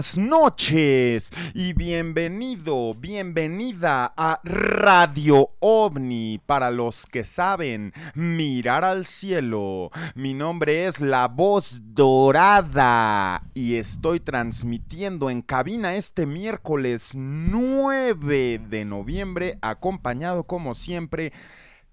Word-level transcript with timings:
Buenas 0.00 0.16
noches 0.16 1.30
y 1.52 1.74
bienvenido, 1.74 2.94
bienvenida 2.94 4.10
a 4.16 4.40
Radio 4.44 5.50
OVNI. 5.58 6.40
Para 6.46 6.70
los 6.70 7.04
que 7.04 7.22
saben 7.22 7.92
mirar 8.14 8.82
al 8.82 9.04
cielo, 9.04 9.90
mi 10.14 10.32
nombre 10.32 10.86
es 10.86 11.02
La 11.02 11.28
Voz 11.28 11.80
Dorada 11.82 13.42
y 13.52 13.74
estoy 13.74 14.20
transmitiendo 14.20 15.28
en 15.28 15.42
cabina 15.42 15.94
este 15.94 16.24
miércoles 16.24 17.10
9 17.14 18.58
de 18.70 18.84
noviembre, 18.86 19.58
acompañado 19.60 20.44
como 20.44 20.74
siempre 20.74 21.30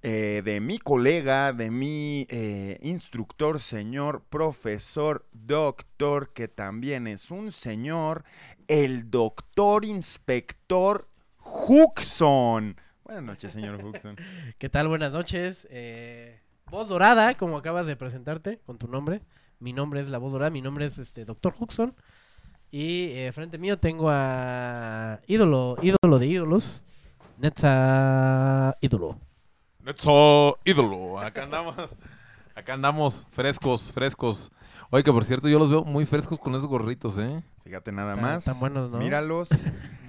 eh, 0.10 0.42
de 0.42 0.62
mi 0.62 0.80
colega, 0.80 1.52
de 1.52 1.70
mi 1.70 2.26
eh, 2.30 2.80
instructor, 2.82 3.60
señor, 3.60 4.24
profesor, 4.30 5.28
doctor, 5.34 6.32
que 6.32 6.48
también 6.48 7.08
es 7.08 7.30
un 7.30 7.52
señor, 7.52 8.24
el 8.70 9.12
doctor 9.12 9.84
inspector 9.84 11.10
Huxon. 11.44 12.78
Buenas 13.04 13.24
noches, 13.26 13.52
señor 13.52 13.84
Huxon. 13.84 14.16
¿Qué 14.58 14.70
tal? 14.70 14.88
Buenas 14.88 15.12
noches. 15.12 15.68
Eh, 15.72 16.40
voz 16.68 16.88
dorada, 16.88 17.34
como 17.34 17.58
acabas 17.58 17.86
de 17.86 17.98
presentarte 17.98 18.60
con 18.60 18.78
tu 18.78 18.88
nombre. 18.88 19.20
Mi 19.60 19.74
nombre 19.74 20.00
es 20.00 20.08
la 20.10 20.20
voz 20.20 20.32
dorada, 20.32 20.52
mi 20.52 20.62
nombre 20.62 20.86
es 20.86 21.00
este 21.00 21.26
doctor 21.26 21.54
Huxon. 21.60 21.94
Y 22.72 23.12
frente 23.34 23.58
mío 23.58 23.78
tengo 23.78 24.10
a 24.10 25.20
ídolo, 25.28 25.76
ídolo 25.82 26.18
de 26.18 26.28
ídolos, 26.28 26.82
Neta 27.40 28.78
ídolo. 28.80 29.27
Netzo 29.88 30.60
ídolo. 30.66 31.18
Acá 31.18 31.44
andamos. 31.44 31.74
Acá 32.54 32.74
andamos 32.74 33.26
frescos, 33.32 33.90
frescos. 33.90 34.52
Oye, 34.90 35.02
que 35.02 35.14
por 35.14 35.24
cierto, 35.24 35.48
yo 35.48 35.58
los 35.58 35.70
veo 35.70 35.86
muy 35.86 36.06
frescos 36.06 36.38
con 36.40 36.54
esos 36.56 36.68
gorritos, 36.68 37.18
¿eh? 37.18 37.42
Fíjate 37.68 37.92
nada 37.92 38.14
Tan- 38.16 38.22
más. 38.24 38.46
tan 38.46 38.60
buenos, 38.62 38.90
¿no? 38.90 38.98
Míralos. 38.98 39.50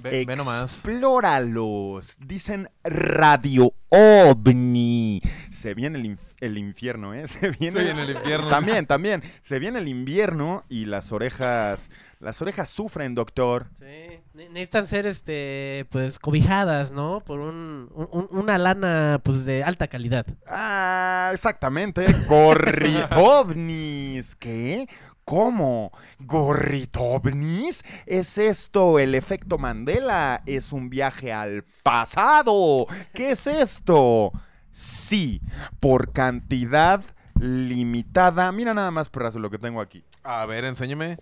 Ve, 0.00 0.24
ve 0.24 0.36
nomás. 0.36 0.62
Explóralos. 0.62 2.18
Dicen 2.24 2.68
Radio 2.84 3.72
OVNI. 3.88 5.20
Se 5.50 5.74
viene 5.74 5.98
el, 5.98 6.04
inf- 6.04 6.36
el 6.38 6.56
infierno, 6.56 7.14
¿eh? 7.14 7.22
Se 7.26 7.50
viene, 7.50 7.78
Se 7.80 7.84
viene 7.84 8.02
el 8.04 8.10
infierno. 8.10 8.46
También, 8.48 8.86
también. 8.86 9.24
Se 9.40 9.58
viene 9.58 9.80
el 9.80 9.88
invierno 9.88 10.62
y 10.68 10.84
las 10.84 11.10
orejas. 11.10 11.90
Las 12.20 12.40
orejas 12.40 12.68
sufren, 12.68 13.16
doctor. 13.16 13.66
Sí, 13.80 14.20
ne- 14.34 14.48
necesitan 14.50 14.86
ser, 14.86 15.06
este, 15.06 15.84
pues, 15.90 16.20
cobijadas, 16.20 16.92
¿no? 16.92 17.20
Por 17.26 17.40
un, 17.40 17.90
un- 17.92 18.08
un- 18.12 18.28
una 18.30 18.56
lana, 18.56 19.20
pues, 19.24 19.44
de 19.46 19.64
alta 19.64 19.88
calidad. 19.88 20.26
Ah, 20.46 21.30
exactamente. 21.32 22.06
Gorritovnis. 22.28 24.36
¿Qué? 24.36 24.86
¿Cómo? 25.28 25.92
¿Gorritovnis? 26.20 27.84
¿Es 28.06 28.38
esto 28.38 28.98
el 28.98 29.14
efecto 29.14 29.58
Mandela? 29.58 30.40
¿Es 30.46 30.72
un 30.72 30.88
viaje 30.88 31.34
al 31.34 31.64
pasado? 31.82 32.86
¿Qué 33.12 33.32
es 33.32 33.46
esto? 33.46 34.32
Sí, 34.70 35.42
por 35.80 36.12
cantidad 36.14 37.02
limitada. 37.38 38.50
Mira 38.52 38.72
nada 38.72 38.90
más, 38.90 39.10
perrazo, 39.10 39.38
lo 39.38 39.50
que 39.50 39.58
tengo 39.58 39.82
aquí. 39.82 40.02
A 40.24 40.46
ver, 40.46 40.64
enséñame. 40.64 41.18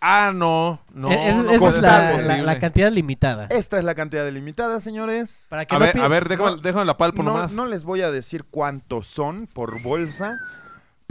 Ah, 0.00 0.30
no. 0.32 0.80
No, 0.94 1.10
es- 1.10 1.34
no 1.36 1.50
esa 1.50 1.58
puede 1.58 1.68
es 1.70 1.74
ser 1.74 1.82
la, 1.84 2.02
la- 2.04 2.12
posible. 2.12 2.42
la 2.42 2.58
cantidad 2.60 2.92
limitada. 2.92 3.46
Esta 3.50 3.78
es 3.78 3.84
la 3.84 3.96
cantidad 3.96 4.28
limitada, 4.30 4.78
señores. 4.80 5.48
Para 5.50 5.64
que 5.64 5.74
A 5.74 5.78
no 5.80 5.84
ver, 5.86 5.98
a 5.98 6.06
ver, 6.08 6.28
déjame, 6.28 6.50
no- 6.52 6.56
déjame 6.58 6.84
la 6.84 6.96
palpo 6.96 7.24
No, 7.24 7.32
nomás. 7.34 7.50
no 7.52 7.66
les 7.66 7.82
voy 7.82 8.02
a 8.02 8.12
decir 8.12 8.44
cuántos 8.44 9.08
son 9.08 9.48
por 9.48 9.80
bolsa, 9.82 10.38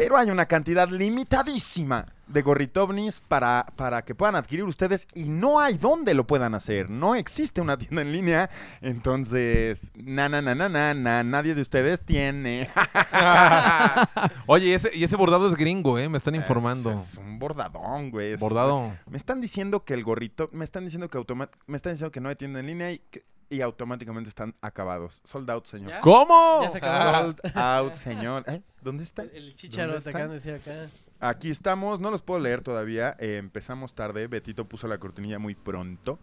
pero 0.02 0.18
hay 0.18 0.30
una 0.32 0.46
cantidad 0.48 0.90
limitadísima 0.90 2.08
de 2.28 2.42
gorritovnis 2.42 3.22
para, 3.28 3.66
para 3.76 4.04
que 4.04 4.16
puedan 4.16 4.36
adquirir 4.36 4.64
ustedes 4.64 5.06
y 5.14 5.28
no 5.28 5.60
hay 5.60 5.78
dónde 5.78 6.14
lo 6.14 6.26
puedan 6.26 6.56
hacer. 6.56 6.90
No 6.90 7.14
existe 7.16 7.60
una 7.62 7.78
tienda 7.78 8.02
en 8.02 8.12
línea, 8.14 8.50
entonces, 8.80 9.92
na, 9.96 10.30
na, 10.30 10.42
na, 10.42 10.56
na, 10.56 10.70
na, 10.70 10.94
na, 10.94 11.24
nadie 11.24 11.54
de 11.56 11.62
ustedes 11.62 12.04
tiene. 12.06 12.70
Oye, 14.48 14.68
y 14.68 14.74
ese, 14.74 14.92
y 14.96 15.04
ese 15.04 15.16
bordado 15.16 15.48
es 15.50 15.56
gringo, 15.56 16.00
¿eh? 16.00 16.10
Me 16.10 16.18
están 16.18 16.36
informando. 16.36 16.92
Es, 16.92 17.14
es 17.14 17.18
un 17.18 17.38
bordadón, 17.40 18.12
güey. 18.12 18.34
es- 18.34 18.40
Bordado. 18.40 18.92
Me 19.10 19.18
están 19.18 19.42
diciendo 19.42 19.84
que 19.84 19.94
el 19.94 20.04
gorrito, 20.04 20.50
me 20.54 20.64
están 20.66 20.84
diciendo 20.86 21.10
que 21.10 21.18
automa- 21.18 21.50
me 21.68 21.76
están 21.78 21.94
diciendo 21.94 22.12
que 22.12 22.22
no 22.22 22.30
hay 22.30 22.36
tienda 22.36 22.60
en 22.62 22.68
línea 22.68 22.92
y, 22.92 23.00
que- 23.00 23.24
y 23.52 23.62
automáticamente 23.62 24.30
están 24.30 24.56
acabados. 24.62 25.22
Sold 25.24 25.50
out, 25.52 25.66
señor. 25.68 25.92
¿Ya? 25.92 26.00
¿Cómo? 26.00 26.62
Ya 26.64 26.70
se. 26.72 26.80
Sold 26.80 27.42
out, 27.56 27.94
señor. 27.96 28.44
¿Eh? 28.48 28.62
¿Dónde 28.82 29.04
está? 29.04 29.22
El, 29.24 29.30
el 29.36 29.56
chicharo 29.56 29.92
¿Dónde 29.94 30.04
te 30.04 30.10
está? 30.10 30.18
acaban 30.20 30.30
de 30.30 30.36
decir 30.42 30.54
acá. 30.56 30.90
Aquí 31.20 31.52
estamos, 31.52 32.00
no 32.00 32.10
los 32.10 32.24
puedo 32.24 32.40
leer 32.40 32.62
todavía. 32.64 33.16
eh, 33.20 33.38
empezamos 33.38 33.94
tarde. 33.94 34.26
Betito 34.28 34.68
puso 34.68 34.88
la 34.88 34.98
cortinilla 34.98 35.38
muy 35.38 35.54
pronto. 35.54 36.18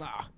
Ah, 0.00 0.30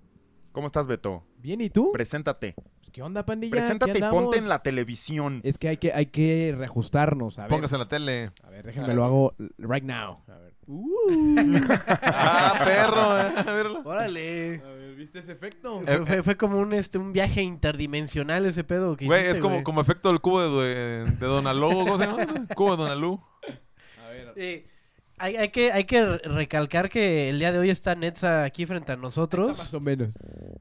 ¿Cómo 0.51 0.67
estás, 0.67 0.85
Beto? 0.87 1.23
bien, 1.37 1.61
¿y 1.61 1.69
tú? 1.69 1.91
Preséntate. 1.93 2.53
Pues, 2.55 2.91
¿Qué 2.91 3.01
onda, 3.01 3.25
pandilla? 3.25 3.51
Preséntate 3.51 3.97
y 3.99 4.01
ponte 4.01 4.37
en 4.37 4.49
la 4.49 4.61
televisión. 4.61 5.39
Es 5.45 5.57
que 5.57 5.69
hay 5.69 5.77
que, 5.77 5.93
hay 5.93 6.07
que 6.07 6.53
reajustarnos. 6.57 7.39
A 7.39 7.43
ver, 7.43 7.49
Póngase 7.49 7.75
en 7.75 7.79
la 7.79 7.87
tele. 7.87 8.31
a 8.43 8.49
ver 8.49 8.65
déjenme 8.65 8.93
lo 8.93 9.05
hago 9.05 9.33
right 9.59 9.83
now. 9.85 10.21
A 10.27 10.37
ver. 10.39 10.50
Uh. 10.73 11.57
Ah, 12.03 12.61
perro. 12.63 13.19
eh. 13.19 13.33
A 13.37 13.53
ver. 13.53 13.67
Órale. 13.83 14.61
A 14.63 14.69
ver, 14.69 14.95
¿viste 14.95 15.19
ese 15.19 15.31
efecto? 15.33 15.81
Eh, 15.85 16.01
Fue, 16.05 16.23
fue- 16.23 16.37
como 16.37 16.57
un, 16.59 16.73
este, 16.73 16.97
un 16.97 17.11
viaje 17.13 17.41
interdimensional 17.41 18.45
ese 18.45 18.63
pedo 18.63 18.95
que 18.95 19.05
Güey, 19.05 19.19
hiciste, 19.21 19.35
es 19.37 19.41
como, 19.41 19.55
güey. 19.55 19.63
como 19.63 19.81
efecto 19.81 20.09
del 20.09 20.21
cubo 20.21 20.61
de, 20.61 21.05
de 21.05 21.25
Donalú. 21.25 21.69
¿Cómo 21.69 21.97
se 21.97 22.05
llama? 22.05 22.25
Cubo 22.55 22.71
de 22.71 22.83
Donalú. 22.83 23.21
A 24.05 24.09
ver. 24.09 24.33
Eh, 24.37 24.67
hay, 25.17 25.35
hay 25.35 25.49
que, 25.49 25.71
hay 25.71 25.83
que 25.83 26.03
re- 26.05 26.17
recalcar 26.23 26.89
que 26.89 27.29
el 27.29 27.37
día 27.39 27.51
de 27.51 27.59
hoy 27.59 27.69
está 27.69 27.93
Netza 27.95 28.43
aquí 28.43 28.65
frente 28.65 28.91
a 28.93 28.95
nosotros. 28.95 29.57
Más 29.57 29.73
o 29.73 29.79
menos. 29.79 30.09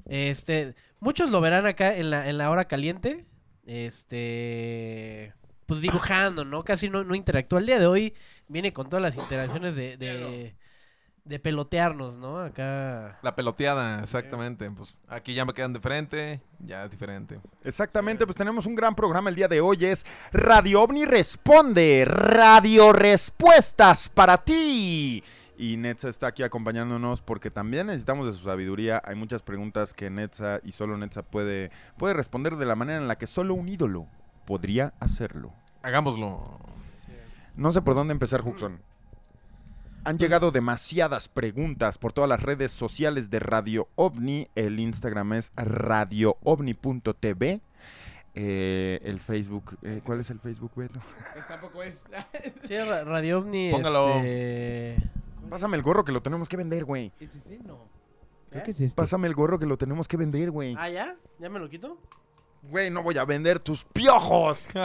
Este, 0.06 0.74
muchos 0.98 1.30
lo 1.30 1.40
verán 1.40 1.66
acá 1.66 1.96
en 1.96 2.10
la, 2.10 2.28
en 2.28 2.36
la 2.36 2.50
hora 2.50 2.66
caliente. 2.66 3.26
Este, 3.64 5.32
pues 5.66 5.80
dibujando, 5.80 6.44
¿no? 6.44 6.64
Casi 6.64 6.88
no, 6.90 7.04
no 7.04 7.14
interactúa. 7.14 7.60
El 7.60 7.66
día 7.66 7.78
de 7.78 7.86
hoy 7.86 8.14
viene 8.50 8.72
con 8.72 8.88
todas 8.88 9.02
las 9.02 9.16
interacciones 9.16 9.76
de, 9.76 9.96
de, 9.96 10.54
de 11.24 11.38
pelotearnos, 11.38 12.16
¿no? 12.16 12.40
Acá. 12.40 13.18
La 13.22 13.34
peloteada, 13.34 14.02
exactamente. 14.02 14.70
Pues 14.70 14.94
aquí 15.08 15.34
ya 15.34 15.44
me 15.44 15.54
quedan 15.54 15.72
de 15.72 15.80
frente. 15.80 16.40
Ya 16.58 16.84
es 16.84 16.90
diferente. 16.90 17.40
Exactamente, 17.64 18.26
pues 18.26 18.36
tenemos 18.36 18.66
un 18.66 18.74
gran 18.74 18.94
programa 18.94 19.30
el 19.30 19.36
día 19.36 19.48
de 19.48 19.60
hoy. 19.60 19.84
Es 19.84 20.04
Radio 20.32 20.82
OVNI 20.82 21.04
Responde, 21.06 22.04
Radio 22.04 22.92
Respuestas 22.92 24.08
para 24.08 24.36
ti. 24.38 25.22
Y 25.56 25.76
Netza 25.76 26.08
está 26.08 26.28
aquí 26.28 26.42
acompañándonos 26.42 27.20
porque 27.20 27.50
también 27.50 27.88
necesitamos 27.88 28.26
de 28.26 28.32
su 28.32 28.44
sabiduría. 28.44 29.00
Hay 29.04 29.14
muchas 29.14 29.42
preguntas 29.42 29.92
que 29.94 30.10
Netza 30.10 30.58
y 30.64 30.72
solo 30.72 30.96
Netza 30.96 31.22
puede, 31.22 31.70
puede 31.98 32.14
responder 32.14 32.56
de 32.56 32.64
la 32.66 32.76
manera 32.76 32.98
en 32.98 33.08
la 33.08 33.18
que 33.18 33.26
solo 33.26 33.54
un 33.54 33.68
ídolo 33.68 34.06
podría 34.46 34.94
hacerlo. 35.00 35.52
Hagámoslo. 35.82 36.58
No 37.56 37.72
sé 37.72 37.82
por 37.82 37.94
dónde 37.94 38.12
empezar, 38.12 38.42
Huxon. 38.46 38.80
Han 40.04 40.18
llegado 40.18 40.50
demasiadas 40.50 41.28
preguntas 41.28 41.98
por 41.98 42.12
todas 42.12 42.28
las 42.28 42.42
redes 42.42 42.72
sociales 42.72 43.28
de 43.28 43.38
Radio 43.38 43.88
OVNI. 43.96 44.48
El 44.54 44.80
Instagram 44.80 45.34
es 45.34 45.52
radioovni.tv. 45.56 47.60
Eh, 48.34 49.00
el 49.02 49.20
Facebook, 49.20 49.76
eh, 49.82 50.00
¿cuál 50.04 50.20
es 50.20 50.30
el 50.30 50.38
Facebook, 50.40 50.70
Beto? 50.76 51.00
Pues 51.34 51.48
tampoco 51.48 51.82
es. 51.82 52.00
Sí, 52.68 52.76
Ra- 52.78 53.04
Radio 53.04 53.40
OVNI. 53.40 53.72
Póngalo. 53.72 54.08
este, 54.16 54.96
Pásame 55.50 55.76
el 55.76 55.82
gorro 55.82 56.04
que 56.04 56.12
lo 56.12 56.22
tenemos 56.22 56.48
que 56.48 56.56
vender, 56.56 56.84
güey. 56.84 57.12
¿Es 57.20 57.34
ese? 57.34 57.58
No. 57.58 57.74
¿Eh? 57.74 57.78
Creo 58.52 58.62
que 58.62 58.70
es 58.70 58.80
este. 58.80 58.96
Pásame 58.96 59.26
el 59.28 59.34
gorro 59.34 59.58
que 59.58 59.66
lo 59.66 59.76
tenemos 59.76 60.08
que 60.08 60.16
vender, 60.16 60.50
güey. 60.50 60.74
Ah, 60.78 60.88
¿ya? 60.88 61.16
¿Ya 61.38 61.50
me 61.50 61.58
lo 61.58 61.68
quito? 61.68 61.98
Güey, 62.62 62.90
no 62.90 63.02
voy 63.02 63.18
a 63.18 63.24
vender 63.24 63.58
tus 63.58 63.84
piojos. 63.84 64.66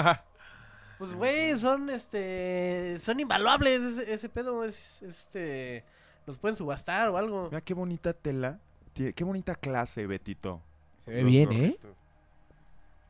Pues, 0.98 1.14
güey, 1.16 1.58
son, 1.60 1.90
este... 1.90 3.00
Son 3.02 3.20
invaluables 3.20 3.82
ese, 3.82 4.14
ese 4.14 4.30
pedo. 4.30 4.64
Es, 4.64 5.02
este... 5.02 5.84
Los 6.26 6.38
pueden 6.38 6.56
subastar 6.58 7.10
o 7.10 7.18
algo. 7.18 7.46
Mira 7.50 7.62
qué 7.62 7.74
bonita 7.74 8.14
tela. 8.14 8.60
Qué 8.94 9.24
bonita 9.24 9.56
clase, 9.56 10.08
Betito. 10.08 10.62
Se 11.04 11.12
ve 11.12 11.22
Los 11.22 11.30
bien, 11.32 11.52
¿eh? 11.52 11.78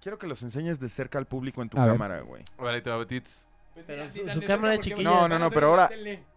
Quiero 0.02 0.18
que 0.18 0.28
los 0.28 0.42
enseñes 0.44 0.80
de 0.80 0.90
cerca 0.90 1.18
al 1.18 1.26
público 1.26 1.62
en 1.62 1.70
tu 1.70 1.78
A 1.78 1.82
ver. 1.82 1.92
cámara, 1.92 2.22
güey. 2.22 2.44
A 2.58 2.64
ver, 2.64 2.76
ahí 2.76 2.82
te 2.82 2.90
va, 2.90 2.98
Betits. 2.98 3.42
Pero 3.88 4.12
su- 4.12 4.28
su 4.30 4.42
cámara 4.42 4.74
es 4.76 4.80
chiquilla. 4.80 5.10
No, 5.10 5.28
no, 5.28 5.38
no, 5.38 5.52
pero 5.52 5.68
ahora- 5.68 5.90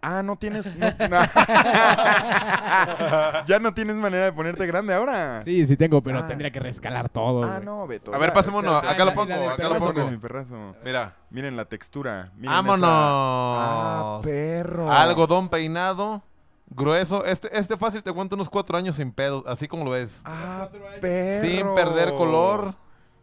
Ah, 0.03 0.23
no 0.23 0.37
tienes. 0.37 0.67
no- 0.77 0.87
no. 1.09 1.19
ya 3.47 3.59
no 3.61 3.73
tienes 3.75 3.97
manera 3.97 4.25
de 4.27 4.33
ponerte 4.33 4.67
grande 4.67 4.95
ahora. 4.95 5.43
Sí, 5.45 5.67
sí 5.67 5.77
tengo, 5.77 6.03
pero 6.03 6.19
Ah. 6.19 6.27
tendría 6.27 6.51
que 6.51 6.61
rescalar 6.61 7.09
todo. 7.09 7.43
Ah, 7.45 7.61
no, 7.63 7.87
Beto. 7.87 8.15
A 8.15 8.19
ver, 8.19 8.33
pasémonos. 8.33 8.83
ya, 8.83 8.91
Acá 8.91 9.05
lo 9.05 9.15
pongo, 9.15 9.51
acá 9.51 9.69
lo 9.69 9.79
pongo. 9.79 10.11
mi 10.11 10.17
perrazo. 10.19 10.75
Mira. 10.85 11.15
Miren 11.31 11.57
la 11.57 11.65
textura. 11.67 12.33
Miren 12.37 12.51
¡Vámonos! 12.53 12.79
esa- 12.79 12.89
Ah, 12.91 14.21
perro. 14.23 14.91
Algodón 14.93 15.49
peinado, 15.49 16.23
grueso. 16.71 17.25
Este, 17.25 17.57
este 17.59 17.77
fácil 17.77 18.03
te 18.03 18.11
aguanta 18.11 18.35
unos 18.35 18.49
cuatro 18.49 18.77
años 18.79 18.97
sin 18.97 19.13
pedos, 19.13 19.45
así 19.47 19.69
como 19.69 19.85
lo 19.85 19.91
ves. 19.93 20.21
Ah, 20.25 20.69
perro. 21.01 21.41
Sin 21.41 21.75
perder 21.75 22.15
color. 22.15 22.75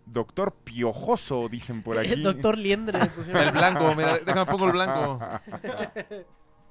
Doctor 0.05 0.53
piojoso, 0.53 1.47
dicen 1.49 1.81
por 1.83 1.97
aquí. 1.99 2.21
Doctor 2.21 2.57
Liendre. 2.57 2.99
El 3.33 3.51
blanco, 3.51 3.93
mira, 3.95 4.19
déjame 4.19 4.45
pongo 4.51 4.65
el 4.67 4.71
blanco. 4.73 5.19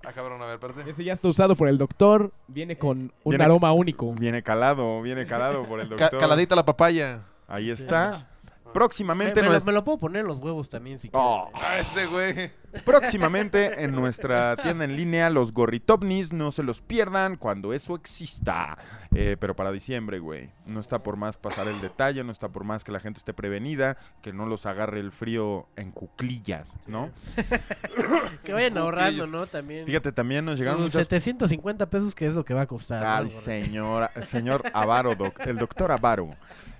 Ah, 0.06 0.12
cabrón, 0.12 0.42
a 0.42 0.44
ver, 0.44 0.56
espérate. 0.56 0.90
Ese 0.90 1.02
ya 1.02 1.14
está 1.14 1.28
usado 1.28 1.54
por 1.56 1.66
el 1.66 1.78
doctor. 1.78 2.30
Viene 2.46 2.76
con 2.76 3.10
un 3.22 3.30
Viene- 3.30 3.44
aroma 3.44 3.72
único. 3.72 4.12
Viene 4.12 4.42
calado, 4.42 5.00
viene 5.00 5.24
calado 5.24 5.64
por 5.66 5.80
el 5.80 5.88
Ca- 5.88 5.96
doctor. 5.96 6.20
caladita 6.20 6.54
la 6.54 6.66
papaya. 6.66 7.22
Ahí 7.48 7.70
está. 7.70 8.28
Me, 8.74 8.80
Próximamente, 8.80 9.40
me 9.42 9.48
lo, 9.48 9.60
me 9.64 9.72
lo 9.72 9.84
puedo 9.84 9.98
poner 9.98 10.22
en 10.22 10.26
los 10.26 10.38
huevos 10.38 10.68
también 10.68 10.98
si 10.98 11.08
Oh. 11.12 11.48
Ah, 11.54 11.78
ese 11.78 12.06
güey. 12.06 12.50
próximamente 12.84 13.84
en 13.84 13.92
nuestra 13.94 14.56
tienda 14.56 14.84
en 14.84 14.96
línea, 14.96 15.30
los 15.30 15.52
gorritopnis, 15.52 16.32
no 16.32 16.50
se 16.50 16.62
los 16.64 16.80
pierdan 16.80 17.36
cuando 17.36 17.72
eso 17.72 17.94
exista. 17.94 18.76
Eh, 19.14 19.36
pero 19.38 19.54
para 19.54 19.70
diciembre, 19.70 20.18
güey. 20.18 20.50
No 20.72 20.80
está 20.80 21.02
por 21.02 21.16
más 21.16 21.36
pasar 21.36 21.68
el 21.68 21.80
detalle, 21.80 22.24
no 22.24 22.32
está 22.32 22.48
por 22.48 22.64
más 22.64 22.82
que 22.84 22.90
la 22.92 22.98
gente 23.00 23.18
esté 23.18 23.32
prevenida, 23.32 23.96
que 24.22 24.32
no 24.32 24.46
los 24.46 24.66
agarre 24.66 24.98
el 25.00 25.12
frío 25.12 25.68
en 25.76 25.92
cuclillas, 25.92 26.72
¿no? 26.86 27.10
Que 28.44 28.52
vayan 28.52 28.76
ahorrando, 28.78 29.26
¿no? 29.26 29.46
También. 29.46 29.86
Fíjate, 29.86 30.12
también 30.12 30.44
nos 30.44 30.58
llegaron 30.58 30.80
Sus 30.82 30.94
muchas 30.94 31.06
750 31.06 31.88
pesos, 31.90 32.14
que 32.14 32.26
es 32.26 32.32
lo 32.34 32.44
que 32.44 32.54
va 32.54 32.62
a 32.62 32.66
costar. 32.66 33.04
Ay, 33.04 33.24
¿no? 33.24 33.30
señor, 33.30 34.10
señor 34.22 34.62
Avaro, 34.74 35.14
doc- 35.14 35.40
el 35.46 35.56
doctor 35.58 35.92
Avaro. 35.92 36.30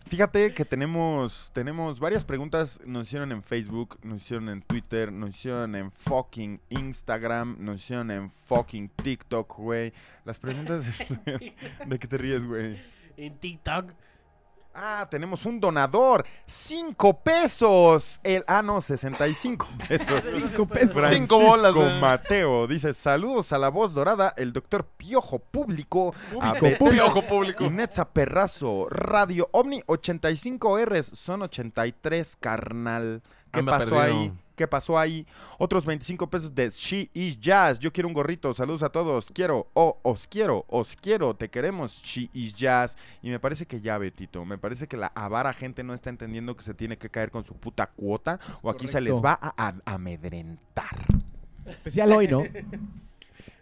Fíjate 0.07 0.53
que 0.53 0.65
tenemos, 0.67 1.51
tenemos 1.55 1.99
varias 1.99 2.25
preguntas, 2.25 2.79
nos 2.85 3.07
hicieron 3.07 3.33
en 3.33 3.43
Facebook, 3.43 3.99
nos 4.03 4.23
hicieron 4.23 4.51
en 4.51 4.61
Twitter, 4.63 5.11
nos 5.11 5.31
hicieron 5.31 5.75
en 5.77 5.91
fucking 5.91 6.61
Instagram, 6.69 7.57
nos 7.59 7.81
hicieron 7.81 8.11
en 8.11 8.29
fucking 8.29 8.91
TikTok, 8.91 9.57
güey. 9.57 9.93
Las 10.27 10.39
preguntas... 10.39 10.87
estuvieron- 10.87 11.55
¿De 11.87 11.99
qué 11.99 12.07
te 12.07 12.19
ríes, 12.19 12.47
güey? 12.47 12.79
En 13.17 13.39
TikTok. 13.39 13.93
Ah, 14.75 15.07
tenemos 15.09 15.47
un 15.47 15.61
donador. 15.61 16.27
¡Cinco 16.47 17.21
pesos! 17.21 18.19
El, 18.25 18.45
ah, 18.49 18.61
no, 18.61 18.81
65 18.81 19.69
pesos. 19.89 20.23
Cinco 20.35 20.67
pesos. 20.67 20.93
Francisco 20.93 21.39
Cinco 21.39 21.49
bolas, 21.49 21.77
eh. 21.77 21.99
Mateo 22.01 22.67
dice, 22.67 22.93
saludos 22.93 23.53
a 23.53 23.59
la 23.59 23.69
voz 23.69 23.95
dorada, 23.95 24.35
el 24.37 24.53
doctor 24.53 24.85
Piojo 24.97 25.39
Público, 25.39 26.13
a 26.41 26.55
Público, 26.55 26.91
Piojo 26.91 27.23
público. 27.23 27.71
Netza 27.71 28.05
Perrazo, 28.09 28.89
Radio 28.91 29.49
Omni 29.53 29.81
85 29.87 30.79
Rs, 30.85 31.07
son 31.15 31.43
83, 31.43 32.37
carnal. 32.37 33.23
¿Qué 33.53 33.61
Anda 33.61 33.79
pasó 33.79 33.95
perdido. 33.95 34.03
ahí? 34.23 34.33
¿Qué 34.57 34.69
pasó 34.69 34.99
ahí? 34.99 35.27
Otros 35.59 35.85
25 35.85 36.31
pesos 36.31 36.55
de 36.55 36.71
She 36.71 37.11
is 37.13 37.41
Jazz. 37.41 37.79
Yo 37.81 37.93
quiero 37.93 38.07
un 38.09 38.15
gorrito. 38.15 38.55
Saludos 38.55 38.83
a 38.85 38.91
todos. 38.91 39.27
Quiero, 39.35 39.69
oh, 39.75 39.99
os 40.03 40.27
quiero, 40.29 40.65
os 40.69 40.95
quiero, 40.97 41.35
te 41.35 41.49
queremos, 41.51 42.01
She 42.05 42.31
is 42.33 42.55
Jazz. 42.55 42.97
Y 43.23 43.31
me 43.31 43.41
parece 43.41 43.67
que 43.67 43.81
ya, 43.81 43.99
Betito, 43.99 44.45
me 44.45 44.57
parece 44.59 44.87
que 44.87 44.97
la 44.97 45.09
avara 45.15 45.53
gente 45.53 45.83
no 45.83 45.93
está 45.95 46.11
entendiendo 46.11 46.57
que 46.57 46.63
se 46.63 46.75
tiene 46.75 46.97
que 46.99 47.11
caer 47.11 47.31
con 47.31 47.45
su 47.45 47.55
puta 47.57 47.89
cuota 47.89 48.39
o 48.63 48.71
aquí 48.71 48.87
se 48.87 49.01
les 49.01 49.15
va 49.15 49.39
a, 49.41 49.53
a- 49.69 49.75
amedrentar. 49.87 50.95
Especial 51.67 52.13
hoy, 52.13 52.29
¿no? 52.29 52.45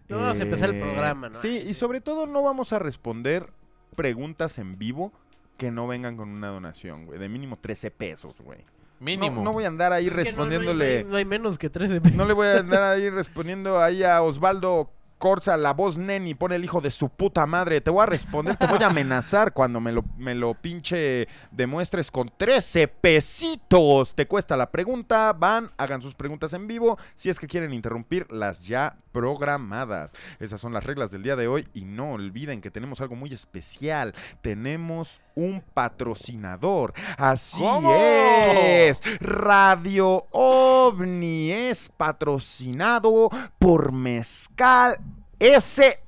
No 0.09 0.19
vamos 0.19 0.41
a 0.41 0.43
empezar 0.43 0.69
el 0.69 0.77
Eh, 0.77 0.81
programa, 0.83 1.29
¿no? 1.31 1.35
Sí, 1.35 1.63
y 1.67 1.73
sobre 1.73 2.03
todo 2.03 2.27
no 2.27 2.43
vamos 2.43 2.75
a 2.75 2.79
responder 2.79 3.51
preguntas 3.95 4.59
en 4.59 4.77
vivo 4.77 5.11
que 5.57 5.71
no 5.71 5.87
vengan 5.87 6.19
con 6.19 6.29
una 6.29 6.49
donación, 6.49 7.07
güey. 7.07 7.19
De 7.19 7.31
mínimo 7.31 7.57
13 7.59 7.91
pesos, 7.93 8.35
güey. 8.43 8.59
Mínimo. 9.03 9.37
No, 9.39 9.45
no 9.45 9.53
voy 9.53 9.65
a 9.65 9.69
andar 9.69 9.93
ahí 9.93 10.07
Es 10.07 10.13
que 10.13 10.17
no- 10.17 10.23
no 10.23 10.23
hay- 10.23 10.25
respondiéndole. 10.51 10.95
No 10.95 10.99
hay, 10.99 11.11
no 11.13 11.17
hay 11.17 11.25
menos 11.25 11.59
que 11.59 11.69
13 11.71 12.01
No 12.15 12.25
le 12.25 12.33
voy 12.33 12.47
a 12.47 12.59
andar 12.61 12.83
ahí 12.83 13.11
respondiendo 13.11 13.81
ahí 13.81 14.03
a 14.05 14.23
Osvaldo 14.23 14.91
Corza, 15.23 15.57
la 15.57 15.73
voz 15.73 15.99
neni, 15.99 16.35
pone 16.35 16.57
el 16.57 16.65
hijo 16.65 16.81
de 16.81 16.91
su 16.91 17.09
puta 17.09 17.47
madre. 17.47 17.81
Te 17.81 17.93
voy 17.93 18.03
a 18.03 18.07
responder, 18.07 18.57
te 18.57 18.67
voy 18.67 18.83
a 18.83 18.89
amenazar 18.89 19.53
cuando 19.55 19.81
me 19.81 19.93
lo, 19.93 20.03
me 20.19 20.35
lo 20.35 20.55
pinche 20.55 21.29
demuestres 21.53 22.11
con 22.11 22.33
13 22.37 22.89
pesitos. 22.89 24.17
Te 24.17 24.27
cuesta 24.27 24.57
la 24.57 24.73
pregunta, 24.73 25.33
van, 25.33 25.71
hagan 25.77 26.03
sus 26.03 26.17
preguntas 26.17 26.55
en 26.55 26.67
vivo. 26.67 26.99
Si 27.15 27.31
es 27.31 27.39
que 27.39 27.47
quieren 27.47 27.73
interrumpir 27.73 28.27
las 28.33 28.67
ya 28.67 28.97
programadas. 29.13 30.13
Esas 30.41 30.61
son 30.61 30.73
las 30.73 30.85
reglas 30.85 31.13
del 31.13 31.23
día 31.23 31.37
de 31.37 31.47
hoy. 31.47 31.69
Y 31.73 31.85
no 31.85 32.15
olviden 32.15 32.61
que 32.61 32.73
tenemos 32.73 33.01
algo 33.01 33.15
muy 33.15 33.33
especial. 33.33 34.15
Tenemos 34.41 35.21
un 35.37 35.63
patrocinador. 35.73 36.95
Así 37.17 37.61
¿Cómo? 37.61 37.95
es. 37.95 39.01
Radio 39.21 40.27
OVNI 40.33 41.53
es 41.53 41.91
patrocinado 41.97 43.31
por 43.61 43.93
Mezcal 43.93 44.99
SV. 45.43 45.99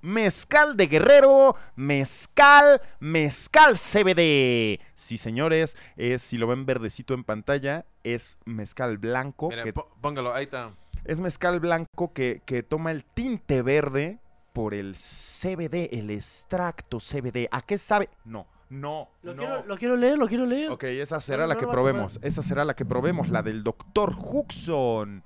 Mezcal 0.00 0.76
de 0.76 0.86
Guerrero, 0.86 1.54
Mezcal, 1.76 2.80
Mezcal 2.98 3.74
CBD. 3.76 4.80
Sí, 4.94 5.18
señores, 5.18 5.76
es, 5.96 6.22
si 6.22 6.38
lo 6.38 6.46
ven 6.46 6.64
verdecito 6.64 7.12
en 7.12 7.24
pantalla, 7.24 7.84
es 8.04 8.38
mezcal 8.46 8.96
blanco. 8.96 9.50
Mira, 9.50 9.64
que- 9.64 9.74
pó- 9.74 9.90
póngalo, 10.00 10.32
ahí 10.32 10.44
está. 10.44 10.72
es 11.04 11.20
mezcal 11.20 11.60
blanco 11.60 12.12
que, 12.14 12.40
que 12.46 12.62
toma 12.62 12.90
el 12.90 13.04
tinte 13.04 13.60
verde 13.62 14.18
por 14.54 14.72
el 14.72 14.94
CBD, 14.94 15.90
el 15.92 16.10
extracto 16.10 16.98
CBD. 17.00 17.48
¿A 17.50 17.60
qué 17.60 17.76
sabe? 17.76 18.08
No, 18.24 18.46
no, 18.70 19.08
Lo, 19.22 19.32
no. 19.34 19.38
quiero, 19.38 19.64
lo 19.66 19.76
quiero 19.76 19.96
leer, 19.96 20.18
lo 20.18 20.28
quiero 20.28 20.46
leer. 20.46 20.70
Ok, 20.70 20.84
esa 20.84 21.20
será 21.20 21.42
No, 21.44 21.48
la 21.48 21.54
no 21.54 21.60
que 21.60 21.66
probemos. 21.66 22.18
Esa 22.22 22.42
será 22.42 22.64
la 22.64 22.74
que 22.74 22.84
probemos, 22.84 23.28
la 23.28 23.42
del 23.42 23.62
doctor 23.64 24.14
Huxon. 24.18 25.22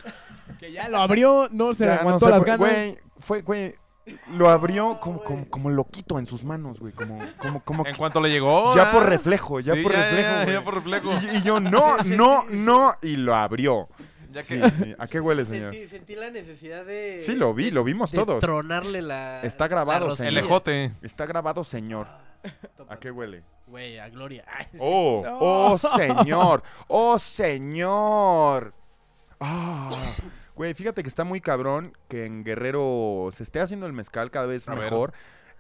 Que 0.58 0.72
ya 0.72 0.88
lo 0.88 0.98
abrió, 0.98 1.48
no 1.50 1.74
se 1.74 1.84
Ya, 1.84 1.94
no 1.94 2.00
aguantó 2.00 2.26
sé, 2.26 2.30
las 2.30 2.44
ganas. 2.44 2.58
Güey, 2.58 2.98
fue, 3.18 3.42
güey, 3.42 3.74
lo 4.32 4.48
abrió 4.48 4.98
como, 5.00 5.22
como, 5.22 5.48
como 5.48 5.70
loquito 5.70 6.18
en 6.18 6.26
sus 6.26 6.44
manos, 6.44 6.78
güey. 6.80 6.92
Como, 6.92 7.18
como, 7.38 7.62
como 7.64 7.86
En 7.86 7.94
cuanto 7.96 8.20
le 8.20 8.30
llegó. 8.30 8.74
ya 8.74 8.90
ah. 8.90 8.92
por 8.92 9.08
reflejo, 9.08 9.60
ya 9.60 9.74
Sí, 9.74 9.82
por 9.82 9.92
ya, 9.92 10.02
reflejo. 10.10 10.50
ya, 10.52 10.64
por 10.64 10.74
reflejo. 10.74 11.10
Y, 11.32 11.36
y 11.38 11.42
yo, 11.42 11.60
no, 11.60 11.96
Sí, 12.02 12.10
sí, 12.10 12.16
no, 12.16 12.44
no. 12.48 12.94
Y 13.02 13.16
lo 13.16 13.34
abrió. 13.34 13.88
Ya 14.32 14.42
Sí, 14.42 14.58
que- 14.60 14.70
sí. 14.70 14.94
¿A 14.98 15.06
qué 15.08 15.20
huele, 15.20 15.44
señor? 15.44 15.72
Sentí, 15.72 15.88
sentí 15.88 16.14
la 16.16 16.30
necesidad 16.30 16.84
de. 16.86 17.18
Sí, 17.20 17.34
lo 17.34 17.52
vi, 17.54 17.70
lo 17.70 17.84
vimos 17.84 18.10
de 18.12 18.18
todos. 18.18 18.40
tronarle 18.40 19.02
la. 19.02 19.42
Está 19.42 19.68
grabado, 19.68 20.08
la 20.08 20.16
señor. 20.16 20.32
El 20.32 20.38
ejote. 20.38 20.92
Está 21.02 21.26
grabado, 21.26 21.64
señor. 21.64 22.06
¿A 22.88 22.96
qué 22.98 23.10
huele? 23.10 23.44
Güey, 23.66 23.98
a 23.98 24.08
Gloria. 24.08 24.44
Ay. 24.48 24.66
Oh, 24.78 25.22
No. 25.24 25.38
oh, 25.40 25.78
señor. 25.78 26.62
Oh, 26.88 27.18
señor. 27.18 28.74
Ah. 29.44 29.90
Güey, 30.54 30.72
fíjate 30.74 31.02
que 31.02 31.08
está 31.08 31.24
muy 31.24 31.40
cabrón 31.40 31.96
que 32.08 32.26
en 32.26 32.44
Guerrero 32.44 33.28
se 33.32 33.42
esté 33.42 33.58
haciendo 33.58 33.86
el 33.86 33.92
mezcal 33.92 34.30
cada 34.30 34.46
vez 34.46 34.68
A 34.68 34.76
mejor. 34.76 35.12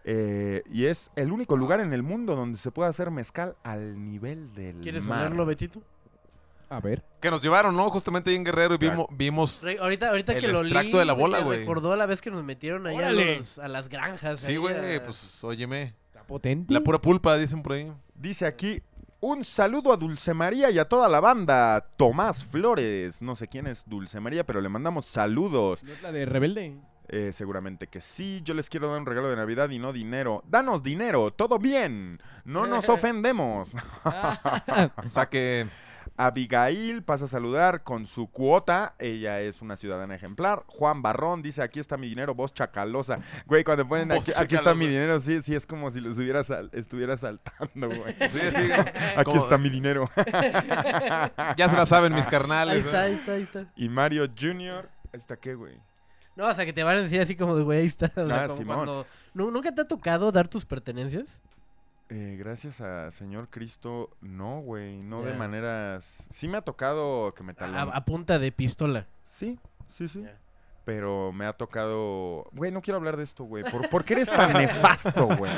eh, 0.04 0.62
y 0.70 0.84
es 0.86 1.10
el 1.16 1.32
único 1.32 1.56
lugar 1.56 1.80
en 1.80 1.92
el 1.92 2.04
mundo 2.04 2.36
donde 2.36 2.58
se 2.58 2.70
puede 2.70 2.90
hacer 2.90 3.10
mezcal 3.10 3.56
al 3.64 4.04
nivel 4.04 4.52
del 4.54 4.76
¿Quieres 4.80 5.02
mar. 5.04 5.26
olerlo, 5.26 5.46
Betito? 5.46 5.82
A 6.72 6.80
ver. 6.80 7.04
Que 7.20 7.30
nos 7.30 7.42
llevaron, 7.42 7.76
¿no? 7.76 7.90
Justamente 7.90 8.30
ahí 8.30 8.36
en 8.36 8.44
Guerrero 8.44 8.74
y 8.74 8.78
vimos, 8.78 9.06
vimos 9.10 9.62
Re- 9.62 9.78
Ahorita, 9.78 10.08
ahorita 10.08 10.32
El 10.32 10.40
que 10.40 10.48
lo 10.48 10.62
leí, 10.62 10.72
extracto 10.72 10.98
de 10.98 11.04
la 11.04 11.12
bola, 11.12 11.38
me 11.38 11.44
güey. 11.44 11.58
recordó 11.60 11.94
la 11.96 12.06
vez 12.06 12.20
que 12.22 12.30
nos 12.30 12.42
metieron 12.44 12.86
ahí 12.86 12.94
a, 12.94 12.98
¡Órale! 12.98 13.36
los- 13.36 13.58
a 13.58 13.68
las 13.68 13.88
granjas. 13.88 14.40
Sí, 14.40 14.52
ahí 14.52 14.56
güey, 14.56 14.96
a- 14.96 15.04
pues 15.04 15.44
óyeme. 15.44 15.94
Está 16.06 16.22
potente. 16.26 16.72
La 16.72 16.80
pura 16.80 16.98
pulpa, 17.00 17.36
dicen 17.36 17.62
por 17.62 17.72
ahí. 17.72 17.92
Dice 18.14 18.46
aquí, 18.46 18.82
un 19.20 19.44
saludo 19.44 19.92
a 19.92 19.96
Dulce 19.96 20.32
María 20.34 20.70
y 20.70 20.78
a 20.78 20.86
toda 20.88 21.08
la 21.08 21.20
banda. 21.20 21.86
Tomás 21.96 22.44
Flores. 22.44 23.20
No 23.22 23.36
sé 23.36 23.48
quién 23.48 23.66
es 23.66 23.84
Dulce 23.86 24.18
María, 24.18 24.44
pero 24.46 24.60
le 24.60 24.68
mandamos 24.68 25.04
saludos. 25.06 25.84
¿No 25.84 25.92
es 25.92 26.02
la 26.02 26.10
de 26.10 26.24
Rebelde? 26.26 26.76
Eh, 27.08 27.32
seguramente 27.34 27.88
que 27.88 28.00
sí. 28.00 28.40
Yo 28.44 28.54
les 28.54 28.70
quiero 28.70 28.88
dar 28.90 28.98
un 28.98 29.04
regalo 29.06 29.28
de 29.28 29.36
Navidad 29.36 29.68
y 29.68 29.78
no 29.78 29.92
dinero. 29.92 30.42
Danos 30.48 30.82
dinero, 30.82 31.30
todo 31.32 31.58
bien. 31.58 32.18
No 32.44 32.66
nos 32.66 32.88
ofendemos. 32.88 33.70
Saque. 35.04 35.66
Abigail 36.16 37.02
pasa 37.02 37.24
a 37.24 37.28
saludar 37.28 37.82
con 37.82 38.06
su 38.06 38.26
cuota. 38.28 38.94
Ella 38.98 39.40
es 39.40 39.62
una 39.62 39.76
ciudadana 39.76 40.14
ejemplar. 40.14 40.62
Juan 40.66 41.02
Barrón 41.02 41.42
dice: 41.42 41.62
Aquí 41.62 41.80
está 41.80 41.96
mi 41.96 42.08
dinero, 42.08 42.34
voz 42.34 42.52
chacalosa. 42.54 43.18
Güey, 43.46 43.64
cuando 43.64 43.86
ponen 43.88 44.12
aquí, 44.12 44.32
aquí 44.36 44.54
está 44.54 44.74
mi 44.74 44.86
dinero, 44.86 45.18
sí, 45.20 45.40
sí, 45.42 45.54
es 45.54 45.66
como 45.66 45.90
si 45.90 46.00
los 46.00 46.18
hubiera 46.18 46.44
sal- 46.44 46.70
estuviera 46.72 47.16
saltando, 47.16 47.88
güey. 47.88 48.14
Sí, 48.18 48.38
sí. 48.54 48.72
Aquí 49.16 49.24
como- 49.24 49.38
está 49.42 49.58
mi 49.58 49.70
dinero. 49.70 50.08
Ya 51.56 51.68
se 51.68 51.76
la 51.76 51.86
saben 51.86 52.14
mis 52.14 52.24
Ahí 52.24 52.30
carnales. 52.30 52.84
está, 52.84 53.02
¿eh? 53.08 53.10
ahí 53.10 53.14
está, 53.14 53.32
ahí 53.32 53.42
está. 53.42 53.66
Y 53.76 53.88
Mario 53.88 54.26
Jr. 54.38 54.88
Ahí 55.12 55.18
está, 55.18 55.36
¿qué, 55.36 55.54
güey? 55.54 55.76
No, 56.36 56.46
o 56.48 56.54
sea, 56.54 56.64
que 56.64 56.72
te 56.72 56.82
van 56.82 56.96
a 56.96 57.00
decir 57.02 57.20
así 57.20 57.36
como 57.36 57.56
de, 57.56 57.62
güey, 57.62 57.80
ahí 57.80 57.86
está. 57.86 58.10
O 58.16 58.26
sea, 58.26 58.44
Ah, 58.44 58.46
como 58.46 58.58
Simón. 58.58 58.76
cuando... 58.76 59.06
¿Nu- 59.34 59.50
¿Nunca 59.50 59.74
te 59.74 59.82
ha 59.82 59.88
tocado 59.88 60.32
dar 60.32 60.48
tus 60.48 60.64
pertenencias? 60.64 61.40
Eh, 62.14 62.36
gracias 62.38 62.82
a 62.82 63.10
Señor 63.10 63.48
Cristo, 63.48 64.10
no, 64.20 64.60
güey. 64.60 65.00
No 65.02 65.22
de 65.22 65.32
maneras. 65.32 66.26
Sí 66.30 66.46
me 66.46 66.58
ha 66.58 66.60
tocado 66.62 67.32
que 67.34 67.42
me 67.42 67.52
A, 67.52 67.54
talon... 67.54 67.90
a 67.92 68.04
punta 68.04 68.38
de 68.38 68.52
pistola. 68.52 69.06
Sí, 69.24 69.58
sí, 69.88 70.08
sí. 70.08 70.22
Pero 70.84 71.32
me 71.32 71.46
ha 71.46 71.54
tocado. 71.54 72.48
Güey, 72.52 72.70
no 72.70 72.82
quiero 72.82 72.98
hablar 72.98 73.16
de 73.16 73.24
esto, 73.24 73.44
güey. 73.44 73.64
¿Por, 73.64 73.88
por 73.88 74.04
qué 74.04 74.12
eres 74.14 74.28
tan 74.28 74.52
nefasto, 74.58 75.26
güey? 75.38 75.52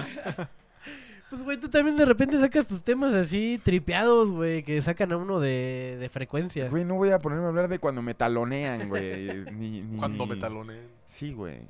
Pues, 1.31 1.43
güey, 1.43 1.57
tú 1.59 1.69
también 1.69 1.97
de 1.97 2.05
repente 2.05 2.39
sacas 2.39 2.69
tus 2.69 2.85
temas 2.85 3.13
así 3.15 3.61
tripeados, 3.65 4.31
güey, 4.31 4.63
que 4.63 4.81
sacan 4.81 5.11
a 5.11 5.17
uno 5.17 5.41
de, 5.41 5.97
de 5.99 6.09
frecuencia. 6.09 6.69
Güey, 6.69 6.85
no 6.85 6.95
voy 6.95 7.11
a 7.11 7.19
ponerme 7.19 7.47
a 7.47 7.49
hablar 7.49 7.67
de 7.69 7.81
cuando 7.81 8.01
me 8.03 8.15
talonean, 8.15 8.89
güey. 8.89 9.45
Ni, 9.53 9.81
ni- 9.83 9.99
Cuando 9.99 10.27
me 10.27 10.37
talonen. 10.37 10.87
Sí, 11.05 11.33
güey. 11.33 11.63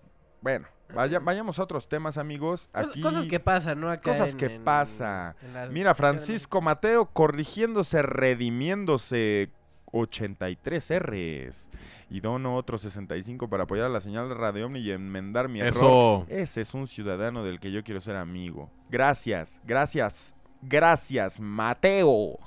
Bueno, 0.43 0.67
vaya- 0.95 1.21
vayamos 1.21 1.59
a 1.59 1.63
otros 1.63 1.89
temas, 1.89 2.19
amigos. 2.19 2.69
Aquí. 2.73 3.01
Cosas 3.01 3.27
que 3.27 3.39
pasan, 3.41 3.81
¿no? 3.81 3.91
Acá 3.91 4.11
Cosas 4.11 4.33
en- 4.33 4.37
que 4.39 4.47
en- 4.57 4.65
pasa. 4.65 5.37
en 5.43 5.55
la- 5.55 5.67
Mira, 5.67 5.95
Francisco 5.95 6.61
Mateo 6.61 7.07
corrigiéndose, 7.07 8.03
redimiéndose. 8.03 9.51
83 9.97 10.91
R's. 10.99 11.69
Y 12.11 12.19
dono 12.21 12.57
otros 12.57 12.83
65 12.83 13.49
para 13.49 13.63
apoyar 13.63 13.87
a 13.87 13.89
la 13.89 14.01
señal 14.01 14.29
de 14.29 14.35
Radio 14.35 14.67
Omni 14.67 14.81
y 14.81 14.91
enmendar 14.91 15.49
mi 15.49 15.61
error. 15.61 15.69
Eso. 15.71 16.27
Ese 16.29 16.63
es 16.63 16.75
un 16.75 16.89
ciudadano 16.89 17.45
del 17.45 17.61
que 17.61 17.71
yo 17.71 17.85
quiero 17.85 18.01
ser 18.01 18.17
amigo. 18.17 18.71
Gracias, 18.91 19.61
gracias, 19.65 20.35
gracias, 20.63 21.39
Mateo. 21.39 22.41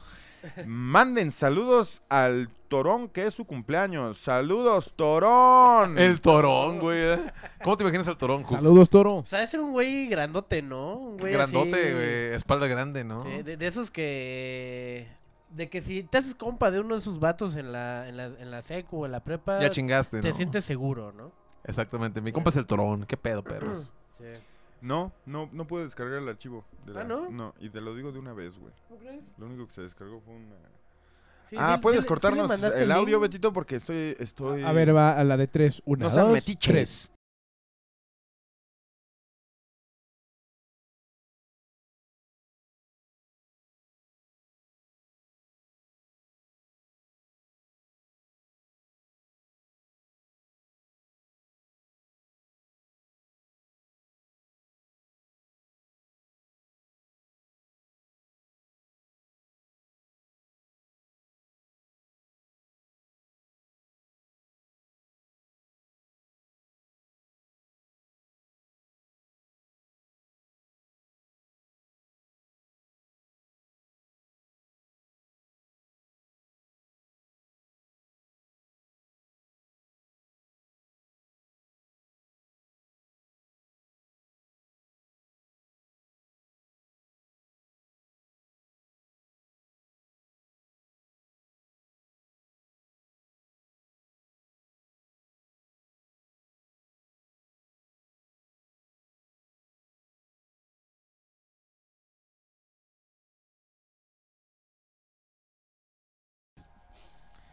Manden 0.66 1.32
saludos 1.32 2.02
al 2.10 2.50
Torón, 2.68 3.10
que 3.10 3.26
es 3.26 3.34
su 3.34 3.46
cumpleaños. 3.46 4.18
Saludos, 4.20 4.94
Torón. 4.96 5.98
El 5.98 6.22
torón, 6.22 6.80
güey. 6.80 7.00
¿eh? 7.00 7.34
¿Cómo 7.64 7.78
te 7.78 7.84
imaginas 7.84 8.08
al 8.08 8.18
torón, 8.18 8.44
Hooks? 8.44 8.56
Saludos, 8.56 8.90
Toro. 8.90 9.16
O 9.18 9.26
sea, 9.26 9.44
es 9.44 9.54
un 9.54 9.72
güey 9.72 10.08
grandote, 10.08 10.62
¿no? 10.62 10.96
Un 10.96 11.18
güey 11.18 11.34
Grandote, 11.34 11.72
así- 11.72 11.94
güey. 11.94 12.36
Espalda 12.36 12.68
grande, 12.68 13.04
¿no? 13.04 13.22
Sí, 13.22 13.42
de, 13.44 13.58
de 13.58 13.68
esos 13.68 13.90
que... 13.92 15.08
De 15.50 15.70
que 15.70 15.80
si 15.82 16.04
te 16.04 16.18
haces 16.18 16.36
compa 16.36 16.70
de 16.72 16.80
uno 16.82 16.96
de 16.96 17.00
esos 17.00 17.20
vatos 17.20 17.56
en 17.56 17.72
la, 17.72 18.10
en 18.10 18.18
la, 18.18 18.26
en 18.26 18.52
la 18.52 18.62
secu 18.62 19.04
o 19.04 19.06
en 19.06 19.14
la 19.14 19.22
prepa, 19.24 19.60
Ya 19.62 19.70
chingaste, 19.70 20.20
te 20.20 20.28
¿no? 20.30 20.34
sientes 20.36 20.66
seguro, 20.66 21.14
¿no? 21.14 21.32
Exactamente. 21.64 22.20
Mi 22.22 22.32
compa 22.34 22.50
es 22.50 22.58
el 22.58 22.66
torón. 22.68 23.06
¿Qué 23.06 23.16
pedo, 23.18 23.44
perros? 23.44 23.92
Sí. 24.18 24.26
No, 24.82 25.12
no, 25.26 25.50
no 25.54 25.66
puedo 25.66 25.86
descargar 25.86 26.20
el 26.20 26.28
archivo. 26.28 26.66
de 26.86 26.94
la- 26.94 27.02
Ah, 27.02 27.04
¿no? 27.06 27.30
No, 27.32 27.54
y 27.60 27.70
te 27.70 27.80
lo 27.82 27.96
digo 27.96 28.12
de 28.12 28.20
una 28.20 28.34
vez, 28.34 28.60
güey. 28.60 28.74
¿No 28.90 28.98
crees? 28.98 29.22
Lo 29.38 29.46
único 29.48 29.68
que 29.68 29.74
se 29.74 29.82
descargó 29.82 30.20
fue 30.20 30.36
una... 30.36 30.56
Sí, 31.50 31.56
ah, 31.58 31.76
sí, 31.76 31.82
¿puedes 31.82 32.02
sí 32.02 32.08
cortarnos 32.08 32.52
el 32.52 32.92
audio? 32.92 33.20
Betito? 33.20 33.54
Porque 33.54 33.78
estoy... 33.78 34.16
estoy... 34.20 34.64
A 34.64 34.72
ver, 34.74 34.96
va 34.96 35.14
a 35.14 35.24
la 35.24 35.38
de 35.38 35.48
tres. 35.48 35.82
Una, 35.86 36.06
No 36.06 36.10
sean 36.10 36.26
dos, 36.26 36.34
metiches. 36.34 36.72
tres. 36.74 37.12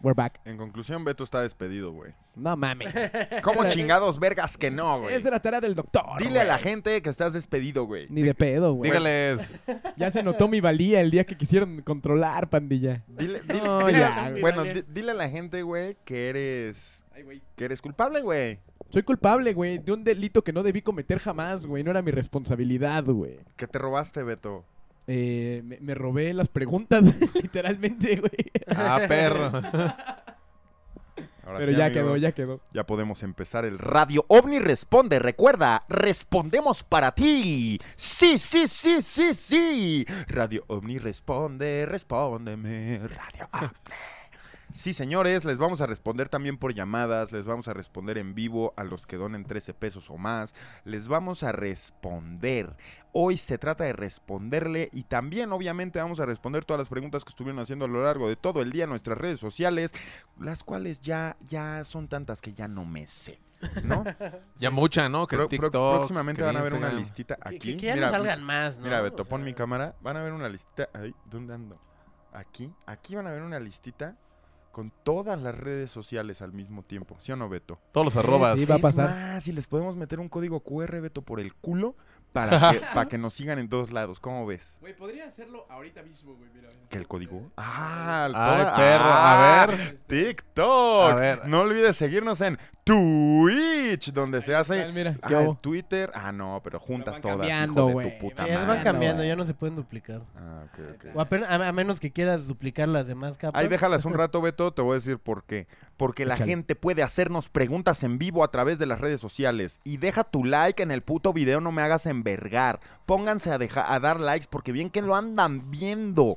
We're 0.05 0.15
back. 0.15 0.41
En 0.45 0.59
conclusión, 0.59 1.03
Beto 1.05 1.25
está 1.25 1.41
despedido, 1.41 1.91
güey. 1.93 2.13
No 2.37 2.57
mames. 2.57 2.93
¿Cómo 3.43 3.67
chingados 3.69 4.21
vergas 4.21 4.59
que 4.59 4.71
no, 4.71 5.01
güey? 5.01 5.15
Es 5.15 5.25
de 5.25 5.31
la 5.31 5.41
tarea 5.41 5.61
del 5.63 5.75
doctor. 5.75 6.19
Dile 6.19 6.41
a 6.41 6.45
la 6.45 6.55
güey. 6.59 6.63
gente 6.65 7.01
que 7.01 7.09
estás 7.09 7.33
despedido, 7.33 7.85
güey. 7.87 8.07
Ni 8.11 8.21
de 8.23 8.35
pedo, 8.35 8.75
güey. 8.75 8.91
Dígales. 8.91 9.59
Ya 9.97 10.11
se 10.11 10.23
notó 10.23 10.47
mi 10.49 10.61
valía 10.61 11.01
el 11.01 11.11
día 11.11 11.25
que 11.25 11.37
quisieron 11.37 11.81
controlar, 11.83 12.51
pandilla. 12.51 13.03
Dile, 13.09 13.41
dile- 13.43 13.63
No, 13.65 13.87
dile- 13.89 13.99
ya, 13.99 14.29
güey. 14.31 14.41
bueno, 14.43 14.65
di- 14.65 14.85
dile 14.89 15.13
a 15.13 15.15
la 15.15 15.29
gente, 15.29 15.63
güey, 15.63 15.97
que 16.05 16.29
eres 16.29 17.05
que 17.57 17.65
eres 17.65 17.81
culpable, 17.81 18.21
güey. 18.21 18.59
Soy 18.91 19.03
culpable, 19.05 19.55
güey, 19.55 19.79
de 19.79 19.93
un 19.93 20.05
delito 20.05 20.43
que 20.45 20.53
no 20.53 20.63
debí 20.63 20.83
cometer 20.83 21.19
jamás, 21.19 21.65
güey. 21.65 21.83
No 21.83 21.91
era 21.93 22.03
mi 22.03 22.11
responsabilidad, 22.11 23.05
güey. 23.05 23.39
Que 23.57 23.67
te 23.67 23.79
robaste, 23.79 24.23
Beto. 24.23 24.65
Eh, 25.07 25.63
me, 25.65 25.79
me 25.81 25.95
robé 25.95 26.33
las 26.33 26.49
preguntas, 26.49 27.03
literalmente, 27.43 28.17
güey. 28.17 28.51
Ah, 28.69 29.01
perro. 29.07 29.53
Ahora 31.47 31.59
Pero 31.59 31.73
sí, 31.73 31.77
ya 31.77 31.87
amigos, 31.87 32.03
quedó, 32.05 32.17
ya 32.17 32.33
quedó. 32.33 32.61
Ya 32.73 32.87
podemos 32.87 33.23
empezar 33.23 33.67
el 33.67 33.79
Radio 33.79 34.25
OVNI 34.29 34.61
Responde. 34.61 35.19
Recuerda, 35.19 35.85
respondemos 35.91 36.85
para 36.85 37.15
ti. 37.15 37.79
Sí, 37.97 38.39
sí, 38.39 38.67
sí, 38.67 39.03
sí, 39.03 39.35
sí. 39.35 40.07
Radio 40.27 40.65
OVNI 40.69 40.99
Responde, 40.99 41.85
respóndeme. 41.85 42.99
Radio 42.99 43.49
OVNI. 43.53 43.71
Sí, 44.75 44.93
señores, 44.93 45.45
les 45.45 45.59
vamos 45.59 45.81
a 45.83 45.87
responder 45.87 46.29
también 46.29 46.59
por 46.59 46.75
llamadas, 46.75 47.31
les 47.31 47.45
vamos 47.47 47.69
a 47.69 47.75
responder 47.75 48.19
en 48.19 48.35
vivo 48.35 48.75
a 48.77 48.83
los 48.83 49.07
que 49.07 49.17
donen 49.17 49.45
13 49.45 49.73
pesos 49.73 50.11
o 50.11 50.17
más, 50.17 50.53
les 50.85 51.07
vamos 51.07 51.45
a 51.45 51.53
responder. 51.53 52.77
Hoy 53.13 53.37
se 53.37 53.57
trata 53.57 53.85
de 53.85 53.93
responderle 53.93 54.89
y 54.93 55.05
también 55.05 55.53
obviamente 55.53 56.01
vamos 56.01 56.19
a 56.19 56.27
responder 56.27 56.65
todas 56.65 56.81
las 56.81 56.89
preguntas 56.89 57.25
que 57.25 57.29
estuvieron 57.31 57.61
haciendo 57.61 57.85
a 57.85 57.89
lo 57.89 58.03
largo 58.03 58.29
de 58.29 58.35
todo 58.35 58.63
el 58.63 58.73
día 58.73 58.83
en 58.83 58.91
nuestras 58.91 59.17
redes 59.17 59.39
sociales, 59.39 59.93
las 60.41 60.65
cuales 60.65 61.01
ya, 61.01 61.37
ya 61.43 61.85
son 61.85 62.09
tantas 62.09 62.41
que 62.43 62.53
ya 62.53 62.67
no 62.67 62.85
me 62.85 63.07
sé, 63.07 63.41
¿no? 63.85 64.03
Ya 64.57 64.73
mucha, 64.73 65.09
¿no? 65.09 65.29
Que 65.29 65.37
Pro- 65.37 65.49
pro- 65.49 65.69
TikTok. 65.71 65.97
próximamente 65.99 66.41
que 66.41 66.47
van 66.47 66.57
a 66.57 66.63
ver 66.63 66.75
una 66.75 66.93
listita 66.93 67.39
aquí. 67.41 67.59
Que, 67.59 67.77
que 67.77 67.87
ya 67.87 67.95
mira, 67.95 68.07
no 68.09 68.13
salgan 68.13 68.43
más, 68.43 68.77
¿no? 68.79 68.87
Mira, 68.87 69.01
Beto, 69.03 69.23
O 69.23 69.25
pon 69.25 69.39
sea, 69.43 69.45
mi 69.45 69.55
cámara. 69.55 69.95
Van 70.01 70.17
a 70.17 70.23
ver 70.23 70.33
una 70.33 70.49
listita. 70.49 70.89
Ay, 70.93 71.15
¿dónde 71.27 71.55
ando? 71.55 71.81
Aquí. 72.33 72.75
Aquí 72.87 73.15
van 73.15 73.29
a 73.29 73.31
ver 73.31 73.43
una 73.43 73.61
listita 73.61 74.17
con 74.75 74.93
todas 75.05 75.41
las 75.41 75.57
redes 75.57 75.91
sociales 75.91 76.43
al 76.43 76.53
mismo 76.53 76.83
tiempo. 76.83 77.17
¿Sí 77.21 77.33
o 77.33 77.37
no, 77.37 77.49
Beto? 77.49 77.79
Todos 77.93 78.05
los 78.05 78.17
arrobas. 78.17 78.59
sí, 78.59 78.67
va 78.67 78.75
a 78.75 78.77
es 78.79 78.83
pasar. 78.83 79.09
más, 79.09 79.43
si 79.45 79.53
les 79.53 79.67
podemos 79.69 79.95
meter 79.97 80.19
un 80.21 80.29
código 80.29 80.61
QR, 80.61 81.01
Beto, 81.01 81.23
por 81.23 81.39
el 81.41 81.55
culo 81.55 81.95
para 82.33 82.51
que, 82.73 82.81
para 82.93 83.07
que 83.09 83.17
nos 83.17 83.33
sigan 83.33 83.59
en 83.61 83.69
todos 83.69 83.93
lados. 83.93 84.19
¿Cómo 84.21 84.45
ves? 84.45 84.79
Güey, 84.81 84.97
podría 84.97 85.27
hacerlo 85.27 85.65
ahorita 85.71 86.03
mismo, 86.03 86.35
güey. 86.35 86.51
Mira, 86.53 86.69
¿Que 86.91 86.99
el 86.99 87.07
código? 87.07 87.51
Ah, 87.57 88.25
Ay, 88.27 88.33
toda- 88.33 88.77
perro, 88.77 89.05
ah, 89.07 89.63
a 89.63 89.67
ver. 89.69 89.99
TikTok. 90.09 91.11
A 91.13 91.15
ver. 91.15 91.49
No 91.49 91.61
olvides 91.61 91.97
seguirnos 91.97 92.41
en 92.41 92.59
Twitch, 92.85 94.13
donde 94.13 94.43
se 94.43 94.55
hace. 94.55 94.93
Mira, 94.93 95.17
Ah. 95.23 95.57
Twitter. 95.61 96.11
Ah, 96.15 96.33
no, 96.33 96.61
pero 96.63 96.79
juntas 96.79 97.19
todas, 97.21 97.39
cambiando, 97.39 97.91
hijo 97.91 97.99
de 98.01 98.11
tu 98.11 98.19
puta 98.19 98.43
madre. 98.43 98.67
van 98.67 98.83
cambiando, 98.85 99.25
ya 99.25 99.37
no 99.37 99.47
se 99.47 99.55
pueden 99.55 99.75
duplicar. 99.75 100.21
Ah, 100.37 100.65
ok, 100.67 100.81
ok. 100.95 101.07
O 101.17 101.21
apenas- 101.23 101.49
a, 101.51 101.69
a 101.69 101.73
menos 101.73 101.99
que 101.99 102.13
quieras 102.13 102.47
duplicar 102.47 102.89
las 102.89 103.07
demás 103.07 103.39
capas. 103.39 103.61
Ahí 103.61 103.69
déjalas 103.69 104.05
un 104.05 104.13
rato, 104.15 104.43
Beto, 104.43 104.73
te 104.75 104.83
voy 104.83 104.93
a 104.93 104.95
decir 104.97 105.19
por 105.19 105.45
qué. 105.45 105.67
Porque 105.97 106.27
la 106.27 106.37
gente 106.37 106.75
puede 106.77 107.03
hacernos 107.03 107.49
preguntas 107.49 108.03
en 108.03 108.19
vivo 108.19 108.45
a 108.45 108.51
través 108.51 108.79
de 108.79 108.87
las 108.87 109.01
redes 109.01 109.21
sociales. 109.21 109.81
Y 109.83 109.97
deja 109.97 110.23
tu 110.25 110.45
like 110.45 110.83
en 110.83 110.91
el 110.91 111.01
puto 111.03 111.33
video, 111.33 111.61
no 111.63 111.73
me 111.73 111.81
hagas 111.83 112.05
envergar. 112.05 112.81
Pónganse 113.07 113.51
a, 113.51 113.57
deja- 113.59 113.93
a 113.95 113.99
dar 114.01 114.21
likes 114.21 114.47
porque 114.51 114.73
bien 114.73 114.91
que 114.91 115.01
lo 115.01 115.17
andan 115.17 115.71
viendo. 115.71 116.37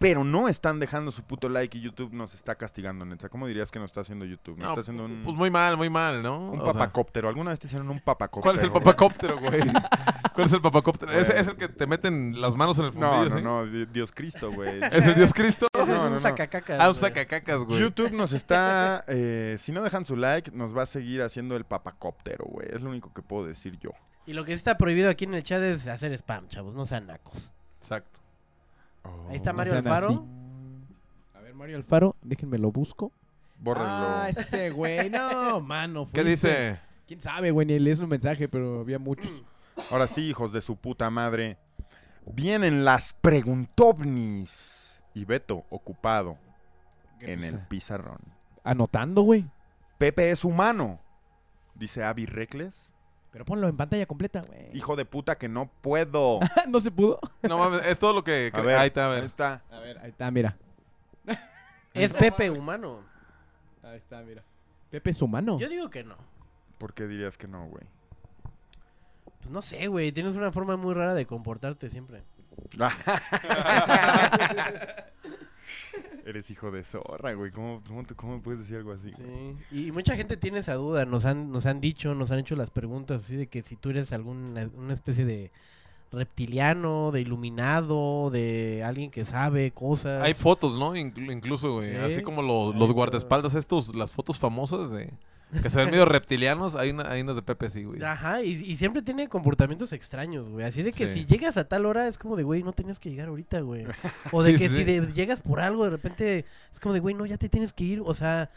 Pero 0.00 0.24
no 0.24 0.48
están 0.48 0.80
dejando 0.80 1.10
su 1.10 1.22
puto 1.24 1.50
like 1.50 1.76
y 1.76 1.82
YouTube 1.82 2.14
nos 2.14 2.32
está 2.32 2.54
castigando, 2.54 3.04
Netza. 3.04 3.28
¿Cómo 3.28 3.46
dirías 3.46 3.70
que 3.70 3.78
nos 3.78 3.90
está 3.90 4.00
haciendo 4.00 4.24
YouTube? 4.24 4.56
Nos 4.56 4.64
No, 4.64 4.68
está 4.70 4.80
haciendo 4.80 5.04
un, 5.04 5.20
Pues 5.22 5.36
muy 5.36 5.50
mal, 5.50 5.76
muy 5.76 5.90
mal, 5.90 6.22
¿no? 6.22 6.52
un 6.52 6.60
O 6.60 6.64
sea, 6.64 6.72
papacóptero. 6.72 7.28
¿Alguna 7.28 7.50
vez 7.50 7.60
te 7.60 7.66
hicieron 7.66 7.90
un 7.90 8.00
papacóptero? 8.00 8.42
¿Cuál 8.42 8.56
es 8.56 8.62
el 8.62 8.72
papacóptero, 8.72 9.38
güey? 9.38 9.60
¿Cuál 10.34 10.46
es 10.46 10.52
el 10.54 10.62
papacóptero? 10.62 11.12
¿Ese 11.12 11.38
es 11.38 11.48
el 11.48 11.56
que 11.56 11.68
te 11.68 11.86
meten 11.86 12.40
las 12.40 12.56
manos 12.56 12.78
en 12.78 12.86
el 12.86 12.98
No, 12.98 13.12
fundillo, 13.12 13.30
no, 13.30 13.36
¿sí? 13.36 13.44
no, 13.44 13.66
di- 13.66 13.84
Dios 13.92 14.10
Cristo, 14.10 14.50
güey. 14.50 14.80
¿Es 14.90 15.04
el 15.04 15.14
Dios 15.16 15.34
Cristo? 15.34 15.66
Ese 15.74 15.86
no, 15.90 15.96
es 15.96 16.00
no, 16.00 16.06
un 16.06 16.12
no. 16.14 16.18
sacacacas. 16.20 16.80
Ah, 16.80 16.88
un 16.88 16.94
güey. 16.94 17.00
sacacacas, 17.02 17.58
güey. 17.64 17.78
YouTube 17.80 18.12
nos 18.12 18.32
está, 18.32 19.04
eh, 19.06 19.56
si 19.58 19.70
no 19.70 19.82
dejan 19.82 20.06
su 20.06 20.16
like, 20.16 20.50
nos 20.52 20.74
va 20.74 20.84
a 20.84 20.86
seguir 20.86 21.20
haciendo 21.20 21.56
el 21.56 21.64
papacóptero, 21.66 22.46
güey. 22.46 22.68
Es 22.70 22.80
lo 22.80 22.88
único 22.88 23.12
que 23.12 23.20
puedo 23.20 23.44
decir 23.46 23.78
yo. 23.78 23.90
Y 24.24 24.32
lo 24.32 24.46
que 24.46 24.52
sí 24.52 24.56
está 24.56 24.78
prohibido 24.78 25.10
aquí 25.10 25.26
en 25.26 25.34
el 25.34 25.42
chat 25.44 25.60
es 25.60 25.86
hacer 25.88 26.14
spam, 26.14 26.48
chavos, 26.48 26.74
no 26.74 26.86
sean 26.86 27.06
nacos. 27.06 27.50
Exacto. 27.82 28.18
Ahí 29.28 29.36
está 29.36 29.52
Mario 29.52 29.74
Alfaro. 29.76 30.06
así. 30.08 30.20
A 31.34 31.40
ver, 31.40 31.54
Mario 31.54 31.76
Alfaro, 31.76 32.16
déjenme 32.22 32.58
lo 32.58 32.70
busco. 32.72 33.12
Bórrenlo. 33.58 33.90
Ah, 33.90 34.28
ese 34.30 34.70
güey, 34.70 35.10
no, 35.10 35.60
mano. 35.60 36.08
¿Qué 36.12 36.24
dice? 36.24 36.78
¿Quién 37.06 37.20
sabe, 37.20 37.50
güey? 37.50 37.66
Ni 37.66 37.78
lees 37.78 37.98
un 37.98 38.08
mensaje, 38.08 38.48
pero 38.48 38.80
había 38.80 38.98
muchos. 38.98 39.30
Ahora 39.90 40.06
sí, 40.06 40.22
hijos 40.22 40.52
de 40.52 40.62
su 40.62 40.76
puta 40.76 41.10
madre. 41.10 41.58
Vienen 42.26 42.84
las 42.84 43.12
preguntovnis. 43.12 45.02
Y 45.14 45.24
Beto, 45.24 45.64
ocupado 45.70 46.38
en 47.20 47.42
el 47.44 47.58
pizarrón. 47.66 48.20
Anotando, 48.62 49.22
güey. 49.22 49.44
Pepe 49.98 50.30
es 50.30 50.44
humano, 50.44 51.00
dice 51.74 52.02
Abby 52.04 52.26
Reckless. 52.26 52.92
Pero 53.32 53.44
ponlo 53.44 53.68
en 53.68 53.76
pantalla 53.76 54.06
completa, 54.06 54.42
güey. 54.46 54.76
Hijo 54.76 54.96
de 54.96 55.04
puta 55.04 55.38
que 55.38 55.48
no 55.48 55.70
puedo. 55.82 56.40
no 56.68 56.80
se 56.80 56.90
pudo. 56.90 57.20
No 57.42 57.58
mames, 57.58 57.86
es 57.86 57.98
todo 57.98 58.12
lo 58.12 58.24
que... 58.24 58.50
A 58.52 58.60
ver, 58.60 58.78
Ahí 58.78 58.88
está, 58.88 59.06
a 59.06 59.10
ahí 59.12 59.20
ver. 59.20 59.24
está. 59.24 59.62
A 59.70 59.78
ver, 59.78 59.98
ahí 59.98 60.10
está, 60.10 60.30
mira. 60.30 60.56
Es 61.94 62.16
Pepe 62.16 62.50
humano. 62.50 63.00
Ahí 63.82 63.96
está, 63.96 64.22
mira. 64.22 64.42
Pepe 64.90 65.10
es 65.10 65.20
humano. 65.22 65.58
Yo 65.58 65.68
digo 65.68 65.90
que 65.90 66.04
no. 66.04 66.16
¿Por 66.78 66.94
qué 66.94 67.06
dirías 67.06 67.36
que 67.36 67.48
no, 67.48 67.66
güey? 67.66 67.84
Pues 69.38 69.50
no 69.50 69.60
sé, 69.62 69.86
güey, 69.88 70.12
tienes 70.12 70.34
una 70.34 70.52
forma 70.52 70.76
muy 70.76 70.94
rara 70.94 71.14
de 71.14 71.26
comportarte 71.26 71.90
siempre. 71.90 72.22
Eres 76.30 76.50
hijo 76.50 76.70
de 76.70 76.82
zorra, 76.84 77.32
güey. 77.34 77.50
¿Cómo, 77.50 77.82
cómo, 77.86 78.04
te- 78.04 78.14
cómo 78.14 78.36
me 78.36 78.40
puedes 78.42 78.60
decir 78.60 78.76
algo 78.76 78.92
así? 78.92 79.12
Sí. 79.70 79.86
Y 79.88 79.92
mucha 79.92 80.16
gente 80.16 80.36
tiene 80.36 80.58
esa 80.58 80.74
duda, 80.74 81.04
nos 81.04 81.24
han, 81.24 81.50
nos 81.52 81.66
han 81.66 81.80
dicho, 81.80 82.14
nos 82.14 82.30
han 82.30 82.38
hecho 82.38 82.56
las 82.56 82.70
preguntas 82.70 83.24
así 83.24 83.36
de 83.36 83.46
que 83.48 83.62
si 83.62 83.76
tú 83.76 83.90
eres 83.90 84.12
alguna 84.12 84.68
una 84.76 84.94
especie 84.94 85.24
de 85.24 85.50
reptiliano, 86.12 87.10
de 87.12 87.20
iluminado, 87.20 88.30
de 88.30 88.82
alguien 88.84 89.10
que 89.10 89.24
sabe 89.24 89.70
cosas. 89.70 90.22
Hay 90.22 90.34
fotos, 90.34 90.76
¿no? 90.76 90.94
Inclu- 90.96 91.32
incluso, 91.32 91.74
güey. 91.74 91.90
Sí. 91.92 91.96
Así 91.98 92.22
como 92.22 92.42
los 92.42 92.74
está. 92.74 92.92
guardaespaldas 92.92 93.54
estos, 93.54 93.94
las 93.94 94.10
fotos 94.12 94.38
famosas 94.38 94.90
de... 94.90 95.10
Que 95.62 95.68
se 95.68 95.76
ven 95.78 95.90
medio 95.90 96.04
reptilianos. 96.04 96.74
Hay, 96.74 96.90
una, 96.90 97.10
hay 97.10 97.22
unas 97.22 97.34
de 97.36 97.42
Pepe 97.42 97.66
así, 97.66 97.84
güey. 97.84 98.02
Ajá, 98.02 98.42
y, 98.42 98.50
y 98.52 98.76
siempre 98.76 99.02
tiene 99.02 99.28
comportamientos 99.28 99.92
extraños, 99.92 100.48
güey. 100.48 100.64
Así 100.64 100.82
de 100.82 100.92
que 100.92 101.08
Sí. 101.08 101.20
si 101.20 101.24
llegas 101.26 101.56
a 101.56 101.64
tal 101.68 101.86
hora 101.86 102.06
es 102.08 102.18
como 102.18 102.36
de, 102.36 102.42
güey, 102.44 102.62
no 102.62 102.72
tenías 102.72 103.00
que 103.00 103.10
llegar 103.10 103.28
ahorita, 103.28 103.60
güey. 103.60 103.84
O 104.32 104.42
de 104.42 104.52
Sí, 104.52 104.58
que 104.58 104.68
sí, 104.68 104.74
si 104.74 104.78
sí. 104.80 104.84
de- 104.84 105.12
llegas 105.12 105.40
por 105.40 105.60
algo, 105.60 105.84
de 105.84 105.90
repente 105.90 106.44
es 106.72 106.78
como 106.80 106.94
de, 106.94 107.00
güey, 107.00 107.14
no, 107.14 107.26
ya 107.26 107.36
te 107.36 107.48
tienes 107.48 107.72
que 107.72 107.84
ir. 107.84 108.02
O 108.04 108.14
sea, 108.14 108.50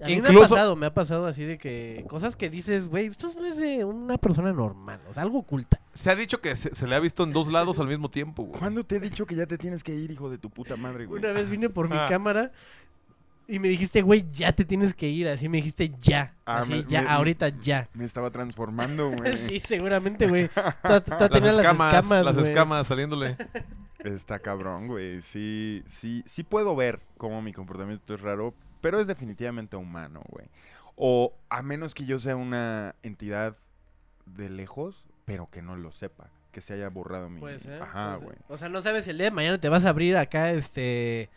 a 0.00 0.06
mí 0.06 0.20
me 0.20 0.28
ha 0.28 0.30
Incluso- 0.30 0.54
pasado, 0.54 0.76
me 0.76 0.86
ha 0.86 0.94
pasado 0.94 1.26
así 1.26 1.42
de 1.42 1.58
que 1.58 2.04
cosas 2.08 2.36
que 2.36 2.48
dices, 2.48 2.86
güey, 2.86 3.06
esto 3.06 3.32
no 3.36 3.44
es 3.44 3.56
de 3.56 3.84
una 3.84 4.16
persona 4.16 4.52
normal, 4.52 5.00
o 5.10 5.14
sea, 5.14 5.24
algo 5.24 5.38
oculta. 5.40 5.80
Se 5.92 6.08
ha 6.08 6.14
dicho 6.14 6.40
que 6.40 6.54
se, 6.54 6.72
se 6.72 6.86
le 6.86 6.94
ha 6.94 7.00
visto 7.00 7.24
en 7.24 7.32
dos 7.32 7.48
lados 7.50 7.80
al 7.80 7.88
mismo 7.88 8.08
tiempo, 8.08 8.44
güey. 8.44 8.60
¿Cuándo 8.60 8.84
te 8.84 8.96
he 8.96 9.00
dicho 9.00 9.26
que 9.26 9.34
ya 9.34 9.46
te 9.46 9.58
tienes 9.58 9.82
que 9.82 9.92
ir, 9.96 10.12
hijo 10.12 10.30
de 10.30 10.38
tu 10.38 10.50
puta 10.50 10.76
madre, 10.76 11.06
güey? 11.06 11.20
Una 11.20 11.32
vez 11.32 11.50
vine 11.50 11.68
por 11.68 11.90
mi 11.90 11.96
Ah. 11.96 12.06
cámara 12.08 12.52
y 13.48 13.58
me 13.58 13.68
dijiste, 13.68 14.02
güey, 14.02 14.26
ya 14.30 14.52
te 14.52 14.64
tienes 14.64 14.92
que 14.94 15.08
ir. 15.08 15.26
Así 15.28 15.48
me 15.48 15.56
dijiste, 15.56 15.90
ya. 16.00 16.34
Ah, 16.44 16.58
así, 16.58 16.70
me- 16.72 16.84
ya, 16.84 17.02
me- 17.02 17.08
ahorita 17.08 17.48
ya. 17.48 17.88
Me 17.94 18.04
estaba 18.04 18.30
transformando, 18.30 19.10
güey. 19.16 19.36
sí, 19.36 19.60
seguramente, 19.60 20.28
güey. 20.28 20.50
Las 20.82 21.02
escamas, 21.08 21.42
las 21.42 21.56
escamas, 21.56 22.24
las 22.24 22.36
escamas 22.36 22.86
saliéndole. 22.86 23.36
Está 24.04 24.38
cabrón, 24.38 24.86
güey. 24.86 25.22
Sí, 25.22 25.82
sí, 25.86 26.22
sí 26.26 26.44
puedo 26.44 26.76
ver 26.76 27.00
cómo 27.16 27.42
mi 27.42 27.52
comportamiento 27.52 28.14
es 28.14 28.20
raro, 28.20 28.54
pero 28.80 29.00
es 29.00 29.06
definitivamente 29.08 29.76
humano, 29.76 30.22
güey. 30.28 30.46
O 30.94 31.34
a 31.48 31.62
menos 31.62 31.94
que 31.94 32.04
yo 32.04 32.18
sea 32.18 32.36
una 32.36 32.94
entidad 33.02 33.56
de 34.26 34.50
lejos, 34.50 35.08
pero 35.24 35.48
que 35.50 35.62
no 35.62 35.74
lo 35.76 35.90
sepa, 35.90 36.28
que 36.52 36.60
se 36.60 36.74
haya 36.74 36.88
borrado 36.90 37.28
mi. 37.30 37.40
Puede 37.40 37.60
ser. 37.60 37.82
Ajá, 37.82 38.16
güey. 38.16 38.36
O 38.48 38.58
sea, 38.58 38.68
no 38.68 38.82
sabes 38.82 39.08
el 39.08 39.16
día 39.16 39.26
de 39.26 39.30
mañana 39.32 39.58
te 39.58 39.68
vas 39.68 39.84
a 39.84 39.88
abrir 39.88 40.16
acá, 40.16 40.50
este. 40.52 41.28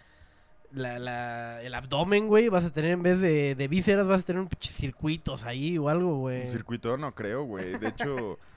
La, 0.73 0.99
la, 0.99 1.61
el 1.61 1.73
abdomen, 1.73 2.27
güey. 2.27 2.49
Vas 2.49 2.65
a 2.65 2.69
tener 2.69 2.91
en 2.91 3.03
vez 3.03 3.19
de, 3.19 3.55
de 3.55 3.67
vísceras, 3.67 4.07
vas 4.07 4.21
a 4.21 4.25
tener 4.25 4.41
un 4.41 4.49
circuitos 4.59 5.43
ahí 5.45 5.77
o 5.77 5.89
algo, 5.89 6.17
güey. 6.17 6.41
Un 6.41 6.47
circuito 6.47 6.97
no 6.97 7.13
creo, 7.13 7.43
güey. 7.43 7.77
De 7.77 7.89
hecho, 7.89 8.39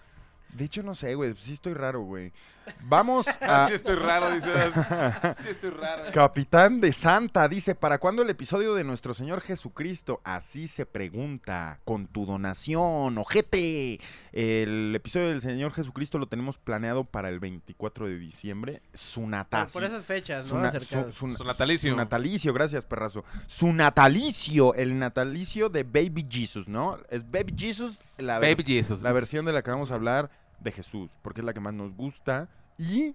de 0.54 0.64
hecho 0.64 0.82
no 0.82 0.94
sé, 0.94 1.14
güey. 1.14 1.34
Sí 1.34 1.52
estoy 1.54 1.74
raro, 1.74 2.00
güey. 2.02 2.32
Vamos 2.84 3.26
a 3.42 3.68
Sí 3.68 3.74
estoy 3.74 3.96
raro, 3.96 4.30
dice. 4.34 4.48
Sí 5.42 5.48
estoy 5.50 5.70
raro. 5.70 6.04
Capitán 6.12 6.80
de 6.80 6.92
Santa 6.94 7.46
dice, 7.48 7.74
¿para 7.74 7.98
cuándo 7.98 8.22
el 8.22 8.30
episodio 8.30 8.74
de 8.74 8.84
nuestro 8.84 9.12
Señor 9.12 9.40
Jesucristo? 9.42 10.20
Así 10.24 10.66
se 10.68 10.86
pregunta, 10.86 11.78
con 11.84 12.06
tu 12.06 12.24
donación, 12.24 13.18
ojete. 13.18 14.00
El 14.32 14.92
episodio 14.94 15.28
del 15.28 15.40
Señor 15.42 15.72
Jesucristo 15.74 16.18
lo 16.18 16.26
tenemos 16.26 16.56
planeado 16.56 17.04
para 17.04 17.28
el 17.28 17.38
24 17.40 18.06
de 18.06 18.16
diciembre. 18.18 18.80
Su 18.94 19.20
Por, 19.22 19.28
natalicio. 19.30 19.80
por 19.80 19.88
esas 19.90 20.04
fechas, 20.04 20.46
Su, 20.46 20.54
¿no? 20.54 20.62
na- 20.62 20.68
Acercadas. 20.68 21.14
su- 21.14 21.28
su- 21.28 21.36
Su 21.36 21.44
natalicio. 21.44 21.90
su 21.90 21.96
natalicio, 21.96 22.52
gracias, 22.54 22.86
perrazo. 22.86 23.24
Su 23.46 23.72
natalicio, 23.72 24.74
el 24.74 24.98
natalicio 24.98 25.68
de 25.68 25.82
Baby 25.82 26.26
Jesus, 26.30 26.66
¿no? 26.68 26.98
Es 27.10 27.30
Baby 27.30 27.54
Jesus, 27.58 27.98
la, 28.16 28.38
Baby 28.38 28.62
Jesus. 28.64 29.02
la 29.02 29.12
versión 29.12 29.44
de 29.44 29.52
la 29.52 29.62
que 29.62 29.70
vamos 29.70 29.90
a 29.90 29.94
hablar 29.94 30.30
de 30.64 30.72
Jesús, 30.72 31.12
porque 31.22 31.42
es 31.42 31.44
la 31.44 31.54
que 31.54 31.60
más 31.60 31.74
nos 31.74 31.94
gusta. 31.94 32.48
Y 32.76 33.14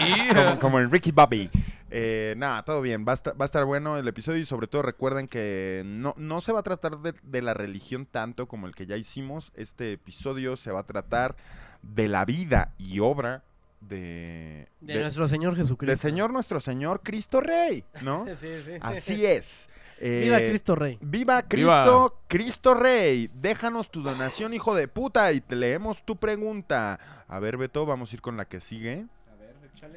y... 0.00 0.34
como, 0.34 0.58
como 0.60 0.80
en 0.80 0.90
Ricky 0.90 1.10
Bobby. 1.10 1.50
Eh, 1.90 2.34
nada, 2.36 2.64
todo 2.64 2.80
bien. 2.80 3.04
Va 3.06 3.12
a, 3.12 3.14
estar, 3.14 3.40
va 3.40 3.44
a 3.44 3.46
estar 3.46 3.64
bueno 3.64 3.96
el 3.96 4.06
episodio 4.06 4.40
y 4.40 4.46
sobre 4.46 4.68
todo 4.68 4.82
recuerden 4.82 5.26
que 5.26 5.82
no, 5.84 6.14
no 6.16 6.40
se 6.40 6.52
va 6.52 6.60
a 6.60 6.62
tratar 6.62 6.98
de, 6.98 7.14
de 7.22 7.42
la 7.42 7.54
religión 7.54 8.06
tanto 8.06 8.46
como 8.46 8.68
el 8.68 8.74
que 8.74 8.86
ya 8.86 8.96
hicimos. 8.96 9.52
Este 9.56 9.92
episodio 9.92 10.56
se 10.56 10.70
va 10.70 10.80
a 10.80 10.86
tratar 10.86 11.34
de 11.82 12.06
la 12.06 12.24
vida 12.24 12.74
y 12.78 13.00
obra 13.00 13.42
de... 13.88 14.68
de, 14.80 15.00
nuestro 15.00 15.28
Señor 15.28 15.56
Jesucristo. 15.56 15.90
de 15.90 15.96
Señor 15.96 16.32
nuestro 16.32 16.60
Señor 16.60 17.02
Cristo 17.02 17.40
Rey, 17.40 17.84
¿no? 18.02 18.26
Sí, 18.34 18.48
sí. 18.64 18.72
Así 18.80 19.26
es. 19.26 19.70
Eh, 20.00 20.22
Viva 20.24 20.38
Cristo 20.38 20.74
Rey. 20.74 20.98
Viva 21.00 21.42
Cristo, 21.42 22.20
Cristo 22.26 22.74
Rey. 22.74 23.30
Déjanos 23.34 23.90
tu 23.90 24.02
donación, 24.02 24.52
hijo 24.52 24.74
de 24.74 24.88
puta, 24.88 25.32
y 25.32 25.40
te 25.40 25.56
leemos 25.56 26.04
tu 26.04 26.16
pregunta. 26.16 26.98
A 27.28 27.38
ver, 27.38 27.56
Beto, 27.56 27.86
vamos 27.86 28.12
a 28.12 28.16
ir 28.16 28.20
con 28.20 28.36
la 28.36 28.44
que 28.44 28.60
sigue. 28.60 29.06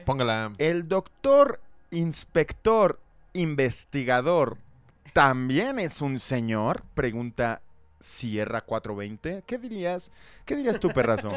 Póngala. 0.05 0.53
El 0.57 0.87
doctor, 0.87 1.59
inspector, 1.91 2.99
investigador, 3.33 4.57
¿también 5.13 5.79
es 5.79 6.01
un 6.01 6.19
señor? 6.19 6.83
Pregunta 6.93 7.61
Sierra 7.99 8.61
420. 8.61 9.43
¿Qué 9.45 9.57
dirías? 9.57 10.11
¿Qué 10.45 10.55
dirías 10.55 10.79
tú, 10.79 10.89
perrazo? 10.93 11.31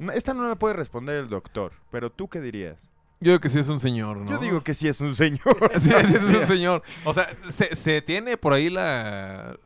No, 0.00 0.12
Esta 0.12 0.34
no 0.34 0.48
la 0.48 0.56
puede 0.56 0.74
responder 0.74 1.16
el 1.18 1.28
doctor, 1.28 1.72
pero 1.90 2.10
¿tú 2.10 2.28
qué 2.28 2.40
dirías? 2.40 2.76
Yo 3.20 3.32
digo 3.32 3.40
que 3.40 3.50
sí 3.50 3.58
es 3.58 3.68
un 3.68 3.80
señor, 3.80 4.16
¿no? 4.16 4.30
Yo 4.30 4.38
digo 4.38 4.62
que 4.62 4.72
sí 4.74 4.88
es 4.88 5.00
un 5.00 5.14
señor. 5.14 5.70
Sí, 5.80 5.90
sí, 5.90 5.94
es 5.94 6.34
un 6.40 6.46
señor. 6.48 6.82
O 7.04 7.12
sea, 7.12 7.28
se, 7.52 7.76
se 7.76 8.00
tiene 8.02 8.36
por 8.38 8.52
ahí 8.54 8.70
la... 8.70 9.56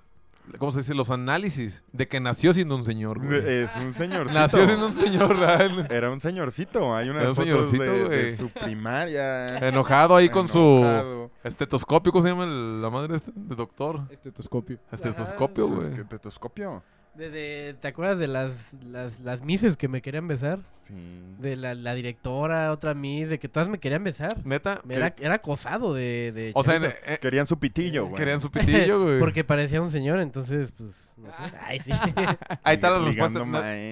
¿Cómo 0.59 0.73
se 0.73 0.81
dice? 0.81 0.93
Los 0.93 1.11
análisis 1.11 1.83
de 1.93 2.07
que 2.07 2.21
nació 2.21 2.53
siendo 2.53 2.77
un 2.77 2.85
señor, 2.85 3.19
güey. 3.25 3.41
Es 3.65 3.77
un 3.77 3.95
señorcito. 3.95 4.39
Nació 4.39 4.67
siendo 4.67 4.87
un 4.89 4.93
señor 4.93 5.39
real. 5.39 5.87
Era 5.91 6.11
un 6.11 6.21
señorcito. 6.21 6.95
Hay 6.95 7.09
unas 7.09 7.23
Era 7.23 7.31
un 7.31 7.37
fotos 7.37 7.71
señorcito, 7.71 8.09
de, 8.11 8.33
su 8.37 8.51
primaria. 8.51 9.47
Enojado 9.69 10.17
ahí 10.17 10.29
con 10.29 10.49
su... 10.49 11.31
Estetoscopio, 11.45 12.11
¿cómo 12.13 12.25
se 12.25 12.31
llama 12.31 12.45
el- 12.45 12.83
la 12.83 12.91
madre 12.91 13.21
de 13.35 13.55
doctor? 13.57 14.01
Estetoscopio. 14.11 14.79
Estetoscopio, 14.91 15.69
Pues, 15.69 15.89
güey. 15.89 15.93
¿Es 15.93 15.95
que 15.97 16.05
tetoscopio? 16.05 16.83
De, 17.15 17.31
de- 17.31 17.75
¿Te 17.81 17.89
acuerdas 17.89 18.19
de 18.19 18.27
las, 18.27 18.75
las, 18.85 19.21
las 19.21 19.43
mises 19.43 19.77
que 19.77 19.87
me 19.87 20.03
querían 20.03 20.27
besar? 20.27 20.59
Sí. 20.83 20.95
De 21.39 21.55
la, 21.57 21.75
la 21.75 21.95
directora, 21.95 22.73
otra 22.73 22.93
miss, 22.95 23.29
de 23.29 23.39
que 23.39 23.49
todas 23.49 23.69
me 23.69 23.79
querían 23.79 24.03
besar. 24.03 24.45
Neta. 24.45 24.81
Me 24.85 24.97
Era, 24.97 25.15
era 25.21 25.35
acosado 25.35 25.95
de, 25.95 26.33
de 26.33 26.51
O 26.55 26.65
sea, 26.65 26.75
en- 26.77 26.85
eh, 26.87 27.19
Querían 27.21 27.47
su 27.47 27.59
pitillo, 27.59 28.07
güey. 28.07 28.17
querían 28.17 28.41
su 28.41 28.51
pitillo, 28.51 29.01
güey. 29.05 29.21
Porque 29.21 29.45
parecía 29.45 29.81
un 29.81 29.91
señor, 29.91 30.19
entonces, 30.21 30.73
pues, 30.77 31.15
no 31.17 31.31
sé. 31.31 31.37
Ay, 31.61 31.79
sí. 31.81 31.93
Ahí 32.65 32.75
está 32.75 32.91
la 32.91 32.99
respuesta. 33.05 33.45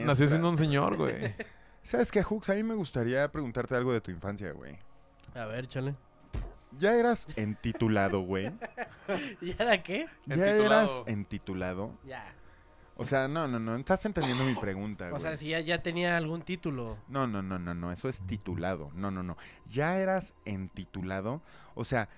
Nació 0.04 0.26
siendo 0.26 0.48
un 0.50 0.58
señor, 0.58 0.96
güey. 0.96 1.34
¿Sabes 1.84 2.10
qué, 2.12 2.22
Hooks? 2.22 2.50
A 2.50 2.54
mí 2.54 2.62
me 2.62 2.74
gustaría 2.74 3.30
preguntarte 3.30 3.74
algo 3.76 3.92
de 3.92 4.00
tu 4.00 4.10
infancia, 4.10 4.50
güey. 4.52 4.76
A 5.34 5.46
ver, 5.46 5.66
chale. 5.68 5.94
¿Ya 6.78 6.94
eras 6.94 7.28
entitulado, 7.36 8.20
güey? 8.22 8.50
¿Y 9.40 9.52
ahora 9.60 9.82
qué? 9.82 10.06
¿Ya 10.26 10.34
Entitulado. 10.34 10.64
eras 10.64 11.02
entitulado? 11.06 11.98
Ya. 12.06 12.24
O 13.02 13.04
sea, 13.04 13.28
no, 13.28 13.46
no, 13.46 13.58
no. 13.58 13.76
Estás 13.76 14.04
entendiendo 14.06 14.44
mi 14.44 14.54
pregunta, 14.54 15.06
O 15.08 15.10
güey. 15.10 15.22
sea, 15.22 15.36
si 15.36 15.48
ya, 15.48 15.60
ya 15.60 15.82
tenía 15.82 16.16
algún 16.16 16.42
título. 16.42 16.98
No, 17.08 17.26
no, 17.26 17.42
no, 17.42 17.58
no, 17.58 17.74
no. 17.74 17.92
Eso 17.92 18.08
es 18.08 18.20
titulado. 18.26 18.90
No, 18.94 19.10
no, 19.10 19.22
no. 19.22 19.36
¿Ya 19.68 19.98
eras 19.98 20.34
entitulado? 20.44 21.42
O 21.74 21.84
sea, 21.84 22.08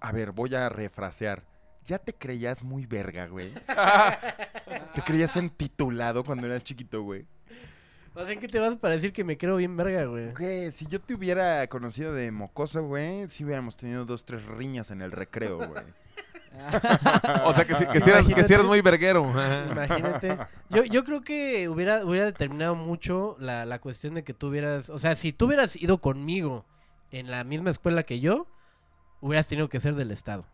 a 0.00 0.12
ver, 0.12 0.32
voy 0.32 0.54
a 0.54 0.68
refrasear. 0.68 1.44
¿Ya 1.84 1.98
te 1.98 2.12
creías 2.12 2.62
muy 2.62 2.84
verga, 2.84 3.26
güey? 3.28 3.52
¿Te 4.94 5.02
creías 5.02 5.36
entitulado 5.36 6.24
cuando 6.24 6.46
eras 6.46 6.64
chiquito, 6.64 7.02
güey? 7.02 7.26
O 8.14 8.24
sea, 8.24 8.32
¿en 8.32 8.40
qué 8.40 8.48
te 8.48 8.58
vas 8.58 8.76
para 8.76 8.94
decir 8.94 9.12
que 9.12 9.24
me 9.24 9.36
creo 9.36 9.56
bien 9.56 9.76
verga, 9.76 10.06
güey? 10.06 10.32
Güey, 10.32 10.72
si 10.72 10.86
yo 10.86 11.00
te 11.00 11.14
hubiera 11.14 11.66
conocido 11.68 12.14
de 12.14 12.32
mocoso, 12.32 12.82
güey, 12.82 13.28
sí 13.28 13.44
hubiéramos 13.44 13.76
tenido 13.76 14.04
dos, 14.06 14.24
tres 14.24 14.44
riñas 14.46 14.90
en 14.90 15.02
el 15.02 15.12
recreo, 15.12 15.58
güey. 15.58 15.84
O 17.44 17.52
sea, 17.52 17.64
que, 17.64 17.74
sí- 17.74 17.86
que, 17.92 18.00
sí 18.00 18.10
eras, 18.10 18.26
que 18.26 18.58
muy 18.62 18.80
verguero. 18.80 19.24
Imagínate. 19.70 20.38
Yo, 20.70 20.84
yo 20.84 21.04
creo 21.04 21.22
que 21.22 21.68
hubiera, 21.68 22.04
hubiera 22.04 22.26
determinado 22.26 22.74
mucho 22.74 23.36
la, 23.38 23.64
la 23.64 23.78
cuestión 23.78 24.14
de 24.14 24.24
que 24.24 24.34
tú 24.34 24.48
hubieras... 24.48 24.90
O 24.90 24.98
sea, 24.98 25.14
si 25.14 25.32
tú 25.32 25.46
hubieras 25.46 25.76
ido 25.76 25.98
conmigo 25.98 26.64
en 27.12 27.30
la 27.30 27.44
misma 27.44 27.70
escuela 27.70 28.02
que 28.02 28.18
yo, 28.20 28.46
hubieras 29.20 29.46
tenido 29.46 29.68
que 29.68 29.78
ser 29.80 29.94
del 29.94 30.10
Estado. 30.10 30.44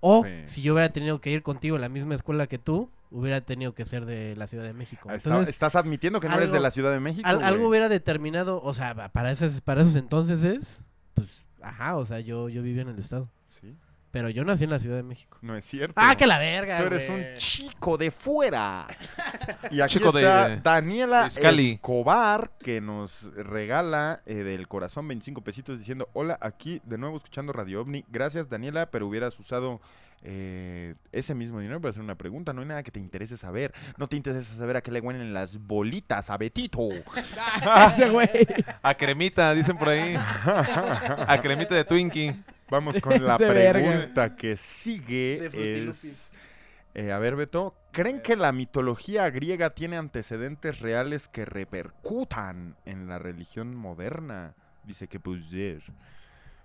O 0.00 0.24
Sí. 0.24 0.30
si 0.46 0.62
yo 0.62 0.74
hubiera 0.74 0.92
tenido 0.92 1.20
que 1.20 1.30
ir 1.30 1.42
contigo 1.42 1.74
en 1.76 1.82
la 1.82 1.88
misma 1.88 2.14
escuela 2.14 2.46
que 2.46 2.58
tú, 2.58 2.88
hubiera 3.10 3.40
tenido 3.40 3.74
que 3.74 3.84
ser 3.84 4.06
de 4.06 4.36
la 4.36 4.46
Ciudad 4.46 4.64
de 4.64 4.72
México. 4.74 5.08
Ah, 5.10 5.16
está- 5.16 5.30
Entonces, 5.30 5.54
estás 5.54 5.74
admitiendo 5.74 6.20
que 6.20 6.28
no 6.28 6.36
eres 6.36 6.52
de 6.52 6.60
la 6.60 6.70
Ciudad 6.70 6.92
de 6.92 7.00
México, 7.00 7.28
al- 7.28 7.42
algo 7.42 7.68
hubiera 7.68 7.88
determinado, 7.88 8.62
o 8.62 8.74
sea, 8.74 8.94
pa- 8.94 9.08
para 9.08 9.32
esos, 9.32 9.60
para 9.60 9.82
esos 9.82 9.96
entonces 9.96 10.44
es, 10.44 10.84
pues, 11.14 11.44
ajá, 11.62 11.96
o 11.96 12.06
sea, 12.06 12.20
yo, 12.20 12.48
yo 12.48 12.62
vivía 12.62 12.82
en 12.82 12.90
el 12.90 12.98
Estado. 13.00 13.28
Sí, 13.46 13.74
Pero 14.10 14.30
yo 14.30 14.42
nací 14.42 14.64
en 14.64 14.70
la 14.70 14.78
Ciudad 14.78 14.96
de 14.96 15.02
México. 15.02 15.36
no 15.42 15.54
es 15.54 15.64
cierto. 15.66 15.92
¡Ah, 15.96 16.16
que 16.16 16.26
la 16.26 16.38
verga, 16.38 16.78
Tú 16.78 16.84
eres 16.84 17.08
güey! 17.10 17.20
un 17.32 17.36
chico 17.36 17.98
de 17.98 18.10
fuera. 18.10 18.86
Y 19.70 19.80
aquí 19.82 19.94
Chico 19.98 20.12
de- 20.12 20.22
está 20.22 20.56
Daniela 20.62 21.24
de 21.24 21.30
Scali. 21.30 21.70
Escobar, 21.72 22.50
que 22.60 22.80
nos 22.80 23.24
regala 23.34 24.22
eh, 24.24 24.36
del 24.36 24.66
corazón 24.66 25.06
25 25.08 25.42
pesitos 25.42 25.78
diciendo, 25.78 26.08
hola, 26.14 26.38
aquí 26.40 26.80
de 26.84 26.96
nuevo 26.96 27.16
escuchando 27.18 27.52
Radio 27.52 27.82
OVNI. 27.82 28.06
Gracias, 28.08 28.48
Daniela, 28.48 28.90
pero 28.90 29.06
hubieras 29.06 29.38
usado 29.38 29.80
eh, 30.22 30.94
ese 31.12 31.34
mismo 31.34 31.60
dinero 31.60 31.80
para 31.80 31.90
hacer 31.90 32.02
una 32.02 32.14
pregunta. 32.14 32.52
No 32.54 32.62
hay 32.62 32.66
nada 32.68 32.82
que 32.82 32.90
te 32.90 32.98
interese 33.00 33.36
saber. 33.36 33.72
No 33.98 34.08
te 34.08 34.16
interesa 34.16 34.54
saber 34.56 34.76
a 34.76 34.80
qué 34.80 34.90
le 34.90 35.00
huelen 35.00 35.34
las 35.34 35.58
bolitas 35.58 36.30
a 36.30 36.38
Betito. 36.38 36.88
Ese 37.94 38.08
güey. 38.08 38.28
A 38.82 38.94
cremita, 38.94 39.52
dicen 39.54 39.76
por 39.76 39.88
ahí. 39.90 40.16
A 40.16 41.38
cremita 41.42 41.74
de 41.74 41.84
Twinkie. 41.84 42.34
Vamos 42.70 42.98
con 43.00 43.24
la 43.24 43.38
pregunta 43.38 44.36
que 44.36 44.56
sigue. 44.56 45.46
Es, 45.46 46.32
eh, 46.94 47.12
a 47.12 47.18
ver, 47.18 47.36
Beto, 47.36 47.74
¿creen 47.92 48.20
que 48.20 48.36
la 48.36 48.52
mitología 48.52 49.28
griega 49.30 49.70
tiene 49.70 49.96
antecedentes 49.96 50.80
reales 50.80 51.28
que 51.28 51.44
repercutan 51.44 52.76
en 52.84 53.06
la 53.08 53.18
religión 53.18 53.74
moderna? 53.74 54.54
Dice 54.84 55.06
que 55.06 55.20
Puzer. 55.20 55.82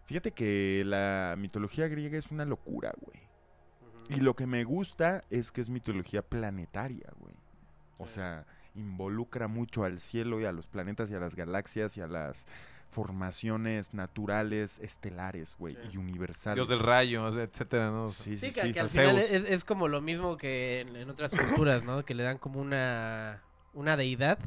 Fíjate 0.06 0.32
que 0.32 0.84
la 0.86 1.36
mitología 1.38 1.88
griega 1.88 2.18
es 2.18 2.32
una 2.32 2.46
locura, 2.46 2.94
güey. 3.00 3.20
Y 4.10 4.22
lo 4.22 4.36
que 4.36 4.48
me 4.48 4.64
gusta 4.64 5.24
es 5.30 5.52
que 5.52 5.62
es 5.62 5.70
mitología 5.70 6.22
planetaria, 6.22 7.10
güey. 7.20 7.36
O 7.98 8.08
sea, 8.08 8.46
involucra 8.76 9.48
mucho 9.48 9.86
al 9.86 10.00
cielo 10.00 10.42
y 10.42 10.46
a 10.46 10.52
los 10.52 10.68
planetas 10.68 11.10
y 11.12 11.16
a 11.16 11.20
las 11.20 11.36
galaxias 11.36 11.96
y 11.98 12.02
a 12.02 12.08
las 12.08 12.46
formaciones 12.94 13.94
naturales 13.94 14.80
estelares, 14.80 15.56
güey, 15.58 15.76
Sí. 15.88 15.96
y 15.96 15.98
universales. 15.98 16.56
Dios 16.56 16.68
del 16.70 16.80
rayo, 16.80 17.28
etcétera, 17.40 17.90
¿no? 17.92 18.08
Sí, 18.10 18.38
sí, 18.38 18.50
Sí, 18.50 18.54
que, 18.54 18.68
sí. 18.68 18.74
que 18.74 18.80
al 18.80 18.90
Zeus. 18.90 19.12
final 19.12 19.18
es, 19.20 19.44
es 19.46 19.64
como 19.66 19.88
lo 19.88 20.02
mismo 20.02 20.38
que 20.38 20.82
en, 20.82 20.96
en 20.96 21.10
otras 21.10 21.32
culturas, 21.66 21.84
¿no? 21.84 22.06
Que 22.06 22.14
le 22.16 22.24
dan 22.24 22.38
como 22.38 22.60
una, 22.62 23.42
una 23.74 23.98
deidad 23.98 24.40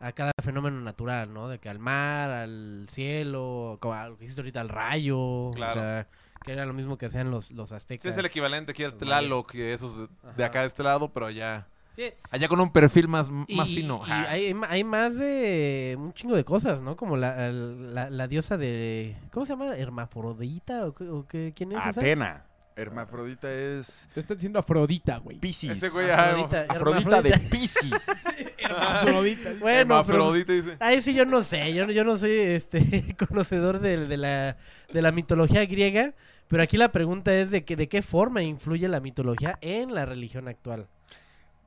a 0.00 0.12
cada 0.12 0.32
fenómeno 0.42 0.80
natural, 0.82 1.32
¿no? 1.32 1.48
De 1.48 1.58
que 1.58 1.68
al 1.70 1.78
mar, 1.78 2.30
al 2.30 2.86
cielo, 2.90 3.78
como 3.80 3.94
a 3.94 4.08
lo 4.08 4.18
que 4.18 4.24
hiciste 4.24 4.42
ahorita, 4.42 4.60
al 4.60 4.68
rayo. 4.68 5.52
Claro. 5.54 5.80
O 5.80 5.84
sea, 5.84 6.08
que 6.44 6.52
era 6.52 6.66
lo 6.66 6.74
mismo 6.74 6.98
que 6.98 7.06
hacían 7.06 7.30
los, 7.30 7.50
los 7.50 7.70
Sí, 7.70 7.74
aztecas. 7.76 8.12
es 8.12 8.18
el 8.18 8.26
equivalente 8.26 8.72
aquí 8.72 8.84
al 8.84 8.94
Tlaloc 8.94 9.54
y 9.54 9.62
esos 9.62 9.96
de, 10.36 10.44
acá 10.44 10.60
de 10.60 10.66
este 10.66 10.82
lado, 10.82 11.12
pero 11.12 11.26
allá. 11.26 11.66
Sí, 11.96 12.04
Allá 12.30 12.46
con 12.48 12.60
un 12.60 12.70
perfil 12.72 13.08
más, 13.08 13.30
más 13.30 13.70
y- 13.70 13.76
fino. 13.76 14.02
y 14.06 14.10
Ah. 14.10 14.26
hay, 14.28 14.54
hay 14.68 14.84
más 14.84 15.16
de 15.18 15.96
un 15.98 16.12
chingo 16.12 16.36
de 16.36 16.44
cosas, 16.44 16.80
¿no? 16.82 16.94
Como 16.94 17.16
la, 17.16 17.50
la, 17.50 18.10
la 18.10 18.28
diosa 18.28 18.58
de... 18.58 19.16
¿Cómo 19.32 19.46
se 19.46 19.54
llama? 19.54 19.74
¿Hermafrodita? 19.76 20.86
¿O, 20.86 20.94
qué- 20.94 21.08
o 21.08 21.26
qué- 21.26 21.52
quién 21.56 21.72
es 21.72 21.78
esa? 21.78 22.00
Atena. 22.00 22.44
Hermafrodita 22.78 23.50
es 23.50 24.10
Te 24.12 24.20
estás 24.20 24.36
diciendo 24.36 24.58
Afrodita, 24.58 25.16
güey. 25.16 25.38
Piscis. 25.38 25.90
Güey, 25.90 26.10
ah, 26.10 26.24
Afrodita, 26.32 26.66
Afrodita 26.68 27.22
de 27.22 27.28
hermafrodita. 27.30 27.50
Piscis. 27.50 28.10
Afrodita. 28.68 29.50
Bueno, 29.60 29.60
pero... 29.60 30.18
Hermafrodita 30.18 30.52
dice. 30.52 30.76
Ahí 30.80 31.00
sí 31.00 31.14
yo 31.14 31.24
no 31.24 31.42
sé, 31.42 31.72
yo, 31.72 31.86
no- 31.86 31.92
yo 31.92 32.04
no 32.04 32.18
soy 32.18 32.32
este 32.32 33.16
conocedor 33.28 33.80
de, 33.80 34.06
de 34.06 34.16
la, 34.18 34.58
de 34.92 35.02
la 35.02 35.12
mitología 35.12 35.64
griega, 35.64 36.12
pero 36.48 36.62
aquí 36.62 36.76
la 36.76 36.92
pregunta 36.92 37.34
es 37.34 37.50
de 37.50 37.64
que 37.64 37.76
de 37.76 37.88
qué 37.88 38.02
forma 38.02 38.42
influye 38.42 38.86
la 38.88 39.00
mitología 39.00 39.58
en 39.62 39.94
la 39.94 40.04
religión 40.04 40.46
actual. 40.48 40.86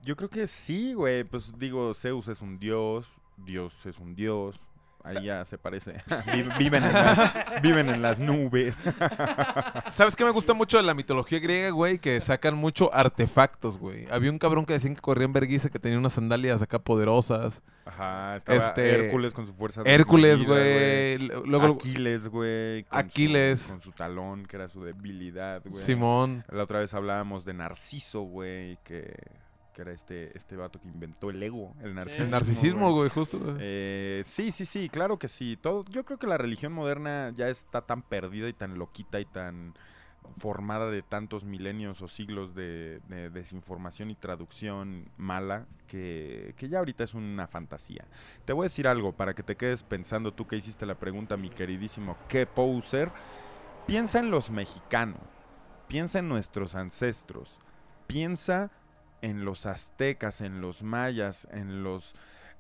Yo 0.04 0.16
creo 0.16 0.30
que 0.30 0.48
sí, 0.48 0.94
güey. 0.94 1.24
Pues 1.24 1.54
digo, 1.58 1.94
Zeus 1.94 2.28
es 2.28 2.42
un 2.42 2.60
dios, 2.60 3.08
Dios 3.38 3.86
es 3.86 3.98
un 4.00 4.16
dios. 4.16 4.60
Ahí 5.02 5.26
ya 5.26 5.46
se 5.46 5.58
parece. 5.58 5.94
Vi- 6.34 6.44
viven, 6.60 6.84
en 6.84 6.92
las, 6.94 7.62
viven 7.62 7.90
en 7.90 8.02
las 8.02 8.20
nubes. 8.20 8.78
¿Sabes 9.90 10.16
qué 10.16 10.26
me 10.26 10.32
gusta 10.32 10.54
mucho 10.54 10.76
de 10.78 10.84
la 10.84 10.94
mitología 10.94 11.40
griega, 11.40 11.70
güey? 11.70 12.00
Que 12.00 12.20
sacan 12.20 12.56
mucho 12.56 12.94
artefactos, 12.94 13.78
güey. 13.78 14.08
Había 14.12 14.30
un 14.30 14.38
cabrón 14.40 14.66
que 14.66 14.74
decían 14.74 14.96
que 14.96 15.02
corría 15.02 15.24
en 15.26 15.32
vergüenza 15.34 15.70
que 15.70 15.80
tenía 15.80 15.98
unas 15.98 16.14
sandalias 16.14 16.62
acá 16.62 16.80
poderosas. 16.80 17.62
Ajá, 17.86 18.36
estaba 18.36 18.58
Este, 18.68 19.06
Hércules 19.06 19.34
con 19.34 19.48
su 19.48 19.54
fuerza. 19.54 19.82
Hércules, 19.86 20.46
güey. 20.46 21.18
Luego, 21.46 21.76
Aquiles, 21.76 22.28
güey. 22.28 22.82
su- 22.84 22.88
Aquiles. 22.96 23.62
Con 23.64 23.82
su 23.82 23.92
talón, 23.94 24.46
que 24.46 24.58
era 24.58 24.68
su 24.68 24.84
debilidad, 24.84 25.62
güey. 25.66 25.84
Simón. 25.84 26.44
La 26.52 26.64
otra 26.64 26.80
vez 26.80 26.94
hablábamos 26.94 27.46
de 27.46 27.54
Narciso, 27.54 28.22
güey, 28.24 28.78
que, 28.84 29.16
que 29.80 29.84
era 29.84 29.94
este, 29.94 30.38
este 30.38 30.58
vato 30.58 30.82
que 30.82 30.89
inventó 30.89 31.30
el 31.30 31.42
ego, 31.42 31.74
el 31.82 31.96
narcisismo. 31.96 32.26
El 32.26 32.32
narcisismo, 32.32 32.94
güey, 32.94 33.10
justo. 33.10 33.56
Eh, 33.60 34.22
sí, 34.26 34.52
sí, 34.52 34.65
sí, 34.65 34.89
claro 34.89 35.18
que 35.18 35.30
sí. 35.30 35.56
Todo, 35.56 35.86
yo 35.86 36.04
creo 36.04 36.20
que 36.20 36.28
la 36.28 36.38
religión 36.38 36.74
moderna 36.74 37.32
ya 37.34 37.48
está 37.48 37.82
tan 37.82 38.02
perdida 38.02 38.50
y 38.50 38.54
tan 38.54 38.78
loquita 38.78 39.22
y 39.22 39.26
tan 39.26 39.74
formada 40.38 40.92
de 40.92 41.02
tantos 41.02 41.46
milenios 41.46 42.02
o 42.02 42.10
siglos 42.10 42.54
de, 42.56 43.00
de 43.08 43.30
desinformación 43.30 44.12
y 44.12 44.15
traducción 44.15 45.10
mala 45.15 45.65
que, 45.88 46.54
que 46.58 46.68
ya 46.68 46.80
ahorita 46.80 47.06
es 47.06 47.13
una 47.13 47.48
fantasía. 47.48 48.06
Te 48.44 48.52
voy 48.52 48.63
a 48.63 48.65
decir 48.65 48.86
algo 48.86 49.13
para 49.13 49.34
que 49.34 49.44
te 49.44 49.56
quedes 49.56 49.84
pensando 49.84 50.34
tú 50.34 50.46
que 50.46 50.58
hiciste 50.58 50.86
la 50.86 51.00
pregunta, 51.00 51.38
mi 51.38 51.50
queridísimo 51.50 52.18
que 52.28 52.46
poser. 52.46 53.13
Piensa 53.88 54.20
en 54.20 54.30
los 54.30 54.52
mexicanos, 54.52 55.22
piensa 55.88 56.20
en 56.20 56.28
nuestros 56.28 56.76
ancestros, 56.76 57.58
piensa 58.08 58.72
en 59.21 59.45
los 59.45 59.65
aztecas, 59.65 60.41
en 60.41 60.62
los 60.62 60.84
mayas, 60.84 61.47
en 61.51 61.84
los... 61.84 62.13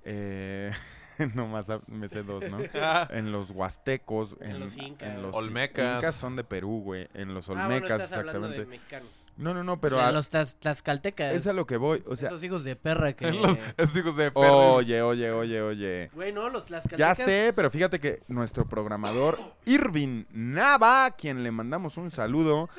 Eh, 0.03 0.71
nomás 1.35 1.67
me 1.87 2.07
sé 2.07 2.23
dos, 2.23 2.43
¿no? 2.49 2.59
En 3.09 3.31
los 3.31 3.51
huastecos, 3.51 4.35
en, 4.39 4.51
En 4.51 4.59
los 4.61 4.77
incas. 4.77 5.09
en 5.09 5.21
los 5.21 5.35
Olmecas. 5.35 5.97
incas 5.97 6.15
son 6.15 6.35
de 6.35 6.43
Perú, 6.43 6.81
güey. 6.83 7.07
En 7.13 7.33
los 7.33 7.49
Ah, 7.49 7.53
bueno, 7.53 7.65
olmecas, 7.75 8.01
estás 8.03 8.17
hablando 8.19 8.47
de 8.47 8.55
exactamente. 8.55 8.77
mexicanos. 8.77 9.09
No, 9.37 9.53
no, 9.53 9.63
no, 9.63 9.79
Pero 9.79 9.95
pero 9.95 10.05
a- 10.07 10.11
los 10.11 10.29
tlaxcaltecas. 10.29 11.33
es 11.33 11.47
a 11.47 11.53
lo 11.53 11.65
que 11.65 11.77
voy. 11.77 12.03
O 12.07 12.17
sea, 12.17 12.27
esos 12.27 12.43
hijos 12.43 12.65
de 12.65 12.75
perra 12.75 13.13
que... 13.13 13.31
Los- 13.31 13.57
Esos 13.77 13.95
hijos 13.95 14.17
de 14.17 14.31
perro. 14.31 14.73
oye, 14.75 15.01
oye, 15.01 15.31
oye, 15.31 15.61
oye. 15.61 16.09
Güey, 16.13 16.33
no, 16.33 16.49
los 16.49 16.63
Ya 16.63 16.81
tlaxcaltecas... 16.81 17.17
sé, 17.19 17.53
pero 17.55 17.69
fíjate 17.71 17.99
que 17.99 18.21
nuestro 18.27 18.67
programador 18.67 19.39
Irving 19.65 20.25
Nava, 20.31 21.11
quien 21.17 21.43
le 21.43 21.51
mandamos 21.51 21.95
un 21.95 22.11
saludo, 22.11 22.69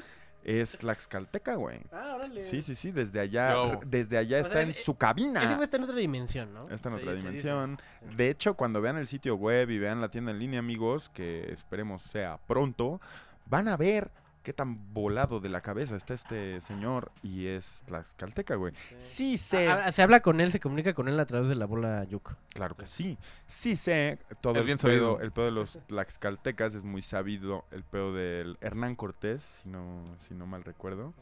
es 0.44 0.79
Tlaxcalteca, 0.79 1.55
güey. 1.57 1.81
Ah, 1.92 2.14
órale. 2.16 2.40
Sí, 2.42 2.62
sí, 2.62 2.74
sí, 2.74 2.90
desde 2.92 3.20
allá, 3.20 3.55
desde 3.87 4.16
allá 4.18 4.38
O 4.38 4.40
está 4.40 4.53
sea, 4.55 4.62
en 4.62 4.70
ese- 4.70 4.83
su 4.83 4.94
cabina. 4.96 5.40
Ese 5.44 5.55
güey 5.55 5.64
está 5.64 5.76
en 5.76 5.83
otra 5.85 5.96
dimensión, 5.96 6.53
¿no? 6.55 6.68
Está 6.70 6.88
en 6.88 6.94
Sí, 6.96 7.00
otra 7.03 7.12
dice. 7.12 7.24
dimensión. 7.26 7.81
Sí. 8.09 8.16
De 8.16 8.31
hecho, 8.31 8.55
cuando 8.55 8.81
vean 8.81 8.96
el 8.96 9.07
sitio 9.07 9.35
web 9.37 9.70
y 9.70 9.79
vean 9.79 10.00
la 10.00 10.09
tienda 10.11 10.31
en 10.33 10.38
línea, 10.38 10.61
amigos, 10.61 11.09
que 11.11 11.53
esperemos 11.53 12.03
sea 12.03 12.38
pronto, 12.46 13.00
van 13.46 13.68
a 13.68 13.76
ver 13.76 14.11
qué 14.42 14.53
tan 14.55 14.92
volado 14.94 15.38
de 15.40 15.48
la 15.50 15.61
cabeza 15.61 15.96
está 15.96 16.14
este 16.14 16.61
señor 16.62 17.12
y 17.22 17.46
es 17.46 17.83
tlaxcalteca, 17.87 18.55
güey. 18.55 18.72
Sí 18.96 19.37
sé, 19.37 19.68
Ah, 19.68 19.92
se 19.92 20.03
habla 20.03 20.20
con 20.20 20.40
él, 20.40 20.50
se 20.50 20.61
comunica 20.61 20.94
con 20.94 21.09
él 21.09 21.20
a 21.20 21.26
través 21.26 21.48
de 21.48 21.55
la 21.55 21.66
bola 21.66 22.05
Yuk. 22.05 22.35
claro 22.55 22.74
que 22.76 22.87
sí. 22.87 23.18
Sí 23.46 23.76
sé, 23.76 24.18
todo 24.40 24.55
Es 24.55 24.61
el 24.61 24.66
bien 24.66 24.79
pedo, 24.79 24.88
sabido. 24.88 25.20
el 25.20 25.33
pedo 25.33 25.44
de 25.46 25.50
los 25.53 25.79
tlaxcaltecas 25.87 26.74
es 26.74 26.85
muy 26.85 27.03
sabido, 27.03 27.64
el 27.70 27.85
pedo 27.85 28.14
del 28.14 28.57
Hernán 28.61 28.96
Cortés, 28.96 29.46
si 29.62 29.68
no, 29.68 30.05
si 30.26 30.35
no 30.35 30.46
mal 30.46 30.64
recuerdo. 30.64 31.12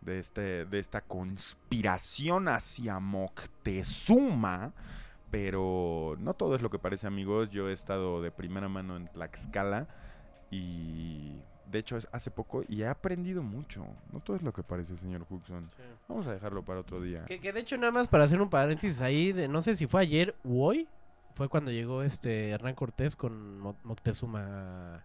de, 0.00 0.18
este, 0.18 0.66
de 0.66 0.78
esta 0.80 1.00
conspiración 1.00 2.48
hacia 2.48 2.98
Moctezuma. 2.98 4.72
Pero 5.30 6.16
no 6.20 6.34
todo 6.34 6.54
es 6.54 6.62
lo 6.62 6.70
que 6.70 6.78
parece, 6.78 7.06
amigos. 7.08 7.50
Yo 7.50 7.68
he 7.68 7.72
estado 7.72 8.20
de 8.22 8.30
primera 8.30 8.68
mano 8.68 8.96
en 8.96 9.08
Tlaxcala 9.08 9.88
y 10.50 11.40
de 11.70 11.78
hecho 11.78 11.96
es 11.96 12.08
hace 12.12 12.30
poco 12.30 12.62
y 12.68 12.82
he 12.82 12.86
aprendido 12.88 13.42
mucho. 13.42 13.86
No 14.12 14.20
todo 14.20 14.36
es 14.36 14.42
lo 14.42 14.52
que 14.52 14.62
parece, 14.62 14.96
señor 14.96 15.26
Huxon. 15.28 15.70
Vamos 16.08 16.26
a 16.26 16.32
dejarlo 16.32 16.64
para 16.64 16.80
otro 16.80 17.00
día. 17.00 17.24
Que, 17.24 17.40
que 17.40 17.52
de 17.52 17.60
hecho, 17.60 17.76
nada 17.76 17.92
más 17.92 18.08
para 18.08 18.24
hacer 18.24 18.40
un 18.40 18.50
paréntesis 18.50 19.00
ahí, 19.00 19.32
de, 19.32 19.48
no 19.48 19.62
sé 19.62 19.74
si 19.74 19.86
fue 19.86 20.02
ayer 20.02 20.34
u 20.44 20.62
hoy, 20.62 20.88
fue 21.34 21.48
cuando 21.48 21.70
llegó 21.70 22.02
este 22.02 22.50
Hernán 22.50 22.74
Cortés 22.74 23.16
con 23.16 23.58
Mo- 23.58 23.76
Moctezuma 23.84 25.04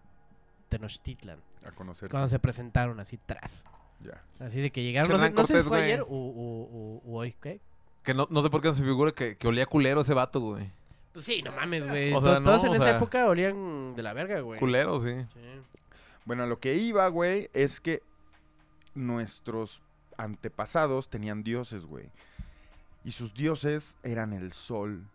Tenochtitlan. 0.69 1.39
A 1.65 1.71
conocerse. 1.71 2.11
Cuando 2.11 2.29
se 2.29 2.39
presentaron 2.39 2.99
así 2.99 3.17
tras. 3.25 3.63
Ya. 4.03 4.21
Así 4.39 4.61
de 4.61 4.71
que 4.71 4.83
llegaron. 4.83 5.11
No 5.11 5.17
sé, 5.17 5.25
Hernán 5.25 5.35
no 5.35 5.47
sé 5.47 5.47
si 5.47 5.53
Cortés, 5.53 5.67
fue 5.67 5.83
ayer 5.83 6.03
u, 6.03 6.07
u- 6.15 6.69
u- 6.71 7.01
u 7.03 7.17
hoy, 7.17 7.33
¿qué? 7.41 7.59
Que 8.03 8.13
no, 8.13 8.27
no 8.29 8.41
sé 8.41 8.49
por 8.49 8.61
qué 8.61 8.71
se 8.73 8.83
figura 8.83 9.11
que, 9.11 9.35
que 9.37 9.47
olía 9.47 9.65
culero 9.65 10.01
ese 10.01 10.13
vato, 10.13 10.39
güey. 10.39 10.71
Pues 11.11 11.25
sí, 11.25 11.41
no 11.41 11.51
mames, 11.51 11.87
güey. 11.87 12.13
O 12.13 12.21
sea, 12.21 12.35
To- 12.37 12.43
Todos 12.43 12.61
no, 12.63 12.67
en 12.67 12.73
o 12.73 12.75
esa 12.75 12.85
sea- 12.85 12.97
época 12.97 13.27
olían 13.27 13.95
de 13.95 14.03
la 14.03 14.13
verga, 14.13 14.39
güey. 14.41 14.59
Culero, 14.59 15.01
sí. 15.01 15.13
Sí. 15.33 15.78
Bueno, 16.29 16.43
a 16.43 16.45
lo 16.45 16.59
que 16.59 16.75
iba, 16.75 17.07
güey, 17.07 17.49
es 17.53 17.81
que 17.81 18.03
nuestros 18.93 19.81
antepasados 20.15 21.09
tenían 21.09 21.41
dioses, 21.41 21.85
güey. 21.87 22.11
Y 23.03 23.13
sus 23.13 23.33
dioses 23.33 23.97
eran 24.03 24.33
el 24.33 24.51
sol, 24.51 25.09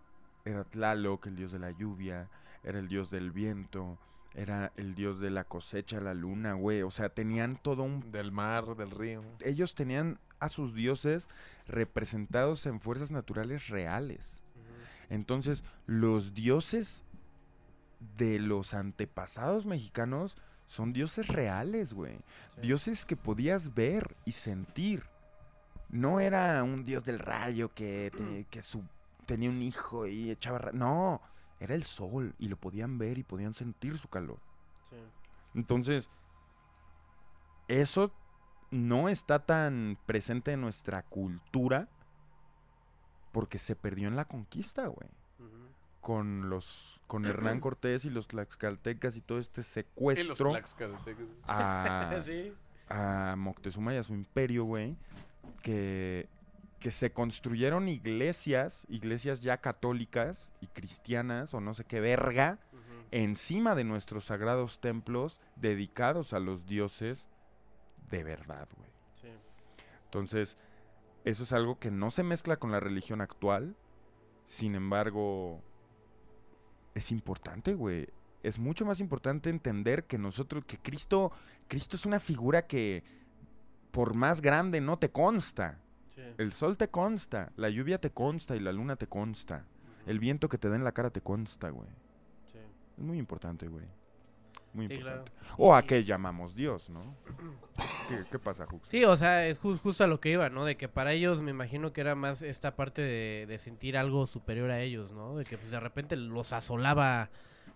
era 0.44 0.64
Tlaloc, 0.64 1.28
el 1.28 1.36
dios 1.36 1.52
de 1.52 1.60
la 1.60 1.70
lluvia, 1.70 2.28
era 2.64 2.80
el 2.80 2.88
dios 2.88 3.12
del 3.12 3.30
viento, 3.30 3.96
era 4.34 4.72
el 4.76 4.96
dios 4.96 5.20
de 5.20 5.30
la 5.30 5.44
cosecha, 5.44 6.00
la 6.00 6.14
luna, 6.14 6.54
güey. 6.54 6.82
O 6.82 6.90
sea, 6.90 7.10
tenían 7.10 7.62
todo 7.62 7.84
un... 7.84 8.10
Del 8.10 8.32
mar, 8.32 8.74
del 8.74 8.90
río. 8.90 9.22
Ellos 9.38 9.76
tenían 9.76 10.18
a 10.40 10.48
sus 10.48 10.74
dioses 10.74 11.28
representados 11.68 12.66
en 12.66 12.80
fuerzas 12.80 13.12
naturales 13.12 13.68
reales. 13.68 14.42
Entonces, 15.10 15.62
los 15.86 16.34
dioses 16.34 17.04
de 18.16 18.40
los 18.40 18.74
antepasados 18.74 19.64
mexicanos 19.64 20.36
son 20.66 20.92
dioses 20.92 21.28
reales, 21.28 21.92
güey. 21.92 22.16
Sí. 22.54 22.60
Dioses 22.62 23.04
que 23.06 23.16
podías 23.16 23.74
ver 23.74 24.16
y 24.24 24.32
sentir. 24.32 25.04
No 25.90 26.20
era 26.20 26.62
un 26.64 26.84
dios 26.84 27.04
del 27.04 27.18
rayo 27.18 27.72
que, 27.74 28.10
te- 28.16 28.44
que 28.50 28.62
su- 28.62 28.82
tenía 29.26 29.50
un 29.50 29.62
hijo 29.62 30.06
y 30.06 30.30
echaba... 30.30 30.58
ra- 30.58 30.72
No, 30.72 31.20
era 31.60 31.74
el 31.74 31.84
sol 31.84 32.34
y 32.38 32.48
lo 32.48 32.56
podían 32.56 32.98
ver 32.98 33.18
y 33.18 33.22
podían 33.22 33.54
sentir 33.54 33.96
su 33.98 34.08
calor. 34.08 34.38
Sí. 34.90 34.96
Entonces, 35.54 36.10
eso 37.68 38.10
no 38.70 39.08
está 39.08 39.38
tan 39.44 39.96
presente 40.06 40.52
en 40.52 40.60
nuestra 40.60 41.02
cultura 41.04 41.88
porque 43.32 43.58
se 43.58 43.76
perdió 43.76 44.08
en 44.08 44.16
la 44.16 44.24
conquista, 44.26 44.86
güey. 44.86 45.08
Con 46.04 46.50
los 46.50 47.00
con 47.06 47.24
Hernán 47.24 47.60
Cortés 47.60 48.04
y 48.04 48.10
los 48.10 48.26
tlaxcaltecas 48.28 49.16
y 49.16 49.22
todo 49.22 49.38
este 49.38 49.62
secuestro 49.62 50.52
a, 51.46 52.20
Sí. 52.24 52.52
a 52.90 53.34
Moctezuma 53.38 53.94
y 53.94 53.96
a 53.96 54.02
su 54.02 54.12
imperio, 54.12 54.64
güey, 54.64 54.98
que, 55.62 56.28
que 56.78 56.90
se 56.90 57.10
construyeron 57.10 57.88
iglesias, 57.88 58.86
iglesias 58.90 59.40
ya 59.40 59.62
católicas 59.62 60.52
y 60.60 60.66
cristianas 60.66 61.54
o 61.54 61.60
no 61.62 61.72
sé 61.72 61.84
qué 61.84 62.00
verga, 62.00 62.58
encima 63.10 63.74
de 63.74 63.84
nuestros 63.84 64.26
sagrados 64.26 64.80
templos 64.80 65.40
dedicados 65.56 66.34
a 66.34 66.38
los 66.38 66.66
dioses 66.66 67.28
de 68.10 68.24
verdad, 68.24 68.68
güey. 68.76 68.90
Sí. 69.14 69.28
Entonces, 70.04 70.58
eso 71.24 71.44
es 71.44 71.52
algo 71.54 71.78
que 71.78 71.90
no 71.90 72.10
se 72.10 72.24
mezcla 72.24 72.56
con 72.58 72.70
la 72.72 72.80
religión 72.80 73.22
actual. 73.22 73.74
Sin 74.44 74.74
embargo, 74.74 75.62
es 76.94 77.10
importante, 77.10 77.74
güey. 77.74 78.08
Es 78.42 78.58
mucho 78.58 78.84
más 78.84 79.00
importante 79.00 79.50
entender 79.50 80.04
que 80.04 80.18
nosotros, 80.18 80.64
que 80.66 80.78
Cristo, 80.78 81.32
Cristo 81.66 81.96
es 81.96 82.06
una 82.06 82.20
figura 82.20 82.66
que 82.66 83.02
por 83.90 84.14
más 84.14 84.40
grande 84.42 84.80
no 84.80 84.98
te 84.98 85.10
consta. 85.10 85.78
Sí. 86.14 86.22
El 86.38 86.52
sol 86.52 86.76
te 86.76 86.88
consta, 86.88 87.52
la 87.56 87.70
lluvia 87.70 87.98
te 87.98 88.10
consta 88.10 88.54
y 88.54 88.60
la 88.60 88.72
luna 88.72 88.96
te 88.96 89.06
consta. 89.06 89.66
El 90.06 90.18
viento 90.18 90.48
que 90.48 90.58
te 90.58 90.68
da 90.68 90.76
en 90.76 90.84
la 90.84 90.92
cara 90.92 91.10
te 91.10 91.22
consta, 91.22 91.70
güey. 91.70 91.88
Sí. 92.52 92.58
Es 92.98 93.02
muy 93.02 93.18
importante, 93.18 93.66
güey. 93.66 93.86
Muy 94.74 94.88
Sí, 94.88 94.98
claro. 94.98 95.18
importante. 95.20 95.54
O 95.56 95.74
a 95.74 95.80
Y- 95.80 95.86
qué 95.86 96.04
llamamos 96.04 96.54
Dios, 96.54 96.90
¿no? 96.90 97.00
¿Qué, 98.08 98.24
qué 98.30 98.38
pasa, 98.38 98.66
Jux? 98.66 98.86
Sí, 98.88 99.04
o 99.04 99.16
sea, 99.16 99.46
es 99.46 99.60
ju- 99.60 99.78
justo 99.78 100.04
a 100.04 100.06
lo 100.06 100.20
que 100.20 100.30
iba, 100.30 100.48
¿no? 100.50 100.64
De 100.64 100.76
que 100.76 100.88
para 100.88 101.12
ellos 101.12 101.40
me 101.40 101.50
imagino 101.52 101.92
que 101.92 102.00
era 102.00 102.14
más 102.14 102.42
esta 102.42 102.76
parte 102.76 103.00
de, 103.02 103.46
de 103.48 103.58
sentir 103.58 103.96
algo 103.96 104.26
superior 104.26 104.70
a 104.70 104.80
ellos, 104.80 105.12
¿no? 105.12 105.36
De 105.36 105.44
que 105.44 105.56
pues 105.56 105.70
de 105.70 105.80
repente 105.80 106.16
los 106.16 106.52
asolaba 106.52 107.30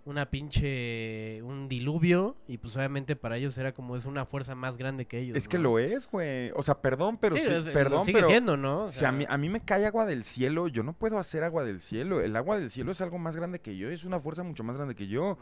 una 0.05 0.31
pinche, 0.31 1.43
un 1.43 1.69
diluvio 1.69 2.37
y 2.47 2.57
pues 2.59 2.75
obviamente 2.77 3.15
para 3.17 3.37
ellos 3.37 3.59
era 3.59 3.73
como 3.73 3.95
es 3.97 4.05
una 4.07 4.25
fuerza 4.25 4.55
más 4.55 4.77
grande 4.77 5.07
que 5.07 5.19
ellos. 5.19 5.37
Es 5.37 5.49
que 5.49 5.59
lo 5.59 5.79
es, 5.79 6.09
güey. 6.11 6.51
O 6.55 6.63
sea, 6.63 6.81
perdón, 6.81 7.19
pero 7.19 7.37
Sí, 7.37 7.43
sí, 7.43 7.53
es- 7.53 7.67
perdón, 7.69 8.05
sigue 8.05 8.19
pero 8.19 8.29
siendo, 8.29 8.57
¿no? 8.57 8.85
O 8.87 8.93
si 8.93 9.05
a 9.05 9.13
mí, 9.13 9.25
sea, 9.25 9.35
a 9.35 9.39
mí 9.39 9.49
me 9.51 9.61
cae 9.61 9.87
agua 9.87 10.07
del 10.07 10.25
cielo, 10.25 10.69
yo 10.69 10.83
no 10.83 10.93
puedo 10.95 11.19
hacer 11.19 11.45
agua 11.45 11.65
del 11.65 11.81
cielo. 11.81 12.21
El 12.21 12.37
agua 12.37 12.59
del 12.59 12.71
cielo 12.71 12.93
es 12.93 13.01
algo 13.03 13.19
más 13.19 13.37
grande 13.37 13.61
que 13.61 13.77
yo, 13.77 13.91
es 13.91 14.05
una 14.05 14.19
fuerza 14.21 14.43
mucho 14.43 14.65
más 14.65 14.77
grande 14.77 14.95
que 14.95 15.09
yo. 15.09 15.37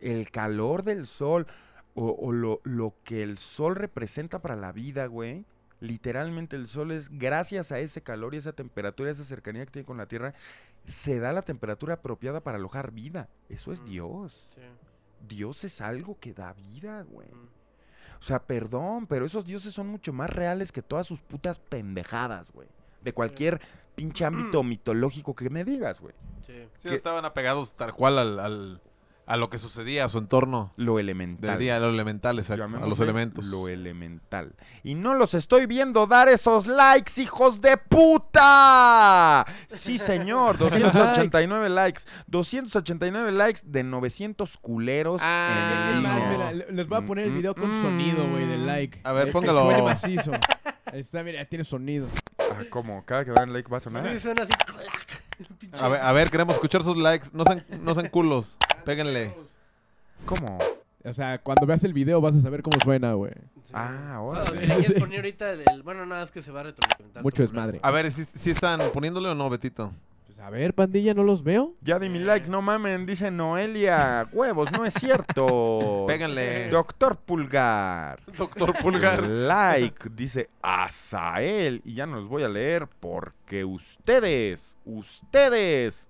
El 0.00 0.30
calor 0.30 0.82
del 0.82 1.06
sol 1.06 1.46
o, 1.94 2.10
o 2.10 2.32
lo, 2.32 2.60
lo 2.64 2.94
que 3.04 3.22
el 3.22 3.38
sol 3.38 3.76
representa 3.76 4.40
para 4.40 4.56
la 4.56 4.72
vida, 4.72 5.06
güey. 5.06 5.44
Literalmente 5.80 6.56
el 6.56 6.68
sol 6.68 6.90
es, 6.92 7.10
gracias 7.10 7.70
a 7.72 7.78
ese 7.80 8.02
calor 8.02 8.34
y 8.34 8.38
esa 8.38 8.52
temperatura, 8.52 9.10
esa 9.10 9.24
cercanía 9.24 9.64
que 9.66 9.72
tiene 9.72 9.86
con 9.86 9.98
la 9.98 10.06
Tierra, 10.06 10.34
se 10.86 11.18
da 11.20 11.32
la 11.32 11.42
temperatura 11.42 11.94
apropiada 11.94 12.40
para 12.40 12.56
alojar 12.58 12.92
vida. 12.92 13.28
Eso 13.48 13.72
es 13.72 13.82
Mm. 13.82 13.86
Dios. 13.86 14.50
Sí, 14.54 14.62
Dios 15.28 15.64
es 15.64 15.80
algo 15.80 16.18
que 16.18 16.32
da 16.32 16.52
vida, 16.54 17.02
güey. 17.02 17.28
ujú. 17.28 17.48
O 18.20 18.22
sea, 18.22 18.42
perdón, 18.42 19.06
pero 19.06 19.26
esos 19.26 19.44
dioses 19.44 19.74
son 19.74 19.88
mucho 19.88 20.12
más 20.12 20.30
reales 20.30 20.72
que 20.72 20.80
todas 20.82 21.06
sus 21.06 21.20
putas 21.20 21.58
pendejadas, 21.58 22.50
güey. 22.52 22.68
De 23.02 23.12
cualquier 23.12 23.60
pinche 23.94 24.24
ámbito 24.24 24.62
mitológico 24.62 25.34
que 25.34 25.50
me 25.50 25.64
digas, 25.64 26.00
güey. 26.00 26.14
Sí. 26.46 26.66
Sí, 26.78 26.88
¿Qué? 26.88 26.94
estaban 26.94 27.24
apegados 27.26 27.74
tal 27.76 27.92
cual 27.94 28.18
al, 28.18 28.38
al- 28.40 28.80
a 29.26 29.36
lo 29.36 29.50
que 29.50 29.58
sucedía, 29.58 30.04
a 30.04 30.08
su 30.08 30.18
entorno 30.18 30.70
Lo 30.76 30.98
elemental. 31.00 31.50
del 31.50 31.58
día, 31.58 31.76
a 31.76 31.80
lo 31.80 31.90
elemental, 31.90 32.38
exacto, 32.38 32.64
a 32.64 32.86
los 32.86 33.00
elementos. 33.00 33.44
Lo 33.46 33.68
elemental. 33.68 34.54
Y 34.84 34.94
no 34.94 35.14
los 35.14 35.34
estoy 35.34 35.66
viendo 35.66 36.06
dar 36.06 36.28
esos 36.28 36.66
likes, 36.68 37.20
hijos 37.20 37.60
de 37.60 37.76
puta. 37.76 39.44
Sí, 39.68 39.98
señor. 39.98 40.56
289 40.58 41.68
likes. 41.70 42.02
289 42.28 43.32
likes 43.32 43.60
de 43.64 43.82
900 43.82 44.56
culeros 44.58 45.20
Ah, 45.24 45.90
en 45.94 46.02
más, 46.02 46.30
mira, 46.30 46.52
le- 46.52 46.72
les 46.72 46.88
voy 46.88 46.98
a 46.98 47.00
poner 47.06 47.26
el 47.26 47.32
video 47.32 47.54
con 47.54 47.66
Mm, 47.70 47.82
sonido, 47.82 48.28
güey, 48.28 48.44
mm. 48.44 48.50
del 48.50 48.66
like. 48.66 49.00
A 49.04 49.12
ver, 49.12 49.26
que 49.26 49.32
póngalo. 49.32 49.62
suene 49.64 49.82
macizo. 49.82 50.32
Ahí 50.92 51.00
está, 51.00 51.22
mira, 51.22 51.44
tiene 51.46 51.64
sonido. 51.64 52.06
Ah, 52.38 52.62
¿Cómo? 52.70 53.04
Cada 53.04 53.24
que 53.24 53.32
dan 53.32 53.52
like 53.52 53.68
va 53.68 53.78
a 53.78 53.80
sonar. 53.80 54.08
Sí, 54.12 54.20
suena 54.20 54.42
así. 54.44 54.52
A 55.78 55.88
ver, 55.88 56.00
a 56.00 56.12
ver, 56.12 56.30
queremos 56.30 56.54
escuchar 56.54 56.82
sus 56.82 56.96
likes. 56.96 57.28
No 57.34 57.44
sean, 57.44 57.62
no 57.82 57.92
sean 57.94 58.08
culos. 58.08 58.56
Péguenle. 58.86 59.34
¿Cómo? 60.24 60.58
O 61.04 61.12
sea, 61.12 61.38
cuando 61.38 61.66
veas 61.66 61.82
el 61.84 61.92
video 61.92 62.20
vas 62.20 62.36
a 62.36 62.40
saber 62.40 62.62
cómo 62.62 62.76
suena, 62.82 63.12
güey. 63.14 63.32
Sí. 63.66 63.72
Ah, 63.74 64.20
Bueno, 64.22 64.42
órale. 64.42 64.58
si 64.60 64.66
le 64.66 64.74
quieres 64.76 65.00
poner 65.00 65.16
ahorita 65.18 65.50
el, 65.50 65.62
el- 65.72 65.82
Bueno, 65.82 66.06
nada, 66.06 66.22
es 66.22 66.30
que 66.30 66.40
se 66.40 66.52
va 66.52 66.60
a 66.60 66.62
retroalimentar. 66.64 67.22
Mucho 67.22 67.36
tu 67.36 67.42
desmadre. 67.42 67.78
programa. 67.80 67.98
A 67.98 68.02
ver, 68.02 68.12
¿si, 68.12 68.50
están 68.50 68.80
poniéndole 68.92 69.28
o 69.28 69.34
no, 69.34 69.50
Betito? 69.50 69.92
Pues 70.26 70.38
a 70.38 70.50
ver, 70.50 70.72
pandilla, 70.74 71.14
¿no 71.14 71.24
los 71.24 71.42
veo? 71.42 71.74
Ya 71.80 71.98
di 71.98 72.08
mi 72.08 72.20
like, 72.20 72.48
no 72.48 72.62
mamen, 72.62 73.06
dice 73.06 73.30
Noelia. 73.32 74.26
Huevos, 74.32 74.70
no 74.72 74.84
es 74.84 74.94
cierto. 74.94 76.04
Péganle. 76.08 76.68
Doctor 76.68 77.16
Pulgar. 77.16 78.20
Doctor 78.38 78.72
Pulgar. 78.80 79.22
Like, 79.24 80.08
dice 80.10 80.48
Azael. 80.62 81.82
Y 81.84 81.94
ya 81.94 82.06
no 82.06 82.16
los 82.20 82.28
voy 82.28 82.44
a 82.44 82.48
leer 82.48 82.86
porque 83.00 83.64
ustedes, 83.64 84.76
ustedes 84.84 86.08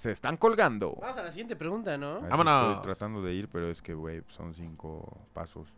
se 0.00 0.12
están 0.12 0.38
colgando. 0.38 0.96
Vamos 0.98 1.18
a 1.18 1.22
la 1.22 1.30
siguiente 1.30 1.56
pregunta, 1.56 1.98
¿no? 1.98 2.22
Vámonos. 2.22 2.76
Estoy 2.76 2.94
tratando 2.94 3.20
de 3.20 3.34
ir, 3.34 3.48
pero 3.48 3.70
es 3.70 3.82
que, 3.82 3.92
güey, 3.92 4.22
son 4.28 4.54
cinco 4.54 5.26
pasos. 5.34 5.68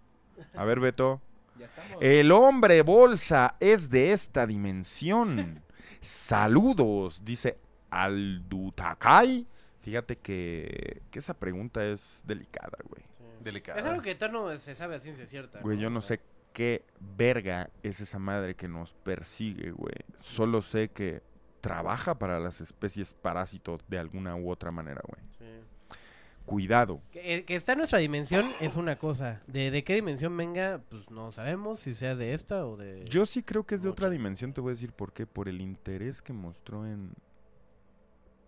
A 0.54 0.64
ver, 0.64 0.78
Beto. 0.78 1.20
Ya 1.58 1.66
estamos. 1.66 1.98
El 2.00 2.32
hombre 2.32 2.80
bolsa 2.80 3.56
es 3.60 3.90
de 3.90 4.12
esta 4.12 4.46
dimensión. 4.46 5.62
Saludos, 6.00 7.22
dice 7.24 7.58
Aldutakai. 7.90 9.46
Fíjate 9.80 10.16
que, 10.16 11.02
que 11.10 11.18
esa 11.18 11.34
pregunta 11.34 11.84
es 11.84 12.22
delicada, 12.24 12.78
güey. 12.88 13.02
Sí. 13.02 13.44
Delicado. 13.44 13.78
Es 13.78 13.84
algo 13.84 14.00
que 14.00 14.16
no 14.30 14.58
se 14.58 14.74
sabe 14.74 14.96
a 14.96 15.00
ciencia 15.00 15.26
cierta. 15.26 15.60
Güey, 15.60 15.78
yo 15.78 15.90
no 15.90 16.00
sé 16.00 16.22
qué 16.54 16.86
verga 17.00 17.68
es 17.82 18.00
esa 18.00 18.18
madre 18.18 18.54
que 18.54 18.68
nos 18.68 18.94
persigue, 18.94 19.72
güey. 19.72 19.96
Solo 20.20 20.62
sé 20.62 20.90
que 20.90 21.22
trabaja 21.62 22.18
para 22.18 22.38
las 22.40 22.60
especies 22.60 23.14
parásitos 23.14 23.80
de 23.88 23.98
alguna 23.98 24.36
u 24.36 24.50
otra 24.50 24.70
manera, 24.70 25.00
güey. 25.06 25.22
Sí. 25.38 25.96
Cuidado. 26.44 27.00
Que, 27.12 27.36
eh, 27.36 27.44
que 27.44 27.54
está 27.54 27.72
en 27.72 27.78
nuestra 27.78 28.00
dimensión 28.00 28.44
es 28.60 28.74
una 28.74 28.98
cosa. 28.98 29.40
De, 29.46 29.70
de 29.70 29.84
qué 29.84 29.94
dimensión 29.94 30.36
venga, 30.36 30.82
pues 30.90 31.08
no 31.08 31.30
sabemos 31.30 31.78
si 31.80 31.94
sea 31.94 32.16
de 32.16 32.34
esta 32.34 32.66
o 32.66 32.76
de... 32.76 33.04
Yo 33.08 33.26
sí 33.26 33.44
creo 33.44 33.64
que 33.64 33.76
es 33.76 33.82
de 33.82 33.88
otra 33.88 34.10
dimensión, 34.10 34.52
te 34.52 34.60
voy 34.60 34.70
a 34.70 34.74
decir 34.74 34.92
por 34.92 35.12
qué. 35.12 35.24
Por 35.24 35.48
el 35.48 35.60
interés 35.60 36.20
que 36.20 36.32
mostró 36.32 36.84
en... 36.84 37.14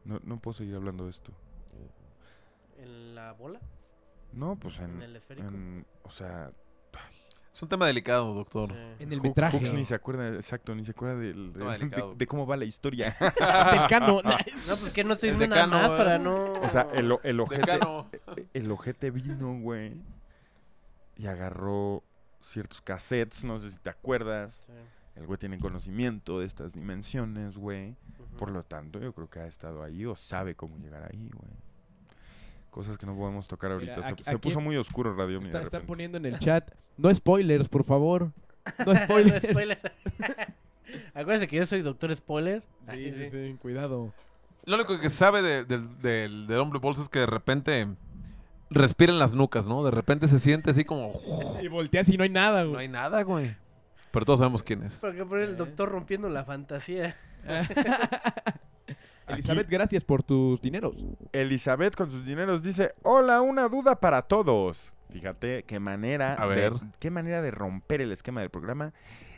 No, 0.04 0.20
no 0.24 0.40
puedo 0.40 0.54
seguir 0.54 0.74
hablando 0.74 1.04
de 1.04 1.10
esto. 1.10 1.32
¿En 2.78 3.14
la 3.14 3.32
bola? 3.32 3.60
No, 4.32 4.56
pues 4.56 4.80
en... 4.80 4.96
¿En 4.96 5.02
el 5.02 5.16
esférico? 5.16 5.48
en- 5.48 5.86
o 6.02 6.10
sea... 6.10 6.50
Es 7.54 7.62
un 7.62 7.68
tema 7.68 7.86
delicado, 7.86 8.34
doctor. 8.34 8.68
Sí. 8.72 9.04
En 9.04 9.12
el 9.12 9.22
metraje. 9.22 9.56
Hux 9.56 9.72
ni 9.72 9.84
se 9.84 9.94
acuerda, 9.94 10.28
exacto, 10.34 10.74
ni 10.74 10.84
se 10.84 10.90
acuerda 10.90 11.14
del- 11.16 11.52
No, 11.52 11.66
de, 11.70 11.78
delicado. 11.78 12.10
de- 12.10 12.16
de 12.16 12.26
cómo 12.26 12.46
va 12.46 12.56
la 12.56 12.64
historia. 12.64 13.16
Del 13.20 13.86
cano. 13.88 14.20
No, 14.66 14.76
pues 14.76 14.92
que 14.92 15.04
no 15.04 15.12
estoy 15.14 15.28
El 15.30 15.34
diciendo 15.36 15.54
nada 15.56 15.66
decano, 15.66 15.82
más 15.82 15.92
¿eh? 15.92 15.96
para 15.96 16.18
no... 16.18 16.52
O 16.52 16.68
sea, 16.68 16.88
el, 16.94 17.12
o- 17.12 17.20
el 17.22 17.38
ojete... 17.38 17.60
Decano. 17.60 18.10
El 18.52 18.70
ojete 18.72 19.10
vino, 19.12 19.58
güey. 19.60 19.92
Y 21.16 21.26
agarró 21.28 22.02
ciertos 22.40 22.80
cassettes, 22.80 23.44
no 23.44 23.58
sé 23.60 23.70
si 23.70 23.78
te 23.78 23.88
acuerdas. 23.90 24.64
Sí. 24.66 24.72
El 25.14 25.26
güey 25.26 25.38
tiene 25.38 25.60
conocimiento 25.60 26.40
de 26.40 26.46
estas 26.46 26.72
dimensiones, 26.72 27.56
güey. 27.56 27.94
Por 28.36 28.50
lo 28.50 28.64
tanto, 28.64 28.98
yo 28.98 29.12
creo 29.12 29.30
que 29.30 29.38
ha 29.38 29.46
estado 29.46 29.84
ahí 29.84 30.04
o 30.06 30.16
sabe 30.16 30.56
cómo 30.56 30.76
llegar 30.78 31.04
ahí, 31.04 31.30
güey. 31.32 31.52
Cosas 32.74 32.98
que 32.98 33.06
no 33.06 33.14
podemos 33.14 33.46
tocar 33.46 33.70
ahorita. 33.70 33.92
Mira, 33.94 34.06
Se- 34.08 34.12
aquí- 34.14 34.24
se, 34.24 34.30
aquí 34.30 34.38
puso 34.40 34.58
es- 34.58 34.64
muy 34.64 34.76
oscuro 34.76 35.14
Radio 35.14 35.38
de 35.38 35.44
Está, 35.44 35.62
están 35.62 35.82
poniendo 35.86 36.18
en 36.18 36.26
el 36.26 36.40
chat. 36.40 36.72
No 36.96 37.14
spoilers, 37.14 37.68
por 37.68 37.84
favor. 37.84 38.32
No 38.84 38.92
No, 38.94 39.04
spoilers. 39.04 39.48
spoiler. 39.48 39.78
Acuérdense 41.14 41.46
que 41.46 41.54
yo 41.56 41.66
soy 41.66 41.82
doctor 41.82 42.12
spoiler. 42.16 42.64
Sí, 42.90 43.12
sí, 43.14 43.28
sí, 43.30 43.56
cuidado. 43.62 44.12
Lo 44.64 44.74
único 44.74 44.98
que 44.98 45.08
sabe 45.08 45.40
de- 45.42 45.64
del, 45.64 46.02
del- 46.02 46.46
del 46.48 46.58
hombre 46.58 46.80
bolsa 46.80 47.02
es 47.02 47.08
que 47.08 47.20
de 47.20 47.26
repente 47.26 47.86
respira 48.70 49.12
en 49.12 49.20
las 49.20 49.34
nucas, 49.34 49.66
¿no? 49.66 49.84
De 49.84 49.92
repente 49.92 50.26
se 50.26 50.40
siente 50.40 50.72
así 50.72 50.84
como... 50.84 51.12
Y 51.62 51.68
volteas 51.68 52.08
y 52.08 52.16
no 52.16 52.24
hay 52.24 52.30
nada, 52.30 52.64
No 52.64 52.70
güey. 52.70 52.80
hay 52.82 52.88
nada, 52.88 53.22
güey. 53.22 53.54
Pero 54.10 54.24
todos 54.26 54.40
sabemos 54.40 54.64
quién 54.64 54.82
es. 54.82 54.94
Porque 54.94 55.24
por 55.24 55.38
el 55.38 55.56
doctor 55.56 55.88
rompiendo 55.90 56.28
la 56.28 56.44
fantasía. 56.44 57.14
Elizabeth, 59.28 59.68
gracias 59.68 60.04
por 60.04 60.22
tus 60.22 60.60
dineros. 60.60 61.04
Elizabeth 61.32 61.94
con 61.96 62.10
sus 62.10 62.24
dineros 62.24 62.62
dice, 62.62 62.92
hola, 63.02 63.40
una 63.40 63.68
duda 63.68 63.98
para 64.00 64.22
todos. 64.22 64.92
Fíjate 65.10 65.62
qué 65.64 65.78
manera, 65.80 66.36
A 66.42 66.46
de- 66.48 66.54
ver. 66.56 66.72
qué 66.98 67.10
manera 67.10 67.40
de 67.42 67.50
romper 67.50 68.00
el 68.00 68.12
esquema 68.12 68.40
del 68.40 68.50
programa 68.50 68.92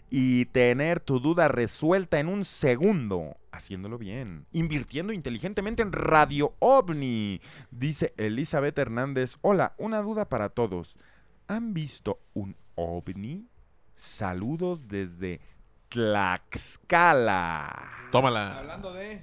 y 0.09 0.47
tener 0.47 1.01
tu 1.01 1.19
duda 1.21 1.49
resuelta 1.49 2.19
en 2.21 2.29
un 2.29 2.45
segundo, 2.45 3.35
haciéndolo 3.53 3.99
bien, 3.99 4.47
invirtiendo 4.53 5.13
inteligentemente 5.13 5.83
en 5.83 5.93
Radio 5.93 6.55
OVNI. 6.61 7.41
Dice 7.71 8.15
Elizabeth 8.17 8.79
Hernández, 8.79 9.37
hola, 9.43 9.75
una 9.79 10.01
duda 10.03 10.29
para 10.29 10.49
todos. 10.49 10.97
¿Han 11.49 11.75
visto 11.75 12.21
un 12.35 12.57
OVNI? 12.77 13.47
Saludos 13.95 14.89
desde 14.89 15.41
Tlaxcala. 15.89 17.73
Tómala. 18.13 18.59
Hablando 18.59 18.93
de... 18.93 19.23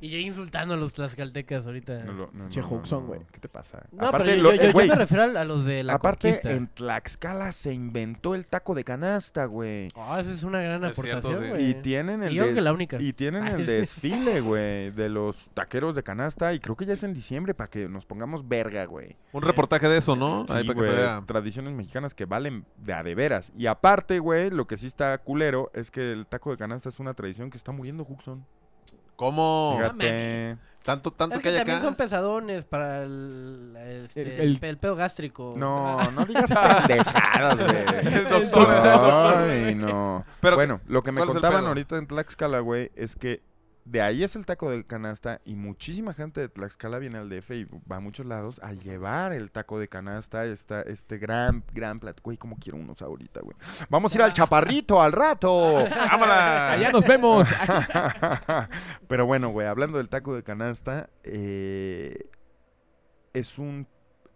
Y 0.00 0.08
yo 0.08 0.18
insultando 0.18 0.74
a 0.74 0.76
los 0.76 0.94
tlaxcaltecas 0.94 1.66
ahorita. 1.66 2.04
No, 2.04 2.12
lo- 2.12 2.30
no, 2.32 2.48
Che, 2.48 2.60
no, 2.60 2.68
no, 2.70 2.76
Huxon, 2.76 3.00
no, 3.02 3.06
güey. 3.08 3.20
¿Qué 3.32 3.38
te 3.38 3.48
pasa? 3.48 3.86
No, 3.92 4.06
Aparte, 4.08 4.30
pero 4.30 4.42
yo, 4.50 4.54
yo- 4.54 4.62
yo 4.68 4.72
güey, 4.72 4.88
me 4.88 4.94
refiero 4.94 5.24
a- 5.38 5.44
los 5.44 5.64
de 5.64 5.84
la 5.84 5.94
Aparte, 5.94 6.28
conquista. 6.28 6.52
en 6.52 6.68
Tlaxcala 6.68 7.52
se 7.52 7.74
inventó 7.74 8.34
el 8.34 8.46
taco 8.46 8.74
de 8.74 8.84
canasta, 8.84 9.44
güey. 9.44 9.90
Ah, 9.94 10.18
esa 10.20 10.32
es 10.32 10.42
una 10.42 10.60
gran 10.62 10.82
Es 10.84 10.92
aportación, 10.92 11.42
sí. 11.42 11.48
güey. 11.50 11.70
Y 11.70 11.74
tienen 11.74 12.22
el 12.22 12.32
Y 12.32 12.38
des- 12.38 12.62
la 12.64 12.72
única. 12.72 12.96
Y 13.00 13.12
tienen 13.12 13.46
el 13.46 13.66
desfile, 13.66 14.40
güey, 14.40 14.90
de 14.90 15.08
los 15.08 15.50
taqueros 15.54 15.94
de 15.94 16.02
canasta. 16.02 16.52
Y 16.54 16.60
creo 16.60 16.76
que 16.76 16.86
ya 16.86 16.94
es 16.94 17.02
en 17.02 17.12
diciembre 17.12 17.54
para 17.54 17.68
que 17.68 17.88
nos 17.88 18.06
pongamos 18.06 18.48
verga, 18.48 18.84
güey. 18.86 19.16
Un 19.32 19.42
reportaje 19.42 19.88
de 19.88 19.98
eso, 19.98 20.16
¿no? 20.16 20.46
Ahí 20.48 20.62
Sí, 20.62 20.68
para 20.68 20.80
que 20.80 20.86
se 20.86 20.92
vea. 20.92 21.22
tradiciones 21.26 21.74
mexicanas 21.74 22.14
que 22.14 22.24
valen 22.24 22.64
de 22.78 22.92
a 22.94 23.02
de 23.02 23.14
veras. 23.14 23.52
Y 23.56 23.66
aparte, 23.66 24.18
güey, 24.18 24.50
lo 24.50 24.66
que 24.66 24.76
sí 24.76 24.86
está 24.86 25.18
culero 25.18 25.70
es 25.74 25.90
que 25.90 26.12
el 26.12 26.26
taco 26.26 26.50
de 26.50 26.56
canasta 26.56 26.88
es 26.88 26.98
una 27.00 27.14
tradición 27.14 27.50
que 27.50 27.58
está 27.58 27.70
muriendo, 27.72 28.06
Huxon. 28.08 28.46
¿Cómo? 29.20 29.74
Fíjate. 29.76 30.56
Tanto, 30.82 31.10
tanto 31.10 31.36
Es 31.36 31.42
que 31.42 31.42
que 31.42 31.48
hay 31.50 31.56
también 31.58 31.76
acá. 31.76 31.86
son 31.86 31.94
pesadones 31.94 32.64
para 32.64 33.02
el, 33.02 33.76
este, 34.04 34.22
El- 34.22 34.28
el, 34.28 34.40
el- 34.56 34.64
el 34.64 34.78
pedo 34.78 34.96
gástrico. 34.96 35.52
No, 35.54 35.98
no 36.12 36.24
digas 36.24 36.50
pendejadas, 36.88 37.58
güey. 37.58 37.84
Ay, 39.68 39.74
no. 39.74 40.24
Pero, 40.40 40.56
bueno, 40.56 40.80
lo 40.86 41.02
que 41.02 41.12
me 41.12 41.18
¿cuál 41.20 41.28
es 41.30 41.34
el 41.36 41.40
contaban 41.42 41.66
ahorita 41.66 41.98
en 41.98 42.06
Tlaxcala, 42.06 42.60
güey, 42.60 42.90
es 42.96 43.14
que 43.14 43.42
de 43.90 44.02
ahí 44.02 44.22
es 44.22 44.36
el 44.36 44.46
taco 44.46 44.70
de 44.70 44.84
canasta 44.84 45.40
y 45.44 45.56
muchísima 45.56 46.14
gente 46.14 46.40
de 46.40 46.48
Tlaxcala 46.48 47.00
viene 47.00 47.18
al 47.18 47.28
DF 47.28 47.50
y 47.50 47.64
va 47.90 47.96
a 47.96 48.00
muchos 48.00 48.24
lados 48.24 48.60
a 48.62 48.72
llevar 48.72 49.32
el 49.32 49.50
taco 49.50 49.80
de 49.80 49.88
canasta, 49.88 50.44
esta, 50.44 50.82
este 50.82 51.18
gran, 51.18 51.64
gran 51.74 51.98
plato. 51.98 52.22
Güey, 52.22 52.36
como 52.36 52.56
quiero 52.56 52.78
unos 52.78 53.02
ahorita, 53.02 53.40
güey. 53.40 53.56
Vamos 53.88 54.14
a 54.14 54.18
ir 54.18 54.22
al 54.22 54.32
chaparrito 54.32 55.02
al 55.02 55.10
rato. 55.10 55.84
¡Vámonos! 56.10 56.36
Allá 56.36 56.92
nos 56.92 57.04
vemos. 57.04 57.48
Pero 59.08 59.26
bueno, 59.26 59.48
güey, 59.48 59.66
hablando 59.66 59.98
del 59.98 60.08
taco 60.08 60.36
de 60.36 60.44
canasta, 60.44 61.10
eh, 61.24 62.30
es 63.32 63.58
un... 63.58 63.88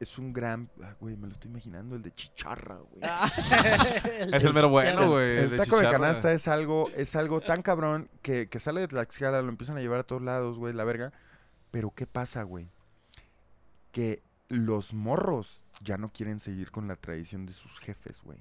Es 0.05 0.19
un 0.19 0.35
gran... 0.35 0.69
ah, 0.83 0.95
güey, 1.01 1.17
me 1.17 1.27
lo 1.27 1.33
estoy 1.33 1.51
imaginando, 1.51 1.97
el 1.97 2.03
de 2.03 2.14
chicharra, 2.14 2.77
güey. 2.77 3.03
Es 4.35 4.45
el 4.45 4.53
mero 4.53 4.69
bueno, 4.69 5.11
güey. 5.11 5.38
El 5.38 5.57
taco 5.57 5.79
de 5.81 5.90
canasta 5.90 6.31
es 6.33 6.47
algo, 6.47 6.90
es 6.90 7.17
algo 7.17 7.40
tan 7.40 7.62
cabrón 7.62 8.11
que, 8.21 8.49
que 8.49 8.61
sale 8.61 8.83
de 8.83 8.88
Tlaxcala, 8.88 9.40
lo 9.40 9.49
empiezan 9.49 9.79
a 9.79 9.81
llevar 9.81 10.01
a 10.01 10.05
todos 10.05 10.21
lados, 10.21 10.59
güey, 10.59 10.75
la 10.75 10.85
verga. 10.85 11.12
Pero 11.71 11.90
¿qué 11.90 12.07
pasa, 12.07 12.43
güey? 12.43 12.69
Que 13.93 14.23
los 14.49 14.93
morros 14.93 15.62
ya 15.83 15.97
no 15.97 16.12
quieren 16.12 16.38
seguir 16.38 16.71
con 16.71 16.87
la 16.87 16.97
tradición 16.97 17.47
de 17.47 17.55
sus 17.55 17.79
jefes, 17.81 18.23
güey. 18.23 18.38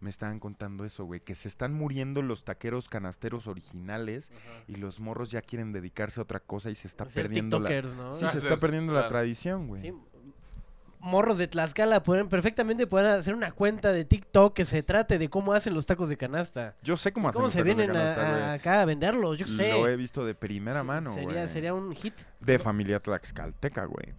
Me 0.00 0.10
estaban 0.10 0.38
contando 0.38 0.84
eso, 0.84 1.06
güey, 1.06 1.20
que 1.20 1.34
se 1.34 1.48
están 1.48 1.72
muriendo 1.72 2.20
los 2.20 2.44
taqueros 2.44 2.90
canasteros 2.90 3.46
originales 3.46 4.32
y 4.68 4.76
los 4.76 5.00
morros 5.00 5.30
ya 5.30 5.40
quieren 5.40 5.72
dedicarse 5.72 6.20
a 6.20 6.24
otra 6.24 6.40
cosa 6.40 6.68
y 6.70 6.74
se 6.74 6.88
está 6.88 7.04
Ser 7.06 7.22
perdiendo 7.24 7.58
la... 7.58 7.80
¿no? 7.80 8.12
Sí, 8.12 8.26
Ah, 8.26 8.28
se 8.28 8.40
sí, 8.40 8.46
está 8.46 8.60
perdiendo 8.60 8.92
la 8.92 9.08
tradición, 9.08 9.66
güey. 9.66 9.80
Sí, 9.80 9.94
morros 11.04 11.38
de 11.38 11.46
Tlaxcala 11.46 12.02
pueden 12.02 12.28
perfectamente 12.28 12.86
pueden 12.86 13.08
hacer 13.08 13.34
una 13.34 13.52
cuenta 13.52 13.92
de 13.92 14.04
TikTok 14.04 14.54
que 14.54 14.64
se 14.64 14.82
trate 14.82 15.18
de 15.18 15.28
cómo 15.28 15.52
hacen 15.52 15.74
los 15.74 15.86
tacos 15.86 16.08
de 16.08 16.16
canasta. 16.16 16.74
Yo 16.82 16.96
sé 16.96 17.12
cómo 17.12 17.28
hacen 17.28 17.34
¿Cómo 17.36 17.46
los 17.46 17.52
se 17.52 17.58
tacos 17.60 17.68
de 17.68 17.74
vienen 17.74 17.96
a- 17.96 18.14
canasta, 18.14 18.22
a- 18.50 18.52
acá 18.54 18.80
a 18.80 18.84
venderlos? 18.84 19.38
Yo 19.38 19.46
sé. 19.46 19.70
Lo 19.70 19.86
he 19.88 19.96
visto 19.96 20.24
de 20.24 20.34
primera 20.34 20.80
Sí, 20.80 20.86
mano, 20.86 21.14
sería, 21.14 21.32
güey. 21.32 21.46
sería 21.48 21.74
un 21.74 21.94
hit. 21.94 22.14
De 22.44 22.58
familia 22.58 23.00
tlaxcalteca, 23.00 23.84
güey. 23.86 24.14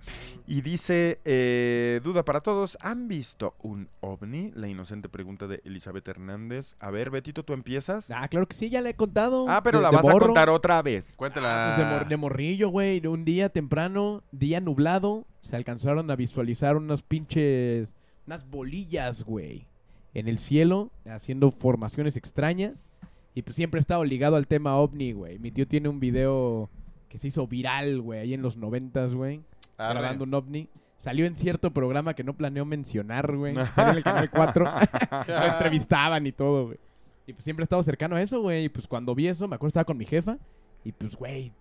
Y 0.47 0.61
dice, 0.61 1.19
eh, 1.25 1.99
duda 2.03 2.23
para 2.25 2.41
todos, 2.41 2.77
¿han 2.81 3.07
visto 3.07 3.55
un 3.61 3.87
ovni? 4.01 4.51
La 4.55 4.67
inocente 4.67 5.09
pregunta 5.09 5.47
de 5.47 5.61
Elizabeth 5.65 6.07
Hernández. 6.07 6.75
A 6.79 6.91
ver, 6.91 7.09
Betito, 7.09 7.43
¿tú 7.43 7.53
empiezas? 7.53 8.11
Ah, 8.11 8.27
claro 8.27 8.47
que 8.47 8.55
sí, 8.55 8.69
ya 8.69 8.81
le 8.81 8.91
he 8.91 8.95
contado. 8.95 9.45
Ah, 9.49 9.61
pero 9.63 9.79
De- 9.79 9.83
la 9.83 9.89
de 9.91 9.95
vas 9.97 10.07
a 10.07 10.11
contar 10.19 10.49
otra 10.49 10.81
vez. 10.81 11.15
Cuéntela. 11.17 11.73
Pues 11.75 11.87
de, 11.87 11.93
mor- 11.95 12.07
de 12.07 12.17
morrillo, 12.17 12.69
güey. 12.69 13.05
Un 13.07 13.25
día 13.25 13.49
temprano, 13.49 14.23
día 14.31 14.59
nublado, 14.61 15.25
se 15.41 15.55
alcanzaron 15.55 16.09
a 16.11 16.15
visualizar 16.15 16.75
unos 16.77 17.03
pinches. 17.03 17.89
Unas 18.27 18.49
bolillas, 18.49 19.23
güey. 19.23 19.67
En 20.13 20.27
el 20.27 20.39
cielo, 20.39 20.91
haciendo 21.05 21.51
formaciones 21.51 22.15
extrañas. 22.17 22.89
Y 23.33 23.41
pues 23.41 23.55
siempre 23.57 23.79
he 23.79 23.81
estado 23.81 24.03
ligado 24.05 24.37
al 24.37 24.47
tema 24.47 24.77
ovni, 24.77 25.11
güey. 25.11 25.39
Mi 25.39 25.51
tío 25.51 25.67
tiene 25.67 25.89
un 25.89 25.99
video 25.99 26.69
que 27.15 27.19
se 27.19 27.29
hizo 27.29 27.47
viral, 27.47 28.01
güey, 28.01 28.19
ahí 28.19 28.33
en 28.33 28.41
los 28.41 28.57
noventas, 28.57 29.13
güey. 29.13 29.39
Grabando 29.77 30.25
un 30.25 30.33
ovni. 30.33 30.67
Salió 30.97 31.25
en 31.25 31.37
cierto 31.37 31.71
programa 31.71 32.13
que 32.13 32.25
no 32.25 32.33
planeo 32.33 32.65
mencionar, 32.65 33.33
güey. 33.37 33.55
Salió 33.73 33.91
en 33.91 33.97
el 33.99 34.03
canal 34.03 34.29
4. 34.29 34.65
Lo 35.29 35.45
entrevistaban 35.45 36.27
y 36.27 36.33
todo, 36.33 36.65
güey. 36.65 36.77
Y 37.25 37.31
pues 37.31 37.45
siempre 37.45 37.63
he 37.63 37.65
estado 37.65 37.81
cercano 37.83 38.17
a 38.17 38.21
eso, 38.21 38.41
güey. 38.41 38.65
Y 38.65 38.69
pues 38.69 38.85
cuando 38.85 39.15
vi 39.15 39.27
eso, 39.27 39.47
me 39.47 39.55
acuerdo 39.55 39.69
estaba 39.69 39.85
con 39.85 39.97
mi 39.97 40.03
jefa. 40.03 40.37
Y 40.83 40.91
pues, 40.91 41.15
güey. 41.15 41.53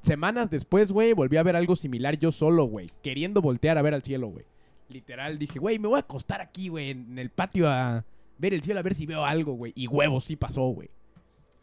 Semanas 0.00 0.48
después, 0.48 0.90
güey, 0.90 1.12
volví 1.12 1.36
a 1.36 1.42
ver 1.42 1.54
algo 1.54 1.76
similar 1.76 2.18
yo 2.18 2.32
solo, 2.32 2.64
güey. 2.64 2.86
Queriendo 3.02 3.42
voltear 3.42 3.76
a 3.76 3.82
ver 3.82 3.92
al 3.92 4.02
cielo, 4.02 4.28
güey. 4.28 4.46
Literal, 4.88 5.38
dije, 5.38 5.58
güey, 5.58 5.78
me 5.78 5.88
voy 5.88 5.96
a 5.98 6.00
acostar 6.00 6.40
aquí, 6.40 6.68
güey, 6.68 6.92
en 6.92 7.18
el 7.18 7.28
patio 7.28 7.68
a 7.68 8.06
ver 8.38 8.54
el 8.54 8.62
cielo, 8.62 8.80
a 8.80 8.82
ver 8.82 8.94
si 8.94 9.04
veo 9.04 9.22
algo, 9.26 9.52
güey. 9.52 9.74
Y 9.76 9.86
huevo, 9.86 10.22
sí 10.22 10.34
pasó, 10.34 10.62
güey. 10.68 10.88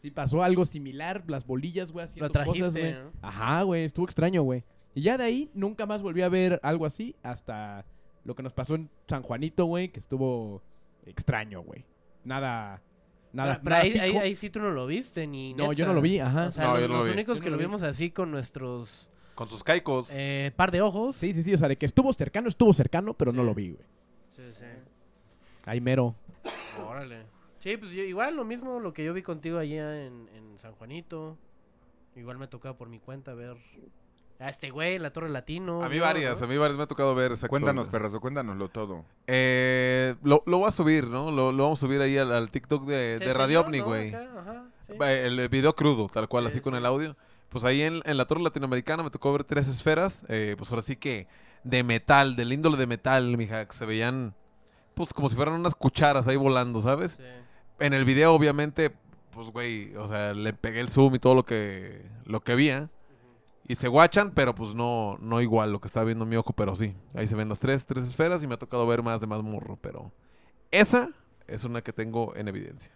Sí 0.02 0.10
pasó 0.10 0.42
algo 0.42 0.64
similar, 0.64 1.24
las 1.26 1.46
bolillas, 1.46 1.90
güey, 1.92 2.04
haciendo 2.06 2.26
Lo 2.26 2.32
trajiste, 2.32 2.60
cosas, 2.60 2.74
güey. 2.80 2.92
¿no? 2.94 3.12
Ajá, 3.22 3.62
güey, 3.62 3.84
estuvo 3.84 4.04
extraño, 4.06 4.42
güey. 4.42 4.62
Y 4.94 5.02
ya 5.02 5.18
de 5.18 5.24
ahí 5.24 5.50
nunca 5.54 5.84
más 5.86 6.02
volví 6.02 6.22
a 6.22 6.28
ver 6.28 6.60
algo 6.62 6.86
así 6.86 7.14
hasta 7.22 7.84
lo 8.24 8.34
que 8.34 8.42
nos 8.42 8.52
pasó 8.52 8.74
en 8.74 8.88
San 9.08 9.22
Juanito, 9.22 9.64
güey, 9.66 9.88
que 9.88 10.00
estuvo 10.00 10.62
extraño, 11.04 11.60
güey. 11.62 11.84
Nada, 12.24 12.82
nada, 13.32 13.52
Pero, 13.54 13.64
pero 13.64 13.76
nada 13.76 14.04
ahí, 14.04 14.16
ahí, 14.16 14.34
sí 14.34 14.50
tú 14.50 14.58
no 14.60 14.70
lo 14.70 14.86
viste 14.86 15.26
ni 15.26 15.54
No, 15.54 15.72
yo 15.72 15.86
no 15.86 15.92
lo 15.92 16.00
vi, 16.00 16.18
ajá. 16.18 16.48
O 16.48 16.52
sea, 16.52 16.64
No, 16.66 16.72
los, 16.72 16.80
yo 16.82 16.88
no 16.88 16.92
lo 16.94 16.98
los 17.00 17.08
vi. 17.08 17.12
únicos 17.14 17.38
Yo 17.38 17.44
que 17.44 17.50
no 17.50 17.56
lo 17.56 17.62
lo 17.62 17.68
vi. 17.68 17.74
vimos 17.74 17.82
así 17.82 18.10
con 18.10 18.30
nuestros 18.30 19.08
Con 19.34 19.48
sus 19.48 19.62
caicos. 19.62 20.10
Eh, 20.12 20.52
par 20.56 20.70
de 20.70 20.82
ojos. 20.82 21.16
Sí, 21.16 21.32
sí, 21.32 21.42
sí. 21.42 21.54
O 21.54 21.58
sea, 21.58 21.68
de 21.68 21.76
que 21.76 21.86
estuvo 21.86 22.12
cercano, 22.12 22.48
estuvo 22.48 22.72
cercano, 22.74 23.14
pero 23.14 23.32
no 23.32 23.42
lo 23.44 23.54
vi, 23.54 23.70
güey. 23.72 23.84
Sí, 24.30 24.42
sí. 24.52 24.64
Ahí 25.66 25.80
mero. 25.80 26.14
Órale. 26.86 27.24
Sí, 27.66 27.76
pues 27.78 27.90
yo- 27.90 28.04
igual 28.04 28.36
lo 28.36 28.44
mismo, 28.44 28.78
lo 28.78 28.92
que 28.92 29.02
yo 29.04 29.12
vi 29.12 29.22
contigo 29.22 29.58
allá 29.58 30.06
en, 30.06 30.28
en 30.36 30.56
San 30.56 30.72
Juanito. 30.74 31.36
Igual 32.14 32.38
me 32.38 32.46
tocaba 32.46 32.76
por 32.78 32.88
mi 32.88 33.00
cuenta 33.00 33.34
ver 33.34 33.56
a 34.38 34.50
este 34.50 34.70
güey 34.70 34.94
en 34.94 35.02
la 35.02 35.12
Torre 35.12 35.28
Latino. 35.30 35.82
a 35.82 35.88
mí 35.88 35.96
¿no? 35.96 36.02
varias, 36.02 36.40
a 36.40 36.46
mí 36.46 36.56
varias 36.56 36.76
me 36.76 36.84
ha 36.84 36.86
tocado 36.86 37.12
ver. 37.16 37.32
exacto. 37.32 37.48
Cuéntanos, 37.50 37.88
perrazo, 37.88 38.20
cuéntanoslo 38.20 38.68
todo. 38.68 39.04
Eh, 39.26 40.14
lo, 40.22 40.44
lo 40.46 40.58
voy 40.58 40.68
a 40.68 40.70
subir, 40.70 41.08
¿no? 41.08 41.32
Lo, 41.32 41.50
lo 41.50 41.64
vamos 41.64 41.80
a 41.82 41.86
subir 41.88 42.00
ahí 42.00 42.16
al, 42.16 42.30
al 42.32 42.52
TikTok 42.52 42.84
de, 42.86 43.32
Radio 43.34 43.62
OVNI, 43.62 43.78
¿no? 43.80 43.84
güey. 43.84 44.14
Acá, 44.14 44.28
ajá, 44.38 44.64
sí. 44.86 44.92
Eh, 45.00 45.26
El 45.26 45.48
video 45.48 45.74
crudo, 45.74 46.08
tal 46.08 46.28
cual, 46.28 46.44
Sí, 46.44 46.50
así 46.50 46.60
con 46.60 46.76
el 46.76 46.86
audio. 46.86 47.16
Pues 47.48 47.64
ahí 47.64 47.82
en, 47.82 48.00
en 48.04 48.16
la 48.16 48.26
Torre 48.26 48.42
Latinoamericana 48.42 49.02
me 49.02 49.10
tocó 49.10 49.32
ver 49.32 49.42
tres 49.42 49.66
esferas. 49.66 50.24
eh, 50.28 50.54
pues 50.56 50.70
ahora 50.70 50.82
sí 50.82 50.94
que 50.94 51.26
de 51.64 51.82
metal, 51.82 52.36
del 52.36 52.52
índole 52.52 52.76
de 52.76 52.86
metal, 52.86 53.36
mija, 53.36 53.66
que 53.66 53.74
se 53.74 53.84
veían 53.86 54.36
pues 54.94 55.12
como 55.12 55.28
si 55.28 55.34
fueran 55.34 55.54
unas 55.54 55.74
cucharas 55.74 56.28
ahí 56.28 56.36
volando, 56.36 56.80
¿sabes? 56.80 57.10
Sí. 57.16 57.22
En 57.78 57.92
el 57.92 58.04
video, 58.04 58.34
obviamente, 58.34 58.92
pues 59.30 59.50
güey, 59.50 59.94
o 59.96 60.08
sea, 60.08 60.32
le 60.32 60.52
pegué 60.52 60.80
el 60.80 60.88
zoom 60.88 61.14
y 61.14 61.18
todo 61.18 61.34
lo 61.34 61.44
que, 61.44 62.02
lo 62.24 62.40
que 62.40 62.52
había. 62.52 62.90
Y 63.68 63.74
se 63.74 63.88
guachan, 63.88 64.30
pero 64.32 64.54
pues 64.54 64.74
no, 64.74 65.18
no 65.20 65.40
igual 65.42 65.72
lo 65.72 65.80
que 65.80 65.88
estaba 65.88 66.06
viendo 66.06 66.24
mi 66.24 66.36
ojo, 66.36 66.52
pero 66.52 66.76
sí. 66.76 66.94
Ahí 67.14 67.26
se 67.26 67.34
ven 67.34 67.48
las 67.48 67.58
tres, 67.58 67.84
tres 67.84 68.04
esferas 68.04 68.42
y 68.42 68.46
me 68.46 68.54
ha 68.54 68.58
tocado 68.58 68.86
ver 68.86 69.02
más 69.02 69.20
de 69.20 69.26
más 69.26 69.42
morro, 69.42 69.76
pero 69.80 70.12
esa 70.70 71.10
es 71.48 71.64
una 71.64 71.82
que 71.82 71.92
tengo 71.92 72.34
en 72.36 72.48
evidencia. 72.48 72.92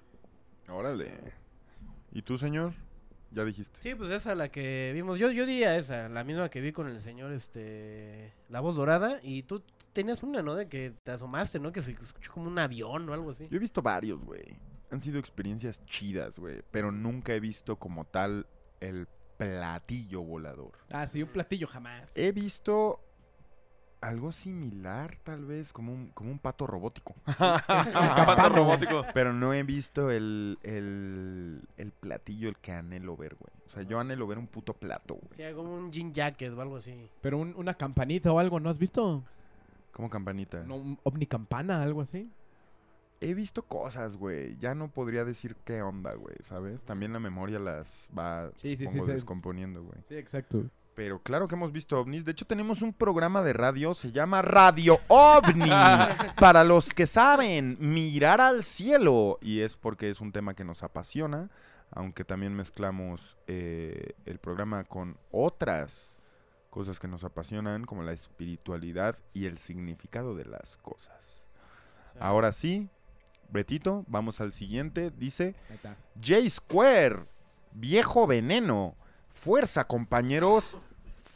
Órale. 0.69 1.11
¿Y 2.13 2.23
tú, 2.23 2.39
señor? 2.39 2.73
Ya 3.33 3.45
dijiste. 3.45 3.79
Sí, 3.83 3.95
pues 3.95 4.11
esa 4.11 4.35
la 4.35 4.49
que 4.49 4.93
vimos. 4.95 5.19
Yo, 5.19 5.31
yo 5.31 5.47
diría 5.47 5.77
esa, 5.77 6.09
la 6.09 6.25
misma 6.25 6.49
que 6.49 6.61
vi 6.61 6.73
con 6.73 6.89
el 6.89 7.01
señor, 7.01 7.33
este, 7.33 8.33
la 8.49 8.61
voz 8.61 8.77
dorada. 8.77 9.21
Y 9.23 9.43
tú 9.45 9.63
tenías 9.93 10.23
una, 10.23 10.43
¿no? 10.43 10.55
De 10.55 10.69
que 10.69 10.95
te 11.05 11.13
asomaste, 11.13 11.59
¿no? 11.59 11.73
Que 11.73 11.83
se 11.83 11.93
escuchó 11.93 12.33
como 12.33 12.49
un 12.49 12.59
avión 12.59 13.09
o 13.09 13.13
algo 13.15 13.31
así. 13.31 13.49
Yo 13.51 13.57
he 13.57 13.61
visto 13.61 13.83
varios, 13.83 14.25
güey. 14.25 14.43
Han 14.91 15.01
sido 15.01 15.19
experiencias 15.19 15.85
chidas, 15.85 16.39
güey. 16.39 16.63
Pero 16.71 16.91
nunca 16.93 17.33
he 17.35 17.41
visto 17.41 17.77
como 17.77 18.05
tal 18.05 18.47
el 18.81 19.07
platillo 19.37 20.23
volador. 20.23 20.73
Ah, 20.93 21.07
sí, 21.07 21.23
un 21.23 21.29
platillo 21.31 21.67
jamás. 21.67 22.11
He 22.15 22.33
visto 22.33 23.01
algo 24.01 24.33
similar, 24.33 25.17
tal 25.19 25.45
vez, 25.45 25.73
como 25.73 25.93
un, 25.93 26.09
como 26.09 26.31
un 26.31 26.39
pato 26.39 26.67
robótico. 26.67 27.15
Pato 27.27 28.49
robótico. 28.49 29.05
Pero 29.13 29.33
no 29.33 29.53
he 29.53 29.63
visto 29.63 30.11
el, 30.11 30.59
el, 30.63 31.61
el 31.77 31.93
platillo, 31.93 32.49
el 32.49 32.57
que 32.57 32.73
anhelo 32.73 33.17
ver, 33.17 33.35
güey. 33.37 33.53
O 33.67 33.71
sea, 33.71 33.83
yo 33.83 34.01
anhelo 34.01 34.27
ver 34.27 34.39
un 34.39 34.47
puto 34.47 34.73
plato, 34.73 35.15
güey. 35.15 35.29
O 35.31 35.35
sea, 35.35 35.55
como 35.55 35.75
un 35.75 35.93
jean 35.93 36.13
jacket 36.15 36.53
o 36.53 36.61
algo 36.61 36.77
así. 36.79 37.11
Pero 37.21 37.39
un- 37.39 37.55
una 37.57 37.75
campanita 37.75 38.33
o 38.33 38.39
algo, 38.39 38.59
¿no 38.59 38.71
has 38.71 38.79
visto? 38.79 39.23
Como 39.93 40.09
campanita. 40.09 40.63
No, 40.65 40.77
un 40.77 40.99
ovni 41.03 41.27
campana, 41.27 41.83
algo 41.83 42.01
así. 42.03 42.31
He 43.21 43.35
visto 43.35 43.63
cosas, 43.63 44.17
güey. 44.17 44.57
Ya 44.57 44.75
no 44.75 44.91
podría 44.91 45.25
decir 45.25 45.57
qué 45.65 45.83
onda, 45.83 46.15
güey, 46.15 46.37
¿sabes? 46.41 46.85
También 46.85 47.13
la 47.13 47.21
memoria 47.21 47.59
las 47.59 48.09
va 48.17 48.51
Sí, 48.57 48.77
sí, 48.77 48.79
sí, 48.79 48.85
supongo, 48.85 49.07
sí. 49.07 49.13
descomponiendo, 49.13 49.83
güey. 49.83 49.99
Sí, 50.09 50.15
exacto. 50.17 50.65
Pero 50.95 51.23
claro 51.23 51.47
que 51.47 51.55
hemos 51.55 51.73
visto 51.73 51.99
ovnis. 51.99 52.25
De 52.25 52.33
hecho, 52.33 52.47
tenemos 52.47 52.83
un 52.83 52.93
programa 52.93 53.43
de 53.43 53.53
radio, 53.53 53.95
se 53.95 54.13
llama 54.13 54.43
Radio 54.43 55.01
OVNI. 55.09 55.71
para 56.41 56.65
los 56.65 56.93
que 56.93 57.07
saben, 57.07 57.77
mirar 57.79 58.41
al 58.41 58.65
cielo. 58.65 59.39
Y 59.41 59.61
es 59.61 59.77
porque 59.77 60.11
es 60.11 60.21
un 60.21 60.33
tema 60.33 60.55
que 60.55 60.65
nos 60.65 60.83
apasiona, 60.83 61.51
aunque 61.91 62.25
también 62.25 62.55
mezclamos 62.55 63.37
eh, 63.47 64.15
el 64.27 64.39
programa 64.39 64.85
con 64.85 65.17
otras 65.31 66.17
cosas 66.71 66.99
que 67.01 67.09
nos 67.09 67.25
apasionan, 67.25 67.85
como 67.85 68.03
la 68.03 68.13
espiritualidad 68.13 69.17
y 69.35 69.47
el 69.47 69.59
significado 69.59 70.35
de 70.35 70.45
las 70.47 70.79
cosas. 70.79 71.47
Ahora 72.19 72.53
sí, 72.53 72.89
Betito, 73.51 74.05
vamos 74.07 74.41
al 74.41 74.53
siguiente. 74.53 75.11
Dice. 75.11 75.55
J 76.25 76.49
Square, 76.49 77.25
viejo 77.73 78.27
veneno, 78.27 78.95
fuerza 79.29 79.85
compañeros, 79.85 80.79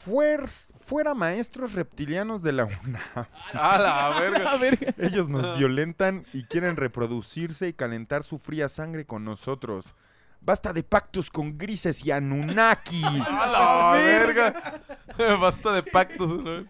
fuers- 0.06 0.68
fuera 0.78 1.14
maestros 1.14 1.72
reptilianos 1.72 2.42
de 2.42 2.52
la 2.52 2.64
UNAM. 2.66 3.26
A 3.54 3.78
la 3.78 4.20
verga. 4.20 4.94
Ellos 4.98 5.28
nos 5.28 5.58
violentan 5.58 6.26
y 6.32 6.44
quieren 6.44 6.76
reproducirse 6.76 7.68
y 7.68 7.72
calentar 7.72 8.22
su 8.22 8.38
fría 8.38 8.68
sangre 8.68 9.06
con 9.06 9.24
nosotros. 9.24 9.86
Basta 10.44 10.72
de 10.72 10.82
pactos 10.82 11.30
con 11.30 11.56
grises 11.56 12.04
y 12.04 12.10
anunnakis. 12.10 13.02
A 13.28 13.46
la 13.46 13.92
verga. 13.98 14.82
Basta 15.40 15.72
de 15.72 15.82
pactos. 15.82 16.28
¿no? 16.42 16.66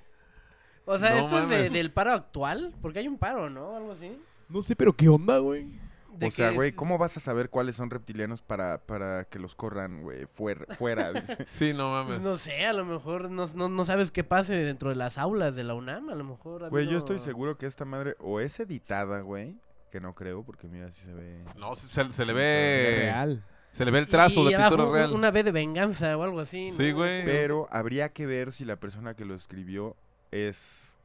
O 0.86 0.98
sea, 0.98 1.10
No 1.10 1.16
esto 1.24 1.38
es 1.40 1.48
de- 1.48 1.56
mames. 1.56 1.72
del 1.72 1.90
paro 1.92 2.12
actual, 2.12 2.74
porque 2.80 3.00
hay 3.00 3.08
un 3.08 3.18
paro, 3.18 3.50
¿no? 3.50 3.74
Algo 3.76 3.92
así. 3.92 4.16
No 4.48 4.62
sé, 4.62 4.76
pero 4.76 4.92
¿qué 4.94 5.08
onda, 5.08 5.38
güey? 5.38 5.82
De 6.12 6.26
O 6.28 6.30
sea, 6.30 6.50
que 6.50 6.54
güey, 6.54 6.68
es- 6.68 6.74
¿cómo 6.76 6.96
vas 6.98 7.16
a 7.16 7.20
saber 7.20 7.50
cuáles 7.50 7.74
son 7.74 7.90
reptilianos 7.90 8.40
para, 8.42 8.78
para 8.78 9.24
que 9.24 9.40
los 9.40 9.56
corran, 9.56 10.02
güey, 10.02 10.26
fuera? 10.32 10.64
fuera 10.76 11.12
dice. 11.12 11.36
Sí, 11.46 11.72
no 11.72 11.90
Pues 12.06 12.18
mames. 12.18 12.20
no 12.20 12.36
sé, 12.36 12.66
a 12.66 12.72
lo 12.72 12.84
mejor 12.84 13.30
no, 13.30 13.46
no, 13.54 13.68
no 13.68 13.84
sabes 13.84 14.12
qué 14.12 14.22
pase 14.22 14.54
dentro 14.54 14.90
de 14.90 14.94
las 14.96 15.18
aulas 15.18 15.56
de 15.56 15.64
la 15.64 15.74
UNAM, 15.74 16.10
a 16.10 16.14
lo 16.14 16.22
mejor. 16.22 16.64
ha 16.64 16.68
Güey, 16.68 16.84
yo 16.84 16.90
habido- 16.90 16.98
estoy 16.98 17.18
seguro 17.18 17.58
que 17.58 17.66
esta 17.66 17.84
madre 17.84 18.14
o 18.20 18.38
es 18.38 18.60
editada, 18.60 19.22
güey, 19.22 19.56
que 19.90 19.98
no 20.00 20.14
creo, 20.14 20.44
porque 20.44 20.68
mira 20.68 20.88
si 20.92 21.00
se 21.06 21.12
ve... 21.12 21.42
No, 21.56 21.74
se, 21.74 21.88
se- 21.88 22.12
se 22.12 22.24
le 22.24 22.32
ve. 22.32 22.96
real. 23.06 23.42
Se 23.74 23.84
le 23.84 23.90
ve 23.90 23.98
el 23.98 24.06
trazo 24.06 24.42
Y 24.44 24.50
de 24.50 24.54
abajo 24.54 24.76
pintura 24.76 24.92
real. 24.98 25.12
Una 25.12 25.30
B 25.30 25.42
de 25.42 25.50
venganza 25.50 26.16
o 26.16 26.22
algo 26.22 26.40
así. 26.40 26.70
Sí, 26.70 26.90
¿no? 26.90 26.96
güey. 26.98 27.24
Pero 27.24 27.66
habría 27.70 28.08
que 28.10 28.24
ver 28.24 28.52
si 28.52 28.64
la 28.64 28.76
persona 28.76 29.14
que 29.14 29.24
lo 29.24 29.34
escribió 29.34 29.96
es 30.30 30.96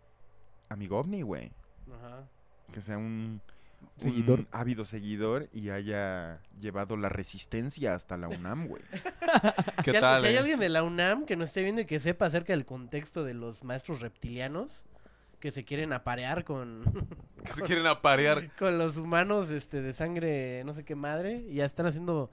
amigo 0.69 0.99
ovni, 0.99 1.23
güey. 1.23 1.51
Ajá. 1.91 2.23
Que 2.71 2.81
sea 2.81 2.99
un, 2.99 3.41
Seguidor. 3.97 4.39
un 4.41 4.47
ávido 4.51 4.85
seguidor 4.85 5.49
y 5.51 5.71
haya 5.71 6.39
llevado 6.59 6.95
la 6.95 7.09
resistencia 7.09 7.95
hasta 7.95 8.17
la 8.17 8.27
UNAM, 8.27 8.67
güey. 8.67 8.83
¿Qué 9.83 9.89
si, 9.91 9.97
al- 9.97 10.01
tal? 10.01 10.21
si 10.21 10.27
hay 10.27 10.35
eh? 10.35 10.39
alguien 10.39 10.59
de 10.59 10.69
la 10.69 10.83
UNAM 10.83 11.25
que 11.25 11.35
nos 11.35 11.47
esté 11.49 11.63
viendo 11.63 11.81
y 11.81 11.85
que 11.85 11.99
sepa 11.99 12.27
acerca 12.27 12.53
del 12.53 12.65
contexto 12.65 13.23
de 13.23 13.33
los 13.33 13.63
maestros 13.63 13.99
reptilianos 14.01 14.83
que 15.39 15.51
se 15.51 15.63
quieren 15.63 15.93
aparear 15.93 16.43
con, 16.43 16.83
Que 17.45 17.53
se 17.53 17.61
quieren 17.63 17.87
aparear. 17.87 18.51
con 18.57 18.77
los 18.77 18.97
humanos 18.97 19.49
este, 19.49 19.81
de 19.81 19.93
sangre, 19.93 20.63
no 20.65 20.73
sé 20.75 20.83
qué 20.83 20.95
madre, 20.95 21.45
y 21.49 21.55
ya 21.55 21.65
están 21.65 21.85
haciendo 21.87 22.29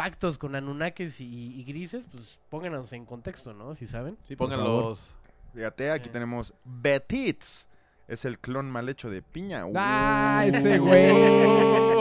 pactos 0.00 0.38
con 0.38 0.54
Anunnakis 0.54 1.20
y, 1.20 1.26
y 1.60 1.64
grises, 1.64 2.06
pues 2.10 2.38
pónganos 2.48 2.90
en 2.94 3.04
contexto, 3.04 3.52
¿no? 3.52 3.74
Si 3.74 3.86
saben. 3.86 4.16
Sí. 4.22 4.34
Pónganlos. 4.34 5.10
Fíjate, 5.54 5.90
aquí 5.90 6.06
Sí. 6.06 6.10
tenemos 6.10 6.54
Betits. 6.64 7.68
Es 8.08 8.24
el 8.24 8.38
clon 8.38 8.70
mal 8.70 8.88
hecho 8.88 9.10
de 9.10 9.20
piña. 9.20 9.64
¡Ah, 9.76 10.44
Uh. 10.46 10.56
ese 10.56 10.78
güey! 10.78 11.99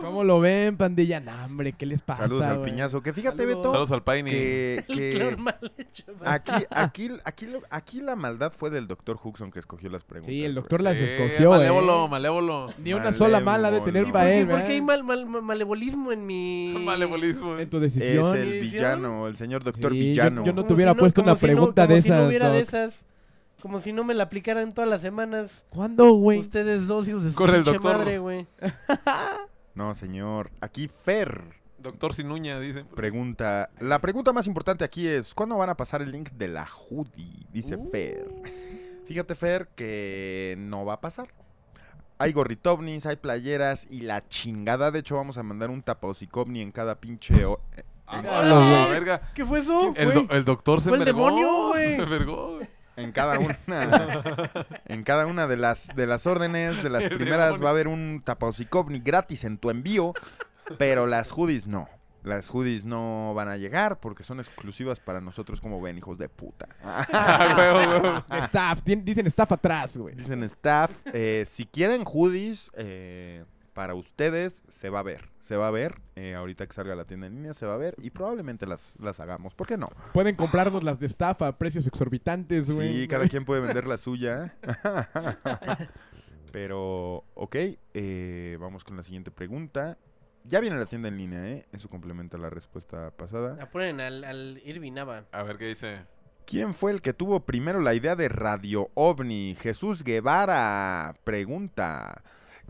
¿Cómo 0.00 0.24
lo 0.24 0.40
ven, 0.40 0.76
pandilla? 0.76 1.20
Nah, 1.20 1.44
hombre, 1.46 1.72
¿qué 1.72 1.86
les 1.86 2.02
pasa, 2.02 2.22
Saludos 2.22 2.46
al 2.46 2.58
güey? 2.58 2.70
piñazo. 2.70 3.02
Que 3.02 3.12
fíjate, 3.12 3.38
Saludos. 3.38 3.56
Beto, 3.58 3.70
Saludos 3.70 3.92
al 3.92 4.02
Paini. 4.02 4.30
que, 4.30 4.84
El 4.88 4.94
que. 4.96 5.36
¿no? 5.38 5.50
aquí, 6.24 6.52
aquí, 6.70 7.10
aquí, 7.70 8.00
la 8.00 8.16
maldad 8.16 8.52
fue 8.56 8.70
del 8.70 8.86
doctor 8.86 9.18
Huxon 9.22 9.50
que 9.50 9.58
escogió 9.60 9.88
las 9.90 10.04
preguntas. 10.04 10.30
Sí, 10.32 10.44
el 10.44 10.54
doctor 10.54 10.80
las 10.80 10.96
Sí, 10.98 11.04
escogió, 11.04 11.50
malévolo, 11.50 12.04
eh. 12.04 12.08
malévolo. 12.08 12.66
Ni 12.78 12.94
una 12.94 13.12
sola 13.12 13.40
mala 13.40 13.70
de 13.70 13.80
tener 13.80 14.06
¿Y 14.06 14.12
Malévolo. 14.12 14.12
para 14.12 14.30
qué, 14.30 14.40
él, 14.40 14.48
por 14.48 14.64
qué 14.64 14.72
hay 14.72 14.82
mal, 14.82 15.04
mal- 15.04 15.26
mal- 15.26 15.42
malevolismo 15.42 16.12
en 16.12 16.26
mi... 16.26 16.74
Malebolismo. 16.84 17.58
En 17.58 17.68
tu 17.70 17.78
Es 17.78 17.94
decisión. 17.94 18.36
el 18.36 18.52
¿División? 18.52 18.72
villano, 18.82 19.26
el 19.28 19.36
señor 19.36 19.64
doctor 19.64 19.92
Sí, 19.92 19.98
villano. 19.98 20.44
yo 20.44 20.52
no 20.52 20.64
te 20.64 20.74
hubiera 20.74 20.92
si 20.92 20.98
puesto 20.98 21.22
una 21.22 21.36
si 21.36 21.46
no- 21.46 21.52
pregunta 21.52 21.82
como 21.82 21.94
de 21.94 22.02
si 22.02 22.08
no 22.08 22.14
esas, 22.16 22.28
hubiera 22.28 22.50
de 22.50 22.60
esas. 22.60 23.04
Como 23.60 23.80
si 23.80 23.94
no 23.94 24.04
me 24.04 24.12
la 24.12 24.24
aplicaran 24.24 24.72
todas 24.72 24.90
las 24.90 25.00
semanas. 25.00 25.64
¿Cuándo, 25.70 26.12
güey? 26.12 26.38
Ustedes 26.38 26.86
dos 26.86 27.08
hijos 27.08 27.24
de 27.24 27.30
su 27.30 27.34
Corre 27.36 27.56
el 27.56 27.64
pinche 27.64 27.72
doctor. 27.78 27.96
madre, 27.96 28.18
güey. 28.18 28.46
No, 29.74 29.94
señor. 29.94 30.50
Aquí 30.60 30.88
Fer 30.88 31.42
Doctor 31.78 32.14
sin 32.14 32.30
uña, 32.30 32.58
dicen. 32.60 32.86
pregunta. 32.94 33.70
La 33.80 34.00
pregunta 34.00 34.32
más 34.32 34.46
importante 34.46 34.84
aquí 34.84 35.06
es: 35.06 35.34
¿cuándo 35.34 35.56
van 35.58 35.68
a 35.70 35.76
pasar 35.76 36.00
el 36.02 36.12
link 36.12 36.30
de 36.30 36.48
la 36.48 36.66
hoodie? 36.66 37.46
Dice 37.52 37.76
Uh. 37.76 37.90
Fer. 37.90 38.26
Fíjate, 39.06 39.34
Fer, 39.34 39.68
que 39.76 40.54
no 40.58 40.84
va 40.86 40.94
a 40.94 41.00
pasar. 41.00 41.28
Hay 42.16 42.32
gorritovnis, 42.32 43.04
hay 43.06 43.16
playeras 43.16 43.86
y 43.90 44.00
la 44.00 44.26
chingada. 44.28 44.90
De 44.92 45.00
hecho, 45.00 45.16
vamos 45.16 45.36
a 45.36 45.42
mandar 45.42 45.68
un 45.70 45.82
tapausicovni 45.82 46.62
en 46.62 46.70
cada 46.72 46.94
pinche. 47.00 47.44
o- 47.44 47.60
eh, 47.76 47.82
Ah, 48.06 48.20
en, 48.86 48.90
verga. 48.92 49.32
¿Qué 49.34 49.44
fue 49.46 49.60
eso? 49.60 49.92
El, 49.96 50.12
do- 50.12 50.26
el 50.30 50.44
doctor 50.44 50.80
se 50.82 50.90
Fue 50.90 50.98
el 50.98 51.02
envergó. 51.08 51.24
demonio, 51.26 51.68
güey. 51.68 51.96
Se 51.96 52.02
envergó. 52.02 52.58
En 52.96 53.12
cada 53.12 53.38
una. 53.40 53.58
en 54.86 55.02
cada 55.04 55.26
una 55.26 55.46
de 55.46 55.56
las, 55.56 55.88
de 55.94 56.06
las 56.06 56.26
órdenes, 56.26 56.82
de 56.82 56.90
las 56.90 57.04
El 57.04 57.16
primeras, 57.16 57.46
demonio. 57.46 57.64
va 57.64 57.68
a 57.70 57.72
haber 57.72 57.88
un 57.88 58.22
tapausicovni 58.24 59.00
gratis 59.00 59.44
en 59.44 59.58
tu 59.58 59.70
envío. 59.70 60.12
Pero 60.78 61.06
las 61.06 61.30
hoodies 61.30 61.66
no. 61.66 61.88
Las 62.22 62.48
hoodies 62.48 62.86
no 62.86 63.34
van 63.34 63.48
a 63.48 63.58
llegar 63.58 64.00
porque 64.00 64.22
son 64.22 64.40
exclusivas 64.40 64.98
para 64.98 65.20
nosotros, 65.20 65.60
como 65.60 65.78
ven, 65.82 65.98
hijos 65.98 66.16
de 66.16 66.28
puta. 66.30 66.66
Ah. 66.82 68.24
Staff, 68.46 68.80
dicen 68.82 69.26
staff 69.26 69.52
atrás, 69.52 69.96
güey. 69.96 70.14
Dicen 70.14 70.42
staff, 70.44 71.02
eh, 71.12 71.44
si 71.46 71.66
quieren 71.66 72.02
hoodies, 72.06 72.70
eh, 72.76 73.44
para 73.74 73.94
ustedes 73.94 74.62
se 74.68 74.88
va 74.88 75.00
a 75.00 75.02
ver. 75.02 75.28
Se 75.40 75.56
va 75.56 75.68
a 75.68 75.70
ver. 75.70 76.00
eh, 76.16 76.34
ahorita 76.34 76.66
que 76.66 76.72
salga 76.72 76.94
la 76.94 77.04
tienda 77.04 77.26
en 77.26 77.34
línea 77.34 77.54
se 77.54 77.66
va 77.66 77.74
a 77.74 77.76
ver 77.76 77.94
y 77.98 78.10
probablemente 78.10 78.66
las, 78.66 78.94
las 78.98 79.20
hagamos. 79.20 79.52
¿Por 79.54 79.66
qué 79.66 79.76
no? 79.76 79.90
Pueden 80.12 80.36
comprarnos 80.36 80.82
las 80.84 80.98
de 81.00 81.06
estafa 81.06 81.48
a 81.48 81.58
precios 81.58 81.86
exorbitantes, 81.86 82.70
güey. 82.74 83.02
Sí, 83.02 83.08
cada 83.08 83.26
quien 83.28 83.44
puede 83.44 83.60
vender 83.60 83.86
la 83.86 83.98
suya. 83.98 84.56
Pero, 86.52 87.24
ok, 87.34 87.56
eh, 87.94 88.56
vamos 88.60 88.84
con 88.84 88.96
la 88.96 89.02
siguiente 89.02 89.30
pregunta. 89.30 89.98
Ya 90.44 90.60
viene 90.60 90.76
la 90.78 90.86
tienda 90.86 91.08
en 91.08 91.16
línea, 91.16 91.48
¿eh? 91.48 91.66
Eso 91.72 91.88
complementa 91.88 92.38
la 92.38 92.50
respuesta 92.50 93.10
pasada. 93.10 93.56
Apuren 93.60 94.00
al, 94.00 94.22
al 94.24 94.62
Irving 94.64 94.92
Nava. 94.92 95.24
A 95.32 95.42
ver 95.42 95.56
qué 95.58 95.66
dice. 95.68 96.02
¿Quién 96.46 96.74
fue 96.74 96.92
el 96.92 97.00
que 97.00 97.14
tuvo 97.14 97.40
primero 97.46 97.80
la 97.80 97.94
idea 97.94 98.14
de 98.14 98.28
Radio 98.28 98.90
OVNI? 98.94 99.56
Jesús 99.58 100.04
Guevara 100.04 101.16
pregunta. 101.24 102.22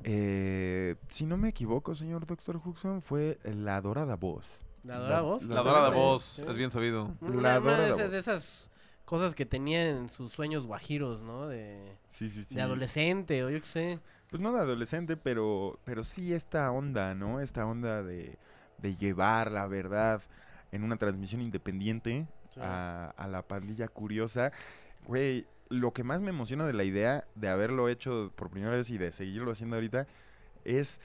Eh, 0.02 0.96
si 1.08 1.24
no 1.26 1.36
me 1.36 1.48
equivoco, 1.48 1.94
señor 1.94 2.26
Doctor 2.26 2.60
Huxon, 2.62 3.00
fue 3.02 3.38
la 3.44 3.80
dorada 3.80 4.16
voz. 4.16 4.44
¿La 4.82 4.98
Dora 4.98 5.20
Voz? 5.22 5.44
La 5.44 5.62
dorada 5.62 5.88
voz, 5.88 6.22
Sí. 6.24 6.44
es 6.46 6.54
bien 6.56 6.70
sabido. 6.70 7.14
Una, 7.22 7.32
La 7.40 7.60
una 7.60 7.70
Dora 7.70 7.78
de, 7.84 7.88
esas, 7.88 8.00
Voz. 8.02 8.10
de 8.10 8.18
esas 8.18 8.70
cosas 9.06 9.34
que 9.34 9.46
tenía 9.46 9.88
en 9.88 10.10
sus 10.10 10.30
sueños 10.32 10.66
guajiros, 10.66 11.22
¿no? 11.22 11.46
De, 11.48 11.96
Sí, 12.10 12.28
sí, 12.28 12.44
sí. 12.44 12.54
de 12.54 12.60
adolescente 12.60 13.42
o 13.44 13.50
yo 13.50 13.60
qué 13.60 13.66
sé. 13.66 13.98
Pues 14.28 14.42
no 14.42 14.52
de 14.52 14.58
adolescente, 14.60 15.16
pero, 15.16 15.78
pero 15.84 16.04
sí 16.04 16.34
esta 16.34 16.70
onda, 16.70 17.14
¿no? 17.14 17.40
Esta 17.40 17.64
onda 17.64 18.02
de, 18.02 18.36
de 18.78 18.96
llevar 18.96 19.50
la 19.50 19.66
verdad 19.66 20.20
en 20.70 20.82
una 20.84 20.96
transmisión 20.96 21.40
independiente 21.40 22.26
Sí. 22.50 22.60
a, 22.62 23.10
a 23.16 23.26
la 23.26 23.40
pandilla 23.42 23.88
curiosa. 23.88 24.52
Güey, 25.06 25.46
lo 25.68 25.92
que 25.92 26.04
más 26.04 26.20
me 26.20 26.30
emociona 26.30 26.66
de 26.66 26.72
la 26.72 26.84
idea 26.84 27.24
de 27.34 27.48
haberlo 27.48 27.88
hecho 27.88 28.32
por 28.36 28.50
primera 28.50 28.76
vez 28.76 28.90
y 28.90 28.98
de 28.98 29.12
seguirlo 29.12 29.52
haciendo 29.52 29.76
ahorita 29.76 30.06
es 30.64 31.00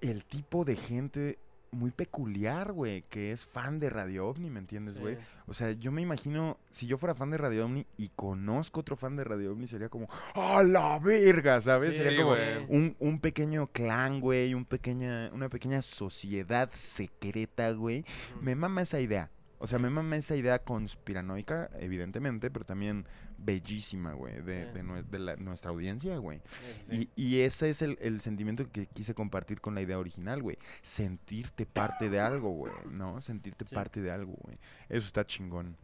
el 0.00 0.24
tipo 0.24 0.64
de 0.64 0.76
gente 0.76 1.38
muy 1.72 1.90
peculiar, 1.90 2.72
güey, 2.72 3.02
que 3.02 3.32
es 3.32 3.44
fan 3.44 3.78
de 3.78 3.90
Radio 3.90 4.26
OVNI, 4.28 4.50
¿me 4.50 4.60
entiendes, 4.60 4.98
güey? 4.98 5.16
Sí. 5.16 5.20
O 5.46 5.54
sea, 5.54 5.72
yo 5.72 5.92
me 5.92 6.00
imagino, 6.00 6.58
si 6.70 6.86
yo 6.86 6.96
fuera 6.96 7.14
fan 7.14 7.30
de 7.30 7.38
Radio 7.38 7.66
OVNI 7.66 7.86
y 7.96 8.08
conozco 8.10 8.80
otro 8.80 8.96
fan 8.96 9.16
de 9.16 9.24
Radio 9.24 9.52
OVNI, 9.52 9.66
sería 9.66 9.88
como, 9.88 10.08
¡a 10.34 10.62
la 10.62 10.98
verga! 10.98 11.60
¿Sabes? 11.60 11.94
Sí, 11.94 12.02
sería 12.02 12.18
sí, 12.18 12.24
como 12.24 12.36
un, 12.68 12.96
un 12.98 13.20
pequeño 13.20 13.68
clan, 13.68 14.20
güey, 14.20 14.54
un 14.54 14.64
pequeña, 14.64 15.30
una 15.32 15.48
pequeña 15.48 15.82
sociedad 15.82 16.70
secreta, 16.72 17.70
güey. 17.72 18.04
Me 18.40 18.54
mama 18.54 18.82
esa 18.82 19.00
idea. 19.00 19.30
O 19.58 19.66
sea, 19.66 19.78
me 19.78 19.88
mama 19.90 20.16
esa 20.16 20.36
idea 20.36 20.58
conspiranoica, 20.58 21.70
evidentemente, 21.78 22.50
pero 22.50 22.64
también 22.64 23.06
bellísima, 23.38 24.12
güey, 24.12 24.42
de, 24.42 24.66
Sí. 24.66 24.72
de 24.74 24.82
nue- 24.84 25.04
de 25.04 25.18
la- 25.18 25.36
nuestra 25.36 25.70
audiencia, 25.70 26.16
güey. 26.18 26.40
Sí, 26.46 26.82
sí. 26.90 27.10
Y, 27.16 27.22
y 27.36 27.40
ese 27.40 27.70
es 27.70 27.82
el, 27.82 27.96
el 28.00 28.20
sentimiento 28.20 28.70
que 28.70 28.86
quise 28.86 29.14
compartir 29.14 29.60
con 29.60 29.74
la 29.74 29.82
idea 29.82 29.98
original, 29.98 30.42
güey. 30.42 30.58
Sentirte 30.82 31.66
parte 31.66 32.10
de 32.10 32.20
algo, 32.20 32.50
güey, 32.50 32.72
¿no? 32.90 33.20
Sentirte 33.22 33.64
parte 33.64 34.00
de 34.02 34.10
algo, 34.10 34.34
güey. 34.42 34.58
Eso 34.88 35.06
está 35.06 35.26
chingón. 35.26 35.76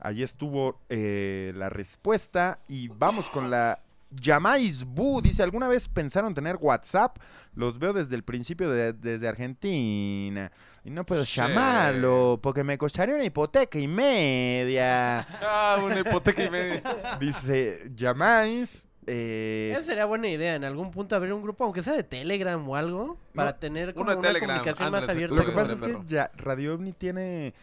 Allí 0.00 0.22
estuvo 0.22 0.80
eh, 0.88 1.52
la 1.56 1.68
respuesta 1.70 2.60
y 2.68 2.88
vamos 2.88 3.28
con 3.30 3.50
la... 3.50 3.80
Llamais 4.10 4.84
Bu 4.84 5.20
dice, 5.20 5.42
¿alguna 5.42 5.68
vez 5.68 5.88
pensaron 5.88 6.34
tener 6.34 6.56
WhatsApp? 6.60 7.18
Los 7.54 7.78
veo 7.78 7.92
desde 7.92 8.14
el 8.16 8.22
principio 8.24 8.70
de- 8.70 8.92
desde 8.94 9.28
Argentina. 9.28 10.50
Y 10.84 10.90
no 10.90 11.04
puedo 11.04 11.24
Che. 11.24 11.42
llamarlo 11.42 12.38
porque 12.42 12.64
me 12.64 12.78
costaría 12.78 13.14
una 13.14 13.24
hipoteca 13.24 13.78
y 13.78 13.86
media. 13.88 15.26
Ah, 15.42 15.78
una 15.84 16.00
hipoteca 16.00 16.42
y 16.44 16.50
media. 16.50 16.82
Dice, 17.20 17.90
Llamais... 17.94 18.88
eh, 19.06 19.72
Esa 19.76 19.84
sería 19.84 20.04
buena 20.06 20.28
idea, 20.28 20.54
en 20.54 20.64
algún 20.64 20.90
punto 20.90 21.14
abrir 21.16 21.32
un 21.32 21.42
grupo, 21.42 21.64
aunque 21.64 21.82
sea 21.82 21.94
de 21.94 22.02
Telegram 22.04 22.66
o 22.68 22.76
algo, 22.76 23.18
para 23.34 23.58
tener 23.58 23.92
como 23.94 24.10
una 24.12 24.20
Telegram, 24.20 24.48
comunicación 24.50 24.90
más 24.90 25.08
abierta. 25.08 25.34
Lo 25.36 25.44
que 25.44 25.52
pasa 25.52 25.72
es 25.74 25.82
que 25.82 25.98
ya 26.06 26.30
Radio 26.36 26.74
OVNI 26.74 26.92
tiene, 26.92 27.54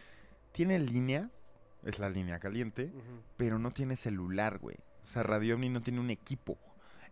tiene 0.52 0.78
línea, 0.78 1.28
es 1.84 1.98
la 1.98 2.08
línea 2.08 2.38
caliente, 2.38 2.92
pero 3.36 3.58
no 3.58 3.70
tiene 3.72 3.96
celular, 3.96 4.58
güey. 4.58 4.76
O 5.06 5.08
sea, 5.08 5.22
Radio 5.22 5.54
OVNI 5.54 5.70
no 5.70 5.80
tiene 5.80 6.00
un 6.00 6.10
equipo. 6.10 6.58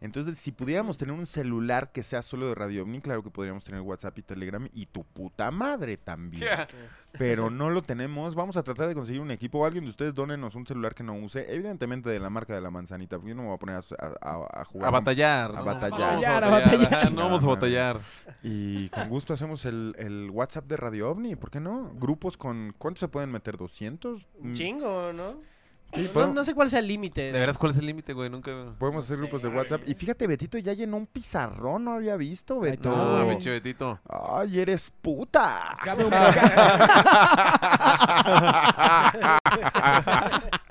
Entonces, 0.00 0.36
si 0.38 0.52
pudiéramos 0.52 0.98
tener 0.98 1.14
un 1.14 1.24
celular 1.24 1.90
que 1.90 2.02
sea 2.02 2.20
solo 2.20 2.48
de 2.48 2.54
Radio 2.54 2.82
OVNI, 2.82 3.00
claro 3.00 3.22
que 3.22 3.30
podríamos 3.30 3.64
tener 3.64 3.80
WhatsApp 3.80 4.18
y 4.18 4.22
Telegram 4.22 4.68
y 4.74 4.84
tu 4.86 5.02
puta 5.04 5.50
madre 5.50 5.96
también. 5.96 6.44
Pero 7.16 7.48
no 7.48 7.70
lo 7.70 7.80
tenemos. 7.80 8.34
Vamos 8.34 8.56
a 8.58 8.62
tratar 8.64 8.88
de 8.88 8.94
conseguir 8.94 9.22
un 9.22 9.30
equipo. 9.30 9.60
O 9.60 9.64
alguien 9.64 9.84
de 9.84 9.90
ustedes 9.90 10.12
donenos 10.12 10.56
un 10.56 10.66
celular 10.66 10.94
que 10.94 11.04
no 11.04 11.14
use. 11.14 11.46
Evidentemente 11.54 12.10
de 12.10 12.18
la 12.18 12.28
marca 12.28 12.54
de 12.54 12.60
la 12.60 12.70
manzanita, 12.70 13.16
porque 13.16 13.30
yo 13.30 13.34
no 13.36 13.42
me 13.42 13.48
voy 13.48 13.54
a 13.54 13.58
poner 13.58 13.76
a, 13.76 13.80
a- 14.20 14.60
a 14.60 14.64
jugar. 14.64 14.88
A 14.88 14.90
batallar. 14.90 15.50
A 15.52 15.58
¿no? 15.60 15.64
batallar. 15.64 16.00
Vamos 16.20 16.26
A 16.26 16.50
batallar. 16.50 17.12
No 17.12 17.22
vamos 17.22 17.44
a 17.44 17.46
batallar. 17.46 18.00
Y 18.42 18.88
con 18.90 19.08
gusto 19.08 19.32
hacemos 19.32 19.64
el, 19.64 19.94
el 19.96 20.28
WhatsApp 20.30 20.66
de 20.66 20.76
Radio 20.76 21.08
OVNI, 21.12 21.36
¿por 21.36 21.50
qué 21.50 21.60
no? 21.60 21.92
Grupos 21.94 22.36
con... 22.36 22.74
¿Cuántos 22.76 23.00
se 23.00 23.08
pueden 23.08 23.30
meter? 23.30 23.56
¿200? 23.56 24.26
Un 24.40 24.52
chingo, 24.54 25.12
¿no? 25.14 25.53
Sí, 25.92 26.10
no, 26.14 26.44
sé 26.44 26.54
cuál 26.54 26.70
sea 26.70 26.80
el 26.80 26.88
límite. 26.88 27.32
¿De 27.32 27.38
veras 27.38 27.56
cuál 27.56 27.72
es 27.72 27.78
el 27.78 27.86
límite, 27.86 28.14
güey? 28.14 28.28
Nunca... 28.28 28.74
podemos 28.78 29.04
hacer 29.04 29.18
grupos 29.18 29.42
de. 29.42 29.48
WhatsApp. 29.48 29.82
Y 29.86 29.94
fíjate, 29.94 30.26
Betito 30.26 30.58
ya 30.58 30.72
llenó 30.72 30.96
un 30.96 31.06
pizarrón, 31.06 31.84
no 31.84 31.92
había 31.92 32.16
visto, 32.16 32.58
Beto. 32.58 32.90
no. 32.90 33.18
No, 33.18 33.28
pinche 33.28 33.50
Betito. 33.50 34.00
Ay, 34.08 34.60
eres 34.60 34.90
puta. 34.90 35.76
Cabe 35.84 36.04
un 36.04 36.12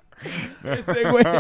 Ese 0.63 1.09
güey. 1.09 1.23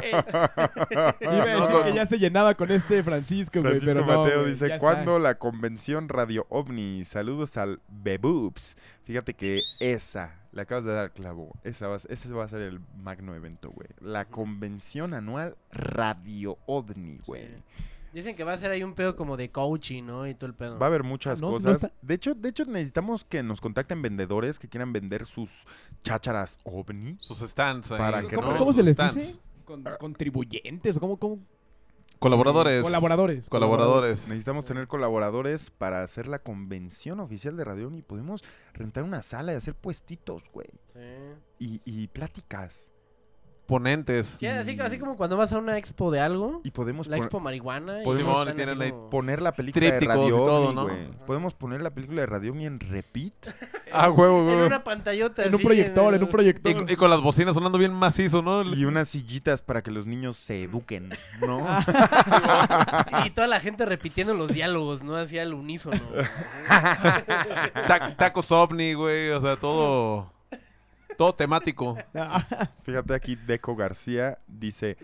Iba 1.21 1.43
a 1.43 1.45
decir 1.45 1.69
No, 1.69 1.83
que 1.83 1.93
ya 1.93 2.05
se 2.05 2.19
llenaba 2.19 2.55
con 2.55 2.71
este 2.71 3.03
Francisco, 3.03 3.61
güey. 3.61 3.79
Francisco 3.79 4.05
pero 4.05 4.21
Mateo 4.21 4.45
dice. 4.45 4.77
¿cuándo 4.77 5.19
la 5.19 5.35
convención 5.35 6.09
Radio 6.09 6.45
OVNI? 6.49 7.05
Saludos 7.05 7.57
al 7.57 7.81
Beboops. 7.87 8.75
Fíjate 9.03 9.33
que 9.33 9.61
esa, 9.79 10.35
le 10.53 10.61
acabas 10.61 10.85
de 10.85 10.93
dar 10.93 11.11
clavo, 11.13 11.51
esa 11.63 11.87
va, 11.87 11.97
ese 11.97 12.33
va 12.33 12.43
a 12.45 12.47
ser 12.47 12.61
el 12.61 12.79
magno 12.97 13.35
evento, 13.35 13.71
güey. 13.71 13.87
La 13.99 14.25
convención 14.25 15.13
anual 15.13 15.57
Radio 15.71 16.57
OVNI, 16.67 17.19
güey. 17.25 17.47
Dicen 18.13 18.35
que 18.35 18.43
va 18.43 18.53
a 18.53 18.57
ser 18.59 18.69
ahí 18.69 18.83
un 18.83 18.93
pedo 18.93 19.15
como 19.15 19.35
de 19.37 19.49
coaching, 19.49 20.03
¿no? 20.03 20.27
Y 20.27 20.35
todo 20.35 20.45
el 20.45 20.53
pedo. 20.53 20.77
Va 20.77 20.85
a 20.85 20.89
haber 20.89 21.01
muchas 21.01 21.41
No, 21.41 21.47
no 21.47 21.53
cosas. 21.55 21.83
está- 21.85 21.91
De 22.03 22.13
hecho, 22.13 22.35
de 22.35 22.49
hecho 22.49 22.63
necesitamos 22.65 23.25
que 23.25 23.41
nos 23.41 23.59
contacten 23.59 24.03
vendedores 24.03 24.59
que 24.59 24.69
quieran 24.69 24.93
vender 24.93 25.25
sus 25.25 25.65
chácharas 26.03 26.59
OVNI. 26.63 27.15
Sus 27.17 27.39
stands 27.39 27.91
ahí. 27.91 27.97
Para 27.97 28.21
que 28.27 28.35
¿Cómo, 28.35 28.51
no- 28.51 28.57
cómo 28.59 28.67
Sus 28.67 28.75
se 28.75 28.83
les 28.83 28.93
stands. 28.93 29.15
dice? 29.15 29.39
Con- 29.65 29.83
contribuyentes 29.99 30.97
o 30.97 30.99
cómo, 30.99 31.17
cómo? 31.17 31.39
Colaboradores. 32.23 32.83
Colaboradores. 32.83 33.49
Colaboradores. 33.49 34.27
Necesitamos 34.29 34.63
tener 34.63 34.87
colaboradores 34.87 35.71
para 35.71 36.03
hacer 36.03 36.29
la 36.29 36.39
convención 36.39 37.19
oficial 37.19 37.57
de 37.57 37.65
Radio 37.65 37.87
OVNI. 37.87 38.01
Podemos 38.01 38.41
rentar 38.73 39.03
una 39.03 39.21
sala 39.21 39.51
y 39.51 39.55
hacer 39.57 39.75
puestitos, 39.75 40.41
güey. 40.53 40.69
Sí. 40.93 41.01
Y, 41.59 41.81
y 41.83 42.07
pláticas. 42.07 42.92
Sí, 44.39 44.47
así, 44.47 44.79
así 44.79 44.99
como 44.99 45.15
cuando 45.17 45.37
vas 45.37 45.51
a 45.53 45.57
una 45.57 45.77
expo 45.77 46.11
de 46.11 46.19
algo, 46.19 46.61
Y 46.63 46.71
podemos 46.71 47.07
la 47.07 47.17
expo 47.17 47.39
marihuana. 47.39 48.01
y 48.01 48.03
Podemos- 48.03 48.55
tienen 48.55 48.81
ahí 48.81 48.91
como- 48.91 49.09
poner 49.09 49.41
la 49.41 49.51
película 49.53 49.85
de 49.85 49.91
Trípticos 49.91 50.15
Radio 50.15 50.27
y 50.35 50.37
todo, 50.37 50.63
OVNI, 50.63 50.75
¿no? 50.75 50.83
güey. 50.83 51.25
Podemos 51.25 51.53
poner 51.53 51.81
la 51.81 51.89
película 51.91 52.21
de 52.21 52.27
Radio 52.27 52.51
OVNI 52.51 52.65
en 52.65 52.79
repeat. 52.79 53.33
Ah, 53.95 54.09
huevo, 54.09 54.39
En 54.39 54.47
huevo. 54.47 54.65
una 54.65 54.83
pantallota. 54.83 55.43
En 55.43 55.53
un 55.53 55.61
proyector, 55.61 56.07
en 56.15 56.19
el- 56.19 56.23
un 56.23 56.31
proyector. 56.31 56.85
Y, 56.89 56.93
y 56.93 56.95
con 56.95 57.11
las 57.11 57.21
bocinas 57.21 57.53
sonando 57.53 57.77
bien 57.77 57.93
macizo, 57.93 58.41
¿no? 58.41 58.63
y 58.63 58.85
unas 58.85 59.07
sillitas 59.09 59.61
para 59.61 59.83
que 59.83 59.91
los 59.91 60.07
niños 60.07 60.35
se 60.35 60.63
eduquen, 60.63 61.09
¿no? 61.45 61.59
Y 63.25 63.29
toda 63.29 63.45
la 63.47 63.59
gente 63.59 63.85
repitiendo 63.85 64.33
los 64.33 64.51
diálogos, 64.51 65.03
¿no? 65.03 65.15
Así 65.15 65.37
al 65.37 65.53
unísono. 65.53 66.01
Ta- 67.87 68.15
tacos 68.17 68.51
ovni, 68.51 68.93
güey. 68.93 69.29
O 69.31 69.41
sea, 69.41 69.57
todo. 69.57 70.31
Todo 71.17 71.33
temático. 71.35 71.95
Fíjate 72.83 73.13
aquí, 73.13 73.35
Deco 73.35 73.75
García 73.75 74.37
dice... 74.47 74.97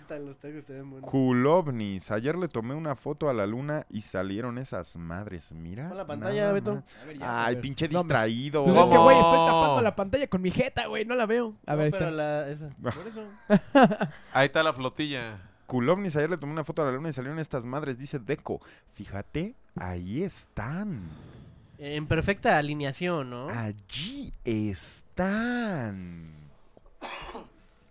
Culovnis. 1.01 2.11
Ayer 2.11 2.35
le 2.37 2.47
tomé 2.47 2.73
una 2.75 2.95
foto 2.95 3.29
a 3.29 3.33
la 3.33 3.45
luna 3.45 3.85
y 3.89 4.01
salieron 4.01 4.57
esas 4.57 4.97
madres. 4.97 5.51
Mira. 5.51 5.87
Pon 5.89 5.97
la 5.97 6.05
pantalla, 6.07 6.41
nada 6.41 6.53
Beto. 6.53 6.75
más. 6.75 6.97
A 7.01 7.05
ver, 7.05 7.17
ya, 7.17 7.29
a 7.29 7.45
Ay, 7.47 7.55
pinche 7.57 7.87
No, 7.89 7.99
distraído. 7.99 8.63
Pues 8.65 8.75
es 8.77 8.89
que, 8.89 8.97
güey, 8.97 9.17
estoy 9.17 9.37
tapando 9.47 9.81
la 9.81 9.95
pantalla 9.95 10.27
con 10.27 10.41
mi 10.41 10.51
jeta, 10.51 10.87
güey. 10.87 11.05
No 11.05 11.15
la 11.15 11.25
veo. 11.25 11.55
A 11.65 11.71
No, 11.73 11.77
ver, 11.77 11.91
pero 11.91 12.05
está. 12.05 12.15
la, 12.15 12.47
esa. 12.49 12.69
Por 12.81 13.07
eso. 13.07 13.23
Ahí 14.33 14.47
está 14.47 14.63
la 14.63 14.73
flotilla. 14.73 15.39
Culovnis. 15.65 16.15
Ayer 16.15 16.29
le 16.29 16.37
tomé 16.37 16.51
una 16.53 16.63
foto 16.63 16.81
a 16.81 16.85
la 16.85 16.91
luna 16.91 17.09
y 17.09 17.13
salieron 17.13 17.39
estas 17.39 17.63
madres. 17.65 17.97
Dice 17.97 18.19
Deco. 18.19 18.59
Fíjate, 18.91 19.55
ahí 19.75 20.23
están. 20.23 21.03
En 21.81 22.07
perfecta 22.07 22.57
alineación, 22.57 23.29
¿no? 23.29 23.47
Allí 23.49 24.33
están. 24.43 26.33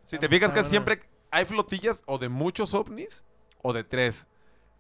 Si 0.05 0.19
te 0.19 0.29
fijas 0.29 0.53
que 0.53 0.65
siempre 0.65 1.01
hay 1.31 1.45
flotillas 1.47 2.03
o 2.07 2.19
de 2.19 2.29
muchos 2.29 2.75
ovnis 2.75 3.25
o 3.63 3.73
de 3.73 3.85
tres. 3.85 4.27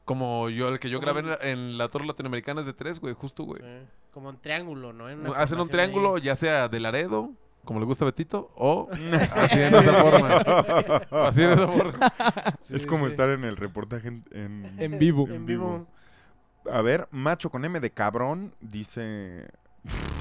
Como 0.04 0.48
yo, 0.48 0.68
el 0.68 0.78
que 0.78 0.88
yo 0.88 1.00
grabé 1.00 1.20
en 1.20 1.28
la, 1.28 1.38
en 1.42 1.78
la 1.78 1.88
Torre 1.88 2.06
Latinoamericana 2.06 2.60
es 2.60 2.66
de 2.66 2.72
tres, 2.72 2.98
güey, 3.00 3.12
justo, 3.14 3.44
güey. 3.44 3.60
Sí. 3.60 3.86
Como 4.10 4.30
en 4.30 4.38
triángulo, 4.38 4.92
¿no? 4.94 5.08
En 5.10 5.20
una 5.20 5.38
Hacen 5.38 5.60
un 5.60 5.68
triángulo, 5.68 6.16
ahí. 6.16 6.22
ya 6.22 6.34
sea 6.34 6.68
de 6.68 6.80
Laredo, 6.80 7.30
como 7.64 7.78
le 7.78 7.84
gusta 7.86 8.04
a 8.04 8.06
Betito, 8.06 8.50
o 8.56 8.88
así 9.36 9.60
en 9.60 9.74
esa 9.74 9.92
forma. 10.02 10.36
Así 11.28 11.42
en 11.42 11.50
esa 11.50 11.66
forma. 11.68 12.12
es 12.70 12.86
como 12.86 13.04
sí. 13.04 13.10
estar 13.10 13.28
en 13.30 13.44
el 13.44 13.56
reportaje 13.58 14.08
en, 14.08 14.24
en- 14.32 14.74
En 14.78 14.98
vivo. 14.98 15.28
En 15.28 15.44
vivo. 15.44 15.86
A 16.72 16.82
ver, 16.82 17.08
macho 17.10 17.50
con 17.50 17.64
M 17.64 17.80
de 17.80 17.90
cabrón, 17.90 18.54
dice... 18.60 19.48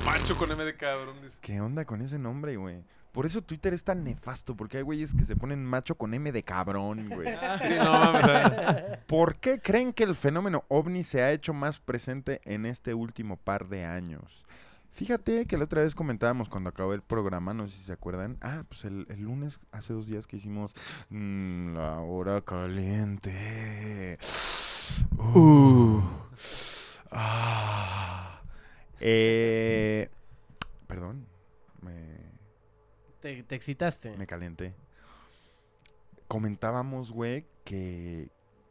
Macho 0.05 0.37
con 0.37 0.51
M 0.51 0.63
de 0.63 0.75
cabrón. 0.75 1.15
dice. 1.21 1.35
¿Qué 1.41 1.59
onda 1.59 1.85
con 1.85 2.01
ese 2.01 2.19
nombre, 2.19 2.55
güey? 2.55 2.83
Por 3.11 3.25
eso 3.25 3.41
Twitter 3.41 3.73
es 3.73 3.83
tan 3.83 4.03
nefasto, 4.03 4.55
porque 4.55 4.77
hay 4.77 4.83
güeyes 4.83 5.13
que 5.13 5.25
se 5.25 5.35
ponen 5.35 5.65
macho 5.65 5.95
con 5.95 6.13
M 6.13 6.31
de 6.31 6.43
cabrón, 6.43 7.09
güey. 7.09 7.27
Sí, 7.61 7.69
no 7.77 7.91
mames. 7.91 8.99
¿Por 9.07 9.37
qué 9.37 9.59
creen 9.59 9.91
que 9.91 10.03
el 10.03 10.15
fenómeno 10.15 10.65
ovni 10.67 11.03
se 11.03 11.23
ha 11.23 11.31
hecho 11.31 11.53
más 11.53 11.79
presente 11.79 12.41
en 12.45 12.65
este 12.65 12.93
último 12.93 13.37
par 13.37 13.67
de 13.67 13.85
años? 13.85 14.45
Fíjate 14.91 15.45
que 15.45 15.57
la 15.57 15.65
otra 15.65 15.81
vez 15.81 15.95
comentábamos 15.95 16.47
cuando 16.49 16.69
acabó 16.69 16.93
el 16.93 17.01
programa, 17.01 17.53
no 17.53 17.67
sé 17.67 17.77
si 17.77 17.83
se 17.83 17.93
acuerdan. 17.93 18.37
Ah, 18.41 18.63
pues 18.69 18.85
el, 18.85 19.05
el 19.09 19.21
lunes, 19.21 19.59
hace 19.71 19.93
dos 19.93 20.07
días 20.07 20.27
que 20.27 20.37
hicimos 20.37 20.73
mm, 21.09 21.73
la 21.75 21.99
hora 21.99 22.41
caliente. 22.41 24.17
Uh, 25.17 26.01
ah. 27.11 28.41
Eh, 28.99 30.09
perdón, 30.87 31.27
me, 31.81 31.93
Te, 33.21 33.43
te 33.43 33.55
excitaste. 33.55 34.15
me 34.17 34.27
calenté. 34.27 34.73
Comentábamos, 36.27 37.11
güey, 37.11 37.45
que, 37.63 38.29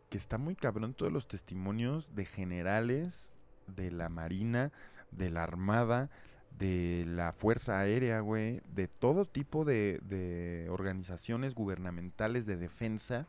que 0.08 0.18
está 0.18 0.38
muy 0.38 0.56
cabrón 0.56 0.94
todos 0.94 1.12
los 1.12 1.28
testimonios 1.28 2.14
de 2.14 2.24
generales 2.24 3.32
de 3.66 3.90
la 3.90 4.08
Marina, 4.08 4.72
de 5.10 5.30
la 5.30 5.42
Armada, 5.42 6.10
de 6.58 7.04
la 7.06 7.32
Fuerza 7.32 7.78
Aérea, 7.78 8.20
güey, 8.20 8.60
de 8.74 8.88
todo 8.88 9.24
tipo 9.24 9.64
de, 9.64 10.00
de 10.02 10.68
organizaciones 10.70 11.54
gubernamentales 11.54 12.46
de 12.46 12.56
defensa 12.56 13.26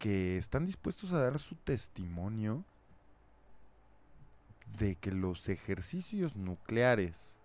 que 0.00 0.38
están 0.38 0.64
dispuestos 0.64 1.12
a 1.12 1.20
dar 1.20 1.38
su 1.38 1.56
testimonio 1.56 2.64
de 4.78 4.96
que 4.96 5.12
los 5.12 5.50
ejercicios 5.50 6.36
nucleares 6.36 7.38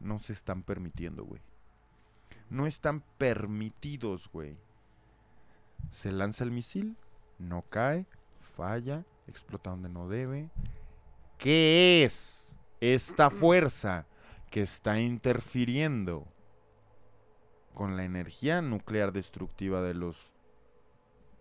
no 0.00 0.18
se 0.18 0.32
están 0.32 0.62
permitiendo, 0.62 1.22
güey. 1.22 1.42
No 2.48 2.66
están 2.66 3.02
permitidos, 3.18 4.30
güey. 4.32 4.56
Se 5.90 6.12
lanza 6.12 6.44
el 6.44 6.50
misil, 6.50 6.96
no 7.38 7.60
cae, 7.68 8.06
falla, 8.40 9.04
explota 9.26 9.68
donde 9.68 9.90
no 9.90 10.08
debe. 10.08 10.48
¿Qué 11.36 12.04
es 12.04 12.56
esta 12.80 13.28
fuerza 13.28 14.06
que 14.50 14.62
está 14.62 14.98
interfiriendo 14.98 16.26
con 17.74 17.98
la 17.98 18.04
energía 18.04 18.62
nuclear 18.62 19.12
destructiva 19.12 19.82
de 19.82 19.92
los 19.92 20.31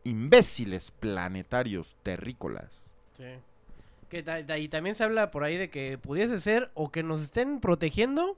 imbéciles 0.04 0.92
planetarios 0.92 1.96
terrícolas? 2.04 2.90
Sí. 3.18 3.26
Que 4.10 4.26
y 4.60 4.68
también 4.68 4.96
se 4.96 5.04
habla 5.04 5.32
por 5.32 5.44
ahí 5.44 5.56
de 5.56 5.70
que 5.70 5.98
pudiese 5.98 6.40
ser 6.42 6.70
o 6.74 6.92
que 6.92 7.02
nos 7.02 7.22
estén 7.22 7.62
protegiendo 7.62 8.38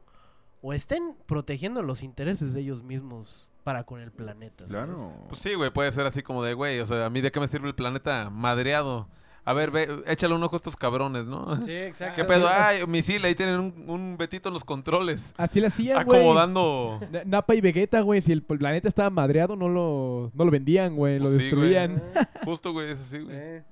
o 0.61 0.74
estén 0.74 1.16
protegiendo 1.26 1.82
los 1.82 2.03
intereses 2.03 2.53
de 2.53 2.61
ellos 2.61 2.84
mismos 2.84 3.47
para 3.64 3.84
con 3.84 3.99
el 4.01 4.11
planeta. 4.11 4.68
¿sabes? 4.68 4.93
Claro. 4.95 5.14
Pues 5.28 5.39
sí, 5.39 5.55
güey, 5.55 5.72
puede 5.72 5.91
ser 5.91 6.05
así 6.05 6.22
como 6.22 6.43
de, 6.43 6.53
güey, 6.53 6.80
o 6.80 6.86
sea, 6.86 7.05
a 7.05 7.09
mí 7.09 7.22
de 7.22 7.32
qué 7.32 7.39
me 7.39 7.47
sirve 7.47 7.68
el 7.68 7.76
planeta 7.76 8.30
madreado. 8.30 9.07
A 9.46 9.54
ver, 9.54 9.72
ve, 9.72 10.04
échale 10.08 10.34
un 10.36 10.44
ojo 10.44 10.56
a 10.56 10.58
estos 10.58 10.78
cabrones, 10.78 11.26
¿no? 11.26 11.62
Sí, 11.62 11.72
exacto. 11.74 12.16
¿Qué 12.22 12.24
pedo? 12.24 12.48
Ay, 12.50 12.86
misil, 12.88 13.24
ahí 13.26 13.36
tienen 13.36 13.60
un, 13.60 13.89
un 13.89 14.18
betito 14.18 14.48
en 14.50 14.54
los 14.54 14.64
controles. 14.64 15.34
Así 15.36 15.60
lo 15.60 15.68
hacían, 15.68 16.06
güey. 16.06 16.20
Acomodando. 16.22 17.00
Na- 17.12 17.24
Napa 17.26 17.54
y 17.56 17.60
Vegeta, 17.62 18.00
güey, 18.02 18.22
si 18.22 18.32
el 18.32 18.41
planeta 18.41 18.88
estaba 18.88 19.10
madreado, 19.10 19.56
no 19.58 19.68
lo, 19.68 20.32
no 20.34 20.46
lo 20.46 20.52
vendían, 20.52 20.96
güey, 20.96 21.20
lo 21.20 21.26
Pues 21.26 21.32
sí, 21.41 21.52
güey. 21.52 21.70
destruían. 21.74 22.04
Ah, 22.16 22.30
Justo, 22.46 22.72
güey, 22.72 22.91
es 22.91 23.00
así, 23.00 23.20
güey. 23.20 23.36
sí. 23.60 23.64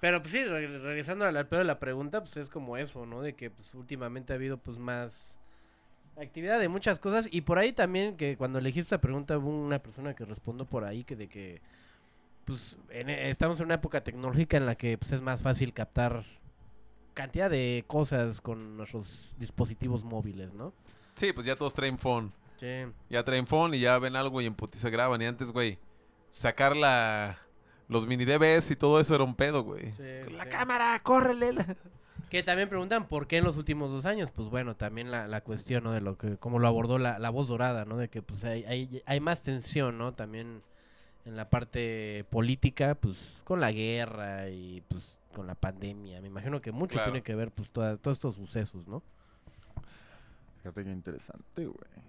Pero 0.00 0.20
pues 0.20 0.32
sí, 0.32 0.44
re- 0.44 0.78
regresando 0.78 1.24
al, 1.24 1.36
al 1.36 1.46
pedo 1.46 1.58
de 1.60 1.64
la 1.66 1.78
pregunta, 1.78 2.20
pues 2.20 2.36
es 2.38 2.48
como 2.48 2.76
eso, 2.76 3.04
¿no? 3.06 3.22
De 3.22 3.34
que 3.34 3.50
pues 3.50 3.74
últimamente 3.74 4.32
ha 4.32 4.36
habido 4.36 4.56
pues 4.58 4.78
más 4.78 5.38
actividad 6.20 6.58
de 6.58 6.68
muchas 6.68 6.98
cosas 6.98 7.28
y 7.30 7.42
por 7.42 7.58
ahí 7.58 7.72
también 7.72 8.16
que 8.16 8.36
cuando 8.38 8.58
elegí 8.58 8.80
esta 8.80 8.98
pregunta 8.98 9.36
hubo 9.36 9.50
una 9.50 9.78
persona 9.80 10.14
que 10.14 10.24
respondió 10.24 10.64
por 10.64 10.84
ahí 10.84 11.02
que 11.04 11.16
de 11.16 11.28
que 11.28 11.60
pues 12.46 12.76
en 12.90 13.10
e- 13.10 13.28
estamos 13.30 13.60
en 13.60 13.66
una 13.66 13.74
época 13.74 14.02
tecnológica 14.02 14.56
en 14.56 14.64
la 14.64 14.74
que 14.76 14.96
pues 14.96 15.12
es 15.12 15.20
más 15.20 15.40
fácil 15.42 15.74
captar 15.74 16.24
cantidad 17.12 17.50
de 17.50 17.84
cosas 17.86 18.40
con 18.40 18.76
nuestros 18.76 19.30
dispositivos 19.38 20.04
móviles, 20.04 20.54
¿no? 20.54 20.72
Sí, 21.14 21.32
pues 21.32 21.46
ya 21.46 21.56
todos 21.56 21.74
traen 21.74 21.98
phone. 21.98 22.32
Sí. 22.56 22.84
Ya 23.10 23.22
traen 23.24 23.46
phone 23.46 23.74
y 23.74 23.80
ya 23.80 23.98
ven 23.98 24.16
algo 24.16 24.40
y 24.40 24.46
en 24.46 24.54
putiza 24.54 24.88
graban. 24.90 25.20
Y 25.22 25.26
antes, 25.26 25.50
güey, 25.50 25.78
sacar 26.30 26.76
la... 26.76 27.38
Los 27.88 28.06
mini 28.06 28.24
DVs 28.24 28.70
y 28.72 28.76
todo 28.76 28.98
eso 29.00 29.14
era 29.14 29.22
un 29.24 29.34
pedo, 29.36 29.62
güey. 29.62 29.92
Sí, 29.92 30.02
la 30.32 30.42
sí. 30.44 30.48
cámara, 30.50 30.98
córrele. 31.02 31.52
la- 31.52 31.76
Que 32.28 32.42
también 32.42 32.68
preguntan 32.68 33.06
por 33.06 33.26
qué 33.28 33.36
en 33.38 33.44
los 33.44 33.56
últimos 33.56 33.90
dos 33.90 34.04
años. 34.06 34.30
Pues 34.32 34.48
bueno, 34.48 34.74
también 34.74 35.10
la, 35.12 35.28
la 35.28 35.40
cuestión, 35.42 35.84
¿no? 35.84 35.92
De 35.92 36.00
lo 36.00 36.18
que, 36.18 36.36
como 36.36 36.58
lo 36.58 36.66
abordó 36.66 36.98
la, 36.98 37.18
la 37.20 37.30
voz 37.30 37.46
dorada, 37.48 37.84
¿no? 37.84 37.96
De 37.96 38.08
que 38.08 38.22
pues 38.22 38.42
hay, 38.44 38.64
hay, 38.64 39.02
hay 39.06 39.20
más 39.20 39.42
tensión, 39.42 39.96
¿no? 39.98 40.12
También 40.14 40.62
en 41.26 41.36
la 41.36 41.50
parte 41.50 42.24
política, 42.30 42.94
pues 42.94 43.16
con 43.44 43.60
la 43.60 43.72
guerra 43.72 44.48
y 44.48 44.82
pues 44.88 45.18
con 45.34 45.46
la 45.46 45.54
pandemia. 45.54 46.20
Me 46.22 46.28
imagino 46.28 46.60
que 46.62 46.72
mucho 46.72 46.92
Claro. 46.94 47.12
tiene 47.12 47.22
que 47.22 47.34
ver 47.34 47.50
pues 47.50 47.68
toda- 47.70 47.96
todos 47.98 48.16
estos 48.16 48.36
sucesos, 48.36 48.86
¿no? 48.88 49.02
Fíjate 50.58 50.84
qué 50.84 50.90
interesante, 50.90 51.66
güey. 51.66 52.06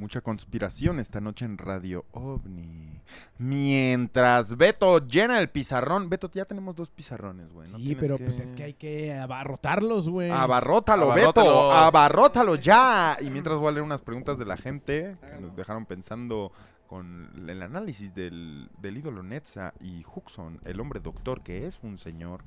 Mucha 0.00 0.22
conspiración 0.22 0.98
esta 0.98 1.20
noche 1.20 1.44
en 1.44 1.58
Radio 1.58 2.06
OVNI. 2.12 3.02
Mientras 3.36 4.56
Beto 4.56 5.06
llena 5.06 5.38
el 5.38 5.50
pizarrón. 5.50 6.08
Beto, 6.08 6.30
ya 6.32 6.46
tenemos 6.46 6.74
dos 6.74 6.88
pizarrones, 6.88 7.52
güey. 7.52 7.70
no 7.70 7.76
Sí, 7.76 7.84
tienes 7.84 8.00
pero 8.02 8.16
pues 8.16 8.40
es 8.40 8.54
que 8.54 8.62
hay 8.64 8.72
que 8.74 9.12
abarrotarlos, 9.14 10.08
güey. 10.08 10.30
Abarrótalo, 10.30 11.12
Beto. 11.12 11.70
Abarrótalo 11.72 12.54
ya. 12.56 13.18
Y 13.20 13.28
mientras 13.28 13.58
voy 13.58 13.68
a 13.68 13.72
leer 13.72 13.82
unas 13.84 14.00
preguntas 14.00 14.38
de 14.38 14.46
la 14.46 14.56
gente 14.56 15.14
que 15.30 15.38
nos 15.38 15.54
dejaron 15.54 15.84
pensando 15.84 16.52
con 16.92 17.48
el 17.48 17.62
análisis 17.62 18.14
del, 18.14 18.68
ídolo 18.82 19.22
Netza 19.22 19.72
y 19.80 20.04
Huxon, 20.04 20.60
el 20.66 20.78
hombre 20.78 21.00
doctor 21.00 21.42
que 21.42 21.66
es 21.66 21.80
un 21.82 21.96
señor. 21.96 22.44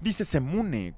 Dice 0.00 0.24
Semune. 0.24 0.94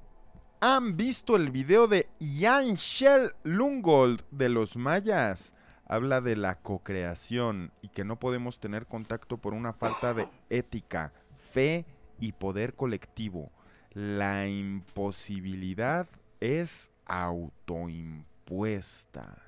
¿Han 0.61 0.95
visto 0.95 1.35
el 1.35 1.49
video 1.49 1.87
de 1.87 2.07
Ian 2.19 2.75
Shell 2.75 3.33
Lungold 3.41 4.21
de 4.29 4.49
los 4.49 4.77
mayas? 4.77 5.55
Habla 5.87 6.21
de 6.21 6.35
la 6.35 6.61
cocreación 6.61 7.71
y 7.81 7.89
que 7.89 8.05
no 8.05 8.19
podemos 8.19 8.59
tener 8.59 8.85
contacto 8.85 9.37
por 9.37 9.55
una 9.55 9.73
falta 9.73 10.13
de 10.13 10.27
ética, 10.51 11.11
fe 11.39 11.87
y 12.19 12.33
poder 12.33 12.75
colectivo. 12.75 13.51
La 13.93 14.47
imposibilidad 14.47 16.07
es 16.39 16.91
autoimpuesta. 17.07 19.41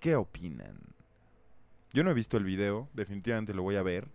¿Qué 0.00 0.16
opinan? 0.16 0.99
Yo 1.92 2.04
no 2.04 2.10
he 2.10 2.14
visto 2.14 2.36
el 2.36 2.44
video, 2.44 2.88
definitivamente 2.94 3.52
lo 3.54 3.62
voy 3.62 3.76
a 3.76 3.82
ver. 3.82 4.08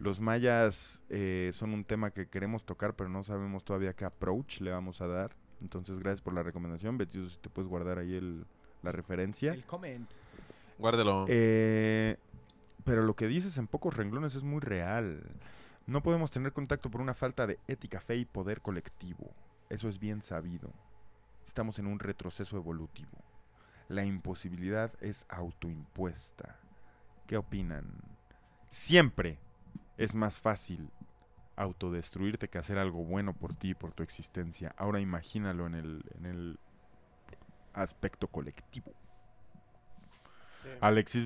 Los 0.00 0.20
mayas 0.20 1.02
eh, 1.08 1.50
son 1.54 1.72
un 1.72 1.84
tema 1.84 2.10
que 2.10 2.26
queremos 2.28 2.64
tocar, 2.64 2.94
pero 2.96 3.08
no 3.08 3.22
sabemos 3.22 3.64
todavía 3.64 3.92
qué 3.94 4.04
approach 4.04 4.60
le 4.60 4.72
vamos 4.72 5.00
a 5.00 5.06
dar. 5.06 5.36
Entonces, 5.62 6.00
gracias 6.00 6.20
por 6.20 6.34
la 6.34 6.42
recomendación. 6.42 6.98
Betty, 6.98 7.30
si 7.30 7.38
te 7.38 7.48
puedes 7.48 7.68
guardar 7.68 7.98
ahí 7.98 8.14
el- 8.16 8.44
la 8.82 8.90
referencia. 8.92 9.52
El 9.52 9.64
comment. 9.64 10.10
Guárdelo. 10.78 11.24
Eh, 11.28 12.16
pero 12.82 13.02
lo 13.04 13.14
que 13.14 13.28
dices 13.28 13.56
en 13.58 13.68
pocos 13.68 13.96
renglones 13.96 14.34
es 14.34 14.42
muy 14.42 14.60
real. 14.60 15.22
No 15.86 16.02
podemos 16.02 16.30
tener 16.32 16.52
contacto 16.52 16.90
por 16.90 17.00
una 17.00 17.14
falta 17.14 17.46
de 17.46 17.58
ética, 17.68 18.00
fe 18.00 18.16
y 18.16 18.24
poder 18.24 18.60
colectivo. 18.60 19.30
Eso 19.70 19.88
es 19.88 19.98
bien 20.00 20.20
sabido. 20.20 20.70
Estamos 21.46 21.78
en 21.78 21.86
un 21.86 22.00
retroceso 22.00 22.56
evolutivo. 22.56 23.18
La 23.88 24.04
imposibilidad 24.04 24.92
es 25.00 25.24
autoimpuesta. 25.28 26.58
¿Qué 27.26 27.36
opinan? 27.36 28.02
Siempre 28.68 29.38
es 29.96 30.14
más 30.14 30.40
fácil 30.40 30.90
autodestruirte 31.56 32.48
que 32.48 32.58
hacer 32.58 32.78
algo 32.78 33.04
bueno 33.04 33.32
por 33.32 33.54
ti 33.54 33.70
y 33.70 33.74
por 33.74 33.92
tu 33.92 34.02
existencia. 34.02 34.74
Ahora 34.76 35.00
imagínalo 35.00 35.66
en 35.66 35.74
el, 35.74 36.04
en 36.16 36.26
el 36.26 36.58
aspecto 37.72 38.28
colectivo. 38.28 38.92
Alexis 40.80 41.24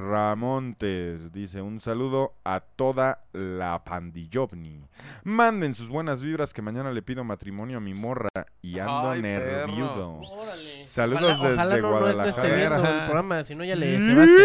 Viramontes 0.00 1.32
dice 1.32 1.62
un 1.62 1.80
saludo 1.80 2.34
a 2.44 2.60
toda 2.60 3.24
la 3.32 3.82
pandillovni. 3.84 4.84
Manden 5.24 5.74
sus 5.74 5.88
buenas 5.88 6.22
vibras 6.22 6.52
que 6.52 6.62
mañana 6.62 6.92
le 6.92 7.02
pido 7.02 7.24
matrimonio 7.24 7.78
a 7.78 7.80
mi 7.80 7.94
morra 7.94 8.28
y 8.62 8.78
ando 8.78 9.10
Ay, 9.10 9.22
nerviudo. 9.22 10.20
Saludos 10.84 11.36
ojalá, 11.38 11.52
ojalá 11.54 11.74
desde 11.76 11.82
no, 11.82 11.90
no, 11.90 12.00
no 12.00 12.24
esté 12.24 12.40
Guadalajara. 12.40 12.56
viendo 12.78 12.88
el 12.88 13.04
programa, 13.04 13.44
si 13.44 13.54
no 13.54 13.64
ya 13.64 13.76
le 13.76 13.98
cebaste. 13.98 14.42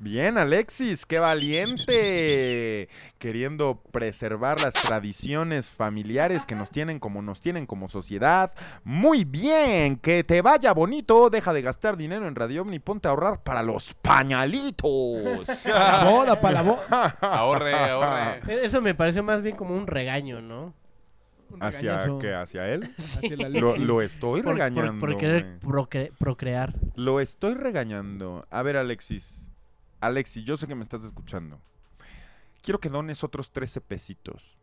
Bien, 0.00 0.38
Alexis, 0.38 1.04
qué 1.06 1.18
valiente. 1.18 2.88
Queriendo 3.18 3.82
preservar 3.90 4.60
las 4.60 4.74
tradiciones 4.74 5.72
familiares 5.72 6.46
que 6.46 6.54
nos 6.54 6.70
tienen 6.70 6.98
como 6.98 7.22
nos 7.22 7.40
tienen 7.40 7.66
como 7.66 7.88
sociedad. 7.88 8.52
Muy 8.84 9.24
bien, 9.24 9.96
que 9.96 10.24
te 10.24 10.42
vaya 10.42 10.72
bonito. 10.72 11.30
Deja 11.30 11.52
de 11.52 11.62
gastar 11.62 11.96
dinero 11.96 12.26
en 12.28 12.34
Radio 12.36 12.62
Omni, 12.62 12.78
ponte 12.78 13.08
a 13.08 13.10
ahorrar 13.12 13.42
para 13.42 13.62
los 13.62 13.94
pañalitos. 13.94 14.82
Boda 16.04 16.40
para 16.40 16.54
la 16.54 16.62
boda. 16.62 17.16
Ahorre, 17.20 17.74
ahorre. 17.74 18.40
E- 18.48 18.64
Eso 18.66 18.80
me 18.80 18.94
pareció 18.94 19.22
más 19.22 19.42
bien 19.42 19.56
como 19.56 19.74
un 19.76 19.86
regaño, 19.86 20.40
¿no? 20.40 20.74
¿Hacia 21.60 22.04
qué? 22.20 22.34
¿Hacia 22.34 22.68
él? 22.68 22.90
hacia 22.98 23.36
la 23.36 23.48
Lo, 23.48 23.76
lo 23.78 24.02
estoy 24.02 24.42
Por, 24.42 24.52
regañando. 24.52 24.98
por 25.00 25.16
querer 25.16 25.58
procre- 25.60 26.12
procrear. 26.18 26.74
Lo 26.94 27.20
estoy 27.20 27.54
regañando. 27.54 28.46
A 28.50 28.62
ver, 28.62 28.76
Alexis. 28.76 29.47
Alexis, 30.00 30.44
yo 30.44 30.56
sé 30.56 30.66
que 30.66 30.74
me 30.74 30.82
estás 30.82 31.04
escuchando. 31.04 31.60
Quiero 32.62 32.80
que 32.80 32.88
dones 32.88 33.24
otros 33.24 33.52
13 33.52 33.80
pesitos. 33.80 34.56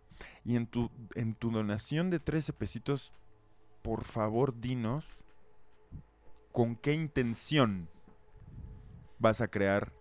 Y 0.43 0.55
en 0.55 0.67
tu, 0.67 0.91
en 1.15 1.35
tu 1.35 1.51
donación 1.51 2.09
de 2.09 2.19
13 2.19 2.53
pesitos, 2.53 3.13
por 3.81 4.03
favor, 4.03 4.59
dinos 4.59 5.05
con 6.51 6.75
qué 6.77 6.93
intención 6.93 7.89
vas 9.19 9.41
a 9.41 9.47
crear 9.47 9.91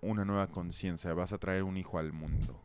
una 0.00 0.24
nueva 0.24 0.46
conciencia, 0.46 1.12
vas 1.14 1.32
a 1.32 1.38
traer 1.38 1.64
un 1.64 1.76
hijo 1.76 1.98
al 1.98 2.12
mundo. 2.12 2.60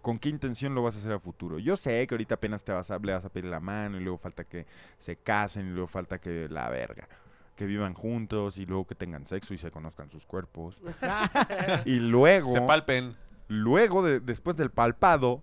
¿Con 0.00 0.18
qué 0.18 0.30
intención 0.30 0.74
lo 0.74 0.82
vas 0.82 0.96
a 0.96 0.98
hacer 0.98 1.12
a 1.12 1.20
futuro? 1.20 1.60
Yo 1.60 1.76
sé 1.76 2.04
que 2.08 2.14
ahorita 2.14 2.34
apenas 2.34 2.64
te 2.64 2.72
vas 2.72 2.90
a, 2.90 2.98
le 2.98 3.12
vas 3.12 3.24
a 3.24 3.28
pedir 3.28 3.48
la 3.48 3.60
mano 3.60 3.98
y 3.98 4.00
luego 4.00 4.18
falta 4.18 4.42
que 4.42 4.66
se 4.96 5.14
casen 5.16 5.68
y 5.68 5.70
luego 5.70 5.86
falta 5.86 6.18
que 6.18 6.48
la 6.48 6.68
verga 6.70 7.08
que 7.56 7.66
vivan 7.66 7.94
juntos 7.94 8.58
y 8.58 8.66
luego 8.66 8.86
que 8.86 8.94
tengan 8.94 9.26
sexo 9.26 9.54
y 9.54 9.58
se 9.58 9.70
conozcan 9.70 10.10
sus 10.10 10.26
cuerpos. 10.26 10.78
y 11.84 12.00
luego, 12.00 12.52
Se 12.52 12.60
palpen. 12.62 13.14
luego 13.48 14.02
de- 14.02 14.20
después 14.20 14.56
del 14.56 14.70
palpado, 14.70 15.42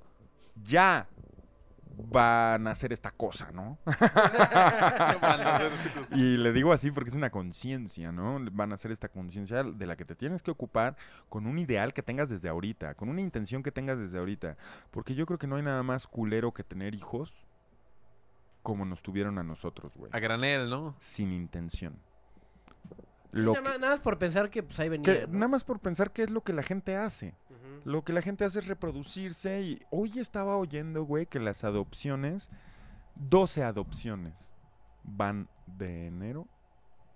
ya 0.64 1.08
van 2.02 2.66
a 2.68 2.72
hacer 2.72 2.94
esta 2.94 3.12
cosa, 3.12 3.52
¿no? 3.52 3.78
y 6.12 6.38
le 6.38 6.52
digo 6.54 6.74
así 6.74 6.92
porque 6.92 7.10
es 7.10 7.16
una 7.16 7.30
conciencia, 7.30 8.12
¿no? 8.12 8.40
Van 8.54 8.72
a 8.72 8.76
hacer 8.76 8.92
esta 8.92 9.10
conciencia 9.10 9.64
de 9.64 9.86
la 9.86 9.96
que 9.96 10.06
te 10.06 10.16
tienes 10.16 10.42
que 10.42 10.52
ocupar 10.52 10.96
con 11.28 11.46
un 11.46 11.60
ideal 11.60 11.94
que 11.94 12.02
tengas 12.02 12.30
desde 12.30 12.50
ahorita, 12.50 12.96
con 12.96 13.10
una 13.10 13.22
intención 13.22 13.64
que 13.64 13.72
tengas 13.72 14.00
desde 14.00 14.18
ahorita. 14.18 14.58
Porque 14.92 15.14
yo 15.16 15.26
creo 15.26 15.38
que 15.40 15.48
no 15.48 15.58
hay 15.58 15.64
nada 15.64 15.84
más 15.84 16.08
culero 16.08 16.54
que 16.54 16.64
tener 16.64 16.96
hijos 16.96 17.34
como 18.70 18.86
nos 18.86 19.02
tuvieron 19.02 19.38
a 19.40 19.44
nosotros, 19.44 19.96
güey 19.98 20.12
A 20.14 20.20
granel, 20.20 20.70
¿no? 20.70 20.96
sin 21.00 21.32
intención. 21.34 22.00
Sí, 23.32 23.42
Lo 23.42 23.54
nada, 23.54 23.64
que- 23.64 23.70
más, 23.70 23.80
nada 23.80 23.94
más 23.94 24.00
por 24.00 24.18
pensar 24.20 24.50
que 24.50 24.64
pues 24.64 24.80
ahí 24.80 24.90
venía. 24.90 25.04
que- 25.22 25.28
¿no? 25.28 25.34
nada 25.34 25.48
más 25.50 25.64
por 25.64 25.80
pensar 25.80 26.12
qué 26.12 26.24
es 26.24 26.32
lo 26.32 26.42
que 26.42 26.54
la 26.54 26.64
gente 26.64 26.96
hace. 26.96 27.36
Lo 27.86 28.04
que 28.04 28.12
la 28.14 28.22
gente 28.22 28.44
hace 28.44 28.60
es 28.60 28.68
reproducirse 28.68 29.62
y 29.62 29.80
hoy 29.90 30.20
estaba 30.20 30.58
oyendo, 30.58 31.04
güey, 31.04 31.26
que 31.26 31.40
las 31.40 31.64
adopciones, 31.64 32.50
12 33.16 33.64
adopciones, 33.64 34.52
van 35.04 35.48
de 35.66 36.08
enero 36.08 36.48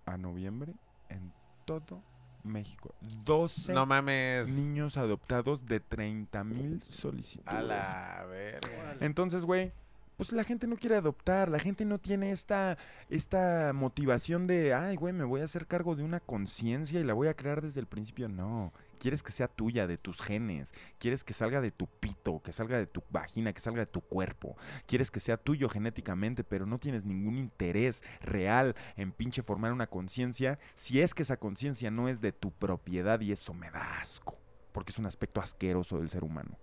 a 0.06 0.18
noviembre 0.18 0.74
en 1.10 1.34
todo 1.66 2.02
México. 2.44 2.94
12 3.26 3.74
No 3.74 3.86
mames. 3.86 4.48
niños 4.50 4.98
adoptados 4.98 5.66
de 5.66 5.80
30 5.82 6.44
mil 6.44 6.82
solicitudes. 6.84 7.48
A 7.54 7.62
la 7.62 8.26
verga. 8.30 8.96
Entonces, 9.02 9.44
güey, 9.46 9.74
pues 10.18 10.32
la 10.32 10.44
gente 10.44 10.68
no 10.68 10.76
quiere 10.76 10.96
adoptar, 10.96 11.50
la 11.50 11.60
gente 11.60 11.86
no 11.86 12.00
tiene 12.00 12.32
esta, 12.32 12.78
esta 13.10 13.74
motivación 13.74 14.48
de, 14.48 14.74
ay, 14.74 14.96
güey, 14.96 15.14
me 15.14 15.24
voy 15.24 15.42
a 15.42 15.46
hacer 15.46 15.68
cargo 15.68 15.96
de 15.96 16.04
una 16.04 16.20
conciencia 16.20 17.00
y 17.00 17.04
la 17.04 17.14
voy 17.14 17.28
a 17.28 17.36
crear 17.36 17.62
desde 17.62 17.80
el 17.80 17.88
principio. 17.88 18.30
No, 18.30 18.74
quieres 19.00 19.24
que 19.24 19.32
sea 19.32 19.48
tuya, 19.48 19.88
de 19.88 19.98
tus 19.98 20.22
genes, 20.22 20.74
quieres 20.98 21.24
que 21.24 21.34
salga 21.34 21.62
de 21.62 21.72
tu 21.72 21.88
pito, 21.88 22.42
que 22.42 22.54
salga 22.54 22.78
de 22.78 22.88
tu 22.88 23.04
vagina, 23.10 23.54
que 23.54 23.60
salga 23.60 23.82
de 23.82 23.92
tu 23.92 24.02
cuerpo, 24.02 24.56
quieres 24.86 25.12
que 25.12 25.20
sea 25.20 25.38
tuyo 25.38 25.68
genéticamente, 25.70 26.44
pero 26.44 26.66
no 26.66 26.80
tienes 26.80 27.06
ningún 27.06 27.38
interés 27.38 28.04
real 28.22 28.76
en 28.96 29.12
pinche 29.12 29.44
formar 29.44 29.74
una 29.74 29.88
conciencia, 29.88 30.60
si 30.74 31.02
es 31.02 31.14
que 31.14 31.24
esa 31.24 31.38
conciencia 31.38 31.92
no 31.92 32.08
es 32.08 32.22
de 32.22 32.32
tu 32.32 32.52
propiedad 32.52 33.20
y 33.20 33.32
eso 33.32 33.54
me 33.54 33.72
da 33.72 34.00
asco, 34.00 34.40
porque 34.72 34.92
es 34.92 35.00
un 35.00 35.06
aspecto 35.06 35.42
asqueroso 35.42 36.00
del 36.00 36.10
ser 36.10 36.24
humano. 36.24 36.58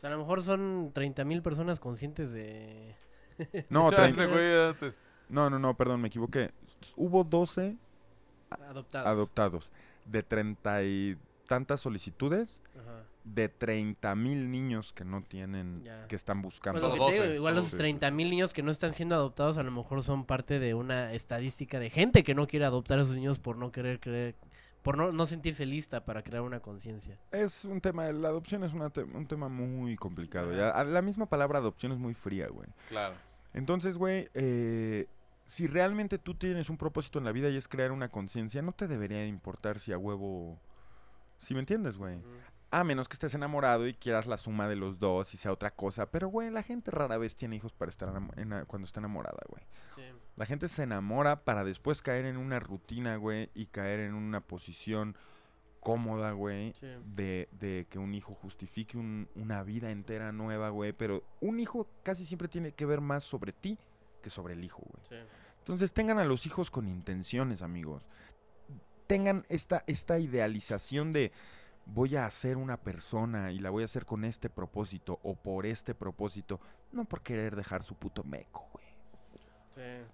Pues 0.00 0.04
a 0.04 0.10
lo 0.10 0.18
mejor 0.18 0.42
son 0.42 0.92
30.000 0.94 1.42
personas 1.42 1.80
conscientes 1.80 2.30
de... 2.32 2.94
No, 3.68 3.90
Ya 3.90 3.96
trein- 3.98 4.08
ese 4.10 4.26
güey 4.26 4.68
antes. 4.68 4.94
No, 5.28 5.50
no, 5.50 5.58
no, 5.58 5.76
perdón, 5.76 6.00
me 6.00 6.08
equivoqué. 6.08 6.50
Hubo 6.96 7.24
12 7.24 7.76
adoptados. 8.50 9.06
adoptados 9.08 9.70
de 10.04 10.22
treinta 10.22 10.82
y 10.84 11.16
tantas 11.46 11.80
solicitudes 11.80 12.60
Ajá. 12.80 13.02
de 13.24 13.48
30 13.48 14.14
mil 14.14 14.50
niños 14.50 14.92
que 14.92 15.04
no 15.04 15.22
tienen, 15.22 15.82
Ya. 15.84 16.06
que 16.06 16.16
están 16.16 16.42
Pues 16.42 16.54
buscando. 16.54 16.80
lo 16.80 16.90
Solo 16.90 16.92
que 16.94 17.10
te 17.10 17.12
digo, 17.14 17.24
12, 17.24 17.36
igual 17.36 17.54
los 17.56 17.70
12, 17.72 17.84
30.000 18.00 18.12
mil 18.12 18.30
niños 18.30 18.52
que 18.54 18.62
no 18.62 18.70
están 18.70 18.92
siendo 18.92 19.14
adoptados 19.16 19.58
a 19.58 19.62
lo 19.62 19.70
mejor 19.70 20.02
son 20.02 20.24
parte 20.24 20.58
de 20.60 20.74
una 20.74 21.12
estadística 21.12 21.78
de 21.78 21.90
gente 21.90 22.22
que 22.22 22.34
no 22.34 22.46
quiere 22.46 22.64
adoptar 22.64 22.98
a 23.00 23.04
sus 23.04 23.14
niños 23.16 23.38
por 23.38 23.56
no 23.56 23.70
querer 23.72 23.98
creer, 24.00 24.34
por 24.82 24.96
no, 24.96 25.12
no 25.12 25.26
sentirse 25.26 25.66
lista 25.66 26.04
para 26.04 26.22
crear 26.22 26.42
una 26.42 26.60
conciencia. 26.60 27.18
Es 27.30 27.64
un 27.64 27.80
tema, 27.80 28.10
la 28.12 28.28
adopción 28.28 28.64
es 28.64 28.72
una 28.72 28.90
te- 28.90 29.02
un 29.02 29.26
tema 29.26 29.48
muy 29.48 29.96
complicado. 29.96 30.52
Ya, 30.54 30.82
la 30.84 31.02
misma 31.02 31.26
palabra 31.26 31.58
adopción 31.58 31.92
es 31.92 31.98
muy 31.98 32.14
fría, 32.14 32.48
güey. 32.48 32.68
Claro. 32.88 33.14
Entonces, 33.54 33.98
güey, 33.98 34.28
eh, 34.34 35.06
si 35.44 35.66
realmente 35.66 36.18
tú 36.18 36.34
tienes 36.34 36.70
un 36.70 36.76
propósito 36.76 37.18
en 37.18 37.24
la 37.24 37.32
vida 37.32 37.48
y 37.48 37.56
es 37.56 37.66
crear 37.68 37.92
una 37.92 38.08
conciencia, 38.10 38.62
no 38.62 38.72
te 38.72 38.86
debería 38.88 39.26
importar 39.26 39.78
si 39.78 39.92
a 39.92 39.98
huevo... 39.98 40.58
Si 41.40 41.54
me 41.54 41.60
entiendes, 41.60 41.96
güey. 41.96 42.20
A 42.70 42.84
menos 42.84 43.08
que 43.08 43.14
estés 43.14 43.32
enamorado 43.34 43.86
y 43.88 43.94
quieras 43.94 44.26
la 44.26 44.36
suma 44.36 44.68
de 44.68 44.76
los 44.76 44.98
dos 44.98 45.32
y 45.32 45.36
sea 45.38 45.52
otra 45.52 45.70
cosa. 45.70 46.10
Pero, 46.10 46.28
güey, 46.28 46.50
la 46.50 46.62
gente 46.62 46.90
rara 46.90 47.16
vez 47.16 47.34
tiene 47.36 47.56
hijos 47.56 47.72
para 47.72 47.88
estar 47.88 48.12
ena- 48.36 48.64
cuando 48.66 48.84
está 48.86 49.00
enamorada, 49.00 49.40
güey. 49.48 49.62
Sí. 49.96 50.02
La 50.38 50.46
gente 50.46 50.68
se 50.68 50.84
enamora 50.84 51.44
para 51.44 51.64
después 51.64 52.00
caer 52.00 52.24
en 52.24 52.36
una 52.36 52.60
rutina, 52.60 53.16
güey, 53.16 53.50
y 53.54 53.66
caer 53.66 54.00
en 54.00 54.14
una 54.14 54.40
posición 54.40 55.16
cómoda, 55.80 56.32
güey, 56.32 56.72
Sí. 56.74 56.86
de, 57.06 57.48
de 57.52 57.86
que 57.90 57.98
un 57.98 58.14
hijo 58.14 58.34
justifique 58.34 58.96
un- 58.98 59.28
una 59.34 59.62
vida 59.62 59.90
entera 59.90 60.32
nueva, 60.32 60.68
güey. 60.70 60.92
Pero 60.92 61.24
un 61.40 61.58
hijo 61.60 61.88
casi 62.02 62.24
siempre 62.26 62.48
tiene 62.48 62.72
que 62.72 62.86
ver 62.86 63.00
más 63.00 63.24
sobre 63.24 63.52
ti 63.52 63.78
que 64.22 64.30
sobre 64.30 64.54
el 64.54 64.64
hijo, 64.64 64.82
güey. 64.84 65.06
Sí. 65.08 65.28
Entonces 65.58 65.92
tengan 65.92 66.18
a 66.18 66.24
los 66.24 66.46
hijos 66.46 66.70
con 66.70 66.88
intenciones, 66.88 67.62
amigos. 67.62 68.04
Tengan 69.06 69.44
esta, 69.48 69.82
esta 69.86 70.18
idealización 70.18 71.12
de 71.12 71.32
voy 71.86 72.16
a 72.16 72.26
hacer 72.26 72.56
una 72.58 72.76
persona 72.76 73.50
y 73.52 73.58
la 73.58 73.70
voy 73.70 73.82
a 73.82 73.86
hacer 73.86 74.04
con 74.04 74.24
este 74.24 74.50
propósito 74.50 75.18
o 75.22 75.34
por 75.34 75.64
este 75.66 75.94
propósito, 75.94 76.60
no 76.92 77.06
por 77.06 77.22
querer 77.22 77.56
dejar 77.56 77.82
su 77.82 77.94
puto 77.94 78.22
meco, 78.24 78.68
güey. 78.72 78.87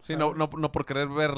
Sí. 0.01 0.17
No, 0.17 0.35
no, 0.35 0.51
no 0.57 0.73
por 0.73 0.85
querer 0.85 1.09
ver 1.09 1.35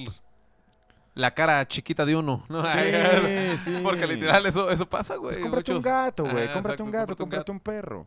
la 1.14 1.34
cara 1.34 1.66
chiquita 1.66 2.04
de 2.04 2.14
uno. 2.16 2.44
¿no? 2.48 2.64
Sí, 2.64 2.78
sí. 3.64 3.80
Porque 3.82 4.06
literal 4.06 4.44
eso, 4.46 4.70
eso 4.70 4.88
pasa, 4.88 5.16
güey. 5.16 5.34
Pues 5.34 5.42
cómprate 5.42 5.74
un 5.74 5.82
gato, 5.82 6.22
güey. 6.24 6.52
Cómprate 6.52 6.82
un 6.82 6.90
gato, 6.90 7.16
cómprate 7.16 7.22
un 7.22 7.28
cómprate 7.28 7.52
un 7.52 7.60
perro. 7.60 8.06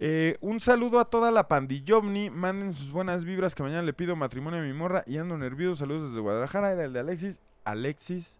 Eh, 0.00 0.36
un 0.40 0.60
saludo 0.60 1.00
a 1.00 1.04
toda 1.04 1.30
la 1.30 1.48
pandillomni. 1.48 2.30
Manden 2.30 2.74
sus 2.74 2.90
buenas 2.90 3.24
vibras 3.24 3.54
que 3.54 3.62
mañana 3.62 3.82
le 3.82 3.92
pido 3.92 4.16
matrimonio 4.16 4.60
a 4.60 4.62
mi 4.62 4.72
morra 4.72 5.02
y 5.06 5.18
ando 5.18 5.36
nervioso. 5.36 5.76
Saludos 5.76 6.10
desde 6.10 6.20
Guadalajara. 6.20 6.72
Era 6.72 6.84
el 6.84 6.92
de 6.92 7.00
Alexis. 7.00 7.42
Alexis, 7.64 8.38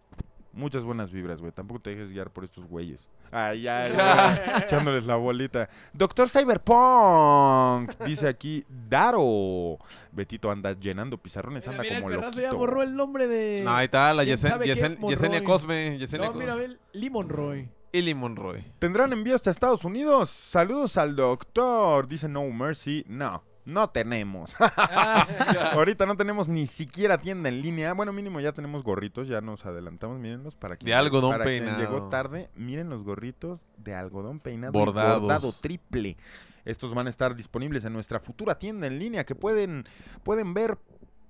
muchas 0.53 0.85
buenas 0.85 1.11
vibras, 1.13 1.41
güey. 1.41 1.53
Tampoco 1.53 1.81
te 1.81 1.91
dejes 1.91 2.11
guiar 2.11 2.31
por 2.31 2.45
estos 2.45 2.65
güeyes. 2.67 3.09
Ay, 3.31 3.63
ya, 3.63 3.89
ya, 3.89 4.59
echándoles 4.59 5.07
la 5.07 5.17
bolita. 5.17 5.69
Doctor 5.93 6.29
Cyberpunk, 6.29 7.91
dice 8.05 8.29
aquí 8.29 8.65
Daro. 8.69 9.79
Betito 10.13 10.51
anda 10.51 10.73
llenando 10.79 11.19
pizarrones, 11.19 11.67
Mira, 11.67 11.73
anda 11.73 11.83
mira, 11.83 12.01
como 12.01 12.11
el 12.13 12.19
perrazo 12.21 12.41
ya 12.41 12.53
borró 12.53 12.83
el 12.83 12.95
nombre 12.97 13.27
de... 13.29 13.63
No, 13.65 13.75
ahí 13.75 13.85
está 13.87 14.13
la 14.15 14.25
¿Quién 14.25 14.37
Yesen-? 14.39 14.59
Yesen- 14.61 15.09
Yesenia. 15.09 15.45
Cosme. 15.45 15.99
Yesenia 15.99 16.27
No, 16.27 16.33
Cosme. 16.33 16.45
mira, 16.45 16.55
ve, 16.57 16.77
Limon 16.93 17.29
Roy. 17.29 17.69
Illy 17.91 18.15
Monroy. 18.15 18.63
¿Tendrán 18.79 19.15
envío 19.15 19.35
hasta 19.35 19.51
Estados 19.51 19.83
Unidos? 19.83 20.29
Saludos 20.29 20.99
al 20.99 21.17
doctor. 21.17 22.07
Dice 22.07 22.29
No 22.29 22.45
Mercy. 22.51 23.03
No, 23.09 23.43
no 23.69 23.91
tenemos. 23.91 24.57
Ahorita 25.73 26.07
no 26.07 26.16
tenemos 26.16 26.49
ni 26.49 26.66
siquiera 26.66 27.19
tienda 27.19 27.49
en 27.49 27.61
línea. 27.61 27.93
Bueno, 27.93 28.12
mínimo 28.12 28.41
ya 28.41 28.53
tenemos 28.53 28.83
gorritos. 28.83 29.29
Ya 29.29 29.41
nos 29.41 29.66
adelantamos. 29.66 30.19
Mírenlos 30.19 30.55
para 30.55 30.77
quien, 30.77 30.87
De 30.89 30.95
algodón 30.95 31.33
para 31.33 31.45
quien 31.45 31.64
peinado. 31.64 31.81
llegó 31.81 32.09
tarde. 32.09 32.51
Miren 32.57 32.89
los 32.89 33.05
gorritos 33.05 33.66
de 33.77 33.95
algodón 33.95 34.41
peinado. 34.41 34.73
y 34.73 34.85
bordado 34.85 35.53
triple. 35.53 36.16
Estos 36.64 36.95
van 36.95 37.07
a 37.07 37.11
estar 37.11 37.35
disponibles 37.37 37.85
en 37.85 37.93
nuestra 37.93 38.21
futura 38.21 38.59
tienda 38.59 38.87
en 38.87 38.99
línea 38.99 39.25
que 39.25 39.35
pueden, 39.35 39.85
pueden 40.23 40.55
ver 40.55 40.79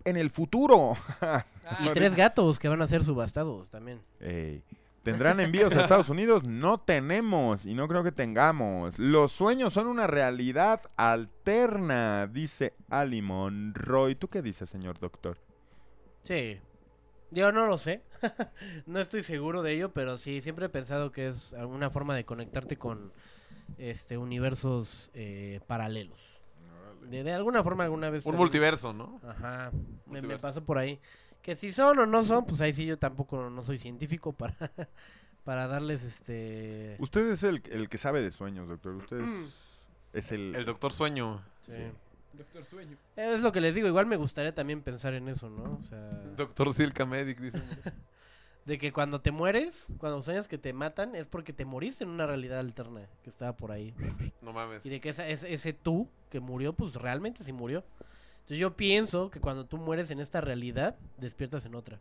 en 0.04 0.16
el 0.16 0.30
futuro. 0.30 0.96
Y 1.80 1.90
tres 1.90 2.14
gatos 2.14 2.58
que 2.58 2.66
van 2.66 2.80
a 2.80 2.86
ser 2.86 3.04
subastados 3.04 3.68
también. 3.68 4.00
Ey, 4.20 4.62
¿Tendrán 5.12 5.40
envíos 5.40 5.74
a 5.76 5.82
Estados 5.82 6.08
Unidos? 6.10 6.44
No 6.44 6.78
tenemos 6.80 7.66
y 7.66 7.74
no 7.74 7.88
creo 7.88 8.02
que 8.04 8.12
tengamos. 8.12 8.98
Los 8.98 9.32
sueños 9.32 9.72
son 9.72 9.86
una 9.86 10.06
realidad 10.06 10.80
alterna, 10.96 12.26
dice 12.26 12.74
Ali 12.90 13.22
Monroy. 13.22 14.14
¿Tú 14.14 14.28
qué 14.28 14.42
dices, 14.42 14.68
señor 14.68 14.98
doctor? 14.98 15.38
Sí. 16.22 16.58
Yo 17.30 17.52
no 17.52 17.66
lo 17.66 17.76
sé. 17.78 18.02
no 18.86 19.00
estoy 19.00 19.22
seguro 19.22 19.62
de 19.62 19.72
ello, 19.74 19.92
pero 19.92 20.18
sí, 20.18 20.40
siempre 20.40 20.66
he 20.66 20.70
pensado 20.70 21.12
que 21.12 21.28
es 21.28 21.52
alguna 21.54 21.90
forma 21.90 22.14
de 22.16 22.24
conectarte 22.24 22.76
con 22.76 23.12
este 23.76 24.16
universos 24.18 25.10
eh, 25.14 25.60
paralelos. 25.66 26.40
De, 27.08 27.22
de 27.22 27.32
alguna 27.32 27.62
forma, 27.62 27.84
alguna 27.84 28.10
vez. 28.10 28.24
Un 28.26 28.32
también- 28.32 28.40
multiverso, 28.44 28.92
¿no? 28.92 29.20
Ajá, 29.26 29.70
me, 30.06 30.20
me 30.20 30.38
pasó 30.38 30.64
por 30.64 30.78
ahí. 30.78 31.00
Que 31.48 31.54
si 31.54 31.72
son 31.72 31.98
o 31.98 32.04
no 32.04 32.22
son, 32.24 32.44
pues 32.44 32.60
ahí 32.60 32.74
sí 32.74 32.84
yo 32.84 32.98
tampoco 32.98 33.48
no 33.48 33.62
soy 33.62 33.78
científico 33.78 34.34
para, 34.34 34.54
para 35.44 35.66
darles 35.66 36.02
este... 36.02 36.94
Usted 36.98 37.26
es 37.30 37.42
el, 37.42 37.62
el 37.70 37.88
que 37.88 37.96
sabe 37.96 38.20
de 38.20 38.30
sueños, 38.32 38.68
doctor. 38.68 38.96
Usted 38.96 39.20
es, 39.20 39.30
es 40.12 40.32
el... 40.32 40.54
El 40.54 40.66
Doctor 40.66 40.92
Sueño. 40.92 41.42
sí. 41.66 41.72
Doctor 42.34 42.66
Sueño. 42.66 42.98
Es 43.16 43.40
lo 43.40 43.50
que 43.50 43.62
les 43.62 43.74
digo, 43.74 43.88
igual 43.88 44.04
me 44.04 44.16
gustaría 44.16 44.54
también 44.54 44.82
pensar 44.82 45.14
en 45.14 45.26
eso, 45.26 45.48
¿no? 45.48 45.78
O 45.80 45.84
sea, 45.84 45.98
Doctor 46.36 46.74
Silka 46.74 47.06
Medic, 47.06 47.40
dice. 47.40 47.62
de 48.66 48.76
que 48.76 48.92
cuando 48.92 49.22
te 49.22 49.30
mueres, 49.30 49.86
cuando 49.96 50.20
sueñas 50.20 50.48
que 50.48 50.58
te 50.58 50.74
matan, 50.74 51.14
es 51.14 51.26
porque 51.28 51.54
te 51.54 51.64
moriste 51.64 52.04
en 52.04 52.10
una 52.10 52.26
realidad 52.26 52.58
alterna 52.58 53.08
que 53.24 53.30
estaba 53.30 53.56
por 53.56 53.72
ahí. 53.72 53.94
No 54.42 54.52
mames. 54.52 54.84
Y 54.84 54.90
de 54.90 55.00
que 55.00 55.08
esa, 55.08 55.26
ese, 55.26 55.50
ese 55.50 55.72
tú 55.72 56.10
que 56.28 56.40
murió, 56.40 56.74
pues 56.74 56.92
realmente 56.94 57.42
sí 57.42 57.54
murió. 57.54 57.84
Entonces 58.48 58.60
yo 58.60 58.74
pienso 58.74 59.30
que 59.30 59.40
cuando 59.40 59.66
tú 59.66 59.76
mueres 59.76 60.10
en 60.10 60.20
esta 60.20 60.40
realidad, 60.40 60.96
despiertas 61.18 61.66
en 61.66 61.74
otra. 61.74 62.00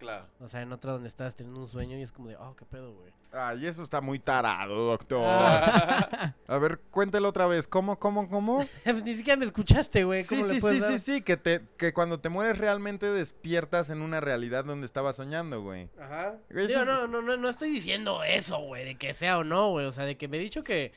Claro. 0.00 0.26
O 0.40 0.48
sea, 0.48 0.60
en 0.60 0.72
otra 0.72 0.90
donde 0.90 1.06
estás 1.06 1.36
teniendo 1.36 1.60
un 1.60 1.68
sueño 1.68 1.96
y 1.96 2.02
es 2.02 2.10
como 2.10 2.28
de, 2.28 2.36
oh, 2.36 2.56
qué 2.56 2.64
pedo, 2.64 2.92
güey. 2.94 3.12
Ay, 3.32 3.64
eso 3.64 3.84
está 3.84 4.00
muy 4.00 4.18
tarado, 4.18 4.74
doctor. 4.86 5.22
Ah. 5.24 6.34
A 6.48 6.58
ver, 6.58 6.80
cuéntelo 6.90 7.28
otra 7.28 7.46
vez. 7.46 7.68
¿Cómo, 7.68 7.96
cómo, 7.96 8.28
cómo? 8.28 8.66
Ni 9.04 9.14
siquiera 9.14 9.36
me 9.38 9.44
escuchaste, 9.44 10.02
güey. 10.02 10.24
Sí, 10.24 10.34
¿Cómo 10.40 10.48
le 10.48 10.60
sí, 10.60 10.68
sí, 10.68 10.80
dar? 10.80 10.90
sí, 10.92 10.98
sí, 10.98 11.22
que, 11.22 11.36
te, 11.36 11.62
que 11.76 11.92
cuando 11.92 12.18
te 12.18 12.28
mueres 12.28 12.58
realmente 12.58 13.06
despiertas 13.12 13.88
en 13.90 14.02
una 14.02 14.20
realidad 14.20 14.64
donde 14.64 14.86
estabas 14.86 15.14
soñando, 15.14 15.62
güey. 15.62 15.88
Ajá. 16.00 16.34
Digo, 16.50 16.60
es- 16.80 16.86
no, 16.86 17.06
no, 17.06 17.22
no, 17.22 17.36
no 17.36 17.48
estoy 17.48 17.70
diciendo 17.70 18.24
eso, 18.24 18.58
güey, 18.58 18.84
de 18.84 18.96
que 18.96 19.14
sea 19.14 19.38
o 19.38 19.44
no, 19.44 19.70
güey. 19.70 19.86
O 19.86 19.92
sea, 19.92 20.06
de 20.06 20.16
que 20.16 20.26
me 20.26 20.38
he 20.38 20.40
dicho 20.40 20.64
que 20.64 20.92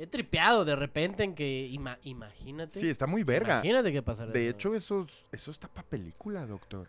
he 0.00 0.06
tripeado 0.06 0.64
de 0.64 0.76
repente 0.76 1.22
en 1.24 1.34
que 1.34 1.68
ima- 1.70 1.98
imagínate. 2.04 2.78
Sí, 2.80 2.88
está 2.88 3.06
muy 3.06 3.22
verga. 3.22 3.56
Imagínate 3.56 3.92
qué 3.92 4.02
pasará. 4.02 4.32
De 4.32 4.48
hecho, 4.48 4.74
eso, 4.74 5.06
eso 5.30 5.50
está 5.50 5.68
para 5.68 5.86
película, 5.86 6.46
doctor. 6.46 6.88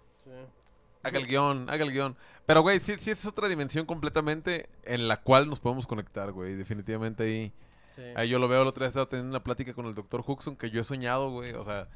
Haga 1.03 1.20
el 1.20 1.28
guion, 1.28 1.70
haga 1.70 1.84
el 1.84 1.91
guion. 1.91 2.16
Pero, 2.45 2.62
güey, 2.62 2.80
sí, 2.80 2.95
sí 2.97 3.12
es 3.12 3.26
otra 3.26 3.49
dimensión 3.49 3.86
completamente 3.86 4.70
en 4.84 5.07
la 5.09 5.18
cual 5.18 5.49
nos 5.49 5.59
podemos 5.59 5.86
conectar, 5.86 6.32
güey. 6.32 6.55
Definitivamente 6.55 7.24
ahí. 7.24 7.53
Sí. 7.89 8.03
Ahí 8.16 8.30
yo 8.30 8.39
lo 8.39 8.47
veo, 8.47 8.62
el 8.62 8.68
otro 8.70 8.82
día 8.84 8.88
estaba 8.88 9.09
teniendo 9.09 9.32
una 9.32 9.43
plática 9.43 9.74
con 9.74 9.88
el 9.88 9.93
doctor 9.95 10.24
Huxon 10.26 10.55
que 10.55 10.70
yo 10.70 10.80
he 10.80 10.84
soñado, 10.86 11.32
güey. 11.32 11.53
O 11.53 11.66
sea, 11.66 11.89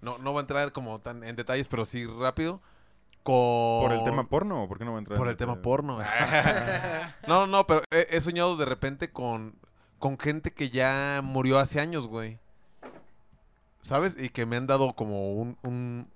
no, 0.00 0.16
no 0.18 0.32
va 0.32 0.40
a 0.40 0.44
entrar 0.44 0.72
como 0.72 0.98
tan 1.00 1.22
en 1.24 1.36
detalles, 1.36 1.68
pero 1.68 1.84
sí 1.84 2.06
rápido. 2.06 2.62
Con... 3.22 3.82
¿Por 3.82 3.92
el 3.92 4.02
tema 4.04 4.26
porno 4.26 4.62
o 4.64 4.68
por 4.68 4.78
qué 4.78 4.84
no 4.86 4.92
va 4.92 4.98
a 4.98 5.00
entrar? 5.00 5.18
Por 5.18 5.26
en 5.26 5.32
el 5.32 5.36
tema 5.36 5.52
detalle? 5.56 5.64
porno. 5.64 5.98
no, 7.28 7.46
no, 7.46 7.66
pero 7.66 7.82
he, 7.90 8.06
he 8.10 8.20
soñado 8.22 8.56
de 8.56 8.64
repente 8.64 9.10
con, 9.10 9.54
con 10.02 10.18
gente 10.18 10.50
que 10.50 10.68
ya 10.68 11.20
murió 11.22 11.60
hace 11.60 11.78
años, 11.78 12.08
güey. 12.08 12.40
¿Sabes? 13.82 14.16
Y 14.18 14.30
que 14.30 14.46
me 14.46 14.56
han 14.56 14.66
dado 14.66 14.94
como 14.94 15.32
un, 15.34 15.56
un, 15.62 16.08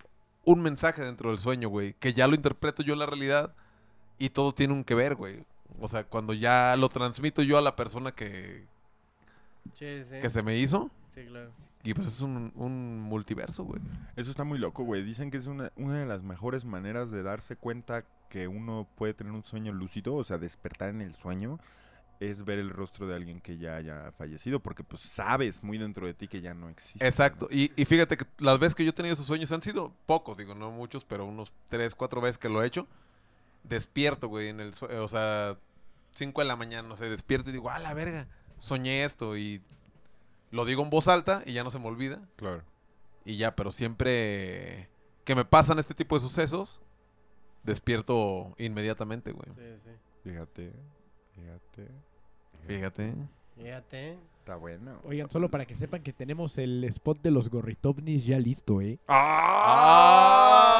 un 0.45 0.61
mensaje 0.61 1.03
dentro 1.05 1.31
del 1.31 1.39
sueño, 1.39 1.69
güey. 1.69 1.95
Que 2.01 2.13
ya 2.13 2.27
lo 2.27 2.35
interpreto 2.35 2.83
yo 2.83 2.95
en 2.95 2.99
la 2.99 3.07
realidad 3.07 3.55
y 4.19 4.31
todo 4.31 4.53
tiene 4.53 4.75
un 4.75 4.83
que 4.83 4.97
ver, 4.97 5.15
güey. 5.15 5.45
O 5.81 5.87
sea, 5.87 6.03
cuando 6.03 6.33
ya 6.35 6.75
lo 6.77 6.89
transmito 6.89 7.45
yo 7.45 7.59
a 7.59 7.63
la 7.63 7.77
persona 7.77 8.11
que, 8.11 8.65
Sí, 9.75 10.03
sí. 10.05 10.19
que 10.21 10.31
se 10.31 10.43
me 10.43 10.59
hizo. 10.59 10.91
Sí, 11.15 11.25
claro. 11.25 11.53
Y 11.85 11.95
pues 11.95 12.09
es 12.09 12.21
un, 12.23 12.51
un 12.57 13.01
multiverso, 13.03 13.63
güey. 13.63 13.81
Eso 14.17 14.33
está 14.33 14.43
muy 14.43 14.59
loco, 14.59 14.83
güey. 14.83 15.05
Dicen 15.05 15.31
que 15.31 15.37
es 15.37 15.47
una, 15.47 15.71
una 15.77 16.01
de 16.01 16.07
las 16.07 16.25
mejores 16.25 16.65
maneras 16.65 17.13
de 17.13 17.23
darse 17.23 17.55
cuenta 17.55 18.05
que 18.31 18.49
uno 18.49 18.89
puede 18.97 19.15
tener 19.15 19.33
un 19.33 19.45
sueño 19.45 19.73
lúcido, 19.73 20.15
o 20.15 20.25
sea, 20.25 20.39
despertar 20.39 20.89
en 20.89 21.03
el 21.03 21.15
sueño, 21.15 21.61
es 22.21 22.45
ver 22.45 22.59
el 22.59 22.71
rostro 22.71 23.07
de 23.07 23.15
alguien 23.15 23.41
que 23.41 23.59
ya 23.59 23.77
haya 23.77 24.13
fallecido, 24.13 24.61
porque 24.61 24.83
pues 24.83 25.03
sabes 25.03 25.63
muy 25.63 25.79
dentro 25.79 26.07
de 26.07 26.15
ti 26.15 26.29
que 26.29 26.41
ya 26.41 26.55
no 26.55 26.69
existe. 26.69 27.07
Exacto. 27.07 27.49
¿no? 27.51 27.57
Y, 27.57 27.73
y 27.77 27.85
fíjate 27.85 28.17
que 28.17 28.27
las 28.39 28.59
veces 28.59 28.75
que 28.75 28.85
yo 28.85 28.91
he 28.91 28.95
tenido 28.95 29.15
esos 29.15 29.27
sueños 29.27 29.53
han 29.53 29.63
sido 29.63 29.93
pocos, 30.07 30.37
digo, 30.37 30.55
no 30.55 30.71
muchos, 30.71 31.05
pero 31.05 31.27
unos 31.27 31.53
tres, 31.69 31.95
cuatro 31.95 32.21
veces 32.21 32.39
que 32.39 32.49
lo 32.49 32.63
he 32.63 32.67
hecho. 32.67 32.87
Despierto, 33.65 34.29
güey, 34.29 34.49
en 34.49 34.61
el 34.61 34.73
o 35.01 35.09
sea, 35.09 35.59
cinco 36.15 36.41
de 36.41 36.47
la 36.47 36.57
mañana, 36.57 36.89
no 36.89 36.97
sé, 36.97 37.11
despierto 37.11 37.51
y 37.51 37.53
digo, 37.53 37.71
ah, 37.71 37.79
la 37.79 37.95
verga, 37.95 38.29
soñé 38.59 39.05
esto 39.05 39.37
y 39.37 39.61
lo 40.51 40.65
digo 40.65 40.83
en 40.83 40.91
voz 40.91 41.09
alta 41.09 41.43
y 41.45 41.53
ya 41.53 41.65
no 41.65 41.71
se 41.71 41.79
me 41.79 41.87
olvida. 41.87 42.21
Claro. 42.37 42.63
Y 43.25 43.37
ya, 43.37 43.57
pero 43.57 43.73
siempre 43.73 44.89
que 45.25 45.35
me 45.35 45.45
pasan 45.45 45.79
este 45.79 45.95
tipo 45.95 46.15
de 46.15 46.21
sucesos, 46.21 46.81
despierto 47.65 48.55
inmediatamente, 48.57 49.33
güey. 49.33 49.49
Sí, 49.57 49.81
sí. 49.83 49.91
Fíjate, 50.23 50.73
fíjate. 51.37 51.89
Fíjate. 52.67 53.15
Fíjate. 53.57 54.19
Está 54.41 54.57
bueno. 54.57 55.01
Oigan, 55.05 55.29
solo 55.31 55.49
para 55.51 55.65
que 55.67 55.75
sepan 55.75 56.03
que 56.03 56.13
tenemos 56.13 56.57
el 56.59 56.85
spot 56.85 57.21
de 57.21 57.33
los 57.33 57.51
gorritovnis 57.51 58.25
ya 58.25 58.39
listo, 58.39 58.81
¿eh? 58.81 58.99
Ah, 59.09 60.77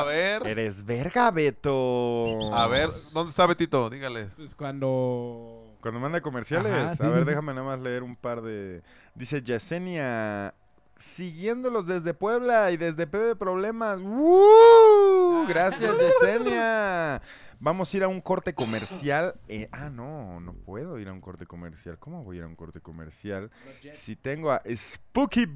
a 0.00 0.04
ver. 0.04 0.46
Eres 0.46 0.86
verga, 0.86 1.30
Beto. 1.30 2.54
A 2.54 2.66
ver, 2.66 2.88
¿dónde 3.12 3.28
está 3.30 3.46
Betito? 3.46 3.90
Dígales. 3.90 4.28
Pues 4.36 4.54
cuando... 4.54 5.76
Cuando 5.82 6.00
manda 6.00 6.20
comerciales, 6.22 6.72
Ajá, 6.72 6.96
sí, 6.96 7.02
a 7.04 7.08
ver, 7.08 7.18
sí, 7.18 7.24
sí. 7.24 7.28
déjame 7.28 7.52
nada 7.52 7.66
más 7.66 7.78
leer 7.80 8.02
un 8.02 8.16
par 8.16 8.40
de... 8.40 8.82
Dice 9.14 9.42
Yesenia, 9.42 10.54
siguiéndolos 10.96 11.86
desde 11.86 12.14
Puebla 12.14 12.70
y 12.70 12.76
desde 12.76 13.06
PB 13.06 13.36
Problemas. 13.36 14.00
¡Woo! 14.00 15.46
Gracias, 15.48 15.94
Yesenia. 15.98 17.20
Vamos 17.60 17.92
a 17.92 17.96
ir 17.96 18.02
a 18.04 18.08
un 18.08 18.20
corte 18.20 18.54
comercial. 18.54 19.34
Eh, 19.48 19.68
ah, 19.72 19.90
no, 19.90 20.38
no 20.40 20.52
puedo 20.54 20.98
ir 20.98 21.08
a 21.08 21.12
un 21.12 21.20
corte 21.20 21.44
comercial. 21.46 21.98
¿Cómo 21.98 22.22
voy 22.22 22.36
a 22.36 22.38
ir 22.38 22.44
a 22.44 22.48
un 22.48 22.54
corte 22.56 22.80
comercial? 22.80 23.50
Si 23.92 24.14
tengo 24.16 24.50
a 24.52 24.62
Spooky 24.74 25.46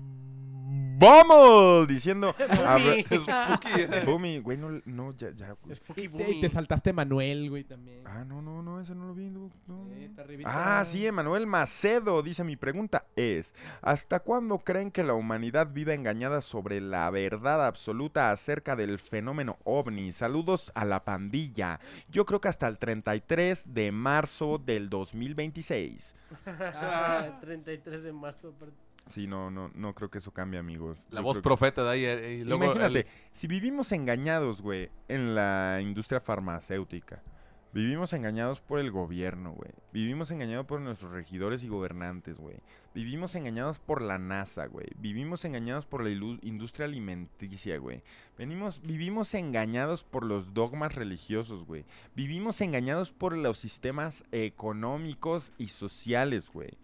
Bumble 0.99 1.87
diciendo... 1.93 2.35
a 2.39 2.77
ver- 2.79 3.05
Boomy. 3.09 3.23
Spooky. 3.23 3.87
Boomy, 4.07 4.39
güey, 4.39 4.57
no, 4.59 4.81
no, 4.85 5.13
ya, 5.15 5.31
ya. 5.33 5.57
Spooky 5.75 6.03
Y 6.03 6.09
Boomy. 6.09 6.41
te 6.41 6.49
saltaste 6.49 6.93
Manuel, 6.93 7.51
güey, 7.51 7.65
también. 7.65 8.03
Ah, 8.07 8.25
no, 8.25 8.41
no, 8.41 8.63
no, 8.63 8.81
ese 8.81 8.95
no 8.95 9.07
lo 9.07 9.15
vi. 9.15 9.29
no, 9.29 9.51
no. 9.67 9.89
Eh. 9.93 10.11
Ah, 10.45 10.83
sí, 10.87 11.07
Emanuel 11.07 11.47
Macedo 11.47 12.23
dice 12.23 12.45
mi 12.45 12.57
pregunta 12.57 13.05
es, 13.17 13.55
¿hasta 13.81 14.21
cuándo 14.21 14.59
creen 14.59 14.91
que 14.91 15.03
la 15.03 15.15
humanidad 15.15 15.73
vive 15.73 15.95
engañada 15.95 16.41
sobre 16.41 16.81
la 16.81 17.11
verdad 17.11 17.67
absoluta 17.67 18.31
acerca 18.31 18.77
del 18.77 18.99
fenómeno 18.99 19.59
ovni? 19.65 20.13
Saludos 20.13 20.71
a 20.75 20.85
la 20.85 21.05
pandilla. 21.05 21.81
Yo 22.11 22.25
creo 22.27 22.41
que 22.41 22.49
hasta 22.49 22.69
el 22.69 22.79
33 22.79 23.75
de 23.75 23.93
marzo 23.93 24.59
del 24.59 24.89
2026. 24.91 26.15
Ah, 26.47 27.39
33 27.41 28.03
de 28.03 28.13
marzo. 28.13 28.49
aparte. 28.57 28.75
Sí, 29.09 29.27
no, 29.27 29.51
no, 29.51 29.71
no 29.75 29.95
creo 29.95 30.11
que 30.11 30.19
eso 30.19 30.31
cambie, 30.31 30.61
amigos. 30.61 30.97
La 31.11 31.21
Yo 31.21 31.25
voz 31.25 31.39
profeta 31.39 31.83
de 31.83 31.91
ahí. 31.91 32.05
eh, 32.05 32.35
y 32.41 32.45
luego 32.45 32.65
Imagínate, 32.65 33.01
el- 33.01 33.07
si 33.33 33.49
vivimos 33.49 33.91
engañados, 33.93 34.63
güey, 34.63 34.91
en 35.09 35.35
la 35.35 35.81
industria 35.83 36.21
farmacéutica, 36.21 37.21
vivimos 37.73 38.13
engañados 38.13 38.61
por 38.61 38.79
el 38.81 38.91
gobierno, 38.91 39.53
güey, 39.53 39.71
vivimos 39.93 40.31
engañados 40.31 40.67
por 40.67 40.81
nuestros 40.81 41.13
regidores 41.13 41.65
y 41.65 41.69
gobernantes, 41.69 42.39
güey, 42.39 42.57
vivimos 42.95 43.35
engañados 43.35 43.79
por 43.79 44.03
la 44.03 44.19
NASA, 44.19 44.67
güey, 44.67 44.89
vivimos 44.99 45.45
engañados 45.45 45.87
por 45.87 46.05
la 46.05 46.11
industria 46.11 46.87
alimenticia, 46.87 47.79
güey, 47.79 48.03
venimos, 48.37 48.83
vivimos 48.83 49.35
engañados 49.35 50.05
por 50.05 50.25
los 50.25 50.53
dogmas 50.55 50.95
religiosos, 50.95 51.65
güey, 51.65 51.85
vivimos 52.15 52.61
engañados 52.61 53.13
por 53.13 53.37
los 53.37 53.59
sistemas 53.59 54.25
económicos 54.33 55.55
y 55.59 55.69
sociales, 55.69 56.51
güey. 56.53 56.77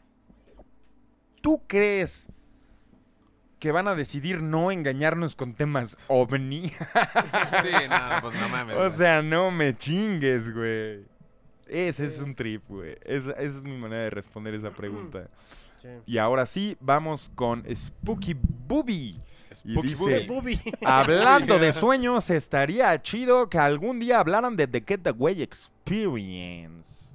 ¿Tú 1.41 1.63
crees 1.67 2.29
que 3.59 3.73
van 3.73 3.89
a 3.89 3.95
decidir 3.95 4.43
no 4.43 4.71
engañarnos 4.71 5.35
con 5.35 5.55
temas 5.55 5.97
ovni? 6.09 6.71
Sí, 7.63 7.73
no, 7.89 8.21
pues 8.23 8.41
no 8.41 8.49
mames. 8.49 8.77
o 8.77 8.91
sea, 8.91 9.23
no 9.23 9.51
me 9.51 9.77
chingues, 9.77 10.53
güey. 10.55 11.05
Ese 11.67 12.07
es 12.07 12.21
un 12.21 12.35
trip, 12.35 12.63
güey. 12.69 12.97
Esa, 13.05 13.33
esa 13.33 13.59
es 13.59 13.63
mi 13.63 13.77
manera 13.77 14.05
de 14.05 14.11
responder 14.11 14.55
esa 14.55 14.71
pregunta. 14.71 15.29
Sí. 15.81 15.89
Y 16.07 16.19
ahora 16.19 16.45
sí, 16.45 16.77
vamos 16.81 17.31
con 17.37 17.63
Spooky 17.73 18.35
Booby. 18.35 19.21
Y 19.65 19.73
Spooky 19.75 19.89
dice, 19.91 20.27
Booby. 20.27 20.57
Booby. 20.57 20.77
hablando 20.85 21.57
de 21.61 21.73
sueños, 21.73 22.31
estaría 22.31 23.01
chido 23.01 23.49
que 23.49 23.59
algún 23.59 24.01
día 24.01 24.19
hablaran 24.19 24.57
de 24.57 24.67
The 24.67 24.83
Get 24.85 25.07
Away 25.07 25.41
Experience. 25.41 27.08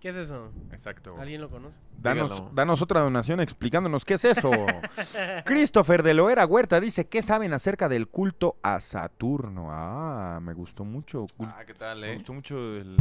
¿Qué 0.00 0.08
es 0.08 0.16
eso? 0.16 0.50
Exacto. 0.72 1.16
¿Alguien 1.18 1.40
lo 1.42 1.50
conoce? 1.50 1.78
Danos, 2.00 2.80
otra 2.82 3.00
donación 3.00 3.38
explicándonos 3.40 4.04
qué 4.06 4.14
es 4.14 4.24
eso. 4.24 4.50
Christopher 5.44 6.02
de 6.02 6.14
Loera 6.14 6.46
Huerta 6.46 6.80
dice, 6.80 7.06
¿qué 7.06 7.20
saben 7.20 7.52
acerca 7.52 7.88
del 7.88 8.08
culto 8.08 8.56
a 8.62 8.80
Saturno? 8.80 9.68
Ah, 9.70 10.38
me 10.42 10.54
gustó 10.54 10.84
mucho. 10.84 11.26
cul- 11.36 11.52
Ah, 11.54 11.64
¿qué 11.66 11.74
tal, 11.74 12.00
me 12.00 12.12
eh? 12.12 12.14
gustó 12.14 12.32
mucho 12.32 12.56
el- 12.76 12.96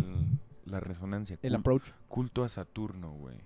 la 0.66 0.80
resonancia. 0.82 1.38
El 1.42 1.54
cul- 1.54 1.60
approach. 1.60 1.84
culto 2.10 2.44
a 2.44 2.50
Saturno, 2.50 3.12
güey. 3.14 3.38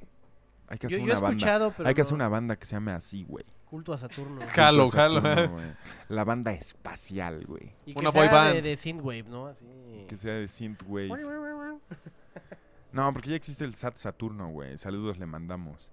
Hay 0.68 0.80
que 0.80 0.88
Yo, 0.88 0.95
hacer 0.97 0.99
yo 0.99 1.06
he 1.06 1.12
una 1.12 1.20
banda. 1.22 1.38
escuchado, 1.38 1.74
pero 1.78 1.89
Hay 1.89 1.93
que 1.95 2.01
no- 2.01 2.06
hacer 2.06 2.16
una 2.16 2.30
banda 2.30 2.56
que 2.56 2.66
se 2.66 2.72
llame 2.76 2.91
así, 2.93 3.24
güey. 3.24 3.45
Culto 3.66 3.93
a 3.93 3.97
Saturno. 3.99 4.41
Jalo, 4.49 4.88
jalo. 4.89 5.22
La 6.10 6.24
banda 6.24 6.54
espacial, 6.54 7.45
güey. 7.45 7.76
Y 7.86 7.93
que 7.93 7.99
Una 7.99 8.12
sea 8.12 8.22
boy 8.22 8.28
de, 8.30 8.34
band. 8.34 8.62
de 8.64 8.76
Synthwave, 8.78 9.24
¿no? 9.30 9.47
Así. 9.47 9.66
Que 10.08 10.18
sea 10.18 10.34
de 10.34 10.47
Synthwave. 10.47 11.10
No, 12.93 13.11
porque 13.11 13.31
ya 13.31 13.35
existe 13.35 13.65
el 13.65 13.73
SAT 13.73 13.97
Saturno, 13.97 14.49
güey. 14.49 14.77
Saludos 14.77 15.17
le 15.17 15.25
mandamos. 15.25 15.91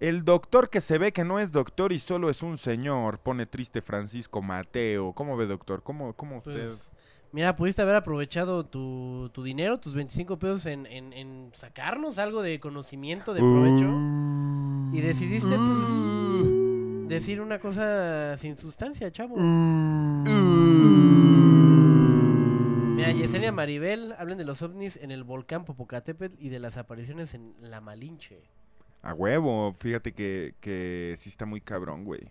El 0.00 0.24
doctor 0.24 0.68
que 0.68 0.80
se 0.80 0.98
ve 0.98 1.12
que 1.12 1.24
no 1.24 1.38
es 1.38 1.50
doctor 1.52 1.92
y 1.92 1.98
solo 1.98 2.28
es 2.28 2.42
un 2.42 2.58
señor, 2.58 3.18
pone 3.18 3.46
triste 3.46 3.80
Francisco 3.82 4.42
Mateo. 4.42 5.12
¿Cómo 5.12 5.36
ve, 5.36 5.46
doctor? 5.46 5.82
¿Cómo, 5.82 6.12
cómo 6.14 6.38
usted? 6.38 6.66
Pues, 6.68 6.90
mira, 7.32 7.56
pudiste 7.56 7.82
haber 7.82 7.96
aprovechado 7.96 8.66
tu, 8.66 9.30
tu 9.32 9.42
dinero, 9.42 9.78
tus 9.78 9.94
25 9.94 10.38
pesos 10.38 10.66
en, 10.66 10.86
en, 10.86 11.12
en 11.12 11.50
sacarnos 11.54 12.18
algo 12.18 12.42
de 12.42 12.60
conocimiento, 12.60 13.32
de 13.32 13.40
provecho. 13.40 13.88
Uh, 13.88 14.90
Y 14.92 15.00
decidiste, 15.00 15.54
pues, 15.56 17.08
decir 17.08 17.40
una 17.40 17.58
cosa 17.60 18.36
sin 18.38 18.58
sustancia, 18.58 19.10
chavo. 19.10 19.36
Mira, 23.02 23.18
Yesenia 23.18 23.50
Maribel 23.50 24.14
hablan 24.16 24.38
de 24.38 24.44
los 24.44 24.62
ovnis 24.62 24.96
en 24.96 25.10
el 25.10 25.24
volcán 25.24 25.64
Popocatépetl 25.64 26.36
y 26.38 26.50
de 26.50 26.60
las 26.60 26.76
apariciones 26.76 27.34
en 27.34 27.52
La 27.58 27.80
Malinche. 27.80 28.44
A 29.02 29.12
huevo, 29.12 29.74
fíjate 29.76 30.12
que, 30.12 30.54
que 30.60 31.16
sí 31.18 31.28
está 31.28 31.44
muy 31.44 31.60
cabrón, 31.60 32.04
güey. 32.04 32.30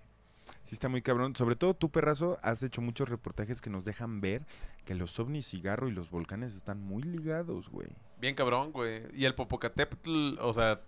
Sí 0.63 0.75
está 0.75 0.87
muy 0.87 1.01
cabrón. 1.01 1.35
Sobre 1.35 1.57
todo 1.57 1.73
tú, 1.73 1.91
perrazo, 1.91 2.37
has 2.41 2.63
hecho 2.63 2.81
muchos 2.81 3.09
reportajes 3.09 3.59
que 3.59 3.69
nos 3.69 3.83
dejan 3.83 4.21
ver 4.21 4.47
que 4.85 4.95
los 4.95 5.19
ovnis 5.19 5.45
cigarro 5.45 5.89
y 5.89 5.91
los 5.91 6.09
volcanes 6.09 6.55
están 6.55 6.81
muy 6.81 7.03
ligados, 7.03 7.67
güey. 7.67 7.89
Bien 8.21 8.33
cabrón, 8.33 8.71
güey. 8.71 9.03
Y 9.13 9.25
el 9.25 9.35
Popocatépetl, 9.35 10.39
o 10.39 10.53
sea, 10.53 10.79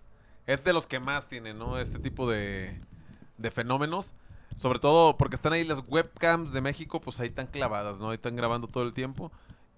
es 0.48 0.64
de 0.64 0.72
los 0.72 0.88
que 0.88 1.02
más 1.02 1.28
tiene, 1.28 1.54
¿no? 1.54 1.78
Este 1.78 2.00
tipo 2.00 2.32
de, 2.32 2.80
de 3.38 3.52
fenómenos. 3.52 4.14
Sobre 4.56 4.80
todo 4.80 5.18
porque 5.18 5.36
están 5.36 5.52
ahí 5.52 5.66
las 5.66 5.84
webcams 5.90 6.54
de 6.54 6.62
México, 6.62 7.02
pues 7.02 7.20
ahí 7.20 7.28
están 7.28 7.48
clavadas, 7.48 7.98
¿no? 7.98 8.12
Ahí 8.12 8.16
están 8.16 8.38
grabando 8.38 8.70
todo 8.70 8.84
el 8.84 8.94
tiempo. 8.94 9.30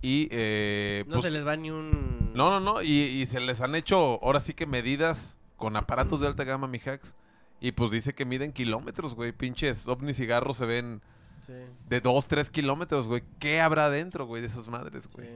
Y, 0.06 0.28
eh, 0.32 1.04
No 1.08 1.14
pues, 1.14 1.26
se 1.26 1.32
les 1.32 1.46
va 1.46 1.56
ni 1.56 1.72
un... 1.72 2.32
No, 2.34 2.50
no, 2.50 2.60
no. 2.60 2.82
Y, 2.82 2.92
y 3.02 3.26
se 3.26 3.40
les 3.40 3.62
han 3.62 3.76
hecho 3.76 4.20
ahora 4.24 4.40
sí 4.40 4.54
que 4.54 4.66
medidas 4.66 5.36
con 5.58 5.76
aparatos 5.76 6.20
de 6.22 6.28
alta 6.28 6.44
gama, 6.44 6.68
mi 6.68 6.80
hacks. 6.80 7.14
Y 7.60 7.72
pues 7.72 7.90
dice 7.92 8.14
que 8.14 8.26
miden 8.26 8.52
kilómetros, 8.54 9.16
güey. 9.16 9.32
Pinches 9.32 9.88
ovnis 9.88 10.18
cigarros 10.18 10.58
se 10.58 10.66
ven 10.66 11.02
Sí, 11.46 11.54
de 11.90 12.02
2, 12.02 12.28
3 12.28 12.50
kilómetros, 12.50 13.08
güey. 13.08 13.24
¿Qué 13.40 13.62
habrá 13.62 13.90
dentro, 13.90 14.26
güey, 14.26 14.42
de 14.42 14.48
esas 14.48 14.68
madres, 14.68 15.08
güey? 15.12 15.28
sí. 15.28 15.34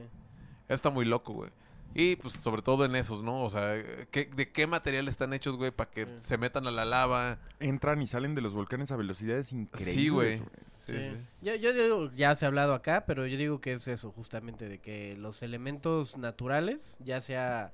Eso 0.68 0.74
Está 0.74 0.90
muy 0.90 1.04
loco, 1.04 1.32
güey. 1.32 1.50
Y 1.94 2.14
pues 2.16 2.34
sobre 2.34 2.62
todo 2.62 2.84
en 2.84 2.94
esos, 2.94 3.22
¿no? 3.22 3.42
O 3.42 3.50
sea, 3.50 3.74
¿qué- 4.12 4.26
¿de 4.26 4.52
qué 4.52 4.68
material 4.68 5.08
están 5.08 5.32
hechos, 5.32 5.56
güey? 5.56 5.72
Para 5.72 5.90
que 5.90 6.04
Sí. 6.06 6.10
se 6.20 6.38
metan 6.38 6.66
a 6.68 6.70
la 6.70 6.84
lava. 6.84 7.38
Entran 7.58 8.00
y 8.02 8.06
salen 8.06 8.36
de 8.36 8.40
los 8.42 8.54
volcanes 8.54 8.92
a 8.92 8.96
velocidades 8.96 9.52
increíbles. 9.52 9.94
Sí, 9.94 10.08
güey. 10.08 10.36
güey. 10.38 10.48
Sí, 10.90 10.98
Sí. 10.98 11.10
sí. 11.10 11.26
Yo, 11.42 11.54
yo 11.56 11.72
digo, 11.72 12.10
ya 12.14 12.34
se 12.36 12.44
ha 12.44 12.48
hablado 12.48 12.74
acá, 12.74 13.04
pero 13.06 13.26
yo 13.26 13.36
digo 13.36 13.60
que 13.60 13.72
es 13.74 13.88
eso, 13.88 14.10
justamente, 14.12 14.68
de 14.68 14.78
que 14.78 15.16
los 15.16 15.42
elementos 15.42 16.16
naturales, 16.18 16.98
ya 17.04 17.20
sea 17.20 17.72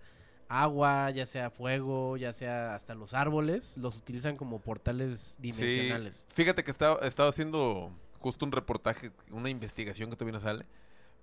agua, 0.49 1.11
ya 1.11 1.27
sea 1.27 1.51
fuego, 1.51 2.17
ya 2.17 2.33
sea 2.33 2.75
hasta 2.75 2.95
los 2.95 3.15
árboles, 3.15 3.77
los 3.79 3.97
utilizan 3.97 4.37
como 4.37 4.61
portales 4.61 5.37
dimensionales. 5.39 6.25
Sí, 6.29 6.35
fíjate 6.35 6.63
que 6.63 6.71
estaba, 6.71 7.01
estaba 7.07 7.29
haciendo 7.29 7.93
justo 8.21 8.45
un 8.45 8.53
reportaje, 8.53 9.11
una 9.31 9.51
investigación 9.51 10.11
que 10.11 10.17
todavía 10.17 10.39
no 10.39 10.45
sale. 10.45 10.67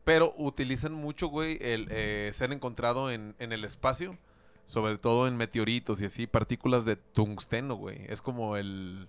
Pero 0.03 0.33
utilizan 0.37 0.91
mucho, 0.93 1.27
güey, 1.27 1.57
el 1.61 1.87
eh, 1.89 2.31
se 2.35 2.43
han 2.43 2.51
encontrado 2.51 3.09
en, 3.09 3.35
en 3.39 3.53
el 3.53 3.63
espacio, 3.63 4.17
sobre 4.67 4.97
todo 4.97 5.27
en 5.27 5.37
meteoritos 5.37 6.01
y 6.01 6.05
así, 6.05 6.27
partículas 6.27 6.83
de 6.83 6.97
tungsteno, 6.97 7.75
güey. 7.75 8.01
Es 8.09 8.21
como 8.21 8.57
el, 8.57 9.07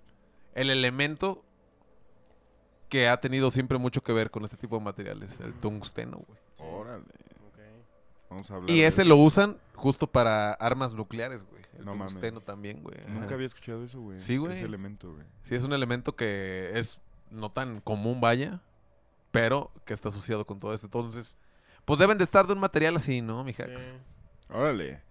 el 0.55 0.71
elemento 0.71 1.45
que 2.95 3.09
ha 3.09 3.17
tenido 3.21 3.51
siempre 3.51 3.77
mucho 3.77 4.05
que 4.05 4.13
ver 4.13 4.31
con 4.31 4.45
este 4.45 4.57
tipo 4.57 4.79
de 4.79 4.85
materiales, 4.85 5.41
el 5.41 5.53
tungsteno, 5.55 6.19
güey. 6.29 6.39
Órale. 6.59 7.03
Ok. 7.03 7.59
Vamos 8.31 8.49
a 8.53 8.55
hablar. 8.55 8.71
Y 8.71 8.83
de 8.83 8.87
ese 8.87 9.03
eso. 9.03 9.09
lo 9.09 9.17
usan 9.17 9.59
justo 9.75 10.07
para 10.07 10.53
armas 10.53 10.95
nucleares, 10.95 11.43
güey. 11.43 11.65
El 11.77 11.85
No 11.87 11.97
mames. 11.97 12.13
tungsteno 12.13 12.41
también, 12.41 12.85
güey. 12.85 12.97
ajá. 13.01 13.09
Nunca 13.09 13.35
había 13.35 13.47
escuchado 13.49 13.83
eso, 13.85 14.01
güey. 14.01 14.21
Sí, 14.21 14.37
güey. 14.37 14.53
Ese 14.53 14.65
elemento, 14.65 15.13
güey. 15.13 15.27
Sí, 15.43 15.57
es 15.57 15.65
un 15.65 15.73
elemento 15.73 16.15
que 16.15 16.71
es 16.75 17.01
no 17.31 17.51
tan 17.51 17.81
común, 17.81 18.21
vaya, 18.21 18.61
pero 19.33 19.73
que 19.85 19.93
está 19.93 20.09
asociado 20.11 20.47
con 20.47 20.61
todo 20.61 20.73
esto. 20.73 20.87
Entonces, 20.87 21.37
pues 21.85 21.99
deben 21.99 22.17
de 22.17 22.23
estar 22.23 22.47
de 22.47 22.53
un 22.53 22.61
material 22.61 22.95
así, 22.95 23.23
¿no, 23.23 23.43
mi 23.43 23.53
Sí, 23.55 23.63
hacks? 23.63 23.83
Órale. 24.51 25.03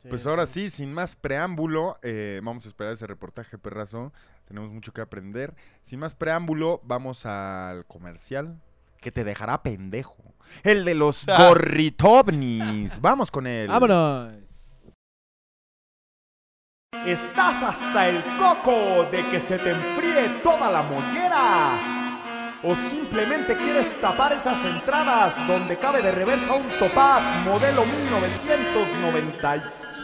sí, 0.00 0.08
Pues 0.08 0.24
ahora 0.28 0.46
sí, 0.46 0.70
sin 0.70 0.94
más 0.94 1.16
preámbulo, 1.16 1.96
eh, 2.02 2.40
vamos 2.44 2.66
a 2.66 2.68
esperar 2.68 2.92
ese 2.92 3.08
reportaje, 3.08 3.58
perrazo. 3.58 4.12
Tenemos 4.52 4.70
mucho 4.70 4.92
que 4.92 5.00
aprender. 5.00 5.54
Sin 5.80 6.00
más 6.00 6.14
preámbulo, 6.14 6.82
vamos 6.84 7.24
al 7.24 7.86
comercial 7.86 8.60
que 9.00 9.10
te 9.10 9.24
dejará 9.24 9.62
pendejo. 9.62 10.34
El 10.62 10.84
de 10.84 10.94
los 10.94 11.24
gorritovnis. 11.38 13.00
Vamos 13.00 13.30
con 13.30 13.46
él. 13.46 13.68
¡Vámonos! 13.68 14.34
¿Estás 17.06 17.62
hasta 17.62 18.10
el 18.10 18.22
coco 18.36 19.06
de 19.10 19.26
que 19.30 19.40
se 19.40 19.58
te 19.58 19.70
enfríe 19.70 20.42
toda 20.44 20.70
la 20.70 20.82
mollera? 20.82 22.60
¿O 22.62 22.76
simplemente 22.76 23.56
quieres 23.56 23.98
tapar 24.02 24.34
esas 24.34 24.62
entradas 24.66 25.34
donde 25.48 25.78
cabe 25.78 26.02
de 26.02 26.12
reversa 26.12 26.52
un 26.52 26.68
topaz 26.78 27.22
modelo 27.46 27.86
1997? 27.86 30.01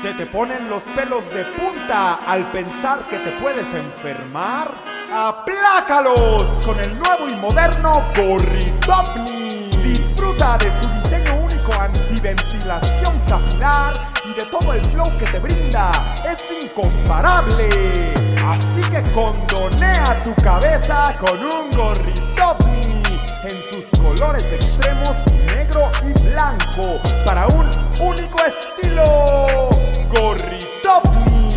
¿Se 0.00 0.14
te 0.14 0.26
ponen 0.26 0.70
los 0.70 0.84
pelos 0.84 1.28
de 1.30 1.44
punta 1.56 2.14
al 2.14 2.52
pensar 2.52 3.08
que 3.08 3.18
te 3.18 3.32
puedes 3.32 3.74
enfermar? 3.74 4.72
¡Aplácalos 5.12 6.64
con 6.64 6.78
el 6.78 6.96
nuevo 6.96 7.28
y 7.28 7.34
moderno 7.34 8.04
Gorritopni! 8.16 9.70
Disfruta 9.82 10.56
de 10.58 10.70
su 10.70 10.88
diseño 10.90 11.42
único 11.42 11.72
antiventilación 11.72 13.18
capilar 13.26 13.94
y 14.24 14.34
de 14.34 14.46
todo 14.46 14.72
el 14.72 14.84
flow 14.84 15.10
que 15.18 15.24
te 15.24 15.40
brinda. 15.40 16.14
Es 16.24 16.44
incomparable. 16.62 17.68
Así 18.46 18.80
que 18.82 19.02
condonea 19.12 20.22
tu 20.22 20.32
cabeza 20.40 21.16
con 21.18 21.36
un 21.44 21.70
Gorritopni 21.72 22.97
en 23.48 23.62
sus 23.62 24.00
colores 24.00 24.44
extremos 24.52 25.16
negro 25.46 25.90
y 26.02 26.12
blanco 26.24 27.00
para 27.24 27.46
un 27.48 27.70
único 28.00 28.38
estilo. 28.44 29.04
Gorritopni. 30.10 31.48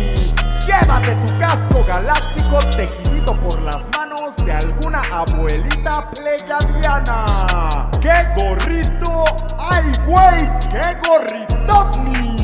Llévate 0.66 1.14
tu 1.26 1.38
casco 1.38 1.80
galáctico 1.86 2.58
tejidito 2.76 3.34
por 3.40 3.60
las 3.62 3.88
manos 3.96 4.36
de 4.44 4.52
alguna 4.52 5.02
abuelita 5.10 6.08
pleyadiana. 6.10 7.90
¡Qué 8.00 8.14
gorrito! 8.36 9.24
¡Ay, 9.58 9.92
güey! 10.06 10.50
¡Qué 10.70 10.98
gorritovni! 11.06 12.36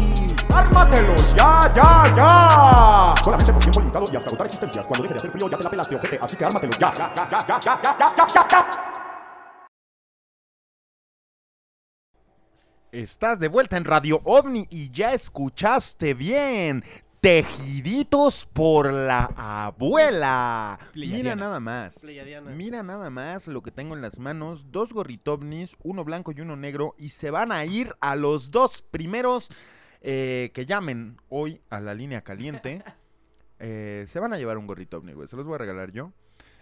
¡Ármatelo! 0.53 1.15
¡Ya, 1.37 1.73
ya, 1.75 2.05
ya! 2.15 3.15
Solamente 3.23 3.53
por 3.53 3.63
tiempo 3.63 3.81
limitado 3.81 4.07
y 4.13 4.17
hasta 4.17 4.29
agotar 4.29 4.47
existencias. 4.47 4.87
Cuando 4.87 5.03
deje 5.05 5.15
de 5.15 5.19
hacer 5.19 5.31
frío 5.31 5.49
ya 5.49 5.57
te 5.57 5.65
la 5.65 5.71
pelaste, 5.71 5.95
ojete. 5.95 6.19
Así 6.21 6.37
que 6.37 6.45
ármatelo 6.45 6.73
ya, 6.79 6.93
ya, 6.95 7.13
ya, 7.15 7.29
ya, 7.31 7.47
ya, 7.49 7.61
ya, 7.61 7.81
ya, 7.99 8.17
ya, 8.17 8.49
ya, 8.51 9.08
Estás 12.93 13.39
de 13.39 13.49
vuelta 13.49 13.77
en 13.77 13.85
Radio 13.85 14.23
OVNI 14.25 14.67
y 14.71 14.89
ya 14.89 15.13
escuchaste 15.13 16.15
bien. 16.15 16.83
Tejiditos 17.21 18.47
por 18.51 18.91
la 18.91 19.27
abuela. 19.37 20.79
Mira 20.95 21.37
nada 21.37 21.61
más. 21.61 21.99
Pleyadiana. 21.99 22.51
Mira 22.53 22.83
nada 22.83 23.11
más 23.11 23.47
lo 23.47 23.61
que 23.63 23.71
tengo 23.71 23.95
en 23.95 24.01
las 24.01 24.19
manos. 24.19 24.73
Dos 24.73 24.95
gorritovnis, 24.95 25.77
uno 25.83 26.03
blanco 26.03 26.33
y 26.35 26.41
uno 26.41 26.57
negro. 26.57 26.95
Y 26.97 27.11
se 27.11 27.31
van 27.31 27.53
a 27.53 27.63
ir 27.67 27.93
a 28.01 28.17
los 28.17 28.51
dos 28.51 28.81
primeros 28.81 29.51
eh, 30.01 30.51
que 30.55 30.65
llamen 30.65 31.19
hoy 31.29 31.61
a 31.69 31.81
la 31.81 31.95
línea 31.95 32.23
caliente. 32.23 32.83
Eh, 33.61 34.05
se 34.07 34.21
van 34.21 34.33
a 34.33 34.39
llevar 34.39 34.57
un 34.57 34.69
gorritovni, 34.69 35.15
güey. 35.15 35.27
Se 35.27 35.35
los 35.35 35.45
voy 35.45 35.57
a 35.57 35.59
regalar 35.59 35.91
yo. 35.91 36.13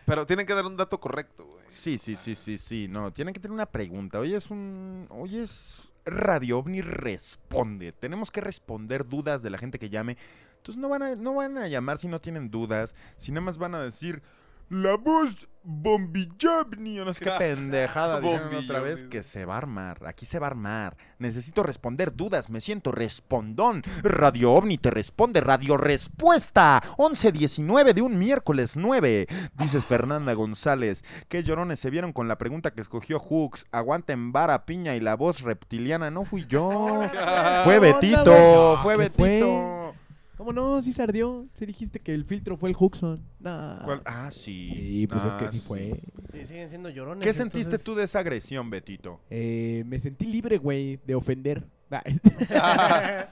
Pero 0.07 0.27
tienen 0.27 0.47
que 0.47 0.55
dar 0.55 0.65
un 0.65 0.79
dato 0.79 0.99
correcto, 0.99 1.45
güey. 1.45 1.63
Sí, 1.67 1.99
sí, 1.99 2.17
sí, 2.17 2.35
sí, 2.35 2.57
sí. 2.57 2.89
No, 2.89 3.13
tienen 3.13 3.35
que 3.35 3.41
tener 3.41 3.53
una 3.53 3.67
pregunta. 3.67 4.19
Hoy 4.19 4.35
es 4.35 4.51
un. 4.51 5.07
Hoy 5.11 5.37
es 5.37 5.93
Radio 6.07 6.59
OVNI 6.59 6.83
Responde. 6.83 7.93
Tenemos 7.93 8.31
que 8.31 8.41
responder 8.41 9.07
dudas 9.07 9.43
de 9.43 9.51
la 9.51 9.59
gente 9.59 9.79
que 9.79 9.91
llame. 9.91 10.17
Entonces 10.57 10.81
no 10.81 10.89
van 10.89 11.03
a, 11.03 11.17
no 11.17 11.35
van 11.35 11.59
a 11.59 11.69
llamar 11.69 11.99
si 11.99 12.09
no 12.09 12.21
tienen 12.21 12.51
dudas. 12.51 12.95
Si 13.17 13.33
nada 13.33 13.43
más 13.43 13.59
van 13.59 13.75
a 13.75 13.83
decir. 13.83 14.23
La 14.69 14.97
voz 14.97 15.49
Bombillabni. 15.69 17.01
O 17.01 17.05
no 17.05 17.13
sé 17.13 17.25
qué 17.25 17.33
pendejada 17.39 18.21
dijeron 18.21 18.55
otra 18.55 18.81
vez 18.81 19.03
que 19.05 19.23
se 19.23 19.45
va 19.45 19.55
a 19.55 19.59
armar. 19.59 20.07
Aquí 20.07 20.25
se 20.25 20.39
va 20.39 20.47
a 20.47 20.51
armar. 20.51 20.97
Necesito 21.19 21.63
responder 21.65 22.15
dudas. 22.15 22.49
Me 22.51 22.61
siento 22.61 22.93
respondón. 22.93 23.83
Radio 24.03 24.53
OVNI 24.53 24.79
te 24.79 24.91
responde. 24.91 25.41
Radio 25.41 25.77
Respuesta. 25.77 26.83
11.19 26.99 27.95
de 27.95 28.03
un 28.03 28.19
miércoles 28.19 28.77
9. 28.77 29.27
Dices 29.55 29.85
Fernanda 29.85 30.35
González. 30.35 31.05
Qué 31.29 31.43
llorones 31.43 31.81
se 31.81 31.91
vieron 31.91 32.13
con 32.13 32.29
la 32.29 32.39
pregunta 32.39 32.71
que 32.71 32.83
escogió 32.83 33.19
Hooks. 33.19 33.67
Aguanten 33.73 34.31
vara, 34.33 34.67
piña 34.67 34.95
y 34.95 35.01
la 35.01 35.17
voz 35.17 35.43
reptiliana. 35.43 36.11
No 36.13 36.25
fui 36.25 36.47
yo. 36.47 37.03
Fue 37.65 37.81
Betito. 37.81 38.79
Fue 38.83 38.95
¿Qué 38.95 39.09
Betito. 39.09 39.95
¿Cómo 40.37 40.53
no? 40.53 40.83
Sí 40.83 40.93
se 40.93 41.03
ardió. 41.03 41.47
Sí 41.55 41.65
dijiste 41.67 41.99
que 41.99 42.13
el 42.15 42.25
filtro 42.25 42.57
fue 42.57 42.69
el 42.71 42.77
Huxon. 42.79 43.21
Nah. 43.41 43.83
¿Cuál? 43.85 44.03
Ah, 44.05 44.31
sí. 44.31 44.69
Sí, 44.75 45.07
pues 45.07 45.25
es 45.25 45.33
Ah, 45.33 45.39
que 45.39 45.49
sí 45.49 45.59
fue. 45.61 46.01
Sí, 46.33 46.47
siguen 46.47 46.69
siendo 46.69 46.91
llorones. 46.91 47.27
¿Qué 47.27 47.33
sentiste 47.33 47.79
tú 47.79 47.95
de 47.95 48.05
esa 48.05 48.19
agresión, 48.19 48.69
Betito? 48.69 49.21
Eh, 49.31 49.83
me 49.87 49.99
sentí 49.99 50.27
libre, 50.27 50.59
güey, 50.59 50.99
de 51.07 51.15
ofender. 51.15 51.65
Nah. 51.91 52.01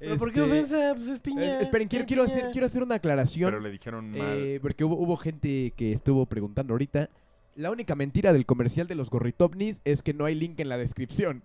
¿Pero 0.00 0.16
por 0.16 0.32
qué 0.32 0.40
Este, 0.40 0.50
ofensa? 0.52 0.94
Pues 0.94 1.08
es 1.08 1.18
piña. 1.18 1.42
eh, 1.42 1.62
esperen, 1.62 1.88
quiero, 1.88 2.06
quiero, 2.06 2.24
piña. 2.24 2.36
hacer, 2.36 2.50
quiero 2.52 2.66
hacer 2.66 2.82
una 2.82 2.94
aclaración. 2.96 3.50
Pero 3.50 3.60
le 3.60 3.70
dijeron 3.70 4.10
mal. 4.10 4.20
Eh, 4.22 4.58
porque 4.62 4.84
hubo, 4.84 4.96
hubo 4.96 5.16
gente 5.16 5.72
que 5.76 5.92
estuvo 5.92 6.26
preguntando 6.26 6.74
ahorita. 6.74 7.10
La 7.56 7.72
única 7.72 7.96
mentira 7.96 8.32
del 8.32 8.46
comercial 8.46 8.86
de 8.86 8.94
los 8.94 9.10
gorritovnis 9.10 9.80
es 9.84 10.02
que 10.04 10.14
no 10.14 10.24
hay 10.24 10.36
link 10.36 10.60
en 10.60 10.68
la 10.68 10.78
descripción. 10.78 11.42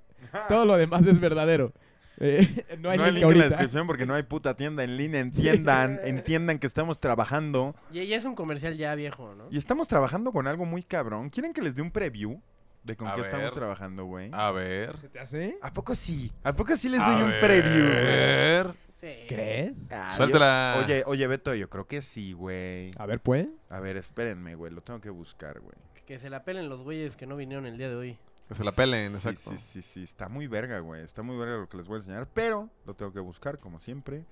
Todo 0.47 0.65
lo 0.65 0.77
demás 0.77 1.05
es 1.07 1.19
verdadero. 1.19 1.73
Eh, 2.19 2.65
no 2.79 2.89
hay 2.91 2.97
no 2.97 3.03
hay 3.05 3.11
link, 3.11 3.23
link 3.23 3.31
en 3.31 3.37
la 3.39 3.43
descripción 3.45 3.87
porque 3.87 4.05
no 4.05 4.13
hay 4.13 4.23
puta 4.23 4.55
tienda 4.55 4.83
en 4.83 4.97
línea. 4.97 5.19
Entiendan, 5.19 5.99
entiendan 6.03 6.59
que 6.59 6.67
estamos 6.67 6.99
trabajando. 6.99 7.75
Y 7.91 8.05
ya 8.05 8.17
es 8.17 8.25
un 8.25 8.35
comercial 8.35 8.77
ya 8.77 8.93
viejo, 8.95 9.33
¿no? 9.35 9.47
Y 9.49 9.57
estamos 9.57 9.87
trabajando 9.87 10.31
con 10.31 10.47
algo 10.47 10.65
muy 10.65 10.83
cabrón. 10.83 11.29
¿Quieren 11.29 11.53
que 11.53 11.61
les 11.61 11.75
dé 11.75 11.81
un 11.81 11.91
preview 11.91 12.39
de 12.83 12.95
con 12.95 13.07
A 13.07 13.13
qué 13.13 13.21
estamos 13.21 13.53
trabajando, 13.53 14.05
güey? 14.05 14.29
A 14.33 14.51
ver. 14.51 14.95
¿Se 14.97 15.09
te 15.09 15.19
hace? 15.19 15.57
¿A 15.61 15.73
poco 15.73 15.95
sí? 15.95 16.31
¿A 16.43 16.55
poco 16.55 16.75
sí 16.75 16.89
les 16.89 16.99
A 17.01 17.11
doy 17.11 17.23
un 17.23 17.39
preview, 17.39 17.83
güey? 17.87 18.03
ver. 18.03 18.75
Sí. 18.95 19.07
¿Crees? 19.27 19.77
Ah, 19.91 20.13
Suéltala. 20.15 20.75
yo- 20.79 20.85
oye, 20.85 21.03
oye, 21.07 21.27
Beto, 21.27 21.53
yo 21.55 21.69
creo 21.69 21.87
que 21.87 22.01
sí, 22.01 22.31
güey. 22.33 22.91
A 22.97 23.05
ver, 23.05 23.19
pues. 23.19 23.47
A 23.69 23.79
ver, 23.79 23.97
espérenme, 23.97 24.55
güey. 24.55 24.71
Lo 24.71 24.81
tengo 24.81 25.01
que 25.01 25.09
buscar, 25.09 25.59
güey. 25.59 25.75
Que 26.05 26.19
se 26.19 26.29
la 26.29 26.43
pelen 26.43 26.69
los 26.69 26.81
güeyes 26.83 27.15
que 27.17 27.25
no 27.25 27.35
vinieron 27.35 27.65
el 27.65 27.77
día 27.77 27.89
de 27.89 27.95
hoy. 27.95 28.17
Que 28.53 28.57
se 28.59 28.63
la 28.63 28.71
pelen, 28.71 29.11
Sí, 29.11 29.15
exacto. 29.17 29.51
Sí, 29.51 29.57
sí, 29.57 29.81
sí. 29.81 30.03
Está 30.03 30.29
muy 30.29 30.47
verga, 30.47 30.79
güey. 30.79 31.03
Está 31.03 31.23
muy 31.23 31.37
verga 31.37 31.57
lo 31.57 31.69
que 31.69 31.77
les 31.77 31.87
voy 31.87 31.97
a 31.97 31.99
enseñar. 31.99 32.27
Pero 32.33 32.69
lo 32.85 32.93
tengo 32.93 33.11
que 33.11 33.19
buscar, 33.19 33.59
como 33.59 33.79
siempre. 33.79 34.25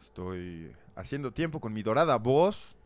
Estoy 0.00 0.72
haciendo 0.96 1.32
tiempo 1.32 1.60
con 1.60 1.72
mi 1.72 1.82
dorada 1.82 2.16
voz. 2.16 2.76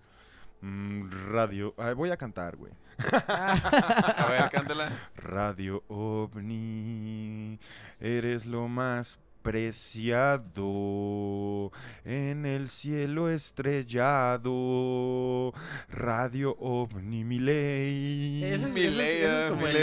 Mm, 0.60 1.10
radio. 1.32 1.74
Ay, 1.76 1.94
voy 1.94 2.10
a 2.10 2.16
cantar, 2.16 2.56
güey. 2.56 2.72
A 3.28 4.26
ver, 4.28 4.48
cántala. 4.50 4.90
Radio 5.16 5.84
OVNI, 5.88 7.58
eres 8.00 8.46
lo 8.46 8.68
más 8.68 9.18
preciado 9.46 11.70
en 12.04 12.44
el 12.46 12.68
cielo 12.68 13.28
estrellado. 13.30 15.52
Radio 15.88 16.56
OVNI, 16.58 17.22
mi 17.24 17.38
ley. 17.38 18.42
Ese 18.44 18.66
es- 18.66 18.72
Mi 18.74 18.80
ese 18.80 18.88
es- 18.88 18.96
ley, 18.96 19.16
ese 19.18 19.26
es 19.26 19.30
ah, 19.30 19.46
como 19.50 19.66
el- 19.68 19.76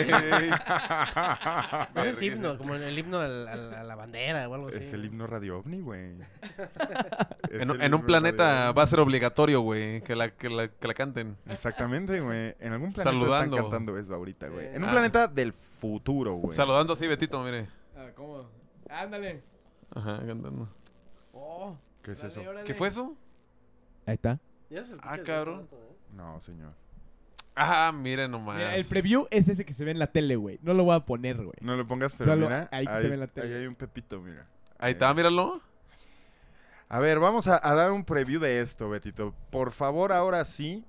es 2.09 2.21
himno, 2.21 2.57
como 2.57 2.75
el, 2.75 2.97
himno 2.99 3.19
al- 3.19 3.47
al- 3.47 3.73
a 3.73 3.83
la 3.83 3.95
bandera 3.95 4.49
o 4.49 4.53
algo 4.53 4.67
así. 4.67 4.79
Es 4.81 4.91
el 4.93 5.05
himno 5.05 5.25
Radio 5.27 5.59
OVNI, 5.59 5.79
güey. 5.81 6.15
En, 7.53 7.93
un 7.93 8.01
planeta 8.03 8.45
Radio 8.61 8.73
va 8.73 8.81
a 8.83 8.87
ser 8.87 8.99
obligatorio, 8.99 9.61
güey, 9.61 10.01
que 10.01 10.15
la, 10.15 10.31
que 10.31 10.49
la, 10.49 10.67
que 10.69 10.87
la 10.87 10.93
canten. 10.95 11.37
Exactamente, 11.47 12.19
güey. 12.19 12.55
En 12.59 12.73
algún 12.73 12.91
planeta 12.93 13.11
Saludando. 13.11 13.55
están 13.55 13.69
cantando 13.69 13.95
eso 13.97 14.15
ahorita, 14.15 14.47
güey. 14.47 14.65
Sí. 14.69 14.75
En 14.75 14.81
un 14.83 14.89
Ah. 14.89 14.93
planeta 14.93 15.27
del 15.27 15.53
futuro, 15.53 16.33
güey. 16.33 16.55
Saludando 16.55 16.93
así, 16.93 17.05
Betito, 17.07 17.43
mire. 17.43 17.67
Ah, 17.95 18.07
¿Cómo? 18.15 18.49
Ándale. 18.89 19.43
Ajá, 19.95 20.17
cantando. 20.25 20.67
Oh, 21.33 21.75
¿Qué 22.01 22.11
es 22.11 22.23
eso? 22.23 22.41
¿Qué 22.65 22.73
fue 22.73 22.87
eso? 22.87 23.15
Ahí 24.05 24.15
está. 24.15 24.39
Ya 24.69 24.83
se 24.83 24.93
escucha 24.93 25.13
Ah, 25.13 25.17
cabrón. 25.19 25.61
rato, 25.61 25.75
¿eh? 25.77 25.95
No, 26.15 26.39
señor. 26.41 26.73
Ah, 27.55 27.91
miren 27.93 28.31
nomás. 28.31 28.57
Mira, 28.57 28.75
el 28.75 28.85
preview 28.85 29.27
es 29.29 29.47
ese 29.47 29.63
que 29.63 29.73
se 29.75 29.85
ve 29.85 29.91
en 29.91 29.99
la 29.99 30.07
tele, 30.07 30.35
güey. 30.35 30.57
No 30.63 30.73
lo 30.73 30.83
voy 30.83 30.95
a 30.95 31.01
poner, 31.01 31.37
güey. 31.37 31.53
No 31.61 31.75
lo 31.77 31.85
pongas, 31.87 32.13
pero 32.15 32.31
Solo 32.31 32.47
mira. 32.47 32.67
ahí 32.71 32.85
que 32.85 32.91
se 32.91 32.97
ahí, 32.97 33.07
ve 33.07 33.13
en 33.13 33.19
la 33.19 33.25
ahí 33.25 33.31
tele. 33.33 33.55
hay 33.59 33.67
un 33.67 33.75
pepito, 33.75 34.19
mira. 34.19 34.47
Ahí 34.79 34.93
está, 34.93 35.13
míralo. 35.13 35.61
A 36.89 36.99
ver, 36.99 37.19
vamos 37.19 37.47
a, 37.47 37.59
a 37.67 37.75
dar 37.75 37.91
un 37.91 38.03
preview 38.03 38.39
de 38.41 38.59
esto, 38.61 38.89
Betito. 38.89 39.33
Por 39.51 39.71
favor, 39.71 40.11
ahora 40.11 40.43
sí. 40.45 40.83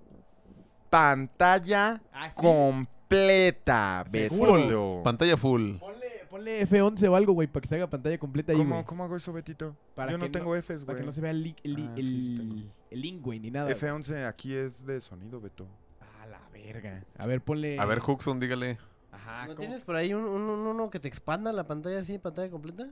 Pantalla 0.90 2.00
Ah, 2.12 2.30
¿sí? 2.30 2.36
completa. 2.36 4.04
Betito. 4.10 5.00
Pantalla 5.04 5.36
full. 5.36 5.74
Ponle, 5.76 6.03
ponle 6.34 6.66
F11 6.66 7.08
o 7.08 7.14
algo, 7.14 7.32
güey, 7.32 7.46
para 7.46 7.60
que 7.62 7.68
se 7.68 7.76
haga 7.76 7.86
pantalla 7.88 8.18
completa 8.18 8.50
ahí, 8.50 8.58
¿Cómo, 8.58 8.74
güey. 8.74 8.84
¿Cómo 8.86 9.04
hago 9.04 9.14
eso, 9.14 9.32
Betito? 9.32 9.76
Para 9.94 10.10
Yo 10.10 10.18
no 10.18 10.28
tengo 10.32 10.56
Fs, 10.56 10.82
Para 10.84 10.94
güey. 10.94 10.96
que 11.02 11.06
no 11.06 11.12
se 11.12 11.20
vea 11.20 11.30
el, 11.30 11.44
link- 11.44 11.60
el, 11.62 11.76
Ah, 11.76 11.92
sí, 11.94 12.02
sí 12.02 12.32
el, 12.32 12.38
tengo. 12.38 12.72
el 12.90 13.00
link, 13.00 13.22
güey, 13.22 13.38
ni 13.38 13.50
nada. 13.52 13.66
güey. 13.72 13.76
F11 13.76 14.26
aquí 14.26 14.52
es 14.52 14.84
de 14.84 15.00
sonido, 15.00 15.40
Beto. 15.40 15.68
Ah, 16.00 16.26
la 16.26 16.40
verga. 16.52 17.04
A 17.18 17.26
ver, 17.28 17.40
ponle... 17.40 17.78
A 17.78 17.84
ver, 17.84 18.00
Huxon, 18.04 18.40
dígale. 18.40 18.78
Ajá, 19.12 19.42
¿No 19.46 19.54
¿cómo? 19.54 19.58
tienes 19.60 19.82
por 19.84 19.94
ahí 19.94 20.12
un, 20.12 20.24
un- 20.24 20.42
un- 20.50 20.66
uno 20.66 20.90
que 20.90 20.98
te 20.98 21.06
expanda 21.06 21.52
la 21.52 21.68
pantalla 21.68 22.00
así, 22.00 22.18
pantalla 22.18 22.50
completa? 22.50 22.90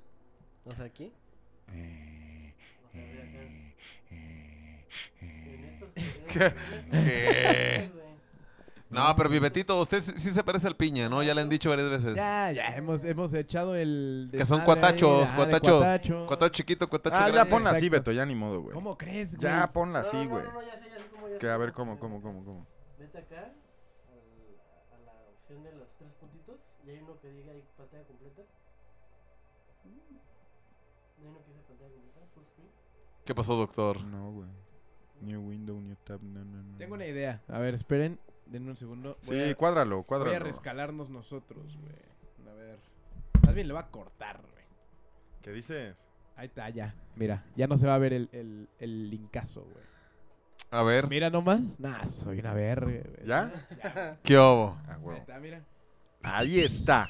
O 0.65 0.73
sea, 0.77 0.85
aquí. 0.85 1.13
Eh, 1.73 2.55
eh, 2.95 3.75
eh, 4.13 4.87
eh. 5.21 5.93
¿Qué? 6.93 7.91
No, 8.93 9.17
pero 9.17 9.31
mi 9.31 9.39
Betito, 9.39 9.81
usted 9.81 10.01
sí 10.01 10.33
se 10.33 10.45
parece 10.45 10.67
al 10.67 10.77
piña, 10.77 11.09
¿no? 11.09 11.23
Ya 11.23 11.35
le 11.35 11.41
han 11.41 11.49
dicho 11.49 11.71
varias 11.71 11.89
veces. 11.91 12.15
Ya, 12.15 12.53
ya, 12.53 12.77
hemos, 12.77 13.03
hemos 13.05 13.33
echado 13.35 13.75
el... 13.75 14.29
Que 14.31 14.45
son 14.45 14.59
desmadre 14.59 14.61
ahí, 14.61 14.65
cuatachos, 14.99 15.33
cuatachos. 15.33 15.79
cuatacho. 15.81 16.27
Cuatacho 16.27 16.53
chiquito, 16.53 16.89
cuatacho 16.91 17.17
Ah, 17.17 17.27
ya 17.29 17.33
grande. 17.33 17.51
ponla 17.51 17.71
así. 17.71 17.89
Beto, 17.89 18.13
ya 18.13 18.27
ni 18.27 18.35
modo, 18.35 18.61
güey. 18.61 18.75
¿Cómo 18.75 18.97
crees, 18.99 19.31
güey? 19.31 19.41
Ya 19.41 19.73
ponla 19.73 20.01
así, 20.01 20.17
No, 20.17 20.25
no, 20.25 20.31
güey. 20.31 20.45
no, 20.45 20.53
no, 20.53 20.63
ya 20.63 20.73
sé, 20.79 20.89
ya 20.91 20.97
sé 20.99 21.09
cómo, 21.11 21.29
ya 21.29 21.39
Que 21.39 21.49
a 21.49 21.57
ver, 21.57 21.73
cómo, 21.73 21.99
cómo, 21.99 22.17
ya 22.19 22.23
cómo, 22.23 22.45
cómo. 22.45 22.67
Vete 22.99 23.19
acá 23.19 23.53
a 24.93 24.99
la 25.07 25.13
opción 25.33 25.63
de 25.65 25.73
los 25.73 25.89
tres 25.97 26.13
puntitos 26.21 26.57
y 26.87 26.91
hay 26.91 26.99
uno 26.99 27.19
que 27.21 27.31
diga 27.31 27.53
ahí 27.53 27.65
pantalla 27.77 28.05
completa. 28.05 28.43
¿No 31.19 31.25
hay 31.25 31.29
uno 31.31 31.39
que 31.45 31.51
dice 31.53 31.63
pantalla 31.67 31.91
completa? 31.95 32.27
Full 32.35 32.45
screen. 32.45 32.69
¿Qué 33.25 33.35
pasó, 33.35 33.57
doctor? 33.57 34.05
No, 34.05 34.33
güey. 34.33 34.49
New 35.23 35.41
window, 35.49 35.81
new 35.81 35.97
tab, 36.05 36.21
no, 36.23 36.45
no, 36.45 36.63
no. 36.63 36.77
Tengo 36.79 36.95
una 36.95 37.07
idea. 37.07 37.41
A 37.49 37.59
ver, 37.59 37.75
esperen. 37.75 38.19
Denme 38.47 38.71
un 38.71 38.77
segundo. 38.77 39.19
Voy 39.27 39.37
Sí, 39.37 39.51
a- 39.51 39.55
cuádralo, 39.55 39.97
Voy 39.97 40.05
cuádralo. 40.05 40.37
a 40.37 40.39
rescalarnos 40.41 41.09
nosotros, 41.11 41.77
güey. 41.79 42.49
A 42.51 42.55
ver. 42.55 42.79
Más 43.47 43.55
bien 43.55 43.69
le 43.69 43.75
va 43.75 43.81
a 43.81 43.91
cortar, 43.91 44.41
güey. 44.41 44.65
¿Qué 45.43 45.51
dices? 45.53 45.97
Ahí 46.37 46.47
está, 46.47 46.69
ya. 46.71 46.95
Mira, 47.17 47.45
ya 47.57 47.67
no 47.67 47.79
se 47.79 47.87
va 47.87 47.95
a 47.95 47.99
ver 47.99 48.13
el, 48.13 48.29
el, 48.33 48.69
el 48.79 49.11
linkazo, 49.11 49.63
güey. 49.63 49.85
A 50.71 50.83
ver, 50.83 51.07
Mira 51.09 51.29
nomás. 51.29 51.61
Nah, 51.79 52.05
soy 52.07 52.39
una 52.41 52.55
verga, 52.55 52.87
güey. 52.87 53.03
¿Ya? 53.27 53.53
¿qué 54.23 54.37
hubo? 54.39 54.79
Ah, 54.89 54.99
Ahí 55.11 55.19
está, 55.19 55.39
mira. 55.39 55.65
Ahí 56.23 56.61
está. 56.61 57.09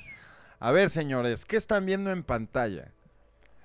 A 0.58 0.70
ver, 0.72 0.90
señores, 0.90 1.44
¿qué 1.44 1.56
están 1.56 1.86
viendo 1.86 2.10
en 2.10 2.22
pantalla? 2.24 2.92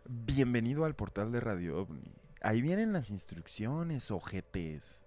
Bienvenido 0.06 0.86
al 0.86 0.96
portal 0.96 1.32
de 1.32 1.40
Radio 1.40 1.82
OVNI. 1.82 2.12
Ahí 2.42 2.62
vienen 2.62 2.94
las 2.94 3.10
instrucciones, 3.10 4.12
ojetes. 4.12 5.04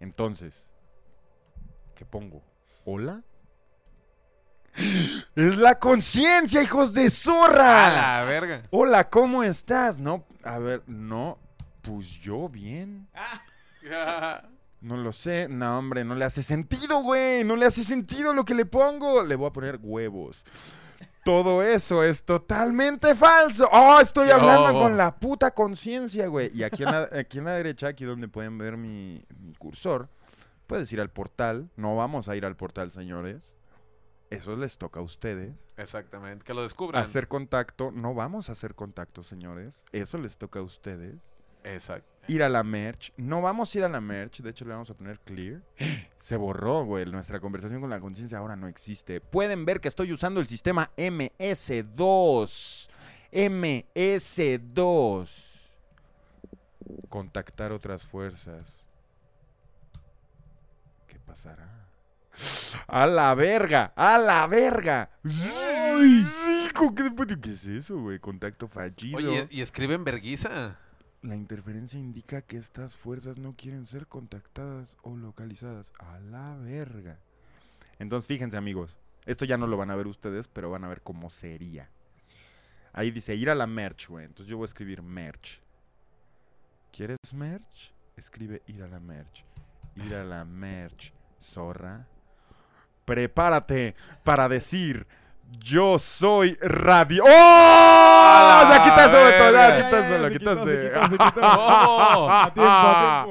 Entonces, 0.00 0.70
¿qué 2.00 2.06
pongo? 2.06 2.42
¿Hola? 2.86 3.22
¡Es 5.36 5.58
la 5.58 5.78
conciencia, 5.78 6.62
hijos 6.62 6.94
de 6.94 7.10
zorra! 7.10 7.88
¡A 7.88 8.22
la 8.22 8.24
verga! 8.24 8.62
Hola, 8.70 9.10
¿cómo 9.10 9.44
estás? 9.44 9.98
No, 9.98 10.24
a 10.42 10.58
ver, 10.58 10.82
no. 10.86 11.38
Pues 11.82 12.06
yo 12.06 12.48
bien. 12.48 13.06
No 14.82 14.96
lo 14.96 15.12
sé. 15.12 15.46
No, 15.50 15.78
hombre, 15.78 16.04
no 16.04 16.14
le 16.14 16.24
hace 16.24 16.42
sentido, 16.42 17.02
güey. 17.02 17.44
No 17.44 17.54
le 17.54 17.66
hace 17.66 17.84
sentido 17.84 18.32
lo 18.32 18.46
que 18.46 18.54
le 18.54 18.64
pongo. 18.64 19.22
Le 19.22 19.36
voy 19.36 19.48
a 19.48 19.52
poner 19.52 19.78
huevos. 19.82 20.42
Todo 21.22 21.62
eso 21.62 22.02
es 22.02 22.24
totalmente 22.24 23.14
falso. 23.14 23.68
Oh, 23.70 24.00
estoy 24.00 24.28
Yo. 24.28 24.36
hablando 24.36 24.72
con 24.72 24.96
la 24.96 25.14
puta 25.14 25.50
conciencia, 25.50 26.28
güey. 26.28 26.50
Y 26.54 26.62
aquí 26.62 26.82
en, 26.82 26.92
la, 26.92 27.10
aquí 27.12 27.36
en 27.36 27.44
la 27.44 27.52
derecha, 27.56 27.88
aquí 27.88 28.06
donde 28.06 28.26
pueden 28.26 28.56
ver 28.56 28.78
mi, 28.78 29.22
mi 29.38 29.52
cursor, 29.52 30.08
puedes 30.70 30.92
ir 30.92 31.00
al 31.00 31.10
portal. 31.10 31.68
No 31.76 31.96
vamos 31.96 32.28
a 32.28 32.36
ir 32.36 32.46
al 32.46 32.56
portal, 32.56 32.92
señores. 32.92 33.56
Eso 34.30 34.56
les 34.56 34.78
toca 34.78 35.00
a 35.00 35.02
ustedes. 35.02 35.52
Exactamente, 35.76 36.44
que 36.44 36.54
lo 36.54 36.62
descubran. 36.62 37.02
Hacer 37.02 37.26
contacto. 37.26 37.90
No 37.90 38.14
vamos 38.14 38.48
a 38.48 38.52
hacer 38.52 38.76
contacto, 38.76 39.24
señores. 39.24 39.84
Eso 39.90 40.16
les 40.18 40.36
toca 40.36 40.60
a 40.60 40.62
ustedes 40.62 41.34
Exacto. 41.64 42.08
ir 42.28 42.44
a 42.44 42.48
la 42.48 42.62
merch. 42.62 43.12
No 43.16 43.42
vamos 43.42 43.74
a 43.74 43.78
ir 43.78 43.84
a 43.84 43.88
la 43.88 44.00
merch. 44.00 44.42
De 44.42 44.50
hecho, 44.50 44.64
le 44.64 44.70
vamos 44.70 44.88
a 44.90 44.94
poner 44.94 45.18
clear. 45.18 45.60
Se 46.20 46.36
borró, 46.36 46.84
güey. 46.84 47.04
Nuestra 47.06 47.40
conversación 47.40 47.80
con 47.80 47.90
la 47.90 47.98
conciencia 47.98 48.38
ahora 48.38 48.54
no 48.54 48.68
existe. 48.68 49.20
Pueden 49.20 49.64
ver 49.64 49.80
que 49.80 49.88
estoy 49.88 50.12
usando 50.12 50.38
el 50.38 50.46
sistema 50.46 50.92
MS2. 50.96 52.88
MS2. 53.32 55.72
Contactar 57.08 57.72
otras 57.72 58.06
fuerzas. 58.06 58.89
¿Qué 61.30 61.36
pasará? 61.36 61.86
¡A 62.88 63.06
la 63.06 63.34
verga! 63.34 63.92
¡A 63.94 64.18
la 64.18 64.46
verga! 64.48 65.10
¡Ay! 65.24 66.24
¿Qué, 66.74 67.38
¿Qué 67.40 67.50
es 67.50 67.66
eso, 67.66 68.00
güey? 68.00 68.18
Contacto 68.18 68.66
fallido. 68.66 69.18
Oye, 69.18 69.46
¿y 69.50 69.60
escriben 69.60 70.02
verguiza? 70.02 70.76
La 71.22 71.36
interferencia 71.36 72.00
indica 72.00 72.42
que 72.42 72.56
estas 72.56 72.96
fuerzas 72.96 73.38
no 73.38 73.54
quieren 73.54 73.86
ser 73.86 74.06
contactadas 74.06 74.96
o 75.02 75.16
localizadas. 75.16 75.92
A 75.98 76.18
la 76.18 76.56
verga. 76.56 77.18
Entonces, 77.98 78.26
fíjense, 78.26 78.56
amigos. 78.56 78.96
Esto 79.26 79.44
ya 79.44 79.56
no 79.56 79.66
lo 79.66 79.76
van 79.76 79.90
a 79.90 79.96
ver 79.96 80.08
ustedes, 80.08 80.48
pero 80.48 80.70
van 80.70 80.84
a 80.84 80.88
ver 80.88 81.02
cómo 81.02 81.30
sería. 81.30 81.90
Ahí 82.92 83.10
dice 83.12 83.36
ir 83.36 83.50
a 83.50 83.54
la 83.54 83.66
merch, 83.68 84.08
güey. 84.08 84.24
Entonces 84.24 84.48
yo 84.50 84.56
voy 84.56 84.64
a 84.64 84.66
escribir 84.66 85.02
merch. 85.02 85.60
¿Quieres 86.90 87.18
merch? 87.32 87.92
Escribe 88.16 88.62
ir 88.66 88.82
a 88.82 88.88
la 88.88 88.98
merch. 88.98 89.44
Ir 89.96 90.14
a 90.14 90.24
la 90.24 90.44
merch, 90.44 91.12
zorra. 91.40 92.06
Prepárate 93.04 93.94
para 94.22 94.48
decir, 94.48 95.06
yo 95.58 95.98
soy 95.98 96.56
radio. 96.60 97.24
¡Oh! 97.26 97.28
Ya. 102.54 103.26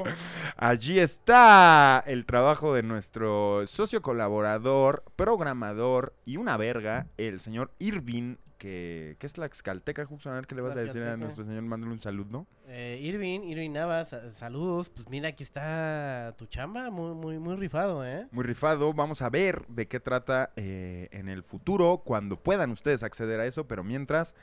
Allí 0.56 1.00
está 1.00 2.02
el 2.06 2.26
trabajo 2.26 2.74
de 2.74 2.82
nuestro 2.82 3.66
socio 3.66 4.02
colaborador, 4.02 5.04
programador 5.16 6.14
y 6.26 6.36
una 6.36 6.56
verga, 6.58 7.06
el 7.16 7.40
señor 7.40 7.72
Irvin 7.78 8.38
que, 8.60 9.16
que 9.18 9.26
es 9.26 9.38
la 9.38 9.46
excalteca, 9.46 10.04
justo 10.04 10.30
a 10.30 10.34
ver 10.34 10.46
qué 10.46 10.54
le 10.54 10.60
vas 10.60 10.76
a 10.76 10.80
decir 10.80 10.90
a 11.02 11.16
Tlaxcalteca. 11.16 11.16
nuestro 11.24 11.44
señor, 11.46 11.62
mándale 11.62 11.92
un 11.92 11.98
saludo. 12.00 12.46
Eh, 12.68 13.00
Irving, 13.02 13.40
Irving 13.40 13.70
Navas, 13.72 14.10
sa- 14.10 14.30
saludos. 14.30 14.90
Pues 14.90 15.08
mira, 15.08 15.28
aquí 15.30 15.42
está 15.42 16.34
tu 16.36 16.46
chamba, 16.46 16.90
muy, 16.90 17.14
muy, 17.14 17.38
muy 17.38 17.56
rifado, 17.56 18.06
¿eh? 18.06 18.28
Muy 18.30 18.44
rifado, 18.44 18.92
vamos 18.92 19.22
a 19.22 19.30
ver 19.30 19.66
de 19.68 19.88
qué 19.88 19.98
trata 19.98 20.52
eh, 20.56 21.08
en 21.10 21.28
el 21.28 21.42
futuro, 21.42 22.02
cuando 22.04 22.36
puedan 22.36 22.70
ustedes 22.70 23.02
acceder 23.02 23.40
a 23.40 23.46
eso, 23.46 23.66
pero 23.66 23.82
mientras... 23.82 24.36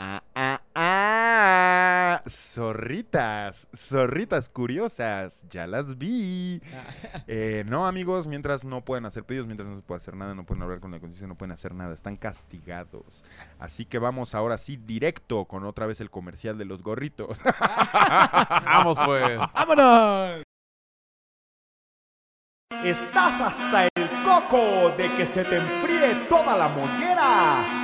Ah, 0.00 0.22
ah, 0.36 0.60
ah, 0.76 2.22
zorritas, 2.28 3.66
zorritas 3.74 4.48
curiosas, 4.48 5.44
ya 5.50 5.66
las 5.66 5.98
vi. 5.98 6.60
Eh, 7.26 7.64
no, 7.66 7.86
amigos, 7.88 8.28
mientras 8.28 8.64
no 8.64 8.84
pueden 8.84 9.06
hacer 9.06 9.24
pedidos, 9.24 9.46
mientras 9.46 9.68
no 9.68 9.74
se 9.74 9.82
puede 9.82 9.98
hacer 9.98 10.14
nada, 10.14 10.36
no 10.36 10.46
pueden 10.46 10.62
hablar 10.62 10.78
con 10.78 10.92
la 10.92 11.00
conciencia, 11.00 11.26
no 11.26 11.36
pueden 11.36 11.50
hacer 11.50 11.74
nada, 11.74 11.92
están 11.92 12.16
castigados. 12.16 13.24
Así 13.58 13.84
que 13.84 13.98
vamos 13.98 14.36
ahora 14.36 14.56
sí 14.56 14.76
directo 14.76 15.46
con 15.46 15.64
otra 15.64 15.86
vez 15.86 16.00
el 16.00 16.10
comercial 16.10 16.56
de 16.58 16.64
los 16.64 16.82
gorritos. 16.82 17.36
Vamos, 18.64 18.96
pues. 19.04 19.38
¡Vámonos! 19.52 20.44
¿Estás 22.84 23.40
hasta 23.40 23.86
el 23.86 24.22
coco 24.22 24.90
de 24.96 25.12
que 25.14 25.26
se 25.26 25.44
te 25.44 25.56
enfríe 25.56 26.26
toda 26.28 26.56
la 26.56 26.68
mollera? 26.68 27.77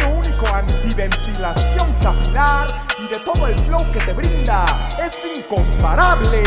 antiventilación 0.53 1.93
capilar 2.01 2.67
y 2.99 3.09
de 3.13 3.19
todo 3.21 3.47
el 3.47 3.59
flow 3.61 3.85
que 3.93 3.99
te 4.01 4.13
brinda. 4.13 4.65
Es 5.03 5.19
incomparable. 5.37 6.43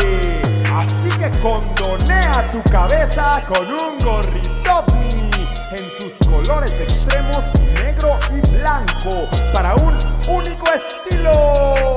Así 0.72 1.08
que 1.10 1.30
condonea 1.40 2.50
tu 2.52 2.62
cabeza 2.70 3.42
con 3.46 3.66
un 3.66 3.98
Gorritopni 3.98 5.30
en 5.72 5.90
sus 6.00 6.28
colores 6.28 6.78
extremos 6.80 7.44
negro 7.80 8.18
y 8.30 8.40
blanco 8.52 9.28
para 9.52 9.74
un 9.76 9.98
único 10.28 10.66
estilo. 10.72 11.96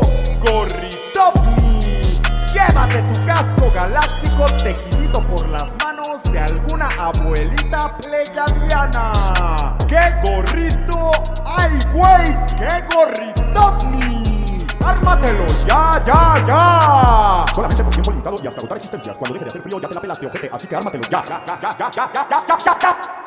Llévate 2.60 3.02
tu 3.14 3.26
casco 3.26 3.68
galáctico 3.74 4.46
tejidito 4.62 5.26
por 5.28 5.48
las 5.48 5.74
manos 5.78 6.22
de 6.24 6.40
alguna 6.40 6.90
abuelita 6.98 7.96
pleyadiana. 7.98 9.78
¡Qué 9.88 10.02
gorrito! 10.24 11.12
¡Ay, 11.46 11.80
güey! 11.94 12.36
¡Qué 12.58 12.84
gorritovni! 12.94 14.68
¡Ármatelo! 14.86 15.46
¡Ya, 15.66 16.04
ya, 16.06 16.36
ya! 16.46 17.46
Solamente 17.56 17.84
por 17.84 17.94
tiempo 17.94 18.12
limitado 18.12 18.36
y 18.44 18.48
hasta 18.48 18.60
agotar 18.60 18.78
existencias. 18.78 19.18
Cuando 19.18 19.34
deje 19.36 19.46
de 19.46 19.50
hacer 19.50 19.62
frío 19.62 19.80
ya 19.80 19.88
te 19.88 19.96
la 19.96 20.02
pelaste, 20.02 20.26
ojete. 20.26 20.50
Así 20.52 20.68
que 20.68 20.76
ármatelo 20.76 21.04
ya, 21.10 21.24
ya, 21.24 21.46
ya, 21.46 21.60
ya, 21.62 21.70
ya, 21.78 21.92
ya, 21.92 22.12
ya, 22.14 22.28
ya, 22.30 22.58
ya, 22.60 22.80
ya, 22.82 23.20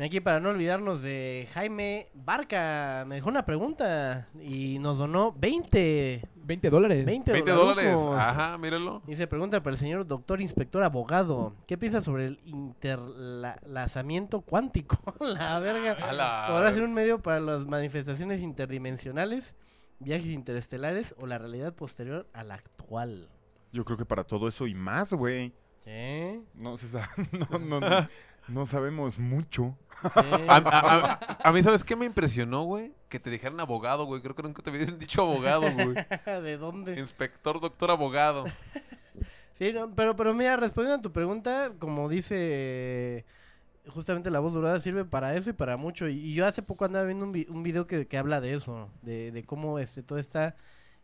Aquí 0.00 0.20
para 0.20 0.38
no 0.38 0.50
olvidarnos 0.50 1.02
de 1.02 1.48
Jaime 1.54 2.08
Barca, 2.14 3.04
me 3.08 3.16
dejó 3.16 3.30
una 3.30 3.44
pregunta 3.44 4.28
y 4.40 4.78
nos 4.78 4.96
donó 4.98 5.32
20, 5.32 6.22
20 6.36 6.70
dólares. 6.70 7.04
20, 7.04 7.32
20 7.32 7.50
dólares. 7.50 7.96
Ajá, 8.14 8.56
míralo. 8.58 9.02
Y 9.08 9.16
se 9.16 9.26
pregunta 9.26 9.60
para 9.60 9.74
el 9.74 9.78
señor 9.78 10.06
doctor 10.06 10.40
inspector 10.40 10.84
abogado, 10.84 11.56
¿qué 11.66 11.76
piensa 11.76 12.00
sobre 12.00 12.26
el 12.26 12.38
interlazamiento 12.44 14.42
cuántico? 14.42 14.98
la 15.20 15.58
verga. 15.58 15.94
A 15.94 16.12
la 16.12 16.46
¿Podrá 16.48 16.70
ser 16.70 16.84
un 16.84 16.94
medio 16.94 17.20
para 17.20 17.40
las 17.40 17.66
manifestaciones 17.66 18.40
interdimensionales, 18.40 19.56
viajes 19.98 20.28
interestelares 20.28 21.16
o 21.18 21.26
la 21.26 21.38
realidad 21.38 21.74
posterior 21.74 22.28
a 22.32 22.44
la 22.44 22.54
actual? 22.54 23.28
Yo 23.72 23.84
creo 23.84 23.98
que 23.98 24.06
para 24.06 24.22
todo 24.22 24.46
eso 24.46 24.68
y 24.68 24.74
más, 24.74 25.12
güey. 25.12 25.52
¿Sí? 25.84 26.44
No 26.54 26.76
se 26.76 26.86
sabe, 26.86 27.08
no, 27.50 27.58
no, 27.58 27.80
no, 27.80 28.08
no 28.48 28.66
sabemos 28.66 29.18
mucho. 29.18 29.76
¿Sí? 30.02 30.08
A, 30.48 30.56
a- 30.56 31.10
a- 31.12 31.38
a 31.48 31.52
mí, 31.52 31.62
¿sabes 31.62 31.82
qué 31.84 31.96
me 31.96 32.06
impresionó, 32.06 32.62
güey? 32.64 32.92
Que 33.08 33.18
te 33.18 33.30
dijeran 33.30 33.58
abogado, 33.60 34.04
güey. 34.04 34.22
Creo 34.22 34.34
que 34.34 34.42
nunca 34.42 34.62
te 34.62 34.70
habían 34.70 34.98
dicho 34.98 35.22
abogado, 35.22 35.62
güey. 35.72 35.94
¿De 36.42 36.56
dónde? 36.56 36.98
Inspector, 36.98 37.60
doctor, 37.60 37.90
abogado. 37.90 38.44
Sí, 39.54 39.72
no, 39.72 39.92
pero, 39.94 40.14
pero 40.14 40.34
mira, 40.34 40.56
respondiendo 40.56 40.98
a 41.00 41.02
tu 41.02 41.12
pregunta, 41.12 41.72
como 41.80 42.08
dice 42.08 43.24
justamente 43.88 44.30
la 44.30 44.38
voz 44.40 44.52
dorada, 44.52 44.78
sirve 44.80 45.04
para 45.04 45.34
eso 45.34 45.50
y 45.50 45.54
para 45.54 45.76
mucho. 45.76 46.08
Y, 46.08 46.18
y 46.18 46.34
yo 46.34 46.46
hace 46.46 46.62
poco 46.62 46.84
andaba 46.84 47.06
viendo 47.06 47.24
un, 47.24 47.32
vi- 47.32 47.46
un 47.48 47.62
video 47.62 47.86
que, 47.86 48.06
que 48.06 48.18
habla 48.18 48.40
de 48.40 48.54
eso, 48.54 48.88
de, 49.02 49.32
de 49.32 49.44
cómo 49.44 49.78
este, 49.80 50.02
todo 50.02 50.18
está 50.18 50.54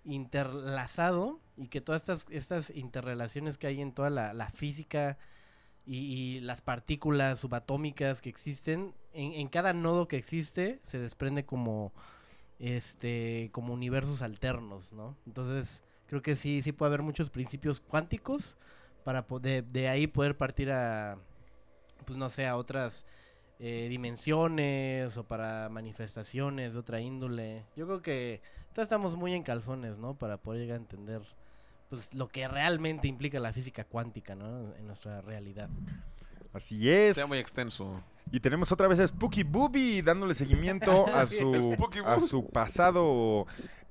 interlazado 0.05 1.41
y 1.57 1.69
que 1.69 1.81
todas 1.81 2.03
estas, 2.03 2.27
estas 2.31 2.71
interrelaciones 2.71 3.59
que 3.59 3.66
hay 3.66 3.81
en 3.81 3.93
toda 3.93 4.11
la, 4.11 4.33
la 4.35 4.51
física 4.51 5.16
y, 5.86 5.97
y 5.97 6.40
las 6.40 6.62
partículas 6.62 7.40
subatómicas 7.40 8.20
que 8.20 8.28
existen, 8.31 8.94
en, 9.12 9.32
en 9.32 9.48
cada 9.48 9.73
nodo 9.73 10.09
que 10.09 10.16
existe 10.16 10.81
se 10.82 10.98
desprende 10.98 11.44
como 11.44 11.93
este 12.59 13.51
como 13.52 13.74
universos 13.74 14.23
alternos, 14.23 14.93
¿no? 14.93 15.16
Entonces, 15.27 15.82
creo 16.06 16.23
que 16.23 16.35
sí, 16.35 16.62
sí 16.62 16.73
puede 16.73 16.89
haber 16.89 17.02
muchos 17.02 17.31
principios 17.31 17.81
cuánticos 17.81 18.56
para 19.05 19.27
de, 19.40 19.62
de 19.62 19.89
ahí 19.89 20.06
poder 20.06 20.36
partir 20.36 20.70
a, 20.73 21.19
pues 22.06 22.19
no 22.19 22.31
sé, 22.31 22.47
a 22.47 22.56
otras 22.56 23.06
eh, 23.59 23.86
dimensiones 23.89 25.16
o 25.16 25.24
para 25.24 25.69
manifestaciones 25.69 26.74
de 26.74 26.78
otra 26.81 27.01
índole. 27.01 27.65
Yo 27.77 27.86
creo 27.86 28.02
que 28.02 28.40
estamos 28.77 29.16
muy 29.16 29.35
en 29.35 29.43
calzones, 29.43 29.98
¿no? 29.98 30.15
Para 30.19 30.39
poder 30.39 30.62
llegar 30.62 30.78
a 30.78 30.81
entender 30.81 31.23
pues 31.89 32.15
lo 32.15 32.28
que 32.28 32.47
realmente 32.48 33.09
implica 33.09 33.39
la 33.40 33.52
física 33.52 33.85
cuántica, 33.85 34.35
¿no? 34.35 34.74
En 34.77 34.86
nuestra 34.86 35.20
realidad. 35.20 35.69
Así 36.52 36.90
es. 36.90 37.16
Sea 37.16 37.27
muy 37.27 37.39
extenso. 37.39 38.02
Y 38.31 38.40
tenemos 38.40 38.73
otra 38.73 38.89
vez 38.89 38.98
a 39.01 39.06
Spooky 39.06 39.43
Booby 39.43 40.02
dándole 40.02 40.35
seguimiento 40.35 41.06
a 41.15 41.27
su, 41.27 41.77
a 42.05 42.20
su 42.20 42.47
pasado 42.48 43.47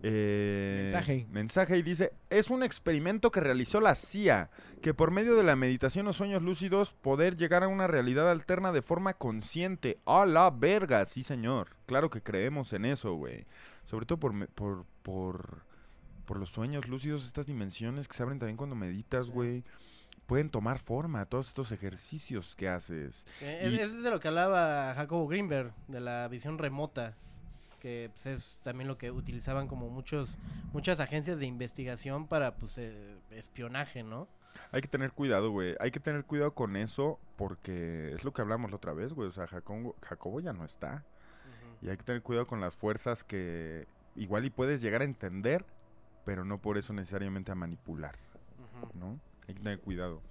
eh, 0.06 0.90
Mensaje. 0.92 1.28
mensaje 1.32 1.78
y 1.78 1.82
dice, 1.82 2.12
es 2.30 2.50
un 2.50 2.62
experimento 2.62 3.32
que 3.32 3.40
realizó 3.40 3.80
la 3.80 3.96
CIA, 3.96 4.50
que 4.82 4.94
por 4.94 5.12
medio 5.12 5.36
de 5.36 5.44
la 5.44 5.56
meditación 5.56 6.06
o 6.08 6.14
sueños 6.14 6.42
lúcidos 6.42 6.94
poder 6.94 7.36
llegar 7.36 7.64
a 7.64 7.70
una 7.70 7.88
realidad 7.88 8.30
alterna 8.30 8.74
de 8.74 8.82
forma 8.82 9.14
consciente. 9.14 10.00
¡A 10.06 10.26
la 10.26 10.52
verga! 10.52 11.06
Sí, 11.06 11.24
señor. 11.24 11.78
Claro 11.86 12.10
que 12.10 12.22
creemos 12.22 12.74
en 12.74 12.84
eso, 12.84 13.14
güey. 13.14 13.46
Sobre 13.86 14.06
todo 14.06 14.20
por, 14.20 14.86
por, 15.02 15.66
por 16.26 16.38
los 16.40 16.50
sueños 16.50 16.88
lúcidos, 16.88 17.26
estas 17.26 17.46
dimensiones 17.46 18.08
que 18.08 18.16
se 18.16 18.24
abren 18.24 18.40
también 18.40 18.58
cuando 18.58 18.76
meditas, 18.76 19.30
güey. 19.30 19.64
Pueden 20.26 20.50
tomar 20.50 20.80
forma 20.80 21.26
todos 21.26 21.50
estos 21.50 21.72
ejercicios 21.74 22.56
que 22.56 22.70
haces. 22.70 23.26
Eh, 23.42 23.62
Es, 23.64 23.74
Y- 23.74 23.80
es 23.80 24.04
de 24.04 24.10
lo 24.10 24.20
que 24.22 24.30
hablaba 24.30 24.94
Jacobo 24.96 25.28
Greenberg, 25.28 25.74
de 25.90 26.00
la 26.00 26.28
visión 26.30 26.58
remota, 26.58 27.14
que 27.82 28.10
pues, 28.14 28.26
es 28.28 28.60
también 28.64 28.88
lo 28.88 28.98
que 28.98 29.12
utilizaban 29.12 29.68
como 29.68 29.90
muchos 29.90 30.38
muchas 30.72 31.02
agencias 31.02 31.40
de 31.40 31.46
investigación 31.46 32.28
para 32.28 32.56
pues 32.56 32.78
eh, 32.78 33.18
espionaje, 33.32 34.02
¿no? 34.04 34.30
Hay 34.72 34.80
que 34.82 34.88
tener 34.88 35.12
cuidado, 35.12 35.52
güey. 35.52 35.76
Hay 35.82 35.92
que 35.92 36.00
tener 36.00 36.24
cuidado 36.24 36.54
con 36.54 36.78
eso 36.78 37.20
porque 37.36 38.14
es 38.14 38.24
lo 38.24 38.32
que 38.32 38.42
hablamos 38.42 38.72
la 38.72 38.78
otra 38.78 38.94
vez, 38.94 39.12
güey. 39.14 39.28
O 39.28 39.32
sea, 39.32 39.46
Jacobo, 39.48 39.96
Jacobo 40.02 40.40
ya 40.40 40.54
no 40.54 40.64
está. 40.64 41.04
Y 41.82 41.90
hay 41.90 41.98
que 41.98 42.04
tener 42.04 42.22
cuidado 42.22 42.48
con 42.48 42.62
las 42.62 42.78
fuerzas 42.78 43.26
que 43.26 43.88
igual 44.16 44.46
y 44.46 44.50
puedes 44.50 44.80
llegar 44.82 45.02
a 45.02 45.06
entender, 45.06 45.66
pero 46.24 46.46
no 46.46 46.58
por 46.60 46.78
eso 46.78 46.94
necesariamente 46.94 47.52
a 47.52 47.56
manipular. 47.56 48.16
¿no? 48.94 49.20
Hay 49.48 49.56
que 49.56 49.60
tener 49.60 49.80
cuidado. 49.80 50.22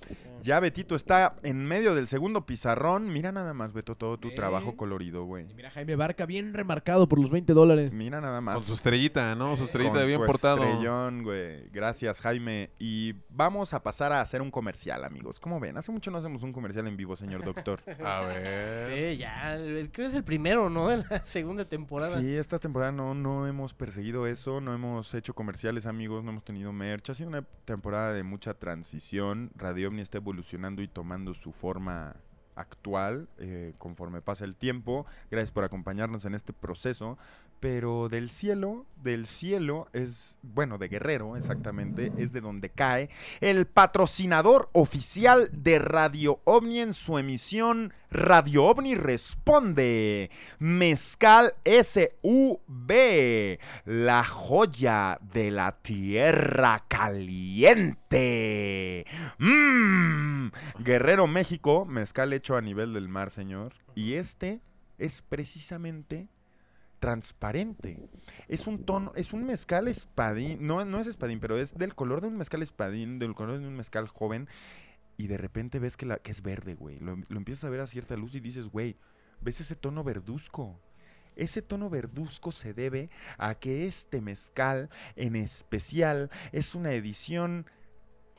Ya 0.42 0.58
Betito 0.58 0.94
está 0.94 1.36
en 1.42 1.66
medio 1.66 1.94
del 1.94 2.06
segundo 2.06 2.46
pizarrón. 2.46 3.12
Mira 3.12 3.30
nada 3.30 3.52
más, 3.52 3.72
Beto, 3.74 3.94
todo 3.94 4.16
tu 4.18 4.34
trabajo 4.34 4.74
colorido, 4.74 5.24
güey. 5.24 5.52
Mira, 5.54 5.70
Jaime 5.70 5.96
Barca, 5.96 6.24
bien 6.24 6.54
remarcado 6.54 7.06
por 7.08 7.18
los 7.20 7.30
20 7.30 7.52
dólares. 7.52 7.92
Mira 7.92 8.22
nada 8.22 8.40
más. 8.40 8.54
Con 8.56 8.64
su 8.64 8.72
estrellita, 8.72 9.34
¿no? 9.34 9.54
Su 9.58 9.64
estrellita 9.64 9.98
Con 9.98 10.06
bien 10.06 10.18
su 10.18 10.24
portado. 10.26 10.64
estrellón, 10.64 11.22
güey. 11.24 11.68
Gracias, 11.70 12.22
Jaime. 12.22 12.70
Y 12.78 13.14
vamos 13.28 13.74
a 13.74 13.82
pasar 13.82 14.12
a 14.12 14.22
hacer 14.22 14.40
un 14.40 14.50
comercial, 14.50 15.04
amigos. 15.04 15.38
¿Cómo 15.38 15.60
ven? 15.60 15.76
Hace 15.76 15.92
mucho 15.92 16.10
no 16.10 16.16
hacemos 16.16 16.42
un 16.42 16.52
comercial 16.54 16.86
en 16.86 16.96
vivo, 16.96 17.14
señor 17.14 17.44
doctor. 17.44 17.80
A 18.04 18.20
ver. 18.22 19.12
Sí, 19.12 19.18
ya. 19.18 19.56
es- 19.56 19.90
Creo 19.92 20.06
que 20.06 20.10
es 20.10 20.14
el 20.14 20.24
primero, 20.24 20.70
¿no? 20.70 20.88
De 20.88 20.96
la 20.98 21.22
segunda 21.26 21.66
temporada. 21.66 22.18
Sí, 22.18 22.34
esta 22.34 22.58
temporada 22.58 22.92
no, 22.92 23.14
no 23.14 23.46
hemos 23.46 23.74
perseguido 23.74 24.26
eso, 24.26 24.62
no 24.62 24.72
hemos 24.72 25.12
hecho 25.12 25.34
comerciales, 25.34 25.84
amigos, 25.84 26.24
no 26.24 26.30
hemos 26.30 26.44
tenido 26.44 26.72
merch. 26.72 27.10
Ha 27.10 27.14
sido 27.14 27.28
una 27.28 27.42
temporada 27.66 28.14
de 28.14 28.22
mucha 28.22 28.54
transición. 28.54 29.01
Radio 29.56 29.88
Omni 29.88 30.00
está 30.00 30.18
evolucionando 30.18 30.80
y 30.80 30.88
tomando 30.88 31.34
su 31.34 31.52
forma 31.52 32.16
actual 32.54 33.28
eh, 33.38 33.74
conforme 33.78 34.22
pasa 34.22 34.44
el 34.44 34.56
tiempo. 34.56 35.06
Gracias 35.30 35.52
por 35.52 35.64
acompañarnos 35.64 36.24
en 36.24 36.34
este 36.34 36.52
proceso. 36.52 37.18
Pero 37.60 38.08
del 38.08 38.28
cielo, 38.28 38.86
del 38.96 39.28
cielo 39.28 39.86
es, 39.92 40.36
bueno, 40.42 40.78
de 40.78 40.88
Guerrero 40.88 41.36
exactamente, 41.36 42.12
es 42.16 42.32
de 42.32 42.40
donde 42.40 42.70
cae 42.70 43.08
el 43.40 43.66
patrocinador 43.66 44.68
oficial 44.72 45.48
de 45.52 45.78
Radio 45.78 46.40
OVNI 46.42 46.80
en 46.80 46.92
su 46.92 47.18
emisión 47.18 47.92
Radio 48.10 48.64
OVNI 48.64 48.96
Responde. 48.96 50.32
Mezcal 50.58 51.54
SUV, 51.64 53.58
la 53.84 54.24
joya 54.24 55.20
de 55.32 55.52
la 55.52 55.72
tierra 55.72 56.84
caliente. 56.88 59.06
Mmm. 59.38 60.50
Guerrero, 60.80 61.26
México, 61.26 61.86
mezcal 61.86 62.32
hecho 62.42 62.56
a 62.56 62.60
nivel 62.60 62.92
del 62.92 63.08
mar, 63.08 63.30
señor. 63.30 63.72
Y 63.94 64.14
este 64.14 64.60
es 64.98 65.22
precisamente 65.22 66.28
transparente. 66.98 68.10
Es 68.48 68.66
un 68.66 68.84
tono, 68.84 69.12
es 69.14 69.32
un 69.32 69.44
mezcal 69.44 69.86
espadín, 69.86 70.66
no, 70.66 70.84
no 70.84 70.98
es 70.98 71.06
espadín, 71.06 71.38
pero 71.38 71.56
es 71.56 71.74
del 71.74 71.94
color 71.94 72.20
de 72.20 72.26
un 72.26 72.36
mezcal 72.36 72.60
espadín, 72.60 73.20
del 73.20 73.36
color 73.36 73.60
de 73.60 73.68
un 73.68 73.76
mezcal 73.76 74.08
joven. 74.08 74.48
Y 75.16 75.28
de 75.28 75.36
repente 75.36 75.78
ves 75.78 75.96
que, 75.96 76.04
la, 76.04 76.18
que 76.18 76.32
es 76.32 76.42
verde, 76.42 76.74
güey. 76.74 76.98
Lo, 76.98 77.16
lo 77.28 77.36
empiezas 77.36 77.62
a 77.62 77.70
ver 77.70 77.78
a 77.78 77.86
cierta 77.86 78.16
luz 78.16 78.34
y 78.34 78.40
dices, 78.40 78.66
güey, 78.66 78.96
¿ves 79.40 79.60
ese 79.60 79.76
tono 79.76 80.02
verduzco? 80.02 80.80
Ese 81.36 81.62
tono 81.62 81.90
verduzco 81.90 82.50
se 82.50 82.74
debe 82.74 83.08
a 83.38 83.54
que 83.54 83.86
este 83.86 84.20
mezcal 84.20 84.90
en 85.14 85.36
especial 85.36 86.28
es 86.50 86.74
una 86.74 86.92
edición 86.92 87.66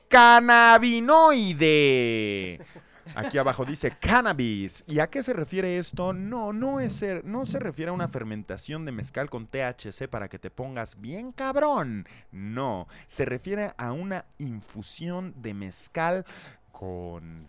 cannabinoide. 0.10 2.60
Aquí 3.16 3.38
abajo 3.38 3.66
dice 3.66 3.96
cannabis. 4.00 4.84
¿Y 4.88 5.00
a 5.00 5.08
qué 5.10 5.22
se 5.24 5.34
refiere 5.34 5.78
esto? 5.78 6.14
No, 6.14 6.54
no, 6.54 6.80
es 6.80 6.94
ser- 6.94 7.24
no 7.26 7.46
se 7.46 7.60
refiere 7.60 7.90
a 7.90 7.94
una 7.94 8.08
fermentación 8.08 8.86
de 8.86 8.92
mezcal 8.92 9.30
con 9.30 9.48
THC 9.48 10.08
para 10.10 10.30
que 10.30 10.40
te 10.40 10.50
pongas 10.50 11.00
bien 11.00 11.32
cabrón. 11.32 12.08
No, 12.32 12.88
se 13.06 13.26
refiere 13.26 13.72
a 13.78 13.92
una 13.92 14.26
infusión 14.38 15.34
de 15.42 15.54
mezcal 15.54 16.26
con 16.72 17.44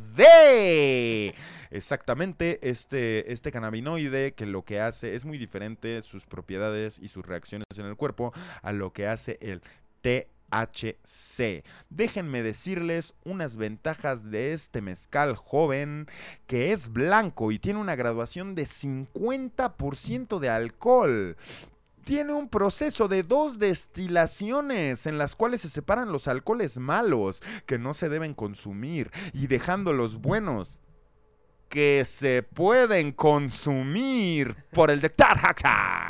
CCCCBD. 0.00 1.34
Exactamente, 1.72 2.58
este, 2.68 3.32
este 3.32 3.52
cannabinoide 3.52 4.34
que 4.34 4.44
lo 4.46 4.64
que 4.64 4.80
hace 4.80 5.14
es 5.14 5.24
muy 5.24 5.38
diferente 5.38 6.02
sus 6.02 6.26
propiedades 6.26 6.98
y 6.98 7.06
sus 7.08 7.24
reacciones 7.24 7.66
en 7.78 7.86
el 7.86 7.94
cuerpo 7.96 8.32
a 8.62 8.72
lo 8.72 8.92
que 8.92 9.06
hace 9.06 9.38
el 9.40 9.60
THC. 10.02 10.26
Déjenme 11.88 12.42
decirles 12.42 13.14
unas 13.24 13.56
ventajas 13.56 14.30
de 14.30 14.52
este 14.52 14.80
mezcal 14.80 15.36
joven 15.36 16.06
que 16.46 16.72
es 16.72 16.92
blanco 16.92 17.52
y 17.52 17.58
tiene 17.58 17.80
una 17.80 17.96
graduación 17.96 18.54
de 18.54 18.64
50% 18.64 20.38
de 20.38 20.48
alcohol. 20.48 21.36
Tiene 22.04 22.32
un 22.32 22.48
proceso 22.48 23.08
de 23.08 23.22
dos 23.22 23.58
destilaciones 23.58 25.06
en 25.06 25.18
las 25.18 25.36
cuales 25.36 25.60
se 25.60 25.68
separan 25.68 26.12
los 26.12 26.28
alcoholes 26.28 26.78
malos 26.78 27.42
que 27.66 27.78
no 27.78 27.94
se 27.94 28.08
deben 28.08 28.34
consumir 28.34 29.10
y 29.32 29.46
dejando 29.46 29.92
los 29.92 30.20
buenos 30.20 30.80
que 31.68 32.02
se 32.04 32.42
pueden 32.42 33.12
consumir 33.12 34.56
por 34.72 34.90
el 34.90 35.00
Dr. 35.00 35.38
Haxan. 35.40 36.09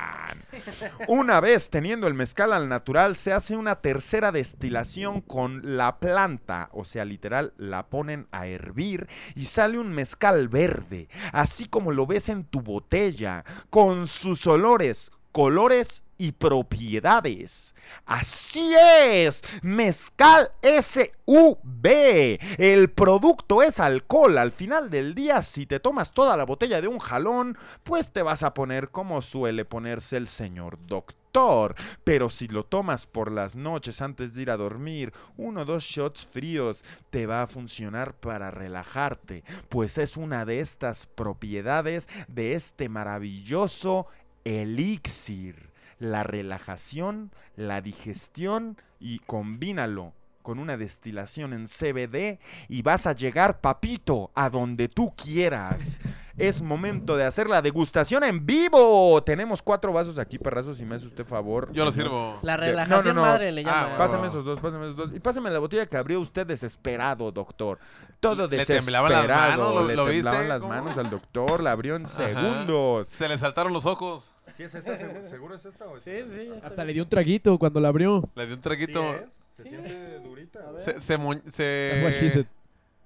Una 1.09 1.41
vez 1.41 1.71
teniendo 1.71 2.07
el 2.07 2.15
mezcal 2.15 2.53
al 2.53 2.69
natural, 2.69 3.17
se 3.17 3.33
hace 3.33 3.57
una 3.57 3.77
tercera 3.77 4.33
destilación 4.33 5.21
con 5.21 5.77
la 5.77 5.99
planta, 5.99 6.69
o 6.73 6.85
sea, 6.85 7.05
literal, 7.05 7.53
la 7.57 7.87
ponen 7.89 8.27
a 8.31 8.47
hervir 8.47 9.09
y 9.35 9.47
sale 9.47 9.79
un 9.79 9.93
mezcal 9.93 10.49
verde, 10.49 11.09
así 11.33 11.67
como 11.67 11.93
lo 11.93 12.07
ves 12.07 12.29
en 12.29 12.45
tu 12.45 12.61
botella, 12.61 13.45
con 13.71 14.07
sus 14.07 14.47
olores, 14.47 15.11
colores 15.33 16.03
y 16.21 16.33
propiedades. 16.33 17.75
Así 18.05 18.75
es, 18.75 19.43
mezcal 19.63 20.51
SUV. 20.63 22.39
El 22.59 22.91
producto 22.91 23.63
es 23.63 23.81
alcohol. 23.81 24.37
Al 24.37 24.53
final 24.53 24.91
del 24.91 25.15
día, 25.15 25.41
si 25.41 25.65
te 25.65 25.81
tomas 25.81 26.13
toda 26.13 26.37
la 26.37 26.45
botella 26.45 26.83
de 26.83 26.89
un 26.89 26.99
jalón, 26.99 27.57
pues 27.85 28.13
te 28.13 28.23
vas 28.23 28.43
a 28.43 28.53
poner 28.53 28.91
como 28.91 29.23
suele 29.23 29.65
ponerse 29.65 30.19
el 30.19 30.29
señor 30.29 30.79
doctor. 30.87 31.75
Pero 32.05 32.29
si 32.29 32.49
lo 32.49 32.65
tomas 32.65 33.07
por 33.07 33.31
las 33.31 33.57
noches 33.57 34.03
antes 34.03 34.35
de 34.35 34.43
ir 34.43 34.51
a 34.51 34.57
dormir, 34.57 35.13
uno 35.39 35.63
o 35.63 35.65
dos 35.65 35.85
shots 35.85 36.27
fríos, 36.27 36.85
te 37.09 37.27
va 37.27 37.43
a 37.43 37.47
funcionar 37.47 38.15
para 38.15 38.51
relajarte, 38.51 39.45
pues 39.69 39.97
es 39.97 40.17
una 40.17 40.45
de 40.45 40.61
estas 40.61 41.07
propiedades 41.07 42.09
de 42.29 42.55
este 42.55 42.89
maravilloso 42.89 44.09
elixir 44.45 45.71
la 45.99 46.23
relajación, 46.23 47.31
la 47.57 47.81
digestión 47.81 48.77
y 48.99 49.19
combínalo 49.21 50.13
con 50.43 50.59
una 50.59 50.77
destilación 50.77 51.53
en 51.53 51.67
CBD 51.67 52.39
y 52.69 52.83
vas 52.83 53.07
a 53.07 53.13
llegar, 53.13 53.61
papito, 53.61 54.31
a 54.35 54.49
donde 54.51 54.89
tú 54.89 55.13
quieras. 55.17 56.01
Es 56.39 56.63
momento 56.63 57.17
de 57.19 57.25
hacer 57.25 57.49
la 57.51 57.61
degustación 57.61 58.25
en 58.25 58.47
vivo. 58.47 59.23
Tenemos 59.23 59.61
cuatro 59.61 59.93
vasos 59.93 60.19
aquí, 60.19 60.39
perrazos, 60.39 60.79
si 60.79 60.87
me 60.87 60.95
hace 60.95 61.07
usted 61.07 61.27
favor. 61.27 61.71
Yo 61.73 61.85
lo 61.85 61.93
sirvo. 61.93 62.39
La 62.43 62.57
relajación 62.57 63.15
no, 63.15 63.21
no, 63.21 63.27
no. 63.27 63.33
madre 63.33 63.53
le 63.53 63.63
llama. 63.63 63.95
Ah, 63.95 63.97
Pásame 63.99 64.29
esos 64.29 64.43
dos, 64.45 64.59
pásame 64.59 64.85
esos 64.87 64.97
dos. 64.97 65.11
Y 65.15 65.21
pásame 65.21 65.51
la 65.51 65.59
botella 65.59 65.85
que 65.85 65.99
abrió 65.99 66.19
usted 66.21 66.47
desesperado, 66.47 67.31
doctor. 67.31 67.79
Todo 68.21 68.47
Le 68.49 68.57
desesperado. 68.57 69.09
temblaban 69.09 69.13
las 69.29 69.29
manos, 69.59 69.75
¿lo- 69.75 69.87
Le 69.87 69.97
lo 69.97 70.05
viste? 70.07 70.15
temblaban 70.23 70.49
las 70.49 70.63
manos 70.63 70.97
al 70.97 71.11
doctor, 71.11 71.63
la 71.63 71.73
abrió 71.73 71.97
en 71.97 72.07
Ajá. 72.07 72.15
segundos. 72.27 73.09
Se 73.09 73.29
le 73.29 73.37
saltaron 73.37 73.73
los 73.75 73.85
ojos. 73.85 74.31
¿Sí 74.55 74.63
es 74.65 74.75
esta? 74.75 74.97
¿Seguro 74.97 75.55
es 75.55 75.65
esta 75.65 75.87
o 75.87 75.97
es 75.99 76.05
Sí, 76.05 76.11
sí. 76.29 76.47
ya 76.49 76.55
está 76.55 76.67
Hasta 76.69 76.85
le 76.85 76.93
dio 76.95 77.03
un 77.05 77.09
traguito 77.09 77.57
cuando 77.59 77.81
la 77.81 77.89
abrió. 77.89 78.29
Le 78.35 78.47
dio 78.47 78.55
un 78.57 78.61
traguito. 78.63 79.03
¿Se 79.63 79.69
siente 79.69 80.19
durita? 80.21 80.59
A 80.69 80.73
ver. 80.73 80.81
Se, 80.81 81.01
se, 81.01 81.17
mo- 81.17 81.35
se. 81.47 82.47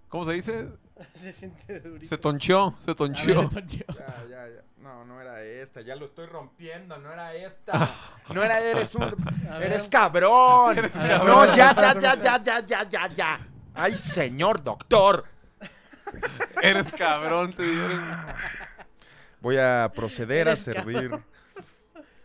¿Cómo 0.09 0.25
se 0.25 0.33
dice? 0.33 0.69
Se 1.21 1.33
siente 1.33 1.81
durito. 1.81 2.07
Se 2.09 2.17
toncheó, 2.19 2.75
se 2.79 2.95
toncheó. 2.95 3.51
Ya, 3.51 4.25
ya, 4.31 4.49
ya. 4.49 4.63
No, 4.79 5.05
no 5.05 5.21
era 5.21 5.43
esta, 5.43 5.81
ya 5.81 5.97
lo 5.97 6.07
estoy 6.07 6.27
rompiendo, 6.27 6.97
no 6.99 7.13
era 7.13 7.35
esta. 7.35 7.91
No 8.33 8.45
era, 8.45 8.61
eres 8.61 8.95
un. 8.95 9.03
Eres 9.61 9.89
cabrón. 9.89 10.77
No, 11.27 11.47
ya, 11.55 11.75
ya, 11.75 11.95
ya, 11.99 12.15
ya, 12.15 12.41
ya, 12.43 12.61
ya, 12.61 12.83
ya, 12.89 13.07
ya. 13.09 13.49
Ay, 13.75 13.95
señor 13.95 14.63
doctor. 14.63 15.25
Eres 16.63 16.93
cabrón, 16.93 17.53
te 17.55 17.65
digo. 17.65 17.89
Voy 19.41 19.57
a 19.59 19.91
proceder 19.95 20.49
a 20.49 20.55
servir. 20.55 21.11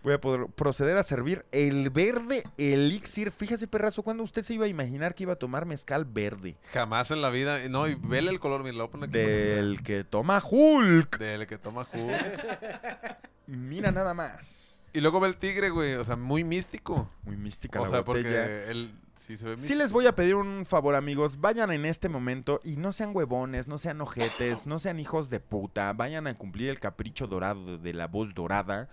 Voy 0.04 0.14
a 0.14 0.22
poder 0.22 0.48
proceder 0.56 0.96
a 0.98 1.04
servir 1.04 1.46
el 1.52 1.90
verde 1.90 2.44
elixir. 2.58 3.32
Fíjese, 3.32 3.68
perrazo, 3.68 4.02
¿cuándo 4.02 4.24
usted 4.24 4.44
se 4.44 4.54
iba 4.54 4.66
a 4.66 4.70
imaginar 4.70 5.14
que 5.14 5.24
iba 5.24 5.34
a 5.34 5.38
tomar 5.38 5.66
mezcal 5.66 6.06
verde? 6.06 6.56
Jamás 6.72 7.12
en 7.12 7.22
la 7.22 7.30
vida. 7.30 7.60
No, 7.70 7.88
y 7.88 7.96
vele 7.96 8.32
el 8.32 8.40
color, 8.40 8.64
mira, 8.64 8.78
lo 8.78 8.88
voy 8.88 8.88
a 8.88 8.92
poner 8.92 9.10
aquí 9.10 9.18
para 9.18 9.26
que 9.28 9.34
se 9.44 9.56
Del 9.56 9.84
que 9.84 10.04
toma 10.06 10.42
Hulk. 10.44 11.18
Del 11.20 11.48
que 11.48 11.58
toma 11.58 11.84
jugo. 11.84 12.12
Mira 13.48 13.92
nada 13.92 14.14
más. 14.14 14.90
Y 14.94 15.02
luego 15.02 15.20
ve 15.20 15.28
el 15.28 15.38
tigre, 15.38 15.70
güey. 15.70 15.96
O 15.96 16.06
sea, 16.06 16.16
muy 16.16 16.44
místico. 16.44 17.10
Muy 17.24 17.38
mística 17.38 17.80
O 17.82 17.86
la 17.86 17.90
sea, 17.90 18.02
botella. 18.02 18.44
porque 18.44 18.72
él 18.72 18.92
sí 19.16 19.38
se 19.38 19.46
ve 19.46 19.58
Sí 19.58 19.76
les 19.76 19.92
voy 19.92 20.08
a 20.08 20.16
pedir 20.16 20.36
un 20.36 20.66
favor, 20.66 20.96
amigos. 20.96 21.40
Vayan 21.40 21.72
en 21.72 21.86
este 21.86 22.10
momento 22.10 22.60
y 22.64 22.78
no 22.78 22.92
sean 22.92 23.12
huevones, 23.16 23.68
no 23.68 23.78
sean 23.78 24.02
ojetes, 24.02 24.66
no 24.66 24.80
sean 24.80 25.00
hijos 25.00 25.30
de 25.30 25.40
puta. 25.40 25.92
Vayan 25.94 26.26
a 26.28 26.34
cumplir 26.36 26.70
el 26.70 26.80
capricho 26.80 27.28
dorado 27.28 27.78
de 27.78 27.94
la 27.94 28.08
voz 28.08 28.34
dorada. 28.34 28.90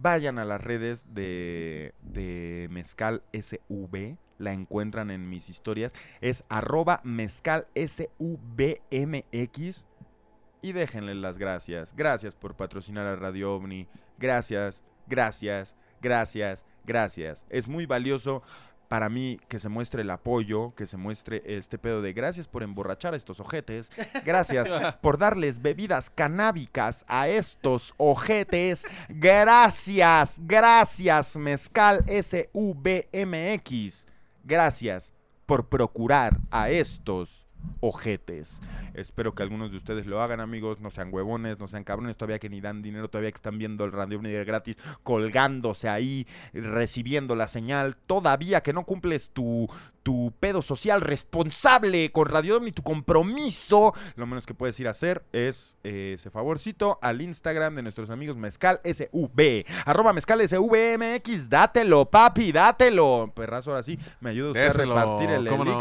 Vayan 0.00 0.38
a 0.38 0.44
las 0.44 0.60
redes 0.60 1.06
de, 1.12 1.92
de 2.02 2.68
Mezcal 2.70 3.22
SV. 3.32 4.16
La 4.38 4.52
encuentran 4.52 5.10
en 5.10 5.28
mis 5.28 5.48
historias. 5.48 5.92
Es 6.20 6.44
arroba 6.48 7.00
Mezcal 7.02 7.66
SVMX. 7.74 8.06
Y 10.62 10.72
déjenle 10.72 11.14
las 11.14 11.38
gracias. 11.38 11.94
Gracias 11.96 12.34
por 12.34 12.56
patrocinar 12.56 13.06
a 13.06 13.16
Radio 13.16 13.54
OVNI. 13.54 13.88
Gracias, 14.18 14.84
gracias, 15.06 15.76
gracias, 16.00 16.64
gracias. 16.84 17.46
Es 17.48 17.68
muy 17.68 17.86
valioso 17.86 18.42
para 18.88 19.08
mí 19.08 19.38
que 19.48 19.58
se 19.58 19.68
muestre 19.68 20.02
el 20.02 20.10
apoyo, 20.10 20.74
que 20.74 20.86
se 20.86 20.96
muestre 20.96 21.42
este 21.44 21.78
pedo 21.78 22.02
de 22.02 22.12
gracias 22.12 22.48
por 22.48 22.62
emborrachar 22.62 23.14
a 23.14 23.16
estos 23.16 23.40
ojetes, 23.40 23.90
gracias 24.24 24.68
por 25.02 25.18
darles 25.18 25.62
bebidas 25.62 26.10
canábicas 26.10 27.04
a 27.08 27.28
estos 27.28 27.94
ojetes, 27.98 28.86
gracias, 29.08 30.40
gracias 30.42 31.36
Mezcal 31.36 32.04
SVMX, 32.08 34.06
gracias 34.44 35.12
por 35.46 35.68
procurar 35.68 36.38
a 36.50 36.70
estos 36.70 37.47
ojetes. 37.80 38.60
Espero 38.94 39.34
que 39.34 39.42
algunos 39.42 39.70
de 39.70 39.76
ustedes 39.76 40.06
lo 40.06 40.20
hagan, 40.22 40.40
amigos. 40.40 40.80
No 40.80 40.90
sean 40.90 41.12
huevones, 41.12 41.58
no 41.58 41.68
sean 41.68 41.84
cabrones. 41.84 42.16
Todavía 42.16 42.38
que 42.38 42.48
ni 42.48 42.60
dan 42.60 42.82
dinero, 42.82 43.08
todavía 43.08 43.30
que 43.30 43.36
están 43.36 43.58
viendo 43.58 43.84
el 43.84 43.92
Radio 43.92 44.18
Omni 44.18 44.32
gratis, 44.44 44.76
colgándose 45.02 45.88
ahí, 45.88 46.26
recibiendo 46.52 47.36
la 47.36 47.48
señal. 47.48 47.96
Todavía 47.96 48.62
que 48.62 48.72
no 48.72 48.84
cumples 48.84 49.30
tu, 49.30 49.68
tu 50.02 50.32
pedo 50.40 50.62
social 50.62 51.00
responsable 51.00 52.10
con 52.12 52.26
Radio 52.26 52.56
Omni, 52.56 52.72
tu 52.72 52.82
compromiso. 52.82 53.92
Lo 54.16 54.26
menos 54.26 54.46
que 54.46 54.54
puedes 54.54 54.78
ir 54.80 54.88
a 54.88 54.92
hacer 54.92 55.22
es 55.32 55.78
eh, 55.84 56.12
ese 56.14 56.30
favorcito 56.30 56.98
al 57.02 57.20
Instagram 57.20 57.74
de 57.74 57.82
nuestros 57.82 58.10
amigos 58.10 58.36
Mezcal 58.36 58.80
SV. 58.84 59.64
Arroba 59.84 60.12
Mezcal 60.12 60.46
SVMX. 60.46 61.48
Dátelo, 61.48 62.10
papi, 62.10 62.52
dátelo. 62.52 63.32
Perrazo, 63.34 63.70
ahora 63.70 63.82
sí, 63.82 63.98
me 64.20 64.30
ayuda 64.30 64.48
usted 64.48 64.64
Déselo, 64.64 64.96
a 64.96 65.02
repartir 65.02 65.30
el 65.30 65.46
¿cómo 65.46 65.64
no? 65.64 65.78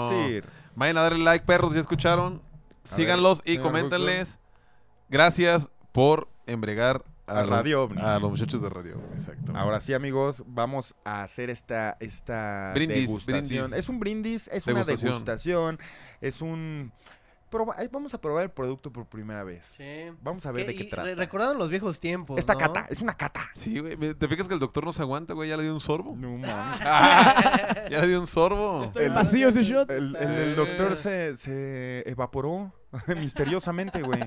Vayan 0.77 0.95
a 0.97 1.01
darle 1.01 1.23
like, 1.23 1.43
perros, 1.43 1.73
si 1.73 1.79
escucharon. 1.79 2.39
A 2.83 2.87
Síganlos 2.95 3.43
ver, 3.43 3.55
y 3.55 3.57
coméntenles. 3.57 4.37
Gracias 5.09 5.71
por 5.91 6.27
embregar 6.45 7.03
A 7.25 7.41
Radio 7.41 7.81
Ovni. 7.81 7.99
A 7.99 8.19
los 8.19 8.29
muchachos 8.29 8.61
de 8.61 8.69
Radio 8.69 8.97
Ovni, 8.97 9.15
exacto. 9.15 9.53
Ahora 9.55 9.81
sí, 9.81 9.95
amigos, 9.95 10.43
vamos 10.45 10.93
a 11.03 11.23
hacer 11.23 11.49
esta, 11.49 11.97
esta 11.99 12.73
Brindis, 12.75 13.07
degustación. 13.07 13.47
brindis. 13.47 13.73
Es 13.79 13.89
un 13.89 13.99
brindis, 13.99 14.47
es 14.49 14.67
una 14.67 14.83
degustación, 14.83 15.79
es 16.21 16.41
un... 16.43 16.91
proba- 17.49 17.75
vamos 17.91 18.13
a 18.13 18.21
probar 18.21 18.43
el 18.43 18.49
producto 18.51 18.91
por 18.91 19.05
primera 19.07 19.43
vez. 19.43 19.65
Sí. 19.77 20.11
Vamos 20.21 20.45
a 20.45 20.51
ver 20.51 20.65
de 20.67 20.73
Que- 20.75 20.83
qué 20.85 20.89
trata. 20.89 21.07
re- 21.07 21.15
Recordaron 21.15 21.57
los 21.57 21.69
viejos 21.69 21.99
tiempos. 21.99 22.37
Esta 22.37 22.53
¿no? 22.53 22.59
cata, 22.59 22.87
es 22.89 23.01
una 23.01 23.13
cata. 23.15 23.49
Sí, 23.53 23.79
güey. 23.79 23.95
¿Te 24.15 24.27
fijas 24.27 24.47
que 24.47 24.53
el 24.53 24.59
doctor 24.59 24.85
no 24.85 24.93
se 24.93 25.01
aguanta, 25.01 25.33
güey? 25.33 25.49
Ya 25.49 25.57
le 25.57 25.63
dio 25.63 25.73
un 25.73 25.81
sorbo. 25.81 26.15
No 26.15 26.29
mames. 26.37 26.79
ya 26.79 27.99
le 28.01 28.07
dio 28.07 28.19
un 28.21 28.27
sorbo. 28.27 28.85
Estoy 28.85 29.09
vacío 29.09 29.49
ese 29.49 29.63
shot. 29.63 29.89
El, 29.91 30.15
el- 30.15 30.31
el 30.31 30.55
doctor 30.55 30.95
se, 30.97 31.35
se 31.37 32.09
evaporó 32.09 32.73
misteriosamente, 33.17 34.01
güey. 34.01 34.21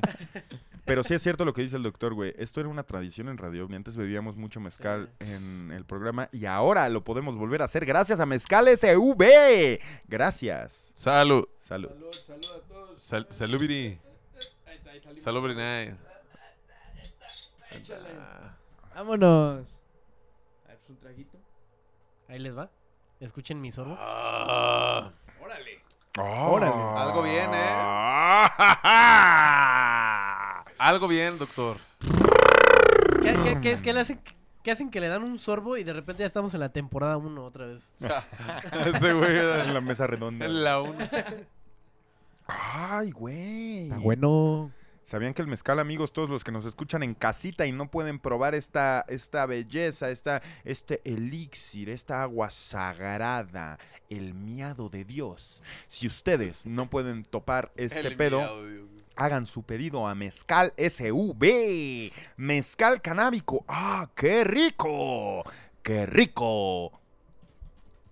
Pero 0.85 1.03
sí 1.03 1.15
es 1.15 1.23
cierto 1.23 1.45
lo 1.45 1.53
que 1.53 1.63
dice 1.63 1.77
el 1.77 1.83
doctor, 1.83 2.15
güey. 2.15 2.35
Esto 2.37 2.61
era 2.61 2.69
una 2.69 2.83
tradición 2.83 3.29
en 3.29 3.39
Radio 3.39 3.65
Ovni. 3.65 3.77
Antes 3.77 3.97
bebíamos 3.97 4.37
mucho 4.37 4.61
mezcal 4.61 5.11
en 5.21 5.71
el 5.73 5.85
programa 5.85 6.29
y 6.33 6.47
ahora 6.47 6.89
lo 6.89 7.05
podemos 7.05 7.37
volver 7.37 7.63
a 7.63 7.67
hacer 7.67 7.87
gracias 7.87 8.21
a 8.21 8.27
Mezcal 8.27 8.69
SV. 8.69 9.81
Gracias. 10.09 10.93
Salud. 10.95 11.49
Salud. 11.57 11.91
Salud, 11.91 12.13
salud 12.13 12.51
a 12.57 12.69
todos. 12.69 13.03
Sal 13.03 13.27
Salubiri. 13.31 13.99
Ahí 14.67 14.77
está, 14.77 14.91
ahí 14.91 15.01
salimos. 15.01 15.23
Salubiri 15.23 15.55
nice. 15.55 15.97
Échale. 17.71 18.09
Vámonos. 18.95 19.67
Ay, 20.69 20.77
pues 20.77 20.91
un 20.91 20.97
traguito. 20.97 21.39
Ahí 22.29 22.39
les 22.39 22.57
va. 22.57 22.71
Escuchen 23.21 23.61
mi 23.61 23.71
sorbo. 23.71 23.97
Ah. 23.99 25.13
Órale. 25.41 25.80
Órale. 26.19 26.73
Algo 26.99 27.23
bien, 27.23 27.51
¿eh? 27.55 27.71
Algo 30.79 31.09
bien, 31.09 31.39
doctor. 31.39 31.77
¿Qué, 33.23 33.35
qué, 33.43 33.61
qué- 33.61 33.83
qué 33.83 33.93
le 33.93 34.01
hacen, 34.01 34.21
qué 34.65 34.71
hacen 34.73 34.91
que 34.91 35.01
le 35.01 35.09
dan 35.09 35.23
un 35.23 35.39
sorbo 35.39 35.77
y 35.77 35.85
de 35.85 35.93
repente 35.93 36.21
ya 36.23 36.27
estamos 36.27 36.55
en 36.55 36.61
la 36.61 36.71
temporada 36.71 37.17
1 37.19 37.45
otra 37.45 37.67
vez? 37.67 37.93
Ese 38.87 39.13
güey 39.13 39.39
en 39.39 39.75
la 39.75 39.81
mesa 39.81 40.07
redonda. 40.07 40.47
en 40.47 40.65
la 40.65 40.81
una. 40.81 41.09
Ay, 42.47 43.11
güey. 43.13 43.85
Está 43.85 43.99
bueno. 43.99 44.71
¿Sabían 45.03 45.33
que 45.33 45.43
el 45.43 45.49
mezcal, 45.49 45.79
amigos, 45.79 46.13
todos 46.13 46.29
los 46.29 46.45
que 46.45 46.53
nos 46.53 46.67
escuchan 46.67 47.03
en 47.03 47.15
casita 47.15 47.67
y 47.67 47.73
no 47.73 47.91
pueden 47.91 48.19
probar 48.19 48.55
esta, 48.55 49.05
esta 49.09 49.47
belleza, 49.47 50.11
esta, 50.11 50.43
este 50.65 51.01
elixir, 51.05 51.89
esta 51.89 52.23
agua 52.23 52.51
sagrada, 52.51 53.79
el 54.11 54.35
miado 54.35 54.91
de 54.91 55.05
Dios? 55.05 55.63
Si 55.87 56.07
ustedes 56.07 56.67
no 56.67 56.91
pueden 56.91 57.25
topar 57.25 57.73
este 57.77 58.01
El 58.01 58.17
pedo, 58.17 58.63
hagan 59.17 59.47
su 59.47 59.63
pedido 59.63 60.07
a 60.07 60.15
Mezcal 60.15 60.75
SV. 60.77 62.13
Mezcal 62.37 63.01
canábico. 63.01 63.65
¡Ah, 63.69 64.11
qué 64.15 64.45
rico! 64.45 65.43
¡Qué 65.83 66.05
rico! 66.05 67.01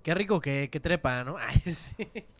Qué 0.02 0.14
rico 0.14 0.40
que, 0.40 0.70
que 0.72 0.80
trepa, 0.80 1.22
¿no? 1.22 1.36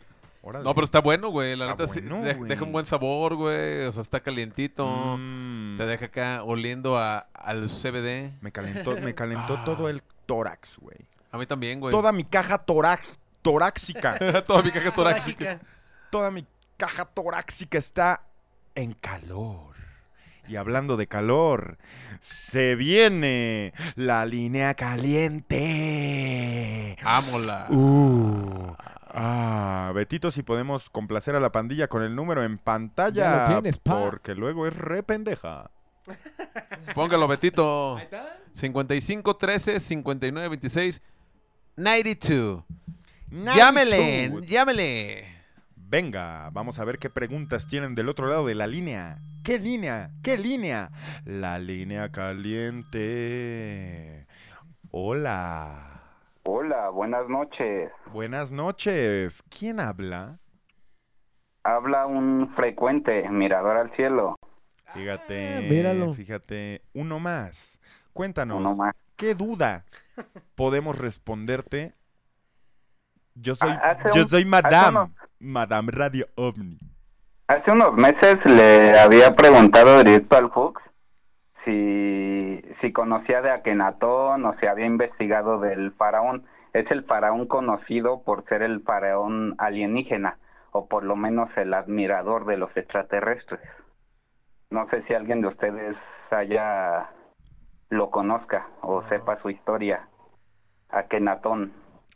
Órale. 0.49 0.65
No, 0.65 0.75
pero 0.75 0.85
está 0.85 1.01
bueno, 1.01 1.29
güey. 1.29 1.57
La 1.57 1.70
Está 1.70 1.83
neta 1.85 1.95
sí, 1.95 2.01
bueno, 2.01 2.25
de- 2.25 2.35
güey. 2.35 2.49
deja 2.49 2.65
un 2.65 2.73
buen 2.73 2.87
sabor, 2.87 3.35
güey. 3.37 3.83
O 3.87 3.93
sea, 3.93 4.03
está 4.03 4.20
calientito. 4.20 5.16
Mm, 5.19 5.77
Te 5.77 5.87
deja 5.87 6.07
acá 6.07 6.43
oliendo 6.45 6.97
a, 6.99 7.27
al 7.35 7.69
CBD. 7.69 8.33
me 8.41 8.51
calentó, 8.53 8.97
me 8.97 9.15
calentó 9.15 9.59
Ah. 9.61 9.65
todo 9.65 9.89
el 9.89 10.03
tórax, 10.27 10.79
güey. 10.79 10.99
A 11.31 11.39
mí 11.39 11.47
también, 11.47 11.81
güey. 11.81 11.91
Toda 11.93 12.12
mi 12.12 12.25
caja 12.25 12.65
torax- 12.65 13.19
torácica. 13.43 14.19
Toda 14.47 14.62
mi 14.62 14.70
caja 14.70 14.91
torácica. 14.93 15.45
Mágica. 15.45 15.66
toda 16.11 16.31
mi 16.31 16.47
caja 16.77 17.05
torácica 17.05 17.77
está 17.79 18.23
en 18.75 18.93
calor. 18.95 19.69
Y 20.49 20.57
hablando 20.57 20.97
de 20.97 21.07
calor, 21.07 21.77
se 22.20 22.75
viene 22.75 23.75
la 23.97 24.25
línea 24.25 24.73
caliente. 25.69 26.97
Ámola. 27.05 27.66
Uh, 27.70 28.75
ah, 29.19 29.93
Betito, 29.95 30.31
si 30.31 30.43
podemos 30.43 30.90
complacer 30.90 31.35
a 31.35 31.40
la 31.40 31.53
pandilla 31.53 31.89
con 31.89 32.03
el 32.03 32.15
número 32.15 32.45
en 32.45 32.59
pantalla. 32.59 33.15
Ya 33.15 33.40
lo 33.40 33.49
tienes, 33.61 33.78
pa. 33.78 34.01
porque 34.01 34.35
luego 34.35 34.66
es 34.66 34.77
re 34.77 35.03
pendeja. 35.03 35.70
Póngalo, 36.95 37.28
Betito. 37.28 37.97
Ahí 37.97 38.05
está. 38.05 38.39
55 38.55 39.36
13 39.36 39.81
59 39.81 40.49
26 40.49 41.03
92. 41.77 42.65
92. 43.31 43.57
Llámele, 43.57 44.32
llámele. 44.47 45.27
Venga, 45.77 46.51
vamos 46.51 46.78
a 46.78 46.85
ver 46.85 46.99
qué 46.99 47.09
preguntas 47.09 47.66
tienen 47.69 47.95
del 47.95 48.09
otro 48.09 48.27
lado 48.27 48.47
de 48.47 48.55
la 48.55 48.66
línea. 48.66 49.16
¿Qué 49.45 49.59
línea? 49.59 50.11
¿Qué 50.23 50.36
línea? 50.36 50.90
La 51.24 51.59
línea 51.59 52.11
caliente. 52.11 53.07
Hola. 54.90 55.88
Hola, 56.51 56.89
buenas 56.89 57.29
noches. 57.29 57.91
Buenas 58.11 58.51
noches. 58.51 59.43
¿Quién 59.51 59.81
habla? 59.81 60.39
Habla 61.62 62.07
un 62.07 62.55
frecuente 62.57 63.29
mirador 63.29 63.77
al 63.77 63.95
cielo. 63.97 64.35
Fíjate, 64.95 65.57
Ah, 65.59 65.61
míralo. 65.69 66.15
fíjate. 66.15 66.81
Uno 66.95 67.20
más. 67.20 67.83
Cuéntanos, 68.15 68.61
Uno 68.61 68.75
más. 68.77 68.95
¿qué 69.16 69.35
duda 69.35 69.85
podemos 70.55 70.97
responderte? 70.97 71.93
Yo 73.35 73.55
soy, 73.55 73.69
Ah, 73.69 73.91
hace 74.03 74.16
yo 74.16 74.23
un- 74.23 74.29
soy 74.29 74.45
Madame, 74.47 75.01
unos- 75.01 75.11
Madame 75.39 75.93
Radio 75.93 76.29
OVNI. 76.35 76.79
Hace 77.49 77.70
unos 77.73 77.93
meses 77.93 78.37
le 78.47 78.99
había 78.99 79.37
preguntado 79.37 79.99
directo 80.03 80.39
al 80.39 80.51
Fux 80.51 80.81
si, 81.66 82.62
si 82.81 82.93
conocía 82.93 83.43
de 83.43 83.51
Akenatón 83.51 84.45
o 84.45 84.55
si 84.59 84.67
había 84.67 84.87
investigado 84.87 85.61
del 85.61 85.93
faraón. 85.93 86.47
Es 86.73 86.91
el 86.91 87.05
faraón 87.05 87.47
conocido 87.47 88.23
por 88.23 88.45
ser 88.45 88.63
el 88.63 88.83
faraón 88.83 89.55
alienígena, 89.59 90.39
o 90.73 90.87
por 90.87 91.03
lo 91.05 91.17
menos 91.17 91.49
el 91.57 91.73
admirador 91.75 92.45
de 92.45 92.59
los 92.59 92.77
extraterrestres. 92.77 93.61
No 94.71 94.89
sé 94.91 95.03
si 95.05 95.15
alguien 95.15 95.41
de 95.41 95.49
ustedes 95.49 95.97
haya 96.31 97.09
lo 97.89 98.11
conozca 98.11 98.69
o 98.83 99.03
sepa 99.09 99.41
su 99.41 99.51
historia. 99.51 100.09
Akenatón. 100.91 101.73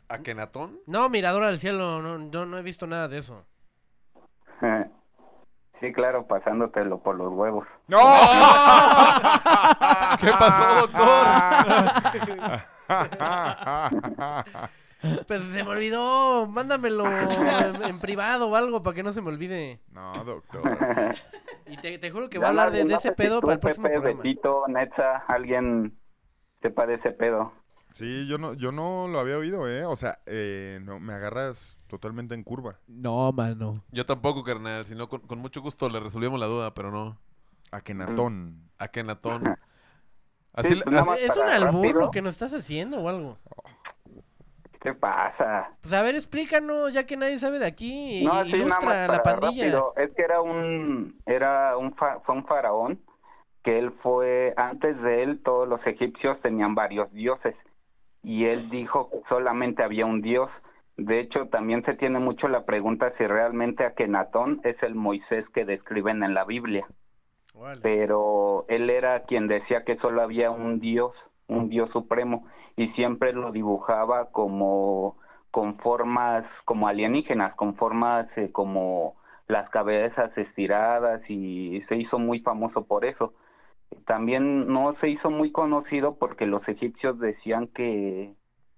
¿Akenatón? 0.07 0.79
No, 0.85 1.09
mirador 1.09 1.43
al 1.43 1.57
cielo, 1.57 2.01
no, 2.01 2.17
no, 2.19 2.45
no 2.45 2.57
he 2.57 2.61
visto 2.61 2.85
nada 2.85 3.07
de 3.07 3.17
eso. 3.17 3.45
Sí, 5.79 5.91
claro, 5.91 6.27
pasándotelo 6.27 6.99
por 6.99 7.15
los 7.15 7.33
huevos. 7.33 7.67
¡No! 7.87 7.97
¿Qué 10.21 10.29
pasó, 10.39 10.87
Pues 15.27 15.43
se 15.51 15.63
me 15.63 15.69
olvidó, 15.69 16.47
mándamelo 16.47 17.05
en, 17.07 17.83
en 17.83 17.99
privado 17.99 18.49
o 18.49 18.55
algo 18.55 18.83
para 18.83 18.95
que 18.95 19.03
no 19.03 19.11
se 19.11 19.21
me 19.21 19.29
olvide. 19.29 19.79
no, 19.91 20.23
doctor. 20.23 20.63
Y 21.65 21.77
te, 21.77 21.97
te 21.97 22.11
juro 22.11 22.29
que 22.29 22.37
voy 22.37 22.45
a 22.45 22.49
hablar 22.49 22.71
de, 22.71 22.81
ese 22.81 23.13
pedo 23.13 23.41
para 23.41 23.53
el 23.53 23.59
próximo 23.59 23.87
Pepe, 23.87 23.95
programa. 23.95 24.21
Betito, 24.21 24.65
Netza, 24.67 25.23
alguien 25.27 25.97
sepa 26.61 26.85
de 26.85 26.95
ese 26.95 27.11
pedo. 27.11 27.53
Sí, 27.93 28.25
yo 28.27 28.37
no, 28.39 28.53
yo 28.55 28.71
no 28.71 29.07
lo 29.07 29.19
había 29.19 29.37
oído, 29.37 29.69
¿eh? 29.69 29.85
O 29.85 29.95
sea, 29.95 30.17
eh, 30.25 30.79
no, 30.83 30.99
me 30.99 31.13
agarras 31.13 31.77
totalmente 31.87 32.33
en 32.33 32.43
curva. 32.43 32.79
No, 32.87 33.31
mano. 33.31 33.83
Yo 33.91 34.05
tampoco, 34.05 34.43
carnal. 34.43 34.85
Si 34.87 34.95
no, 34.95 35.07
con, 35.07 35.21
con 35.21 35.37
mucho 35.37 35.61
gusto 35.61 35.87
le 35.89 35.99
resolvimos 35.99 36.39
la 36.39 36.47
duda, 36.47 36.73
pero 36.73 36.89
no. 36.91 37.17
Akenatón. 37.71 38.69
Akenatón. 38.79 39.43
Así, 40.53 40.73
Sí, 40.75 40.81
nada 40.89 41.05
más 41.05 41.19
¿Es 41.21 41.29
un 41.37 41.43
para 41.43 41.55
albur 41.55 41.83
rápido. 41.85 41.99
lo 42.01 42.11
que 42.11 42.21
nos 42.23 42.33
estás 42.33 42.53
haciendo 42.53 42.99
o 42.99 43.07
algo? 43.09 43.37
¿Qué 44.81 44.93
pasa? 44.93 45.69
Pues 45.81 45.93
a 45.93 46.01
ver, 46.01 46.15
explícanos, 46.15 46.93
ya 46.93 47.05
que 47.05 47.15
nadie 47.15 47.37
sabe 47.39 47.57
de 47.59 47.65
aquí. 47.67 48.23
No, 48.25 48.43
sí, 48.43 48.51
nada 48.51 48.57
ilustra 48.63 48.85
más 48.87 48.95
a 48.95 49.07
la 49.07 49.23
para 49.23 49.39
pandilla. 49.39 49.65
rápido. 49.65 49.93
Es 49.97 50.11
que 50.15 50.21
era 50.23 50.41
un, 50.41 51.21
era 51.25 51.77
un, 51.77 51.95
fa- 51.95 52.19
fue 52.25 52.35
un 52.35 52.45
faraón 52.45 52.99
que 53.63 53.79
él 53.79 53.93
fue, 54.03 54.53
antes 54.57 55.01
de 55.01 55.23
él, 55.23 55.41
todos 55.43 55.67
los 55.69 55.79
egipcios 55.87 56.41
tenían 56.41 56.75
varios 56.75 57.11
dioses 57.13 57.55
y 58.23 58.45
él 58.45 58.69
dijo 58.69 59.09
que 59.09 59.17
solamente 59.29 59.83
había 59.83 60.05
un 60.05 60.21
dios. 60.21 60.49
De 60.97 61.19
hecho, 61.19 61.47
también 61.47 61.83
se 61.83 61.93
tiene 61.95 62.19
mucho 62.19 62.47
la 62.47 62.65
pregunta 62.65 63.13
si 63.17 63.25
realmente 63.25 63.83
Akenatón 63.83 64.61
es 64.63 64.81
el 64.83 64.95
Moisés 64.95 65.45
que 65.53 65.65
describen 65.65 66.23
en 66.23 66.33
la 66.33 66.45
Biblia, 66.45 66.87
pero 67.81 68.65
él 68.69 68.89
era 68.89 69.23
quien 69.23 69.47
decía 69.47 69.83
que 69.83 69.97
solo 69.97 70.21
había 70.21 70.51
un 70.51 70.79
dios, 70.79 71.11
un 71.47 71.69
dios 71.69 71.89
supremo, 71.91 72.47
y 72.75 72.89
siempre 72.89 73.33
lo 73.33 73.51
dibujaba 73.51 74.31
como 74.31 75.17
con 75.51 75.77
formas 75.77 76.45
como 76.65 76.87
alienígenas, 76.87 77.53
con 77.55 77.75
formas 77.75 78.27
eh, 78.37 78.51
como 78.51 79.15
las 79.47 79.69
cabezas 79.69 80.35
estiradas 80.35 81.21
y 81.29 81.81
se 81.89 81.95
hizo 81.95 82.17
muy 82.17 82.39
famoso 82.39 82.85
por 82.85 83.05
eso. 83.05 83.33
También 84.05 84.67
no 84.67 84.95
se 84.99 85.09
hizo 85.09 85.29
muy 85.29 85.51
conocido 85.51 86.15
porque 86.15 86.45
los 86.45 86.67
egipcios 86.67 87.19
decían 87.19 87.67
que 87.67 88.33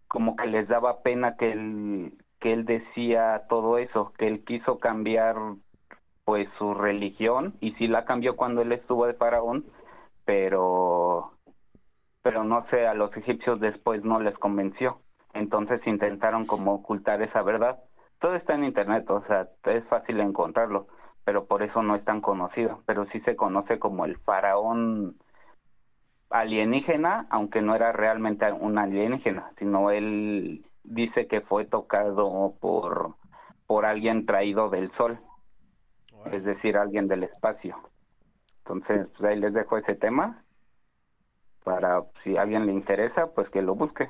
como 0.08 0.36
que 0.36 0.48
les 0.48 0.68
daba 0.68 1.02
pena 1.02 1.36
que 1.36 1.52
él 1.52 2.14
que 2.40 2.54
él 2.54 2.66
decía 2.66 3.44
todo 3.50 3.78
eso, 3.78 4.14
que 4.18 4.28
él 4.28 4.44
quiso 4.44 4.78
cambiar 4.80 5.36
pues 6.26 6.48
su 6.58 6.74
religión 6.74 7.56
y 7.62 7.74
sí 7.74 7.88
la 7.88 8.06
cambió 8.06 8.36
cuando 8.36 8.62
él 8.62 8.72
estuvo 8.72 9.08
de 9.08 9.14
faraón, 9.14 9.66
pero 10.26 11.32
pero 12.22 12.44
no 12.44 12.66
sé, 12.70 12.88
a 12.88 12.96
los 12.96 13.16
egipcios 13.16 13.60
después 13.60 14.04
no 14.04 14.20
les 14.20 14.36
convenció. 14.38 15.00
Entonces 15.34 15.86
intentaron 15.86 16.46
como 16.46 16.74
ocultar 16.74 17.22
esa 17.22 17.44
verdad. 17.44 17.80
Todo 18.20 18.36
está 18.36 18.56
en 18.56 18.64
internet, 18.64 19.08
o 19.10 19.24
sea, 19.28 19.48
es 19.66 19.84
fácil 19.86 20.20
encontrarlo, 20.20 20.88
pero 21.26 21.46
por 21.46 21.64
eso 21.64 21.84
no 21.84 21.96
es 21.96 22.06
tan 22.06 22.22
conocido. 22.22 22.82
Pero 22.86 23.06
sí 23.08 23.20
se 23.22 23.36
conoce 23.36 23.80
como 23.80 24.06
el 24.06 24.18
faraón 24.20 25.16
alienígena, 26.30 27.28
aunque 27.30 27.62
no 27.62 27.76
era 27.76 27.92
realmente 27.92 28.50
un 28.52 28.78
alienígena, 28.78 29.52
sino 29.58 29.92
él 29.92 30.66
dice 30.84 31.28
que 31.28 31.42
fue 31.42 31.66
tocado 31.66 32.54
por, 32.62 33.16
por 33.68 33.86
alguien 33.86 34.26
traído 34.26 34.70
del 34.70 34.92
sol, 34.94 35.20
es 36.32 36.44
decir, 36.44 36.78
alguien 36.78 37.08
del 37.08 37.24
espacio. 37.24 37.78
Entonces, 38.60 39.08
ahí 39.24 39.40
les 39.40 39.54
dejo 39.54 39.78
ese 39.78 39.96
tema 39.96 40.44
para 41.64 42.04
si 42.24 42.38
a 42.38 42.44
alguien 42.44 42.68
le 42.68 42.74
interesa, 42.74 43.28
pues 43.34 43.50
que 43.50 43.62
lo 43.62 43.76
busque. 43.76 44.10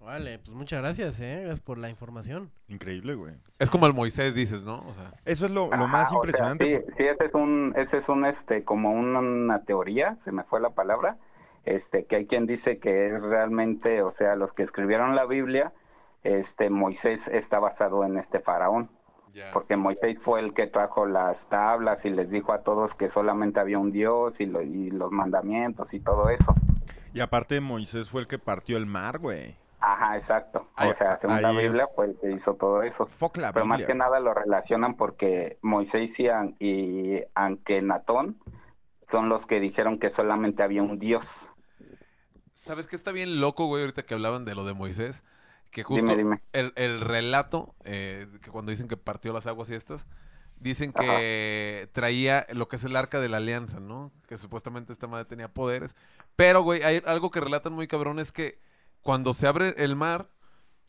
Vale, 0.00 0.38
pues 0.38 0.50
muchas 0.56 0.80
gracias, 0.80 1.20
eh. 1.20 1.40
Gracias 1.44 1.60
por 1.60 1.76
la 1.78 1.90
información. 1.90 2.50
Increíble, 2.68 3.14
güey. 3.14 3.34
es 3.58 3.70
como 3.70 3.86
el 3.86 3.92
Moisés, 3.92 4.34
dices, 4.34 4.64
¿no? 4.64 4.78
O 4.86 4.94
sea, 4.94 5.12
Eso 5.26 5.44
es 5.46 5.52
lo, 5.52 5.68
lo 5.68 5.74
Ajá, 5.74 5.86
más 5.86 6.06
o 6.08 6.10
sea, 6.10 6.16
impresionante. 6.16 6.64
sí, 6.86 6.92
sí, 6.96 7.04
ese 7.04 7.26
es 7.26 7.34
un, 7.34 7.74
ese 7.76 7.98
es 7.98 8.08
un, 8.08 8.24
este, 8.24 8.64
como 8.64 8.92
una 8.92 9.62
teoría, 9.64 10.16
se 10.24 10.32
me 10.32 10.42
fue 10.44 10.60
la 10.60 10.70
palabra, 10.70 11.18
este, 11.64 12.06
que 12.06 12.16
hay 12.16 12.26
quien 12.26 12.46
dice 12.46 12.78
que 12.78 13.08
es 13.08 13.20
realmente, 13.22 14.02
o 14.02 14.14
sea, 14.16 14.36
los 14.36 14.50
que 14.54 14.62
escribieron 14.62 15.14
la 15.14 15.26
Biblia, 15.26 15.72
este, 16.24 16.70
Moisés 16.70 17.20
está 17.30 17.58
basado 17.58 18.02
en 18.04 18.16
este 18.16 18.40
faraón, 18.40 18.88
ya. 19.34 19.50
porque 19.52 19.76
Moisés 19.76 20.16
fue 20.24 20.40
el 20.40 20.54
que 20.54 20.66
trajo 20.66 21.04
las 21.04 21.36
tablas 21.50 21.98
y 22.04 22.10
les 22.10 22.30
dijo 22.30 22.52
a 22.54 22.62
todos 22.62 22.90
que 22.98 23.10
solamente 23.10 23.60
había 23.60 23.78
un 23.78 23.92
Dios 23.92 24.32
y, 24.38 24.46
lo- 24.46 24.62
y 24.62 24.90
los 24.90 25.12
mandamientos 25.12 25.92
y 25.92 26.00
todo 26.00 26.30
eso. 26.30 26.54
Y 27.12 27.20
aparte 27.20 27.60
Moisés 27.60 28.08
fue 28.08 28.22
el 28.22 28.26
que 28.26 28.38
partió 28.38 28.76
el 28.78 28.86
mar, 28.86 29.18
güey. 29.18 29.56
Ajá, 29.80 30.18
exacto. 30.18 30.68
Ahí- 30.76 30.90
o 30.90 30.96
sea, 30.96 31.18
según 31.20 31.40
la 31.40 31.50
Biblia 31.52 31.84
es- 31.84 31.92
fue 31.94 32.06
el 32.06 32.18
que 32.20 32.32
hizo 32.32 32.54
todo 32.54 32.82
eso. 32.82 33.08
Pero 33.54 33.64
más 33.66 33.82
que 33.82 33.94
nada 33.94 34.20
lo 34.20 34.34
relacionan 34.34 34.96
porque 34.96 35.58
Moisés 35.62 36.10
y, 36.18 36.28
An- 36.28 36.54
y 36.60 37.20
Ankenatón 37.34 38.38
son 39.10 39.28
los 39.28 39.44
que 39.46 39.58
dijeron 39.58 39.98
que 39.98 40.10
solamente 40.10 40.62
había 40.62 40.82
un 40.82 40.98
Dios. 40.98 41.24
¿Sabes 42.52 42.86
qué 42.86 42.96
está 42.96 43.10
bien 43.12 43.40
loco, 43.40 43.66
güey? 43.66 43.82
Ahorita 43.82 44.02
que 44.04 44.14
hablaban 44.14 44.44
de 44.44 44.54
lo 44.54 44.64
de 44.64 44.74
Moisés. 44.74 45.24
Que 45.70 45.82
justo 45.84 46.04
Dime, 46.04 46.16
dime. 46.16 46.42
El, 46.52 46.72
el 46.76 47.00
relato, 47.00 47.74
eh, 47.84 48.26
que 48.42 48.50
cuando 48.50 48.70
dicen 48.70 48.88
que 48.88 48.96
partió 48.96 49.32
las 49.32 49.46
aguas 49.46 49.70
y 49.70 49.74
estas, 49.74 50.04
dicen 50.56 50.92
que 50.92 51.88
traía 51.92 52.44
lo 52.52 52.68
que 52.68 52.76
es 52.76 52.84
el 52.84 52.96
arca 52.96 53.20
de 53.20 53.28
la 53.28 53.36
alianza, 53.38 53.78
¿no? 53.80 54.10
Que 54.28 54.36
supuestamente 54.36 54.92
esta 54.92 55.06
madre 55.06 55.24
tenía 55.26 55.48
poderes. 55.48 55.94
Pero, 56.36 56.62
güey, 56.62 56.82
hay 56.82 57.00
algo 57.06 57.30
que 57.30 57.40
relatan 57.40 57.72
muy 57.72 57.86
cabrón, 57.86 58.18
es 58.18 58.32
que 58.32 58.58
cuando 59.02 59.34
se 59.34 59.46
abre 59.46 59.74
el 59.78 59.96
mar, 59.96 60.30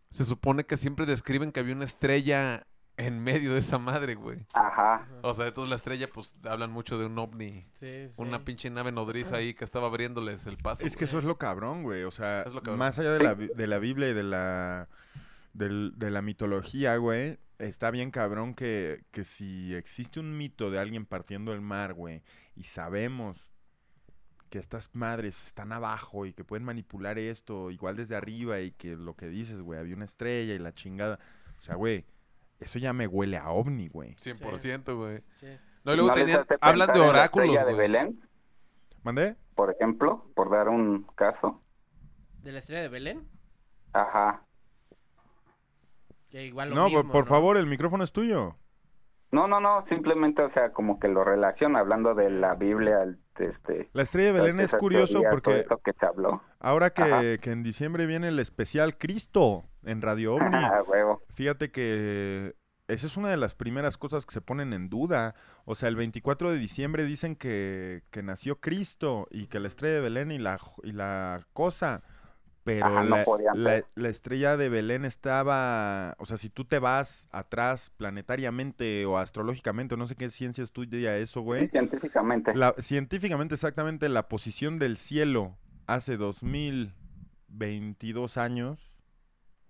se 0.09 0.25
supone 0.25 0.65
que 0.65 0.77
siempre 0.77 1.05
describen 1.05 1.51
que 1.51 1.59
había 1.61 1.75
una 1.75 1.85
estrella 1.85 2.65
en 2.97 3.19
medio 3.23 3.53
de 3.53 3.61
esa 3.61 3.77
madre, 3.77 4.15
güey. 4.15 4.45
Ajá. 4.53 5.07
O 5.21 5.33
sea, 5.33 5.47
entonces 5.47 5.69
la 5.69 5.75
estrella, 5.77 6.07
pues, 6.13 6.35
hablan 6.43 6.71
mucho 6.71 6.99
de 6.99 7.05
un 7.05 7.17
ovni. 7.17 7.65
Sí, 7.73 8.07
sí. 8.09 8.15
Una 8.21 8.43
pinche 8.43 8.69
nave 8.69 8.91
nodriza 8.91 9.38
ahí 9.38 9.53
que 9.53 9.63
estaba 9.63 9.88
abriéndoles 9.88 10.45
el 10.45 10.57
paso. 10.57 10.85
Es 10.85 10.97
que 10.97 11.05
eso 11.05 11.17
es 11.17 11.23
lo 11.23 11.38
cabrón, 11.38 11.83
güey. 11.83 12.03
O 12.03 12.11
sea, 12.11 12.41
Es 12.43 12.53
lo 12.53 12.61
cabrón. 12.61 12.79
más 12.79 12.99
allá 12.99 13.13
de 13.13 13.23
la, 13.23 13.33
de 13.35 13.67
la 13.67 13.79
Biblia 13.79 14.09
y 14.09 14.13
de 14.13 14.23
la, 14.23 14.89
de 15.53 16.11
la 16.11 16.21
mitología, 16.21 16.97
güey, 16.97 17.39
está 17.57 17.89
bien 17.91 18.11
cabrón 18.11 18.53
que, 18.53 19.05
que 19.11 19.23
si 19.23 19.73
existe 19.73 20.19
un 20.19 20.38
mito 20.38 20.69
de 20.69 20.77
alguien 20.79 21.05
partiendo 21.05 21.53
el 21.53 21.61
mar, 21.61 21.93
güey, 21.93 22.21
y 22.55 22.63
sabemos 22.63 23.47
que 24.52 24.60
estas 24.60 24.90
madres 24.94 25.45
están 25.48 25.72
abajo 25.72 26.26
y 26.26 26.34
que 26.34 26.44
pueden 26.44 26.65
manipular 26.65 27.18
esto 27.18 27.72
igual 27.72 27.95
desde 27.95 28.18
arriba 28.18 28.60
y 28.60 28.72
que 28.72 28.95
lo 28.95 29.15
que 29.15 29.28
dices, 29.30 29.61
güey, 29.61 29.80
había 29.80 29.95
una 29.95 30.03
estrella 30.03 30.53
y 30.53 30.60
la 30.60 30.73
chingada. 30.73 31.19
O 31.57 31.61
sea, 31.61 31.76
güey, 31.76 32.06
eso 32.60 32.78
ya 32.78 32.91
me 32.91 33.07
huele 33.07 33.38
a 33.38 33.49
ovni, 33.49 33.88
güey. 33.88 34.14
100%, 34.15 34.94
güey. 34.98 35.23
Sí. 35.40 35.48
No, 35.86 35.94
y 35.94 35.95
luego 35.95 36.10
¿No 36.10 36.15
les 36.15 36.26
tenían, 36.26 36.41
hace 36.41 36.57
hablan 36.60 36.91
de 36.94 36.99
oráculos, 36.99 37.48
estrella 37.56 37.65
de 37.65 37.73
güey. 37.73 37.88
Belén, 37.88 38.22
¿Mandé? 39.03 39.38
por 39.56 39.72
ejemplo, 39.72 40.30
por 40.36 40.52
dar 40.52 40.68
un 40.68 41.03
caso. 41.15 41.64
¿De 42.44 42.52
la 42.52 42.60
estrella 42.60 42.82
de 42.82 42.90
Belén? 42.90 43.30
Ajá. 43.94 44.44
Que 46.30 46.45
igual 46.45 46.72
lo 46.72 46.76
No, 46.76 46.90
por, 46.90 47.10
por 47.10 47.23
¿no? 47.23 47.30
favor, 47.30 47.56
el 47.56 47.68
micrófono 47.68 48.03
es 48.03 48.11
tuyo. 48.11 48.57
No, 49.31 49.47
no, 49.47 49.59
no, 49.61 49.85
simplemente, 49.87 50.41
o 50.41 50.51
sea, 50.53 50.71
como 50.71 50.99
que 50.99 51.07
lo 51.07 51.23
relaciona 51.23 51.79
hablando 51.79 52.13
de 52.15 52.29
la 52.29 52.55
Biblia, 52.55 53.03
el- 53.03 53.19
este... 53.39 53.89
La 53.93 54.03
estrella 54.03 54.33
de 54.33 54.39
Belén 54.41 54.59
es 54.59 54.71
curioso 54.73 55.21
porque... 55.31 55.65
que 55.83 55.93
se 55.99 56.05
habló. 56.05 56.43
Ahora 56.59 56.91
que, 56.91 57.01
Ajá. 57.01 57.21
que 57.39 57.51
en 57.51 57.63
diciembre 57.63 58.05
viene 58.05 58.27
el 58.27 58.37
especial 58.39 58.97
Cristo 58.97 59.63
en 59.83 60.01
Radio 60.01 60.35
OVNI, 60.35 60.57
Ah, 60.57 60.81
huevo. 60.85 61.23
fíjate 61.33 61.71
que 61.71 62.53
esa 62.87 63.07
es 63.07 63.15
una 63.17 63.29
de 63.29 63.37
las 63.37 63.55
primeras 63.55 63.97
cosas 63.97 64.25
que 64.25 64.33
se 64.33 64.41
ponen 64.41 64.73
en 64.73 64.89
duda. 64.89 65.33
O 65.65 65.75
sea, 65.75 65.87
el 65.89 65.95
24 65.95 66.51
de 66.51 66.57
diciembre 66.57 67.05
dicen 67.05 67.35
que, 67.37 68.03
que 68.11 68.21
nació 68.21 68.59
Cristo 68.59 69.27
y 69.31 69.47
que 69.47 69.59
la 69.61 69.69
estrella 69.69 69.95
de 69.95 70.01
Belén 70.01 70.31
y 70.31 70.37
la, 70.39 70.59
y 70.83 70.91
la 70.91 71.39
cosa. 71.53 72.03
Pero 72.63 72.85
Ajá, 72.85 73.03
no 73.03 73.15
la, 73.17 73.23
podían 73.23 73.63
la- 73.95 74.09
estrella 74.09 74.55
de 74.55 74.69
Belén 74.69 75.03
estaba, 75.03 76.13
o 76.19 76.25
sea, 76.25 76.38
si 76.38 76.49
tú 76.49 76.63
te 76.63 76.77
vas 76.77 77.27
atrás 77.31 77.89
planetariamente 77.97 79.03
o 79.07 79.17
astrológicamente, 79.17 79.95
o 79.95 79.97
no 79.97 80.05
sé 80.05 80.15
qué 80.15 80.29
ciencia 80.29 80.63
estudia 80.63 81.17
eso, 81.17 81.39
Sí, 81.39 81.43
güey. 81.43 81.69
científicamente. 81.69 82.53
La- 82.55 82.75
científicamente, 82.77 83.55
exactamente, 83.55 84.09
la 84.09 84.27
posición 84.27 84.77
del 84.77 84.95
cielo 84.95 85.57
hace 85.88 86.17
2022 86.17 88.38
años. 88.38 88.95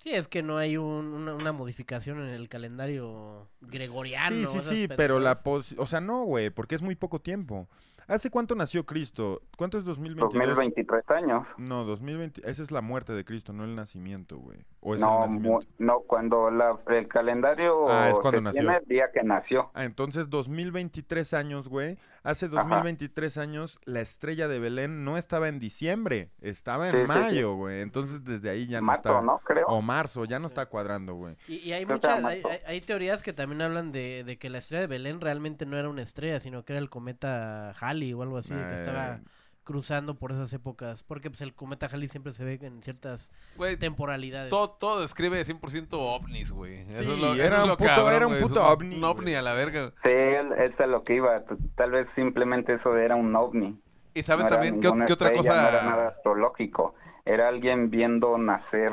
Sí, 0.04 0.10
es 0.14 0.28
que 0.28 0.42
no 0.42 0.58
hay 0.58 0.78
un- 0.78 1.14
una, 1.14 1.36
una 1.36 1.52
modificación 1.52 2.20
en 2.28 2.34
el 2.34 2.50
calendario 2.50 3.52
gregoriano. 3.62 4.50
Sí, 4.50 4.60
sí, 4.60 4.70
sí, 4.70 4.88
pero 4.98 5.20
la 5.20 5.44
pos... 5.44 5.76
O 5.78 5.86
sea, 5.86 6.02
no, 6.02 6.24
güey, 6.24 6.50
porque 6.50 6.74
es 6.74 6.82
muy 6.82 6.96
poco 6.96 7.20
tiempo. 7.22 7.70
¿Hace 8.08 8.30
cuánto 8.30 8.56
nació 8.56 8.86
Cristo? 8.86 9.42
¿Cuánto 9.58 9.78
es 9.78 9.86
2022? 9.86 10.34
2023 10.56 11.10
años. 11.12 11.48
No, 11.58 11.84
2020. 11.86 12.42
Esa 12.50 12.64
es 12.64 12.72
la 12.72 12.82
muerte 12.82 13.14
de 13.14 13.24
Cristo, 13.24 13.54
no 13.54 13.64
el 13.64 13.76
nacimiento, 13.76 14.38
güey. 14.38 14.60
¿O 14.82 14.96
es 14.96 15.02
el 15.02 15.08
No, 15.08 15.20
nacimiento? 15.26 15.68
no, 15.78 16.00
cuando 16.02 16.50
la, 16.52 16.78
el 16.88 17.08
calendario 17.08 17.90
Ah, 17.90 18.10
es 18.10 18.20
cuando 18.20 18.40
se 18.40 18.44
nació. 18.44 18.62
tiene 18.62 18.78
el 18.78 18.86
día 18.86 19.06
que 19.14 19.24
nació. 19.24 19.70
Ah, 19.74 19.86
entonces 19.86 20.30
2023 20.30 21.34
años, 21.34 21.68
güey. 21.70 21.98
Hace 22.24 22.48
2023 22.50 23.38
años 23.40 23.80
la 23.86 24.00
estrella 24.02 24.48
de 24.48 24.60
Belén 24.60 25.04
no 25.04 25.18
estaba 25.18 25.48
en 25.48 25.58
diciembre, 25.58 26.30
estaba 26.42 26.88
en 26.90 26.94
Sí, 26.94 27.00
sí, 27.02 27.14
sí. 27.14 27.20
mayo, 27.20 27.56
güey. 27.56 27.82
Entonces 27.82 28.24
desde 28.24 28.50
ahí 28.52 28.68
ya 28.68 28.80
no 28.80 28.86
Marzo, 28.88 29.10
está. 29.10 29.22
¿no? 29.22 29.40
Creo. 29.44 29.66
O 29.68 29.82
marzo, 29.82 30.26
ya 30.26 30.38
no 30.38 30.46
está 30.46 30.68
cuadrando, 30.68 31.16
güey. 31.16 31.36
Y, 31.48 31.56
y 31.56 31.74
hay 31.74 31.84
Creo 31.86 31.98
muchas, 31.98 32.18
hay, 32.18 32.42
marzo. 32.44 32.48
hay- 32.50 32.60
hay 32.68 32.82
teorías 32.82 33.24
que 33.24 33.34
también 33.34 33.64
hablan 33.64 33.92
de, 33.92 34.24
de 34.24 34.38
que 34.38 34.52
la 34.52 34.60
estrella 34.60 34.82
de 34.82 34.88
Belén 34.88 35.20
realmente 35.20 35.66
no 35.66 35.78
era 35.78 35.90
una 35.90 36.04
estrella, 36.04 36.40
sino 36.40 36.64
que 36.64 36.74
era 36.74 36.80
el 36.80 36.90
cometa 36.92 37.72
Halley 37.80 37.91
o 38.14 38.22
algo 38.24 38.38
así, 38.38 38.54
que 38.54 38.74
estaba 38.74 39.16
Eh, 39.16 39.20
cruzando 39.64 40.16
por 40.16 40.32
esas 40.32 40.52
épocas. 40.54 41.04
Porque 41.04 41.30
pues 41.30 41.42
el 41.42 41.54
cometa 41.54 41.86
Halley 41.88 42.08
siempre 42.08 42.34
se 42.34 42.44
ve 42.44 42.60
en 42.62 42.82
ciertas 42.82 43.32
Güey, 43.58 43.78
temporalidades. 43.78 44.50
todo, 44.50 44.72
todo 44.72 45.02
describe 45.02 45.44
100% 45.46 46.00
ovnis, 46.00 46.52
güey. 46.52 46.80
Eso 46.90 47.04
Sí, 47.04 47.12
es 47.12 47.20
lo- 47.20 47.34
eso 47.34 47.44
era 47.44 47.58
es 47.58 47.64
un 47.64 47.70
lo 47.70 47.78
puto- 47.78 47.90
cabrón, 47.96 48.14
era 48.16 48.28
un 48.28 48.40
puto 48.40 48.68
ovni, 48.68 48.98
Un 48.98 49.04
ovni 49.04 49.22
güey. 49.24 49.36
a 49.36 49.42
la 49.42 49.54
verga. 49.54 49.90
Sí, 50.04 50.10
él- 50.10 50.54
eso 50.54 50.84
es 50.84 50.90
lo 50.90 51.04
que 51.04 51.16
iba. 51.16 51.44
Tal 51.76 51.92
vez 51.92 52.08
simplemente 52.16 52.74
eso 52.74 52.98
era 52.98 53.16
un 53.16 53.36
ovni. 53.36 53.80
¿Y 54.14 54.24
sabes 54.24 54.46
no 54.46 54.50
también 54.50 54.76
qué, 54.82 54.90
qué 55.06 55.14
otra 55.14 55.30
estrella, 55.30 55.38
cosa? 55.38 55.62
No 55.62 55.68
era 55.70 55.84
nada 55.84 56.08
astrológico. 56.10 56.96
Era 57.24 57.48
alguien 57.48 57.90
viendo 57.92 58.38
nacer, 58.38 58.92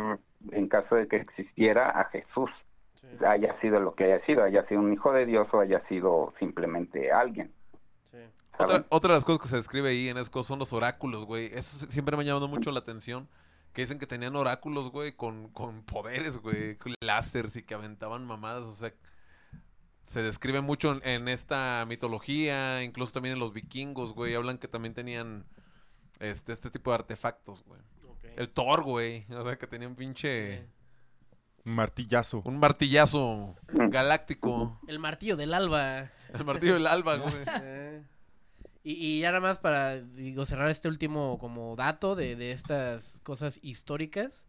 en 0.53 0.69
caso 0.69 0.95
de 0.97 1.09
que 1.09 1.17
existiera, 1.17 1.91
a 1.99 2.05
Jesús. 2.11 2.51
Haya 3.27 3.59
sido 3.61 3.81
lo 3.81 3.95
que 3.95 4.05
haya 4.05 4.25
sido, 4.27 4.45
haya 4.45 4.65
sido 4.69 4.81
un 4.83 4.93
hijo 4.93 5.13
de 5.13 5.25
Dios 5.25 5.49
o 5.53 5.61
haya 5.61 5.81
sido 5.89 6.35
simplemente 6.39 7.11
alguien. 7.11 7.51
Otra, 8.59 8.85
otra 8.89 9.13
de 9.13 9.19
las 9.19 9.25
cosas 9.25 9.43
que 9.43 9.49
se 9.49 9.57
describe 9.57 9.91
ahí 9.91 10.09
en 10.09 10.19
Esco 10.19 10.43
son 10.43 10.59
los 10.59 10.73
oráculos, 10.73 11.25
güey. 11.25 11.51
Eso 11.55 11.87
siempre 11.91 12.17
me 12.17 12.23
ha 12.23 12.27
llamado 12.27 12.49
mucho 12.49 12.73
la 12.73 12.81
atención. 12.81 13.29
Que 13.73 13.83
dicen 13.83 13.99
que 13.99 14.07
tenían 14.07 14.35
oráculos, 14.35 14.91
güey, 14.91 15.13
con, 15.13 15.49
con 15.51 15.83
poderes, 15.83 16.39
güey, 16.39 16.77
con 16.77 16.95
láseres 17.01 17.55
y 17.57 17.63
que 17.63 17.75
aventaban 17.75 18.25
mamadas. 18.25 18.63
O 18.63 18.75
sea, 18.75 18.93
se 20.07 20.23
describe 20.23 20.61
mucho 20.61 20.93
en, 20.93 21.07
en 21.07 21.29
esta 21.29 21.85
mitología, 21.87 22.83
incluso 22.83 23.13
también 23.13 23.35
en 23.35 23.39
los 23.41 23.53
vikingos, 23.53 24.15
güey. 24.15 24.35
Hablan 24.35 24.59
que 24.59 24.69
también 24.69 24.95
tenían 24.95 25.45
este, 26.19 26.53
este 26.53 26.71
tipo 26.71 26.91
de 26.91 26.97
artefactos, 26.97 27.63
güey. 27.65 27.81
El 28.37 28.49
Thor, 28.51 28.83
güey. 28.83 29.27
O 29.31 29.45
sea, 29.45 29.57
que 29.59 29.67
tenía 29.67 29.89
un 29.89 29.97
pinche... 29.97 30.59
Sí. 30.59 30.67
Martillazo. 31.65 32.43
Un 32.45 32.59
martillazo 32.59 33.57
galáctico. 33.69 34.81
El 34.87 34.99
martillo 34.99 35.37
del 35.37 35.53
alba. 35.53 36.11
El 36.33 36.45
martillo 36.45 36.75
del 36.75 36.87
alba, 36.87 37.17
güey. 37.19 37.35
Y, 38.89 38.93
y 38.93 39.21
ya 39.21 39.29
nada 39.33 39.41
más 39.41 39.59
para 39.59 40.01
digo, 40.01 40.47
cerrar 40.47 40.71
este 40.71 40.89
último 40.89 41.39
como 41.39 41.77
dato 41.77 42.17
de, 42.17 42.37
de 42.37 42.53
estas 42.53 43.21
cosas 43.23 43.59
históricas. 43.63 44.47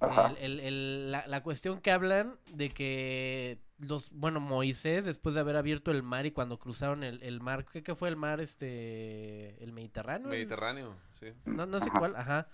El- 0.00 0.36
el- 0.38 0.60
el- 0.60 1.10
la, 1.12 1.26
la 1.26 1.42
cuestión 1.42 1.80
que 1.80 1.90
hablan 1.90 2.36
de 2.52 2.68
que 2.68 3.58
los, 3.78 4.10
bueno, 4.10 4.38
Moisés, 4.40 5.04
después 5.04 5.34
de 5.34 5.40
haber 5.40 5.56
abierto 5.56 5.90
el 5.90 6.02
mar 6.02 6.26
y 6.26 6.30
cuando 6.32 6.58
cruzaron 6.58 7.02
el, 7.02 7.22
el 7.22 7.40
mar, 7.40 7.64
¿qué, 7.64 7.82
qué 7.82 7.94
fue 7.94 8.08
el 8.08 8.16
mar? 8.16 8.40
Este, 8.40 9.62
el 9.62 9.72
Mediterráneo. 9.72 10.28
Mediterráneo, 10.28 10.96
sí. 11.20 11.28
No, 11.44 11.66
no 11.66 11.78
sé 11.80 11.88
Ajá. 11.90 11.98
cuál, 11.98 12.16
ajá. 12.16 12.48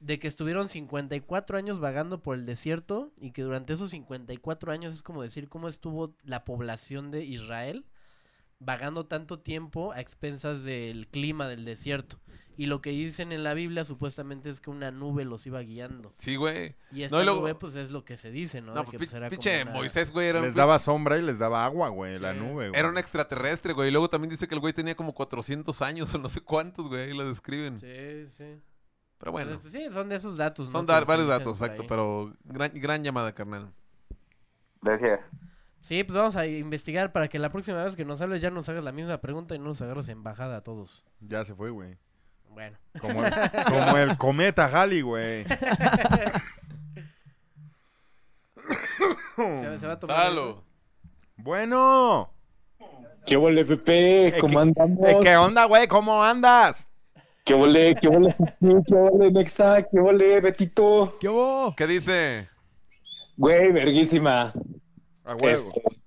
De 0.00 0.18
que 0.18 0.28
estuvieron 0.28 0.68
54 0.68 1.56
años 1.58 1.80
vagando 1.80 2.22
por 2.22 2.34
el 2.36 2.46
desierto 2.46 3.10
y 3.20 3.32
que 3.32 3.42
durante 3.42 3.72
esos 3.72 3.90
54 3.90 4.70
años 4.72 4.94
es 4.94 5.02
como 5.02 5.22
decir 5.22 5.48
cómo 5.48 5.68
estuvo 5.68 6.14
la 6.24 6.44
población 6.44 7.10
de 7.10 7.24
Israel 7.24 7.84
vagando 8.60 9.06
tanto 9.06 9.38
tiempo 9.38 9.92
a 9.92 10.00
expensas 10.00 10.64
del 10.64 11.06
clima 11.08 11.48
del 11.48 11.64
desierto. 11.64 12.18
Y 12.56 12.66
lo 12.66 12.80
que 12.82 12.90
dicen 12.90 13.30
en 13.30 13.44
la 13.44 13.54
Biblia 13.54 13.84
supuestamente 13.84 14.50
es 14.50 14.60
que 14.60 14.68
una 14.70 14.90
nube 14.90 15.24
los 15.24 15.46
iba 15.46 15.60
guiando. 15.60 16.12
Sí, 16.16 16.34
güey. 16.34 16.74
Y 16.90 17.02
esta 17.04 17.14
No, 17.16 17.22
y 17.22 17.24
luego- 17.24 17.40
nube 17.42 17.54
pues 17.54 17.76
es 17.76 17.92
lo 17.92 18.04
que 18.04 18.16
se 18.16 18.32
dice, 18.32 18.60
¿no? 18.60 18.74
No, 18.74 18.82
pues 18.82 18.90
que, 18.90 18.98
pues, 18.98 19.12
era 19.14 19.28
como 19.28 19.30
pinche 19.40 19.62
una- 19.62 19.70
Moisés, 19.72 20.10
güey, 20.10 20.26
era 20.26 20.40
un 20.40 20.44
Les 20.44 20.56
daba 20.56 20.80
sombra 20.80 21.18
y 21.18 21.22
les 21.22 21.38
daba 21.38 21.64
agua, 21.64 21.88
güey, 21.90 22.18
la 22.18 22.32
nube, 22.34 22.70
güey. 22.70 22.72
Era 22.80 22.88
un 22.88 22.98
extraterrestre, 22.98 23.74
güey. 23.74 23.90
Y 23.90 23.92
luego 23.92 24.10
también 24.10 24.30
dice 24.30 24.48
que 24.48 24.56
el 24.56 24.60
güey 24.60 24.72
tenía 24.72 24.96
como 24.96 25.14
400 25.14 25.80
años 25.82 26.12
o 26.14 26.18
no 26.18 26.28
sé 26.28 26.40
cuántos, 26.40 26.88
güey. 26.88 27.02
Ahí 27.02 27.16
lo 27.16 27.28
describen. 27.28 27.78
Sí, 27.78 28.26
sí. 28.36 28.60
Pero 29.18 29.30
bueno, 29.30 29.50
Entonces, 29.52 29.72
pues, 29.72 29.84
sí, 29.84 29.92
son 29.94 30.08
de 30.08 30.16
esos 30.16 30.36
datos. 30.38 30.66
¿no? 30.66 30.72
son 30.72 30.86
dar- 30.86 31.04
se 31.04 31.08
varios 31.08 31.28
datos, 31.28 31.60
exacto. 31.62 31.84
Pero 31.88 32.34
gran, 32.44 32.72
gran 32.74 33.04
llamada, 33.04 33.32
carnal. 33.32 33.72
Gracias. 34.82 35.20
Sí, 35.80 36.04
pues 36.04 36.16
vamos 36.16 36.36
a 36.36 36.46
investigar 36.46 37.12
para 37.12 37.28
que 37.28 37.38
la 37.38 37.50
próxima 37.50 37.82
vez 37.84 37.96
que 37.96 38.04
nos 38.04 38.20
hables 38.20 38.42
ya 38.42 38.50
nos 38.50 38.68
hagas 38.68 38.84
la 38.84 38.92
misma 38.92 39.18
pregunta 39.20 39.54
y 39.54 39.58
no 39.58 39.66
nos 39.66 39.80
agarres 39.80 40.08
en 40.08 40.22
bajada 40.22 40.58
a 40.58 40.60
todos. 40.62 41.04
Ya 41.20 41.44
se 41.44 41.54
fue, 41.54 41.70
güey. 41.70 41.96
Bueno. 42.50 42.76
Como 43.00 43.24
el, 43.24 43.32
como 43.66 43.96
el 43.96 44.16
cometa 44.18 44.66
Halley, 44.66 45.00
güey. 45.02 45.44
Se, 49.36 49.78
se 49.78 49.86
va 49.86 49.92
a 49.94 49.98
tomar. 49.98 50.16
Salo. 50.16 50.64
Bueno. 51.36 52.32
¿Qué 53.24 53.36
ole, 53.36 53.64
Pepe? 53.64 54.28
Eh, 54.28 54.38
¿Cómo 54.40 54.54
¿qué- 54.54 54.58
andamos? 54.62 55.08
Eh, 55.08 55.16
¿Qué 55.22 55.36
onda, 55.36 55.64
güey? 55.66 55.86
¿Cómo 55.86 56.22
andas? 56.22 56.88
¿Qué 57.44 57.54
ole, 57.54 57.94
qué 58.00 58.08
ole, 58.08 58.32
Fuxi? 58.34 58.66
¿Qué 58.86 58.94
ole, 58.94 59.30
Nexa? 59.30 59.82
¿Qué 59.82 59.98
ole, 60.00 60.40
Betito? 60.40 61.16
¿Qué 61.20 61.28
hubo? 61.28 61.74
¿Qué 61.76 61.86
dice? 61.86 62.48
Güey, 63.36 63.70
verguísima. 63.72 64.52
A 65.28 65.34
huevo. 65.36 65.72
Este, 65.74 65.98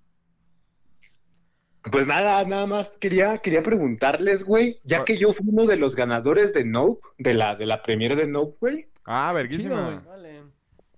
Pues 1.91 2.05
nada, 2.05 2.43
nada 2.45 2.67
más 2.67 2.89
quería, 2.99 3.39
quería 3.39 3.63
preguntarles, 3.63 4.43
güey, 4.43 4.79
ya 4.83 5.03
que 5.03 5.17
yo 5.17 5.33
fui 5.33 5.45
uno 5.49 5.65
de 5.65 5.77
los 5.77 5.95
ganadores 5.95 6.53
de 6.53 6.63
Nope, 6.63 7.01
de 7.17 7.33
la, 7.33 7.55
de 7.55 7.65
la 7.65 7.81
premiere 7.81 8.15
de 8.15 8.27
Nope, 8.27 8.57
güey, 8.59 8.87
Ah, 9.05 9.29
Chido, 9.31 9.35
verguísima. 9.35 9.85
güey. 9.85 9.99
Vale. 10.05 10.43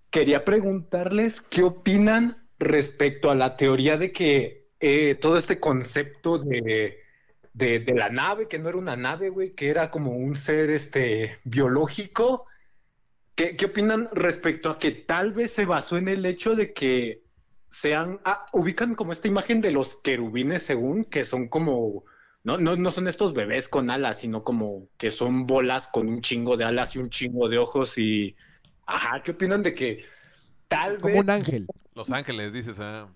quería 0.10 0.44
preguntarles 0.46 1.42
qué 1.42 1.64
opinan 1.64 2.48
respecto 2.60 3.32
a 3.32 3.36
la 3.36 3.56
teoría 3.58 3.98
de 3.98 4.12
que 4.12 4.68
eh, 4.82 5.16
todo 5.16 5.38
este 5.38 5.60
concepto 5.60 6.38
de, 6.38 7.00
de, 7.54 7.80
de 7.80 7.94
la 7.96 8.10
nave, 8.10 8.48
que 8.50 8.60
no 8.60 8.70
era 8.70 8.78
una 8.78 8.98
nave, 8.98 9.30
güey, 9.30 9.54
que 9.56 9.70
era 9.70 9.90
como 9.90 10.12
un 10.12 10.36
ser 10.36 10.70
este, 10.70 11.40
biológico, 11.46 12.46
¿qué, 13.36 13.56
qué 13.56 13.68
opinan 13.68 14.10
respecto 14.14 14.70
a 14.70 14.80
que 14.80 14.92
tal 14.92 15.34
vez 15.34 15.54
se 15.54 15.66
basó 15.66 15.98
en 15.98 16.10
el 16.10 16.26
hecho 16.26 16.56
de 16.56 16.74
que 16.74 17.23
sean, 17.74 18.20
ah, 18.24 18.46
ubican 18.54 18.94
como 18.94 19.14
esta 19.14 19.28
imagen 19.28 19.60
de 19.60 19.72
los 19.72 19.96
querubines 20.04 20.62
según, 20.62 21.06
que 21.06 21.26
son 21.26 21.48
como, 21.48 22.06
no, 22.44 22.60
no, 22.60 22.76
no 22.76 22.92
son 22.92 23.08
estos 23.08 23.34
bebés 23.34 23.68
con 23.68 23.90
alas, 23.90 24.20
sino 24.20 24.44
como 24.44 24.88
que 24.98 25.10
son 25.10 25.48
bolas 25.48 25.88
con 25.88 26.08
un 26.08 26.22
chingo 26.22 26.56
de 26.56 26.66
alas 26.66 26.96
y 26.96 27.00
un 27.00 27.10
chingo 27.10 27.50
de 27.50 27.58
ojos 27.58 27.98
y, 27.98 28.36
ajá, 28.86 29.24
¿qué 29.24 29.32
opinan 29.32 29.64
de 29.64 29.74
que 29.74 30.06
tal 30.68 30.98
Como 31.00 31.16
vez, 31.16 31.24
un 31.24 31.30
ángel. 31.32 31.68
Los 31.96 32.12
Ángeles, 32.12 32.54
dices, 32.54 32.80
ah. 32.80 33.10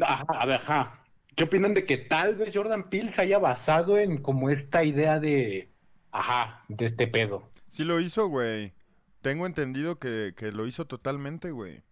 ajá, 0.00 0.26
a 0.28 0.46
ver, 0.46 0.60
ajá, 0.60 1.04
¿qué 1.34 1.44
opinan 1.44 1.74
de 1.74 1.84
que 1.84 1.98
tal 1.98 2.36
vez 2.36 2.52
Jordan 2.54 2.88
Peele 2.90 3.12
se 3.12 3.22
haya 3.22 3.40
basado 3.40 3.98
en 3.98 4.22
como 4.22 4.48
esta 4.48 4.84
idea 4.84 5.18
de, 5.18 5.72
ajá, 6.12 6.64
de 6.68 6.84
este 6.84 7.08
pedo? 7.08 7.50
Sí 7.66 7.82
lo 7.82 7.98
hizo, 7.98 8.28
güey. 8.28 8.74
Tengo 9.22 9.44
entendido 9.44 9.98
que, 9.98 10.34
que 10.36 10.52
lo 10.52 10.68
hizo 10.68 10.86
totalmente, 10.86 11.50
güey. 11.50 11.82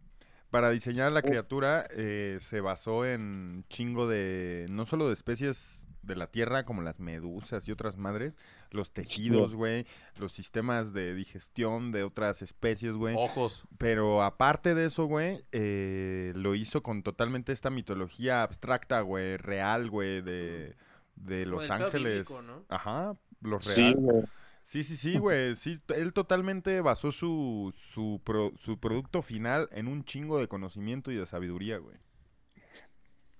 Para 0.56 0.70
diseñar 0.70 1.12
la 1.12 1.20
criatura 1.20 1.86
eh, 1.90 2.38
se 2.40 2.62
basó 2.62 3.04
en 3.04 3.66
chingo 3.68 4.08
de... 4.08 4.64
No 4.70 4.86
solo 4.86 5.06
de 5.06 5.12
especies 5.12 5.82
de 6.00 6.16
la 6.16 6.28
tierra 6.28 6.64
como 6.64 6.80
las 6.80 6.98
medusas 6.98 7.68
y 7.68 7.72
otras 7.72 7.98
madres, 7.98 8.36
los 8.70 8.90
tejidos, 8.90 9.54
güey, 9.54 9.84
los 10.16 10.32
sistemas 10.32 10.94
de 10.94 11.14
digestión 11.14 11.92
de 11.92 12.04
otras 12.04 12.40
especies, 12.40 12.94
güey. 12.94 13.14
Ojos. 13.18 13.64
Pero 13.76 14.22
aparte 14.22 14.74
de 14.74 14.86
eso, 14.86 15.04
güey, 15.04 15.44
eh, 15.52 16.32
lo 16.34 16.54
hizo 16.54 16.82
con 16.82 17.02
totalmente 17.02 17.52
esta 17.52 17.68
mitología 17.68 18.42
abstracta, 18.42 19.02
güey, 19.02 19.36
real, 19.36 19.90
güey, 19.90 20.22
de, 20.22 20.74
de 21.16 21.44
Los 21.44 21.68
Ángeles. 21.70 22.28
bíblico, 22.30 22.40
¿no? 22.46 22.64
Ajá, 22.70 23.14
los 23.42 23.62
Sí, 23.62 23.82
real. 23.82 23.94
güey. 23.96 24.22
Sí, 24.66 24.82
sí, 24.82 24.96
sí, 24.96 25.16
güey. 25.16 25.54
Sí, 25.54 25.78
él 25.94 26.12
totalmente 26.12 26.80
basó 26.80 27.12
su, 27.12 27.72
su, 27.76 28.20
pro- 28.24 28.50
su 28.58 28.80
producto 28.80 29.22
final 29.22 29.68
en 29.70 29.86
un 29.86 30.02
chingo 30.04 30.40
de 30.40 30.48
conocimiento 30.48 31.12
y 31.12 31.14
de 31.14 31.24
sabiduría, 31.24 31.78
güey. 31.78 31.94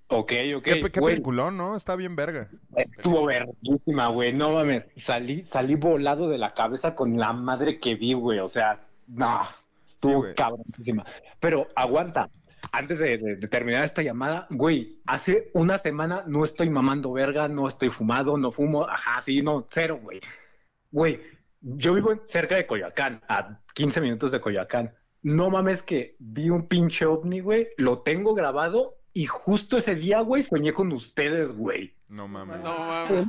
Ok, 0.07 0.33
ok, 0.57 0.63
qué 0.63 0.81
qué 0.81 1.01
peliculón, 1.01 1.57
¿no? 1.57 1.75
Está 1.75 1.97
bien 1.97 2.15
verga. 2.15 2.49
Estuvo 2.77 3.27
verguísima, 3.27 4.07
güey. 4.07 4.33
No 4.35 4.53
mames. 4.53 4.85
Salí, 4.95 5.43
salí 5.43 5.75
volado 5.75 6.29
de 6.29 6.39
la 6.39 6.55
cabeza 6.55 6.95
con 6.95 7.19
la 7.19 7.33
madre 7.33 7.81
que 7.81 7.97
vi, 7.97 8.13
güey. 8.13 8.39
O 8.39 8.49
sea, 8.49 8.87
no. 9.09 9.41
Estuvo 9.85 10.19
güey. 10.19 10.35
cabronísima. 10.37 11.05
Pero 11.41 11.67
aguanta. 11.75 12.31
Antes 12.71 13.01
de, 13.01 13.19
de- 13.19 13.35
de 13.35 13.49
terminar 13.49 13.83
esta 13.83 14.03
llamada, 14.03 14.47
güey, 14.51 15.01
hace 15.07 15.51
una 15.55 15.79
semana 15.79 16.23
no 16.29 16.45
estoy 16.45 16.71
mamando 16.71 17.11
verga, 17.11 17.49
no 17.49 17.67
estoy 17.67 17.91
fumado, 17.91 18.39
no 18.39 18.53
fumo. 18.53 18.85
Ajá, 18.85 19.21
sí, 19.23 19.43
no, 19.43 19.67
cero, 19.69 19.99
güey. 20.01 20.21
Güey, 20.97 21.21
yo 21.61 21.93
vivo 21.93 22.15
cerca 22.27 22.57
de 22.57 22.67
Coyoacán, 22.67 23.21
a 23.29 23.61
15 23.75 24.01
minutos 24.01 24.33
de 24.33 24.41
Coyoacán. 24.41 24.95
No 25.21 25.51
mames 25.51 25.83
que 25.83 26.17
vi 26.19 26.49
un 26.49 26.69
pinche 26.69 27.05
ovni, 27.05 27.41
güey. 27.41 27.69
Lo 27.77 27.99
tengo 27.99 28.33
grabado 28.33 28.97
y 29.13 29.27
justo 29.27 29.77
ese 29.77 29.95
día, 29.95 30.23
güey, 30.23 30.43
soñé 30.43 30.73
con 30.73 30.91
ustedes, 30.93 31.53
güey. 31.53 31.93
No 32.09 32.29
mames. 32.29 32.61
No 32.61 32.79
mames. 32.79 33.27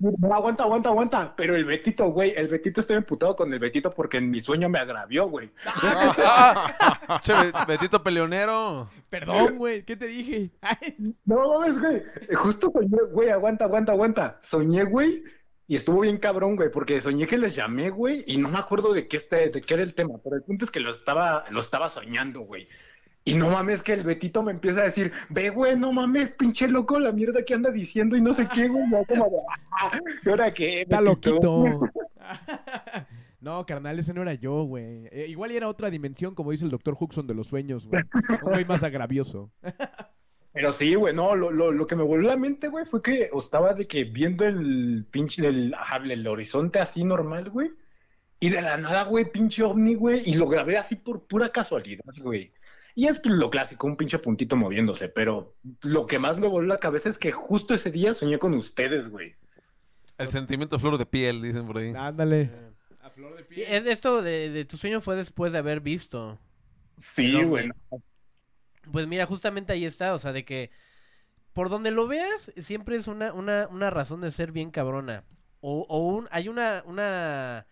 No, 0.00 0.34
aguanta, 0.34 0.64
aguanta, 0.64 0.88
aguanta. 0.88 1.34
Pero 1.36 1.54
el 1.54 1.64
Betito, 1.64 2.08
güey, 2.08 2.32
el 2.36 2.48
Betito 2.48 2.80
estoy 2.80 2.96
emputado 2.96 3.36
con 3.36 3.52
el 3.52 3.60
Betito 3.60 3.92
porque 3.92 4.16
en 4.16 4.28
mi 4.28 4.40
sueño 4.40 4.68
me 4.68 4.80
agravió, 4.80 5.28
güey. 5.28 5.50
Che, 7.22 7.34
Betito 7.68 8.02
Peleonero. 8.02 8.90
Perdón, 9.10 9.58
güey. 9.58 9.84
¿Qué 9.84 9.96
te 9.96 10.06
dije? 10.06 10.50
No 11.24 11.60
mames, 11.60 11.78
güey. 11.78 12.02
Justo 12.34 12.72
soñé, 12.72 12.98
güey, 13.12 13.30
aguanta, 13.30 13.66
aguanta, 13.66 13.92
aguanta. 13.92 14.38
Soñé, 14.42 14.82
güey, 14.82 15.22
y 15.68 15.74
estuvo 15.76 16.00
bien 16.00 16.18
cabrón, 16.18 16.56
güey, 16.56 16.70
porque 16.70 17.00
soñé 17.00 17.26
que 17.26 17.38
les 17.38 17.54
llamé, 17.56 17.90
güey, 17.90 18.24
y 18.26 18.38
no 18.38 18.48
me 18.48 18.58
acuerdo 18.58 18.92
de 18.92 19.08
qué 19.08 19.16
este, 19.16 19.50
de 19.50 19.60
qué 19.60 19.74
era 19.74 19.82
el 19.82 19.94
tema, 19.94 20.14
pero 20.22 20.36
el 20.36 20.42
punto 20.42 20.64
es 20.64 20.70
que 20.70 20.80
lo 20.80 20.90
estaba, 20.90 21.44
lo 21.50 21.60
estaba 21.60 21.90
soñando, 21.90 22.40
güey. 22.40 22.68
Y 23.24 23.34
no 23.34 23.50
mames 23.50 23.82
que 23.82 23.92
el 23.92 24.04
Betito 24.04 24.44
me 24.44 24.52
empieza 24.52 24.82
a 24.82 24.84
decir, 24.84 25.10
ve, 25.30 25.50
güey, 25.50 25.76
no 25.76 25.92
mames, 25.92 26.30
pinche 26.30 26.68
loco, 26.68 27.00
la 27.00 27.10
mierda 27.10 27.44
que 27.44 27.54
anda 27.54 27.72
diciendo 27.72 28.16
y 28.16 28.20
no 28.20 28.32
sé 28.34 28.46
qué, 28.54 28.68
güey. 28.68 28.84
Yo 28.88 29.04
como 29.08 29.24
de, 29.24 29.38
"Ah, 29.72 29.98
¿y 30.24 30.28
ahora 30.28 30.54
qué? 30.54 30.82
Está 30.82 31.00
Betito?" 31.00 31.66
loquito. 31.66 31.90
no, 33.40 33.66
carnal, 33.66 33.98
ese 33.98 34.14
no 34.14 34.22
era 34.22 34.34
yo, 34.34 34.62
güey. 34.62 35.08
Eh, 35.10 35.26
igual 35.28 35.50
y 35.50 35.56
era 35.56 35.68
otra 35.68 35.90
dimensión, 35.90 36.36
como 36.36 36.52
dice 36.52 36.64
el 36.64 36.70
doctor 36.70 36.96
Huxon 36.98 37.26
de 37.26 37.34
los 37.34 37.48
sueños, 37.48 37.88
güey. 37.88 38.04
Un 38.44 38.52
güey 38.52 38.64
más 38.64 38.84
agravioso. 38.84 39.50
Pero 40.56 40.72
sí, 40.72 40.94
güey, 40.94 41.14
no, 41.14 41.36
lo, 41.36 41.50
lo, 41.52 41.70
lo 41.70 41.86
que 41.86 41.94
me 41.94 42.02
volvió 42.02 42.30
a 42.30 42.32
la 42.34 42.40
mente, 42.40 42.68
güey, 42.68 42.84
fue 42.86 43.02
que 43.02 43.30
estaba 43.36 43.74
de 43.74 43.86
que 43.86 44.04
viendo 44.04 44.44
el 44.46 45.06
pinche, 45.10 45.46
el, 45.46 45.74
el 46.10 46.26
horizonte 46.26 46.80
así 46.80 47.04
normal, 47.04 47.50
güey, 47.50 47.70
y 48.40 48.48
de 48.50 48.62
la 48.62 48.76
nada, 48.78 49.04
güey, 49.04 49.30
pinche 49.30 49.62
ovni, 49.62 49.94
güey, 49.94 50.22
y 50.28 50.34
lo 50.34 50.48
grabé 50.48 50.78
así 50.78 50.96
por 50.96 51.26
pura 51.26 51.50
casualidad, 51.52 52.02
güey. 52.22 52.52
Y 52.94 53.06
es 53.06 53.20
lo 53.24 53.50
clásico, 53.50 53.86
un 53.86 53.96
pinche 53.98 54.18
puntito 54.18 54.56
moviéndose, 54.56 55.10
pero 55.10 55.54
lo 55.82 56.06
que 56.06 56.18
más 56.18 56.38
me 56.38 56.48
volvió 56.48 56.68
la 56.68 56.78
cabeza 56.78 57.10
es 57.10 57.18
que 57.18 57.30
justo 57.30 57.74
ese 57.74 57.90
día 57.90 58.14
soñé 58.14 58.38
con 58.38 58.54
ustedes, 58.54 59.10
güey. 59.10 59.34
El 60.16 60.28
sentimiento 60.28 60.78
flor 60.78 60.96
de 60.96 61.04
piel, 61.04 61.42
dicen 61.42 61.66
por 61.66 61.76
ahí. 61.76 61.92
Ándale. 61.94 62.50
Y 63.50 63.60
es- 63.60 63.84
esto 63.84 64.22
de, 64.22 64.48
de 64.50 64.64
tu 64.64 64.78
sueño 64.78 65.02
fue 65.02 65.14
después 65.16 65.52
de 65.52 65.58
haber 65.58 65.80
visto. 65.80 66.38
Sí, 66.96 67.42
güey. 67.42 67.70
Pues 68.92 69.06
mira, 69.06 69.26
justamente 69.26 69.72
ahí 69.72 69.84
está, 69.84 70.14
o 70.14 70.18
sea, 70.18 70.32
de 70.32 70.44
que 70.44 70.70
por 71.52 71.70
donde 71.70 71.90
lo 71.90 72.06
veas, 72.06 72.52
siempre 72.58 72.96
es 72.96 73.08
una, 73.08 73.32
una, 73.32 73.66
una 73.68 73.88
razón 73.88 74.20
de 74.20 74.30
ser 74.30 74.52
bien 74.52 74.70
cabrona. 74.70 75.24
O, 75.60 75.86
o 75.88 76.06
un, 76.06 76.28
hay 76.30 76.48
una, 76.48 76.82
una, 76.86 77.66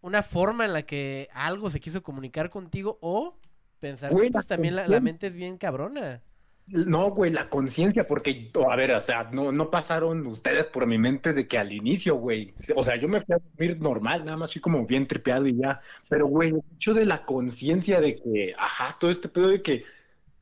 una 0.00 0.22
forma 0.22 0.64
en 0.64 0.72
la 0.72 0.82
que 0.84 1.28
algo 1.34 1.68
se 1.68 1.80
quiso 1.80 2.02
comunicar 2.02 2.48
contigo 2.48 2.98
o 3.02 3.38
pensar 3.78 4.10
Güey, 4.10 4.28
que 4.28 4.32
pues, 4.32 4.44
la 4.44 4.48
también 4.48 4.76
la, 4.76 5.00
mente 5.00 5.26
es 5.26 5.34
bien 5.34 5.58
cabrona. 5.58 6.22
No, 6.66 7.10
güey, 7.10 7.30
la 7.30 7.50
conciencia, 7.50 8.06
porque, 8.06 8.50
a 8.70 8.74
ver, 8.76 8.92
o 8.92 9.00
sea, 9.02 9.28
no, 9.32 9.52
no 9.52 9.70
pasaron 9.70 10.26
ustedes 10.26 10.66
por 10.66 10.86
mi 10.86 10.96
mente 10.96 11.34
de 11.34 11.46
que 11.46 11.58
al 11.58 11.72
inicio, 11.72 12.16
güey. 12.16 12.54
O 12.74 12.82
sea, 12.82 12.96
yo 12.96 13.06
me 13.06 13.20
fui 13.20 13.34
a 13.34 13.38
dormir 13.38 13.78
normal, 13.82 14.24
nada 14.24 14.38
más 14.38 14.50
así 14.50 14.60
como 14.60 14.86
bien 14.86 15.06
tripeado 15.06 15.46
y 15.46 15.56
ya. 15.56 15.82
Pero, 16.08 16.26
güey, 16.26 16.50
el 16.50 16.62
hecho 16.74 16.94
de 16.94 17.04
la 17.04 17.26
conciencia 17.26 18.00
de 18.00 18.16
que, 18.16 18.54
ajá, 18.56 18.96
todo 18.98 19.10
este 19.10 19.28
pedo 19.28 19.48
de 19.48 19.60
que 19.60 19.84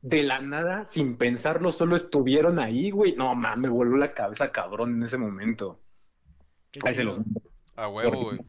de 0.03 0.21
la 0.21 0.39
nada, 0.41 0.85
sin 0.85 1.15
pensarlo, 1.15 1.71
solo 1.71 1.95
estuvieron 1.95 2.59
ahí, 2.59 2.91
güey. 2.91 3.15
No, 3.15 3.33
mames, 3.35 3.57
me 3.59 3.69
voló 3.69 3.97
la 3.97 4.13
cabeza 4.13 4.51
cabrón 4.51 4.95
en 4.97 5.03
ese 5.03 5.17
momento. 5.17 5.79
Qué 6.71 6.81
Ahí 6.83 6.93
se 6.93 7.03
los 7.05 7.19
A 7.75 7.87
huevo, 7.87 8.21
güey. 8.25 8.39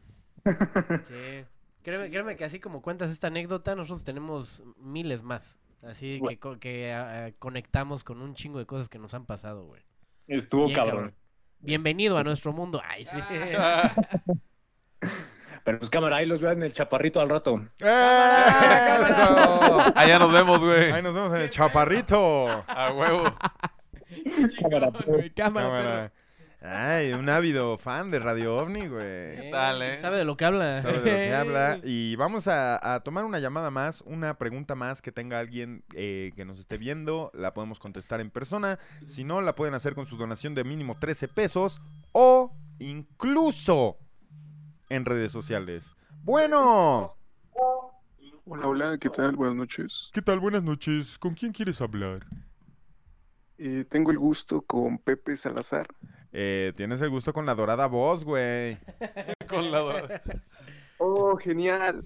Sí. 1.07 1.45
Créeme, 1.81 2.09
créeme 2.09 2.35
que 2.35 2.43
así 2.45 2.59
como 2.59 2.81
cuentas 2.81 3.09
esta 3.09 3.27
anécdota, 3.27 3.75
nosotros 3.75 4.03
tenemos 4.03 4.63
miles 4.77 5.23
más. 5.23 5.55
Así 5.83 6.19
que, 6.27 6.39
co- 6.39 6.57
que 6.59 6.91
ah, 6.91 7.27
ah, 7.27 7.31
conectamos 7.39 8.03
con 8.03 8.21
un 8.21 8.33
chingo 8.33 8.59
de 8.59 8.65
cosas 8.65 8.89
que 8.89 8.99
nos 8.99 9.13
han 9.13 9.25
pasado, 9.25 9.65
güey. 9.65 9.81
Estuvo 10.27 10.65
Bien 10.65 10.75
cabrón. 10.75 10.95
cabrón. 10.95 11.15
Bienvenido 11.59 12.17
a 12.17 12.23
nuestro 12.23 12.51
mundo. 12.53 12.81
Ay, 12.83 13.05
sí. 13.05 13.17
Pero 15.65 15.79
pues 15.79 15.89
cámara, 15.89 16.17
ahí 16.17 16.27
los 16.27 16.41
veo 16.41 16.51
en 16.51 16.61
el 16.61 16.73
chaparrito 16.73 17.19
al 17.19 17.27
rato. 17.27 17.59
¡Eso! 17.79 17.89
Allá 19.95 20.19
nos 20.19 20.31
vemos, 20.31 20.59
güey. 20.59 20.91
Ahí 20.91 21.01
nos 21.01 21.15
vemos 21.15 21.33
en 21.33 21.41
el 21.41 21.49
chaparrito. 21.49 22.63
A 22.67 22.91
huevo. 22.91 23.23
Cámara, 24.61 24.91
Güey, 25.07 25.31
cámara, 25.31 25.65
Cámara. 25.67 26.11
Ay, 26.61 27.13
un 27.13 27.27
ávido 27.29 27.79
fan 27.79 28.11
de 28.11 28.19
Radio 28.19 28.57
OVNI, 28.57 28.87
güey. 28.87 29.35
¿Qué 29.35 29.49
tal, 29.51 29.81
eh? 29.81 29.97
Sabe 29.99 30.19
de 30.19 30.25
lo 30.25 30.37
que 30.37 30.45
habla. 30.45 30.81
Sabe 30.81 30.99
de 30.99 31.11
lo 31.11 31.17
que 31.17 31.33
habla. 31.33 31.79
Y 31.83 32.15
vamos 32.15 32.47
a, 32.47 32.93
a 32.95 32.99
tomar 32.99 33.25
una 33.25 33.39
llamada 33.39 33.71
más, 33.71 34.03
una 34.05 34.37
pregunta 34.37 34.75
más 34.75 35.01
que 35.01 35.11
tenga 35.11 35.39
alguien 35.39 35.83
eh, 35.95 36.31
que 36.35 36.45
nos 36.45 36.59
esté 36.59 36.77
viendo. 36.77 37.31
La 37.33 37.55
podemos 37.55 37.79
contestar 37.79 38.21
en 38.21 38.29
persona. 38.29 38.77
Si 39.07 39.23
no, 39.23 39.41
la 39.41 39.55
pueden 39.55 39.73
hacer 39.73 39.95
con 39.95 40.05
su 40.05 40.15
donación 40.15 40.53
de 40.53 40.63
mínimo 40.63 40.95
13 40.99 41.27
pesos 41.27 41.81
o 42.11 42.53
incluso 42.77 43.97
en 44.89 45.05
redes 45.05 45.31
sociales. 45.31 45.97
Bueno. 46.23 47.15
Hola, 48.45 48.67
hola, 48.67 48.97
¿qué 48.99 49.09
tal? 49.09 49.35
Buenas 49.35 49.55
noches. 49.55 50.09
¿Qué 50.13 50.21
tal? 50.21 50.39
Buenas 50.39 50.63
noches. 50.63 51.17
¿Con 51.17 51.33
quién 51.33 51.51
quieres 51.51 51.81
hablar? 51.81 52.25
Eh, 53.57 53.85
tengo 53.89 54.11
el 54.11 54.19
gusto 54.19 54.61
con 54.61 54.97
Pepe 54.99 55.35
Salazar. 55.37 55.87
Eh, 56.31 56.73
tienes 56.75 57.01
el 57.01 57.09
gusto 57.09 57.33
con 57.33 57.45
la 57.45 57.55
dorada 57.55 57.87
voz, 57.87 58.23
güey. 58.23 58.77
Con 59.49 59.71
la 59.71 59.79
dorada. 59.79 60.21
Oh, 60.97 61.37
genial. 61.37 62.05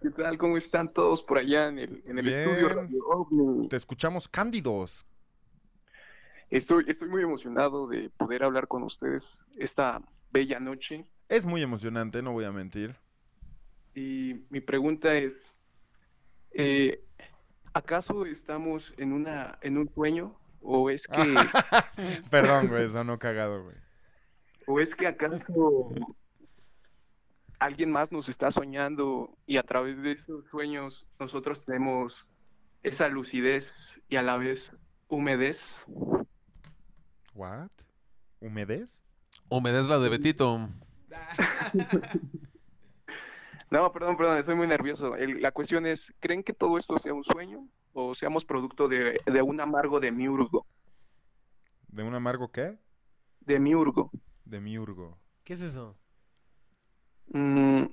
¿Qué 0.00 0.10
tal? 0.10 0.38
¿Cómo 0.38 0.56
están 0.56 0.92
todos 0.92 1.22
por 1.22 1.38
allá 1.38 1.68
en 1.68 1.78
el, 1.78 2.02
en 2.06 2.18
el 2.18 2.28
estudio. 2.28 2.68
Radio 2.70 3.04
OVNI? 3.06 3.68
Te 3.68 3.76
escuchamos 3.76 4.28
cándidos. 4.28 5.06
Estoy, 6.48 6.84
estoy 6.88 7.08
muy 7.08 7.22
emocionado 7.22 7.86
de 7.86 8.10
poder 8.10 8.42
hablar 8.42 8.66
con 8.66 8.82
ustedes 8.82 9.44
esta 9.56 10.02
bella 10.32 10.58
noche. 10.58 11.06
Es 11.30 11.46
muy 11.46 11.62
emocionante, 11.62 12.22
no 12.22 12.32
voy 12.32 12.44
a 12.44 12.50
mentir. 12.50 12.96
Y 13.94 14.44
mi 14.50 14.60
pregunta 14.60 15.14
es, 15.14 15.56
eh, 16.50 17.04
¿acaso 17.72 18.26
estamos 18.26 18.92
en 18.96 19.12
una, 19.12 19.56
en 19.62 19.78
un 19.78 19.88
sueño? 19.94 20.36
¿O 20.60 20.90
es 20.90 21.06
que, 21.06 21.12
Perdón, 22.30 22.66
güey, 22.66 22.90
sonó 22.90 23.16
cagado, 23.20 23.62
güey. 23.62 23.76
o 24.66 24.80
es 24.80 24.92
que 24.96 25.06
acaso 25.06 25.92
alguien 27.60 27.92
más 27.92 28.10
nos 28.10 28.28
está 28.28 28.50
soñando 28.50 29.32
y 29.46 29.56
a 29.56 29.62
través 29.62 30.02
de 30.02 30.10
esos 30.10 30.44
sueños 30.48 31.06
nosotros 31.20 31.64
tenemos 31.64 32.28
esa 32.82 33.06
lucidez 33.06 33.70
y 34.08 34.16
a 34.16 34.22
la 34.22 34.36
vez 34.36 34.72
humedez? 35.06 35.86
¿What? 37.36 37.70
¿Humedez? 38.40 39.04
Humedez 39.48 39.86
la 39.86 40.00
de 40.00 40.08
Betito. 40.08 40.68
No, 43.70 43.92
perdón, 43.92 44.16
perdón, 44.16 44.38
estoy 44.38 44.56
muy 44.56 44.66
nervioso. 44.66 45.14
El- 45.16 45.40
la 45.40 45.52
cuestión 45.52 45.86
es, 45.86 46.12
¿creen 46.20 46.42
que 46.42 46.52
todo 46.52 46.76
esto 46.78 46.98
sea 46.98 47.14
un 47.14 47.24
sueño 47.24 47.68
o 47.92 48.14
seamos 48.14 48.44
producto 48.44 48.88
de, 48.88 49.20
de 49.24 49.42
un 49.42 49.60
amargo 49.60 50.00
de 50.00 50.10
miurgo? 50.12 50.66
¿De 51.88 52.02
un 52.02 52.14
amargo 52.14 52.50
qué? 52.50 52.78
De 53.40 53.58
miurgo. 53.58 54.10
De 54.44 54.60
miurgo. 54.60 55.18
¿Qué 55.44 55.52
es 55.54 55.62
eso? 55.62 55.96
Mm, 57.28 57.84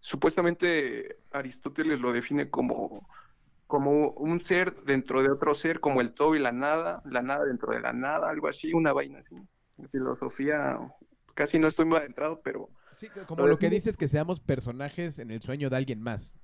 supuestamente 0.00 1.18
Aristóteles 1.30 2.00
lo 2.00 2.12
define 2.12 2.50
como, 2.50 3.06
como 3.66 4.10
un 4.12 4.40
ser 4.40 4.82
dentro 4.84 5.22
de 5.22 5.30
otro 5.30 5.54
ser, 5.54 5.80
como 5.80 6.00
el 6.00 6.14
todo 6.14 6.34
y 6.34 6.38
la 6.38 6.52
nada, 6.52 7.02
la 7.04 7.22
nada 7.22 7.44
dentro 7.44 7.72
de 7.72 7.80
la 7.80 7.92
nada, 7.92 8.30
algo 8.30 8.48
así, 8.48 8.72
una 8.72 8.92
vaina 8.92 9.20
así. 9.20 9.36
Filosofía, 9.92 10.78
casi 11.38 11.56
no 11.60 11.68
estoy 11.68 11.84
muy 11.84 11.98
adentrado, 11.98 12.40
pero 12.42 12.68
Sí, 12.90 13.08
co- 13.08 13.24
como 13.26 13.46
lo 13.46 13.60
que 13.60 13.70
dices 13.70 13.96
que 13.96 14.08
seamos 14.08 14.40
personajes 14.40 15.20
en 15.20 15.30
el 15.30 15.40
sueño 15.40 15.70
de 15.70 15.76
alguien 15.76 16.02
más. 16.02 16.34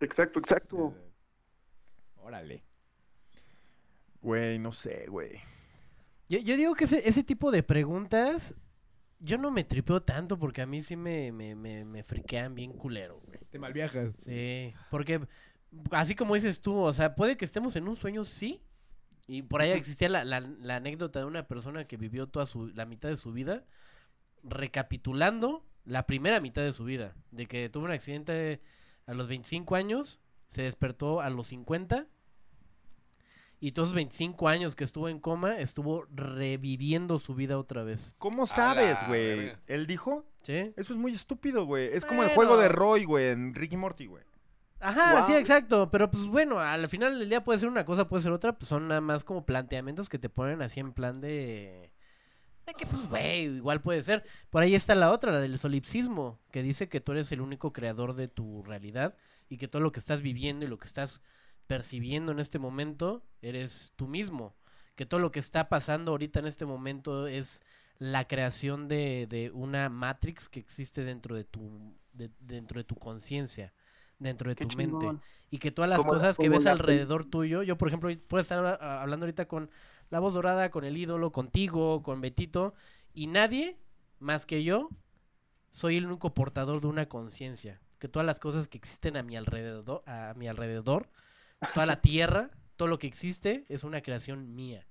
exacto, 0.00 0.38
exacto. 0.38 0.94
Órale. 2.16 2.62
Güey, 4.20 4.58
no 4.58 4.70
sé, 4.70 5.06
güey. 5.08 5.30
Yo, 6.28 6.38
yo 6.40 6.56
digo 6.58 6.74
que 6.74 6.84
ese, 6.84 7.08
ese 7.08 7.24
tipo 7.24 7.50
de 7.50 7.62
preguntas, 7.62 8.54
yo 9.18 9.38
no 9.38 9.50
me 9.50 9.64
tripeo 9.64 10.02
tanto 10.02 10.38
porque 10.38 10.60
a 10.60 10.66
mí 10.66 10.82
sí 10.82 10.94
me, 10.94 11.32
me, 11.32 11.54
me, 11.54 11.86
me 11.86 12.02
friquean 12.02 12.54
bien 12.54 12.72
culero, 12.74 13.20
güey. 13.24 13.38
Te 13.50 13.58
malviajas. 13.58 14.14
Sí, 14.16 14.74
porque 14.90 15.20
así 15.92 16.14
como 16.14 16.34
dices 16.34 16.60
tú, 16.60 16.74
o 16.76 16.92
sea, 16.92 17.14
puede 17.14 17.38
que 17.38 17.46
estemos 17.46 17.76
en 17.76 17.88
un 17.88 17.96
sueño, 17.96 18.26
sí. 18.26 18.60
Y 19.26 19.42
por 19.42 19.62
ahí 19.62 19.70
existía 19.70 20.10
la, 20.10 20.24
la- 20.24 20.40
la 20.40 20.76
anécdota 20.76 21.20
de 21.20 21.24
una 21.24 21.46
persona 21.46 21.86
que 21.86 21.96
vivió 21.96 22.26
toda 22.28 22.44
su, 22.44 22.66
la 22.68 22.84
mitad 22.84 23.08
de 23.08 23.16
su 23.16 23.32
vida 23.32 23.64
recapitulando 24.42 25.64
la 25.84 26.06
primera 26.06 26.40
mitad 26.40 26.62
de 26.62 26.72
su 26.72 26.84
vida. 26.84 27.14
De 27.30 27.46
que 27.46 27.68
tuvo 27.68 27.84
un 27.84 27.90
accidente 27.90 28.60
a 29.06 29.14
los 29.14 29.28
25 29.28 29.74
años, 29.74 30.20
se 30.48 30.62
despertó 30.62 31.20
a 31.20 31.30
los 31.30 31.48
50 31.48 32.06
y 33.60 33.72
todos 33.72 33.88
esos 33.88 33.96
25 33.96 34.48
años 34.48 34.76
que 34.76 34.84
estuvo 34.84 35.08
en 35.08 35.18
coma 35.18 35.58
estuvo 35.58 36.06
reviviendo 36.14 37.18
su 37.18 37.34
vida 37.34 37.58
otra 37.58 37.82
vez. 37.82 38.14
¿Cómo 38.18 38.46
sabes, 38.46 38.98
güey? 39.08 39.52
¿Él 39.66 39.86
dijo? 39.86 40.24
¿Sí? 40.42 40.72
Eso 40.76 40.92
es 40.92 40.96
muy 40.96 41.12
estúpido, 41.12 41.64
güey. 41.64 41.88
Es 41.92 42.04
como 42.04 42.22
el 42.22 42.30
juego 42.30 42.56
de 42.56 42.68
Roy, 42.68 43.04
güey, 43.04 43.30
en 43.30 43.54
Ricky 43.54 43.76
Morty, 43.76 44.06
güey. 44.06 44.22
Ajá, 44.80 45.24
sí, 45.24 45.34
exacto. 45.34 45.90
Pero 45.90 46.10
pues 46.10 46.26
bueno, 46.26 46.60
al 46.60 46.88
final 46.88 47.18
del 47.18 47.28
día 47.28 47.42
puede 47.42 47.58
ser 47.58 47.68
una 47.68 47.84
cosa, 47.84 48.06
puede 48.08 48.22
ser 48.22 48.32
otra. 48.32 48.52
Pues 48.52 48.68
son 48.68 48.88
nada 48.88 49.00
más 49.00 49.24
como 49.24 49.44
planteamientos 49.44 50.08
que 50.08 50.18
te 50.18 50.28
ponen 50.28 50.62
así 50.62 50.80
en 50.80 50.92
plan 50.92 51.20
de. 51.20 51.87
De 52.68 52.74
que 52.74 52.84
pues, 52.84 53.08
güey, 53.08 53.44
igual 53.56 53.80
puede 53.80 54.02
ser. 54.02 54.24
Por 54.50 54.62
ahí 54.62 54.74
está 54.74 54.94
la 54.94 55.10
otra, 55.10 55.32
la 55.32 55.40
del 55.40 55.58
solipsismo, 55.58 56.38
que 56.52 56.62
dice 56.62 56.86
que 56.90 57.00
tú 57.00 57.12
eres 57.12 57.32
el 57.32 57.40
único 57.40 57.72
creador 57.72 58.14
de 58.14 58.28
tu 58.28 58.62
realidad 58.62 59.16
y 59.48 59.56
que 59.56 59.68
todo 59.68 59.80
lo 59.80 59.90
que 59.90 60.00
estás 60.00 60.20
viviendo 60.20 60.66
y 60.66 60.68
lo 60.68 60.76
que 60.78 60.86
estás 60.86 61.22
percibiendo 61.66 62.30
en 62.30 62.40
este 62.40 62.58
momento 62.58 63.22
eres 63.40 63.94
tú 63.96 64.06
mismo. 64.06 64.54
Que 64.96 65.06
todo 65.06 65.18
lo 65.18 65.30
que 65.32 65.38
está 65.38 65.70
pasando 65.70 66.12
ahorita 66.12 66.40
en 66.40 66.46
este 66.46 66.66
momento 66.66 67.26
es 67.26 67.62
la 67.98 68.28
creación 68.28 68.86
de, 68.86 69.26
de 69.30 69.50
una 69.52 69.88
matrix 69.88 70.50
que 70.50 70.60
existe 70.60 71.04
dentro 71.04 71.36
de 71.36 71.44
tu, 71.44 71.94
de- 72.12 72.30
dentro 72.40 72.78
de 72.78 72.84
tu 72.84 72.96
conciencia, 72.96 73.72
dentro 74.18 74.50
de 74.50 74.56
Qué 74.56 74.66
tu 74.66 74.76
mente 74.76 75.06
y 75.50 75.58
que 75.58 75.70
todas 75.70 75.88
las 75.88 76.00
cosas 76.04 76.36
que 76.36 76.50
ves 76.50 76.66
alrededor 76.72 77.24
tuyo, 77.24 77.62
yo 77.62 77.78
por 77.78 77.88
ejemplo 77.88 78.10
puedo 78.28 78.42
estar 78.42 78.78
hablando 78.82 79.24
ahorita 79.24 79.48
con 79.48 79.70
la 80.10 80.20
voz 80.20 80.34
dorada, 80.34 80.70
con 80.70 80.84
el 80.84 80.96
ídolo, 80.96 81.32
contigo, 81.32 82.02
con 82.02 82.20
Betito 82.20 82.74
y 83.14 83.26
nadie 83.26 83.78
más 84.18 84.46
que 84.46 84.64
yo 84.64 84.88
soy 85.70 85.96
el 85.96 86.06
único 86.06 86.34
portador 86.34 86.80
de 86.80 86.88
una 86.88 87.08
conciencia, 87.08 87.80
que 87.98 88.08
todas 88.08 88.26
las 88.26 88.40
cosas 88.40 88.68
que 88.68 88.78
existen 88.78 89.16
a 89.16 89.22
mi 89.22 89.36
alrededor, 89.36 90.02
a 90.06 90.34
mi 90.36 90.48
alrededor, 90.48 91.08
toda 91.74 91.86
la 91.86 92.00
tierra, 92.00 92.50
todo 92.76 92.88
lo 92.88 92.98
que 92.98 93.06
existe 93.06 93.64
es 93.68 93.84
una 93.84 94.00
creación 94.00 94.54
mía. 94.54 94.86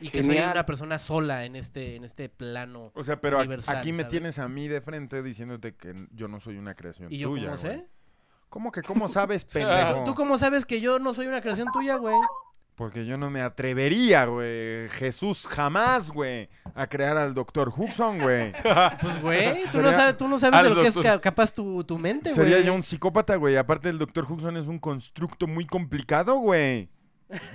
Y 0.00 0.08
que 0.08 0.22
soy 0.22 0.38
una 0.38 0.64
persona 0.64 0.98
sola 0.98 1.44
en 1.44 1.56
este, 1.56 1.96
en 1.96 2.04
este 2.04 2.30
plano. 2.30 2.90
O 2.94 3.04
sea, 3.04 3.20
pero 3.20 3.38
universal, 3.38 3.76
aquí 3.76 3.92
me 3.92 3.98
¿sabes? 3.98 4.08
tienes 4.08 4.38
a 4.38 4.48
mí 4.48 4.66
de 4.66 4.80
frente 4.80 5.22
diciéndote 5.22 5.74
que 5.74 6.08
yo 6.12 6.26
no 6.26 6.40
soy 6.40 6.56
una 6.56 6.74
creación 6.74 7.12
¿Y 7.12 7.18
yo 7.18 7.28
tuya, 7.28 7.46
cómo 7.46 7.56
sé? 7.58 7.86
¿Cómo 8.48 8.72
que 8.72 8.82
cómo 8.82 9.08
sabes, 9.08 9.44
pendejo? 9.52 10.04
¿Tú 10.04 10.14
cómo 10.14 10.38
sabes 10.38 10.64
que 10.64 10.80
yo 10.80 10.98
no 10.98 11.12
soy 11.12 11.26
una 11.26 11.42
creación 11.42 11.68
tuya, 11.70 11.96
güey? 11.96 12.16
Porque 12.80 13.04
yo 13.04 13.18
no 13.18 13.28
me 13.28 13.42
atrevería, 13.42 14.24
güey. 14.24 14.88
Jesús 14.88 15.46
jamás, 15.46 16.10
güey, 16.10 16.48
a 16.74 16.86
crear 16.86 17.18
al 17.18 17.34
doctor 17.34 17.70
Hudson, 17.76 18.18
güey. 18.18 18.52
Pues, 19.02 19.20
güey, 19.20 19.64
tú, 19.70 19.82
no 19.82 19.92
sabes, 19.92 20.16
tú 20.16 20.26
no 20.26 20.40
sabes 20.40 20.62
de 20.62 20.70
lo 20.70 20.80
que 20.80 20.88
es 20.88 21.20
capaz 21.20 21.52
tu, 21.52 21.84
tu 21.84 21.98
mente, 21.98 22.32
güey. 22.32 22.34
Sería 22.34 22.64
yo 22.64 22.72
un 22.72 22.82
psicópata, 22.82 23.36
güey. 23.36 23.58
Aparte, 23.58 23.90
el 23.90 23.98
doctor 23.98 24.24
Hudson 24.26 24.56
es 24.56 24.66
un 24.66 24.78
constructo 24.78 25.46
muy 25.46 25.66
complicado, 25.66 26.36
güey. 26.38 26.88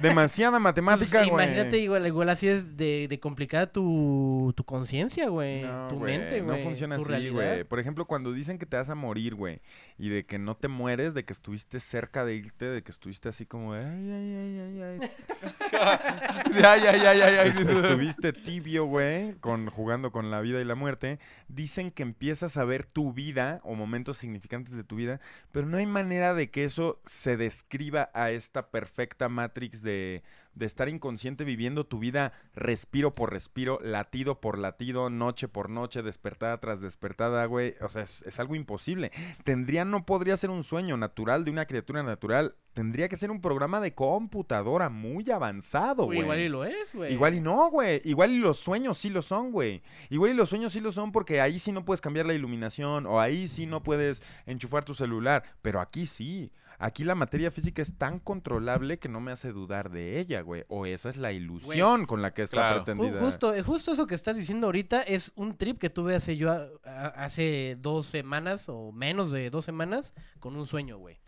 Demasiada 0.02 0.52
Pues, 0.54 0.62
matemática, 0.64 1.20
güey. 1.26 1.30
imagínate, 1.46 1.78
igual, 1.80 2.06
igual 2.08 2.30
así 2.30 2.48
es 2.48 2.78
de, 2.78 3.08
de 3.10 3.20
complicada 3.20 3.72
tu, 3.72 4.54
tu 4.56 4.64
conciencia, 4.64 5.30
güey. 5.30 5.64
No, 5.64 5.88
tu 5.90 6.00
mente, 6.00 6.42
güey. 6.42 6.58
No 6.58 6.64
funciona 6.64 6.98
tu 6.98 7.14
así, 7.14 7.30
güey. 7.30 7.64
Por 7.64 7.80
ejemplo, 7.80 8.06
cuando 8.06 8.32
dicen 8.34 8.58
que 8.58 8.66
te 8.66 8.78
vas 8.78 8.90
a 8.90 8.96
morir, 8.96 9.36
güey, 9.36 9.62
y 9.98 10.10
de 10.10 10.26
que 10.26 10.40
no 10.40 10.56
te 10.56 10.68
mueres, 10.68 11.14
de 11.14 11.26
que 11.26 11.34
estuviste 11.34 11.80
cerca 11.80 12.24
de 12.26 12.36
irte, 12.36 12.66
de 12.66 12.84
que 12.84 12.92
estuviste 12.92 13.30
así 13.30 13.46
como, 13.46 13.74
de, 13.74 13.84
ay, 13.86 14.12
ay, 14.12 14.36
ay, 14.36 14.60
ay, 14.60 15.00
ay. 15.02 16.52
Ya, 16.62 16.78
ya, 16.78 16.96
ya, 16.96 17.14
ya, 17.14 17.30
ya. 17.32 17.44
Est- 17.44 17.60
estuviste 17.70 18.34
tibio, 18.34 18.86
güey, 18.86 19.34
con, 19.40 19.70
jugando 19.70 20.12
con 20.12 20.32
la 20.32 20.42
vida 20.42 20.62
y 20.62 20.66
la 20.66 20.76
muerte. 20.76 21.20
Dicen 21.48 21.92
que 21.92 22.04
empiezas 22.04 22.58
a 22.58 22.66
ver 22.66 22.86
tu 22.86 23.14
vida 23.14 23.60
o 23.64 23.76
momentos 23.76 24.18
significantes 24.18 24.76
de 24.76 24.84
tu 24.84 24.96
vida, 24.96 25.20
pero 25.52 25.66
no 25.68 25.78
hay 25.78 25.86
manera 25.86 26.34
de 26.34 26.50
que 26.50 26.64
eso 26.64 27.02
se 27.06 27.38
describa 27.38 28.10
a 28.14 28.32
esta 28.32 28.70
perfecta 28.70 29.30
Matrix 29.66 29.82
de, 29.82 30.24
de 30.54 30.66
estar 30.66 30.90
inconsciente 30.90 31.44
viviendo 31.44 31.86
tu 31.86 32.00
vida 32.00 32.34
respiro 32.54 33.14
por 33.14 33.32
respiro, 33.32 33.80
latido 33.82 34.40
por 34.40 34.60
latido, 34.60 35.10
noche 35.10 35.48
por 35.48 35.70
noche, 35.70 36.02
despertada 36.02 36.60
tras 36.60 36.82
despertada, 36.82 37.46
güey. 37.46 37.74
O 37.82 37.90
sea, 37.90 38.04
es, 38.04 38.22
es 38.24 38.40
algo 38.40 38.56
imposible. 38.56 39.12
Tendría, 39.44 39.86
no 39.86 40.06
podría 40.06 40.38
ser 40.38 40.50
un 40.50 40.64
sueño 40.64 40.98
natural 40.98 41.44
de 41.46 41.52
una 41.52 41.66
criatura 41.66 42.04
natural. 42.04 42.56
Tendría 42.74 43.08
que 43.08 43.18
ser 43.18 43.32
un 43.32 43.42
programa 43.42 43.80
de 43.80 43.94
computadora 43.94 44.90
muy 44.90 45.30
avanzado, 45.32 46.06
güey. 46.06 46.20
igual 46.20 46.40
y 46.40 46.50
lo 46.50 46.66
es, 46.66 46.94
güey. 46.94 47.14
Igual 47.14 47.36
y 47.36 47.42
no, 47.42 47.70
güey. 47.70 48.02
Igual 48.04 48.32
y 48.32 48.38
los 48.38 48.60
sueños 48.60 48.98
sí 48.98 49.10
lo 49.10 49.22
son, 49.22 49.52
güey. 49.52 49.82
Igual 50.10 50.32
y 50.32 50.36
los 50.36 50.50
sueños 50.50 50.74
sí 50.74 50.82
lo 50.82 50.92
son 50.92 51.12
porque 51.12 51.42
ahí 51.42 51.60
sí 51.60 51.72
no 51.72 51.86
puedes 51.86 52.02
cambiar 52.02 52.26
la 52.26 52.34
iluminación 52.34 53.06
o 53.06 53.20
ahí 53.20 53.48
sí 53.48 53.66
no 53.66 53.84
puedes 53.84 54.24
enchufar 54.46 54.84
tu 54.84 54.94
celular. 54.94 55.44
Pero 55.62 55.80
aquí 55.80 56.06
sí. 56.06 56.52
Aquí 56.78 57.04
la 57.04 57.16
materia 57.16 57.52
física 57.52 57.82
es 57.82 57.98
tan 57.98 58.20
controlable 58.20 59.00
que 59.00 59.08
no 59.10 59.20
me 59.22 59.32
hace 59.32 59.52
dudar 59.54 59.90
de 59.92 60.20
ella, 60.20 60.42
güey. 60.42 60.64
O 60.68 60.86
esa 60.86 61.10
es 61.10 61.18
la 61.18 61.32
ilusión 61.32 62.06
con 62.06 62.22
la 62.22 62.34
que 62.34 62.42
está 62.44 62.58
Claro. 62.58 62.84
Pretendida. 62.84 63.22
Justo, 63.22 63.54
eh, 63.54 63.62
justo 63.62 63.94
eso 63.94 64.08
que 64.08 64.16
estás 64.16 64.36
diciendo 64.38 64.68
ahorita 64.68 65.02
es 65.02 65.32
un 65.36 65.58
trip 65.58 65.80
que 65.80 65.90
tuve 65.90 66.16
hace 66.16 66.36
yo 66.38 66.52
a- 66.52 66.68
a- 66.84 67.08
hace 67.26 67.78
dos 67.80 68.06
semanas 68.08 68.68
o 68.68 68.92
menos 68.92 69.32
de 69.32 69.50
dos 69.50 69.66
semanas 69.66 70.14
con 70.40 70.56
un 70.56 70.66
sueño, 70.66 70.98
güey. 70.98 71.20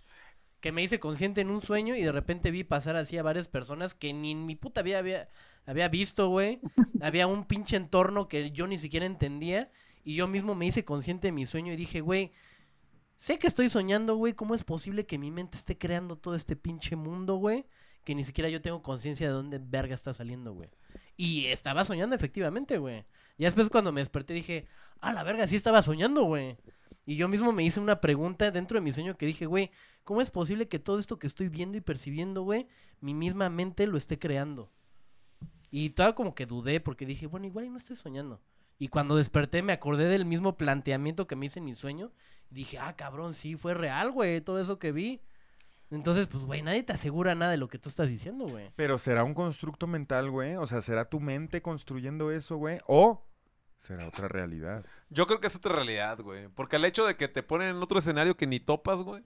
Que 0.60 0.72
me 0.72 0.84
hice 0.84 1.00
consciente 1.00 1.42
en 1.42 1.50
un 1.52 1.62
sueño 1.62 1.96
y 1.96 2.02
de 2.02 2.12
repente 2.12 2.52
vi 2.52 2.64
pasar 2.64 2.96
así 2.96 3.18
a 3.18 3.24
varias 3.24 3.48
personas 3.48 3.94
que 3.94 4.12
ni 4.12 4.32
en 4.32 4.46
mi 4.46 4.56
puta 4.56 4.82
vida 4.82 4.98
había, 5.00 5.30
había 5.66 5.88
visto, 5.88 6.30
güey. 6.30 6.60
había 7.02 7.28
un 7.28 7.46
pinche 7.46 7.78
entorno 7.78 8.28
que 8.28 8.52
yo 8.52 8.68
ni 8.68 8.78
siquiera 8.78 9.06
entendía 9.06 9.70
y 10.04 10.16
yo 10.16 10.28
mismo 10.28 10.56
me 10.56 10.66
hice 10.66 10.84
consciente 10.84 11.28
de 11.28 11.32
mi 11.32 11.46
sueño 11.46 11.72
y 11.74 11.76
dije, 11.76 12.02
güey, 12.02 12.32
sé 13.18 13.38
que 13.40 13.48
estoy 13.48 13.70
soñando, 13.70 14.16
güey, 14.16 14.34
¿cómo 14.34 14.56
es 14.56 14.64
posible 14.64 15.06
que 15.06 15.18
mi 15.18 15.32
mente 15.32 15.58
esté 15.58 15.78
creando 15.78 16.16
todo 16.16 16.36
este 16.36 16.56
pinche 16.56 16.96
mundo, 16.96 17.36
güey? 17.36 17.66
Que 18.04 18.16
ni 18.16 18.24
siquiera 18.24 18.50
yo 18.50 18.62
tengo 18.62 18.82
conciencia 18.82 19.28
de 19.28 19.34
dónde 19.34 19.60
verga 19.60 19.94
está 19.94 20.14
saliendo, 20.14 20.54
güey. 20.54 20.70
Y 21.18 21.48
estaba 21.48 21.84
soñando 21.84 22.16
efectivamente, 22.16 22.78
güey. 22.78 23.06
Y 23.38 23.44
después 23.44 23.70
cuando 23.70 23.92
me 23.92 24.02
desperté 24.02 24.34
dije, 24.34 24.68
ah, 25.02 25.12
la 25.12 25.24
verga, 25.24 25.46
sí 25.48 25.56
estaba 25.56 25.82
soñando, 25.82 26.24
güey. 26.24 26.58
Y 27.06 27.16
yo 27.16 27.28
mismo 27.28 27.52
me 27.52 27.64
hice 27.64 27.80
una 27.80 28.00
pregunta 28.00 28.52
dentro 28.52 28.76
de 28.76 28.82
mi 28.82 28.92
sueño 28.92 29.18
que 29.18 29.26
dije, 29.26 29.46
güey, 29.46 29.72
¿cómo 30.04 30.22
es 30.22 30.30
posible 30.30 30.68
que 30.68 30.80
todo 30.80 31.00
esto 31.00 31.20
que 31.20 31.28
estoy 31.28 31.50
viendo 31.50 31.78
y 31.78 31.82
percibiendo, 31.82 32.44
güey, 32.44 32.68
mi 33.02 33.14
misma 33.14 33.50
mente 33.50 33.88
lo 33.88 33.98
esté 33.98 34.20
creando? 34.20 34.72
Y 35.72 35.90
todavía 35.92 36.16
como 36.16 36.36
que 36.36 36.46
dudé 36.46 36.80
porque 36.80 37.06
dije, 37.06 37.28
bueno, 37.28 37.48
igual 37.48 37.72
no 37.72 37.78
estoy 37.78 37.96
soñando. 37.96 38.42
Y 38.80 38.90
cuando 38.90 39.16
desperté 39.16 39.64
me 39.64 39.74
acordé 39.74 40.06
del 40.06 40.26
mismo 40.26 40.58
planteamiento 40.58 41.28
que 41.28 41.36
me 41.36 41.48
hice 41.48 41.60
en 41.60 41.66
mi 41.66 41.76
sueño. 41.76 42.12
Y 42.52 42.56
dije, 42.56 42.78
ah, 42.78 42.96
cabrón, 42.96 43.34
sí, 43.34 43.56
fue 43.56 43.74
real, 43.74 44.12
güey, 44.12 44.42
todo 44.42 44.60
eso 44.60 44.80
que 44.80 44.92
vi. 44.92 45.22
Entonces, 45.90 46.28
pues, 46.28 46.44
güey, 46.44 46.62
nadie 46.62 46.84
te 46.84 46.94
asegura 46.94 47.34
nada 47.34 47.52
de 47.52 47.58
lo 47.58 47.70
que 47.70 47.80
tú 47.80 47.90
estás 47.90 48.10
diciendo, 48.10 48.46
güey. 48.46 48.72
Pero 48.76 48.98
será 48.98 49.24
un 49.24 49.34
constructo 49.34 49.88
mental, 49.88 50.30
güey. 50.30 50.56
O 50.56 50.68
sea, 50.68 50.82
será 50.82 51.06
tu 51.06 51.20
mente 51.20 51.62
construyendo 51.62 52.32
eso, 52.32 52.58
güey. 52.58 52.80
O 52.88 53.26
será 53.78 54.08
otra 54.08 54.28
realidad. 54.28 54.86
Yo 55.10 55.28
creo 55.28 55.40
que 55.40 55.48
es 55.48 55.56
otra 55.56 55.74
realidad, 55.76 56.20
güey. 56.20 56.50
Porque 56.50 56.76
el 56.76 56.86
hecho 56.86 57.06
de 57.06 57.16
que 57.16 57.28
te 57.28 57.42
ponen 57.42 57.70
en 57.70 57.82
otro 57.82 58.00
escenario 58.00 58.36
que 58.36 58.48
ni 58.48 58.60
topas, 58.60 59.00
güey. 59.00 59.24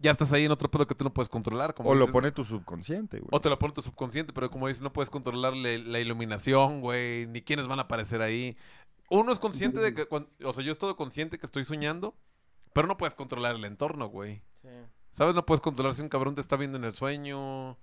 Ya 0.00 0.10
estás 0.12 0.32
ahí 0.32 0.46
en 0.46 0.50
otro 0.50 0.70
pedo 0.70 0.86
que 0.86 0.94
tú 0.94 1.04
no 1.04 1.12
puedes 1.12 1.28
controlar. 1.28 1.74
Como 1.74 1.90
O 1.90 1.94
lo 1.94 2.10
pone 2.10 2.32
tu 2.32 2.42
subconsciente, 2.42 3.18
güey. 3.18 3.28
O 3.32 3.40
te 3.40 3.50
lo 3.50 3.58
pone 3.58 3.74
tu 3.74 3.82
subconsciente, 3.82 4.32
pero 4.32 4.50
como 4.50 4.66
dices, 4.66 4.82
no 4.82 4.92
puedes 4.92 5.10
controlar 5.10 5.54
la, 5.54 5.76
la 5.76 6.00
iluminación, 6.00 6.80
güey, 6.80 7.26
ni 7.26 7.42
quiénes 7.42 7.68
van 7.68 7.78
a 7.78 7.82
aparecer 7.82 8.22
ahí. 8.22 8.56
Uno 9.10 9.30
es 9.32 9.38
consciente 9.38 9.80
de 9.80 9.92
que, 9.92 10.06
o 10.10 10.52
sea, 10.52 10.64
yo 10.64 10.72
estoy 10.72 10.94
consciente 10.94 11.38
que 11.38 11.44
estoy 11.44 11.64
soñando, 11.64 12.16
pero 12.72 12.88
no 12.88 12.96
puedes 12.96 13.14
controlar 13.14 13.56
el 13.56 13.64
entorno, 13.64 14.08
güey. 14.08 14.42
¿Sabes? 15.12 15.34
No 15.34 15.44
puedes 15.44 15.60
controlar 15.60 15.94
si 15.94 16.02
un 16.02 16.08
cabrón 16.08 16.34
te 16.34 16.40
está 16.40 16.56
viendo 16.56 16.78
en 16.78 16.84
el 16.84 16.94
sueño, 16.94 17.76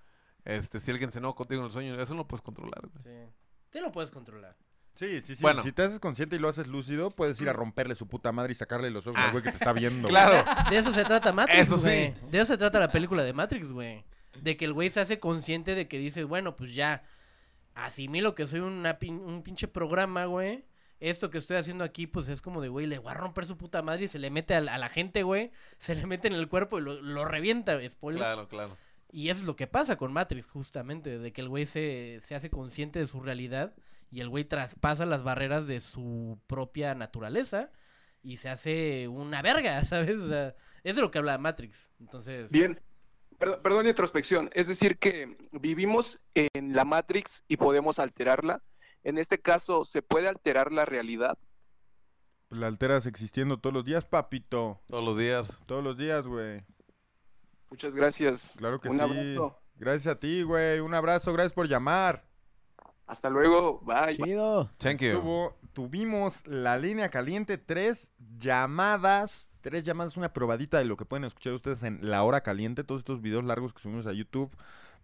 este, 0.45 0.79
si 0.79 0.89
alguien 0.91 1.11
se 1.11 1.19
enoja 1.19 1.35
contigo 1.35 1.61
en 1.61 1.65
el 1.65 1.71
sueño, 1.71 1.95
eso 1.99 2.13
no 2.13 2.21
lo 2.21 2.27
puedes 2.27 2.41
controlar, 2.41 2.87
güey. 2.87 3.03
Sí. 3.03 3.31
Te 3.69 3.81
lo 3.81 3.91
puedes 3.91 4.09
controlar. 4.09 4.55
Sí, 4.97 5.21
sí, 5.21 5.35
sí. 5.35 5.41
Bueno. 5.41 5.61
Si 5.63 5.71
te 5.71 5.83
haces 5.83 5.99
consciente 5.99 6.35
y 6.35 6.39
lo 6.39 6.49
haces 6.49 6.67
lúcido, 6.67 7.11
puedes 7.11 7.39
ir 7.41 7.49
a 7.49 7.53
romperle 7.53 7.93
su 7.95 8.07
puta 8.07 8.31
madre 8.31 8.51
y 8.51 8.55
sacarle 8.55 8.89
los 8.89 9.05
ojos 9.07 9.19
al 9.21 9.31
güey 9.31 9.43
que 9.43 9.51
te 9.51 9.57
está 9.57 9.71
viendo. 9.73 10.07
Claro. 10.09 10.43
De 10.69 10.77
eso 10.77 10.91
se 10.93 11.03
trata 11.05 11.31
Matrix, 11.31 11.59
Eso 11.67 11.77
sí. 11.77 11.83
güey. 11.85 12.15
De 12.31 12.39
eso 12.39 12.53
se 12.53 12.57
trata 12.57 12.79
la 12.79 12.91
película 12.91 13.23
de 13.23 13.33
Matrix, 13.33 13.71
güey. 13.71 14.03
De 14.41 14.57
que 14.57 14.65
el 14.65 14.73
güey 14.73 14.89
se 14.89 14.99
hace 14.99 15.19
consciente 15.19 15.75
de 15.75 15.87
que 15.87 15.99
dice, 15.99 16.23
bueno, 16.23 16.55
pues 16.55 16.73
ya 16.75 17.03
asimilo 17.75 18.35
que 18.35 18.47
soy 18.47 18.59
una 18.61 18.99
pin- 18.99 19.21
un 19.23 19.43
pinche 19.43 19.67
programa, 19.67 20.25
güey. 20.25 20.65
Esto 20.99 21.29
que 21.29 21.37
estoy 21.37 21.57
haciendo 21.57 21.83
aquí, 21.83 22.07
pues 22.07 22.27
es 22.27 22.41
como 22.41 22.59
de, 22.59 22.69
güey, 22.69 22.87
le 22.87 22.97
voy 22.97 23.11
a 23.11 23.15
romper 23.15 23.45
su 23.45 23.55
puta 23.55 23.83
madre 23.83 24.05
y 24.05 24.07
se 24.07 24.17
le 24.17 24.31
mete 24.31 24.55
a, 24.55 24.61
la- 24.61 24.73
a 24.73 24.77
la 24.79 24.89
gente, 24.89 25.21
güey. 25.21 25.51
Se 25.77 25.93
le 25.93 26.07
mete 26.07 26.27
en 26.27 26.33
el 26.33 26.47
cuerpo 26.47 26.79
y 26.79 26.81
lo, 26.81 26.99
lo 27.01 27.23
revienta, 27.25 27.77
spoilers. 27.87 28.25
Claro, 28.25 28.47
claro. 28.47 28.77
Y 29.11 29.29
eso 29.29 29.41
es 29.41 29.45
lo 29.45 29.55
que 29.55 29.67
pasa 29.67 29.95
con 29.95 30.11
Matrix, 30.11 30.47
justamente, 30.47 31.19
de 31.19 31.31
que 31.31 31.41
el 31.41 31.49
güey 31.49 31.65
se, 31.67 32.17
se 32.19 32.33
hace 32.35 32.49
consciente 32.49 32.97
de 32.99 33.05
su 33.05 33.21
realidad 33.21 33.73
y 34.09 34.21
el 34.21 34.29
güey 34.29 34.45
traspasa 34.45 35.05
las 35.05 35.23
barreras 35.23 35.67
de 35.67 35.79
su 35.79 36.39
propia 36.47 36.95
naturaleza 36.95 37.71
y 38.23 38.37
se 38.37 38.49
hace 38.49 39.07
una 39.07 39.41
verga, 39.41 39.83
¿sabes? 39.85 40.17
O 40.17 40.27
sea, 40.27 40.55
es 40.83 40.95
de 40.95 41.01
lo 41.01 41.11
que 41.11 41.17
habla 41.19 41.37
Matrix. 41.37 41.91
Entonces, 41.99 42.51
Bien. 42.51 42.79
Perdón, 43.37 43.59
perdón 43.61 43.87
introspección. 43.87 44.49
Es 44.53 44.67
decir, 44.67 44.97
que 44.97 45.37
vivimos 45.51 46.23
en 46.33 46.73
la 46.73 46.85
Matrix 46.85 47.43
y 47.47 47.57
podemos 47.57 47.99
alterarla. 47.99 48.63
En 49.03 49.19
este 49.19 49.39
caso, 49.39 49.85
¿se 49.85 50.01
puede 50.01 50.27
alterar 50.27 50.71
la 50.71 50.85
realidad? 50.85 51.37
La 52.49 52.65
alteras 52.67 53.05
existiendo 53.05 53.59
todos 53.59 53.73
los 53.75 53.85
días, 53.85 54.05
papito. 54.05 54.81
Todos 54.87 55.03
los 55.03 55.17
días. 55.17 55.51
Todos 55.67 55.83
los 55.83 55.97
días, 55.97 56.25
güey. 56.25 56.63
Muchas 57.69 57.93
gracias. 57.93 58.55
Claro 58.57 58.79
que 58.79 58.89
Un 58.89 58.97
sí. 58.97 59.03
abrazo. 59.03 59.59
Gracias 59.75 60.15
a 60.15 60.19
ti, 60.19 60.41
güey. 60.41 60.79
Un 60.79 60.93
abrazo. 60.95 61.31
Gracias 61.33 61.53
por 61.53 61.67
llamar. 61.67 62.25
Hasta 63.07 63.29
luego. 63.29 63.79
Bye. 63.85 64.17
Chido. 64.17 64.69
Thank 64.77 64.99
you. 64.99 65.07
Estuvo- 65.17 65.55
tuvimos 65.73 66.45
la 66.45 66.77
línea 66.77 67.09
caliente, 67.09 67.57
tres 67.57 68.11
llamadas. 68.37 69.51
Tres 69.61 69.83
llamadas, 69.83 70.15
una 70.17 70.31
probadita 70.33 70.77
de 70.77 70.85
lo 70.85 70.95
que 70.97 71.05
pueden 71.05 71.23
escuchar 71.25 71.53
ustedes 71.53 71.83
en 71.83 71.99
La 72.01 72.23
Hora 72.23 72.41
Caliente. 72.41 72.83
Todos 72.83 72.99
estos 73.01 73.21
videos 73.21 73.43
largos 73.43 73.73
que 73.73 73.81
subimos 73.81 74.05
a 74.07 74.13
YouTube. 74.13 74.49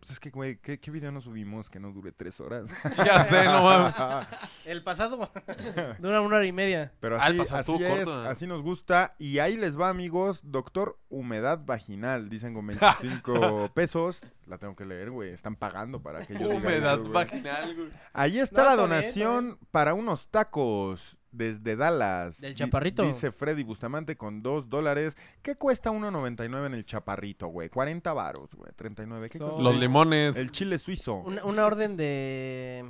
Pues 0.04 0.12
es 0.12 0.20
que, 0.20 0.32
güey, 0.32 0.58
¿qué, 0.58 0.82
qué 0.82 0.92
video 0.92 1.14
no 1.14 1.22
subimos 1.22 1.70
que 1.70 1.80
no 1.80 1.90
dure 1.94 2.12
tres 2.12 2.42
horas? 2.42 2.70
Ya 3.06 3.24
sé, 3.24 3.46
no 3.46 3.64
mames. 3.64 4.28
el 4.66 4.84
pasado 4.84 5.32
dura 6.00 6.20
una 6.20 6.36
hora 6.36 6.46
y 6.46 6.52
media. 6.52 6.92
Pero 7.00 7.16
Ah, 7.16 7.28
así, 7.28 7.38
pasado 7.38 7.60
así 7.62 7.84
es, 7.86 8.06
corto, 8.06 8.26
¿eh? 8.26 8.28
así 8.28 8.46
nos 8.46 8.62
gusta. 8.62 9.16
Y 9.18 9.40
ahí 9.40 9.56
les 9.56 9.80
va, 9.80 9.88
amigos, 9.88 10.42
doctor 10.44 11.00
Humedad 11.08 11.62
Vaginal. 11.66 12.28
Dicen 12.28 12.54
con 12.54 12.68
25 12.68 13.72
pesos. 13.74 14.20
La 14.46 14.58
tengo 14.58 14.76
que 14.76 14.84
leer, 14.84 15.10
güey. 15.10 15.30
Están 15.32 15.56
pagando 15.56 16.02
para 16.04 16.26
que 16.26 16.34
yo 16.34 16.40
diga 16.50 16.56
Humedad 16.56 16.94
eso, 16.96 17.02
güey. 17.04 17.14
vaginal, 17.14 17.74
güey. 17.76 17.90
Ahí 18.12 18.40
está 18.40 18.64
No, 18.64 18.70
la 18.72 18.76
bien, 18.76 18.90
donación 18.90 19.58
para 19.72 19.94
unos 19.94 20.28
tacos 20.28 21.18
desde 21.34 21.76
Dallas. 21.76 22.40
Del 22.40 22.56
Chaparrito. 22.56 23.04
Dice 23.04 23.32
Freddy 23.32 23.64
Bustamante 23.64 24.16
con 24.16 24.42
2 24.42 24.70
dólares. 24.70 25.18
¿Qué 25.42 25.56
cuesta 25.56 25.92
1.99 25.92 26.68
en 26.68 26.74
el 26.74 26.86
Chaparrito, 26.86 27.48
güey? 27.48 27.70
40 27.70 28.14
varos, 28.14 28.54
güey. 28.56 28.72
39. 28.76 29.30
¿Qué 29.30 29.38
Son- 29.40 29.50
cosa? 29.50 29.62
Los 29.62 29.76
limones. 29.78 30.36
El 30.36 30.52
chile 30.52 30.78
suizo. 30.80 31.16
Una, 31.16 31.44
una 31.44 31.66
orden 31.66 31.98
de... 31.98 32.86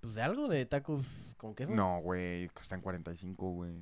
Pues 0.00 0.14
de 0.14 0.22
algo, 0.22 0.48
de 0.48 0.66
tacos 0.66 1.02
con 1.36 1.54
queso. 1.54 1.72
No, 1.74 2.00
güey. 2.00 2.50
Están 2.60 2.80
45, 2.80 3.50
güey. 3.50 3.72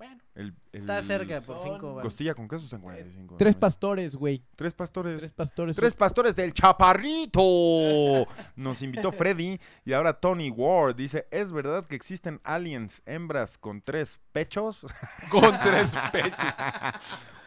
Bueno, 0.00 0.16
El, 0.34 0.54
el- 0.72 0.80
está 0.80 1.02
cerca 1.02 1.42
por 1.42 1.56
Son 1.56 1.74
5 1.74 1.88
baros. 1.94 2.02
Costilla 2.02 2.32
con 2.32 2.48
queso 2.48 2.64
está 2.64 2.76
en 2.76 2.82
45. 2.82 3.36
Tres 3.36 3.54
¿no? 3.54 3.60
pastores, 3.60 4.16
güey. 4.16 4.42
Tres 4.56 4.72
pastores. 4.72 5.18
Tres 5.18 5.32
pastores. 5.34 5.76
Tres 5.76 5.94
pastores 5.94 6.34
del 6.34 6.54
Chaparrito. 6.54 8.26
Nos 8.56 8.80
invitó 8.80 9.12
Freddy 9.12 9.60
y 9.84 9.92
ahora 9.92 10.14
Tony 10.14 10.48
Ward 10.48 10.94
dice, 10.96 11.26
¿es 11.30 11.52
verdad 11.52 11.84
que 11.84 11.96
existen 11.96 12.40
aliens 12.44 13.02
hembras 13.04 13.58
con 13.58 13.82
tres 13.82 14.20
pechos? 14.32 14.86
Con 15.30 15.58
tres 15.60 15.90
pechos. 16.12 16.54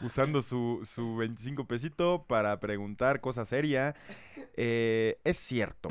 Usando 0.02 0.44
su, 0.44 0.82
su 0.86 1.16
25 1.16 1.66
pesito 1.66 2.24
para 2.28 2.60
preguntar 2.60 3.20
cosa 3.20 3.46
seria. 3.46 3.96
Eh, 4.56 5.18
es 5.24 5.38
cierto. 5.38 5.90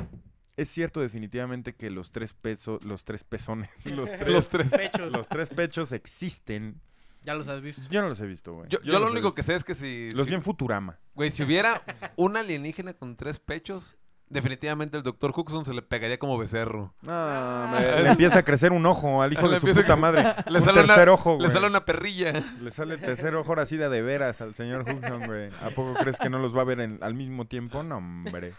Es 0.55 0.69
cierto 0.69 1.01
definitivamente 1.01 1.73
que 1.75 1.89
los 1.89 2.11
tres 2.11 2.33
pesos, 2.33 2.83
los 2.83 3.03
tres 3.03 3.23
pezones, 3.23 3.69
los 3.87 4.11
tres, 4.11 4.27
Los 4.31 4.49
tres. 4.49 4.67
Pechos. 4.69 5.11
los 5.11 5.27
tres 5.27 5.49
pechos 5.49 5.91
existen. 5.91 6.79
Ya 7.25 7.33
los 7.33 7.47
has 7.47 7.61
visto. 7.61 7.81
Yo 7.89 8.01
no 8.01 8.09
los 8.09 8.19
he 8.19 8.25
visto, 8.27 8.53
güey. 8.53 8.67
Yo, 8.69 8.79
lo 8.83 9.09
único 9.09 9.33
que 9.33 9.43
sé 9.43 9.55
es 9.55 9.63
que 9.63 9.75
si. 9.75 10.11
Los 10.11 10.25
si- 10.25 10.29
vi 10.31 10.35
en 10.35 10.41
Futurama. 10.41 10.99
Güey, 11.15 11.31
si 11.31 11.41
hubiera 11.43 11.81
un 12.17 12.35
alienígena 12.35 12.93
con 12.93 13.15
tres 13.15 13.39
pechos, 13.39 13.95
definitivamente 14.27 14.97
el 14.97 15.03
Dr. 15.03 15.31
Huxon 15.33 15.63
se 15.63 15.73
le 15.73 15.81
pegaría 15.81 16.19
como 16.19 16.37
becerro. 16.37 16.93
No, 17.01 17.67
me- 17.71 18.01
le 18.03 18.09
empieza 18.09 18.39
a 18.39 18.43
crecer 18.43 18.73
un 18.73 18.85
ojo 18.85 19.21
al 19.21 19.31
hijo 19.31 19.47
Le 19.47 19.53
de 19.53 19.59
su 19.61 19.67
puta 19.73 19.95
madre. 19.95 20.23
Le 20.49 20.59
un 20.59 20.65
sale 20.65 20.79
una- 20.81 20.87
tercer 20.93 21.09
ojo, 21.09 21.31
Le 21.33 21.37
güey. 21.45 21.51
sale 21.51 21.67
una 21.67 21.85
perrilla. 21.85 22.33
Le 22.61 22.71
sale 22.71 22.95
el 22.95 22.99
tercer 22.99 23.33
ojo 23.35 23.47
ahora 23.49 23.65
sí 23.65 23.77
de 23.77 23.87
de 23.87 24.01
veras 24.01 24.41
al 24.41 24.53
señor 24.53 24.81
Hudson, 24.81 25.25
güey. 25.25 25.49
¿A 25.61 25.69
poco 25.69 25.93
crees 25.93 26.17
que 26.19 26.29
no 26.29 26.39
los 26.39 26.55
va 26.55 26.61
a 26.61 26.65
ver 26.65 26.81
en- 26.81 26.99
al 27.01 27.13
mismo 27.13 27.45
tiempo? 27.45 27.83
No, 27.83 27.97
hombre. 27.97 28.53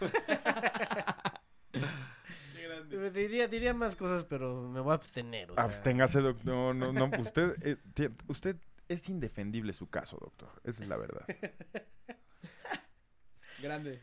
Diría, 3.13 3.47
diría 3.47 3.73
más 3.73 3.95
cosas, 3.95 4.25
pero 4.25 4.69
me 4.69 4.79
voy 4.79 4.91
a 4.91 4.95
abstener. 4.95 5.51
o 5.51 5.55
sea. 5.55 5.63
Absténgase, 5.63 6.21
doctor. 6.21 6.45
No, 6.45 6.73
no, 6.73 6.91
no. 6.93 7.09
Usted, 7.19 7.55
eh, 7.61 8.09
usted 8.27 8.57
es 8.87 9.09
indefendible 9.09 9.73
su 9.73 9.87
caso, 9.89 10.17
doctor. 10.21 10.49
Esa 10.63 10.83
es 10.83 10.89
la 10.89 10.97
verdad. 10.97 11.25
Grande. 13.61 14.01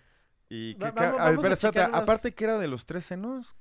Y 0.49 0.75
Va- 0.75 0.91
que, 0.91 0.95
que- 0.97 1.01
vamos- 1.03 1.21
a 1.21 1.25
ver, 1.31 1.37
vamos 1.37 1.45
a 1.51 1.53
espérate, 1.55 1.61
checar 1.79 1.89
unas- 1.91 2.03
aparte 2.03 2.35
que 2.35 2.45
era 2.45 2.59
de 2.59 2.69
los 2.69 2.85
tres 2.87 3.05
senos, 3.05 3.57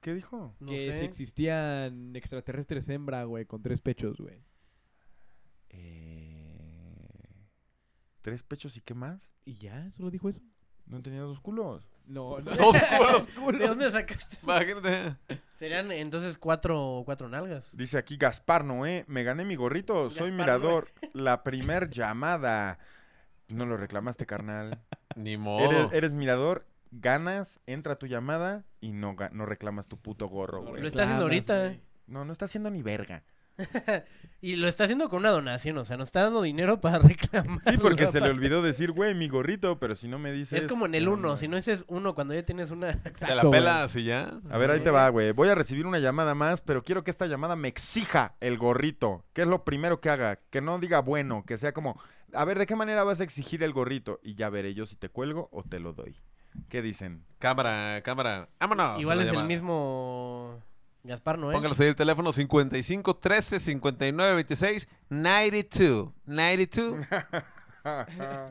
¿qué 0.00 0.14
dijo? 0.14 0.54
No 0.60 0.70
que 0.72 0.86
sé. 0.86 0.98
si 1.00 1.04
existían 1.04 2.14
extraterrestres 2.16 2.88
hembra, 2.88 3.24
güey, 3.24 3.46
con 3.46 3.62
tres 3.62 3.80
pechos, 3.80 4.18
güey. 4.18 4.42
Eh, 5.70 7.08
¿Tres 8.22 8.42
pechos 8.42 8.76
y 8.76 8.80
qué 8.80 8.94
más? 8.94 9.32
¿Y 9.44 9.54
ya? 9.54 9.90
¿Solo 9.92 10.10
dijo 10.10 10.28
eso? 10.28 10.40
No 10.86 11.00
tenía 11.02 11.20
dos 11.20 11.40
culos. 11.40 11.88
No, 12.10 12.38
no. 12.40 12.50
Dos 12.56 12.76
culos. 13.36 13.58
¿De 13.58 13.66
dónde 13.68 13.90
sacaste? 13.90 14.36
Imagínate. 14.42 15.16
Serían 15.58 15.92
entonces 15.92 16.38
cuatro, 16.38 17.02
cuatro 17.04 17.28
nalgas. 17.28 17.76
Dice 17.76 17.98
aquí 17.98 18.16
Gaspar 18.16 18.64
Noé, 18.64 19.04
me 19.08 19.22
gané 19.22 19.44
mi 19.44 19.54
gorrito, 19.56 20.10
soy 20.10 20.30
Gaspar 20.30 20.32
mirador. 20.32 20.92
La 21.12 21.42
primer 21.42 21.90
llamada. 21.90 22.78
No 23.48 23.66
lo 23.66 23.76
reclamaste, 23.76 24.26
carnal. 24.26 24.80
Ni 25.16 25.36
modo. 25.36 25.90
eres 25.92 26.12
mirador, 26.12 26.66
ganas, 26.92 27.60
entra 27.66 27.96
tu 27.96 28.06
llamada 28.06 28.64
y 28.80 28.92
no, 28.92 29.16
no 29.32 29.44
reclamas 29.46 29.88
tu 29.88 29.96
puto 29.98 30.28
gorro, 30.28 30.62
No 30.62 30.70
güey. 30.70 30.82
Lo 30.82 30.88
está 30.88 31.02
haciendo 31.02 31.24
ahorita. 31.24 31.58
güey. 31.64 31.80
No, 32.06 32.24
no 32.24 32.32
está 32.32 32.44
haciendo 32.46 32.70
ni 32.70 32.82
verga. 32.82 33.24
Y 34.42 34.56
lo 34.56 34.68
está 34.68 34.84
haciendo 34.84 35.10
con 35.10 35.18
una 35.18 35.30
donación, 35.30 35.76
o 35.76 35.84
sea, 35.84 35.98
nos 35.98 36.08
está 36.08 36.22
dando 36.22 36.40
dinero 36.40 36.80
para 36.80 36.98
reclamar. 37.06 37.60
Sí, 37.62 37.76
porque 37.76 38.06
se 38.06 38.20
le 38.20 38.30
olvidó 38.30 38.62
decir, 38.62 38.90
güey, 38.90 39.14
mi 39.14 39.28
gorrito, 39.28 39.78
pero 39.78 39.94
si 39.94 40.08
no 40.08 40.18
me 40.18 40.32
dices... 40.32 40.60
Es 40.60 40.66
como 40.66 40.86
en 40.86 40.94
el 40.94 41.04
no, 41.04 41.12
1, 41.12 41.28
no. 41.28 41.36
si 41.36 41.46
no 41.46 41.56
dices 41.56 41.84
uno 41.88 42.14
cuando 42.14 42.32
ya 42.32 42.42
tienes 42.42 42.70
una... 42.70 42.96
Te 43.02 43.34
la 43.34 43.48
pelas 43.50 43.94
y 43.96 44.04
ya. 44.04 44.32
A 44.48 44.56
ver, 44.56 44.70
ahí 44.70 44.80
te 44.80 44.90
va, 44.90 45.06
güey. 45.10 45.32
Voy 45.32 45.48
a 45.48 45.54
recibir 45.54 45.86
una 45.86 45.98
llamada 45.98 46.34
más, 46.34 46.62
pero 46.62 46.82
quiero 46.82 47.04
que 47.04 47.10
esta 47.10 47.26
llamada 47.26 47.54
me 47.54 47.68
exija 47.68 48.34
el 48.40 48.56
gorrito. 48.56 49.24
¿Qué 49.34 49.42
es 49.42 49.48
lo 49.48 49.62
primero 49.64 50.00
que 50.00 50.08
haga? 50.08 50.36
Que 50.48 50.62
no 50.62 50.78
diga 50.78 51.00
bueno, 51.00 51.44
que 51.46 51.58
sea 51.58 51.72
como, 51.72 52.00
a 52.32 52.44
ver, 52.46 52.58
¿de 52.58 52.64
qué 52.64 52.76
manera 52.76 53.04
vas 53.04 53.20
a 53.20 53.24
exigir 53.24 53.62
el 53.62 53.74
gorrito? 53.74 54.20
Y 54.22 54.36
ya 54.36 54.48
veré 54.48 54.72
yo 54.72 54.86
si 54.86 54.96
te 54.96 55.10
cuelgo 55.10 55.50
o 55.52 55.64
te 55.64 55.80
lo 55.80 55.92
doy. 55.92 56.16
¿Qué 56.70 56.80
dicen? 56.80 57.26
Cámara, 57.38 58.00
cámara. 58.02 58.48
Vámonos. 58.58 59.00
Igual 59.00 59.20
es 59.20 59.30
el 59.30 59.44
mismo 59.44 60.62
Gaspar, 61.02 61.38
¿no? 61.38 61.50
Póngalos 61.50 61.80
ahí 61.80 61.88
el 61.88 61.94
teléfono 61.94 62.32
55 62.32 63.16
13 63.16 63.58
59 63.60 64.34
26 64.34 64.88
92. 65.08 66.10
92. 66.26 67.06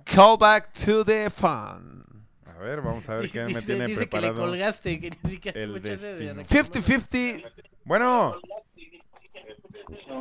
Call 0.06 0.38
back 0.40 0.72
to 0.74 1.06
the 1.06 1.30
fun. 1.30 2.04
A 2.46 2.54
ver, 2.60 2.82
vamos 2.82 3.08
a 3.08 3.16
ver 3.16 3.30
qué 3.32 3.42
me 3.44 3.48
dice, 3.54 3.62
tiene 3.74 3.86
dice 3.88 4.10
que 4.10 4.18
le 4.18 4.28
preparado. 4.28 4.40
colgaste, 4.52 5.00
que 5.00 5.12
ni 5.24 5.30
siquiera 5.30 5.60
el 5.62 5.82
destino. 5.82 6.34
reclamar. 6.34 6.46
50-50. 6.46 7.52
Bueno, 7.86 8.36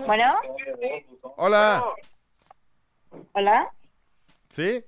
Bueno, 0.06 0.34
hola. 1.36 1.84
hola, 3.32 3.72
¿Sí? 4.48 4.84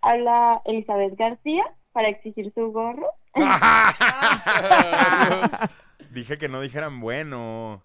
habla 0.00 0.60
Elizabeth 0.64 1.16
García 1.16 1.64
para 1.92 2.08
exigir 2.08 2.52
su 2.54 2.72
gorro. 2.72 3.10
Dije 6.10 6.38
que 6.38 6.48
no 6.48 6.60
dijeran 6.60 7.00
bueno. 7.00 7.82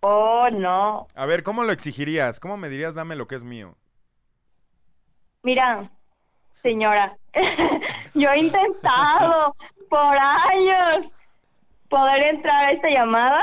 Oh, 0.00 0.48
no. 0.50 1.08
A 1.14 1.26
ver, 1.26 1.42
¿cómo 1.42 1.64
lo 1.64 1.72
exigirías? 1.72 2.38
¿Cómo 2.38 2.56
me 2.56 2.68
dirías 2.68 2.94
dame 2.94 3.16
lo 3.16 3.26
que 3.26 3.34
es 3.34 3.44
mío? 3.44 3.74
Mira, 5.42 5.90
señora, 6.62 7.16
yo 8.14 8.30
he 8.30 8.38
intentado 8.38 9.56
por 9.88 10.18
años 10.18 11.06
poder 11.88 12.22
entrar 12.22 12.66
a 12.66 12.72
esta 12.72 12.88
llamada, 12.88 13.42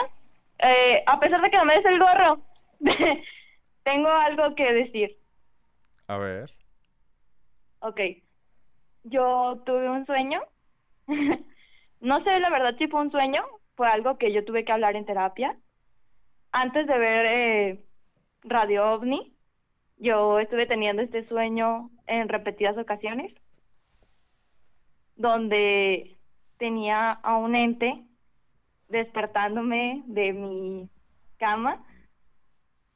eh, 0.59 1.03
a 1.05 1.19
pesar 1.19 1.41
de 1.41 1.49
que 1.49 1.57
no 1.57 1.65
me 1.65 1.75
des 1.75 1.85
el 1.85 1.99
gorro. 1.99 2.39
Tengo 3.83 4.09
algo 4.09 4.55
que 4.55 4.73
decir. 4.73 5.17
A 6.07 6.17
ver. 6.17 6.51
Ok. 7.79 7.99
Yo 9.03 9.61
tuve 9.65 9.89
un 9.89 10.05
sueño. 10.05 10.41
no 12.01 12.23
sé 12.23 12.39
la 12.39 12.49
verdad 12.49 12.75
si 12.77 12.87
fue 12.87 13.01
un 13.01 13.11
sueño, 13.11 13.43
fue 13.75 13.87
algo 13.87 14.17
que 14.17 14.33
yo 14.33 14.45
tuve 14.45 14.65
que 14.65 14.71
hablar 14.71 14.95
en 14.95 15.05
terapia. 15.05 15.57
Antes 16.51 16.87
de 16.87 16.97
ver 16.97 17.25
eh, 17.27 17.85
Radio 18.43 18.93
OVNI, 18.93 19.35
yo 19.97 20.39
estuve 20.39 20.67
teniendo 20.67 21.01
este 21.01 21.27
sueño 21.27 21.91
en 22.07 22.29
repetidas 22.29 22.77
ocasiones, 22.77 23.33
donde 25.15 26.17
tenía 26.57 27.11
a 27.11 27.37
un 27.37 27.55
ente 27.55 28.05
despertándome 28.89 30.03
de 30.07 30.33
mi 30.33 30.89
cama. 31.37 31.85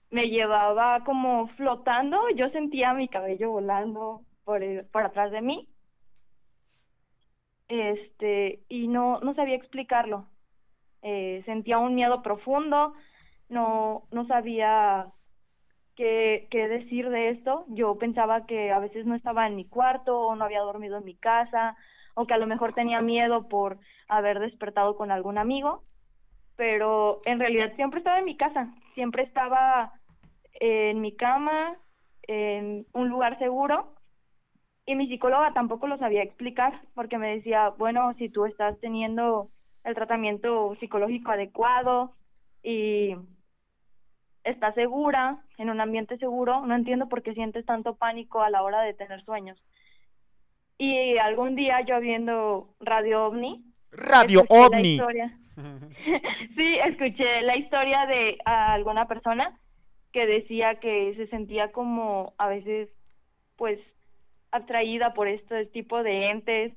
Me 0.10 0.28
llevaba 0.30 1.04
como 1.06 1.48
flotando, 1.56 2.20
yo 2.36 2.50
sentía 2.50 2.94
mi 2.94 3.08
cabello 3.08 3.52
volando 3.52 4.22
por, 4.44 4.62
el- 4.64 4.86
por 4.88 5.04
atrás 5.04 5.32
de 5.32 5.42
mí. 5.42 5.70
Este, 7.68 8.64
y 8.70 8.88
no, 8.88 9.20
no 9.20 9.34
sabía 9.36 9.56
explicarlo. 9.56 10.28
Eh, 11.02 11.44
sentía 11.46 11.78
un 11.78 11.96
miedo 11.96 12.22
profundo, 12.22 12.94
no, 13.50 14.04
no 14.12 14.26
sabía 14.28 15.08
qué, 15.96 16.48
qué 16.50 16.68
decir 16.68 17.10
de 17.10 17.30
esto. 17.30 17.66
Yo 17.70 17.98
pensaba 17.98 18.46
que 18.46 18.72
a 18.72 18.80
veces 18.80 19.06
no 19.06 19.16
estaba 19.16 19.48
en 19.48 19.56
mi 19.56 19.66
cuarto 19.66 20.20
o 20.20 20.36
no 20.36 20.46
había 20.46 20.62
dormido 20.62 20.98
en 20.98 21.06
mi 21.06 21.16
casa 21.16 21.76
o 22.16 22.26
que 22.26 22.34
a 22.34 22.40
lo 22.40 22.48
mejor 22.48 22.74
tenía 22.74 23.00
miedo 23.02 23.48
por 23.48 23.78
haber 24.08 24.40
despertado 24.40 24.96
con 24.98 25.12
algún 25.12 25.38
amigo, 25.38 25.84
pero 26.56 27.20
en 27.26 27.40
realidad 27.40 27.76
siempre 27.76 28.00
estaba 28.00 28.18
en 28.18 28.26
mi 28.26 28.36
casa, 28.36 28.74
siempre 28.96 29.22
estaba 29.22 29.94
en 30.54 31.00
mi 31.00 31.16
cama, 31.16 31.78
en 32.24 32.88
un 32.94 33.10
lugar 33.10 33.38
seguro 33.38 33.97
y 34.88 34.96
mi 34.96 35.08
psicóloga 35.08 35.54
tampoco 35.54 35.86
lo 35.88 35.98
sabía 36.00 36.24
explicar 36.24 36.82
porque 36.96 37.18
me 37.20 37.36
decía, 37.36 37.70
bueno, 37.78 38.14
si 38.18 38.30
tú 38.30 38.46
estás 38.46 38.80
teniendo 38.80 39.50
el 39.84 39.94
tratamiento 39.94 40.76
psicológico 40.80 41.32
adecuado 41.32 42.14
y 42.64 43.16
estás 44.44 44.74
segura, 44.76 45.44
en 45.58 45.70
un 45.70 45.82
ambiente 45.82 46.18
seguro, 46.18 46.66
no 46.66 46.74
entiendo 46.74 47.10
por 47.10 47.22
qué 47.22 47.34
sientes 47.34 47.66
tanto 47.66 47.96
pánico 47.96 48.42
a 48.42 48.50
la 48.50 48.64
hora 48.64 48.82
de 48.82 48.94
tener 48.94 49.24
sueños. 49.26 49.62
Y 50.78 51.18
algún 51.18 51.56
día 51.56 51.82
yo 51.82 52.00
viendo 52.00 52.74
Radio 52.80 53.26
OVNI, 53.28 53.64
Radio 53.92 54.42
escuché 54.42 54.60
la 54.60 54.68
OVNI. 54.68 54.88
historia- 54.94 55.38
sí, 56.56 56.76
escuché 56.86 57.42
la 57.42 57.58
historia 57.58 58.06
de 58.06 58.38
a 58.46 58.74
alguna 58.74 59.08
persona 59.08 59.60
que 60.14 60.26
decía 60.28 60.76
que 60.80 61.14
se 61.16 61.28
sentía 61.28 61.72
como 61.72 62.34
a 62.38 62.48
veces, 62.48 62.90
pues, 63.58 63.80
atraída 64.52 65.14
por 65.14 65.28
este 65.28 65.66
tipo 65.68 66.04
de 66.04 66.30
entes 66.30 66.74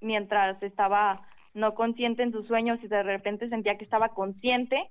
mientras 0.00 0.62
estaba 0.62 1.26
no 1.54 1.74
consciente 1.74 2.22
en 2.22 2.32
sus 2.32 2.46
sueños 2.46 2.78
y 2.82 2.88
de 2.88 3.02
repente 3.02 3.48
sentía 3.48 3.76
que 3.76 3.84
estaba 3.84 4.10
consciente, 4.10 4.90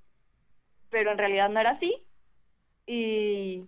pero 0.89 1.11
en 1.11 1.17
realidad 1.17 1.49
no 1.49 1.59
era 1.59 1.71
así. 1.71 1.95
Y 2.85 3.65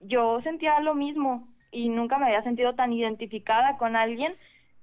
yo 0.00 0.40
sentía 0.42 0.78
lo 0.80 0.94
mismo 0.94 1.48
y 1.70 1.88
nunca 1.88 2.18
me 2.18 2.26
había 2.26 2.42
sentido 2.42 2.74
tan 2.74 2.92
identificada 2.92 3.78
con 3.78 3.96
alguien 3.96 4.32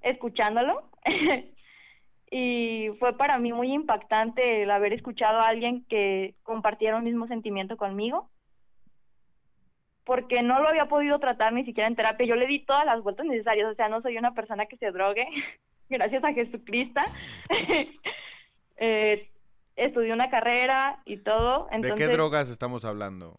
escuchándolo. 0.01 0.89
y 2.31 2.89
fue 2.99 3.17
para 3.17 3.37
mí 3.39 3.53
muy 3.53 3.71
impactante 3.71 4.63
el 4.63 4.71
haber 4.71 4.93
escuchado 4.93 5.39
a 5.39 5.47
alguien 5.47 5.85
que 5.85 6.35
compartiera 6.43 6.97
un 6.97 7.05
mismo 7.05 7.27
sentimiento 7.27 7.77
conmigo 7.77 8.29
porque 10.09 10.41
no 10.41 10.59
lo 10.59 10.69
había 10.69 10.87
podido 10.87 11.19
tratar 11.19 11.53
ni 11.53 11.63
siquiera 11.65 11.87
en 11.87 11.95
terapia. 11.95 12.25
Yo 12.25 12.35
le 12.35 12.47
di 12.47 12.65
todas 12.65 12.83
las 12.83 13.03
vueltas 13.03 13.27
necesarias, 13.27 13.71
o 13.71 13.75
sea, 13.75 13.89
no 13.89 14.01
soy 14.01 14.17
una 14.17 14.33
persona 14.33 14.65
que 14.65 14.75
se 14.77 14.89
drogue, 14.89 15.27
gracias 15.89 16.23
a 16.23 16.33
Jesucristo. 16.33 16.99
eh, 18.77 19.29
estudié 19.75 20.11
una 20.11 20.31
carrera 20.31 20.99
y 21.05 21.17
todo. 21.17 21.67
¿De 21.69 21.75
Entonces... 21.75 22.07
qué 22.07 22.11
drogas 22.11 22.49
estamos 22.49 22.85
hablando? 22.85 23.37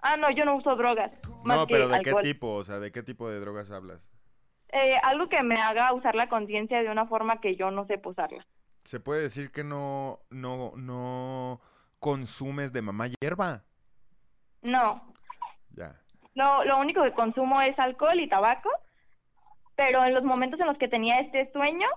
Ah, 0.00 0.16
no, 0.16 0.30
yo 0.30 0.44
no 0.44 0.54
uso 0.54 0.76
drogas. 0.76 1.10
Más 1.42 1.58
No, 1.58 1.66
que 1.66 1.72
pero 1.74 1.88
¿de 1.88 1.96
alcohol. 1.96 2.22
qué 2.22 2.28
tipo? 2.28 2.54
O 2.54 2.64
sea, 2.64 2.78
¿de 2.78 2.92
qué 2.92 3.02
tipo 3.02 3.28
de 3.28 3.40
drogas 3.40 3.72
hablas? 3.72 4.00
Eh, 4.68 4.96
algo 5.02 5.28
que 5.28 5.42
me 5.42 5.60
haga 5.60 5.92
usar 5.92 6.14
la 6.14 6.28
conciencia 6.28 6.84
de 6.84 6.88
una 6.88 7.06
forma 7.06 7.40
que 7.40 7.56
yo 7.56 7.72
no 7.72 7.84
sé 7.88 8.00
usarla. 8.04 8.46
¿Se 8.84 9.00
puede 9.00 9.22
decir 9.22 9.50
que 9.50 9.64
no, 9.64 10.20
no, 10.30 10.70
no 10.76 11.60
consumes 11.98 12.72
de 12.72 12.82
mamá 12.82 13.08
hierba? 13.08 13.64
No, 14.62 15.15
Ya. 15.76 15.94
no, 16.34 16.64
lo 16.64 16.78
único 16.78 17.02
que 17.02 17.12
consumo 17.12 17.60
es 17.60 17.78
alcohol 17.78 18.18
y 18.18 18.28
tabaco, 18.28 18.70
pero 19.74 20.04
en 20.04 20.14
los 20.14 20.24
momentos 20.24 20.58
en 20.58 20.66
los 20.66 20.78
que 20.78 20.88
tenía 20.88 21.20
este 21.20 21.50
sueño, 21.52 21.88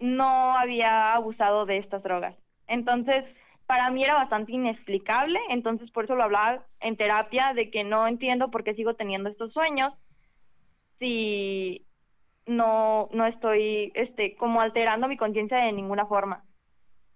no 0.00 0.56
había 0.56 1.14
abusado 1.14 1.64
de 1.64 1.78
estas 1.78 2.02
drogas. 2.02 2.34
Entonces, 2.66 3.24
para 3.66 3.88
mí 3.90 4.02
era 4.02 4.14
bastante 4.14 4.52
inexplicable, 4.52 5.38
entonces 5.48 5.90
por 5.92 6.04
eso 6.04 6.16
lo 6.16 6.24
hablaba 6.24 6.64
en 6.80 6.96
terapia, 6.96 7.54
de 7.54 7.70
que 7.70 7.84
no 7.84 8.06
entiendo 8.06 8.50
por 8.50 8.64
qué 8.64 8.74
sigo 8.74 8.94
teniendo 8.94 9.30
estos 9.30 9.52
sueños 9.52 9.92
si 10.98 11.84
no, 12.46 13.08
no 13.12 13.26
estoy 13.26 13.92
este, 13.94 14.36
como 14.36 14.60
alterando 14.60 15.08
mi 15.08 15.16
conciencia 15.16 15.58
de 15.58 15.72
ninguna 15.72 16.06
forma. 16.06 16.44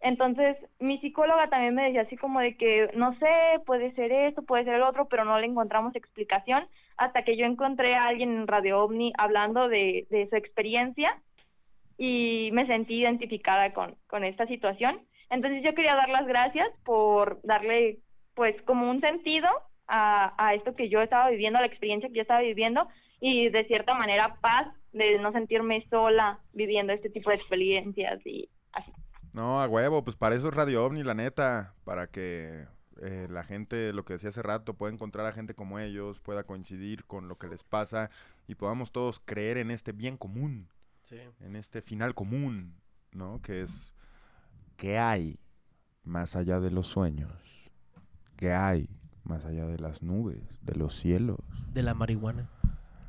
Entonces, 0.00 0.56
mi 0.78 0.98
psicóloga 0.98 1.48
también 1.48 1.74
me 1.74 1.84
decía 1.84 2.02
así 2.02 2.16
como 2.16 2.40
de 2.40 2.56
que, 2.56 2.90
no 2.94 3.14
sé, 3.18 3.26
puede 3.64 3.92
ser 3.92 4.12
esto, 4.12 4.42
puede 4.42 4.64
ser 4.64 4.74
el 4.74 4.82
otro, 4.82 5.08
pero 5.08 5.24
no 5.24 5.38
le 5.38 5.46
encontramos 5.46 5.96
explicación 5.96 6.66
hasta 6.96 7.22
que 7.22 7.36
yo 7.36 7.46
encontré 7.46 7.94
a 7.94 8.06
alguien 8.06 8.30
en 8.30 8.46
Radio 8.46 8.84
OVNI 8.84 9.12
hablando 9.18 9.68
de, 9.68 10.06
de 10.10 10.28
su 10.28 10.36
experiencia 10.36 11.20
y 11.98 12.50
me 12.52 12.66
sentí 12.66 13.00
identificada 13.00 13.72
con, 13.72 13.96
con 14.06 14.24
esta 14.24 14.46
situación. 14.46 15.00
Entonces 15.30 15.62
yo 15.64 15.74
quería 15.74 15.94
dar 15.94 16.08
las 16.08 16.26
gracias 16.26 16.68
por 16.84 17.40
darle 17.42 17.98
pues 18.34 18.60
como 18.62 18.90
un 18.90 19.00
sentido 19.00 19.48
a, 19.88 20.34
a 20.36 20.54
esto 20.54 20.76
que 20.76 20.88
yo 20.88 21.00
estaba 21.00 21.30
viviendo, 21.30 21.58
a 21.58 21.62
la 21.62 21.68
experiencia 21.68 22.08
que 22.08 22.16
yo 22.16 22.22
estaba 22.22 22.40
viviendo 22.40 22.86
y 23.20 23.48
de 23.48 23.64
cierta 23.64 23.94
manera 23.94 24.36
paz 24.40 24.68
de 24.92 25.18
no 25.18 25.32
sentirme 25.32 25.86
sola 25.88 26.38
viviendo 26.52 26.92
este 26.92 27.10
tipo 27.10 27.30
de 27.30 27.36
experiencias 27.36 28.24
y 28.26 28.48
así. 28.72 28.96
No, 29.36 29.60
a 29.60 29.68
huevo, 29.68 30.02
pues 30.02 30.16
para 30.16 30.34
eso 30.34 30.48
es 30.48 30.54
Radio 30.54 30.82
OVNI, 30.86 31.02
la 31.04 31.12
neta, 31.12 31.74
para 31.84 32.06
que 32.06 32.64
eh, 33.02 33.26
la 33.28 33.44
gente, 33.44 33.92
lo 33.92 34.02
que 34.06 34.14
decía 34.14 34.30
hace 34.30 34.40
rato, 34.40 34.72
pueda 34.72 34.94
encontrar 34.94 35.26
a 35.26 35.32
gente 35.32 35.54
como 35.54 35.78
ellos, 35.78 36.20
pueda 36.20 36.44
coincidir 36.44 37.04
con 37.04 37.28
lo 37.28 37.36
que 37.36 37.46
les 37.46 37.62
pasa 37.62 38.08
y 38.48 38.54
podamos 38.54 38.92
todos 38.92 39.20
creer 39.22 39.58
en 39.58 39.70
este 39.70 39.92
bien 39.92 40.16
común, 40.16 40.68
Sí. 41.02 41.18
en 41.40 41.54
este 41.54 41.82
final 41.82 42.14
común, 42.14 42.80
¿no? 43.12 43.42
Que 43.42 43.60
es, 43.60 43.94
¿qué 44.78 44.98
hay 44.98 45.38
más 46.02 46.34
allá 46.34 46.58
de 46.58 46.70
los 46.70 46.86
sueños? 46.86 47.30
¿Qué 48.36 48.54
hay 48.54 48.88
más 49.22 49.44
allá 49.44 49.66
de 49.66 49.78
las 49.78 50.02
nubes, 50.02 50.42
de 50.62 50.76
los 50.76 50.94
cielos? 50.98 51.46
De 51.74 51.82
la 51.82 51.92
marihuana. 51.92 52.48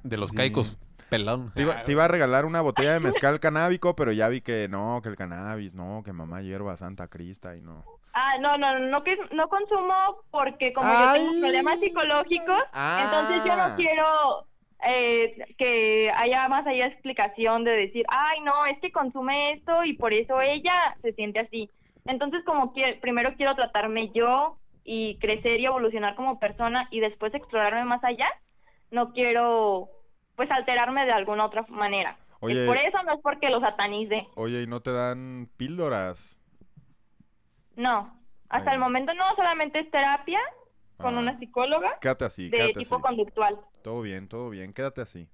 De 0.03 0.17
los 0.17 0.31
Sí. 0.31 0.35
caicos, 0.35 0.77
pelón. 1.09 1.51
Te 1.53 1.63
iba, 1.63 1.83
te 1.83 1.91
iba 1.91 2.05
a 2.05 2.07
regalar 2.07 2.45
una 2.45 2.61
botella 2.61 2.93
de 2.93 2.99
mezcal 2.99 3.39
canábico, 3.39 3.95
pero 3.95 4.11
ya 4.11 4.27
vi 4.27 4.41
que 4.41 4.67
no, 4.69 4.99
que 5.01 5.09
el 5.09 5.15
cannabis, 5.15 5.73
no, 5.73 6.01
que 6.03 6.13
mamá 6.13 6.41
hierba 6.41 6.75
Santa 6.75 7.07
Crista 7.07 7.55
y 7.55 7.61
no. 7.61 7.83
Ah, 8.13 8.33
no, 8.39 8.57
no, 8.57 8.79
no, 8.79 9.03
que 9.03 9.17
no 9.31 9.47
consumo 9.47 9.93
porque 10.31 10.73
como 10.73 10.91
yo 10.91 11.13
tengo 11.13 11.31
problemas 11.39 11.79
psicológicos, 11.79 12.63
entonces 13.03 13.43
yo 13.45 13.53
Ah. 13.53 13.67
no 13.69 13.75
quiero 13.75 14.47
eh, 14.87 15.53
que 15.57 16.11
haya 16.15 16.47
más 16.49 16.65
allá 16.67 16.87
explicación 16.87 17.63
de 17.63 17.71
decir, 17.71 18.05
ay, 18.09 18.39
no, 18.41 18.65
es 18.67 18.79
que 18.79 18.91
consume 18.91 19.53
esto 19.53 19.83
y 19.83 19.93
por 19.93 20.13
eso 20.13 20.39
ella 20.41 20.95
se 21.01 21.13
siente 21.13 21.39
así. 21.39 21.69
Entonces, 22.05 22.43
como 22.45 22.73
que 22.73 22.97
primero 23.01 23.33
quiero 23.35 23.55
tratarme 23.55 24.11
yo 24.13 24.57
y 24.83 25.17
crecer 25.19 25.59
y 25.59 25.65
evolucionar 25.65 26.15
como 26.15 26.39
persona 26.39 26.87
y 26.91 26.99
después 27.01 27.33
explorarme 27.33 27.83
más 27.85 28.03
allá, 28.03 28.27
no 28.91 29.11
quiero 29.13 29.89
pues 30.37 30.49
alterarme 30.51 31.03
de 31.05 31.11
alguna 31.11 31.45
otra 31.45 31.65
manera. 31.67 32.15
Oye. 32.39 32.61
Es 32.61 32.67
por 32.67 32.77
eso 32.77 33.01
no 33.03 33.13
es 33.15 33.19
porque 33.21 33.49
lo 33.49 33.59
satanice. 33.59 34.27
Oye, 34.35 34.61
¿y 34.61 34.67
no 34.67 34.79
te 34.81 34.91
dan 34.93 35.49
píldoras? 35.57 36.39
No, 37.75 38.15
hasta 38.49 38.69
Ay. 38.69 38.75
el 38.75 38.79
momento 38.79 39.13
no, 39.15 39.35
solamente 39.35 39.79
es 39.79 39.89
terapia 39.91 40.39
con 40.97 41.15
Ah. 41.15 41.19
una 41.19 41.39
psicóloga 41.39 41.97
Quédate 41.99 42.25
así, 42.25 42.49
de 42.49 42.57
quédate 42.57 42.79
tipo 42.79 42.95
así. 42.95 43.01
conductual. 43.03 43.59
Todo 43.83 44.01
bien, 44.01 44.27
todo 44.29 44.49
bien, 44.51 44.73
quédate 44.73 45.01
así. 45.01 45.27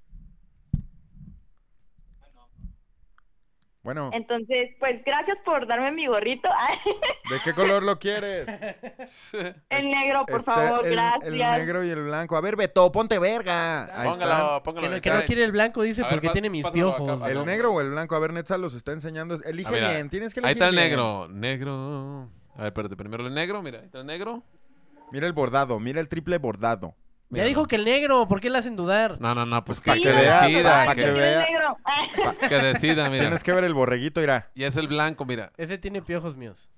Bueno, 3.83 4.11
Entonces, 4.13 4.69
pues 4.79 5.03
gracias 5.05 5.37
por 5.43 5.67
darme 5.67 5.91
mi 5.91 6.07
gorrito. 6.07 6.47
¿de 7.29 7.41
qué 7.43 7.53
color 7.53 7.83
lo 7.83 7.99
quieres? 7.99 8.47
el 9.69 9.89
negro, 9.91 10.25
por 10.25 10.39
Está 10.39 10.53
favor, 10.53 10.85
el, 10.85 10.91
gracias. 10.93 11.25
el 11.33 11.37
negro 11.37 11.83
y 11.83 11.89
el 11.89 12.03
blanco. 12.03 12.37
A 12.37 12.41
ver, 12.41 12.55
Beto, 12.55 12.89
ponte 12.93 13.19
verga. 13.19 13.83
Ahí 13.93 14.09
Póngalo, 14.09 14.31
está. 14.33 14.63
póngalo. 14.63 14.81
Que 14.83 14.89
no, 14.89 14.95
ahí 14.95 15.01
que 15.01 15.09
no 15.09 15.15
está. 15.17 15.27
quiere 15.27 15.43
el 15.43 15.51
blanco, 15.51 15.81
dice, 15.81 16.01
A 16.01 16.09
porque 16.09 16.29
tiene 16.29 16.49
mis 16.49 16.63
acá, 16.65 16.73
piojos. 16.73 17.29
¿El 17.29 17.45
negro 17.45 17.73
o 17.73 17.81
el 17.81 17.89
blanco? 17.91 18.15
A 18.15 18.19
ver, 18.19 18.31
Netza 18.31 18.57
los 18.57 18.73
está 18.73 18.93
enseñando. 18.93 19.35
Elige 19.43 19.75
Ah, 19.83 19.91
bien, 19.91 20.09
tienes 20.09 20.33
que 20.33 20.39
Ahí 20.39 20.53
elegir 20.53 20.63
está 20.63 20.69
el 20.69 20.75
bien. 20.75 20.87
negro. 20.89 21.27
Negro. 21.29 22.29
A 22.55 22.57
ver, 22.59 22.67
espérate. 22.67 22.95
Primero 22.95 23.27
el 23.27 23.33
negro. 23.33 23.61
Mira, 23.61 23.79
ahí 23.79 23.85
está 23.85 23.99
el 23.99 24.05
negro. 24.05 24.43
Mira 25.11 25.27
el 25.27 25.33
bordado, 25.33 25.79
mira 25.81 25.99
el 25.99 26.07
triple 26.07 26.37
bordado. 26.37 26.95
Ya 27.33 27.45
dijo 27.45 27.65
que 27.65 27.75
el 27.75 27.85
negro, 27.85 28.27
¿por 28.27 28.39
qué 28.39 28.49
le 28.49 28.57
hacen 28.57 28.75
dudar? 28.75 29.19
No, 29.19 29.33
no, 29.35 29.45
no. 29.45 29.63
Pues 29.65 29.81
pa' 29.81 29.95
que, 29.95 30.09
decida. 30.11 30.85
pa' 30.85 30.95
que, 30.95 31.01
que 31.01 31.07
¿Quién 31.07 31.15
vea. 31.17 31.47
que 32.49 32.55
decida, 32.59 33.09
mira. 33.09 33.23
Tienes 33.23 33.43
que 33.43 33.51
ver 33.53 33.63
el 33.63 33.73
borreguito, 33.73 34.21
irá. 34.21 34.49
Y 34.55 34.63
es 34.63 34.77
el 34.77 34.87
blanco, 34.87 35.25
mira. 35.25 35.51
Ese 35.57 35.77
tiene 35.77 36.01
piojos 36.01 36.35
míos. 36.35 36.69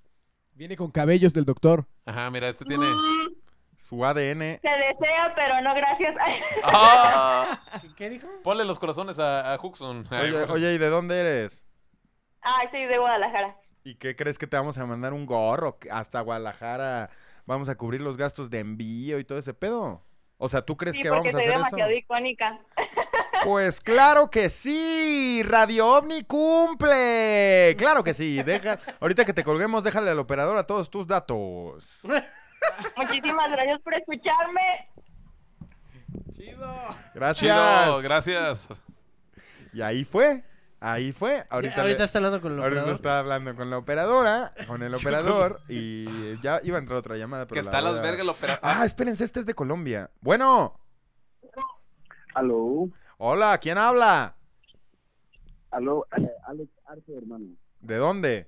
Viene 0.53 0.76
con 0.77 0.91
cabellos 0.91 1.34
del 1.34 1.45
doctor. 1.45 1.86
Ajá, 2.06 2.30
mira, 2.32 2.48
este 2.48 2.64
tiene. 2.65 2.86
Mm, 2.86 3.34
Su 3.76 4.06
ADN. 4.06 4.40
se 4.40 4.69
desea, 4.69 5.34
pero 5.36 5.61
no 5.61 5.73
gracias. 5.76 6.15
¡Ah! 6.64 7.60
¿Qué, 7.82 7.90
qué 7.95 8.10
dijo? 8.10 8.27
Ponle 8.44 8.64
los 8.65 8.80
corazones 8.80 9.19
a, 9.19 9.53
a 9.53 9.60
Huxon. 9.61 10.07
Oye, 10.49 10.73
¿y 10.73 10.77
de 10.77 10.90
dónde 10.90 11.19
eres? 11.19 11.65
Ay, 12.41 12.68
soy 12.72 12.86
de 12.86 12.98
Guadalajara. 12.98 13.57
¿Y 13.84 13.95
qué 13.95 14.15
crees 14.15 14.38
que 14.38 14.48
te 14.48 14.56
vamos 14.57 14.77
a 14.77 14.86
mandar 14.86 15.14
un 15.14 15.26
gorro? 15.26 15.77
Hasta 15.91 16.22
Guadalajara 16.22 17.10
vamos 17.45 17.69
a 17.69 17.76
cubrir 17.76 18.02
los 18.02 18.18
gastos 18.18 18.49
de 18.49 18.60
envío 18.60 19.19
y 19.19 19.23
todo 19.26 19.38
ese 19.38 19.53
pedo. 19.53 20.02
O 20.38 20.49
sea, 20.49 20.62
¿tú 20.62 20.76
crees 20.76 20.95
Sí, 20.98 21.02
que 21.02 21.10
vamos 21.10 21.34
a 21.34 21.38
hacer 21.38 21.53
demasiado 21.53 21.90
eso? 21.91 21.99
icónica. 21.99 22.60
Pues 23.44 23.80
claro 23.80 24.32
que 24.32 24.49
sí, 24.49 25.44
Radio 25.44 25.86
OVNI 25.98 26.24
cumple. 26.24 27.76
Claro 27.78 28.03
que 28.03 28.16
sí. 28.16 28.41
Deja, 28.41 28.80
ahorita 28.99 29.24
que 29.24 29.34
te 29.34 29.44
colguemos, 29.44 29.84
déjale 29.84 30.10
al 30.10 30.18
operador 30.18 30.57
a 30.57 30.66
todos 30.66 30.90
tus 30.90 31.06
datos. 31.06 31.99
Muchísimas 32.98 33.52
gracias 33.52 33.80
por 33.82 33.94
escucharme. 33.94 34.90
Gracias. 37.14 37.38
Chido, 37.38 38.02
gracias. 38.02 38.68
Y 39.74 39.82
ahí 39.82 40.03
fue. 40.03 40.44
Ahí 40.80 41.12
fue. 41.14 41.44
Ahorita, 41.50 41.82
Ahorita, 41.82 42.00
le- 42.00 42.04
está 42.06 42.20
hablando 42.20 42.42
con 42.42 42.52
el 42.54 42.60
ahorita 42.60 42.82
operador. 42.82 42.96
estaba 42.96 43.20
hablando 43.20 43.56
con 43.56 43.70
la 43.70 43.78
operadora, 43.78 44.54
con 44.68 44.84
el 44.84 44.94
operador, 44.96 45.60
y 45.70 46.40
ya 46.42 46.60
iba 46.64 46.78
a 46.78 46.80
entrar 46.80 46.98
otra 47.00 47.18
llamada. 47.18 47.46
Que 47.46 47.50
Pero 47.56 47.62
está 47.62 47.78
a 47.80 47.82
la 47.82 47.92
las 47.94 48.02
vergas 48.02 48.22
el 48.22 48.30
operador. 48.30 48.60
Ah, 48.62 48.86
espérense, 48.86 49.24
este 49.24 49.40
es 49.40 49.46
de 49.46 49.54
Colombia. 49.56 50.12
Bueno, 50.22 50.80
Aló, 52.34 52.90
hola, 53.18 53.58
¿quién 53.60 53.78
habla? 53.78 54.36
aló, 55.72 56.06
eh, 56.18 56.30
Alex 56.48 56.70
Arce, 56.86 57.18
hermano. 57.18 57.46
¿De 57.82 57.96
dónde? 57.98 58.48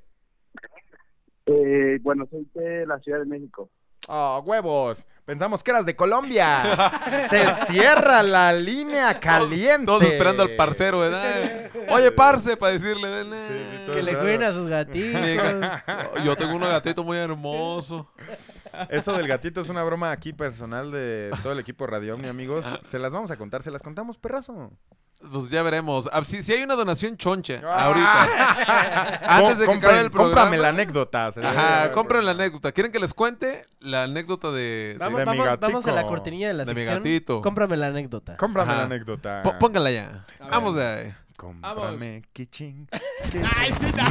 Eh, 1.46 1.98
bueno, 2.02 2.26
soy 2.30 2.48
de 2.54 2.86
la 2.86 3.00
Ciudad 3.00 3.20
de 3.20 3.26
México. 3.26 3.70
Oh, 4.10 4.42
huevos. 4.46 5.06
Pensamos 5.26 5.62
que 5.62 5.72
eras 5.72 5.86
de 5.86 5.94
Colombia. 5.94 6.64
Se 7.30 7.46
cierra 7.66 8.24
la 8.24 8.54
línea 8.54 9.20
caliente. 9.20 9.86
Todos 9.86 10.04
esperando 10.04 10.44
al 10.44 10.56
parcero, 10.56 11.00
¿verdad? 11.00 11.70
Oye, 11.90 12.10
parce, 12.14 12.56
para 12.56 12.72
decirle. 12.72 13.10
ven, 13.10 13.34
Sí, 13.48 13.86
sí, 13.86 13.92
Que 13.92 14.04
le 14.04 14.18
cuiden 14.18 14.44
a 14.44 14.54
sus 14.54 14.70
gatitos. 14.70 15.22
Yo 16.24 16.38
tengo 16.38 16.56
un 16.56 16.62
gatito 16.62 17.04
muy 17.04 17.18
hermoso. 17.18 18.10
Eso 18.90 19.12
del 19.12 19.28
gatito 19.28 19.60
es 19.60 19.68
una 19.68 19.84
broma 19.84 20.12
aquí 20.12 20.32
personal 20.32 20.92
de 20.92 21.32
todo 21.44 21.52
el 21.52 21.60
equipo 21.60 21.86
Radio 21.86 22.16
Omni, 22.16 22.30
amigos. 22.30 22.66
Se 22.82 22.98
las 22.98 23.12
vamos 23.12 23.30
a 23.30 23.36
contar, 23.36 23.64
se 23.64 23.72
las 23.72 23.82
contamos, 23.82 24.18
perrazo. 24.18 24.72
Pues 25.32 25.50
ya 25.50 25.62
veremos. 25.64 26.10
Ah, 26.12 26.24
Si, 26.24 26.44
si 26.44 26.54
hay 26.54 26.64
una 26.64 26.76
donación 26.76 27.18
choncha 27.18 27.62
Ah. 27.66 27.86
ahorita. 27.86 29.20
Antes 29.38 29.58
de 29.60 29.66
que 29.66 29.72
Compren- 29.74 29.78
acabe 29.78 30.00
el 30.00 30.12
programa. 30.12 30.42
Cómprame 30.42 30.58
la 30.58 30.70
anécdota. 30.70 31.28
Ajá, 31.28 31.92
compren 31.92 32.26
la 32.26 32.32
anécdota. 32.32 32.72
¿Quieren 32.72 32.92
que 32.92 33.00
les 33.00 33.14
cuente 33.14 33.66
la 33.80 34.04
anécdota 34.04 34.52
de, 34.52 34.60
de- 34.94 34.98
Vamos, 35.00 35.20
de 35.20 35.26
mi 35.26 35.38
vamos, 35.38 35.60
vamos 35.60 35.88
a 35.88 35.92
la 35.92 36.06
cortinilla 36.06 36.48
de 36.50 36.54
la 36.54 36.66
De 36.66 36.74
mi 36.74 36.82
sección. 36.82 37.00
gatito. 37.00 37.42
Cómprame 37.42 37.78
la 37.78 37.88
anécdota. 37.88 38.38
Cómprame 38.38 38.72
Ajá. 38.72 38.80
la 38.82 38.86
anécdota. 38.86 39.44
Po- 39.44 39.58
pónganla 39.60 39.92
ya. 39.92 40.26
Vamos 40.50 40.76
de 40.76 40.86
ahí. 40.88 41.14
Cómprame 41.36 42.24
kitchen. 42.34 42.88
Ay, 43.58 43.72
sí, 43.80 43.86
no. 43.96 44.10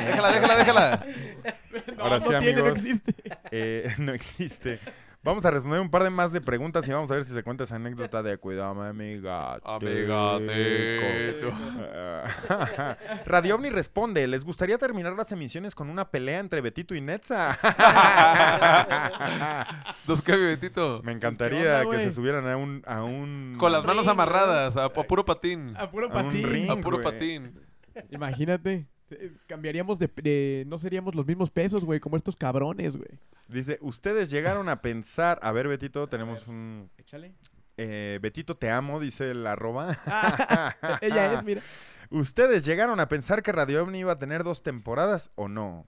Déjala, 0.00 0.30
déjala, 0.32 0.56
déjala. 0.56 1.06
Ahora 2.00 2.16
no 2.18 2.20
sí, 2.20 2.28
tiene, 2.30 2.52
no 2.52 2.60
amigos. 2.62 2.78
existe. 2.78 3.14
eh, 3.52 3.94
no 3.98 4.12
existe. 4.12 4.80
Vamos 5.24 5.46
a 5.46 5.50
responder 5.50 5.80
un 5.80 5.88
par 5.88 6.02
de 6.02 6.10
más 6.10 6.32
de 6.32 6.42
preguntas 6.42 6.86
y 6.86 6.92
vamos 6.92 7.10
a 7.10 7.14
ver 7.14 7.24
si 7.24 7.32
se 7.32 7.42
cuenta 7.42 7.64
esa 7.64 7.76
anécdota 7.76 8.22
de 8.22 8.36
cuidame, 8.36 8.88
amiga. 8.88 9.54
Amigatito. 9.64 11.50
Radio 13.24 13.54
Omni 13.54 13.70
responde, 13.70 14.26
¿les 14.26 14.44
gustaría 14.44 14.76
terminar 14.76 15.14
las 15.14 15.32
emisiones 15.32 15.74
con 15.74 15.88
una 15.88 16.10
pelea 16.10 16.40
entre 16.40 16.60
Betito 16.60 16.94
y 16.94 17.00
Netza? 17.00 17.56
Dos 20.06 20.20
que 20.20 20.36
Betito. 20.36 21.00
Me 21.02 21.12
encantaría 21.12 21.80
onda, 21.80 21.90
que 21.90 22.00
se 22.02 22.10
subieran 22.10 22.46
a 22.46 22.58
un... 22.58 22.82
A 22.84 23.02
un 23.02 23.56
Con 23.58 23.72
las 23.72 23.82
manos 23.82 24.02
ring, 24.04 24.10
amarradas, 24.10 24.76
a, 24.76 24.84
a 24.84 24.92
puro 24.92 25.24
patín. 25.24 25.74
A 25.78 25.90
puro 25.90 26.12
A 26.12 26.18
un 26.18 26.26
patín. 26.26 26.50
ring. 26.50 26.70
A 26.70 26.76
puro 26.76 27.00
patín. 27.00 27.58
Imagínate. 28.10 28.88
Cambiaríamos 29.46 29.98
de, 29.98 30.08
de- 30.22 30.64
No 30.66 30.78
seríamos 30.78 31.14
los 31.14 31.26
mismos 31.26 31.50
pesos, 31.50 31.84
güey, 31.84 32.00
como 32.00 32.16
estos 32.16 32.36
cabrones, 32.36 32.96
güey. 32.96 33.18
Dice, 33.48 33.78
¿ustedes 33.82 34.30
llegaron 34.30 34.68
a 34.68 34.80
pensar... 34.80 35.38
A 35.42 35.52
ver, 35.52 35.68
Betito, 35.68 36.08
tenemos 36.08 36.46
un... 36.48 36.90
Échale. 36.96 37.34
eh, 37.76 38.18
Betito, 38.22 38.56
te 38.56 38.70
amo, 38.70 39.00
dice 39.00 39.30
el 39.30 39.46
arroba. 39.46 39.96
Ella 41.00 41.34
es, 41.34 41.44
mira. 41.44 41.62
¿Ustedes 42.10 42.64
llegaron 42.64 43.00
a 43.00 43.08
pensar 43.08 43.42
que 43.42 43.52
Radio 43.52 43.82
Omni 43.82 44.00
iba 44.00 44.12
a 44.12 44.18
tener 44.18 44.44
dos 44.44 44.62
temporadas 44.62 45.30
o 45.34 45.48
no? 45.48 45.86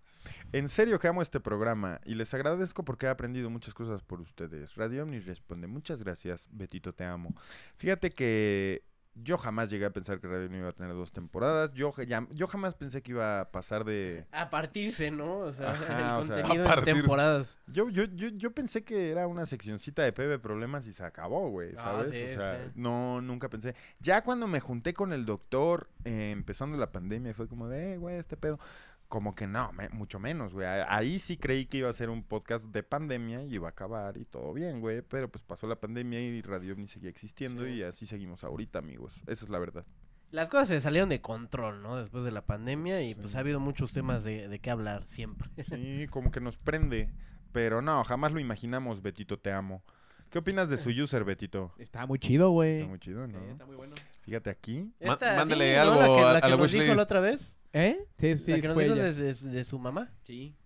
En 0.53 0.69
serio 0.69 0.99
que 0.99 1.09
amo 1.09 1.23
este 1.23 1.41
programa 1.41 2.01
y 2.05 2.15
les 2.15 2.33
agradezco 2.35 2.85
porque 2.85 3.07
he 3.07 3.09
aprendido 3.09 3.51
muchas 3.51 3.75
cosas 3.75 4.03
por 4.03 4.21
ustedes. 4.21 4.75
Radio 4.77 5.03
Omni 5.03 5.19
responde, 5.21 5.67
muchas 5.67 6.03
gracias, 6.03 6.49
Betito, 6.53 6.93
te 6.93 7.05
amo. 7.05 7.35
Fíjate 7.77 8.11
que 8.11 8.83
yo 9.23 9.39
jamás 9.39 9.71
llegué 9.71 9.87
a 9.87 9.91
pensar 9.93 10.21
que 10.21 10.29
Radio 10.29 10.47
Omni 10.47 10.59
iba 10.59 10.69
a 10.69 10.73
tener 10.73 10.93
dos 10.93 11.11
temporadas. 11.11 11.73
Yo, 11.75 11.95
ya- 12.07 12.27
yo 12.31 12.47
jamás 12.47 12.75
pensé 12.75 13.03
que 13.03 13.13
iba 13.13 13.41
a 13.41 13.51
pasar 13.51 13.85
de... 13.85 14.27
A 14.31 14.51
partirse, 14.51 15.11
¿no? 15.11 15.39
O 15.39 15.53
sea, 15.53 15.71
Ajá, 15.71 16.21
el 16.21 16.29
contenido 16.29 16.83
temporadas. 16.85 17.59
Yo, 17.67 17.89
yo, 17.89 18.05
yo, 18.05 18.29
yo 18.29 18.51
pensé 18.53 18.85
que 18.85 19.11
era 19.11 19.27
una 19.27 19.47
seccioncita 19.47 20.03
de 20.03 20.13
PB 20.13 20.41
Problemas 20.41 20.87
y 20.87 20.93
se 20.93 21.05
acabó, 21.05 21.49
güey, 21.51 21.71
Ah, 21.79 21.83
¿sabes? 21.83 22.15
sí, 22.15 22.25
o 22.25 22.35
sea, 22.37 22.65
sí. 22.65 22.73
no, 22.75 23.21
nunca 23.23 23.49
pensé. 23.49 23.75
Ya 24.01 24.23
cuando 24.23 24.47
me 24.49 24.61
junté 24.61 24.93
con 24.95 25.13
el 25.13 25.25
doctor, 25.25 25.89
eh, 26.05 26.31
empezando 26.33 26.77
la 26.77 26.93
pandemia, 26.93 27.33
fue 27.35 27.49
como 27.49 27.69
de, 27.69 27.95
eh, 27.95 27.97
güey, 27.99 28.17
este 28.17 28.37
pedo. 28.37 28.59
Como 29.09 29.35
que 29.37 29.47
no, 29.47 29.73
me- 29.73 29.89
mucho 29.91 30.19
menos, 30.19 30.53
güey. 30.53 30.67
Ahí 30.67 31.19
sí 31.21 31.37
creí 31.37 31.67
que 31.67 31.79
iba 31.79 31.89
a 31.89 31.93
ser 31.93 32.11
un 32.11 32.25
podcast 32.25 32.65
de 32.67 32.83
pandemia 32.83 33.45
y 33.45 33.55
iba 33.55 33.69
a 33.69 33.71
acabar 33.71 34.17
y 34.19 34.25
todo 34.25 34.53
bien, 34.53 34.81
güey. 34.81 35.03
Pero 35.03 35.29
pues 35.31 35.45
pasó 35.45 35.67
la 35.69 35.77
pandemia 35.79 36.21
y 36.21 36.43
Radio 36.43 36.75
ni 36.75 36.89
seguía 36.89 37.09
existiendo 37.11 37.65
Sí. 37.65 37.71
y 37.75 37.83
así 37.85 38.05
seguimos 38.05 38.43
ahorita, 38.43 38.81
amigos. 38.81 39.21
Esa 39.29 39.45
es 39.45 39.51
la 39.51 39.59
verdad. 39.61 39.85
Las 40.33 40.49
cosas 40.49 40.67
se 40.69 40.81
salieron 40.81 41.09
de 41.09 41.21
control, 41.21 41.83
¿no? 41.85 41.97
Después 41.97 42.25
de 42.25 42.33
la 42.33 42.45
pandemia 42.45 43.01
y 43.03 43.15
pues 43.15 43.37
ha 43.37 43.39
habido 43.39 43.61
muchos 43.61 43.93
temas 43.93 44.25
de, 44.25 44.49
de 44.49 44.59
qué 44.59 44.71
hablar 44.71 45.07
siempre. 45.07 45.49
Sí, 45.69 46.09
como 46.11 46.33
que 46.33 46.41
nos 46.41 46.57
prende. 46.57 47.09
Pero 47.53 47.81
no, 47.81 48.03
jamás 48.05 48.33
lo 48.33 48.41
imaginamos, 48.41 49.03
Betito, 49.03 49.39
te 49.39 49.53
amo. 49.53 49.83
¿Qué 50.31 50.41
opinas 50.41 50.69
de 50.69 50.77
su 50.79 50.91
user, 51.03 51.23
Betito? 51.23 51.73
Está 51.79 52.05
muy 52.07 52.19
chido, 52.19 52.51
güey. 52.51 52.79
Está 52.79 52.89
muy 52.89 52.99
chido, 52.99 53.27
¿no? 53.29 53.39
Sí, 53.39 53.45
está 53.53 53.67
muy 53.67 53.77
bueno. 53.77 53.95
Fíjate 54.23 54.51
aquí. 54.51 54.93
Esta, 54.99 55.37
mándale 55.37 55.71
sí, 55.71 55.77
¿no? 55.77 55.83
algo 55.83 56.01
La 56.01 56.07
que, 56.07 56.13
a- 56.27 56.33
la 56.33 56.39
a 56.39 56.41
que 56.41 56.49
la 56.49 56.57
nos 56.57 56.73
dijo 56.73 56.95
la 56.95 57.03
otra 57.05 57.21
vez. 57.21 57.57
¿Eh? 57.79 57.99
Sí, 58.19 58.37
sí, 58.39 58.51
la 58.53 58.61
que 58.61 58.69
nos 58.69 58.75
fue 58.75 58.85
dijo 58.85 58.97
ella. 58.97 59.05
de, 59.13 59.35
de- 59.35 59.49
de 59.51 59.65
su 59.65 59.79
mamá. 59.79 60.11
Sí. 60.25 60.57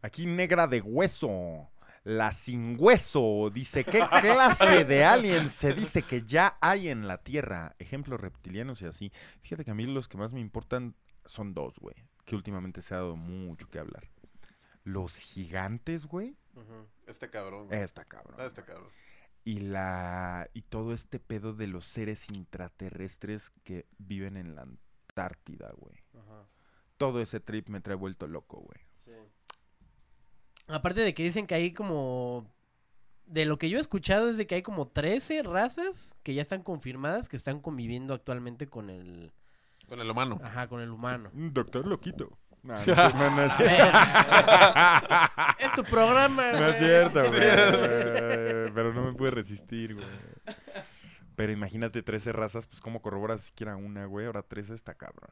Aquí 0.00 0.26
negra 0.26 0.66
de 0.66 0.80
hueso. 0.80 1.68
La 2.04 2.32
sin 2.32 2.76
hueso. 2.78 3.50
Dice, 3.52 3.84
¿qué 3.84 4.00
clase 4.22 4.84
de 4.84 5.04
aliens 5.04 5.52
se 5.52 5.74
dice 5.74 6.02
que 6.02 6.22
ya 6.22 6.56
hay 6.62 6.88
en 6.88 7.06
la 7.06 7.18
Tierra? 7.18 7.74
Ejemplos 7.78 8.18
reptilianos 8.20 8.80
y 8.80 8.86
así. 8.86 9.12
Fíjate 9.42 9.64
que 9.64 9.70
a 9.70 9.74
mí 9.74 9.84
los 9.86 10.08
que 10.08 10.16
más 10.16 10.32
me 10.32 10.40
importan 10.40 10.94
son 11.26 11.52
dos, 11.52 11.78
güey. 11.78 11.96
Que 12.24 12.36
últimamente 12.36 12.80
se 12.80 12.94
ha 12.94 12.98
dado 12.98 13.16
mucho 13.16 13.68
que 13.68 13.78
hablar. 13.78 14.08
Los 14.84 15.18
gigantes, 15.18 16.06
güey. 16.06 16.36
Este 17.06 17.28
cabrón. 17.28 17.66
güey. 17.66 17.82
Está 17.82 18.04
cabrón. 18.06 18.40
Este 18.40 18.62
cabrón. 18.64 18.88
Y 19.44 19.60
la. 19.60 20.48
Y 20.54 20.62
todo 20.62 20.94
este 20.94 21.20
pedo 21.20 21.52
de 21.52 21.66
los 21.66 21.84
seres 21.84 22.28
intraterrestres 22.32 23.50
que 23.64 23.86
viven 23.98 24.36
en 24.38 24.54
la 24.54 24.66
Antártida, 25.18 25.72
güey. 25.76 25.96
Todo 26.96 27.20
ese 27.20 27.40
trip 27.40 27.68
me 27.68 27.80
trae 27.80 27.96
vuelto 27.96 28.26
loco, 28.26 28.58
güey. 28.60 28.80
Aparte 30.68 31.00
de 31.00 31.14
que 31.14 31.22
dicen 31.22 31.46
que 31.46 31.54
hay 31.54 31.72
como... 31.72 32.52
De 33.26 33.44
lo 33.44 33.58
que 33.58 33.68
yo 33.68 33.78
he 33.78 33.80
escuchado 33.80 34.28
es 34.30 34.36
de 34.36 34.46
que 34.46 34.54
hay 34.54 34.62
como 34.62 34.88
13 34.88 35.42
razas 35.42 36.16
que 36.22 36.34
ya 36.34 36.40
están 36.40 36.62
confirmadas 36.62 37.28
que 37.28 37.36
están 37.36 37.60
conviviendo 37.60 38.14
actualmente 38.14 38.68
con 38.68 38.90
el... 38.90 39.32
Con 39.88 40.00
el 40.00 40.10
humano. 40.10 40.40
Ajá, 40.42 40.68
con 40.68 40.80
el 40.80 40.90
humano. 40.90 41.30
Doctor 41.34 41.86
Loquito. 41.86 42.38
No, 42.62 42.74
no, 42.74 42.80
es 42.80 42.86
no, 43.14 43.30
no 43.30 43.44
es 43.44 43.52
cierto. 43.56 43.98
Es 45.58 45.72
tu 45.72 45.84
programa. 45.84 46.52
No 46.52 46.68
es 46.68 46.78
cierto, 46.78 47.20
güey. 47.28 47.40
Pero 47.40 48.92
no 48.92 49.04
me 49.04 49.12
pude 49.14 49.30
resistir, 49.30 49.94
güey. 49.94 50.06
Pero 51.38 51.52
imagínate 51.52 52.02
13 52.02 52.32
razas, 52.32 52.66
pues 52.66 52.80
cómo 52.80 53.00
corroboras 53.00 53.42
siquiera 53.42 53.76
una, 53.76 54.06
güey. 54.06 54.26
Ahora 54.26 54.42
13 54.42 54.74
está 54.74 54.94
cabrón. 54.94 55.30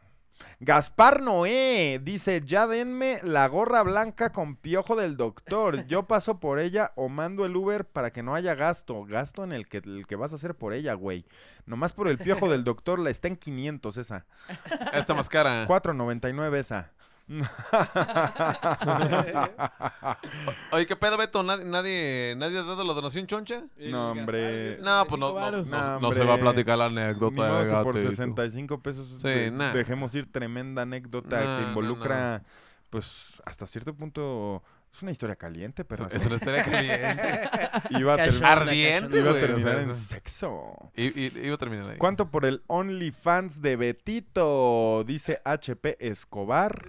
Gaspar 0.61 1.21
Noé 1.21 2.01
dice, 2.01 2.43
ya 2.45 2.69
denme 2.69 3.19
la 3.25 3.49
gorra 3.49 3.83
blanca 3.83 4.31
con 4.31 4.55
piojo 4.55 4.95
del 4.95 5.17
doctor. 5.17 5.85
Yo 5.89 6.05
paso 6.07 6.39
por 6.39 6.61
ella 6.61 6.93
o 6.95 7.09
mando 7.09 7.45
el 7.45 7.57
Uber 7.57 7.85
para 7.85 8.13
que 8.13 8.23
no 8.23 8.37
haya 8.37 8.55
gasto. 8.55 9.05
Gasto 9.05 9.43
en 9.43 9.51
el 9.51 9.67
que, 9.67 9.79
el 9.79 10.07
que 10.07 10.15
vas 10.15 10.33
a 10.33 10.37
hacer 10.37 10.55
por 10.55 10.75
ella, 10.75 10.95
güey. 10.95 11.27
Nomás 11.65 11.93
por 11.93 12.07
el 12.07 12.19
piojo 12.19 12.49
del 12.49 12.63
doctor, 12.63 13.01
la 13.01 13.11
está 13.11 13.27
en 13.27 13.35
500 13.35 13.97
esa. 13.97 14.27
Esta 14.93 15.13
más 15.13 15.29
cara. 15.29 15.67
4.99 15.67 16.55
esa. 16.55 16.93
Oye, 20.73 20.87
¿qué 20.87 20.97
pedo, 20.97 21.17
Beto? 21.17 21.43
¿Nadie, 21.43 21.65
nadie, 21.65 22.35
nadie 22.37 22.59
ha 22.59 22.63
dado 22.63 22.85
la 22.85 22.93
donación 22.93 23.27
choncha? 23.27 23.65
No, 23.79 24.11
hombre. 24.13 24.79
No, 24.81 25.07
pues 25.07 25.21
no, 25.21 25.29
no, 25.29 25.35
varos. 25.35 25.67
no- 25.67 25.79
No, 25.79 26.01
no 26.01 26.13
se 26.13 26.25
va 26.25 26.35
a 26.35 26.39
platicar 26.39 26.79
la 26.79 26.89
Ni 26.89 27.01
anécdota. 27.01 27.37
modo 27.49 27.65
que 27.65 27.71
por 27.83 27.95
gatito. 27.95 28.11
65 28.11 28.81
pesos 28.83 29.09
Sí, 29.21 29.29
de- 29.29 29.51
nah. 29.51 29.73
dejemos 29.73 30.15
ir 30.15 30.31
tremenda 30.31 30.83
anécdota 30.83 31.59
que 31.59 31.63
involucra, 31.69 32.43
pues, 32.91 33.43
hasta 33.45 33.67
cierto 33.67 33.95
punto, 33.95 34.63
es 34.93 35.03
una 35.03 35.11
historia 35.11 35.37
caliente, 35.37 35.85
pero 35.85 36.07
Es 36.07 36.25
una 36.25 36.37
historia 36.37 36.63
caliente. 36.65 36.91
iba 38.01 38.15
a, 38.15 38.17
terminar- 38.17 38.59
Ardiente, 38.63 39.19
iba 39.19 39.31
a 39.33 39.39
terminar 39.39 39.79
en 39.81 39.95
sexo. 39.95 40.91
Y, 40.95 41.07
y- 41.21 41.33
iba 41.45 41.55
a 41.57 41.59
terminar 41.59 41.91
ahí. 41.91 41.99
¿Cuánto 41.99 42.31
por 42.31 42.45
el 42.47 42.63
OnlyFans 42.69 43.61
de 43.63 43.77
Betito? 43.77 45.05
Dice 45.05 45.41
HP 45.45 45.97
Escobar. 46.01 46.87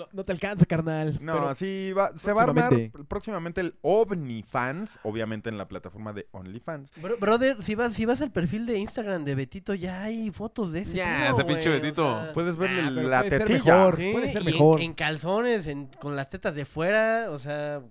No, 0.00 0.06
no 0.12 0.24
te 0.24 0.32
alcanza, 0.32 0.64
carnal. 0.66 1.18
No, 1.20 1.34
pero- 1.34 1.48
así 1.48 1.92
va, 1.92 2.16
se 2.16 2.32
va 2.32 2.40
a 2.40 2.44
armar 2.44 2.72
próximamente. 3.08 3.60
el 3.60 3.74
OVNIFans, 3.82 4.98
obviamente 5.02 5.50
en 5.50 5.58
la 5.58 5.68
plataforma 5.68 6.12
de 6.12 6.26
OnlyFans. 6.32 6.92
Bro- 7.02 7.18
brother, 7.18 7.62
si 7.62 7.74
vas, 7.74 7.92
si 7.92 8.04
vas 8.06 8.20
al 8.22 8.32
perfil 8.32 8.64
de 8.66 8.78
Instagram 8.78 9.24
de 9.24 9.34
Betito, 9.34 9.74
ya 9.74 10.02
hay 10.04 10.30
fotos 10.30 10.72
de 10.72 10.80
ese. 10.80 10.94
Ya, 10.94 11.26
tío, 11.26 11.34
ese 11.36 11.44
pinche 11.44 11.68
o 11.68 11.72
Betito. 11.72 12.20
sea, 12.22 12.32
Puedes 12.32 12.56
verle 12.56 12.80
Ah, 12.80 12.90
la 12.90 13.18
puede 13.20 13.30
ser 13.30 13.44
tetilla. 13.44 13.74
mejor. 13.76 13.96
sí, 13.96 14.10
puede 14.12 14.32
ser 14.32 14.42
y 14.42 14.46
en- 14.46 14.52
mejor. 14.52 14.80
En, 14.80 14.94
calzones, 14.94 15.66
en- 15.66 15.86
con 15.86 16.16
las 16.16 16.28
tetas 16.30 16.54
de 16.54 16.64
fuera, 16.64 17.26
o 17.30 17.38
sea... 17.38 17.82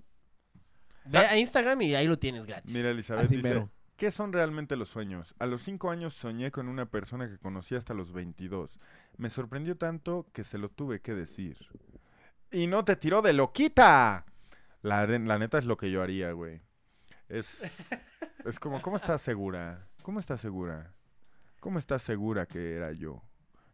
Ve 1.06 1.18
a 1.19 1.38
Instagram 1.38 1.81
y 1.81 1.95
ahí 1.95 2.07
lo 2.07 2.18
tienes 2.19 2.45
gratis. 2.45 2.73
Mira, 2.73 2.91
Elizabeth 2.91 3.26
Así 3.26 3.36
dice, 3.38 3.49
mero. 3.49 3.69
¿qué 3.98 4.11
son 4.11 4.31
realmente 4.31 4.76
los 4.76 4.90
sueños? 4.90 5.34
A 5.40 5.45
los 5.48 5.61
cinco 5.64 5.90
años 5.90 6.14
soñé 6.14 6.52
con 6.52 6.68
una 6.68 6.86
persona 6.86 7.27
que 7.27 7.38
conocí 7.40 7.76
hasta 7.76 7.94
los 7.94 8.14
22. 8.14 8.80
Me 9.18 9.30
sorprendió 9.30 9.76
tanto 9.76 10.27
que 10.34 10.44
se 10.44 10.57
lo 10.60 10.69
tuve 10.69 11.02
que 11.02 11.15
decir. 11.15 11.57
Y 12.52 12.68
no 12.68 12.84
te 12.84 12.96
tiró 12.96 13.22
de 13.22 13.34
loquita. 13.34 14.26
La, 14.82 15.06
la 15.06 15.38
neta 15.38 15.58
es 15.58 15.66
lo 15.66 15.78
que 15.78 15.92
yo 15.92 16.02
haría, 16.02 16.32
güey. 16.32 16.62
Es, 17.28 17.62
es 18.46 18.60
como, 18.60 18.82
¿cómo 18.82 18.96
estás 18.96 19.22
segura? 19.22 19.88
¿Cómo 20.02 20.20
estás 20.20 20.42
segura? 20.42 20.94
¿Cómo 21.60 21.78
estás 21.78 22.02
segura 22.02 22.46
que 22.46 22.76
era 22.76 22.92
yo? 22.92 23.22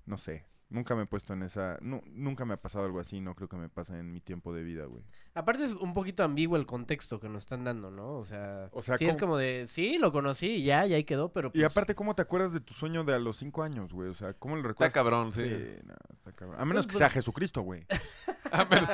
No 0.06 0.18
sé. 0.18 0.46
Nunca 0.76 0.94
me 0.96 1.04
he 1.04 1.06
puesto 1.06 1.34
en 1.34 1.42
esa... 1.44 1.78
nu- 1.82 2.04
nunca 2.08 2.44
me 2.46 2.54
ha 2.54 2.62
pasado 2.62 2.86
algo 2.86 3.00
así. 3.00 3.22
No 3.22 3.34
creo 3.34 3.48
que 3.48 3.56
me 3.56 3.70
pase 3.70 3.98
en 3.98 4.12
mi 4.12 4.20
tiempo 4.20 4.54
de 4.54 4.62
vida, 4.64 4.86
güey. 4.86 5.04
Aparte 5.34 5.64
es 5.64 5.74
un 5.74 5.94
poquito 5.94 6.24
ambiguo 6.24 6.58
el 6.58 6.66
contexto 6.66 7.20
que 7.20 7.30
nos 7.30 7.44
están 7.44 7.64
dando, 7.64 7.90
¿no? 7.92 8.18
O 8.18 8.26
sea, 8.26 8.70
O 8.74 8.82
sea, 8.82 8.98
sí 8.98 9.06
es 9.06 9.12
¿cómo- 9.16 9.20
como 9.22 9.38
de, 9.38 9.66
sí, 9.68 9.98
lo 9.98 10.12
conocí 10.12 10.48
y 10.48 10.64
ya, 10.66 10.86
y 10.86 10.94
ahí 10.94 11.04
quedó, 11.06 11.32
pero 11.32 11.48
Y 11.50 11.52
pues, 11.60 11.66
aparte, 11.66 11.96
¿cómo 11.96 12.14
te 12.14 12.22
acuerdas 12.22 12.54
de 12.54 12.60
tu 12.60 12.74
sueño 12.74 13.04
de 13.04 13.14
a 13.16 13.20
los 13.20 13.38
cinco 13.38 13.64
años, 13.64 13.94
güey? 13.94 14.10
O 14.10 14.14
sea, 14.14 14.34
¿cómo 14.34 14.56
lo 14.56 14.60
Está 14.62 14.68
recuerdas? 14.70 14.94
cabrón, 14.94 15.32
sí. 15.34 15.44
no, 15.86 15.94
está 16.14 16.32
cabrón. 16.34 16.60
A 16.60 16.66
menos 16.66 16.86
Pues, 16.86 16.94
que 16.94 16.98
sea 17.00 17.08
pues- 17.08 17.14
Jesucristo, 17.16 17.62
güey. 17.62 17.86
Ah, 18.52 18.68
pero- 18.70 18.88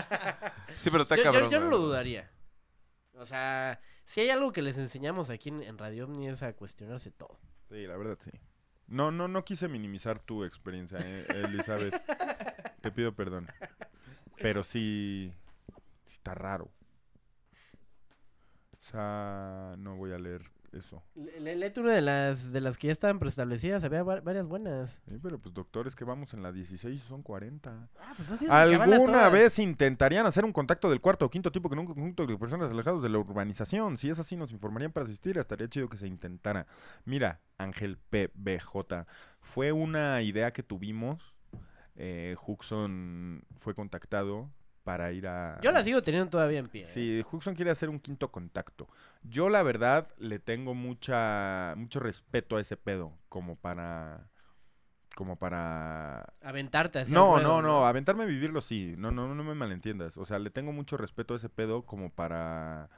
sí, 0.80 0.90
pero 0.90 1.04
está 1.04 1.16
yo, 1.18 1.24
yo- 1.24 1.32
cabrón. 1.32 1.50
yo 1.52 1.60
no 1.60 1.66
güey. 1.68 1.80
lo 1.80 1.86
dudaría. 1.88 2.32
O 3.16 3.26
sea, 3.26 3.80
si 4.06 4.22
hay 4.22 4.30
algo 4.30 4.52
que 4.52 4.62
les 4.62 4.78
enseñamos 4.78 5.30
aquí 5.30 5.50
en, 5.50 5.62
en 5.62 5.78
Radio 5.78 6.06
Omni 6.06 6.28
es 6.30 6.42
a 6.44 6.54
cuestionarse 6.54 7.12
todo. 7.12 7.38
Sí, 7.70 7.86
la 7.86 7.98
verdad, 7.98 8.18
sí. 8.20 8.32
No, 8.92 9.10
no, 9.10 9.30
no 9.30 9.46
quise 9.46 9.70
minimizar 9.70 10.20
tu 10.20 10.44
experiencia, 10.44 11.00
eh, 11.00 11.26
Elizabeth. 11.30 11.96
Te 12.82 12.92
pido 12.92 13.16
perdón. 13.16 13.48
Pero 14.38 14.64
sí, 14.64 15.34
sí 16.08 16.16
está 16.16 16.36
raro. 16.36 16.70
O 18.74 18.84
sea, 18.92 19.76
no 19.78 19.96
voy 19.96 20.12
a 20.12 20.20
leer 20.20 20.42
eso. 20.74 21.02
Le- 21.16 21.56
le- 21.56 21.74
una 21.78 21.94
de 21.94 22.02
las, 22.02 22.52
de 22.52 22.62
las 22.62 22.78
que 22.78 22.88
ya 22.88 22.94
estaban 22.94 23.20
preestablecidas, 23.20 23.84
había 23.84 24.04
va- 24.04 24.22
varias 24.22 24.46
buenas. 24.46 25.00
Sí, 25.08 25.18
pero 25.22 25.40
pues 25.40 25.54
doctores 25.54 25.96
que 25.96 26.04
vamos 26.06 26.34
en 26.34 26.44
la 26.44 26.52
16 26.52 27.02
y 27.04 27.08
son 27.08 27.22
40. 27.24 27.90
Ah, 28.00 28.14
pues 28.16 28.30
no 28.30 28.38
que 28.38 28.48
¿Alguna 28.48 29.30
vez 29.30 29.58
intentarían 29.60 30.26
hacer 30.26 30.46
un 30.46 30.54
contacto 30.54 30.90
del 30.90 31.02
cuarto 31.02 31.26
o 31.26 31.30
quinto 31.30 31.52
tipo 31.52 31.70
con 31.70 31.80
un 31.80 31.86
conjunto 31.86 32.26
de 32.28 32.38
personas 32.38 32.72
alejados 32.72 33.02
de 33.04 33.10
la 33.10 33.18
urbanización? 33.20 33.98
Si 33.98 34.10
es 34.10 34.20
así, 34.20 34.36
nos 34.36 34.52
informarían 34.52 34.92
para 34.92 35.06
asistir. 35.06 35.38
Estaría 35.38 35.68
chido 35.68 35.90
que 35.90 35.98
se 35.98 36.08
intentara. 36.08 36.68
Mira, 37.06 37.42
Ángel 37.58 37.98
PBJ, 38.10 39.06
fue 39.42 39.72
una 39.72 40.22
idea 40.22 40.52
que 40.54 40.64
tuvimos. 40.64 41.22
Eh, 41.96 42.36
Huxon 42.48 43.44
fue 43.60 43.76
contactado 43.76 44.50
para 44.84 45.12
ir 45.12 45.28
a... 45.28 45.60
Yo 45.62 45.72
la 45.72 45.84
sigo 45.84 46.02
teniendo 46.02 46.30
todavía 46.30 46.60
en 46.60 46.68
pie. 46.68 46.84
Sí, 46.84 47.24
Huxon 47.32 47.56
quiere 47.56 47.72
hacer 47.72 47.90
un 47.90 48.00
quinto 48.00 48.32
contacto. 48.32 48.88
Yo 49.24 49.50
la 49.50 49.64
verdad 49.64 50.08
le 50.18 50.40
tengo 50.40 50.74
mucha 50.74 51.74
mucho 51.78 52.00
respeto 52.00 52.58
a 52.58 52.62
ese 52.62 52.78
pedo 52.78 53.14
como 53.30 53.56
para 53.56 54.30
como 55.16 55.36
para 55.36 56.34
Aventarte 56.42 57.00
así. 57.00 57.12
no, 57.12 57.34
ruedo, 57.34 57.48
no, 57.48 57.62
no, 57.62 57.86
aventarme 57.86 58.24
a 58.24 58.28
vivirlo 58.28 58.62
sí. 58.62 58.96
No, 58.98 59.12
no, 59.12 59.34
no 59.34 59.44
me 59.44 59.54
malentiendas. 59.54 60.18
O 60.18 60.26
sea, 60.26 60.40
le 60.40 60.50
tengo 60.50 60.72
mucho 60.72 60.98
respeto 60.98 61.34
a 61.34 61.38
ese 61.38 61.50
pedo 61.50 61.86
como 61.86 62.10
para 62.10 62.90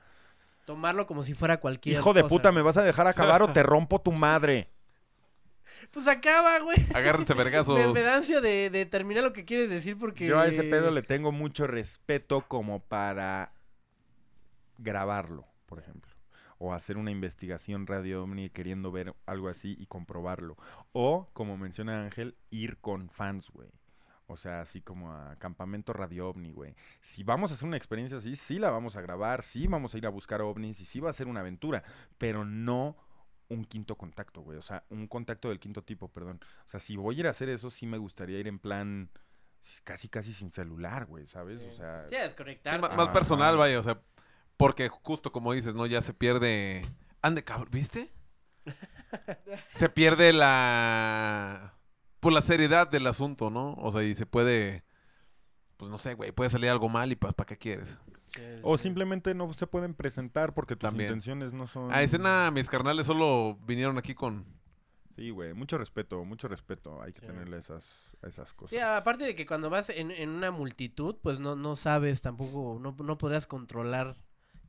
Tomarlo 0.66 1.06
como 1.08 1.24
si 1.24 1.34
fuera 1.34 1.60
cualquier 1.60 1.98
Hijo 1.98 2.14
de 2.14 2.24
puta, 2.24 2.52
¿me 2.52 2.62
vas 2.62 2.78
a 2.78 2.84
dejar 2.84 3.08
acabar 3.08 3.42
o 3.42 3.52
te 3.52 3.64
rompo 3.64 4.00
tu 4.00 4.12
madre? 4.12 4.70
Pues 5.92 6.08
acaba, 6.08 6.60
güey. 6.60 6.78
Agárrense 6.94 7.34
vergazos. 7.34 7.78
Me, 7.80 7.88
me 7.94 8.02
da 8.02 8.18
ansia 8.18 8.42
de, 8.42 8.70
de 8.70 8.86
terminar 8.86 9.24
lo 9.24 9.34
que 9.34 9.46
quieres 9.46 9.70
decir 9.70 9.98
porque... 9.98 10.28
Yo 10.28 10.40
a 10.40 10.48
ese 10.48 10.64
pedo 10.64 10.92
le 10.92 11.02
tengo 11.02 11.32
mucho 11.32 11.68
respeto 11.68 12.48
como 12.48 12.80
para 12.82 13.54
grabarlo, 14.78 15.48
por 15.66 15.80
ejemplo. 15.80 16.12
O 16.58 16.74
hacer 16.74 16.98
una 16.98 17.12
investigación 17.12 17.88
radio 17.88 18.24
ovni 18.24 18.50
queriendo 18.50 18.92
ver 18.92 19.16
algo 19.26 19.50
así 19.50 19.76
y 19.80 19.86
comprobarlo. 19.88 20.58
O, 20.92 21.30
como 21.34 21.58
menciona 21.58 22.04
Ángel, 22.04 22.38
ir 22.52 22.78
con 22.78 23.10
fans, 23.10 23.50
güey. 23.50 23.70
O 24.28 24.38
sea, 24.38 24.62
así 24.62 24.82
como 24.82 25.12
a 25.12 25.36
campamento 25.38 25.92
radio 25.92 26.30
ovni, 26.30 26.52
güey. 26.52 26.76
Si 27.02 27.24
vamos 27.24 27.52
a 27.52 27.56
hacer 27.56 27.68
una 27.68 27.78
experiencia 27.78 28.18
así, 28.18 28.36
sí 28.36 28.58
la 28.58 28.70
vamos 28.70 28.96
a 28.96 29.02
grabar, 29.02 29.44
sí 29.44 29.68
vamos 29.68 29.94
a 29.94 29.98
ir 29.98 30.06
a 30.06 30.10
buscar 30.10 30.42
ovnis 30.42 30.80
y 30.80 30.86
sí 30.86 31.00
va 31.00 31.10
a 31.10 31.14
ser 31.14 31.28
una 31.28 31.42
aventura, 31.42 31.84
pero 32.18 32.46
no 32.46 32.96
un 33.50 33.66
quinto 33.66 33.96
contacto, 33.96 34.42
güey. 34.42 34.58
O 34.58 34.62
sea, 34.62 34.84
un 34.90 35.08
contacto 35.08 35.50
del 35.50 35.60
quinto 35.60 35.84
tipo, 35.84 36.08
perdón. 36.10 36.40
O 36.66 36.70
sea, 36.70 36.80
si 36.80 36.96
voy 36.98 37.16
a 37.16 37.20
ir 37.20 37.28
a 37.28 37.32
hacer 37.32 37.50
eso, 37.50 37.70
sí 37.70 37.86
me 37.86 37.98
gustaría 37.98 38.40
ir 38.40 38.48
en 38.48 38.60
plan 38.60 39.10
casi, 39.84 40.10
casi 40.10 40.34
sin 40.34 40.52
celular, 40.52 41.06
güey, 41.06 41.26
¿sabes? 41.28 41.62
O 41.62 41.76
sea, 41.76 42.06
Sí, 42.10 42.16
a 42.16 42.24
desconectar. 42.24 42.76
Sí, 42.76 42.82
ma- 42.82 42.90
más 42.90 43.10
personal, 43.10 43.56
vaya, 43.58 43.80
o 43.80 43.84
sea, 43.84 44.02
porque 44.58 44.90
justo 44.90 45.32
como 45.32 45.54
dices, 45.54 45.74
¿no? 45.76 45.86
Ya 45.86 46.02
se 46.02 46.14
pierde... 46.14 46.82
Ande, 47.22 47.44
cabrón, 47.44 47.70
¿viste? 47.72 48.12
se 49.72 49.90
pierde 49.90 50.34
la... 50.34 51.74
Pues 52.20 52.34
la 52.34 52.42
seriedad 52.42 52.88
del 52.90 53.08
asunto, 53.08 53.50
¿no? 53.50 53.74
O 53.76 53.92
sea, 53.92 54.04
y 54.04 54.16
se 54.16 54.26
puede... 54.26 54.84
Pues 55.78 55.92
no 55.92 55.98
sé, 55.98 56.14
güey, 56.14 56.32
puede 56.32 56.50
salir 56.50 56.70
algo 56.70 56.88
mal 56.88 57.12
y 57.12 57.16
pues, 57.16 57.34
¿para 57.34 57.48
qué 57.48 57.58
quieres? 57.58 57.98
O 58.64 58.78
simplemente 58.78 59.36
no 59.36 59.52
se 59.54 59.68
pueden 59.68 59.94
presentar 59.94 60.54
porque 60.54 60.76
tus 60.76 60.90
También. 60.90 61.10
intenciones 61.10 61.54
no 61.54 61.68
son... 61.68 61.94
A 61.94 62.02
escena, 62.02 62.50
mis 62.52 62.70
carnales 62.70 63.08
solo 63.08 63.58
vinieron 63.66 63.98
aquí 63.98 64.16
con... 64.16 64.46
Sí, 65.16 65.30
güey, 65.30 65.54
mucho 65.54 65.78
respeto, 65.78 66.26
mucho 66.26 66.48
respeto. 66.48 67.00
Hay 67.02 67.14
que 67.14 67.22
tenerle 67.22 67.58
esas, 67.58 68.18
esas 68.24 68.52
cosas. 68.54 68.72
Sí, 68.72 68.80
aparte 68.80 69.26
de 69.26 69.36
que 69.36 69.46
cuando 69.46 69.70
vas 69.70 69.92
en, 69.92 70.10
en 70.10 70.30
una 70.30 70.50
multitud, 70.50 71.16
pues 71.22 71.40
no, 71.40 71.56
no 71.56 71.76
sabes 71.76 72.22
tampoco, 72.22 72.80
no, 72.82 72.96
no 72.98 73.18
podrás 73.20 73.46
controlar 73.46 74.16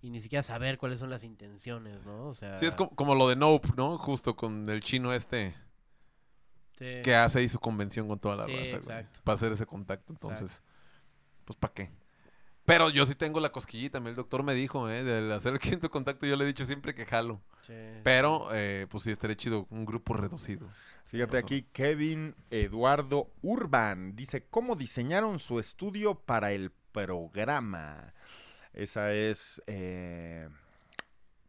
y 0.03 0.11
ni 0.11 0.21
siquiera 0.21 0.43
saber 0.43 0.77
cuáles 0.77 1.01
son 1.01 1.09
las 1.09 1.25
intenciones, 1.25 2.05
¿no? 2.05 2.27
O 2.27 2.35
sea... 2.35 2.59
Sí, 2.59 2.67
es 2.67 2.77
como, 2.77 2.91
como 2.91 3.15
lo 3.15 3.27
de 3.27 3.37
Nope, 3.37 3.71
¿no? 3.75 3.97
Justo 3.97 4.37
con 4.37 4.69
el 4.69 4.83
chino 4.83 5.15
este... 5.15 5.55
Sí. 6.79 7.01
Que 7.03 7.15
hace 7.15 7.39
ahí 7.39 7.49
su 7.49 7.59
convención 7.59 8.07
con 8.09 8.19
toda 8.19 8.37
la 8.37 8.45
Sí, 8.45 8.51
raza, 8.53 8.71
güey, 8.71 8.77
exacto. 8.77 9.21
Para 9.25 9.37
hacer 9.37 9.53
ese 9.53 9.65
contacto, 9.65 10.13
entonces... 10.13 10.63
Pues, 11.47 11.59
¿para 11.59 11.73
qué? 11.73 11.91
Pero 12.65 12.89
yo 12.91 13.05
sí 13.05 13.15
tengo 13.15 13.41
la 13.41 13.53
cosquillita, 13.53 13.99
el 13.99 14.15
doctor 14.15 14.43
me 14.43 14.55
dijo, 14.55 14.89
¿eh? 14.89 15.05
De 15.05 15.35
hacer 15.35 15.53
el 15.53 15.59
quinto 15.59 15.91
contacto, 15.91 16.27
yo 16.27 16.37
le 16.37 16.45
he 16.45 16.47
dicho 16.47 16.65
siempre 16.65 16.95
que 16.95 17.05
jalo. 17.05 17.43
Sí, 17.63 17.75
Pero, 18.03 18.49
eh, 18.53 18.87
pues 18.89 19.05
sí, 19.05 19.11
estaría 19.11 19.37
chido, 19.37 19.67
un 19.71 19.85
grupo 19.85 20.15
reducido. 20.15 20.67
Fíjate 21.05 21.39
aquí, 21.39 21.67
Kevin 21.73 22.35
Eduardo 22.51 23.31
Urban 23.43 24.17
dice, 24.17 24.47
¿cómo 24.49 24.77
diseñaron 24.77 25.39
su 25.39 25.59
estudio 25.59 26.15
para 26.15 26.53
el 26.53 26.73
programa? 26.93 28.15
Esa 28.73 29.13
es... 29.13 29.63
eh, 29.67 30.49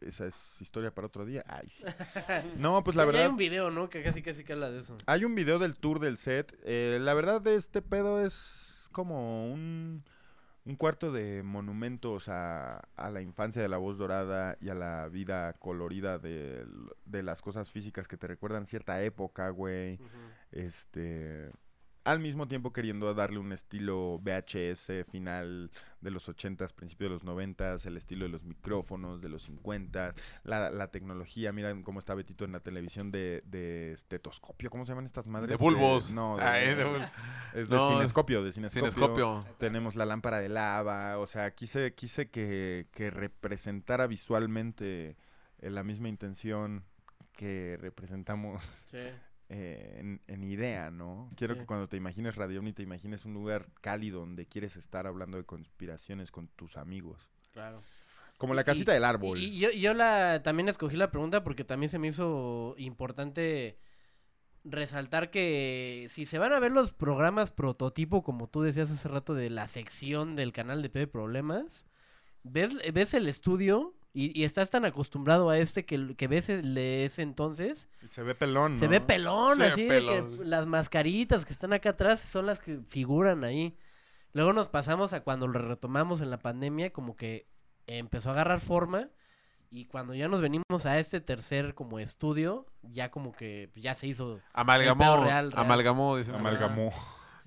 esa 0.01 0.27
es 0.27 0.61
historia 0.61 0.93
para 0.93 1.07
otro 1.07 1.25
día. 1.25 1.43
Ay, 1.47 1.67
sí. 1.69 1.85
No, 2.57 2.83
pues 2.83 2.95
la 2.95 3.05
verdad... 3.05 3.23
Hay 3.23 3.27
un 3.29 3.37
video, 3.37 3.71
¿no? 3.71 3.89
Que 3.89 4.03
casi 4.03 4.21
casi 4.21 4.43
que 4.43 4.53
habla 4.53 4.69
de 4.69 4.79
eso. 4.79 4.97
Hay 5.05 5.25
un 5.25 5.33
video 5.33 5.57
del 5.57 5.75
tour 5.75 5.99
del 5.99 6.17
set. 6.17 6.55
Eh, 6.63 6.99
la 7.01 7.13
verdad 7.13 7.41
de 7.41 7.55
este 7.55 7.81
pedo 7.81 8.23
es 8.23 8.89
como 8.91 9.51
un, 9.51 10.03
un 10.65 10.75
cuarto 10.75 11.11
de 11.11 11.43
monumentos 11.43 12.27
a, 12.27 12.79
a 12.95 13.09
la 13.11 13.21
infancia 13.21 13.61
de 13.61 13.69
la 13.69 13.77
voz 13.77 13.97
dorada 13.97 14.57
y 14.59 14.69
a 14.69 14.75
la 14.75 15.07
vida 15.09 15.53
colorida 15.53 16.17
de, 16.17 16.65
de 17.05 17.23
las 17.23 17.41
cosas 17.41 17.71
físicas 17.71 18.07
que 18.07 18.17
te 18.17 18.27
recuerdan 18.27 18.65
cierta 18.65 19.01
época, 19.03 19.49
güey. 19.49 19.99
Este... 20.51 21.51
Al 22.05 22.19
mismo 22.19 22.47
tiempo 22.47 22.71
queriendo 22.71 23.11
darle 23.15 23.39
un 23.39 23.51
estilo 23.51 24.19
VHS 24.19 24.91
final 25.11 25.71
de 26.01 26.11
los 26.11 26.29
80s, 26.29 26.71
principio 26.73 27.07
de 27.09 27.15
los 27.15 27.25
90s, 27.25 27.85
el 27.87 27.97
estilo 27.97 28.25
de 28.25 28.29
los 28.29 28.43
micrófonos 28.43 29.21
de 29.21 29.27
los 29.29 29.49
50s, 29.49 30.13
la, 30.43 30.69
la 30.69 30.91
tecnología, 30.91 31.51
mira 31.51 31.75
cómo 31.83 31.97
está 31.97 32.13
Betito 32.13 32.45
en 32.45 32.51
la 32.51 32.59
televisión 32.59 33.11
de, 33.11 33.41
de 33.47 33.93
estetoscopio, 33.93 34.69
¿cómo 34.69 34.85
se 34.85 34.91
llaman 34.91 35.05
estas 35.07 35.25
madres? 35.25 35.49
De 35.49 35.55
bulbos. 35.55 36.11
no, 36.11 36.37
de, 36.37 36.43
Ay, 36.43 36.75
de 36.75 36.85
bul- 36.85 37.09
es 37.55 37.69
de 37.69 37.75
No, 37.75 37.89
cinescopio, 37.89 38.43
de 38.43 38.51
cinescopio. 38.51 38.91
cinescopio. 38.91 39.45
Tenemos 39.57 39.95
la 39.95 40.05
lámpara 40.05 40.39
de 40.39 40.49
lava, 40.49 41.17
o 41.17 41.25
sea, 41.25 41.55
quise, 41.55 41.95
quise 41.95 42.29
que, 42.29 42.87
que 42.91 43.09
representara 43.09 44.05
visualmente 44.05 45.17
eh, 45.57 45.69
la 45.71 45.83
misma 45.83 46.07
intención 46.09 46.85
que 47.33 47.77
representamos 47.81 48.85
Sí. 48.91 48.99
Eh, 49.49 49.97
en, 49.99 50.21
en 50.27 50.43
idea, 50.43 50.89
¿no? 50.91 51.29
Quiero 51.35 51.53
Sí. 51.53 51.59
que 51.61 51.65
cuando 51.65 51.87
te 51.87 51.97
imagines 51.97 52.35
Radio 52.35 52.59
Omni 52.59 52.73
te 52.73 52.83
imagines 52.83 53.25
un 53.25 53.33
lugar 53.33 53.67
cálido 53.81 54.19
donde 54.21 54.45
quieres 54.47 54.75
estar 54.75 55.05
hablando 55.07 55.37
de 55.37 55.43
conspiraciones 55.43 56.31
con 56.31 56.47
tus 56.47 56.77
amigos. 56.77 57.29
Claro. 57.53 57.81
Como 58.37 58.53
la 58.53 58.61
Y- 58.61 58.65
casita 58.65 58.91
del 58.91 59.05
árbol. 59.05 59.37
Y, 59.37 59.45
y 59.45 59.59
yo, 59.59 59.69
yo 59.71 59.93
la, 59.93 60.41
también 60.43 60.67
escogí 60.67 60.97
la 60.97 61.11
pregunta 61.11 61.43
porque 61.43 61.63
también 61.63 61.89
se 61.89 61.99
me 61.99 62.07
hizo 62.07 62.75
importante 62.77 63.77
resaltar 64.63 65.29
que 65.29 66.07
si 66.09 66.25
se 66.25 66.39
van 66.39 66.51
a 66.51 66.59
ver 66.59 66.71
los 66.71 66.91
programas 66.91 67.51
prototipo, 67.51 68.23
como 68.23 68.47
tú 68.49 68.61
decías 68.63 68.89
hace 68.91 69.07
rato, 69.07 69.33
de 69.35 69.49
la 69.51 69.67
sección 69.67 70.35
del 70.35 70.51
canal 70.53 70.81
de 70.81 70.89
Pepe 70.89 71.07
Problemas, 71.07 71.85
ves, 72.43 72.77
ves 72.93 73.13
el 73.13 73.27
estudio 73.27 73.93
y, 74.15 74.31
y 74.39 74.45
estás 74.45 74.69
tan 74.69 74.85
acostumbrado 74.85 75.49
a 75.49 75.57
este 75.57 75.85
que, 75.85 76.15
que 76.15 76.29
ves 76.29 76.47
el 76.47 76.73
de 76.73 77.03
ese 77.03 77.21
entonces. 77.21 77.89
Y 78.01 78.07
se 78.07 78.23
ve 78.23 78.33
pelón, 78.33 78.79
Se 78.79 78.87
ve 78.87 79.01
pelón, 79.01 79.57
Se 79.57 79.65
así, 79.65 79.83
de 79.83 80.05
que 80.05 80.23
las 80.45 80.67
mascaritas 80.67 81.43
que 81.43 81.51
están 81.51 81.73
acá 81.73 81.89
atrás 81.89 82.21
son 82.21 82.45
las 82.45 82.59
que 82.59 82.79
figuran 82.87 83.43
ahí. 83.43 83.77
Luego 84.31 84.53
nos 84.53 84.69
pasamos 84.69 85.11
a 85.11 85.19
cuando 85.21 85.47
lo 85.47 85.59
retomamos 85.59 86.21
en 86.21 86.29
la 86.29 86.39
pandemia, 86.39 86.93
como 86.93 87.17
que 87.17 87.49
empezó 87.87 88.29
a 88.29 88.33
agarrar 88.33 88.61
forma. 88.61 89.09
Y 89.69 89.87
cuando 89.87 90.13
ya 90.13 90.29
nos 90.29 90.39
venimos 90.39 90.85
a 90.85 90.97
este 90.97 91.19
tercer 91.19 91.75
como 91.75 91.99
estudio, 91.99 92.67
ya 92.83 93.11
como 93.11 93.33
que 93.33 93.69
ya 93.75 93.95
se 93.95 94.07
hizo... 94.07 94.39
Amalgamó, 94.53 95.25
real, 95.25 95.51
real. 95.51 95.65
amalgamó, 95.65 96.15
dicen. 96.15 96.35
Amalgamó. 96.35 96.93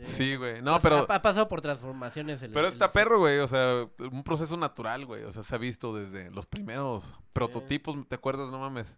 Sí, 0.01 0.37
güey. 0.37 0.63
No, 0.63 0.73
Pues, 0.73 0.83
pero... 0.83 1.07
Ha, 1.09 1.15
ha 1.17 1.23
pasado 1.23 1.49
por 1.49 1.61
transformaciones. 1.61 2.41
el- 2.43 2.53
Pero 2.53 2.67
el- 2.67 2.73
está 2.73 2.89
perro, 2.89 3.19
güey. 3.19 3.39
O 3.39 3.49
sea, 3.49 3.89
un 3.99 4.23
proceso 4.23 4.57
natural, 4.57 5.05
güey. 5.07 5.25
O 5.25 5.33
sea, 5.33 5.43
se 5.43 5.55
ha 5.55 5.59
visto 5.59 5.95
desde 5.95 6.31
los 6.31 6.47
primeros 6.47 7.15
prototipos, 7.33 7.97
¿te 8.09 8.15
acuerdas? 8.15 8.51
No 8.51 8.59
mames. 8.61 8.97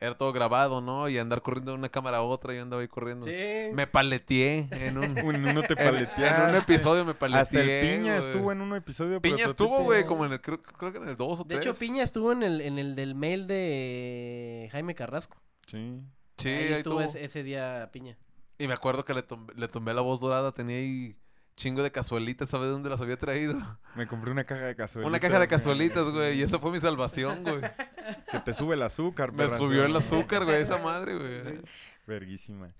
Era 0.00 0.18
todo 0.18 0.32
grabado, 0.32 0.80
¿no? 0.80 1.08
Y 1.08 1.16
andar 1.18 1.40
corriendo 1.40 1.70
de 1.70 1.78
una 1.78 1.88
cámara 1.88 2.18
a 2.18 2.22
otra, 2.22 2.52
y 2.52 2.58
andaba 2.58 2.82
ahí 2.82 2.88
corriendo. 2.88 3.24
Sí. 3.26 3.32
Me 3.72 3.86
paleteé 3.86 4.68
en 4.72 4.98
un... 4.98 5.04
En 5.16 5.46
uno 5.48 5.62
te 5.62 5.74
en- 5.74 5.78
paleteaste. 5.78 6.42
En 6.44 6.50
un 6.50 6.56
episodio 6.56 7.04
me 7.04 7.14
paleteé. 7.14 7.40
Hasta 7.40 7.62
el 7.62 7.98
Piña 7.98 8.18
estuvo 8.18 8.52
en 8.52 8.60
un 8.60 8.74
episodio 8.74 9.20
Piña 9.22 9.36
prototipo. 9.44 9.64
estuvo, 9.64 9.84
güey, 9.84 10.04
como 10.04 10.26
en 10.26 10.32
el... 10.32 10.40
Creo, 10.42 10.60
creo 10.60 10.92
que 10.92 10.98
en 10.98 11.08
el 11.08 11.16
2 11.16 11.40
o 11.40 11.44
De 11.44 11.54
3. 11.54 11.64
hecho, 11.66 11.78
Piña 11.78 12.02
estuvo 12.02 12.32
en 12.32 12.42
el, 12.42 12.60
en 12.60 12.78
el 12.78 12.96
del 12.96 13.14
mail 13.14 13.46
de 13.46 14.68
Jaime 14.72 14.94
Carrasco. 14.94 15.36
Sí. 15.68 16.00
Sí, 16.36 16.48
ahí, 16.48 16.54
ahí 16.56 16.72
estuvo 16.74 17.00
estuvo. 17.00 17.22
ese 17.24 17.42
día 17.44 17.88
Piña. 17.92 18.18
Y 18.58 18.66
me 18.68 18.74
acuerdo 18.74 19.04
que 19.04 19.14
le, 19.14 19.22
tom- 19.22 19.46
le 19.56 19.68
tumbé 19.68 19.94
la 19.94 20.00
voz 20.02 20.20
dorada. 20.20 20.52
Tenía 20.52 20.76
ahí 20.76 21.16
chingo 21.56 21.82
de 21.82 21.90
cazuelitas. 21.92 22.48
¿Sabes 22.50 22.70
dónde 22.70 22.88
las 22.90 23.00
había 23.00 23.16
traído? 23.18 23.54
Me 23.96 24.06
compré 24.06 24.30
una 24.30 24.44
caja 24.44 24.62
de 24.66 24.76
cazuelitas. 24.76 25.08
Una 25.08 25.20
caja 25.20 25.38
de 25.40 25.48
cazuelitas, 25.48 26.04
güey. 26.10 26.38
Y 26.38 26.42
esa 26.42 26.58
fue 26.58 26.70
mi 26.70 26.78
salvación, 26.80 27.42
güey. 27.42 27.60
Que 28.30 28.38
te 28.40 28.52
sube 28.52 28.74
el 28.74 28.82
azúcar, 28.82 29.32
Me 29.32 29.44
perra, 29.44 29.56
subió 29.56 29.84
sí. 29.84 29.90
el 29.90 29.96
azúcar, 29.96 30.44
güey, 30.44 30.60
esa 30.62 30.76
madre, 30.78 31.16
güey. 31.16 31.60
Verguísima. 32.06 32.74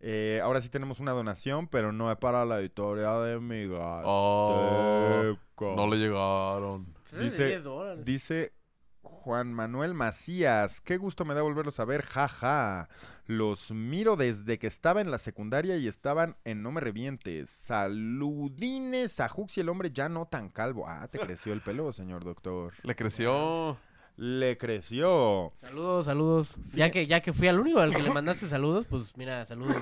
Eh, 0.00 0.40
ahora 0.42 0.60
sí 0.62 0.68
tenemos 0.70 0.98
una 0.98 1.12
donación, 1.12 1.68
pero 1.68 1.92
no 1.92 2.10
es 2.10 2.16
para 2.16 2.44
la 2.46 2.58
editorial 2.58 3.22
de 3.24 3.38
mi 3.38 3.66
Oh, 3.74 5.22
gateca. 5.22 5.76
no 5.76 5.86
le 5.88 5.96
llegaron. 5.98 6.86
Pues 7.02 7.12
es 7.12 7.18
de 7.18 7.24
Dice, 7.26 7.46
10 7.46 7.64
dólares. 7.64 8.04
dice 8.04 8.52
Juan 9.02 9.52
Manuel 9.52 9.94
Macías, 9.94 10.80
qué 10.80 10.96
gusto 10.96 11.24
me 11.24 11.34
da 11.34 11.42
volverlos 11.42 11.78
a 11.80 11.84
ver, 11.84 12.02
jaja. 12.02 12.88
Los 13.26 13.70
miro 13.70 14.16
desde 14.16 14.58
que 14.58 14.66
estaba 14.66 15.00
en 15.00 15.10
la 15.10 15.18
secundaria 15.18 15.76
y 15.76 15.86
estaban 15.88 16.36
en 16.44 16.62
No 16.62 16.72
Me 16.72 16.80
Revientes. 16.80 17.50
Saludines 17.50 19.20
a 19.20 19.28
Jux 19.28 19.56
y 19.58 19.60
el 19.60 19.68
hombre 19.68 19.90
ya 19.92 20.08
no 20.08 20.26
tan 20.26 20.48
calvo. 20.48 20.84
Ah, 20.88 21.08
te 21.08 21.18
creció 21.18 21.52
el 21.52 21.62
pelo, 21.62 21.92
señor 21.92 22.24
doctor. 22.24 22.72
Le 22.82 22.94
creció. 22.96 23.76
Le 24.16 24.58
creció. 24.58 25.52
Saludos, 25.60 26.06
saludos. 26.06 26.56
Ya 26.74 26.90
que, 26.90 27.06
ya 27.06 27.20
que 27.20 27.32
fui 27.32 27.48
al 27.48 27.58
único 27.60 27.80
al 27.80 27.94
que 27.94 28.02
le 28.02 28.10
mandaste 28.10 28.46
saludos, 28.46 28.86
pues 28.88 29.16
mira, 29.16 29.44
saludos. 29.46 29.76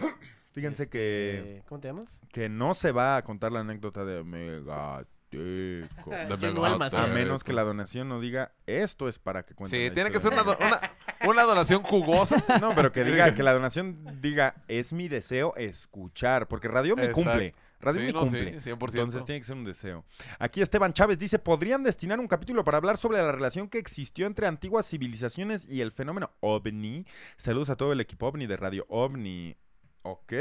Fíjense 0.53 0.89
que, 0.89 1.59
Eh, 1.59 1.63
¿Cómo 1.69 1.81
te 1.81 1.89
llamas? 1.89 2.21
que 2.33 2.49
no 2.49 2.75
se 2.75 2.93
va 2.93 3.17
a 3.17 3.25
contar 3.25 3.53
la 3.53 3.61
anécdota 3.61 4.05
de 4.05 4.23
Megateco. 4.25 5.09
A 6.93 7.07
menos 7.07 7.44
que 7.44 7.52
la 7.52 7.62
donación 7.62 8.09
no 8.09 8.20
diga, 8.20 8.52
esto 8.66 9.09
es 9.09 9.19
para 9.19 9.44
que 9.44 9.55
cuenten 9.55 9.89
Sí, 9.89 9.94
tiene 9.94 10.11
que 10.11 10.20
ser 10.20 10.32
historia". 10.32 10.57
una, 10.59 10.66
do- 10.70 10.78
una, 11.23 11.31
una 11.31 11.43
donación 11.44 11.82
jugosa. 11.82 12.43
No, 12.61 12.74
pero 12.74 12.93
que 12.93 13.05
diga, 13.05 13.35
que 13.35 13.43
la 13.43 13.52
donación 13.52 14.05
diga, 14.20 14.55
es 14.69 14.93
mi 14.93 15.09
deseo 15.09 15.55
escuchar, 15.57 16.48
porque 16.48 16.69
Radio 16.69 16.97
me 16.97 17.02
Exacto. 17.05 17.23
cumple. 17.23 17.55
Radio 17.82 18.01
Sí, 18.01 18.07
me 18.09 18.12
no, 18.12 18.19
sí, 18.19 18.24
cumple. 18.24 18.61
100%. 18.61 18.89
Entonces 18.90 19.24
tiene 19.24 19.40
que 19.40 19.47
ser 19.47 19.57
un 19.57 19.65
deseo. 19.65 20.05
Aquí 20.39 20.61
Esteban 20.61 20.93
Chávez 20.93 21.19
dice, 21.19 21.39
¿podrían 21.39 21.82
destinar 21.82 22.20
un 22.20 22.28
capítulo 22.28 22.62
para 22.62 22.77
hablar 22.77 22.98
sobre 22.98 23.16
la 23.19 23.32
relación 23.32 23.69
que 23.69 23.78
existió 23.78 24.27
entre 24.27 24.47
antiguas 24.47 24.86
civilizaciones 24.86 25.66
y 25.66 25.81
el 25.81 25.90
fenómeno 25.90 26.31
ovni? 26.40 27.07
Saludos 27.36 27.70
a 27.70 27.77
todo 27.77 27.93
el 27.93 28.01
equipo 28.01 28.27
ovni 28.27 28.47
de 28.47 28.57
Radio 28.59 28.85
OVNI. 28.90 29.57
Ok. 30.03 30.33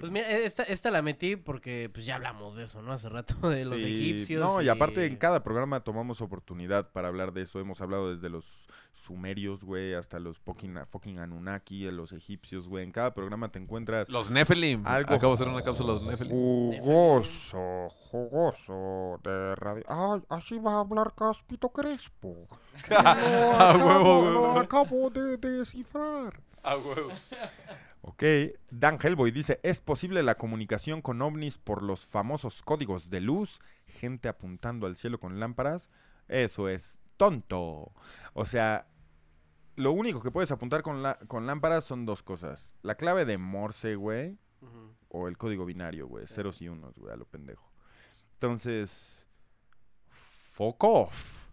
Pues 0.00 0.10
mira, 0.10 0.28
esta, 0.28 0.64
esta 0.64 0.90
la 0.90 1.02
metí 1.02 1.36
porque 1.36 1.88
pues 1.92 2.04
ya 2.04 2.16
hablamos 2.16 2.56
de 2.56 2.64
eso, 2.64 2.82
¿no? 2.82 2.92
Hace 2.92 3.08
rato 3.08 3.34
de 3.48 3.64
los 3.64 3.78
Sí, 3.78 3.84
egipcios. 3.84 4.40
No, 4.44 4.60
y 4.60 4.68
aparte 4.68 5.06
en 5.06 5.16
cada 5.16 5.44
programa 5.44 5.84
tomamos 5.84 6.20
oportunidad 6.20 6.90
para 6.90 7.06
hablar 7.08 7.32
de 7.32 7.42
eso. 7.42 7.60
Hemos 7.60 7.80
hablado 7.80 8.12
desde 8.12 8.28
los 8.28 8.66
sumerios, 8.92 9.62
güey, 9.62 9.94
hasta 9.94 10.18
los 10.18 10.38
fucking, 10.40 10.80
fucking 10.86 11.20
Anunnaki, 11.20 11.88
los 11.92 12.12
egipcios, 12.12 12.66
güey. 12.66 12.82
En 12.82 12.90
cada 12.90 13.14
programa 13.14 13.52
te 13.52 13.60
encuentras 13.60 14.08
Los 14.08 14.30
Nephilim. 14.30 14.84
Algo 14.84 15.14
Acabo 15.14 15.36
de 15.36 15.42
hacer 15.42 15.54
una 15.54 15.62
cápsula 15.62 15.92
de 15.92 15.98
los 16.00 16.06
Nephilim. 16.08 16.32
jugoso, 16.80 17.88
jugoso 17.90 19.20
de 19.22 19.54
radio. 19.54 19.84
Ay, 19.86 20.22
así 20.28 20.58
va 20.58 20.72
a 20.74 20.80
hablar 20.80 21.12
Caspito 21.16 21.68
Crespo. 21.68 22.48
Lo 22.90 22.96
A 22.98 23.70
acabo, 23.70 23.86
huevo, 23.86 24.30
lo 24.30 24.42
huevo. 24.42 24.58
acabo 24.58 25.10
de 25.10 25.36
descifrar. 25.36 26.40
Ah, 26.64 26.76
huevo. 26.76 27.10
Ok, 28.10 28.22
Dan 28.70 28.98
Hellboy 29.02 29.30
dice, 29.30 29.60
¿es 29.62 29.80
posible 29.80 30.22
la 30.22 30.36
comunicación 30.36 31.02
con 31.02 31.20
ovnis 31.22 31.58
por 31.58 31.82
los 31.82 32.06
famosos 32.06 32.62
códigos 32.62 33.10
de 33.10 33.20
luz? 33.20 33.60
Gente 33.86 34.28
apuntando 34.28 34.86
al 34.86 34.96
cielo 34.96 35.20
con 35.20 35.38
lámparas. 35.40 35.90
Eso 36.28 36.68
es 36.68 37.00
tonto. 37.16 37.92
O 38.34 38.44
sea, 38.46 38.86
lo 39.76 39.92
único 39.92 40.22
que 40.22 40.30
puedes 40.30 40.50
apuntar 40.52 40.82
con, 40.82 41.02
la- 41.02 41.18
con 41.28 41.46
lámparas 41.46 41.84
son 41.84 42.06
dos 42.06 42.22
cosas. 42.22 42.70
La 42.82 42.94
clave 42.96 43.24
de 43.24 43.38
Morse, 43.38 43.94
güey, 43.96 44.38
o 45.08 45.28
el 45.28 45.38
código 45.38 45.64
binario, 45.64 46.06
güey, 46.06 46.26
ceros 46.26 46.60
y 46.60 46.68
unos, 46.68 46.96
güey, 46.98 47.12
a 47.12 47.16
lo 47.16 47.26
pendejo. 47.26 47.72
Entonces, 48.34 49.28
fuck 50.08 50.82
off. 50.84 51.47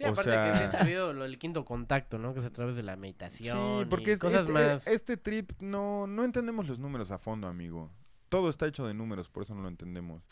Sí, 0.00 0.06
O 0.06 0.12
aparte 0.12 0.30
sea- 0.30 0.52
que 0.52 0.58
se 0.58 0.64
ha 0.64 0.70
sabido 0.80 1.12
lo 1.12 1.24
del 1.24 1.38
quinto 1.38 1.66
contacto, 1.66 2.18
¿no? 2.18 2.32
Que 2.32 2.40
es 2.40 2.46
a 2.46 2.50
través 2.50 2.74
de 2.74 2.82
la 2.82 2.96
meditación. 2.96 3.58
Sí, 3.58 3.82
y 3.82 3.84
porque 3.84 4.12
es- 4.12 4.18
cosas 4.18 4.40
este, 4.42 4.52
más. 4.54 4.86
este 4.86 5.16
trip 5.18 5.52
no, 5.60 6.06
no 6.06 6.24
entendemos 6.24 6.66
los 6.66 6.78
números 6.78 7.10
a 7.10 7.18
fondo, 7.18 7.46
amigo. 7.48 7.90
Todo 8.30 8.48
está 8.48 8.66
hecho 8.66 8.86
de 8.86 8.94
números, 8.94 9.28
por 9.28 9.42
eso 9.42 9.54
no 9.54 9.60
lo 9.60 9.68
entendemos. 9.68 10.22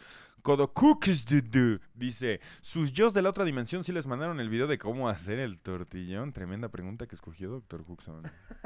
Kodokukis 0.41 1.27
dudu 1.27 1.81
dice, 1.93 2.41
sus 2.63 2.93
yo 2.93 3.11
de 3.11 3.21
la 3.21 3.29
otra 3.29 3.45
dimensión 3.45 3.85
sí 3.85 3.93
les 3.93 4.07
mandaron 4.07 4.41
el 4.41 4.49
video 4.49 4.69
de 4.69 4.79
cómo 4.79 5.09
hacer 5.11 5.39
el 5.39 5.59
tortillón. 5.59 6.33
Tremenda 6.33 6.71
pregunta 6.71 7.07
que 7.07 7.15
escogió 7.15 7.51
Doctor 7.51 7.85
Huxon. 7.87 8.23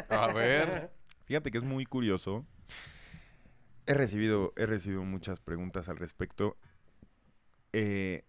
A 0.09 0.33
ver. 0.33 0.93
Fíjate 1.25 1.51
que 1.51 1.59
es 1.59 1.65
muy 1.65 1.85
curioso. 1.85 2.47
He 3.87 3.95
recibido, 3.95 4.53
he 4.57 4.67
recibido 4.67 5.03
muchas 5.03 5.41
preguntas 5.41 5.89
al 5.89 5.97
respecto. 5.97 6.57
Eh, 7.73 8.25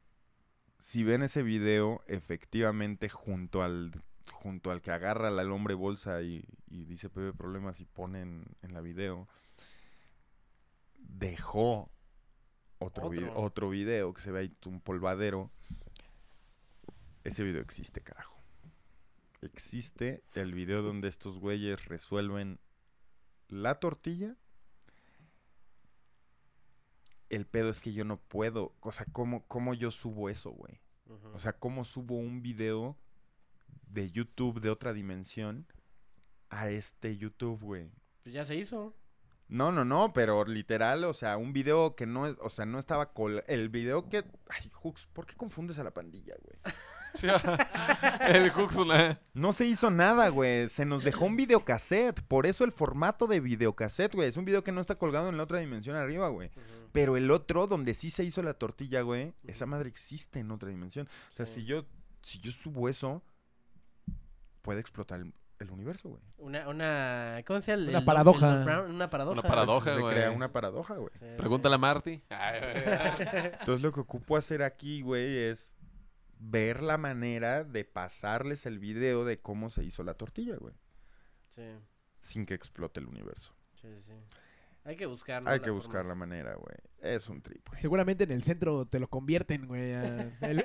si 0.83 1.05
ven 1.05 1.21
ese 1.21 1.43
video, 1.43 2.03
efectivamente, 2.07 3.07
junto 3.07 3.63
al, 3.63 3.93
junto 4.29 4.69
al 4.69 4.81
que 4.81 4.91
agarra 4.91 5.29
al 5.29 5.51
hombre 5.53 5.75
bolsa 5.75 6.21
y, 6.23 6.43
y 6.67 6.83
dice 6.83 7.09
Pepe 7.09 7.31
Problemas 7.31 7.79
y 7.79 7.85
ponen 7.85 8.43
en 8.61 8.73
la 8.73 8.81
video, 8.81 9.29
dejó 10.97 11.89
otro, 12.79 13.07
Otro. 13.07 13.33
otro 13.33 13.69
video 13.69 14.13
que 14.13 14.19
se 14.19 14.31
ve 14.33 14.41
ahí 14.41 14.57
un 14.65 14.81
polvadero. 14.81 15.51
Ese 17.23 17.45
video 17.45 17.61
existe, 17.61 18.01
carajo. 18.01 18.43
Existe 19.39 20.21
el 20.33 20.53
video 20.53 20.81
donde 20.81 21.07
estos 21.07 21.39
güeyes 21.39 21.85
resuelven 21.85 22.59
la 23.47 23.79
tortilla. 23.79 24.35
El 27.33 27.47
pedo 27.47 27.69
es 27.71 27.79
que 27.79 27.93
yo 27.93 28.05
no 28.05 28.17
puedo. 28.17 28.75
O 28.79 28.91
sea, 28.91 29.07
¿cómo, 29.11 29.47
cómo 29.47 29.73
yo 29.73 29.89
subo 29.89 30.29
eso, 30.29 30.51
güey? 30.51 30.79
O 31.33 31.39
sea, 31.39 31.53
¿cómo 31.53 31.83
subo 31.83 32.15
un 32.15 32.43
video 32.43 32.95
de 33.87 34.11
YouTube 34.11 34.61
de 34.61 34.69
otra 34.69 34.93
dimensión 34.93 35.65
a 36.49 36.69
este 36.69 37.17
YouTube, 37.17 37.59
güey? 37.59 37.91
Pues 38.21 38.35
ya 38.35 38.45
se 38.45 38.55
hizo. 38.55 38.95
No, 39.47 39.71
no, 39.71 39.83
no, 39.83 40.13
pero 40.13 40.45
literal, 40.45 41.03
o 41.05 41.13
sea, 41.13 41.37
un 41.37 41.53
video 41.53 41.95
que 41.95 42.05
no 42.05 42.27
es, 42.27 42.37
o 42.39 42.49
sea, 42.49 42.67
no 42.67 42.77
estaba 42.77 43.13
col... 43.13 43.43
El 43.47 43.69
video 43.69 44.09
que... 44.09 44.23
Ay, 44.49 44.71
Hux, 44.81 45.07
¿por 45.07 45.25
qué 45.25 45.35
confundes 45.35 45.79
a 45.79 45.83
la 45.83 45.93
pandilla, 45.93 46.35
güey? 46.39 46.57
el 47.21 48.51
Huxula. 48.55 49.19
No 49.33 49.53
se 49.53 49.65
hizo 49.65 49.91
nada, 49.91 50.29
güey. 50.29 50.67
Se 50.69 50.85
nos 50.85 51.03
dejó 51.03 51.25
un 51.25 51.35
videocassette. 51.35 52.21
Por 52.21 52.45
eso 52.45 52.63
el 52.63 52.71
formato 52.71 53.27
de 53.27 53.39
videocassette, 53.39 54.13
güey. 54.15 54.29
Es 54.29 54.37
un 54.37 54.45
video 54.45 54.63
que 54.63 54.71
no 54.71 54.81
está 54.81 54.95
colgado 54.95 55.29
en 55.29 55.37
la 55.37 55.43
otra 55.43 55.59
dimensión 55.59 55.95
arriba, 55.95 56.29
güey. 56.29 56.51
Pero 56.91 57.17
el 57.17 57.29
otro, 57.31 57.67
donde 57.67 57.93
sí 57.93 58.09
se 58.09 58.23
hizo 58.23 58.41
la 58.43 58.53
tortilla, 58.53 59.01
güey, 59.01 59.33
esa 59.45 59.65
madre 59.65 59.89
existe 59.89 60.39
en 60.39 60.51
otra 60.51 60.69
dimensión. 60.69 61.07
O 61.31 61.33
sea, 61.35 61.45
Sí. 61.45 61.61
si 61.61 61.65
yo, 61.65 61.85
si 62.21 62.39
yo 62.39 62.51
subo 62.51 62.89
eso, 62.89 63.23
puede 64.61 64.79
explotar 64.79 65.19
el, 65.19 65.33
el 65.59 65.71
universo, 65.71 66.09
güey. 66.09 66.21
Una, 66.37 66.67
una, 66.69 67.41
¿cómo 67.45 67.59
se 67.61 67.71
llama? 67.71 67.89
Una 67.89 67.99
El- 67.99 68.05
paradoja. 68.05 68.47
el 68.49 68.55
Doc 68.55 68.65
Brown, 68.65 68.91
una 68.91 69.09
paradoja. 69.09 69.39
Una 69.39 69.49
paradoja. 69.49 69.93
se 69.93 69.99
güey. 69.99 70.15
crea 70.15 70.31
una 70.31 70.51
paradoja, 70.51 70.95
güey. 70.95 71.11
Sí, 71.19 71.25
Pregúntale 71.37 71.75
a 71.75 71.77
Marty. 71.77 72.21
Entonces 73.59 73.81
lo 73.81 73.91
que 73.91 73.99
ocupo 73.99 74.37
hacer 74.37 74.63
aquí, 74.63 75.01
güey, 75.01 75.37
es 75.37 75.75
ver 76.45 76.83
la 76.83 76.97
manera 76.97 77.63
de 77.63 77.85
pasarles 77.85 78.65
el 78.65 78.79
video 78.79 79.25
de 79.25 79.39
cómo 79.39 79.69
se 79.69 79.83
hizo 79.83 80.03
la 80.03 80.13
tortilla, 80.15 80.55
güey. 80.57 80.73
Sí, 81.49 81.63
Sin 82.19 82.45
que 82.45 82.53
explote 82.53 82.99
el 82.99 83.07
universo. 83.07 83.53
sí, 83.81 83.87
sí. 84.05 84.13
Hay 84.85 84.97
que 84.97 85.05
buscarlo. 85.05 85.49
Hay 85.49 85.59
la 85.59 85.63
que 85.63 85.69
buscar 85.69 85.99
forma. 86.01 86.09
la 86.09 86.15
manera, 86.15 86.55
güey. 86.55 86.75
Es 86.99 87.29
un 87.29 87.41
trip, 87.41 87.65
güey. 87.69 87.79
Seguramente 87.81 88.25
en 88.25 88.31
el 88.31 88.43
centro 88.43 88.85
te 88.85 88.99
lo 88.99 89.07
convierten, 89.07 89.65
güey. 89.65 89.93
a- 89.93 90.29
el- 90.41 90.61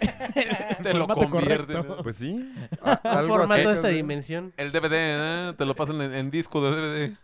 Te 0.82 0.92
lo 0.94 1.06
convierten. 1.06 1.76
correcto. 1.76 2.02
Pues 2.02 2.16
sí. 2.16 2.52
a- 2.82 2.94
algo 3.18 3.36
formato 3.36 3.68
de 3.68 3.74
esta 3.76 3.88
dimensión. 3.88 4.52
El 4.56 4.72
DVD, 4.72 5.50
¿eh? 5.50 5.54
Te 5.56 5.64
lo 5.64 5.76
pasan 5.76 6.02
en, 6.02 6.12
en 6.14 6.30
disco 6.32 6.60
de 6.68 6.70
DVD. 7.12 7.16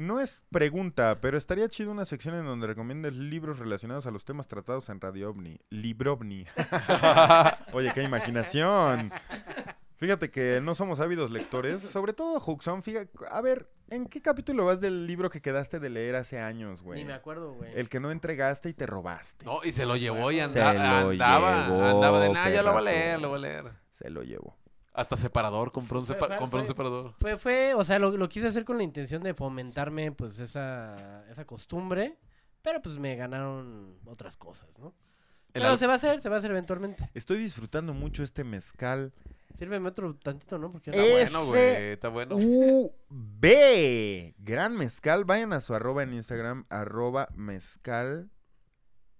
No 0.00 0.18
es 0.18 0.44
pregunta, 0.50 1.18
pero 1.20 1.36
estaría 1.36 1.68
chido 1.68 1.90
una 1.90 2.06
sección 2.06 2.34
en 2.34 2.46
donde 2.46 2.66
recomiendes 2.66 3.14
libros 3.14 3.58
relacionados 3.58 4.06
a 4.06 4.10
los 4.10 4.24
temas 4.24 4.48
tratados 4.48 4.88
en 4.88 4.98
Radio 4.98 5.28
OVNI. 5.28 5.60
Librobni. 5.68 6.46
Oye, 7.74 7.92
qué 7.92 8.02
imaginación. 8.02 9.12
Fíjate 9.98 10.30
que 10.30 10.62
no 10.62 10.74
somos 10.74 11.00
ávidos 11.00 11.30
lectores, 11.30 11.82
sobre 11.82 12.14
todo 12.14 12.42
Huxon. 12.42 12.82
Fíjate, 12.82 13.10
a 13.30 13.42
ver, 13.42 13.68
¿en 13.90 14.06
qué 14.06 14.22
capítulo 14.22 14.64
vas 14.64 14.80
del 14.80 15.06
libro 15.06 15.28
que 15.28 15.42
quedaste 15.42 15.78
de 15.80 15.90
leer 15.90 16.14
hace 16.16 16.40
años, 16.40 16.80
güey? 16.80 17.00
Ni 17.00 17.04
me 17.04 17.12
acuerdo, 17.12 17.52
güey. 17.52 17.70
El 17.78 17.90
que 17.90 18.00
no 18.00 18.10
entregaste 18.10 18.70
y 18.70 18.72
te 18.72 18.86
robaste. 18.86 19.44
No, 19.44 19.60
y 19.62 19.72
se 19.72 19.84
lo 19.84 19.96
llevó 19.96 20.32
y 20.32 20.42
Se 20.44 20.62
anda- 20.62 21.02
lo 21.02 21.10
andaba. 21.10 21.66
llevó, 21.66 21.84
andaba 21.84 22.20
de 22.20 22.30
nada, 22.30 22.48
ya 22.48 22.62
lo 22.62 22.72
voy 22.72 22.80
a 22.80 22.84
leer, 22.90 23.20
lo 23.20 23.28
voy 23.28 23.36
a 23.36 23.40
leer. 23.42 23.64
Se 23.90 24.08
lo 24.08 24.22
llevó. 24.22 24.56
Hasta 24.92 25.16
separador, 25.16 25.70
compró 25.72 26.00
un, 26.00 26.06
sepa- 26.06 26.26
fue- 26.26 26.36
compró 26.38 26.60
un 26.60 26.66
separador. 26.66 27.14
Fue, 27.18 27.36
fue, 27.36 27.74
o 27.74 27.84
sea, 27.84 27.98
lo, 27.98 28.16
lo 28.16 28.28
quise 28.28 28.48
hacer 28.48 28.64
con 28.64 28.76
la 28.76 28.82
intención 28.82 29.22
de 29.22 29.34
fomentarme, 29.34 30.10
pues, 30.12 30.38
esa, 30.40 31.24
esa 31.30 31.44
costumbre. 31.46 32.18
Pero, 32.62 32.82
pues, 32.82 32.98
me 32.98 33.16
ganaron 33.16 33.98
otras 34.04 34.36
cosas, 34.36 34.68
¿no? 34.78 34.94
El 35.54 35.62
Pero 35.62 35.76
se 35.76 35.86
va 35.86 35.94
a 35.94 35.96
hacer, 35.96 36.20
se 36.20 36.28
va 36.28 36.36
a 36.36 36.38
hacer 36.38 36.50
eventualmente. 36.52 37.08
Estoy 37.14 37.38
disfrutando 37.38 37.92
mucho 37.94 38.22
este 38.22 38.44
mezcal. 38.44 39.12
Sírveme 39.58 39.88
otro 39.88 40.14
tantito, 40.16 40.58
¿no? 40.58 40.70
Porque 40.70 40.90
Está 40.90 41.02
Es- 41.04 41.32
bueno, 41.32 41.46
güey, 41.48 41.84
está 41.92 42.08
bueno. 42.08 42.36
UB. 42.36 44.34
Gran 44.38 44.76
mezcal. 44.76 45.24
Vayan 45.24 45.52
a 45.52 45.60
su 45.60 45.74
arroba 45.74 46.02
en 46.04 46.14
Instagram, 46.14 46.66
arroba 46.68 47.28
mezcal 47.34 48.30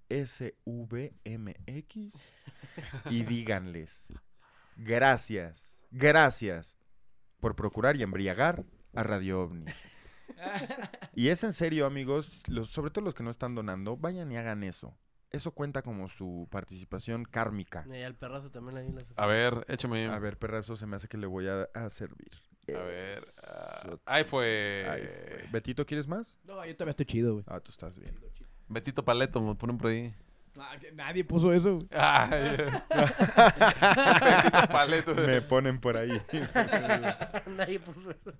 SVMX 0.09 1.11
y 3.11 3.25
díganles, 3.25 4.13
gracias, 4.85 5.81
gracias 5.91 6.77
por 7.41 7.55
procurar 7.57 7.97
y 7.97 8.03
embriagar 8.03 8.65
a 8.95 9.03
Radio 9.03 9.43
OVNI. 9.43 9.65
Y 11.15 11.29
es 11.29 11.43
en 11.45 11.53
serio, 11.53 11.87
amigos, 11.87 12.43
los, 12.49 12.71
sobre 12.71 12.91
todo 12.91 13.05
los 13.05 13.15
que 13.15 13.23
no 13.23 13.31
están 13.31 13.55
donando, 13.55 13.97
vayan 13.97 14.31
y 14.33 14.37
hagan 14.37 14.63
eso. 14.63 14.97
eso 15.31 15.53
cuenta 15.53 15.83
como 15.83 16.09
su 16.09 16.49
participación 16.51 17.25
kármica. 17.25 17.87
Y 17.89 18.03
al 18.03 18.15
perrazo 18.17 18.51
también 18.51 18.79
ahí 18.79 18.93
las- 18.93 19.13
A 19.17 19.27
ver, 19.27 19.65
échame. 19.69 20.07
A 20.09 20.19
ver, 20.19 20.39
perrazo, 20.39 20.77
se 20.77 20.87
me 20.87 20.97
hace 20.97 21.09
que 21.09 21.19
le 21.19 21.27
voy 21.27 21.47
a, 21.49 21.69
a 21.75 21.89
servir. 21.91 22.31
A 22.69 22.83
ver. 22.83 23.19
Ah, 23.47 23.97
ahí 24.07 24.25
fue. 24.25 24.87
ahí 24.89 25.03
fue. 25.03 25.49
Betito, 25.53 25.85
¿quieres 25.87 26.07
más? 26.07 26.39
No, 26.45 26.65
yo 26.65 26.75
todavía 26.75 26.91
estoy 26.91 27.07
chido, 27.07 27.33
güey. 27.35 27.45
Ah, 27.49 27.61
tú 27.61 27.71
estás 27.71 27.99
bien. 27.99 28.19
Betito 28.69 29.05
Paleto, 29.05 29.41
me 29.41 29.55
ponen 29.57 29.77
por 29.79 29.91
ahí. 29.91 30.15
Ah, 30.59 30.77
que 30.81 30.91
nadie 30.93 31.25
puso 31.25 31.53
eso, 31.53 31.77
güey. 31.77 31.89
Betito 34.19 34.69
Paleto. 34.73 35.15
Me 35.15 35.41
ponen 35.43 35.81
por 35.81 35.97
ahí. 35.97 36.11
Nadie 37.57 37.79
puso 37.81 38.11
eso. 38.11 38.33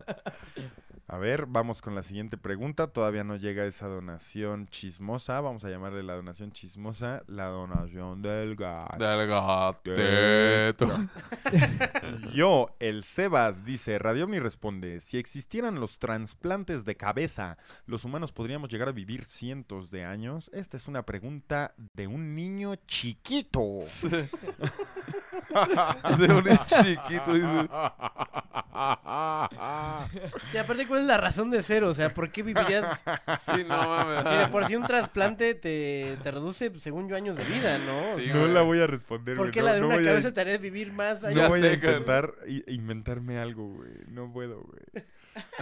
A 1.13 1.19
ver, 1.19 1.47
vamos 1.47 1.83
con 1.83 1.97
la 1.97 2.05
siguiente 2.05 2.37
pregunta. 2.37 2.87
Todavía 2.87 3.25
no 3.25 3.35
llega 3.35 3.65
esa 3.65 3.89
donación 3.89 4.69
chismosa. 4.69 5.41
Vamos 5.41 5.65
a 5.65 5.69
llamarle 5.69 6.05
la 6.05 6.15
donación 6.15 6.53
chismosa, 6.53 7.25
la 7.27 7.47
donación 7.47 8.23
del 8.23 8.55
gato. 8.55 8.97
Del. 9.83 10.77
Yo, 12.33 12.77
el 12.79 13.03
Sebas, 13.03 13.65
dice, 13.65 13.99
Radiomi 13.99 14.39
responde, 14.39 15.01
si 15.01 15.19
existieran 15.19 15.81
los 15.81 15.99
trasplantes 15.99 16.85
de 16.85 16.97
cabeza, 16.97 17.59
¿los 17.87 18.05
humanos 18.05 18.31
podríamos 18.31 18.71
llegar 18.71 18.87
a 18.87 18.93
vivir 18.93 19.25
cientos 19.25 19.91
de 19.91 20.05
años? 20.05 20.49
Esta 20.55 20.77
es 20.77 20.87
una 20.87 21.05
pregunta 21.05 21.75
de 21.93 22.07
un 22.07 22.37
niño 22.37 22.77
chiquito. 22.87 23.81
De 26.19 26.33
un 26.35 26.45
chiquito. 26.67 27.35
dice. 27.35 27.69
Y 30.53 30.57
aparte, 30.57 30.87
¿cuál 30.87 31.01
es 31.01 31.07
la 31.07 31.19
razón 31.19 31.51
de 31.51 31.63
ser? 31.63 31.85
O 31.85 31.95
sea, 31.95 32.13
¿por 32.13 32.31
qué 32.31 32.43
vivirías? 32.43 33.03
Sí, 33.45 33.65
no 33.67 33.77
mames. 33.77 34.29
Si 34.33 34.37
de 34.39 34.47
por 34.49 34.67
sí 34.67 34.77
un 34.77 34.85
trasplante 34.87 35.55
te, 35.55 36.17
te 36.23 36.31
reduce, 36.31 36.73
según 36.79 37.09
yo, 37.09 37.17
años 37.17 37.37
de 37.37 37.45
vida, 37.45 37.79
¿no? 37.79 38.15
O 38.15 38.19
Sí, 38.19 38.27
sea, 38.27 38.35
No 38.35 38.47
la 38.49 38.63
voy 38.63 38.81
a 38.81 38.87
responder. 38.87 39.37
¿Por 39.37 39.47
güey, 39.47 39.53
qué 39.53 39.61
no- 39.61 39.67
la 39.67 39.73
de 39.75 39.81
no 39.81 39.87
una 39.87 39.97
voy 39.97 40.05
a- 40.07 40.11
cabeza 40.11 40.33
te 40.33 40.41
haría 40.41 40.59
vivir 40.59 40.93
más 40.93 41.23
No 41.23 41.29
años? 41.29 41.49
voy 41.49 41.61
a 41.61 41.63
sé, 41.71 41.81
cabrón. 41.81 42.01
intentar 42.01 42.35
i- 42.49 42.65
inventarme 42.75 43.39
algo, 43.39 43.69
güey. 43.69 43.91
No 44.09 44.33
puedo, 44.33 44.63
güey. 44.63 45.05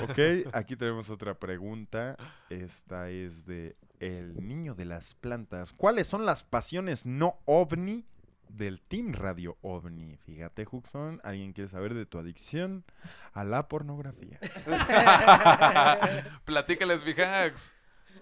Ok, 0.02 0.48
aquí 0.54 0.76
tenemos 0.76 1.10
otra 1.10 1.34
pregunta. 1.34 2.16
Esta 2.48 3.10
es 3.10 3.46
de 3.46 3.76
El 4.00 4.46
niño 4.48 4.74
de 4.74 4.86
las 4.86 5.14
plantas. 5.14 5.72
¿Cuáles 5.74 6.06
son 6.06 6.24
las 6.24 6.42
pasiones 6.42 7.04
no 7.04 7.38
ovni 7.44 8.06
del 8.48 8.80
Team 8.80 9.12
Radio 9.12 9.56
OVNI? 9.62 10.16
Fíjate, 10.24 10.66
Huxon, 10.70 11.20
¿alguien 11.24 11.52
quiere 11.52 11.68
saber 11.70 11.94
de 11.94 12.06
tu 12.06 12.18
adicción 12.18 12.84
a 13.32 13.44
la 13.44 13.68
pornografía? 13.68 14.38
Platícales, 16.44 17.04
Bijax. 17.04 17.70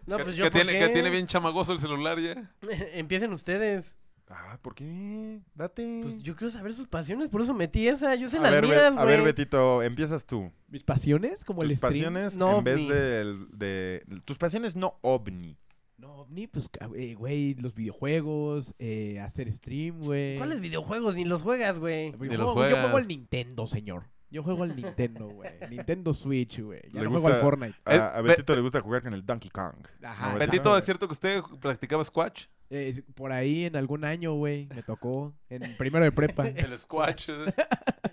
No, 0.06 0.18
que, 0.18 0.24
pues 0.24 0.36
yo, 0.36 0.44
que 0.44 0.50
¿por 0.50 0.60
tiene, 0.62 0.78
qué? 0.78 0.86
que 0.86 0.92
tiene 0.92 1.10
bien 1.10 1.26
chamagoso 1.26 1.72
el 1.72 1.80
celular 1.80 2.18
ya. 2.20 2.50
Empiecen 2.94 3.32
ustedes. 3.32 3.96
Ah, 4.28 4.58
¿por 4.60 4.74
qué? 4.74 5.40
Date. 5.54 6.00
Pues 6.02 6.22
yo 6.22 6.34
quiero 6.34 6.50
saber 6.52 6.72
sus 6.74 6.88
pasiones, 6.88 7.28
por 7.28 7.42
eso 7.42 7.54
metí 7.54 7.86
esa. 7.86 8.14
Yo 8.16 8.28
sé 8.28 8.38
a, 8.38 8.42
las 8.42 8.50
ver, 8.50 8.64
mías, 8.66 8.96
a 8.96 9.04
ver, 9.04 9.20
güey. 9.20 9.32
Betito, 9.32 9.82
empiezas 9.82 10.26
tú. 10.26 10.52
¿Mis 10.68 10.82
pasiones? 10.82 11.44
Como 11.44 11.62
el 11.62 11.68
Tus 11.68 11.76
stream. 11.78 11.92
pasiones 11.92 12.36
No 12.36 12.58
en 12.58 12.64
vez 12.64 12.88
del- 12.88 13.46
de, 13.52 14.04
Tus 14.24 14.36
pasiones 14.36 14.74
no 14.74 14.98
ovni. 15.02 15.56
No, 15.98 16.12
ovni, 16.16 16.46
pues, 16.46 16.68
eh, 16.94 17.14
güey, 17.14 17.54
los 17.54 17.74
videojuegos, 17.74 18.74
eh, 18.78 19.18
hacer 19.20 19.50
stream, 19.50 20.00
güey. 20.02 20.36
¿Cuáles 20.36 20.60
videojuegos? 20.60 21.14
Ni 21.14 21.24
los 21.24 21.42
juegas, 21.42 21.78
güey. 21.78 22.12
Yo 22.12 22.18
Ni 22.18 22.26
juego- 22.28 22.36
los 22.36 22.48
Yo 22.48 22.54
juegas. 22.54 22.80
juego 22.82 22.96
al 22.98 23.08
Nintendo, 23.08 23.66
señor. 23.66 24.04
Yo 24.28 24.42
juego 24.42 24.64
al 24.64 24.76
Nintendo, 24.76 25.28
güey. 25.28 25.48
Nintendo 25.70 26.12
Switch, 26.12 26.60
güey. 26.60 26.82
Ya 26.92 26.98
Le 27.00 27.04
no 27.04 27.10
gusta- 27.12 27.22
juego 27.22 27.36
al 27.36 27.40
Fortnite. 27.40 27.74
A, 27.86 27.94
Es- 27.94 28.00
a 28.00 28.20
Be- 28.20 28.28
Betito 28.28 28.54
le 28.54 28.60
gusta 28.60 28.80
jugar 28.82 29.02
con 29.02 29.14
el 29.14 29.24
Donkey 29.24 29.48
Kong. 29.50 29.74
Ajá. 30.02 30.32
¿No, 30.34 30.38
Betito, 30.38 30.76
¿es 30.76 30.84
cierto 30.84 31.06
que 31.08 31.12
usted 31.12 31.42
practicaba 31.60 32.04
Squatch? 32.04 32.44
Eh, 32.68 33.00
por 33.14 33.30
ahí 33.32 33.64
en 33.64 33.76
algún 33.76 34.04
año, 34.04 34.34
güey, 34.34 34.66
me 34.74 34.82
tocó. 34.82 35.32
En 35.48 35.62
primero 35.76 36.04
de 36.04 36.12
prepa. 36.12 36.46
El 36.48 36.76
Squatch. 36.76 37.30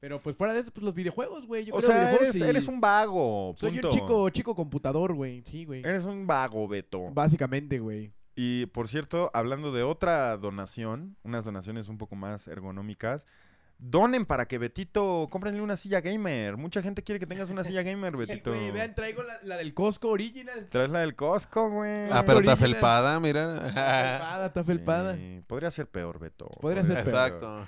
Pero 0.00 0.20
pues 0.20 0.34
fuera 0.34 0.54
de 0.54 0.60
eso, 0.60 0.70
pues 0.72 0.82
los 0.82 0.94
videojuegos, 0.94 1.46
güey. 1.46 1.66
Yo 1.66 1.74
O 1.74 1.78
creo 1.78 1.90
sea, 1.90 1.98
videojuegos 2.00 2.34
eres, 2.36 2.46
y- 2.46 2.48
eres 2.50 2.68
un 2.68 2.80
vago. 2.80 3.54
Soy 3.56 3.72
punto. 3.72 3.88
un 3.88 3.94
chico, 3.94 4.30
chico 4.30 4.54
computador, 4.54 5.12
güey. 5.14 5.42
Sí, 5.46 5.64
güey. 5.66 5.80
Eres 5.84 6.04
un 6.04 6.26
vago, 6.26 6.66
Beto. 6.66 7.10
Básicamente, 7.12 7.78
güey. 7.78 8.12
Y 8.34 8.66
por 8.66 8.88
cierto, 8.88 9.30
hablando 9.34 9.72
de 9.72 9.82
otra 9.82 10.36
donación, 10.38 11.16
unas 11.22 11.44
donaciones 11.44 11.88
un 11.88 11.98
poco 11.98 12.16
más 12.16 12.48
ergonómicas, 12.48 13.26
donen 13.82 14.24
para 14.24 14.46
que 14.46 14.56
Betito, 14.58 15.28
cómprenle 15.30 15.60
una 15.60 15.76
silla 15.76 16.00
gamer. 16.00 16.56
Mucha 16.56 16.80
gente 16.80 17.02
quiere 17.02 17.18
que 17.18 17.26
tengas 17.26 17.50
una 17.50 17.64
silla 17.64 17.82
gamer, 17.82 18.16
Betito. 18.16 18.52
Güey, 18.54 18.70
vean, 18.70 18.94
traigo 18.94 19.22
la, 19.22 19.38
la 19.42 19.56
del 19.58 19.74
Costco 19.74 20.08
Original. 20.08 20.66
Traes 20.70 20.90
la 20.90 21.00
del 21.00 21.14
Costco, 21.14 21.68
güey. 21.68 22.08
Ah, 22.10 22.22
pero 22.24 22.38
está 22.40 22.56
felpada, 22.56 23.20
mira. 23.20 23.56
Está 23.68 23.72
felpada, 23.72 24.46
está 24.46 24.64
felpada. 24.64 25.16
Sí, 25.16 25.42
podría 25.46 25.70
ser 25.70 25.88
peor, 25.88 26.18
Beto. 26.18 26.46
Podría 26.60 26.84
ser 26.84 26.94
peor. 27.04 27.08
Exacto. 27.08 27.66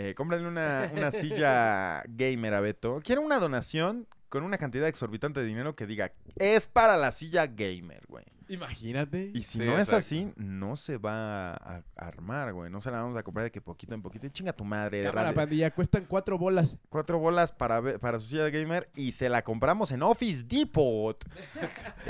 Eh, 0.00 0.14
cómprale 0.14 0.46
una, 0.46 0.88
una 0.94 1.10
silla 1.10 2.04
gamer 2.06 2.54
a 2.54 2.60
Beto. 2.60 3.00
Quiero 3.02 3.20
una 3.20 3.40
donación 3.40 4.06
con 4.28 4.44
una 4.44 4.56
cantidad 4.56 4.86
exorbitante 4.86 5.40
de 5.40 5.46
dinero 5.46 5.74
que 5.74 5.86
diga, 5.86 6.12
es 6.36 6.68
para 6.68 6.96
la 6.96 7.10
silla 7.10 7.48
gamer, 7.48 8.04
güey. 8.06 8.24
Imagínate. 8.48 9.30
Y 9.34 9.42
si 9.42 9.58
Sí, 9.58 9.64
no 9.64 9.78
es 9.78 9.92
así, 9.92 10.32
no 10.36 10.76
se 10.76 10.96
va 10.98 11.52
a, 11.52 11.82
armar, 11.96 12.52
güey. 12.52 12.70
No 12.70 12.80
se 12.80 12.90
la 12.90 13.02
vamos 13.02 13.16
a 13.18 13.22
comprar 13.22 13.44
de 13.44 13.50
que 13.50 13.60
poquito 13.60 13.94
en 13.94 14.02
poquito. 14.02 14.26
Y 14.26 14.30
chinga 14.30 14.52
tu 14.52 14.64
madre. 14.64 15.02
Cámara, 15.02 15.32
pandilla, 15.32 15.70
cuestan 15.70 16.04
cuatro 16.08 16.38
bolas. 16.38 16.76
Cuatro 16.88 17.18
bolas 17.18 17.52
para, 17.52 17.98
para 17.98 18.20
su 18.20 18.28
silla 18.28 18.48
gamer 18.50 18.88
y 18.94 19.12
se 19.12 19.28
la 19.28 19.42
compramos 19.42 19.92
en 19.92 20.02
Office 20.02 20.44
Depot. 20.44 21.24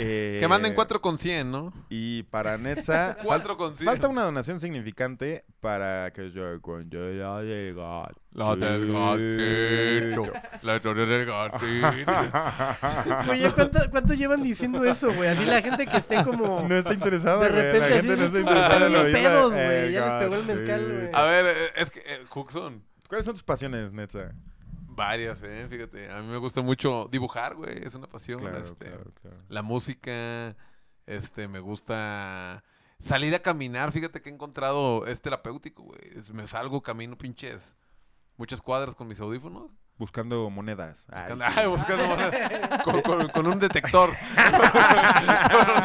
Eh, 0.00 0.36
Que 0.38 0.46
manden 0.46 0.74
4 0.74 1.00
con 1.00 1.18
100, 1.18 1.50
¿no? 1.50 1.72
Y 1.88 2.22
para 2.24 2.56
Netza, 2.56 3.16
4 3.24 3.56
con 3.56 3.76
100. 3.76 3.84
falta 3.84 4.06
una 4.06 4.22
donación 4.22 4.60
significante 4.60 5.44
para 5.60 6.12
que 6.12 6.30
se 6.30 6.54
encuentre 6.54 7.16
la 7.16 7.40
de 7.40 7.74
gato. 7.74 8.20
La 8.32 8.54
del 8.54 8.92
gatito. 8.92 10.32
La 10.62 10.76
historia 10.76 11.06
del 11.06 11.26
gatito. 11.26 12.12
Oye, 13.30 13.52
¿cuánto, 13.52 13.80
¿cuánto 13.90 14.14
llevan 14.14 14.42
diciendo 14.42 14.84
eso, 14.84 15.12
güey? 15.14 15.30
Así 15.30 15.44
la 15.44 15.62
gente 15.62 15.86
que 15.86 15.96
esté 15.96 16.22
como... 16.24 16.62
No 16.68 16.76
está 16.76 16.94
interesada, 16.94 17.42
De 17.42 17.48
güey. 17.50 17.62
La 17.62 17.72
repente 17.72 17.88
gente 18.02 18.12
así 18.12 18.20
no 18.20 18.26
está 18.26 18.30
se- 18.36 18.40
interesada 18.40 18.86
en 18.86 19.12
pedos, 19.12 19.52
güey. 19.52 19.66
el 19.86 19.92
Ya 19.92 20.04
les 20.04 20.14
pegó 20.14 20.34
el 20.36 20.44
mezcal, 20.44 20.92
güey. 20.92 21.10
A 21.14 21.22
ver, 21.24 21.46
eh, 21.46 21.70
es 21.76 21.90
que, 21.90 22.00
eh, 22.00 22.24
Huxon, 22.34 22.84
¿Cuáles 23.08 23.24
son 23.24 23.34
tus 23.34 23.42
pasiones, 23.42 23.92
Netza? 23.92 24.32
varias, 24.90 25.42
eh, 25.44 25.66
fíjate. 25.70 26.10
A 26.10 26.20
mí 26.20 26.28
me 26.28 26.38
gusta 26.38 26.60
mucho 26.60 27.08
dibujar, 27.10 27.54
güey, 27.54 27.84
es 27.84 27.94
una 27.94 28.08
pasión. 28.08 28.40
Claro, 28.40 28.58
este, 28.58 28.86
claro, 28.86 29.04
claro. 29.22 29.36
La 29.48 29.62
música, 29.62 30.56
este, 31.06 31.46
me 31.46 31.60
gusta 31.60 32.64
salir 32.98 33.32
a 33.34 33.38
caminar, 33.38 33.92
fíjate 33.92 34.20
que 34.20 34.28
he 34.28 34.32
encontrado, 34.32 35.06
es 35.06 35.22
terapéutico, 35.22 35.84
güey. 35.84 36.00
Me 36.32 36.48
salgo, 36.48 36.82
camino 36.82 37.16
pinches 37.16 37.76
muchas 38.38 38.62
cuadras 38.62 38.94
con 38.94 39.06
mis 39.08 39.20
audífonos. 39.20 39.70
Buscando 39.98 40.48
monedas. 40.48 41.06
Ay, 41.10 41.32
Buscando, 41.32 41.44
sí. 41.44 41.52
ay, 41.56 41.66
buscando 41.66 42.04
con, 42.84 43.02
con- 43.02 43.28
con 43.30 43.46
un 43.48 43.58
detector. 43.58 44.10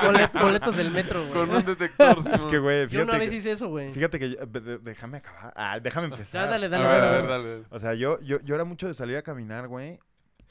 Bolet- 0.03 0.31
boletos 0.39 0.75
del 0.75 0.91
metro, 0.91 1.21
güey. 1.21 1.33
con 1.33 1.49
un 1.55 1.65
detector. 1.65 2.17
Es 2.19 2.23
Simón. 2.23 2.49
que, 2.51 2.59
güey, 2.59 2.81
Yo 2.83 2.89
fíjate 2.89 3.09
una 3.09 3.17
vez 3.17 3.29
que- 3.29 3.35
hice 3.37 3.51
eso, 3.51 3.69
güey. 3.69 3.91
Fíjate 3.91 4.19
que 4.19 4.29
yo- 4.31 4.37
déjame 4.81 5.17
acabar. 5.17 5.53
Ah, 5.55 5.79
déjame 5.79 6.07
empezar. 6.07 6.49
dale, 6.49 6.69
dale, 6.69 6.85
a 6.85 6.87
ver, 6.89 7.01
dale, 7.01 7.07
a 7.07 7.11
ver, 7.21 7.27
dale. 7.27 7.49
dale. 7.49 7.65
O 7.71 7.79
sea, 7.79 7.93
yo, 7.95 8.19
yo, 8.21 8.39
yo 8.41 8.55
era 8.55 8.65
mucho 8.65 8.87
de 8.87 8.93
salir 8.93 9.17
a 9.17 9.21
caminar, 9.23 9.67
güey. 9.67 9.99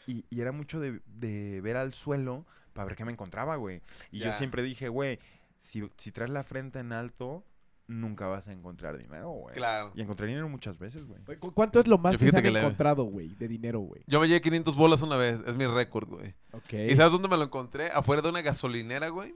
Y, 0.06 0.24
y 0.30 0.40
era 0.40 0.50
mucho 0.50 0.80
de, 0.80 1.00
de 1.06 1.60
ver 1.60 1.76
al 1.76 1.94
suelo 1.94 2.44
para 2.72 2.86
ver 2.86 2.96
qué 2.96 3.04
me 3.04 3.12
encontraba, 3.12 3.54
güey. 3.56 3.80
Y 4.10 4.18
yo 4.18 4.24
Ya. 4.26 4.32
siempre 4.32 4.62
dije, 4.62 4.88
güey, 4.88 5.20
si, 5.58 5.88
si 5.96 6.10
traes 6.10 6.30
la 6.32 6.42
frente 6.42 6.80
en 6.80 6.92
alto, 6.92 7.44
nunca 7.88 8.26
vas 8.26 8.48
a 8.48 8.52
encontrar 8.52 8.96
dinero, 8.98 9.30
güey. 9.30 9.54
Claro. 9.54 9.92
Y 9.94 10.00
encontré 10.02 10.26
dinero 10.26 10.48
muchas 10.48 10.78
veces, 10.78 11.04
güey. 11.04 11.20
Güey, 11.24 11.38
¿cu- 11.38 11.52
¿Cuánto 11.52 11.80
es 11.80 11.86
lo 11.86 11.98
más 11.98 12.12
Yo 12.12 12.18
que 12.18 12.24
se 12.24 12.30
fíjate 12.30 12.38
han 12.38 12.44
que 12.44 12.50
le- 12.58 12.60
encontrado, 12.60 13.04
güey, 13.04 13.28
de 13.36 13.48
dinero, 13.48 13.80
güey? 13.80 14.02
Yo 14.06 14.20
me 14.20 14.28
llevé 14.28 14.40
500 14.40 14.76
bolas 14.76 15.02
una 15.02 15.16
vez, 15.16 15.40
es 15.46 15.56
mi 15.56 15.66
récord, 15.66 16.08
güey. 16.08 16.34
Ok. 16.52 16.72
¿Y 16.72 16.96
sabes 16.96 17.12
dónde 17.12 17.28
me 17.28 17.36
lo 17.36 17.44
encontré? 17.44 17.90
Afuera 17.90 18.22
de 18.22 18.28
una 18.28 18.40
gasolinera, 18.42 19.08
güey. 19.08 19.34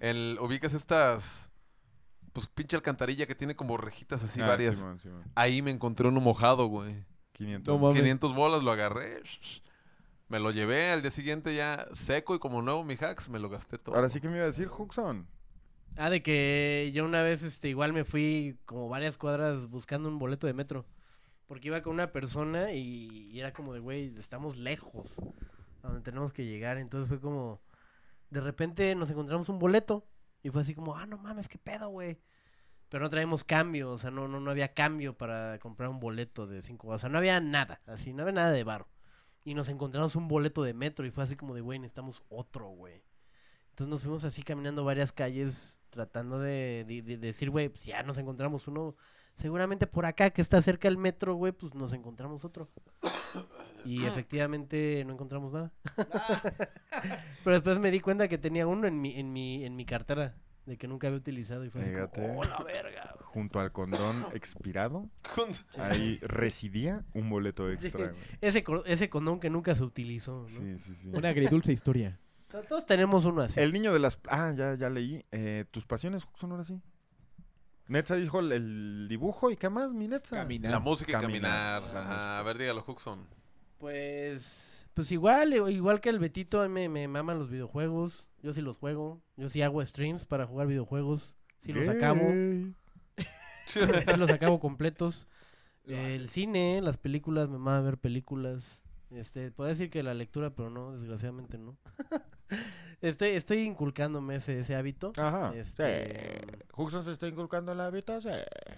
El, 0.00 0.38
ubicas 0.40 0.74
estas, 0.74 1.50
pues 2.32 2.46
pinche 2.46 2.76
alcantarilla 2.76 3.26
que 3.26 3.34
tiene 3.34 3.56
como 3.56 3.76
rejitas 3.76 4.22
así 4.22 4.40
Ah, 4.40 4.46
varias. 4.46 4.76
Simón, 4.76 5.00
Simón. 5.00 5.22
Ahí 5.34 5.62
me 5.62 5.70
encontré 5.70 6.06
uno 6.08 6.20
mojado, 6.20 6.66
güey. 6.66 7.04
500. 7.32 7.72
No 7.72 7.78
mames. 7.80 7.96
500 8.00 8.34
bolas, 8.34 8.62
lo 8.62 8.70
agarré. 8.72 9.22
Me 10.28 10.38
lo 10.40 10.50
llevé 10.50 10.90
al 10.92 11.00
día 11.02 11.10
siguiente 11.10 11.54
ya 11.54 11.86
seco 11.92 12.34
y 12.34 12.38
como 12.38 12.60
nuevo 12.60 12.84
mi 12.84 12.94
hacks, 12.94 13.28
me 13.30 13.38
lo 13.38 13.48
gasté 13.48 13.78
todo. 13.78 13.94
Ahora 13.94 14.08
sí 14.10 14.20
que 14.20 14.28
me 14.28 14.34
iba 14.36 14.42
a 14.42 14.48
decir, 14.48 14.68
Huxon. 14.68 15.26
Ah, 15.96 16.10
de 16.10 16.22
que 16.22 16.90
yo 16.94 17.04
una 17.04 17.22
vez, 17.22 17.42
este, 17.42 17.68
igual 17.68 17.92
me 17.92 18.04
fui 18.04 18.58
como 18.66 18.88
varias 18.88 19.18
cuadras 19.18 19.68
buscando 19.68 20.08
un 20.08 20.18
boleto 20.18 20.46
de 20.46 20.54
metro. 20.54 20.86
Porque 21.46 21.68
iba 21.68 21.82
con 21.82 21.94
una 21.94 22.12
persona 22.12 22.72
y, 22.72 23.38
era 23.38 23.52
como 23.52 23.72
de, 23.72 23.80
güey, 23.80 24.14
estamos 24.18 24.58
lejos 24.58 25.16
a 25.82 25.88
donde 25.88 26.02
tenemos 26.02 26.32
que 26.32 26.44
llegar. 26.44 26.76
Entonces 26.78 27.08
fue 27.08 27.20
como, 27.20 27.60
de 28.30 28.40
repente 28.40 28.94
nos 28.94 29.10
encontramos 29.10 29.48
un 29.48 29.58
boleto 29.58 30.06
y 30.42 30.50
fue 30.50 30.62
así 30.62 30.74
como, 30.74 30.96
ah, 30.96 31.06
no 31.06 31.18
mames, 31.18 31.48
qué 31.48 31.58
pedo, 31.58 31.88
güey. 31.88 32.20
Pero 32.88 33.02
no 33.04 33.10
traemos 33.10 33.44
cambio, 33.44 33.90
o 33.90 33.98
sea, 33.98 34.10
no, 34.10 34.28
no, 34.28 34.40
no 34.40 34.50
había 34.50 34.72
cambio 34.74 35.16
para 35.16 35.58
comprar 35.58 35.90
un 35.90 36.00
boleto 36.00 36.46
de 36.46 36.62
cinco, 36.62 36.88
o 36.88 36.98
sea, 36.98 37.10
no 37.10 37.18
había 37.18 37.38
nada, 37.40 37.82
así, 37.86 38.14
no 38.14 38.22
había 38.22 38.32
nada 38.32 38.50
de 38.50 38.64
bar. 38.64 38.86
Y 39.44 39.54
nos 39.54 39.68
encontramos 39.68 40.16
un 40.16 40.28
boleto 40.28 40.62
de 40.62 40.74
metro 40.74 41.06
y 41.06 41.10
fue 41.10 41.24
así 41.24 41.36
como 41.36 41.54
de, 41.54 41.60
güey, 41.60 41.78
necesitamos 41.78 42.22
otro, 42.28 42.68
güey. 42.68 43.02
Entonces 43.70 43.90
nos 43.90 44.02
fuimos 44.02 44.24
así 44.24 44.42
caminando 44.42 44.84
varias 44.84 45.12
calles 45.12 45.77
tratando 45.90 46.38
de, 46.38 46.84
de- 46.86 47.02
de 47.02 47.16
decir, 47.18 47.50
güey, 47.50 47.68
pues 47.68 47.84
ya 47.84 48.02
nos 48.02 48.18
encontramos 48.18 48.66
uno. 48.68 48.96
Seguramente 49.36 49.86
por 49.86 50.04
acá, 50.04 50.30
que 50.30 50.42
está 50.42 50.60
cerca 50.60 50.88
del 50.88 50.98
metro, 50.98 51.34
güey, 51.36 51.52
pues 51.52 51.72
nos 51.74 51.92
encontramos 51.92 52.44
otro. 52.44 52.68
Y 53.84 54.04
efectivamente 54.04 55.04
no 55.06 55.12
encontramos 55.12 55.52
nada. 55.52 55.72
Pero 57.44 57.54
después 57.54 57.78
me 57.78 57.90
di 57.90 58.00
cuenta 58.00 58.28
que 58.28 58.38
tenía 58.38 58.66
uno 58.66 58.86
en 58.88 59.00
mi, 59.00 59.18
en 59.18 59.32
mi, 59.32 59.64
en 59.64 59.76
mi 59.76 59.84
cartera, 59.84 60.34
de 60.66 60.76
que 60.76 60.88
nunca 60.88 61.06
había 61.06 61.18
utilizado. 61.18 61.64
Y 61.64 61.70
fue 61.70 61.82
así 61.82 61.92
como, 62.14 62.40
oh, 62.40 62.44
la 62.44 62.58
verga. 62.64 63.14
güey". 63.14 63.26
Junto 63.26 63.60
al 63.60 63.70
condón 63.72 64.00
expirado, 64.34 65.08
Sí. 65.70 65.80
ahí 65.80 66.18
residía 66.22 67.04
un 67.14 67.30
boleto 67.30 67.70
extra, 67.70 68.08
güey. 68.08 68.20
ese, 68.40 68.64
co- 68.64 68.84
ese 68.86 69.08
condón 69.08 69.38
que 69.40 69.50
nunca 69.50 69.74
se 69.74 69.84
utilizó. 69.84 70.40
¿no? 70.40 70.48
Sí, 70.48 70.78
sí, 70.78 70.94
sí. 70.94 71.10
Una 71.14 71.28
agridulce 71.28 71.72
historia. 71.72 72.18
O 72.48 72.50
sea, 72.50 72.62
todos 72.62 72.86
tenemos 72.86 73.24
uno 73.24 73.42
así. 73.42 73.60
El 73.60 73.72
niño 73.72 73.92
de 73.92 73.98
las... 73.98 74.18
Ah, 74.28 74.52
ya, 74.56 74.74
ya 74.74 74.88
leí. 74.90 75.22
Eh, 75.32 75.64
¿Tus 75.70 75.86
pasiones 75.86 76.26
son 76.34 76.50
ahora 76.52 76.64
sí? 76.64 76.80
Netza 77.88 78.16
dijo 78.16 78.40
el, 78.40 78.52
el 78.52 79.06
dibujo 79.08 79.50
y 79.50 79.56
qué 79.56 79.68
más, 79.70 79.92
mi 79.92 80.08
Netza. 80.08 80.36
Caminar. 80.36 80.70
La 80.72 80.78
música 80.80 81.10
y 81.10 81.20
Caminar, 81.20 81.82
caminar. 81.82 81.94
la 81.94 82.00
Ajá, 82.00 82.08
música. 82.14 82.38
a 82.38 82.42
ver, 82.42 82.58
dígalo, 82.58 82.84
Huxon. 82.86 83.26
Pues, 83.78 84.88
pues 84.94 85.12
igual, 85.12 85.52
eh, 85.52 85.72
igual 85.72 86.00
que 86.00 86.08
el 86.10 86.18
Betito, 86.18 86.60
a 86.60 86.68
mí 86.68 86.74
me, 86.74 86.88
me 86.88 87.08
maman 87.08 87.38
los 87.38 87.48
videojuegos. 87.50 88.26
Yo 88.42 88.52
sí 88.52 88.60
los 88.60 88.76
juego. 88.76 89.20
Yo 89.36 89.48
sí 89.50 89.62
hago 89.62 89.84
streams 89.84 90.24
para 90.26 90.46
jugar 90.46 90.66
videojuegos. 90.66 91.34
Sí 91.60 91.72
los 91.72 91.88
acabo. 91.88 92.24
Sí 93.66 93.80
los 94.16 94.30
acabo 94.30 94.60
completos. 94.60 95.28
el 95.86 96.28
cine, 96.30 96.80
las 96.82 96.96
películas, 96.96 97.48
me 97.50 97.58
mama 97.58 97.80
ver 97.82 97.98
películas. 97.98 98.82
Este, 99.10 99.50
puedo 99.50 99.68
decir 99.68 99.90
que 99.90 100.02
la 100.02 100.14
lectura, 100.14 100.50
pero 100.50 100.70
no, 100.70 100.92
desgraciadamente 100.92 101.56
no. 101.58 101.78
estoy, 103.00 103.30
estoy 103.30 103.60
inculcándome 103.60 104.36
ese, 104.36 104.58
ese 104.58 104.74
hábito. 104.74 105.12
Ajá. 105.16 105.52
Este, 105.54 106.40
Sí. 106.40 106.64
Huxon 106.76 107.02
se 107.02 107.12
está 107.12 107.26
inculcando 107.26 107.72
el 107.72 107.80
hábito, 107.80 108.20
sí. 108.20 108.30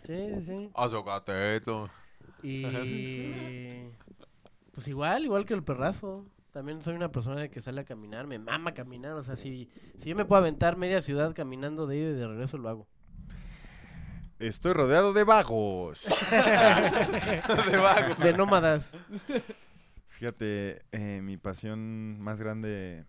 sí, 0.07 0.29
sí, 0.37 0.41
sí. 0.41 0.71
Azogateto. 0.75 1.91
Y 2.43 2.63
pues 4.73 4.89
igual, 4.89 5.25
igual 5.25 5.45
que 5.45 5.55
el 5.55 5.65
perrazo. 5.65 6.27
También 6.53 6.83
soy 6.83 6.95
una 6.95 7.13
persona 7.13 7.41
de 7.43 7.51
que 7.51 7.61
sale 7.61 7.81
a 7.81 7.85
caminar, 7.85 8.27
me 8.27 8.39
mama 8.41 8.75
caminar, 8.75 9.13
o 9.13 9.23
sea, 9.23 9.37
si, 9.37 9.71
si 9.97 10.09
yo 10.09 10.17
me 10.17 10.25
puedo 10.25 10.41
aventar 10.41 10.77
media 10.77 11.01
ciudad 11.01 11.33
caminando 11.33 11.87
de 11.87 11.97
ida 11.97 12.11
y 12.11 12.15
de 12.15 12.27
regreso, 12.27 12.59
lo 12.59 12.69
hago. 12.69 12.89
Estoy 14.41 14.73
rodeado 14.73 15.13
de 15.13 15.23
vagos. 15.23 16.03
De 16.31 17.77
vagos. 17.77 18.19
De 18.19 18.33
nómadas. 18.33 18.95
Fíjate, 20.21 20.85
eh, 20.93 21.23
mi 21.23 21.39
pasión 21.39 22.21
más 22.21 22.39
grande, 22.39 23.07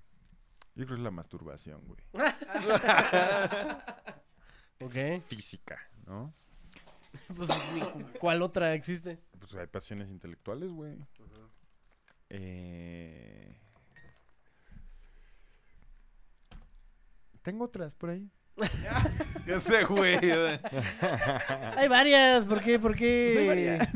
yo 0.76 0.86
creo 0.86 0.88
que 0.88 0.94
es 0.94 1.00
la 1.02 1.12
masturbación, 1.12 1.86
güey. 1.86 2.00
Ok. 4.80 5.22
Física, 5.28 5.78
¿no? 6.06 6.34
Pues, 7.36 7.50
¿cuál 8.18 8.42
otra 8.42 8.74
existe? 8.76 9.20
Pues 9.38 9.54
hay 9.56 9.68
pasiones 9.68 10.10
intelectuales, 10.10 10.72
güey. 10.72 11.06
Eh, 12.30 13.60
Tengo 17.42 17.66
otras 17.66 17.94
por 17.94 18.12
ahí. 18.12 18.32
Ese 19.48 19.86
güey. 19.86 20.18
Hay 21.78 21.88
varias, 21.88 22.46
¿por 22.46 22.62
qué? 22.62 22.78
¿Por 22.80 22.96
qué? 22.96 23.88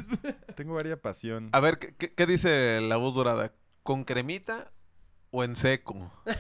Tengo 0.56 0.74
varias 0.74 1.00
pasión. 1.00 1.50
A 1.52 1.60
ver, 1.60 1.78
¿qué, 1.80 1.96
qué- 1.96 2.14
qué 2.14 2.26
dice 2.26 2.82
la 2.82 2.98
voz 2.98 3.14
dorada? 3.14 3.54
¿Con 3.84 4.04
cremita 4.04 4.72
o 5.32 5.44
en 5.44 5.56
seco? 5.56 6.12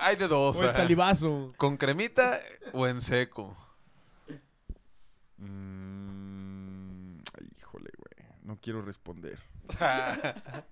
Hay 0.00 0.16
de 0.16 0.26
dos. 0.28 0.56
O 0.56 0.64
el 0.64 0.72
salivazo. 0.72 1.52
¿Con 1.56 1.76
cremita 1.76 2.40
o 2.72 2.86
en 2.88 3.00
seco? 3.00 3.56
Mm, 5.38 7.18
ay, 7.38 7.48
híjole, 7.58 7.90
güey. 7.96 8.28
No 8.42 8.56
quiero 8.56 8.82
responder. 8.82 9.38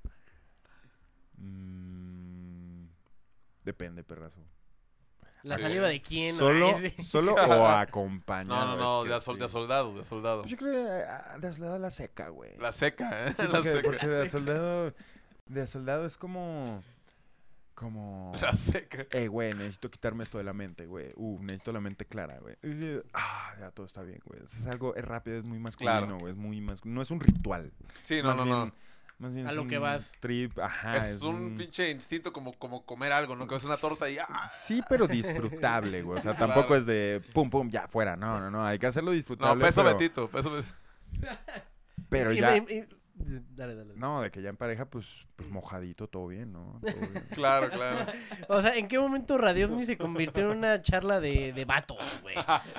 Mm, 1.43 2.85
depende, 3.65 4.05
perrazo. 4.05 4.41
¿La 5.43 5.57
saliva 5.59 5.89
de 5.89 6.03
quién? 6.03 6.35
¿Solo, 6.35 6.73
solo 7.03 7.35
o 7.35 7.67
acompañado? 7.67 8.77
No, 8.77 8.77
no, 8.77 8.83
no, 8.83 8.99
Es 9.01 9.03
que 9.05 9.09
de, 9.11 9.15
a 9.17 9.21
sol- 9.21 9.37
sí. 9.37 9.43
de 9.43 9.49
soldado, 9.49 9.95
de 9.97 10.05
soldado. 10.05 10.41
Pues 10.43 10.51
yo 10.53 10.57
creo 10.59 10.73
que 10.73 10.81
ah, 11.09 11.39
de 11.39 11.49
a 11.49 11.53
soldado 11.53 11.79
la 11.79 11.91
seca, 11.91 12.29
güey. 12.29 12.57
La 12.59 12.73
seca, 12.73 13.27
¿eh? 13.27 13.33
Sí, 13.33 13.43
La 13.45 13.51
porque, 13.53 13.71
seca. 13.71 13.83
porque 13.83 14.07
de 14.09 14.29
soldado, 14.29 14.95
de 15.47 15.67
soldado 15.67 16.07
es 16.07 16.17
como, 16.19 16.83
como, 17.75 18.33
La 18.43 18.53
seca. 18.53 19.07
eh, 19.11 19.29
güey, 19.29 19.53
necesito 19.55 19.91
quitarme 19.91 20.25
esto 20.25 20.37
de 20.39 20.45
la 20.45 20.53
mente, 20.53 20.85
güey. 20.87 21.09
Uh, 21.17 21.39
necesito 21.41 21.73
la 21.73 21.81
mente 21.81 22.05
clara, 22.05 22.39
güey. 22.41 22.57
Ah, 23.15 23.55
ya 23.59 23.71
todo 23.71 23.87
está 23.87 24.03
bien, 24.03 24.21
güey. 24.27 24.41
Es 24.45 24.67
algo, 24.67 24.95
es 24.95 25.05
rápido, 25.05 25.39
es 25.39 25.45
muy 25.45 25.59
masculino, 25.59 25.97
Claro. 25.99 26.19
güey. 26.19 26.33
Es 26.33 26.39
muy 26.39 26.61
masculino. 26.61 26.97
No 26.97 27.03
es 27.03 27.11
un 27.11 27.21
ritual. 27.21 27.73
Sí, 28.03 28.17
Es 28.17 28.23
no, 28.23 28.29
más 28.29 28.37
no, 28.39 28.45
bien- 28.45 28.57
no. 28.59 28.73
Más 29.21 29.33
bien 29.35 29.47
A 29.47 29.53
lo 29.53 29.67
que 29.67 29.77
vas. 29.79 30.11
Trip, 30.19 30.59
ajá. 30.59 30.97
es, 31.09 31.21
un 31.23 31.57
pinche 31.57 31.91
instinto 31.91 32.33
como, 32.33 32.53
como 32.55 32.85
comer 32.87 33.13
algo, 33.13 33.37
¿no? 33.37 33.47
Que 33.47 33.55
es 33.57 33.65
una 33.65 33.77
torta 33.77 34.09
y 34.11 34.17
¡ah! 34.19 34.49
Sí, 34.51 34.83
pero 34.89 35.07
disfrutable, 35.07 36.03
güey. 36.03 36.19
O 36.19 36.23
sea, 36.23 36.35
tampoco 36.37 36.69
Claro. 36.69 36.81
es 36.81 36.87
de 36.87 37.23
pum, 37.35 37.51
pum, 37.51 37.69
ya, 37.69 37.87
fuera. 37.87 38.17
No, 38.17 38.41
no, 38.41 38.51
no. 38.51 38.65
Hay 38.65 38.79
que 38.79 38.87
hacerlo 38.87 39.11
No, 39.11 39.15
disfrutable. 39.17 39.63
peso 39.65 39.83
pero, 39.85 39.97
Betito, 39.99 40.29
peso 40.31 40.51
Betito. 40.51 40.75
pero 42.09 42.33
ya. 42.33 42.57
y- 42.57 42.61
y- 42.61 42.85
Dale, 43.55 43.75
dale. 43.75 43.93
No, 43.97 44.23
de 44.23 44.31
que 44.31 44.41
ya 44.41 44.49
en 44.49 44.57
pareja, 44.57 44.87
pues, 44.87 45.27
pues 45.37 45.51
mojadito, 45.51 46.07
todo 46.09 46.27
bien, 46.29 46.53
¿no? 46.55 46.81
Todo 46.81 46.95
bien. 47.11 47.27
Claro, 47.35 47.69
claro. 47.69 48.11
O 48.49 48.63
sea, 48.63 48.75
¿en 48.77 48.89
qué 48.89 48.99
momento 48.99 49.37
Radio 49.37 49.67
OVNI 49.67 49.85
se 49.85 49.99
convirtió 49.99 50.51
en 50.51 50.57
una 50.57 50.81
charla 50.81 51.21
de, 51.21 51.53
de 51.53 51.65
vatos, 51.67 51.99
güey? 52.23 52.35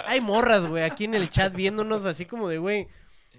Hay 0.07 0.19
morras, 0.19 0.65
güey, 0.65 0.81
aquí 0.83 1.03
en 1.03 1.13
el 1.13 1.29
chat 1.29 1.53
viéndonos 1.53 2.05
así 2.05 2.25
como 2.25 2.49
de, 2.49 2.57
güey, 2.57 2.87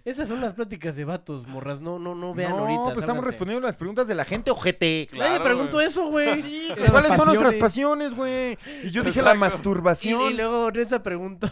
esas 0.04 0.28
son 0.28 0.40
las 0.40 0.54
pláticas 0.54 0.96
de 0.96 1.04
vatos, 1.04 1.46
morras, 1.46 1.80
no, 1.80 1.98
no, 1.98 2.14
no 2.14 2.34
vean 2.34 2.52
no, 2.56 2.58
ahorita. 2.62 2.82
pues 2.84 2.98
estamos 2.98 3.24
respondiendo 3.24 3.64
las 3.66 3.76
preguntas 3.76 4.08
de 4.08 4.14
la 4.14 4.24
gente, 4.24 4.50
ojete. 4.50 5.08
Nadie 5.12 5.18
Claro, 5.28 5.44
preguntó 5.44 5.76
güey. 5.76 5.86
eso, 5.86 6.06
güey. 6.08 6.42
Sí, 6.42 6.68
¿cuáles 6.90 7.14
son 7.14 7.26
nuestras 7.26 7.54
pasiones. 7.54 8.14
güey? 8.14 8.58
Y 8.84 8.90
yo 8.90 9.02
dije 9.04 9.22
la 9.22 9.32
Exacto. 9.32 9.36
Y, 9.36 9.38
masturbación. 9.38 10.22
y 10.32 10.34
luego 10.34 10.70
Nessa 10.70 11.02
preguntó, 11.02 11.48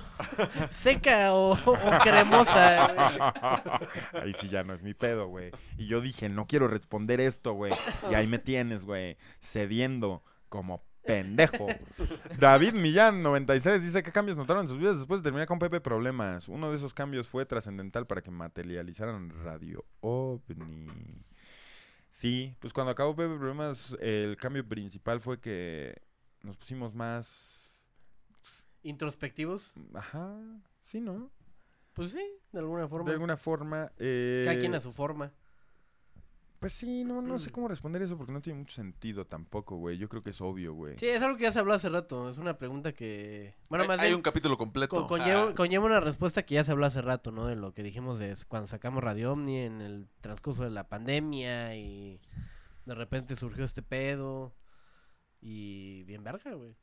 ¿seca 0.70 1.32
o, 1.34 1.52
o 1.52 1.76
cremosa? 2.02 2.92
güey? 4.12 4.22
Ahí 4.24 4.32
sí 4.32 4.48
ya 4.48 4.62
no 4.64 4.74
es 4.74 4.82
mi 4.82 4.94
pedo, 4.94 5.28
güey. 5.28 5.50
Y 5.78 5.86
yo 5.86 6.00
dije, 6.00 6.28
no 6.28 6.46
quiero 6.46 6.68
responder 6.68 7.20
esto, 7.20 7.52
güey. 7.52 7.72
Y 8.10 8.14
ahí 8.14 8.26
me 8.26 8.38
tienes, 8.38 8.84
güey, 8.84 9.16
cediendo 9.40 10.22
como 10.48 10.82
pendejo. 11.04 11.66
David 12.38 12.74
Millán, 12.74 13.22
96, 13.22 13.82
dice 13.82 14.02
que 14.02 14.12
cambios 14.12 14.36
notaron 14.36 14.64
en 14.64 14.68
sus 14.68 14.78
vidas 14.78 14.98
después 14.98 15.20
de 15.20 15.24
terminar 15.24 15.46
con 15.46 15.58
Pepe 15.58 15.80
Problemas. 15.80 16.48
Uno 16.48 16.70
de 16.70 16.76
esos 16.76 16.94
cambios 16.94 17.28
fue 17.28 17.46
trascendental 17.46 18.06
para 18.06 18.22
que 18.22 18.30
materializaran 18.30 19.30
Radio 19.44 19.84
OVNI. 20.00 21.24
Sí, 22.08 22.56
pues 22.58 22.72
cuando 22.72 22.90
acabó 22.90 23.14
Pepe 23.14 23.36
Problemas, 23.36 23.96
el 24.00 24.36
cambio 24.36 24.66
principal 24.66 25.20
fue 25.20 25.40
que 25.40 26.02
nos 26.42 26.56
pusimos 26.56 26.94
más... 26.94 27.86
¿Introspectivos? 28.82 29.72
Ajá, 29.94 30.36
sí, 30.82 31.00
¿no? 31.00 31.30
Pues 31.92 32.12
sí, 32.12 32.24
de 32.52 32.58
alguna 32.58 32.88
forma. 32.88 33.06
De 33.06 33.12
alguna 33.12 33.36
forma... 33.36 33.92
Eh... 33.98 34.42
Cada 34.44 34.58
quien 34.58 34.74
a 34.74 34.80
su 34.80 34.92
forma. 34.92 35.32
Pues 36.60 36.74
sí, 36.74 37.04
no, 37.04 37.22
no 37.22 37.34
Mm. 37.34 37.38
sé 37.38 37.50
cómo 37.50 37.68
responder 37.68 38.02
eso 38.02 38.18
porque 38.18 38.32
no 38.32 38.42
tiene 38.42 38.58
mucho 38.58 38.74
sentido 38.74 39.26
tampoco, 39.26 39.76
güey. 39.76 39.96
Yo 39.96 40.08
creo 40.10 40.22
que 40.22 40.28
es 40.30 40.40
obvio, 40.42 40.74
güey. 40.74 40.98
Sí, 40.98 41.06
es 41.06 41.22
algo 41.22 41.36
que 41.38 41.44
ya 41.44 41.52
se 41.52 41.58
habló 41.58 41.72
hace 41.72 41.88
rato. 41.88 42.28
Es 42.28 42.36
una 42.36 42.58
pregunta 42.58 42.92
que. 42.92 43.54
Bueno, 43.70 43.82
hay, 43.84 43.88
más 43.88 43.98
hay 44.00 44.08
bien. 44.08 44.16
un 44.16 44.22
capítulo 44.22 44.58
completo. 44.58 44.94
Con- 44.94 45.08
conlleva, 45.08 45.48
Ah. 45.48 45.54
conlleva 45.54 45.86
una 45.86 46.00
respuesta 46.00 46.42
que 46.44 46.56
ya 46.56 46.62
se 46.64 46.72
habló 46.72 46.84
hace 46.84 47.00
rato, 47.00 47.32
¿no? 47.32 47.46
De 47.46 47.56
lo 47.56 47.72
que 47.72 47.82
dijimos 47.82 48.18
de 48.18 48.36
cuando 48.46 48.68
sacamos 48.68 49.02
Radio 49.02 49.32
Omni 49.32 49.56
en 49.58 49.80
el 49.80 50.06
transcurso 50.20 50.62
de 50.62 50.70
la 50.70 50.86
pandemia 50.86 51.74
y 51.76 52.20
de 52.84 52.94
repente 52.94 53.36
surgió 53.36 53.64
este 53.64 53.80
pedo 53.82 54.54
y 55.40 56.02
bien 56.04 56.22
verga, 56.22 56.52
güey. 56.52 56.76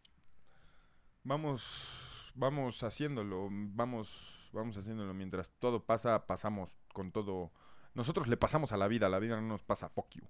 Vamos, 1.23 2.31
vamos 2.35 2.81
haciéndolo, 2.83 3.47
vamos, 3.51 4.49
vamos 4.53 4.77
haciéndolo. 4.77 5.14
Mientras 5.14 5.51
todo 5.59 5.83
pasa, 5.85 6.25
pasamos 6.25 6.77
con 6.93 7.11
todo. 7.11 7.51
Nosotros 7.98 8.27
le 8.27 8.38
pasamos 8.38 8.72
a 8.72 8.77
la 8.77 8.88
vida, 8.88 9.09
la 9.09 9.17
vida 9.17 9.35
no 9.42 9.48
nos 9.48 9.64
pasa, 9.64 9.90
fuck 9.90 10.08
you. 10.11 10.24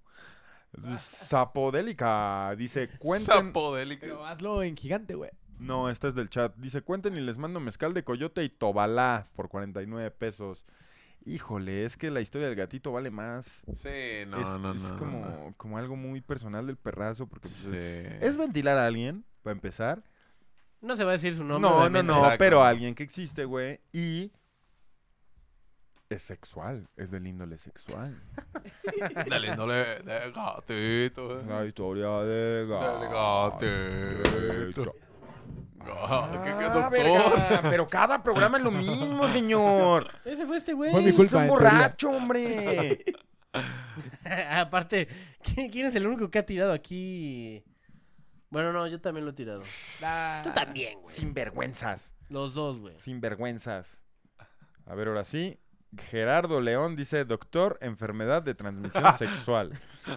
Zapodélica 0.96 2.54
dice, 2.56 2.88
cuenten... 2.98 3.34
Sapodélico. 3.48 4.00
Pero 4.00 4.26
hazlo 4.26 4.62
en 4.62 4.74
gigante, 4.74 5.14
güey. 5.14 5.30
No, 5.58 5.90
esta 5.90 6.08
es 6.08 6.14
del 6.14 6.30
chat. 6.30 6.56
Dice, 6.56 6.80
cuenten 6.80 7.14
y 7.16 7.20
les 7.20 7.36
mando 7.36 7.60
mezcal 7.60 7.92
de 7.92 8.04
coyote 8.04 8.42
y 8.42 8.48
tobalá 8.48 9.28
por 9.36 9.50
49 9.50 10.10
pesos. 10.12 10.64
Híjole, 11.26 11.84
es 11.84 11.98
que 11.98 12.10
la 12.10 12.22
historia 12.22 12.46
del 12.46 12.56
gatito 12.56 12.90
vale 12.90 13.10
más. 13.10 13.66
Sí, 13.74 14.24
no, 14.28 14.38
es 14.38 14.48
no, 14.60 14.72
es 14.72 14.80
no, 14.80 14.90
no, 14.92 14.96
como, 14.96 15.20
no. 15.26 15.54
como 15.58 15.76
algo 15.76 15.94
muy 15.94 16.22
personal 16.22 16.66
del 16.66 16.76
perrazo. 16.76 17.26
Porque 17.26 17.48
pues, 17.48 17.54
Sí. 17.54 17.70
es 17.72 18.38
ventilar 18.38 18.78
a 18.78 18.86
alguien, 18.86 19.26
para 19.42 19.52
empezar. 19.52 20.02
No 20.80 20.96
se 20.96 21.04
va 21.04 21.10
a 21.10 21.12
decir 21.14 21.36
su 21.36 21.44
nombre. 21.44 21.68
No, 21.68 21.90
no, 21.90 22.02
no, 22.02 22.30
pero 22.38 22.62
alguien 22.64 22.94
que 22.94 23.02
existe, 23.02 23.44
güey. 23.44 23.80
Y 23.92 24.32
es 26.10 26.22
sexual, 26.22 26.88
es 26.96 27.10
del 27.10 27.26
índole 27.26 27.58
sexual. 27.58 28.18
Dale, 29.28 29.54
no 29.56 29.66
le. 29.66 30.00
De 30.02 30.32
gatito. 30.34 31.40
eh. 31.40 31.44
La 31.46 31.64
historia 31.66 32.08
de 32.20 32.66
Del 32.66 32.68
gatito. 32.68 34.94
Ah, 35.90 36.28
¿qué- 36.44 36.50
qué 36.50 36.64
Ah, 36.64 36.74
doctor? 36.74 36.92
verga, 36.92 37.62
pero 37.70 37.88
cada 37.88 38.22
programa 38.22 38.58
es 38.58 38.64
lo 38.64 38.70
mismo, 38.70 39.28
señor. 39.28 40.10
Ese 40.24 40.46
fue 40.46 40.56
este 40.58 40.72
güey. 40.72 40.90
Fue 40.90 41.02
mi 41.02 41.10
Es 41.10 41.16
culpa. 41.16 41.38
un 41.38 41.48
borracho, 41.48 42.10
hombre. 42.10 43.04
Aparte, 44.50 45.08
¿quién, 45.42 45.70
quién 45.70 45.86
es 45.86 45.94
el 45.94 46.06
único 46.06 46.30
que 46.30 46.38
ha 46.38 46.46
tirado 46.46 46.72
aquí? 46.72 47.64
Bueno, 48.50 48.72
no, 48.72 48.86
yo 48.86 49.00
también 49.00 49.24
lo 49.26 49.32
he 49.32 49.34
tirado. 49.34 49.60
Tú 49.60 50.50
también, 50.54 51.00
güey. 51.00 51.14
Sin 51.14 51.34
vergüenzas. 51.34 52.14
Los 52.28 52.54
dos, 52.54 52.78
güey. 52.78 52.94
Sin 52.98 53.20
vergüenzas. 53.20 54.02
A 54.86 54.94
ver, 54.94 55.08
ahora 55.08 55.24
sí. 55.24 55.58
Gerardo 55.96 56.60
León 56.60 56.96
dice, 56.96 57.24
doctor, 57.24 57.78
enfermedad 57.80 58.42
de 58.42 58.54
transmisión 58.54 59.14
sexual. 59.18 59.72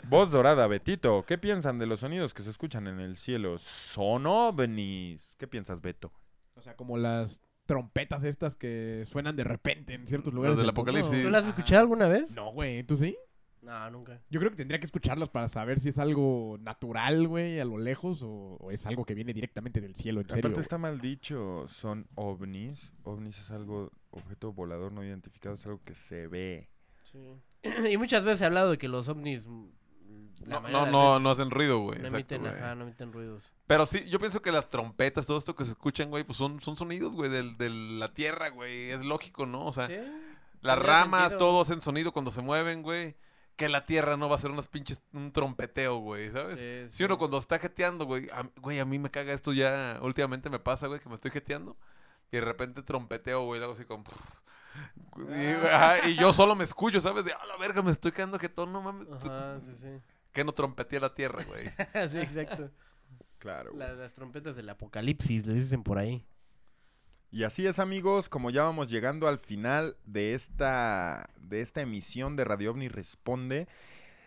Voz 0.09 0.31
dorada, 0.31 0.67
Betito. 0.67 1.23
¿Qué 1.25 1.37
piensan 1.37 1.79
de 1.79 1.85
los 1.85 2.01
sonidos 2.01 2.33
que 2.33 2.43
se 2.43 2.49
escuchan 2.49 2.87
en 2.87 2.99
el 2.99 3.15
cielo? 3.15 3.57
Son 3.57 4.25
ovnis. 4.25 5.35
¿Qué 5.39 5.47
piensas, 5.47 5.81
Beto? 5.81 6.11
O 6.55 6.61
sea, 6.61 6.75
como 6.75 6.97
las 6.97 7.39
trompetas 7.65 8.23
estas 8.23 8.55
que 8.55 9.03
suenan 9.07 9.35
de 9.35 9.45
repente 9.45 9.93
en 9.93 10.05
ciertos 10.07 10.33
Los 10.33 10.35
lugares. 10.35 10.57
del 10.57 10.65
mundo. 10.65 10.81
apocalipsis. 10.81 11.23
¿Tú 11.23 11.29
lo 11.29 11.37
has 11.37 11.47
escuchado 11.47 11.81
alguna 11.81 12.07
vez? 12.07 12.29
No, 12.31 12.51
güey. 12.51 12.83
¿Tú 12.83 12.97
sí? 12.97 13.15
No, 13.61 13.89
nunca. 13.91 14.19
Yo 14.29 14.39
creo 14.39 14.49
que 14.51 14.57
tendría 14.57 14.79
que 14.79 14.87
escucharlos 14.87 15.29
para 15.29 15.47
saber 15.47 15.79
si 15.79 15.89
es 15.89 15.99
algo 15.99 16.57
natural, 16.59 17.27
güey, 17.27 17.59
a 17.59 17.65
lo 17.65 17.77
lejos, 17.77 18.23
o, 18.23 18.57
o 18.59 18.71
es 18.71 18.85
algo 18.87 19.05
que 19.05 19.13
viene 19.13 19.33
directamente 19.33 19.79
del 19.79 19.93
cielo, 19.93 20.19
en 20.21 20.25
serio. 20.27 20.39
Aparte 20.39 20.55
güey. 20.55 20.61
está 20.63 20.77
mal 20.79 20.99
dicho, 20.99 21.65
son 21.67 22.07
ovnis. 22.15 22.91
Ovnis 23.03 23.37
es 23.39 23.51
algo, 23.51 23.91
objeto 24.11 24.53
volador 24.53 24.91
no 24.91 25.03
identificado, 25.03 25.55
es 25.55 25.65
algo 25.65 25.81
que 25.83 25.95
se 25.95 26.27
ve. 26.27 26.69
Sí. 27.03 27.19
y 27.91 27.97
muchas 27.97 28.23
veces 28.23 28.41
he 28.41 28.45
hablado 28.45 28.71
de 28.71 28.77
que 28.77 28.87
los 28.87 29.07
ovnis. 29.09 29.45
mm, 29.47 29.69
No, 30.47 30.61
no, 30.61 30.85
de 31.15 31.19
no, 31.21 31.29
hacen 31.29 31.51
ruido, 31.51 31.79
güey. 31.79 31.99
no 31.99 32.07
emiten, 32.07 32.45
ajá, 32.47 32.75
no 32.75 32.83
emiten 32.83 33.11
ruidos. 33.13 33.43
Pero 33.67 33.85
sí, 33.85 34.03
yo 34.09 34.19
pienso 34.19 34.41
que 34.41 34.51
las 34.51 34.67
trompetas, 34.69 35.25
todo 35.25 35.37
esto 35.37 35.55
que 35.55 35.63
se 35.63 35.71
escuchan, 35.71 36.09
güey, 36.09 36.23
pues 36.25 36.37
son, 36.37 36.59
son 36.61 36.75
sonidos, 36.75 37.13
güey, 37.13 37.29
del- 37.29 37.57
de 37.57 37.69
la 37.69 38.13
tierra, 38.13 38.49
güey. 38.49 38.91
Es 38.91 39.03
lógico, 39.05 39.45
¿no? 39.45 39.65
O 39.65 39.71
sea, 39.73 39.87
Sí. 39.87 39.95
las 40.61 40.77
ramas, 40.77 41.29
sentido. 41.29 41.37
todo 41.39 41.61
hacen 41.61 41.79
sonido 41.81 42.11
cuando 42.11 42.31
se 42.31 42.41
mueven, 42.41 42.81
güey. 42.83 43.15
Que 43.55 43.69
la 43.69 43.85
tierra 43.85 44.17
no 44.17 44.27
va 44.27 44.37
a 44.37 44.39
ser 44.39 44.49
unas 44.51 44.67
pinches, 44.67 45.01
un 45.13 45.31
trompeteo, 45.31 45.97
güey, 45.99 46.31
¿sabes? 46.31 46.55
Sí, 46.55 46.91
Si 46.91 46.97
sí. 46.97 47.03
uno 47.03 47.17
cuando 47.17 47.37
está 47.37 47.59
jeteando, 47.59 48.05
güey, 48.05 48.27
a, 48.31 48.43
güey, 48.59 48.79
a 48.79 48.85
mí 48.85 48.97
me 48.97 49.11
caga 49.11 49.33
esto 49.33 49.53
ya, 49.53 49.99
últimamente 50.01 50.49
me 50.49 50.57
pasa, 50.59 50.87
güey, 50.87 50.99
que 50.99 51.09
me 51.09 51.15
estoy 51.15 51.31
jeteando 51.31 51.77
y 52.31 52.37
de 52.37 52.41
repente 52.41 52.81
trompeteo, 52.81 53.45
güey, 53.45 53.61
algo 53.61 53.73
así 53.73 53.85
como... 53.85 54.03
Y, 55.17 55.67
ajá, 55.67 56.07
y 56.07 56.15
yo 56.15 56.31
solo 56.31 56.55
me 56.55 56.63
escucho, 56.63 57.01
¿sabes? 57.01 57.25
De, 57.25 57.33
a 57.33 57.45
la 57.45 57.57
verga, 57.57 57.81
me 57.81 57.91
estoy 57.91 58.13
quedando 58.13 58.39
jetón, 58.39 58.71
no 58.71 58.81
mames. 58.81 59.05
Ajá, 59.11 59.59
sí, 59.59 59.75
sí. 59.75 59.87
Que 60.31 60.45
no 60.45 60.53
trompetea 60.53 61.01
la 61.01 61.13
tierra, 61.13 61.43
güey. 61.43 61.67
sí, 62.09 62.19
exacto. 62.19 62.71
Claro. 63.37 63.73
Las, 63.75 63.97
las 63.97 64.13
trompetas 64.13 64.55
del 64.55 64.69
apocalipsis, 64.69 65.45
le 65.45 65.55
dicen 65.55 65.83
por 65.83 65.97
ahí. 65.97 66.25
Y 67.31 67.43
así 67.43 67.67
es, 67.67 67.79
amigos, 67.79 68.27
como 68.27 68.49
ya 68.49 68.63
vamos 68.63 68.87
llegando 68.87 69.27
al 69.27 69.39
final 69.39 69.97
de 70.05 70.33
esta, 70.33 71.29
de 71.39 71.61
esta 71.61 71.81
emisión 71.81 72.35
de 72.35 72.45
Radio 72.45 72.71
OVNI 72.71 72.89
Responde, 72.89 73.67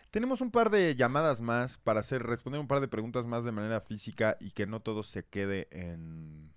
tenemos 0.09 0.41
un 0.41 0.49
par 0.49 0.71
de 0.71 0.95
llamadas 0.95 1.39
más 1.39 1.77
para 1.77 1.99
hacer, 1.99 2.23
responder 2.23 2.59
un 2.59 2.67
par 2.67 2.79
de 2.79 2.87
preguntas 2.87 3.25
más 3.25 3.45
de 3.45 3.51
manera 3.51 3.81
física 3.81 4.37
y 4.39 4.51
que 4.51 4.65
no 4.65 4.79
todo 4.79 5.03
se 5.03 5.23
quede 5.23 5.67
en, 5.71 6.54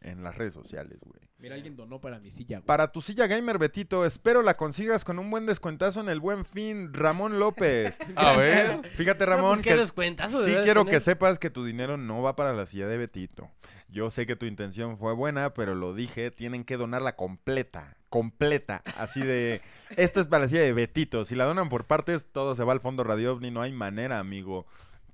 en 0.00 0.22
las 0.22 0.36
redes 0.36 0.54
sociales, 0.54 0.98
güey. 1.00 1.20
Mira, 1.40 1.54
alguien 1.54 1.76
donó 1.76 2.00
para 2.00 2.18
mi 2.18 2.30
silla, 2.30 2.58
güey. 2.58 2.66
Para 2.66 2.90
tu 2.90 3.00
silla 3.00 3.26
gamer, 3.26 3.58
Betito, 3.58 4.04
espero 4.04 4.42
la 4.42 4.56
consigas 4.56 5.04
con 5.04 5.18
un 5.18 5.30
buen 5.30 5.46
descuentazo 5.46 6.00
en 6.00 6.08
el 6.08 6.18
buen 6.20 6.44
fin, 6.44 6.92
Ramón 6.92 7.38
López. 7.38 7.98
A 8.16 8.36
ver. 8.36 8.80
Fíjate, 8.94 9.24
No, 9.24 9.30
Ramón, 9.30 9.54
pues, 9.56 9.66
qué 9.66 9.70
que 9.74 9.76
descuentazo 9.80 10.42
sí 10.42 10.52
quiero 10.62 10.82
tener. 10.82 10.94
que 10.94 11.00
sepas 11.00 11.38
que 11.38 11.50
tu 11.50 11.64
dinero 11.64 11.96
no 11.96 12.22
va 12.22 12.34
para 12.34 12.52
la 12.52 12.66
silla 12.66 12.86
de 12.88 12.96
Betito. 12.98 13.50
Yo 13.88 14.10
sé 14.10 14.26
que 14.26 14.36
tu 14.36 14.46
intención 14.46 14.98
fue 14.98 15.14
buena, 15.14 15.54
pero 15.54 15.74
lo 15.74 15.94
dije, 15.94 16.30
tienen 16.30 16.64
que 16.64 16.76
donarla 16.76 17.16
completa, 17.16 17.96
completa, 18.10 18.82
así 18.98 19.20
de, 19.22 19.62
esto 19.96 20.20
es 20.20 20.26
para 20.26 20.44
la 20.44 20.48
silla 20.48 20.60
de 20.62 20.72
Betito. 20.72 21.24
Si 21.24 21.34
la 21.34 21.44
donan 21.44 21.68
por 21.68 21.86
partes, 21.86 22.26
todo 22.30 22.54
se 22.54 22.64
va 22.64 22.72
al 22.72 22.80
fondo 22.80 23.02
Radio 23.04 23.32
OVNI, 23.32 23.50
no 23.50 23.62
hay 23.62 23.72
manera, 23.72 24.18
amigo. 24.18 24.66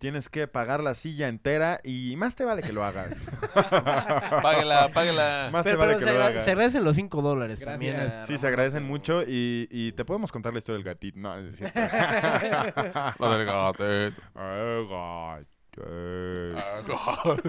Tienes 0.05 0.29
que 0.29 0.47
pagar 0.47 0.83
la 0.83 0.95
silla 0.95 1.29
entera 1.29 1.81
y 1.83 2.15
más 2.19 2.37
te 2.37 2.45
vale 2.45 2.63
que 2.63 2.75
lo 2.75 2.85
hagas. 2.85 3.31
Páguela, 4.43 4.91
páguela. 4.93 5.49
Más 5.51 5.65
te 5.65 5.75
vale 5.77 5.95
pero 5.95 5.99
que 5.99 6.05
se, 6.05 6.13
lo 6.13 6.23
hagas. 6.23 6.45
se 6.45 6.51
agradecen 6.51 6.85
los 6.85 6.95
5 6.97 7.23
dólares 7.23 7.59
Gracias. 7.61 7.73
también. 7.73 8.13
Sí, 8.27 8.37
se 8.37 8.47
agradecen 8.47 8.85
mucho 8.85 9.23
y, 9.23 9.67
y 9.71 9.93
te 9.93 10.05
podemos 10.05 10.31
contar 10.31 10.53
la 10.53 10.59
historia 10.59 10.77
del 10.77 10.85
gatito. 10.85 11.19
No, 11.19 11.39
es 11.39 11.57
cierto. 11.57 11.81
Lo 13.19 13.39
del 13.39 13.47
gatito. 13.47 14.23
El 14.37 14.89
gatito. 16.55 17.43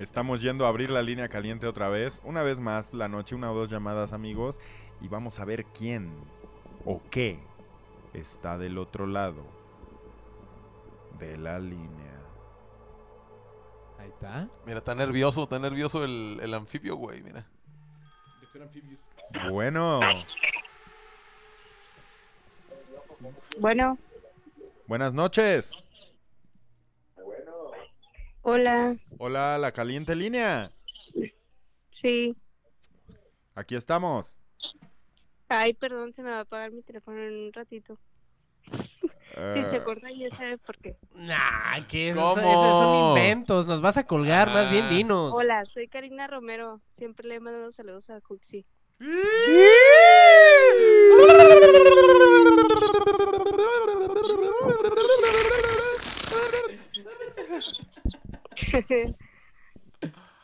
Estamos 0.00 0.42
yendo 0.42 0.66
a 0.66 0.70
abrir 0.70 0.90
la 0.90 1.02
línea 1.02 1.28
caliente 1.28 1.68
otra 1.68 1.88
vez. 1.88 2.20
Una 2.24 2.42
vez 2.42 2.58
más, 2.58 2.92
la 2.92 3.06
noche, 3.06 3.36
una 3.36 3.52
o 3.52 3.54
dos 3.54 3.68
llamadas, 3.68 4.12
amigos. 4.12 4.58
Y 5.00 5.06
vamos 5.06 5.38
a 5.38 5.44
ver 5.44 5.66
quién 5.66 6.10
o 6.84 7.00
qué 7.12 7.38
está 8.16 8.58
del 8.58 8.78
otro 8.78 9.06
lado 9.06 9.44
de 11.18 11.36
la 11.36 11.58
línea. 11.58 12.16
Ahí 13.98 14.08
está. 14.08 14.48
Mira, 14.64 14.78
está 14.78 14.94
nervioso, 14.94 15.44
está 15.44 15.58
nervioso 15.58 16.04
el, 16.04 16.38
el 16.42 16.54
anfibio, 16.54 16.96
güey, 16.96 17.22
mira. 17.22 17.46
Bueno, 19.50 20.00
Bueno, 23.58 23.98
buenas 24.86 25.12
noches. 25.12 25.72
hola, 28.42 28.96
Hola, 29.18 29.58
la 29.58 29.72
caliente 29.72 30.14
línea. 30.14 30.70
sí. 31.90 32.36
Aquí 33.54 33.74
estamos. 33.74 34.36
Ay, 35.48 35.74
perdón, 35.74 36.12
se 36.14 36.22
me 36.22 36.30
va 36.30 36.38
a 36.38 36.40
apagar 36.40 36.72
mi 36.72 36.82
teléfono 36.82 37.18
en 37.22 37.46
un 37.46 37.52
ratito. 37.52 37.98
Si 39.54 39.62
se 39.70 39.82
corta, 39.84 40.10
ya 40.10 40.30
sabes 40.34 40.58
por 40.60 40.78
qué. 40.78 40.96
Nah, 41.14 41.78
que 41.90 42.08
esos, 42.08 42.22
¿Cómo? 42.22 42.40
esos 42.40 42.82
son 42.82 43.08
inventos. 43.10 43.66
Nos 43.66 43.82
vas 43.82 43.98
a 43.98 44.06
colgar, 44.06 44.48
más 44.48 44.70
bien 44.70 44.84
Ah. 44.84 44.88
dinos. 44.88 45.30
Hola, 45.34 45.62
soy 45.66 45.88
Karina 45.88 46.26
Romero. 46.26 46.80
Siempre 46.96 47.28
le 47.28 47.34
he 47.34 47.40
mandado 47.40 47.70
saludos 47.72 48.08
a 48.08 48.18
Cuxi. 48.22 48.64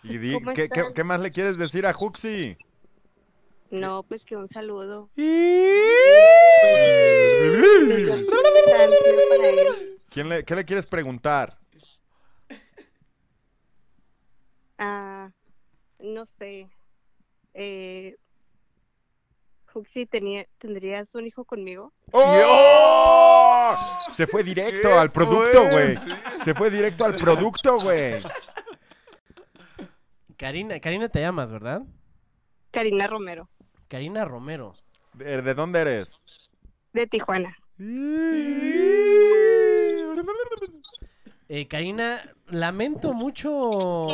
y 0.03 0.19
di- 0.19 0.33
¿Cómo 0.41 0.53
¿qué, 0.53 0.69
qué, 0.69 0.83
qué 0.95 1.05
más 1.05 1.21
le 1.21 1.33
quieres 1.33 1.59
decir 1.59 1.87
a 1.87 1.93
Juxi? 1.93 2.57
No, 3.73 4.03
pues 4.05 4.25
que 4.25 4.37
un 4.37 4.49
saludo. 4.49 5.11
¿Quién 10.11 10.29
le, 10.29 10.45
¿Qué 10.45 10.55
le 10.55 10.65
quieres 10.65 10.87
preguntar? 10.87 11.59
Ah, 14.79 15.31
no 15.99 16.27
sé. 16.27 16.69
Eh, 17.55 18.17
Cuxi, 19.73 20.05
tenía, 20.07 20.47
¿tendrías 20.59 21.15
un 21.15 21.27
hijo 21.27 21.45
conmigo? 21.45 21.93
¡Oh! 22.11 23.75
Se 24.11 24.27
fue 24.27 24.43
directo 24.45 24.89
¿Qué 24.89 24.95
al 24.95 25.11
producto, 25.11 25.63
fue? 25.63 25.71
güey. 25.71 25.97
Se 26.45 26.53
fue 26.53 26.71
directo 26.71 27.07
al 27.07 27.17
producto, 27.17 27.79
güey. 27.79 28.21
Karina, 30.37 30.79
Karina 30.79 31.09
te 31.09 31.21
llamas, 31.21 31.51
¿verdad? 31.51 31.83
Karina 32.71 33.07
Romero, 33.07 33.49
Karina 33.93 34.25
Romero. 34.25 34.75
¿De, 35.13 35.43
de 35.43 35.53
dónde 35.53 35.81
eres? 35.81 36.19
de 36.95 37.07
Tijuana. 37.07 37.55
Eh, 41.51 41.69
Karina, 41.69 42.23
lamento 42.47 43.13
mucho 43.13 44.07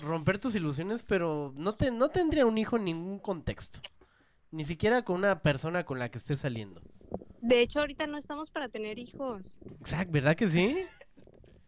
romper 0.00 0.38
tus 0.38 0.54
ilusiones, 0.54 1.02
pero 1.02 1.52
no, 1.56 1.74
te, 1.74 1.90
no 1.90 2.08
tendría 2.08 2.46
un 2.46 2.56
hijo 2.56 2.78
en 2.78 2.84
ningún 2.84 3.18
contexto. 3.18 3.82
Ni 4.50 4.64
siquiera 4.64 5.02
con 5.02 5.16
una 5.16 5.42
persona 5.42 5.84
con 5.84 5.98
la 5.98 6.10
que 6.10 6.16
estés 6.16 6.38
saliendo. 6.38 6.80
De 7.42 7.60
hecho, 7.60 7.80
ahorita 7.80 8.06
no 8.06 8.16
estamos 8.16 8.50
para 8.50 8.70
tener 8.70 8.98
hijos. 8.98 9.42
Exacto, 9.78 10.12
¿verdad 10.12 10.36
que 10.36 10.48
sí? 10.48 10.86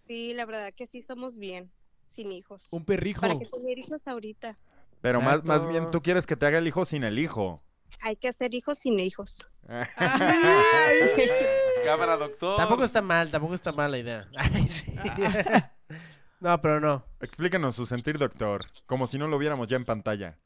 Sí, 0.06 0.32
la 0.32 0.46
verdad 0.46 0.72
que 0.74 0.86
sí 0.86 1.00
estamos 1.00 1.36
bien, 1.36 1.70
sin 2.08 2.32
hijos. 2.32 2.68
Un 2.70 2.86
perrijo. 2.86 3.20
¿Para 3.20 3.38
qué 3.38 3.44
tener 3.44 3.78
hijos 3.78 4.00
ahorita? 4.06 4.56
Pero 5.02 5.20
más, 5.20 5.44
más 5.44 5.68
bien 5.68 5.90
tú 5.90 6.00
quieres 6.00 6.26
que 6.26 6.36
te 6.36 6.46
haga 6.46 6.58
el 6.58 6.66
hijo 6.66 6.86
sin 6.86 7.04
el 7.04 7.18
hijo. 7.18 7.60
Hay 8.00 8.16
que 8.16 8.28
hacer 8.28 8.54
hijos 8.54 8.78
sin 8.78 8.98
hijos. 9.00 9.46
Cámara, 11.84 12.16
doctor. 12.16 12.56
Tampoco 12.56 12.84
está 12.84 13.02
mal, 13.02 13.30
tampoco 13.30 13.54
está 13.54 13.72
mal 13.72 13.90
la 13.90 13.98
idea. 13.98 14.28
Ay, 14.36 14.68
sí. 14.68 14.94
no, 16.40 16.60
pero 16.62 16.80
no. 16.80 17.04
Explícanos 17.20 17.76
su 17.76 17.84
sentir, 17.84 18.16
doctor. 18.16 18.64
Como 18.86 19.06
si 19.06 19.18
no 19.18 19.28
lo 19.28 19.38
viéramos 19.38 19.68
ya 19.68 19.76
en 19.76 19.84
pantalla. 19.84 20.38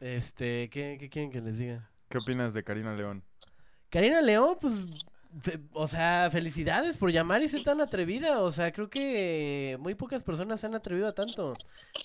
Este, 0.00 0.70
¿qué, 0.70 0.96
qué 0.98 1.10
quieren 1.10 1.30
que 1.30 1.40
les 1.40 1.58
diga? 1.58 1.90
¿Qué 2.08 2.18
opinas 2.18 2.54
de 2.54 2.64
Karina 2.64 2.94
León? 2.94 3.24
Karina 3.90 4.22
León, 4.22 4.56
pues 4.60 4.74
o 5.72 5.86
sea, 5.86 6.28
felicidades 6.30 6.96
por 6.96 7.10
llamar 7.10 7.42
y 7.42 7.48
ser 7.48 7.62
tan 7.64 7.80
atrevida. 7.80 8.40
O 8.40 8.52
sea, 8.52 8.72
creo 8.72 8.90
que 8.90 9.76
muy 9.80 9.94
pocas 9.94 10.22
personas 10.22 10.60
se 10.60 10.66
han 10.66 10.74
atrevido 10.74 11.08
a 11.08 11.14
tanto. 11.14 11.54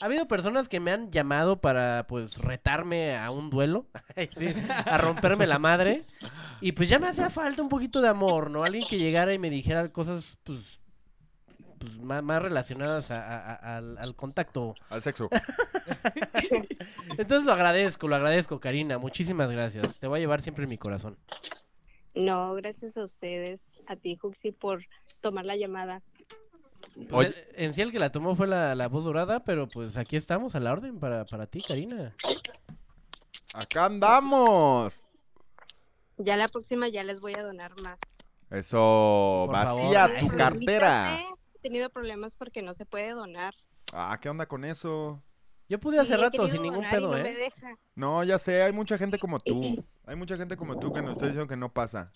Ha 0.02 0.06
habido 0.06 0.28
personas 0.28 0.70
que 0.70 0.80
me 0.80 0.92
han 0.92 1.12
llamado 1.12 1.60
para, 1.60 2.06
pues, 2.08 2.38
retarme 2.38 3.18
a 3.18 3.30
un 3.32 3.50
duelo, 3.50 3.86
sí, 4.38 4.48
a 4.86 4.98
romperme 4.98 5.46
la 5.48 5.60
madre. 5.60 6.06
Y 6.62 6.72
pues 6.72 6.90
ya 6.90 7.00
me 7.00 7.08
hacía 7.08 7.30
falta 7.30 7.62
un 7.62 7.70
poquito 7.70 8.02
de 8.02 8.08
amor, 8.08 8.50
¿no? 8.50 8.64
Alguien 8.64 8.86
que 8.88 8.98
llegara 8.98 9.34
y 9.34 9.40
me 9.40 9.50
dijera 9.50 9.90
cosas, 9.90 10.38
pues, 10.44 10.80
pues 11.80 11.94
más, 12.00 12.24
más 12.24 12.42
relacionadas 12.42 13.12
a- 13.12 13.22
a- 13.22 13.54
a- 13.54 13.78
al, 13.78 13.98
al 14.00 14.16
contacto. 14.16 14.74
Al 14.90 15.04
sexo. 15.04 15.30
Entonces 17.18 17.46
lo 17.46 17.54
agradezco, 17.54 18.08
lo 18.08 18.16
agradezco, 18.16 18.60
Karina. 18.60 18.98
Muchísimas 18.98 19.52
gracias. 19.52 20.00
Te 20.00 20.08
voy 20.08 20.18
a 20.18 20.22
llevar 20.22 20.42
siempre 20.42 20.64
en 20.64 20.70
mi 20.70 20.78
corazón. 20.78 21.18
No, 22.18 22.54
gracias 22.56 22.98
a 22.98 23.06
ustedes, 23.06 23.60
a 23.88 23.96
ti, 23.96 24.16
Juxi, 24.16 24.52
por 24.52 24.84
tomar 25.22 25.46
la 25.46 25.56
llamada. 25.56 26.02
Pues, 27.10 27.28
el- 27.56 27.66
en 27.66 27.74
sí 27.74 27.82
el 27.82 27.92
que 27.92 28.00
la 28.00 28.12
tomó 28.12 28.36
fue 28.36 28.48
la, 28.48 28.74
la 28.76 28.88
voz 28.88 29.04
dorada, 29.04 29.44
pero 29.44 29.68
pues 29.68 29.98
aquí 29.98 30.16
estamos 30.16 30.56
a 30.56 30.60
la 30.60 30.72
orden 30.72 31.00
para, 31.00 31.26
para 31.26 31.46
ti, 31.46 31.62
Karina. 31.62 32.16
Acá 33.54 33.86
andamos. 33.86 35.06
Ya 36.18 36.36
la 36.38 36.48
próxima 36.48 36.88
ya 36.90 37.04
les 37.04 37.20
voy 37.20 37.34
a 37.38 37.44
donar 37.44 37.80
más. 37.82 38.00
Eso, 38.50 39.44
Por 39.46 39.54
vacía 39.56 40.08
favor. 40.08 40.18
tu 40.20 40.28
cartera. 40.36 41.20
He 41.56 41.60
tenido 41.60 41.90
problemas 41.90 42.36
porque 42.36 42.62
no 42.64 42.74
se 42.74 42.86
puede 42.86 43.12
donar. 43.12 43.54
Ah, 43.94 44.18
¿qué 44.20 44.30
onda 44.30 44.48
con 44.48 44.66
eso? 44.66 45.22
Yo 45.70 45.80
pude 45.80 46.00
hace 46.00 46.16
Sí, 46.16 46.22
rato 46.22 46.48
sin 46.48 46.62
ningún 46.62 46.86
pedo, 46.90 47.10
no 47.10 47.18
¿eh? 47.18 47.52
No, 47.96 48.24
ya 48.24 48.40
sé, 48.40 48.62
hay 48.64 48.72
mucha 48.72 48.98
gente 48.98 49.20
como 49.20 49.40
tú. 49.40 49.84
Hay 50.08 50.16
mucha 50.16 50.38
gente 50.38 50.56
como 50.56 50.78
tú 50.80 50.94
que 50.94 51.02
nos 51.02 51.12
está 51.14 51.26
diciendo 51.26 51.48
que 51.50 51.58
no 51.58 51.74
pasa. 51.74 52.10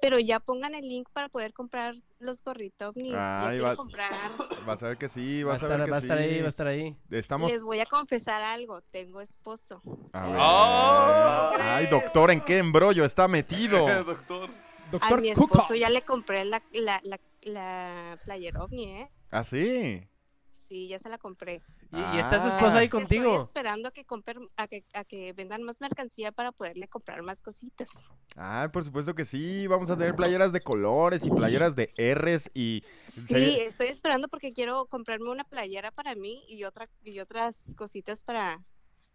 Pero 0.00 0.18
ya 0.18 0.40
pongan 0.40 0.74
el 0.74 0.86
link 0.88 1.08
para 1.12 1.28
poder 1.28 1.52
comprar 1.52 1.94
los 2.18 2.42
gorritos. 2.42 2.96
Ni 2.96 3.12
Ay, 3.14 3.60
va- 3.60 3.76
comprar. 3.76 4.10
Vas 4.66 4.82
a 4.82 4.88
ver 4.88 4.98
que 4.98 5.06
sí, 5.08 5.44
Va 5.44 5.52
a 5.52 5.54
vas 5.54 5.62
a, 5.62 5.66
estar, 5.66 5.78
ver 5.78 5.84
que 5.84 5.90
va 5.92 5.96
a 5.96 6.00
sí. 6.00 6.06
estar 6.06 6.18
ahí, 6.18 6.40
va 6.40 6.46
a 6.46 6.48
estar 6.48 6.66
ahí. 6.66 6.96
Estamos. 7.10 7.52
Les 7.52 7.62
voy 7.62 7.78
a 7.78 7.86
confesar 7.86 8.42
algo. 8.42 8.80
Tengo 8.90 9.20
esposo. 9.20 9.80
A 10.12 10.26
ver. 10.26 10.36
¡Oh! 10.40 11.52
Ay, 11.62 11.86
doctor, 11.86 12.32
¿en 12.32 12.40
qué 12.40 12.58
embrollo 12.58 13.04
está 13.04 13.28
metido? 13.28 13.86
Doctor. 14.04 14.50
A 14.50 14.90
Doctor 14.90 15.20
mi 15.22 15.32
Cook. 15.34 15.50
esposo 15.54 15.74
ya 15.76 15.88
le 15.88 16.02
compré 16.02 16.44
la, 16.44 16.60
la, 16.72 17.00
la, 17.04 17.20
la 17.42 18.18
player 18.24 18.56
ovni, 18.58 18.86
¿eh? 19.02 19.10
¿Ah, 19.30 19.44
sí? 19.44 20.02
Sí, 20.50 20.88
ya 20.88 20.98
se 20.98 21.08
la 21.08 21.18
compré. 21.18 21.62
Y, 21.94 22.16
y 22.16 22.18
está 22.20 22.40
tu 22.42 22.48
Ah. 22.48 22.56
esposa 22.56 22.78
ahí 22.78 22.84
Estoy 22.86 23.00
contigo. 23.00 23.42
esperando 23.44 23.88
a 23.88 23.92
que, 23.92 24.04
compren- 24.06 24.48
a, 24.56 24.66
que, 24.66 24.84
a 24.94 25.04
que 25.04 25.32
vendan 25.32 25.62
más 25.62 25.80
mercancía 25.80 26.32
para 26.32 26.50
poderle 26.52 26.88
comprar 26.88 27.22
más 27.22 27.40
cositas. 27.42 27.88
Ah, 28.36 28.68
por 28.72 28.84
supuesto 28.84 29.14
que 29.14 29.24
sí. 29.24 29.66
Vamos 29.68 29.90
a 29.90 29.96
tener 29.96 30.16
playeras 30.16 30.52
de 30.52 30.60
colores 30.60 31.24
y 31.26 31.30
playeras 31.30 31.76
de 31.76 31.92
R's 31.96 32.50
y... 32.54 32.82
Sí, 33.26 33.60
estoy 33.60 33.86
esperando 33.88 34.28
porque 34.28 34.52
quiero 34.52 34.86
comprarme 34.86 35.30
una 35.30 35.44
playera 35.44 35.90
para 35.92 36.14
mí 36.14 36.42
y 36.48 36.64
otra 36.64 36.88
y 37.02 37.20
otras 37.20 37.62
cositas 37.76 38.24
para 38.24 38.60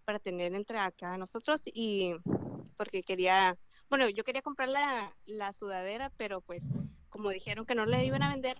para 0.06 0.18
tener 0.18 0.56
entre 0.56 0.80
acá 0.80 1.18
nosotros 1.18 1.62
y 1.66 2.14
porque 2.78 3.04
quería, 3.04 3.56
bueno, 3.92 4.10
yo 4.10 4.24
quería 4.24 4.42
comprar 4.42 4.68
la, 4.70 5.16
la 5.28 5.54
sudadera, 5.54 6.12
pero 6.18 6.42
pues 6.42 6.64
como 7.10 7.30
dijeron 7.30 7.64
que 7.68 7.76
no 7.76 7.86
la 7.86 8.04
iban 8.04 8.24
a 8.24 8.30
vender, 8.30 8.60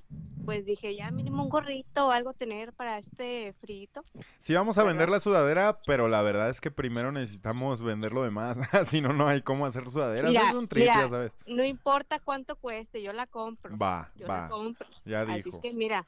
pues 0.50 0.66
dije 0.66 0.96
ya 0.96 1.12
mínimo 1.12 1.44
un 1.44 1.50
gorrito 1.50 2.08
o 2.08 2.12
algo 2.12 2.34
tener 2.34 2.74
para 2.74 2.98
este 2.98 3.54
frito. 3.62 4.04
Sí, 4.40 4.56
vamos 4.56 4.80
a 4.80 4.84
vender 4.84 5.08
la 5.08 5.20
sudadera, 5.20 5.80
pero 5.86 6.08
la 6.08 6.24
verdad 6.24 6.50
es 6.50 6.60
que 6.60 6.72
primero 6.72 7.12
necesitamos 7.12 7.84
vender 7.84 8.14
lo 8.14 8.24
demás. 8.24 8.58
si 8.86 9.00
no, 9.00 9.14
no 9.14 9.28
hay 9.28 9.44
cómo 9.44 9.68
hacer 9.68 9.88
sudaderas. 9.88 10.32
Mira, 10.32 10.50
es 10.50 10.56
un 10.56 10.68
trip, 10.68 10.86
mira, 10.86 11.02
ya 11.02 11.10
sabes. 11.10 11.34
No 11.46 11.64
importa 11.64 12.18
cuánto 12.20 12.56
cueste, 12.56 13.04
yo 13.04 13.14
la 13.14 13.28
compro. 13.28 13.78
Va, 13.78 14.12
yo 14.16 14.26
la 14.26 14.34
va. 14.34 14.50
compro. 14.50 14.88
Ya 15.06 15.22
Así 15.22 15.44
dijo. 15.44 15.58
es 15.58 15.62
que 15.62 15.72
mira, 15.78 16.08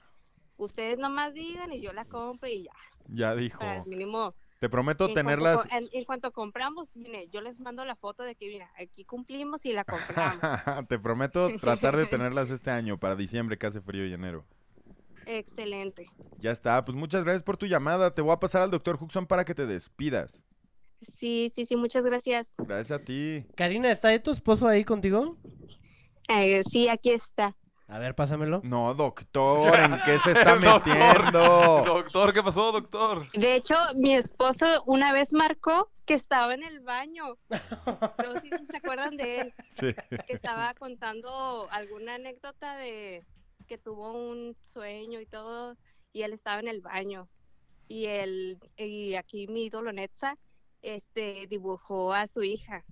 ustedes 0.57 0.97
nomás 0.97 1.35
digan 1.35 1.71
y 1.71 1.79
yo 1.79 1.93
la 1.93 2.05
compro 2.05 2.49
y 2.49 2.63
ya. 2.63 2.73
Ya 3.09 3.35
dijo. 3.35 3.59
Para 3.59 3.77
el 3.77 3.85
mínimo 3.85 4.33
Te 4.61 4.69
prometo 4.69 5.07
en 5.07 5.15
tenerlas... 5.15 5.67
en, 5.71 5.89
en 5.91 6.05
cuanto 6.05 6.31
compramos, 6.31 6.87
mire, 6.93 7.27
yo 7.29 7.41
les 7.41 7.59
mando 7.59 7.83
la 7.83 7.95
foto 7.95 8.21
de 8.21 8.35
que, 8.35 8.45
mira, 8.45 8.71
aquí 8.79 9.03
cumplimos 9.05 9.65
y 9.65 9.73
la 9.73 9.83
compramos. 9.83 10.39
Te 10.87 10.99
prometo 10.99 11.49
tratar 11.59 11.97
de 11.97 12.05
tenerlas 12.05 12.51
este 12.51 12.69
año 12.69 12.99
para 12.99 13.15
diciembre 13.15 13.57
que 13.57 13.65
hace 13.65 13.81
frío 13.81 14.05
y 14.05 14.13
enero. 14.13 14.45
Excelente. 15.25 16.05
Ya 16.37 16.51
está, 16.51 16.85
pues 16.85 16.95
muchas 16.95 17.23
gracias 17.23 17.41
por 17.41 17.57
tu 17.57 17.65
llamada. 17.65 18.13
Te 18.13 18.21
voy 18.21 18.33
a 18.33 18.39
pasar 18.39 18.61
al 18.61 18.69
doctor 18.69 18.99
Huxon 19.01 19.25
para 19.25 19.45
que 19.45 19.55
te 19.55 19.65
despidas. 19.65 20.43
Sí, 21.01 21.51
sí, 21.55 21.65
sí, 21.65 21.75
muchas 21.75 22.05
gracias. 22.05 22.53
Gracias 22.59 22.99
a 22.99 23.03
ti. 23.03 23.47
Karina, 23.55 23.89
¿está 23.89 24.15
tu 24.21 24.29
esposo 24.29 24.67
ahí 24.67 24.85
contigo? 24.85 25.37
Eh, 26.29 26.61
sí, 26.69 26.87
aquí 26.87 27.09
está. 27.09 27.55
A 27.91 27.99
ver, 27.99 28.15
pásamelo. 28.15 28.61
No, 28.63 28.93
doctor, 28.93 29.77
¿en 29.77 29.97
qué 30.05 30.17
se 30.17 30.31
está 30.31 30.55
metiendo? 30.55 31.83
Doctor, 31.85 32.33
¿qué 32.33 32.41
pasó, 32.41 32.71
doctor? 32.71 33.29
De 33.33 33.55
hecho, 33.55 33.75
mi 33.95 34.15
esposo 34.15 34.65
una 34.85 35.11
vez 35.11 35.33
marcó 35.33 35.91
que 36.05 36.13
estaba 36.13 36.53
en 36.53 36.63
el 36.63 36.79
baño. 36.79 37.37
No 37.49 38.33
sé 38.39 38.41
si 38.43 38.65
se 38.65 38.77
acuerdan 38.77 39.17
de 39.17 39.41
él, 39.41 39.53
Sí. 39.69 39.93
que 40.25 40.33
estaba 40.33 40.73
contando 40.75 41.67
alguna 41.69 42.15
anécdota 42.15 42.77
de 42.77 43.25
que 43.67 43.77
tuvo 43.77 44.13
un 44.13 44.55
sueño 44.71 45.19
y 45.19 45.25
todo, 45.25 45.75
y 46.13 46.21
él 46.21 46.31
estaba 46.31 46.61
en 46.61 46.69
el 46.69 46.79
baño. 46.79 47.27
Y 47.89 48.05
él, 48.05 48.57
y 48.77 49.15
aquí 49.15 49.47
mi 49.47 49.65
ídolo 49.65 49.91
Netza, 49.91 50.37
este, 50.81 51.45
dibujó 51.47 52.13
a 52.13 52.25
su 52.27 52.41
hija. 52.41 52.85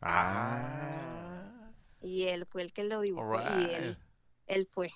Ah. 0.00 1.72
Y 2.00 2.24
él 2.28 2.46
fue 2.46 2.62
el 2.62 2.72
que 2.72 2.84
lo 2.84 3.00
dibujó 3.00 3.40
y 3.40 3.64
él, 3.74 3.98
él 4.46 4.68
fue. 4.70 4.90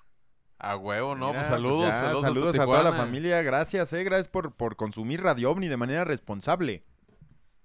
A 0.58 0.76
huevo, 0.76 1.14
no, 1.14 1.28
Mira, 1.28 1.38
pues 1.40 1.46
saludos, 1.48 1.88
ya, 1.88 1.92
saludos, 2.00 2.20
saludos 2.20 2.58
a 2.58 2.64
toda 2.66 2.82
la 2.82 2.92
familia. 2.92 3.40
Gracias, 3.42 3.92
eh. 3.94 4.04
Gracias 4.04 4.28
por, 4.28 4.54
por 4.54 4.76
consumir 4.76 5.22
Radio 5.22 5.50
OVNI 5.50 5.68
de 5.68 5.76
manera 5.78 6.04
responsable. 6.04 6.84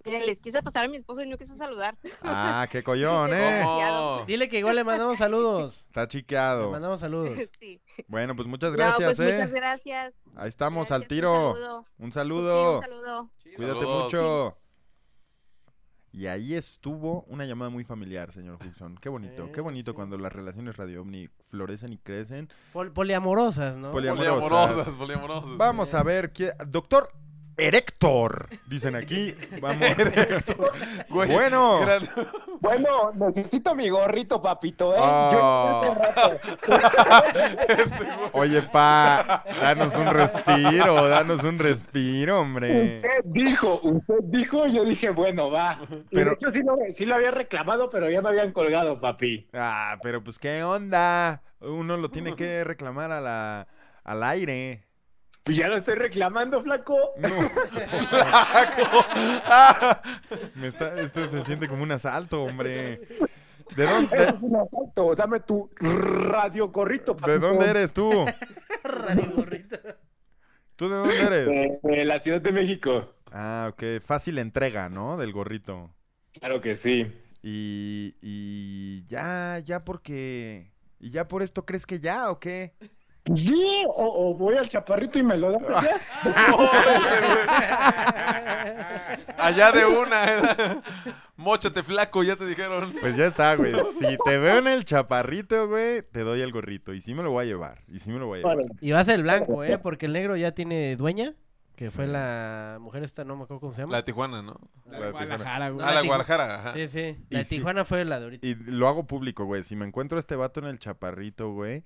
Miren, 0.06 0.26
les 0.28 0.40
quise 0.40 0.62
pasar 0.62 0.86
a 0.86 0.88
mi 0.88 0.96
esposo 0.98 1.24
y 1.24 1.28
no 1.28 1.36
quiso 1.38 1.56
saludar. 1.56 1.98
Ah, 2.22 2.68
qué 2.72 2.84
collón, 2.84 3.32
eh. 3.34 3.62
¿Cómo? 3.64 4.24
Dile 4.28 4.48
que 4.48 4.60
igual 4.60 4.76
le 4.76 4.84
mandamos 4.84 5.18
saludos. 5.18 5.86
Está 5.88 6.02
Le 6.04 6.08
chiqueado. 6.08 6.72
mandamos 6.72 7.00
saludos. 7.02 7.38
Sí. 7.60 7.82
Bueno, 8.08 8.36
pues 8.36 8.48
muchas 8.48 8.70
No, 8.72 8.78
gracias, 8.78 9.16
pues 9.18 9.28
eh. 9.28 9.34
muchas 9.34 9.52
gracias. 9.52 10.14
Ahí 10.36 10.48
estamos 10.48 10.88
Gracias, 10.88 11.02
al 11.02 11.08
tiro. 11.08 11.50
Un 11.50 11.56
saludo. 11.56 11.86
Un 11.98 12.12
Sí, 12.12 12.14
saludo. 12.14 12.78
un 12.78 12.84
saludo. 12.86 13.30
Cuídate 13.58 13.80
Saludos. 13.80 14.04
mucho. 14.06 14.58
Y 16.18 16.27
ahí 16.27 16.53
estuvo 16.56 17.24
una 17.27 17.45
llamada 17.45 17.69
muy 17.69 17.84
familiar, 17.84 18.32
señor 18.32 18.58
Huxon. 18.66 18.95
Qué 19.02 19.10
bonito, 19.10 19.48
Sí, 19.48 19.52
qué 19.53 19.60
bonito 19.60 19.92
sí. 19.92 19.95
cuando 19.95 20.18
las 20.18 20.32
relaciones 20.32 20.77
Radio 20.77 21.02
OVNI 21.02 21.27
florecen 21.44 21.92
y 21.92 21.98
crecen. 21.98 22.48
Pol- 22.72 22.94
poliamorosas, 22.94 23.76
¿no? 23.76 23.92
Poli- 23.92 24.08
Poliamorosas, 24.08 24.94
poliamorosas. 24.94 25.58
Vamos 25.58 25.94
a 25.94 26.03
ver 26.03 26.32
quién. 26.32 26.52
Doctor 26.68 27.10
Erector, 27.58 28.48
dicen 28.69 28.95
aquí. 28.95 29.34
Vamos. 29.61 29.85
Güey, 31.10 31.32
Bueno. 31.32 31.80
gran- 31.82 32.10
Bueno, 32.66 33.11
necesito 33.14 33.76
mi 33.76 33.90
gorrito, 33.90 34.42
papito, 34.42 34.94
¿eh? 34.95 35.00
Oh. 35.00 35.82
Yo 35.84 35.94
güey. 35.94 36.80
Oye, 38.34 38.61
pa, 38.64 39.44
danos 39.61 39.95
un 39.95 40.08
respiro, 40.08 41.08
danos 41.08 41.44
un 41.44 41.60
respiro, 41.60 42.42
hombre. 42.42 42.98
Usted 42.98 43.10
dijo, 43.26 43.80
usted 43.84 44.16
dijo, 44.24 44.66
yo 44.66 44.84
dije, 44.84 45.11
bueno, 45.11 45.52
va. 45.52 45.80
Y 46.10 46.16
Pero- 46.16 46.32
de 46.32 46.35
hecho 46.35 46.52
sí 46.52 46.64
lo, 46.64 46.76
sí 46.98 47.06
lo 47.06 47.16
había 47.16 47.32
reclamado, 47.32 47.90
pero 47.92 48.10
ya 48.10 48.22
me 48.22 48.30
habían 48.30 48.52
colgado, 48.52 49.00
papi. 49.00 49.48
Ah, 49.53 49.98
pero 50.02 50.24
pues 50.24 50.40
qué 50.40 50.64
onda. 50.64 51.44
Uno 51.61 51.98
lo 51.98 52.10
tiene 52.10 52.35
que 52.35 52.64
reclamar 52.64 53.11
a 53.11 53.22
la, 53.22 53.68
al 54.03 54.24
aire. 54.24 54.85
Pues 55.46 55.58
ya 55.58 55.68
lo 55.68 55.78
estoy 55.78 55.94
reclamando, 55.94 56.64
flaco. 56.64 56.98
No. 57.18 57.30
Me 60.56 60.68
está, 60.68 61.00
esto 61.00 61.28
se 61.28 61.44
siente 61.44 61.68
como 61.68 61.84
un 61.84 61.92
asalto, 61.92 62.44
hombre. 62.44 63.02
¿De 63.76 63.86
dónde, 63.86 64.24
es 64.24 64.34
un 64.42 64.56
asalto. 64.56 65.14
Dame 65.14 65.42
tu 65.42 65.70
radio 65.80 66.70
gorrito, 66.70 67.16
papito. 67.16 67.32
de 67.32 67.38
dónde 67.38 67.70
eres 67.70 67.94
tú? 67.94 68.26
Radio 68.84 69.34
gorrita. 69.36 69.80
¿Tú 70.76 70.90
de 70.90 70.96
dónde 70.96 71.22
eres? 71.22 71.46
De, 71.46 71.80
de 71.84 72.06
la 72.06 72.18
Ciudad 72.18 72.42
de 72.42 72.52
México. 72.52 73.14
Ah, 73.32 73.70
ok. 73.72 74.02
Fácil 74.02 74.40
entrega, 74.40 74.90
¿no? 74.90 75.16
Del 75.16 75.32
gorrito. 75.32 75.94
Claro 76.40 76.60
que 76.60 76.76
sí. 76.76 77.06
Y, 77.44 78.16
y 78.20 79.06
ya, 79.06 79.60
ya 79.60 79.86
porque... 79.86 80.72
¿Y 81.00 81.12
ya 81.12 81.28
por 81.28 81.44
esto 81.44 81.68
crees 81.68 81.86
que 81.86 82.00
ya 82.00 82.32
o 82.32 82.40
qué? 82.40 82.74
Sí, 83.34 83.84
o, 83.88 84.30
o 84.30 84.36
voy 84.36 84.56
al 84.56 84.70
chaparrito 84.70 85.18
y 85.18 85.24
me 85.24 85.36
lo 85.36 85.52
das 85.52 85.64
allá. 89.38 89.72
De 89.72 89.86
una. 89.86 90.26
¿eh? 90.26 90.42
Móchate 91.38 91.84
flaco, 91.84 92.24
ya 92.24 92.36
te 92.36 92.45
dijeron. 92.45 92.94
Pues 93.02 93.16
ya 93.16 93.26
está, 93.26 93.56
güey. 93.56 93.74
Si 93.98 94.18
te 94.24 94.38
veo 94.38 94.60
en 94.60 94.68
el 94.68 94.86
chaparrito, 94.86 95.68
güey, 95.68 96.04
te 96.04 96.22
doy 96.22 96.42
el 96.42 96.52
gorrito. 96.52 96.94
Y 96.94 97.02
sí 97.02 97.14
me 97.14 97.24
lo 97.24 97.32
voy 97.32 97.45
a 97.45 97.48
llevar. 97.48 97.82
Y 97.88 98.00
sí 98.00 98.12
me 98.12 98.20
lo 98.20 98.28
voy 98.28 98.40
a 98.40 98.44
llevar. 98.44 98.66
Y 98.80 98.92
va 98.92 99.00
a 99.00 99.06
ser 99.06 99.16
el 99.16 99.24
blanco, 99.24 99.64
¿eh? 99.64 99.78
Porque 99.78 100.06
el 100.06 100.14
negro 100.14 100.38
ya 100.38 100.52
tiene 100.52 100.95
dueña. 100.95 101.34
Que 101.76 101.92
fue 101.92 102.08
la 102.08 102.78
mujer 102.80 103.04
esta, 103.04 103.26
no 103.26 103.36
me 103.36 103.44
acuerdo 103.44 103.60
cómo 103.60 103.74
se 103.74 103.82
llama. 103.82 103.92
La 103.92 103.98
de 103.98 104.04
Tijuana, 104.04 104.42
¿no? 104.42 104.58
La 104.86 105.08
de 105.08 105.12
Guadalajara, 105.12 105.70
güey. 105.72 105.86
Ah, 105.86 105.92
la 105.92 106.02
de 106.02 106.08
Guadalajara, 106.08 106.56
ajá. 106.56 106.72
Sí, 106.72 106.88
sí. 106.88 107.18
Y 107.30 107.34
La 107.34 107.40
de 107.40 107.44
sí. 107.44 107.58
Tijuana 107.58 107.84
fue 107.84 108.06
la 108.06 108.20
de 108.20 108.24
ahorita. 108.24 108.48
Y 108.48 108.56
lo 108.56 108.88
hago 108.88 109.08
público, 109.08 109.44
güey. 109.44 109.64
Si 109.64 109.76
me 109.76 109.86
encuentro 109.86 110.18
a 110.18 110.22
este 110.22 110.38
vato 110.38 110.62
en 110.62 110.68
el 110.68 110.80
chaparrito, 110.80 111.52
güey. 111.52 111.84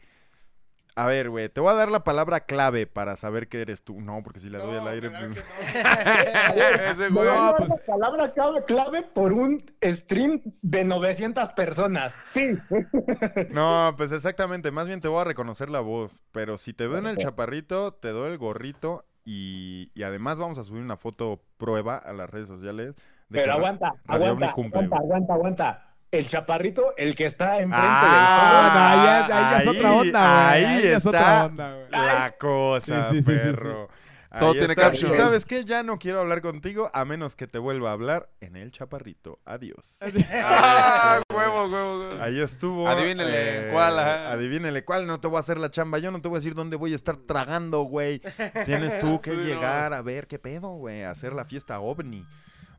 A 1.00 1.08
ver, 1.08 1.30
güey, 1.30 1.48
te 1.48 1.61
voy 1.61 1.72
a 1.72 1.76
dar 1.76 1.90
la 1.90 2.03
palabra 2.03 2.42
clave 2.42 2.86
para 2.86 3.16
saber 3.16 3.48
que 3.48 3.61
eres 3.61 3.84
tú. 3.84 4.02
No, 4.02 4.22
porque 4.22 4.42
si 4.42 4.50
la 4.50 4.60
doy 4.60 4.76
al 4.76 4.88
aire, 4.90 5.10
pues... 5.10 5.45
Ese 6.92 7.10
Me 7.10 7.22
güey. 7.22 7.30
a 7.30 7.53
dar 7.53 7.69
la 7.69 7.78
palabra 7.88 8.34
clave, 8.34 8.66
clave 8.66 9.03
por 9.03 9.32
un 9.32 9.64
stream 9.82 10.42
de 10.61 10.84
900 10.84 11.53
personas. 11.53 12.14
Sí. 12.26 12.42
No, 13.50 13.94
pues 13.95 14.11
exactamente. 14.11 14.72
Más 14.72 14.88
bien 14.88 15.00
te 15.00 15.08
voy 15.08 15.22
a 15.22 15.24
reconocer 15.24 15.69
la 15.69 15.80
voz. 15.80 16.22
Pero 16.34 16.58
si 16.58 16.74
te 16.74 16.86
veo 16.86 16.98
en 16.98 17.08
el 17.08 17.18
chaparrito, 17.18 17.94
te 17.94 18.10
doy 18.10 18.32
el 18.32 18.38
gorrito. 18.38 19.06
Y, 19.24 19.92
y 19.95 20.03
además 20.03 20.38
vamos 20.38 20.58
a 20.58 20.66
subir 20.66 20.82
una 20.82 20.98
foto 20.98 21.42
prueba 21.58 21.95
a 21.95 22.11
las 22.11 22.30
redes 22.30 22.48
sociales. 22.48 22.95
De 23.30 23.40
Pero 23.40 23.44
que 23.44 23.52
aguanta, 23.52 23.94
aguanta, 24.06 24.52
cumple, 24.52 24.90
aguanta, 24.92 25.34
aguanta. 25.34 25.89
El 26.12 26.28
chaparrito, 26.28 26.94
el 26.98 27.16
que 27.16 27.26
está 27.28 27.60
enfrente 27.60 27.78
Ah, 27.88 28.96
no, 28.96 29.04
ya- 29.06 29.36
ahí 29.36 29.62
ya 29.62 29.62
es 29.62 29.68
otra 29.68 29.92
onda, 29.94 30.22
güey. 30.22 30.64
Ahí, 30.64 30.66
Ahí 30.66 30.78
es 30.88 30.96
está 30.98 31.10
otra 31.10 31.46
onda, 31.46 31.74
güey. 31.76 31.90
la 31.92 32.36
cosa, 32.40 33.10
Sí, 33.12 33.18
sí, 33.18 33.18
sí, 33.18 33.18
sí, 33.18 33.22
perro. 33.24 33.90
Ahí 34.32 34.40
Todo 34.42 34.54
tiene 34.54 34.76
caption. 34.76 35.12
Y 35.12 35.16
sabes 35.16 35.44
qué, 35.46 35.66
ya 35.66 35.82
no 35.82 35.98
quiero 35.98 36.20
hablar 36.20 36.42
contigo 36.42 36.92
a 36.94 37.04
menos 37.04 37.36
que 37.36 37.48
te 37.48 37.58
vuelva 37.58 37.90
a 37.90 37.94
hablar 37.94 38.30
en 38.42 38.56
el 38.58 38.72
chaparrito. 38.72 39.40
Adiós. 39.46 39.98
Ah, 40.32 41.22
huevo, 41.34 41.66
huevo, 41.68 42.00
huevo. 42.00 42.24
Ahí 42.24 42.40
estuvo. 42.40 42.88
Adivínele 42.88 43.72
cuál, 43.72 43.98
ajá. 44.00 44.32
Adivínele 44.32 44.84
cuál, 44.86 45.08
no 45.08 45.20
te 45.20 45.28
voy 45.28 45.38
a 45.38 45.40
hacer 45.40 45.58
la 45.58 45.72
chamba. 45.72 45.98
Yo 46.00 46.12
no 46.12 46.22
te 46.22 46.28
voy 46.28 46.38
a 46.38 46.40
decir 46.40 46.54
dónde 46.54 46.76
voy 46.76 46.94
a 46.94 46.96
estar 46.96 47.18
tragando, 47.18 47.82
güey. 47.84 48.22
Tienes 48.66 49.00
tú 49.00 49.20
que 49.24 49.32
Sí, 49.32 49.38
no. 49.38 49.44
llegar 49.44 49.94
a 49.94 50.02
ver 50.04 50.28
qué 50.28 50.38
pedo, 50.38 50.70
güey. 50.76 51.04
Hacer 51.04 51.34
la 51.34 51.44
fiesta 51.46 51.80
ovni. 51.80 52.24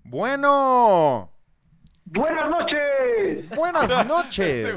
Bueno. 0.05 1.33
Buenas 2.05 2.51
noches. 2.51 3.49
Buenas 3.57 4.07
noches. 4.09 4.75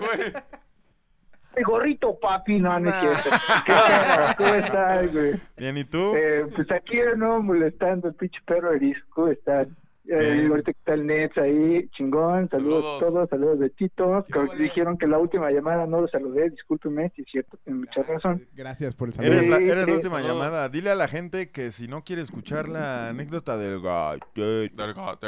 El 1.56 1.66
gorrito, 1.66 2.18
papi, 2.19 2.60
no, 2.60 2.80
no 2.80 2.90
es 2.90 2.95
cierto. 2.95 3.30
¿Qué 3.66 3.72
tal? 3.74 4.35
¿Cómo 4.38 4.53
estás, 4.56 5.14
güey? 5.14 5.34
Bien, 5.56 5.77
¿y 5.77 5.84
tú? 5.84 6.16
Eh, 6.16 6.48
pues 6.56 6.72
aquí 6.72 6.98
no 7.16 7.42
molestando 7.43 8.08
el 8.08 8.16
pinche 8.16 8.40
perro 8.45 8.74
erisco. 8.74 9.06
¿Cómo 9.11 9.27
estás? 9.27 9.68
Eh, 10.10 10.48
ahorita 10.50 10.74
que 10.74 10.80
está 10.80 10.95
el 10.95 11.06
Nets 11.08 11.38
ahí, 11.38 11.88
chingón, 11.95 12.50
saludos, 12.50 12.84
Saludos. 12.84 12.98
a 12.98 13.06
todos, 13.06 13.30
saludos 13.30 13.60
de 13.60 13.69
Tito. 13.69 14.26
¿Qué 14.27 14.34
Que 14.50 14.64
dijeron 14.64 14.98
que 14.98 15.08
la 15.08 15.18
última 15.18 15.50
llamada 15.52 15.85
no 15.85 16.02
lo 16.02 16.08
saludé, 16.10 16.50
discúlpeme, 16.50 17.10
si 17.16 17.22
es 17.22 17.27
cierto, 17.32 17.58
tiene 17.64 17.80
mucha 17.80 18.02
razón. 18.03 18.45
Gracias 18.53 18.95
por 18.95 19.08
el 19.10 19.14
saludo. 19.14 19.32
Eres 19.34 19.48
la, 19.48 19.58
eres 19.58 19.88
la 19.88 19.93
última 19.93 20.16
saludos. 20.22 20.35
llamada. 20.43 20.69
Dile 20.69 20.90
a 20.90 20.95
la 20.95 21.08
gente 21.08 21.52
que 21.52 21.72
si 21.72 21.88
no 21.88 22.03
quiere 22.03 22.22
escuchar 22.24 22.68
la 22.68 23.10
anécdota 23.10 23.58
del 23.58 23.80
gato. 23.80 24.26
Del 24.35 24.72
gato. 24.93 25.27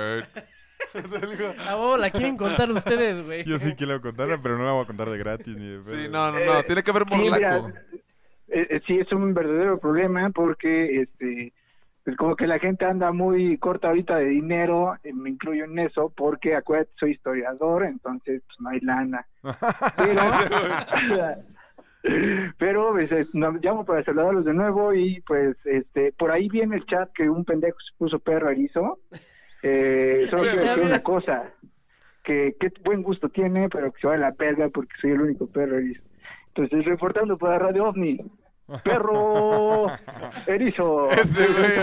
Ah, 1.59 1.75
oh, 1.77 1.97
la 1.97 2.09
quieren 2.09 2.37
contar 2.37 2.71
ustedes, 2.71 3.25
güey. 3.25 3.43
Yo 3.43 3.59
sí 3.59 3.75
quiero 3.75 3.99
contarla, 4.01 4.39
pero 4.41 4.57
no 4.57 4.65
la 4.65 4.71
voy 4.71 4.83
a 4.83 4.87
contar 4.87 5.09
de 5.09 5.17
gratis 5.17 5.57
ni 5.57 5.67
de 5.67 5.83
Sí, 5.83 6.09
no, 6.09 6.31
no, 6.31 6.39
no. 6.39 6.63
Tiene 6.63 6.83
que 6.83 6.91
haber 6.91 7.03
Sí, 7.03 7.15
morlaco. 7.15 7.69
eh, 8.47 8.67
eh, 8.69 8.81
sí, 8.87 8.97
es 8.97 9.11
un 9.11 9.33
verdadero 9.33 9.77
problema 9.79 10.29
porque 10.29 11.01
este 11.01 11.53
pues 12.05 12.15
como 12.17 12.35
que 12.35 12.45
la 12.45 12.59
gente 12.59 12.85
anda 12.85 13.11
muy 13.11 13.57
corta 13.57 13.87
ahorita 13.87 14.17
de 14.17 14.25
dinero, 14.25 14.95
eh, 15.03 15.11
me 15.11 15.31
incluyo 15.31 15.65
en 15.65 15.79
eso, 15.79 16.13
porque 16.15 16.55
acuérdate, 16.55 16.91
soy 16.99 17.11
historiador, 17.13 17.83
entonces 17.83 18.43
pues 18.45 18.59
no 18.59 18.69
hay 18.69 18.79
lana. 18.81 19.25
Pero, 19.97 20.21
pero 22.59 22.91
pues, 22.91 23.11
eh, 23.11 23.25
no, 23.33 23.53
llamo 23.53 23.83
para 23.83 24.03
saludarlos 24.03 24.45
de 24.45 24.53
nuevo 24.53 24.93
y 24.93 25.21
pues 25.21 25.57
este 25.65 26.11
por 26.11 26.29
ahí 26.29 26.47
viene 26.49 26.75
el 26.75 26.85
chat 26.85 27.11
que 27.13 27.27
un 27.27 27.43
pendejo 27.43 27.77
se 27.79 27.97
puso 27.97 28.19
perro 28.19 28.51
erizo. 28.51 28.99
Eh, 29.67 30.27
solo 30.29 30.43
quiero 30.43 30.61
decir 30.61 30.83
una 30.83 31.01
cosa, 31.01 31.51
que 32.23 32.55
qué 32.59 32.71
buen 32.83 33.01
gusto 33.01 33.29
tiene, 33.29 33.67
pero 33.67 33.91
que 33.91 33.99
se 33.99 34.07
va 34.07 34.13
a 34.13 34.17
la 34.17 34.31
perga 34.31 34.69
porque 34.69 34.93
soy 35.01 35.11
el 35.11 35.21
único 35.21 35.47
perro. 35.47 35.79
Entonces, 35.79 36.85
reportando 36.85 37.35
para 37.37 37.57
Radio 37.57 37.85
OVNI, 37.89 38.19
perro 38.83 39.87
erizo. 40.47 41.09
Ese 41.11 41.47
güey. 41.47 41.77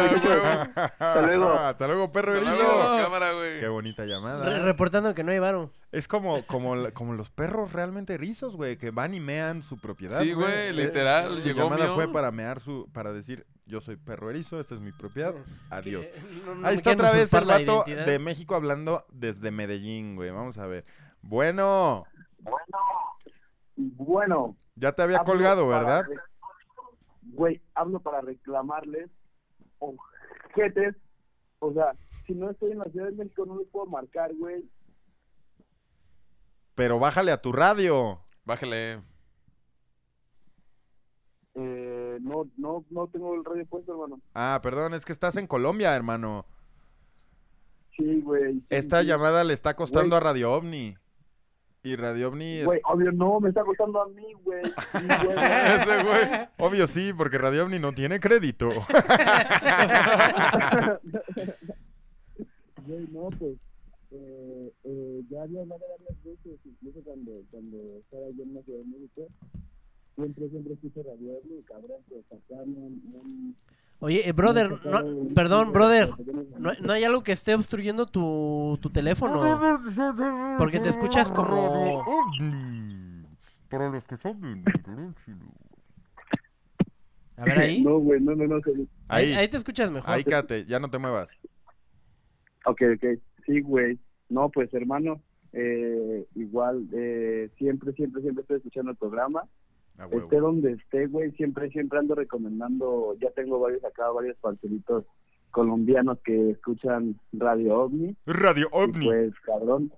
Hasta 0.75 1.23
luego. 1.27 1.51
Hasta 1.53 1.87
luego, 1.87 2.13
perro 2.13 2.33
Hasta 2.39 2.49
erizo. 2.51 2.63
luego, 2.63 3.03
Cámara, 3.03 3.31
Qué 3.31 3.59
güey. 3.61 3.69
bonita 3.69 4.05
llamada. 4.05 4.45
Re- 4.45 4.63
reportando 4.63 5.15
que 5.15 5.23
no 5.25 5.33
hay 5.33 5.39
varo. 5.39 5.71
Es 5.93 6.09
como, 6.09 6.45
como, 6.47 6.75
como 6.93 7.13
los 7.15 7.31
perros 7.31 7.73
realmente 7.73 8.15
erizos, 8.15 8.57
güey, 8.57 8.77
que 8.77 8.91
van 8.91 9.15
y 9.15 9.21
mean 9.21 9.63
su 9.63 9.81
propiedad. 9.81 10.21
Sí, 10.21 10.33
güey, 10.33 10.69
Eh, 10.69 10.73
literal, 10.73 11.37
Su 11.37 11.43
llegó 11.45 11.65
llamada 11.65 11.85
mío. 11.87 11.95
fue 11.95 12.11
para 12.13 12.31
mear 12.31 12.61
su, 12.61 12.89
para 12.93 13.13
decir, 13.13 13.47
yo 13.67 13.81
soy 13.81 13.97
perro 13.97 14.31
erizo, 14.31 14.59
esta 14.59 14.75
es 14.75 14.81
mi 14.81 14.91
propiedad, 14.93 15.35
adiós. 15.71 16.07
Que- 16.07 16.21
no- 16.47 16.55
no 16.57 16.67
Ahí 16.67 16.75
está 16.75 16.93
otra 16.93 17.13
vez 17.13 17.33
el 17.35 17.45
vato 17.45 17.85
de 17.87 18.19
México 18.19 18.55
hablando 18.55 19.05
desde 19.13 19.51
Medellín, 19.51 20.17
güey. 20.17 20.31
Vamos 20.31 20.59
a 20.59 20.67
ver. 20.67 20.85
Bueno, 21.21 22.05
Bueno, 23.77 24.57
ya 24.75 24.93
te 24.93 25.03
había 25.03 25.19
colgado, 25.21 25.69
para 25.69 25.79
¿verdad? 25.79 26.05
re- 26.09 26.17
Güey, 27.33 27.61
hablo 27.75 28.01
para 28.01 28.21
reclamarles, 28.21 29.11
ojetes, 29.79 30.95
o 31.59 31.73
sea, 31.73 31.95
si 32.27 32.35
no 32.35 32.51
estoy 32.51 32.73
en 32.73 32.79
la 32.79 32.85
Ciudad 32.87 33.07
de 33.07 33.13
México 33.17 33.45
no 33.47 33.59
les 33.59 33.69
puedo 33.69 33.87
marcar, 33.87 34.35
güey. 34.35 34.65
Pero 36.75 36.99
bájale 36.99 37.33
a 37.33 37.41
tu 37.43 37.53
radio. 37.53 38.21
Bájale. 38.45 39.03
Eh, 41.55 42.19
no, 42.23 42.49
no, 42.57 42.85
no 42.91 43.07
tengo 43.09 43.35
el 43.35 43.45
radio 43.45 43.67
puesto, 43.67 43.93
hermano. 43.93 44.21
Ah, 44.35 44.59
perdón, 44.63 44.95
es 44.95 45.05
que 45.05 45.13
estás 45.13 45.37
en 45.37 45.47
Colombia, 45.47 45.95
hermano. 45.95 46.47
Sí, 47.97 48.21
güey. 48.23 48.55
sí, 48.55 48.67
Esta 48.71 49.01
sí. 49.01 49.07
llamada 49.07 49.45
le 49.45 49.53
está 49.53 49.77
costando 49.77 50.17
Güey. 50.17 50.17
a 50.17 50.21
Radio 50.21 50.53
OVNI. 50.55 50.97
Y 51.85 51.97
Radio 51.97 52.29
OVNI 52.29 52.59
es... 52.59 52.65
Güey, 52.67 52.81
obvio 52.85 53.11
no, 53.11 53.41
me 53.41 53.49
está 53.49 53.65
costando 53.65 54.01
a 54.01 54.09
mí, 54.09 54.33
güey. 54.45 54.63
Sí, 54.65 55.07
güey. 55.25 55.37
Ese 55.75 56.05
güey. 56.05 56.49
Obvio 56.59 56.87
sí, 56.87 57.13
porque 57.13 57.39
Radio 57.39 57.65
OVNI 57.65 57.81
no 57.81 57.93
tiene 57.93 58.21
crédito. 58.21 58.69
Güey, 62.85 63.07
no, 63.13 63.31
pues, 63.39 63.57
eh, 64.11 64.73
eh, 64.83 65.23
ya 65.31 65.43
había 65.43 65.61
hablado 65.61 65.81
varias 65.89 66.25
veces, 66.25 66.59
incluso 66.65 67.01
cuando, 67.05 67.31
cuando 67.53 67.79
estaba 68.01 68.29
yo 68.37 68.43
en 68.43 68.55
la 68.55 68.63
Ciudad 68.63 68.81
de 68.81 68.87
México, 68.87 69.29
siempre, 70.17 70.49
siempre 70.49 70.75
escucho 70.75 71.03
Radio 71.05 71.39
Ovni, 71.39 71.63
cabrón, 71.63 72.03
pues 72.09 72.25
sacarme 72.29 72.79
un... 72.79 73.57
Oye, 74.03 74.29
eh, 74.29 74.33
brother, 74.33 74.69
no, 74.85 75.33
perdón, 75.33 75.73
brother. 75.73 76.11
¿No, 76.59 76.73
no 76.81 76.93
hay 76.93 77.05
algo 77.05 77.23
que 77.23 77.31
esté 77.31 77.55
obstruyendo 77.55 78.07
tu, 78.07 78.77
tu 78.83 78.91
teléfono? 78.91 79.79
Porque 80.59 80.81
te 80.81 80.89
escuchas 80.89 81.31
como... 81.31 82.05
Para 83.69 83.91
los 83.91 84.05
que 84.05 84.17
saben. 84.17 84.65
A 87.37 87.45
ver 87.45 87.59
ahí. 87.59 87.81
No, 87.85 87.99
güey, 87.99 88.21
no, 88.21 88.35
no, 88.35 88.47
no. 88.49 88.61
sí. 88.65 88.89
Ahí, 89.07 89.27
Ahí, 89.27 89.35
ahí 89.35 89.49
te 89.49 89.57
escuchas 89.57 89.89
mejor. 89.93 90.11
ahí 90.11 90.25
quédate, 90.25 90.65
ya 90.65 90.81
no 90.81 90.91
te 90.91 90.99
muevas. 90.99 91.31
Ok, 92.67 92.83
ok. 92.97 93.21
Sí, 93.47 93.61
güey. 93.61 94.01
No, 94.29 94.49
pues, 94.51 94.75
hermano, 94.75 95.23
eh, 95.53 96.27
igual, 96.35 96.89
eh, 96.93 97.51
siempre, 97.57 97.93
siempre, 97.93 98.21
siempre 98.21 98.43
estoy 98.43 98.57
escuchando 98.57 98.91
el 98.91 98.97
programa. 98.97 99.45
Esté 99.99 100.39
donde 100.39 100.73
esté, 100.73 101.07
güey, 101.07 101.31
siempre, 101.33 101.71
siempre 101.71 101.99
ando 101.99 102.15
recomendando, 102.15 103.15
ya 103.21 103.31
tengo 103.31 103.61
varios 103.61 103.85
acá, 103.85 104.11
varios 104.11 104.37
parcelitos 104.39 105.05
colombianos 105.51 106.19
que 106.25 106.51
escuchan 106.51 107.21
Radio 107.33 107.83
OVNI. 107.83 108.17
Radio 108.27 108.69
Y 108.73 108.77
OVNI. 108.77 109.07
pues, 109.07 109.41
cabrón, 109.41 109.93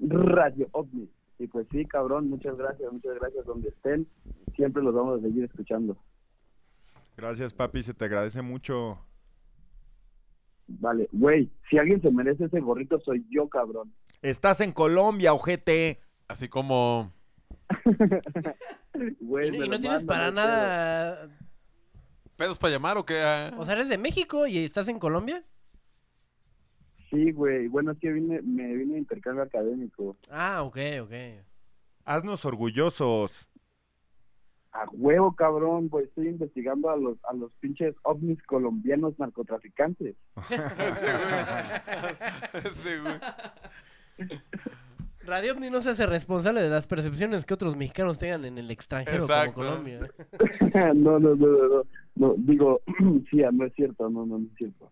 Radio 0.00 0.68
OVNI. 0.72 1.08
Y 1.38 1.46
pues 1.46 1.66
sí, 1.70 1.84
cabrón, 1.86 2.28
muchas 2.28 2.56
gracias, 2.56 2.92
muchas 2.92 3.14
gracias 3.14 3.46
donde 3.46 3.68
estén. 3.68 4.06
Siempre 4.56 4.82
los 4.82 4.94
vamos 4.94 5.18
a 5.18 5.22
seguir 5.22 5.44
escuchando. 5.44 5.96
Gracias, 7.16 7.52
papi, 7.54 7.82
se 7.82 7.94
te 7.94 8.04
agradece 8.04 8.42
mucho. 8.42 8.98
Vale, 10.66 11.08
güey, 11.12 11.50
si 11.70 11.78
alguien 11.78 12.00
se 12.02 12.10
merece 12.10 12.44
ese 12.44 12.60
gorrito 12.60 12.98
soy 13.00 13.24
yo, 13.30 13.48
cabrón. 13.48 13.92
Estás 14.22 14.60
en 14.60 14.72
Colombia, 14.72 15.34
ojete. 15.34 16.00
Así 16.28 16.48
como. 16.48 17.12
Güey, 19.20 19.54
Y, 19.54 19.58
no- 19.68 19.76
y 19.76 19.80
tienes 19.80 20.04
para 20.04 20.26
no 20.26 20.32
nada... 20.36 21.28
¿Pedos 22.36 22.58
para 22.58 22.72
llamar 22.72 22.98
o 22.98 23.04
qué? 23.06 23.20
Ah, 23.22 23.52
O 23.58 23.64
sea, 23.64 23.74
¿eres 23.74 23.88
de 23.88 23.98
México 23.98 24.46
y 24.46 24.58
estás 24.58 24.88
en 24.88 24.98
Colombia? 24.98 25.44
Sí, 27.10 27.30
güey. 27.30 27.68
Bueno, 27.68 27.92
es 27.92 27.98
que 28.00 28.10
vine, 28.10 28.42
me 28.42 28.74
vine 28.74 28.94
de 28.94 28.98
intercambio 29.00 29.44
académico. 29.44 30.16
Ah, 30.30 30.62
ok, 30.64 30.76
ok. 31.02 31.12
Haznos 32.04 32.44
orgullosos. 32.44 33.48
A 34.72 34.86
huevo, 34.90 35.36
cabrón, 35.36 35.88
pues 35.88 36.08
estoy 36.08 36.26
investigando 36.26 36.90
a 36.90 36.96
los, 36.96 37.16
a 37.24 37.32
los 37.34 37.52
pinches 37.60 37.94
ovnis 38.02 38.42
colombianos 38.42 39.16
narcotraficantes. 39.20 40.16
Ese 40.50 41.12
güey. 41.12 41.44
Ese 42.64 42.98
güey. 43.00 44.40
Radio 45.26 45.52
OVNI 45.54 45.70
no 45.70 45.80
se 45.80 45.90
hace 45.90 46.06
responsable 46.06 46.60
de 46.60 46.68
las 46.68 46.86
percepciones 46.86 47.44
que 47.44 47.54
otros 47.54 47.76
mexicanos 47.76 48.18
tengan 48.18 48.44
en 48.44 48.58
el 48.58 48.70
extranjero 48.70 49.24
Exacto. 49.24 49.54
como 49.54 49.68
Colombia. 49.68 50.00
no, 50.94 51.18
no, 51.18 51.18
no, 51.18 51.34
no, 51.36 51.68
no, 51.68 51.84
no, 52.16 52.34
digo, 52.38 52.80
sí, 53.30 53.38
no 53.52 53.64
es 53.66 53.72
cierto, 53.74 54.10
no, 54.10 54.26
no, 54.26 54.38
no 54.38 54.46
es 54.46 54.56
cierto. 54.56 54.90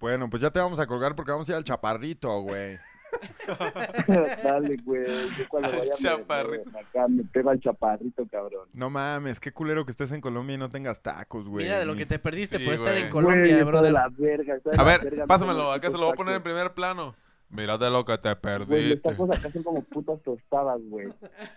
Bueno, 0.00 0.30
pues 0.30 0.42
ya 0.42 0.50
te 0.50 0.60
vamos 0.60 0.78
a 0.78 0.86
colgar 0.86 1.14
porque 1.16 1.32
vamos 1.32 1.48
a 1.48 1.52
ir 1.52 1.56
al 1.56 1.64
chaparrito, 1.64 2.40
güey. 2.42 2.76
Dale, 4.44 4.76
güey, 4.84 5.28
yo 5.30 5.48
cuando 5.48 5.70
Al 5.70 5.78
vaya 5.78 5.94
chaparrito. 5.94 6.70
me, 6.70 6.80
acá 6.80 7.08
me 7.08 7.24
pego 7.24 7.50
al 7.50 7.60
chaparrito, 7.60 8.26
cabrón. 8.30 8.68
No 8.74 8.90
mames, 8.90 9.40
qué 9.40 9.50
culero 9.52 9.84
que 9.84 9.90
estés 9.90 10.12
en 10.12 10.20
Colombia 10.20 10.54
y 10.54 10.58
no 10.58 10.68
tengas 10.68 11.00
tacos, 11.02 11.48
güey. 11.48 11.64
Mira 11.64 11.78
de 11.78 11.86
lo 11.86 11.94
que 11.96 12.06
te 12.06 12.18
perdiste 12.18 12.58
Sí, 12.58 12.64
por 12.64 12.74
estar 12.74 12.92
güey. 12.92 13.04
en 13.04 13.10
Colombia, 13.10 13.64
Güey, 13.64 13.82
de 13.82 13.92
la 13.92 14.08
verga, 14.16 14.54
de 14.56 14.70
A 14.72 14.76
la 14.76 14.82
ver, 14.84 15.04
verga, 15.04 15.26
pásamelo, 15.26 15.72
acá 15.72 15.90
se 15.90 15.96
lo 15.96 16.04
voy 16.04 16.12
a 16.12 16.16
poner 16.16 16.34
en 16.36 16.42
primer 16.42 16.72
plano. 16.74 17.14
Mira 17.50 17.78
de 17.78 17.90
lo 17.90 18.04
que 18.04 18.18
te 18.18 18.34
Güey, 18.34 18.58
los 18.58 18.66
perdiste. 18.68 18.96
tacos 19.00 19.30
acá 19.30 19.50
son 19.50 19.62
como 19.62 19.82
putas 19.82 20.22
tostadas, 20.22 20.80
güey. 20.84 21.08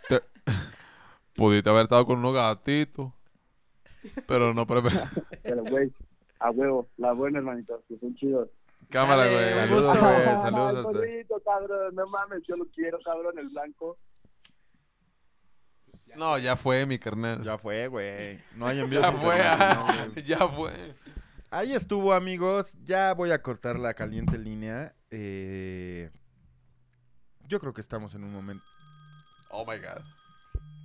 Te- 0.07 0.21
Pudiste 1.35 1.69
haber 1.69 1.83
estado 1.83 2.05
con 2.05 2.19
unos 2.19 2.33
gatitos. 2.33 3.11
Pero 4.27 4.53
no, 4.53 4.65
pero... 4.65 4.81
Pero, 5.43 5.63
güey, 5.63 5.91
a 6.39 6.49
huevo, 6.49 6.87
la 6.97 7.11
buena, 7.13 7.39
hermanito, 7.39 7.83
que 7.87 7.97
son 7.99 8.15
chidos. 8.15 8.49
Cámara, 8.89 9.27
güey. 9.27 9.49
Saludos, 9.51 9.97
güey. 9.99 10.11
Ah, 10.25 10.41
Saludos 10.41 10.83
gordito, 10.83 11.39
cabrón, 11.45 11.95
no 11.95 12.07
mames, 12.07 12.41
yo 12.47 12.55
lo 12.57 12.65
quiero, 12.67 12.99
cabrón, 13.03 13.37
el 13.37 13.49
blanco. 13.49 13.97
No, 16.15 16.37
ya 16.37 16.55
fue, 16.57 16.85
mi 16.85 16.99
carnal. 16.99 17.43
Ya 17.43 17.57
fue, 17.57 17.87
güey. 17.87 18.39
No 18.55 18.67
hay 18.67 18.79
envíos 18.79 19.01
Ya 19.03 19.11
fue, 19.13 19.35
ah, 19.41 20.07
ya 20.25 20.47
fue. 20.49 20.95
Ahí 21.51 21.73
estuvo, 21.73 22.13
amigos. 22.13 22.77
Ya 22.83 23.13
voy 23.13 23.31
a 23.31 23.41
cortar 23.41 23.77
la 23.77 23.93
caliente 23.93 24.37
línea. 24.39 24.95
Eh, 25.09 26.09
Yo 27.47 27.59
creo 27.59 27.73
que 27.73 27.81
estamos 27.81 28.15
en 28.15 28.23
un 28.23 28.31
momento. 28.33 28.63
Oh 29.49 29.65
my 29.69 29.77
god. 29.77 30.01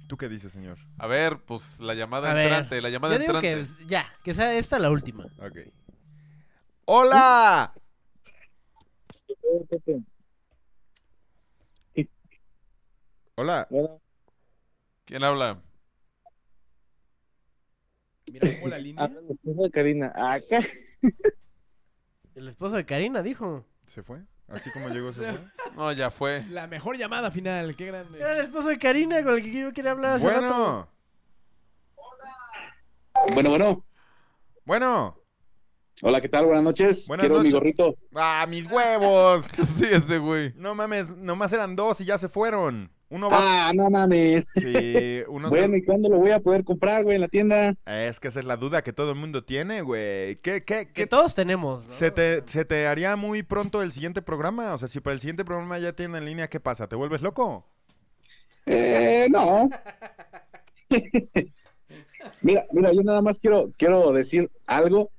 ¿Tú 0.08 0.16
qué 0.16 0.28
dices, 0.28 0.52
señor? 0.52 0.76
A 0.98 1.06
ver, 1.06 1.38
pues 1.44 1.78
la 1.78 1.94
llamada 1.94 2.32
A 2.32 2.34
ver, 2.34 2.46
entrante, 2.46 2.80
la 2.80 2.90
llamada 2.90 3.14
Yo 3.14 3.20
digo 3.20 3.34
entrante. 3.38 3.72
que 3.78 3.86
ya, 3.86 4.06
que 4.24 4.34
sea 4.34 4.54
esta 4.54 4.78
la 4.80 4.90
última. 4.90 5.24
Ok. 5.24 5.58
¡Hola! 6.84 7.72
Hola. 13.36 13.68
¿Quién 15.04 15.22
habla? 15.22 15.60
Mira 18.32 18.48
cómo 18.56 18.68
la 18.68 18.78
línea. 18.78 19.10
Karina, 19.72 20.12
acá. 20.16 20.60
El 22.34 22.48
esposo 22.48 22.76
de 22.76 22.84
Karina 22.84 23.22
dijo. 23.22 23.64
¿Se 23.86 24.02
fue? 24.02 24.22
¿Así 24.48 24.70
como 24.70 24.88
llegó 24.88 25.12
se 25.12 25.20
fue? 25.32 25.40
No, 25.74 25.92
ya 25.92 26.10
fue. 26.10 26.44
La 26.50 26.66
mejor 26.66 26.96
llamada 26.98 27.30
final, 27.30 27.74
qué 27.76 27.86
grande. 27.86 28.18
Era 28.18 28.32
el 28.32 28.44
esposo 28.44 28.68
de 28.68 28.78
Karina 28.78 29.22
con 29.22 29.34
el 29.34 29.42
que 29.42 29.52
yo 29.52 29.72
quería 29.72 29.92
hablar 29.92 30.12
hace 30.16 30.28
rato. 30.28 30.88
Bueno. 33.32 33.48
Bueno, 33.50 33.84
bueno. 34.64 35.18
Hola, 36.02 36.20
¿qué 36.20 36.28
tal? 36.28 36.44
Buenas 36.44 36.62
noches. 36.62 37.07
Buenas 37.08 37.26
Quiero 37.26 37.42
mi 37.42 37.50
gorrito. 37.50 37.97
¡Ah, 38.15 38.47
mis 38.49 38.70
huevos! 38.70 39.47
Sí, 39.65 39.86
este 39.91 40.18
güey. 40.18 40.52
No 40.57 40.75
mames, 40.75 41.16
nomás 41.16 41.52
eran 41.55 41.75
dos 41.75 42.00
y 42.00 42.05
ya 42.05 42.18
se 42.18 42.28
fueron. 42.28 42.91
Uno 43.08 43.31
va. 43.31 43.68
Ah, 43.68 43.73
no 43.73 43.89
mames. 43.89 44.44
Sí, 44.57 45.23
uno 45.28 45.49
se- 45.49 45.57
Bueno, 45.58 45.76
¿y 45.76 45.84
cuándo 45.84 46.10
lo 46.10 46.18
voy 46.18 46.33
a 46.33 46.41
poder 46.41 46.65
comprar, 46.65 47.02
güey, 47.05 47.15
en 47.15 47.23
la 47.23 47.28
tienda? 47.28 47.75
Es 47.86 48.20
que 48.20 48.28
esa 48.28 48.41
es 48.41 48.47
la 48.47 48.58
duda 48.58 48.83
que 48.83 48.92
todo 48.92 49.10
el 49.12 49.16
mundo 49.16 49.44
tiene, 49.44 49.81
güey. 49.81 50.36
¿Qué, 50.36 50.65
qué, 50.65 50.86
Que 50.86 50.92
qué? 50.92 51.07
todos 51.07 51.34
tenemos, 51.34 51.84
¿no? 51.84 51.91
¿Se 51.91 52.10
te, 52.10 52.42
¿Se 52.47 52.66
te 52.66 52.86
haría 52.86 53.16
muy 53.16 53.42
pronto 53.42 53.83
el 53.83 53.91
siguiente 53.91 54.20
programa? 54.20 54.75
O 54.75 54.78
sea, 54.78 54.89
si 54.89 55.00
para 55.00 55.15
el 55.15 55.20
siguiente 55.20 55.44
programa 55.47 55.78
ya 55.78 55.94
tiene 55.94 56.18
en 56.18 56.26
línea, 56.26 56.49
¿qué 56.49 56.60
pasa? 56.60 56.89
¿Te 56.89 56.97
vuelves 56.97 57.23
loco? 57.23 57.66
Eh, 58.66 59.28
no. 59.31 59.70
mira, 62.42 62.66
mira, 62.73 62.92
yo 62.92 63.02
nada 63.02 63.23
más 63.23 63.39
quiero, 63.41 63.70
quiero 63.78 64.12
decir 64.12 64.50
algo. 64.66 65.10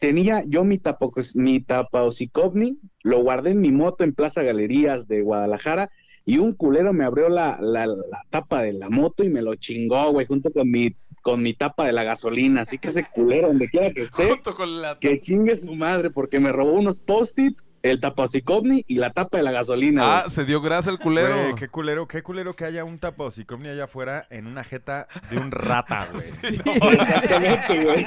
Tenía 0.00 0.42
yo 0.46 0.64
mi, 0.64 0.78
tapocos- 0.78 1.36
mi 1.36 1.60
tapaocicovni, 1.60 2.78
lo 3.02 3.18
guardé 3.22 3.50
en 3.50 3.60
mi 3.60 3.70
moto 3.70 4.02
en 4.02 4.14
Plaza 4.14 4.42
Galerías 4.42 5.06
de 5.06 5.20
Guadalajara 5.22 5.90
y 6.24 6.38
un 6.38 6.54
culero 6.54 6.92
me 6.92 7.04
abrió 7.04 7.28
la, 7.28 7.58
la, 7.60 7.86
la 7.86 7.96
tapa 8.30 8.62
de 8.62 8.72
la 8.72 8.88
moto 8.88 9.22
y 9.24 9.28
me 9.30 9.42
lo 9.42 9.54
chingó, 9.56 10.10
güey, 10.12 10.26
junto 10.26 10.50
con 10.52 10.70
mi, 10.70 10.96
con 11.22 11.42
mi 11.42 11.52
tapa 11.54 11.84
de 11.86 11.92
la 11.92 12.02
gasolina. 12.04 12.62
Así 12.62 12.78
que 12.78 12.88
ese 12.88 13.04
culero, 13.04 13.48
donde 13.48 13.68
quiera 13.68 13.90
que 13.92 14.02
esté, 14.04 14.28
Junto 14.28 14.54
con 14.54 14.80
la... 14.80 14.98
que 14.98 15.20
chingue 15.20 15.54
su 15.56 15.74
madre 15.74 16.10
porque 16.10 16.40
me 16.40 16.50
robó 16.50 16.72
unos 16.72 17.00
post-it, 17.00 17.58
el 17.82 17.98
tapaocicovni 18.00 18.84
y 18.86 18.96
la 18.96 19.10
tapa 19.10 19.38
de 19.38 19.42
la 19.42 19.52
gasolina. 19.52 20.02
güey. 20.04 20.16
Ah, 20.26 20.30
se 20.30 20.44
dio 20.44 20.60
grasa 20.60 20.90
el 20.90 20.98
culero. 20.98 21.34
Güey, 21.34 21.54
qué 21.56 21.68
culero, 21.68 22.06
qué 22.06 22.22
culero 22.22 22.54
que 22.54 22.64
haya 22.66 22.84
un 22.84 22.98
tapaocicomni 22.98 23.68
allá 23.68 23.84
afuera 23.84 24.26
en 24.30 24.46
una 24.46 24.64
jeta 24.64 25.08
de 25.30 25.38
un 25.38 25.50
rata, 25.50 26.08
güey. 26.12 26.28
Exactamente, 26.92 27.84
güey. 27.84 28.06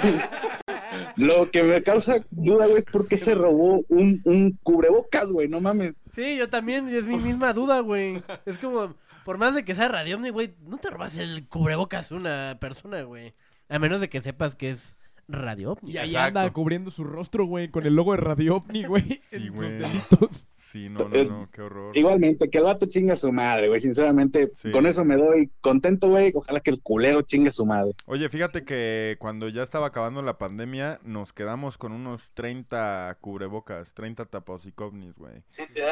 Lo 1.15 1.49
que 1.51 1.63
me 1.63 1.83
causa 1.83 2.25
duda, 2.31 2.65
güey, 2.65 2.79
es 2.79 2.85
por 2.85 3.07
qué 3.07 3.17
se 3.17 3.35
robó 3.35 3.83
un, 3.89 4.21
un 4.25 4.57
cubrebocas, 4.63 5.31
güey, 5.31 5.47
no 5.47 5.61
mames. 5.61 5.93
Sí, 6.13 6.37
yo 6.37 6.49
también, 6.49 6.89
y 6.89 6.95
es 6.95 7.05
mi 7.05 7.17
misma 7.17 7.53
duda, 7.53 7.79
güey. 7.79 8.21
Es 8.45 8.57
como, 8.57 8.95
por 9.25 9.37
más 9.37 9.55
de 9.55 9.63
que 9.63 9.75
sea 9.75 9.87
Radio 9.87 10.15
Omni, 10.15 10.29
güey, 10.29 10.55
no 10.67 10.77
te 10.77 10.89
robas 10.89 11.15
el 11.15 11.47
cubrebocas 11.47 12.11
a 12.11 12.15
una 12.15 12.57
persona, 12.59 13.01
güey. 13.03 13.33
A 13.69 13.79
menos 13.79 14.01
de 14.01 14.09
que 14.09 14.21
sepas 14.21 14.55
que 14.55 14.71
es 14.71 14.97
Radio 15.33 15.73
Omni. 15.73 15.91
Y 15.91 15.97
ahí 15.97 16.09
Exacto. 16.11 16.39
anda 16.39 16.53
cubriendo 16.53 16.91
su 16.91 17.03
rostro, 17.03 17.45
güey, 17.45 17.69
con 17.69 17.85
el 17.85 17.95
logo 17.95 18.11
de 18.13 18.17
Radio 18.17 18.55
OVNI, 18.57 18.85
güey. 18.85 19.19
Sí, 19.21 19.35
en 19.35 19.41
sus 19.47 19.51
güey. 19.55 19.69
delitos. 19.79 20.45
Sí, 20.53 20.89
no, 20.89 21.09
no, 21.09 21.23
no, 21.25 21.49
qué 21.51 21.61
horror. 21.61 21.95
Igualmente, 21.97 22.49
que 22.49 22.57
el 22.59 22.63
vato 22.63 22.85
chinga 22.85 23.13
a 23.15 23.17
su 23.17 23.31
madre, 23.31 23.67
güey, 23.67 23.79
sinceramente, 23.81 24.49
Sí. 24.55 24.71
con 24.71 24.85
eso 24.85 25.03
me 25.03 25.17
doy 25.17 25.51
contento, 25.61 26.09
güey, 26.09 26.31
ojalá 26.33 26.61
que 26.61 26.71
el 26.71 26.81
culero 26.81 27.21
chingue 27.23 27.49
a 27.49 27.53
su 27.53 27.65
madre. 27.65 27.91
Oye, 28.05 28.29
fíjate 28.29 28.63
que 28.63 29.17
cuando 29.19 29.49
ya 29.49 29.63
estaba 29.63 29.87
acabando 29.87 30.21
la 30.21 30.37
pandemia, 30.37 30.99
nos 31.03 31.33
quedamos 31.33 31.77
con 31.77 31.91
unos 31.91 32.31
30 32.33 33.17
cubrebocas, 33.19 33.93
30 33.93 34.25
tapaocicomnis, 34.25 35.15
güey. 35.15 35.43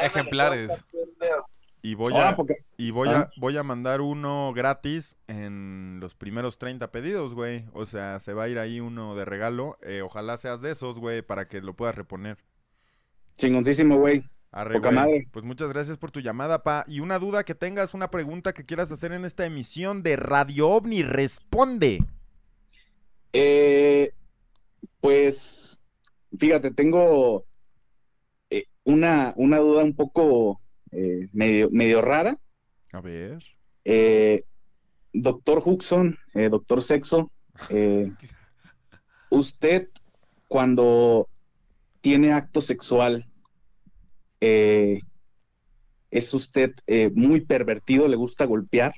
Ejemplares. 0.02 0.84
Y 1.84 1.94
voy 1.94 2.12
Ahora, 2.12 2.30
a, 2.30 2.36
porque- 2.36 2.64
y 2.76 2.92
voy 2.92 3.08
Ah. 3.08 3.18
a, 3.22 3.30
voy 3.38 3.56
a 3.56 3.62
mandar 3.64 4.00
uno 4.00 4.52
gratis 4.54 5.16
en 5.26 5.98
los 6.00 6.14
primeros 6.14 6.56
30 6.58 6.92
pedidos, 6.92 7.34
güey. 7.34 7.64
O 7.74 7.86
sea, 7.86 8.20
se 8.20 8.32
va 8.34 8.44
a 8.44 8.48
ir 8.48 8.58
ahí 8.60 8.78
uno 8.78 9.16
de 9.16 9.24
regalo. 9.24 9.76
Eh, 9.82 10.00
ojalá 10.02 10.36
seas 10.36 10.62
de 10.62 10.70
esos, 10.70 10.98
güey, 11.00 11.22
para 11.22 11.48
que 11.48 11.60
lo 11.60 11.74
puedas 11.74 11.94
reponer. 11.96 12.38
Chingoncísimo, 13.36 13.98
güey. 13.98 14.24
Arre, 14.52 14.74
Poca 14.76 14.88
güey. 14.90 14.94
madre. 14.94 15.28
Pues 15.32 15.44
muchas 15.44 15.70
gracias 15.70 15.98
por 15.98 16.10
tu 16.12 16.20
llamada, 16.20 16.62
pa. 16.62 16.84
Y 16.86 17.00
una 17.00 17.18
duda 17.18 17.42
que 17.42 17.54
tengas, 17.56 17.94
una 17.94 18.10
pregunta 18.10 18.52
que 18.52 18.64
quieras 18.66 18.92
hacer 18.92 19.12
en 19.12 19.24
esta 19.24 19.44
emisión 19.46 20.02
de 20.04 20.14
Radio 20.16 20.68
OVNI, 20.68 21.02
responde. 21.02 21.98
Eh, 23.32 24.12
pues, 25.00 25.80
fíjate, 26.38 26.70
tengo 26.70 27.44
eh, 28.50 28.66
una, 28.84 29.32
una 29.36 29.58
duda 29.58 29.82
un 29.84 29.96
poco 29.96 30.60
eh, 30.92 31.28
medio, 31.32 31.70
medio 31.70 32.00
rara. 32.00 32.38
A 32.92 33.00
ver. 33.00 33.42
Eh, 33.84 34.44
doctor 35.12 35.62
Huxon, 35.64 36.18
eh, 36.34 36.48
doctor 36.48 36.82
Sexo, 36.82 37.30
eh, 37.68 38.10
usted 39.30 39.88
cuando 40.48 41.28
tiene 42.00 42.32
acto 42.32 42.60
sexual, 42.60 43.26
eh, 44.40 45.00
¿es 46.10 46.34
usted 46.34 46.74
eh, 46.86 47.10
muy 47.14 47.40
pervertido? 47.40 48.08
¿Le 48.08 48.16
gusta 48.16 48.44
golpear? 48.44 48.92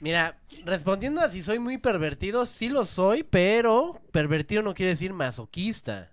Mira, 0.00 0.36
respondiendo 0.64 1.20
a 1.20 1.28
si 1.28 1.42
soy 1.42 1.60
muy 1.60 1.78
pervertido, 1.78 2.44
sí 2.44 2.68
lo 2.68 2.84
soy, 2.84 3.22
pero 3.22 4.02
pervertido 4.10 4.62
no 4.62 4.74
quiere 4.74 4.90
decir 4.90 5.12
masoquista. 5.12 6.10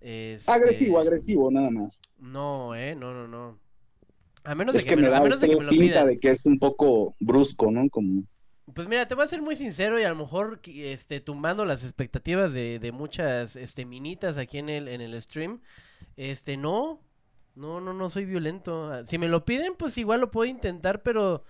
Este, 0.00 0.50
Agresivo, 0.50 0.98
agresivo, 0.98 1.50
nada 1.50 1.70
más. 1.70 2.00
No, 2.18 2.74
eh, 2.74 2.94
no, 2.94 3.12
no, 3.12 3.28
no. 3.28 3.58
A 4.44 4.54
menos 4.54 4.74
Es 4.74 4.84
de 4.84 4.88
que 4.88 4.96
que, 4.96 5.02
me, 5.02 5.14
a 5.14 5.20
menos 5.20 5.40
de 5.40 5.48
que 5.48 5.56
me 5.56 5.64
lo 5.64 5.70
pinta 5.70 6.06
de 6.06 6.18
que 6.18 6.30
es 6.30 6.46
un 6.46 6.58
poco 6.58 7.14
brusco, 7.20 7.70
¿no? 7.70 7.88
Como... 7.90 8.24
Pues 8.74 8.88
mira, 8.88 9.06
te 9.06 9.14
voy 9.14 9.24
a 9.24 9.28
ser 9.28 9.42
muy 9.42 9.56
sincero 9.56 10.00
y 10.00 10.04
a 10.04 10.08
lo 10.08 10.16
mejor 10.16 10.60
este, 10.64 11.20
tumbando 11.20 11.64
las 11.64 11.82
expectativas 11.82 12.52
de, 12.54 12.78
de 12.78 12.92
muchas 12.92 13.56
este, 13.56 13.84
minitas 13.84 14.38
aquí 14.38 14.58
en 14.58 14.70
el, 14.70 14.88
en 14.88 15.02
el 15.02 15.20
stream. 15.20 15.60
Este, 16.16 16.56
no, 16.56 17.00
no, 17.54 17.80
no, 17.80 17.92
no 17.92 18.08
soy 18.08 18.24
violento. 18.24 19.04
Si 19.04 19.18
me 19.18 19.28
lo 19.28 19.44
piden, 19.44 19.74
pues 19.76 19.98
igual 19.98 20.20
lo 20.20 20.30
puedo 20.30 20.48
intentar, 20.48 21.02
pero 21.02 21.44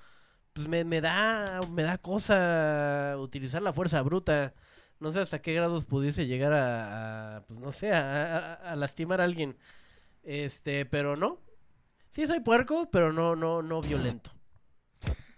pues 0.53 0.67
me, 0.67 0.85
me 0.85 1.01
da, 1.01 1.61
me 1.70 1.83
da 1.83 1.99
cosa 1.99 3.15
utilizar 3.19 3.62
la 3.62 3.73
fuerza 3.73 4.03
bruta. 4.03 4.55
No 5.01 5.11
sé 5.12 5.20
hasta 5.20 5.41
qué 5.41 5.55
grados 5.55 5.85
pudiese 5.87 6.27
llegar 6.27 6.53
a, 6.53 7.37
a, 7.39 7.41
pues 7.47 7.59
no 7.59 7.73
sé, 7.73 7.91
a, 7.93 8.37
a- 8.37 8.55
a 8.73 8.77
lastimar 8.77 9.20
a 9.20 9.25
alguien. 9.25 9.57
Este, 10.23 10.85
pero 10.85 11.17
no. 11.17 11.39
Sí 12.11 12.27
soy 12.27 12.41
puerco, 12.41 12.89
pero 12.91 13.12
no, 13.12 13.35
no, 13.35 13.62
no 13.62 13.81
violento. 13.81 14.31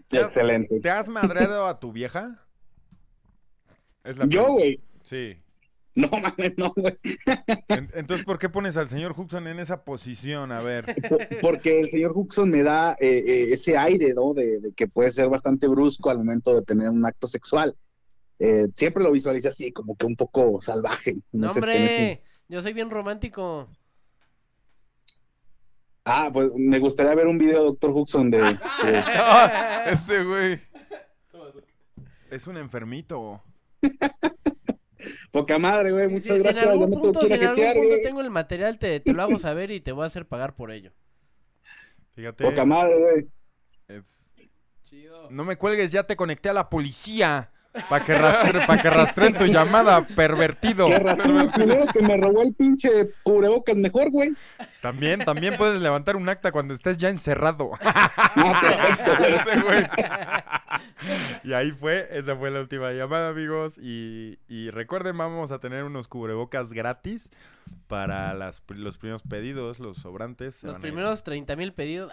¿Te 0.08 0.18
has- 0.18 0.26
Excelente. 0.28 0.80
¿Te 0.80 0.90
has 0.90 1.08
madreado 1.08 1.66
a 1.66 1.78
tu 1.78 1.92
vieja? 1.92 2.42
Es 4.04 4.18
la 4.18 4.26
Yo, 4.26 4.52
güey, 4.54 4.80
Sí. 5.02 5.36
No, 5.94 6.08
mames, 6.08 6.54
no, 6.56 6.72
güey. 6.74 6.98
En- 7.68 7.88
Entonces, 7.94 8.24
¿por 8.24 8.38
qué 8.38 8.48
pones 8.48 8.76
al 8.78 8.88
señor 8.88 9.14
Huxon 9.16 9.46
en 9.46 9.60
esa 9.60 9.84
posición? 9.84 10.50
A 10.50 10.60
ver. 10.60 10.86
Po- 11.08 11.18
Porque 11.40 11.80
el 11.80 11.90
señor 11.90 12.12
Huxon 12.14 12.48
me 12.50 12.62
da 12.62 12.92
eh, 12.94 13.22
eh, 13.26 13.48
ese 13.52 13.76
aire, 13.76 14.14
¿no? 14.14 14.32
De, 14.34 14.58
de 14.58 14.72
que 14.72 14.88
puede 14.88 15.10
ser 15.12 15.28
bastante 15.28 15.68
brusco 15.68 16.08
al 16.10 16.18
momento 16.18 16.54
de 16.56 16.62
tener 16.62 16.88
un 16.88 17.04
acto 17.04 17.28
sexual. 17.28 17.76
Eh, 18.44 18.66
siempre 18.74 19.04
lo 19.04 19.12
visualiza 19.12 19.50
así, 19.50 19.70
como 19.70 19.94
que 19.96 20.04
un 20.04 20.16
poco 20.16 20.60
salvaje. 20.60 21.16
No, 21.30 21.52
hombre, 21.52 22.22
yo 22.48 22.60
soy 22.60 22.72
bien 22.72 22.90
romántico. 22.90 23.68
Ah, 26.04 26.28
pues 26.32 26.50
me 26.56 26.80
gustaría 26.80 27.14
ver 27.14 27.28
un 27.28 27.38
video 27.38 27.60
de 27.60 27.64
Doctor 27.66 27.90
Huxon 27.92 28.30
de... 28.32 28.38
de- 28.38 28.58
Ah, 28.64 29.84
ese 29.86 30.24
güey. 30.24 30.60
Es 32.32 32.48
un 32.48 32.56
enfermito. 32.56 33.44
Poca 35.30 35.58
madre, 35.58 35.92
güey, 35.92 36.08
muchas 36.08 36.38
gracias. 36.42 36.64
en 36.64 36.70
algún 36.70 36.90
punto, 37.00 37.20
si 37.26 37.32
en 37.32 37.44
algún 37.44 37.72
punto 37.74 37.96
tengo 38.02 38.20
el 38.22 38.30
material, 38.30 38.78
te, 38.78 38.98
te 38.98 39.12
lo 39.12 39.22
hago 39.22 39.38
saber 39.38 39.70
y 39.70 39.80
te 39.80 39.92
voy 39.92 40.02
a 40.02 40.06
hacer 40.08 40.26
pagar 40.26 40.56
por 40.56 40.72
ello. 40.72 40.90
Fíjate. 42.16 42.42
Poca 42.42 42.64
madre, 42.64 42.98
güey. 42.98 43.28
es- 44.00 44.24
No 45.30 45.44
me 45.44 45.56
cuelgues, 45.56 45.92
ya 45.92 46.02
te 46.04 46.16
conecté 46.16 46.48
a 46.48 46.52
la 46.54 46.68
policía. 46.68 47.51
Para 47.88 48.04
que, 48.04 48.14
rastre, 48.14 48.66
pa' 48.66 48.78
que 48.78 48.90
rastreen 48.90 49.34
tu 49.34 49.46
llamada, 49.46 50.06
pervertido. 50.06 50.86
Que 50.86 50.98
rastreen 50.98 51.38
al 51.38 51.52
culero 51.52 51.86
que 51.86 52.02
me 52.02 52.16
robó 52.18 52.42
el 52.42 52.54
pinche 52.54 53.10
cubrebocas 53.22 53.76
mejor, 53.76 54.10
güey. 54.10 54.32
También, 54.82 55.20
también 55.20 55.56
puedes 55.56 55.80
levantar 55.80 56.16
un 56.16 56.28
acta 56.28 56.52
cuando 56.52 56.74
estés 56.74 56.98
ya 56.98 57.08
encerrado. 57.08 57.70
Ah, 58.34 58.60
perfecto, 58.60 59.16
güey. 59.18 59.34
Ese 59.34 59.60
güey. 59.60 59.86
Y 61.44 61.52
ahí 61.52 61.70
fue, 61.70 62.08
esa 62.12 62.36
fue 62.36 62.50
la 62.50 62.60
última 62.60 62.92
llamada, 62.92 63.30
amigos. 63.30 63.78
Y, 63.78 64.38
y 64.48 64.70
recuerden, 64.70 65.16
vamos 65.16 65.50
a 65.50 65.58
tener 65.58 65.84
unos 65.84 66.08
cubrebocas 66.08 66.72
gratis 66.72 67.30
para 67.86 68.34
las, 68.34 68.62
los 68.68 68.98
primeros 68.98 69.22
pedidos, 69.22 69.78
los 69.78 69.98
sobrantes. 69.98 70.62
Los 70.64 70.78
primeros 70.78 71.22
30 71.22 71.56
mil 71.56 71.72
pedidos. 71.72 72.12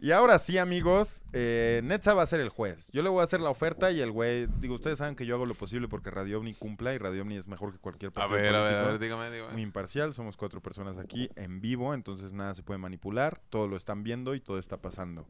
Y 0.00 0.10
ahora 0.10 0.38
sí, 0.38 0.58
amigos, 0.58 1.22
eh, 1.32 1.80
Netza 1.84 2.14
va 2.14 2.22
a 2.22 2.26
ser 2.26 2.40
el 2.40 2.48
juez. 2.48 2.90
Yo 2.92 3.02
le 3.02 3.08
voy 3.08 3.20
a 3.20 3.24
hacer 3.24 3.40
la 3.40 3.50
oferta 3.50 3.90
y 3.90 4.00
el 4.00 4.10
güey, 4.10 4.46
digo, 4.58 4.74
ustedes 4.74 4.98
saben 4.98 5.16
que 5.16 5.24
yo 5.26 5.34
hago 5.36 5.46
lo 5.46 5.54
posible 5.54 5.88
porque 5.88 6.10
Radio 6.10 6.38
Omni 6.38 6.54
cumpla 6.54 6.94
y 6.94 6.98
Radio 6.98 7.22
Omni 7.22 7.36
es 7.36 7.48
mejor 7.48 7.72
que 7.72 7.78
cualquier 7.78 8.10
A 8.10 8.14
partido 8.14 8.38
a 8.38 8.42
ver, 8.42 8.54
a 8.54 8.82
ver, 8.82 8.98
dígame, 8.98 9.30
dígame. 9.30 9.52
Muy 9.52 9.62
imparcial, 9.62 10.12
somos 10.12 10.36
cuatro 10.36 10.60
personas 10.60 10.98
aquí 10.98 11.30
en 11.36 11.60
vivo, 11.60 11.94
entonces 11.94 12.32
nada 12.32 12.54
se 12.54 12.62
puede 12.62 12.78
manipular, 12.78 13.40
todo 13.48 13.66
lo 13.66 13.76
están 13.76 14.02
viendo 14.02 14.34
y 14.34 14.40
todo 14.40 14.58
está 14.58 14.76
pasando. 14.82 15.26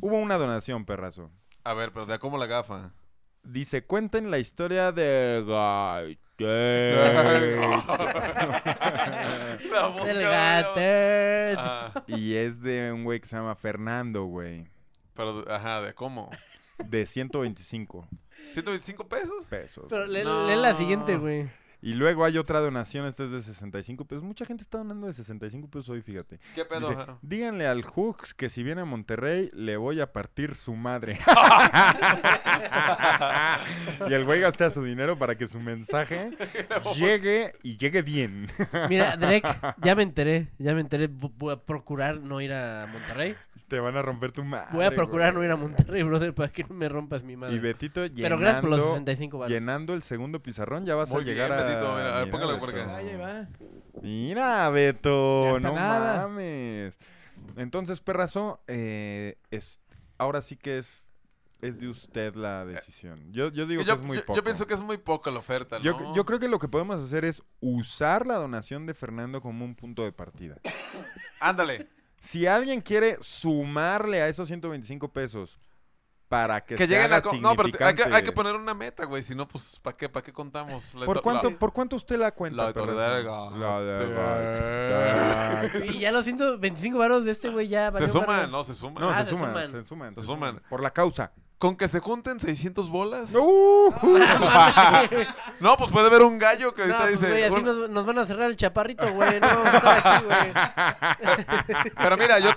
Hubo 0.00 0.16
una 0.18 0.38
donación, 0.38 0.84
perrazo. 0.84 1.30
A 1.62 1.74
ver, 1.74 1.92
pero 1.92 2.06
de 2.06 2.18
cómo 2.18 2.38
la 2.38 2.46
gafa. 2.46 2.92
Dice, 3.42 3.84
cuenten 3.84 4.30
la 4.30 4.38
historia 4.38 4.90
de 4.90 5.44
Gaite. 5.46 6.23
La 9.70 9.88
boca, 9.88 10.04
Del 10.04 10.16
güey. 10.16 10.22
gatet. 10.30 11.56
Ah, 11.58 12.04
y 12.06 12.34
es 12.34 12.60
de 12.62 12.92
un 12.92 13.04
güey 13.04 13.20
que 13.20 13.26
se 13.26 13.36
llama 13.36 13.54
Fernando, 13.54 14.24
güey. 14.24 14.66
pero, 15.14 15.44
ajá, 15.50 15.80
¿de 15.82 15.94
cómo? 15.94 16.30
De 16.78 17.06
125 17.06 18.08
¿125 18.54 19.08
pesos? 19.08 19.44
pesos. 19.48 19.86
Pero 19.88 20.06
lee, 20.06 20.24
No. 20.24 20.46
lee 20.48 20.56
la 20.56 20.74
siguiente, 20.74 21.16
güey. 21.16 21.48
Y 21.84 21.92
luego 21.92 22.24
hay 22.24 22.38
otra 22.38 22.60
donación, 22.60 23.04
esta 23.04 23.24
es 23.24 23.30
de 23.30 23.42
65 23.42 24.06
pesos. 24.06 24.24
Mucha 24.24 24.46
gente 24.46 24.62
está 24.62 24.78
donando 24.78 25.06
de 25.06 25.12
65 25.12 25.68
pesos 25.68 25.90
hoy, 25.90 26.00
fíjate. 26.00 26.40
¿Qué 26.54 26.64
pedo? 26.64 26.88
Dice, 26.88 26.96
díganle 27.20 27.66
al 27.66 27.82
Hooks 27.82 28.32
que 28.32 28.48
si 28.48 28.62
viene 28.62 28.80
a 28.80 28.84
Monterrey 28.86 29.50
le 29.52 29.76
voy 29.76 30.00
a 30.00 30.10
partir 30.10 30.54
su 30.54 30.74
madre. 30.74 31.18
y 34.08 34.12
el 34.14 34.24
güey 34.24 34.40
gastea 34.40 34.70
su 34.70 34.82
dinero 34.82 35.18
para 35.18 35.36
que 35.36 35.46
su 35.46 35.60
mensaje 35.60 36.30
llegue 36.96 37.52
y 37.62 37.76
llegue 37.76 38.02
bien. 38.02 38.48
Mira, 38.88 39.16
Drake, 39.16 39.48
ya 39.82 39.94
me 39.94 40.02
enteré, 40.04 40.48
ya 40.58 40.74
me 40.74 40.80
enteré. 40.80 41.08
Vo- 41.10 41.32
Voy 41.36 41.52
a 41.52 41.56
procurar 41.56 42.20
no 42.20 42.40
ir 42.40 42.52
a 42.52 42.86
Monterrey. 42.90 43.34
Te 43.68 43.78
van 43.80 43.96
a 43.96 44.02
romper 44.02 44.32
tu 44.32 44.44
madre. 44.44 44.68
Voy 44.72 44.84
a 44.84 44.90
procurar 44.90 45.32
güey. 45.32 45.40
no 45.40 45.44
ir 45.46 45.50
a 45.52 45.56
Monterrey, 45.56 46.02
brother, 46.02 46.34
para 46.34 46.50
que 46.52 46.64
no 46.64 46.74
me 46.74 46.88
rompas 46.88 47.22
mi 47.22 47.36
madre. 47.36 47.54
Y 47.54 47.58
Betito 47.60 48.02
Pero 48.14 48.36
gracias 48.38 48.60
por 48.60 48.70
los 48.70 48.78
llenando- 48.80 48.94
65 48.94 49.38
baros. 49.38 49.50
llenando 49.52 49.94
el 49.94 50.02
segundo 50.02 50.42
pizarrón, 50.42 50.84
ya 50.84 50.94
vas 50.96 51.10
Muy 51.10 51.22
a 51.22 51.24
llegar 51.24 51.50
bien, 51.50 51.60
a... 51.60 51.64
Betito, 51.64 51.94
mira, 51.94 52.16
a 52.16 52.20
ver, 52.20 52.30
póngalo 52.30 52.58
por 52.58 52.72
Beto. 52.72 52.82
acá. 52.84 52.96
Ahí 52.96 53.16
va. 53.16 53.48
Mira, 54.02 54.68
Beto, 54.70 55.58
no 55.60 55.72
nada. 55.74 56.26
mames. 56.28 56.96
Entonces, 57.56 58.00
perrazo, 58.00 58.60
eh, 58.66 59.36
es, 59.50 59.80
ahora 60.18 60.42
sí 60.42 60.56
que 60.56 60.78
es, 60.78 61.12
es 61.62 61.78
de 61.78 61.88
usted 61.88 62.34
la 62.34 62.64
decisión. 62.66 63.32
Yo, 63.32 63.50
yo 63.52 63.66
digo 63.66 63.82
yo, 63.82 63.94
que 63.94 64.00
es 64.00 64.04
muy 64.06 64.16
yo- 64.18 64.26
poco. 64.26 64.36
yo 64.36 64.42
pienso 64.44 64.66
que 64.66 64.74
es 64.74 64.82
muy 64.82 64.98
poca 64.98 65.30
la 65.30 65.38
oferta, 65.38 65.78
¿no? 65.78 65.84
Yo, 65.84 66.12
yo 66.14 66.24
creo 66.26 66.38
que 66.40 66.48
lo 66.48 66.58
que 66.58 66.68
podemos 66.68 67.00
hacer 67.02 67.24
es 67.24 67.42
usar 67.60 68.26
la 68.26 68.34
donación 68.34 68.84
de 68.86 68.94
Fernando 68.94 69.40
como 69.40 69.64
un 69.64 69.74
punto 69.74 70.02
de 70.04 70.12
partida. 70.12 70.56
Ándale. 71.40 71.88
Si 72.24 72.46
alguien 72.46 72.80
quiere 72.80 73.18
sumarle 73.20 74.22
a 74.22 74.28
esos 74.28 74.48
125 74.48 75.12
pesos 75.12 75.58
para 76.26 76.60
que, 76.62 76.74
Que 76.74 76.86
se 76.86 76.94
lleguen 76.94 77.12
haga 77.12 77.18
a... 77.30 77.36
No, 77.36 77.54
pero 77.54 77.66
hay 77.66 77.72
que, 77.72 77.84
hay 77.84 77.94
que 77.94 78.02
significante- 78.02 78.32
poner 78.32 78.54
una 78.56 78.72
meta, 78.74 79.04
güey. 79.04 79.22
Si 79.22 79.34
no, 79.34 79.46
pues, 79.46 79.78
¿para 79.80 79.94
qué? 79.96 80.08
¿Para 80.08 80.24
qué 80.24 80.32
contamos? 80.32 80.94
La 80.94 81.04
¿Por 81.04 81.18
to- 81.18 81.22
cuánto, 81.22 81.50
la- 81.50 81.58
¿Por 81.58 81.72
cuánto 81.74 81.96
usted 81.96 82.16
la 82.18 82.32
cuenta? 82.32 82.56
La 82.56 82.72
gato. 82.72 82.86
del 82.86 84.14
gato. 84.14 85.84
Y 85.84 85.98
ya 85.98 86.12
los 86.12 86.24
125 86.24 86.98
baros 86.98 87.24
de 87.24 87.30
este 87.30 87.50
güey 87.50 87.68
ya 87.68 87.92
Se 87.92 88.08
suman, 88.08 88.50
no, 88.50 88.64
se 88.64 88.74
suman. 88.74 89.02
No, 89.02 89.10
Ah, 89.10 89.18
se, 89.20 89.24
se 89.26 89.30
suman, 89.36 89.50
suman. 89.50 89.70
se 89.70 89.84
suman, 89.84 90.14
Se 90.16 90.22
suman. 90.22 90.62
Por 90.68 90.82
la 90.82 90.90
causa. 90.92 91.32
Con 91.64 91.76
que 91.78 91.88
se 91.88 91.98
junten 91.98 92.38
600 92.38 92.90
bolas. 92.90 93.30
Uh, 93.34 93.90
No, 95.60 95.78
pues 95.78 95.90
puede 95.90 96.08
haber 96.08 96.20
un 96.20 96.38
gallo 96.38 96.74
que 96.74 96.86
No, 96.86 96.94
ahorita 96.94 97.08
pues, 97.08 97.20
dice. 97.22 97.30
güey, 97.32 97.42
así 97.44 97.50
"Bueno, 97.52 97.72
nos, 97.72 97.88
nos 97.88 98.04
van 98.04 98.18
a 98.18 98.26
cerrar 98.26 98.50
el 98.50 98.56
chaparrito, 98.56 99.10
güey. 99.14 99.40
No, 99.40 99.48
vamos 99.48 99.66
a 99.72 99.76
estar 99.78 100.02
aquí, 100.04 100.24
güey. 100.26 101.90
Pero 101.96 102.16
mira, 102.18 102.38
yo 102.38 102.50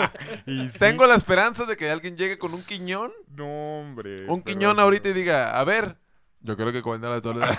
Y 0.46 0.70
sí. 0.70 0.78
tengo 0.78 1.06
la 1.06 1.14
esperanza 1.16 1.66
de 1.66 1.76
que 1.76 1.90
alguien 1.90 2.16
llegue 2.16 2.38
con 2.38 2.54
un 2.54 2.62
quiñón. 2.64 3.12
No, 3.36 3.80
hombre. 3.80 4.24
Un 4.30 4.40
quiñón 4.40 4.80
ahorita 4.80 5.10
y 5.10 5.12
diga, 5.12 5.60
a 5.60 5.64
ver, 5.64 5.98
yo 6.40 6.56
creo 6.56 6.72
que 6.72 6.80
cuenta 6.80 7.10
la 7.10 7.16
autoridad. 7.16 7.58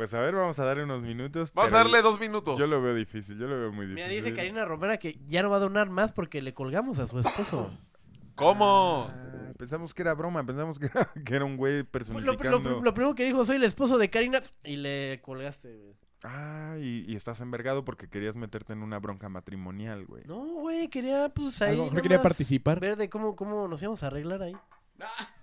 Pues 0.00 0.14
a 0.14 0.20
ver, 0.20 0.34
vamos 0.34 0.58
a 0.58 0.64
darle 0.64 0.84
unos 0.84 1.02
minutos. 1.02 1.52
Vamos 1.52 1.74
a 1.74 1.76
darle 1.76 2.00
dos 2.00 2.18
minutos. 2.18 2.58
Yo 2.58 2.66
lo 2.66 2.80
veo 2.80 2.94
difícil, 2.94 3.36
yo 3.38 3.46
lo 3.46 3.60
veo 3.60 3.70
muy 3.70 3.86
Mira, 3.86 4.08
difícil. 4.08 4.24
dice 4.24 4.34
Karina 4.34 4.64
Romera 4.64 4.96
que 4.96 5.18
ya 5.26 5.42
no 5.42 5.50
va 5.50 5.58
a 5.58 5.60
donar 5.60 5.90
más 5.90 6.10
porque 6.10 6.40
le 6.40 6.54
colgamos 6.54 6.98
a 7.00 7.06
su 7.06 7.18
esposo. 7.18 7.70
¿Cómo? 8.34 9.10
Ah, 9.10 9.52
pensamos 9.58 9.92
que 9.92 10.00
era 10.00 10.14
broma, 10.14 10.42
pensamos 10.46 10.78
que 10.78 10.86
era, 10.86 11.10
que 11.22 11.34
era 11.36 11.44
un 11.44 11.58
güey 11.58 11.82
Pues 11.82 12.08
lo, 12.08 12.14
personificando. 12.14 12.70
lo- 12.70 12.80
lo 12.82 12.94
primero 12.94 13.14
que 13.14 13.26
dijo, 13.26 13.44
soy 13.44 13.56
el 13.56 13.64
esposo 13.64 13.98
de 13.98 14.08
Karina, 14.08 14.40
y 14.64 14.76
le 14.76 15.20
colgaste, 15.20 15.76
güey. 15.76 15.94
Ah, 16.24 16.76
y, 16.80 17.04
y 17.06 17.14
estás 17.14 17.42
envergado 17.42 17.84
porque 17.84 18.08
querías 18.08 18.36
meterte 18.36 18.72
en 18.72 18.82
una 18.82 18.98
bronca 19.00 19.28
matrimonial, 19.28 20.06
güey. 20.06 20.22
No, 20.24 20.38
güey, 20.62 20.88
quería, 20.88 21.28
pues 21.28 21.60
A 21.60 21.66
ahí. 21.66 21.76
lo 21.76 21.84
mejor 21.84 22.00
quería 22.00 22.22
participar. 22.22 22.80
Ver 22.80 22.96
de 22.96 23.10
cómo, 23.10 23.36
cómo 23.36 23.68
nos 23.68 23.82
íbamos 23.82 24.02
a 24.02 24.06
arreglar 24.06 24.40
ahí. 24.42 24.56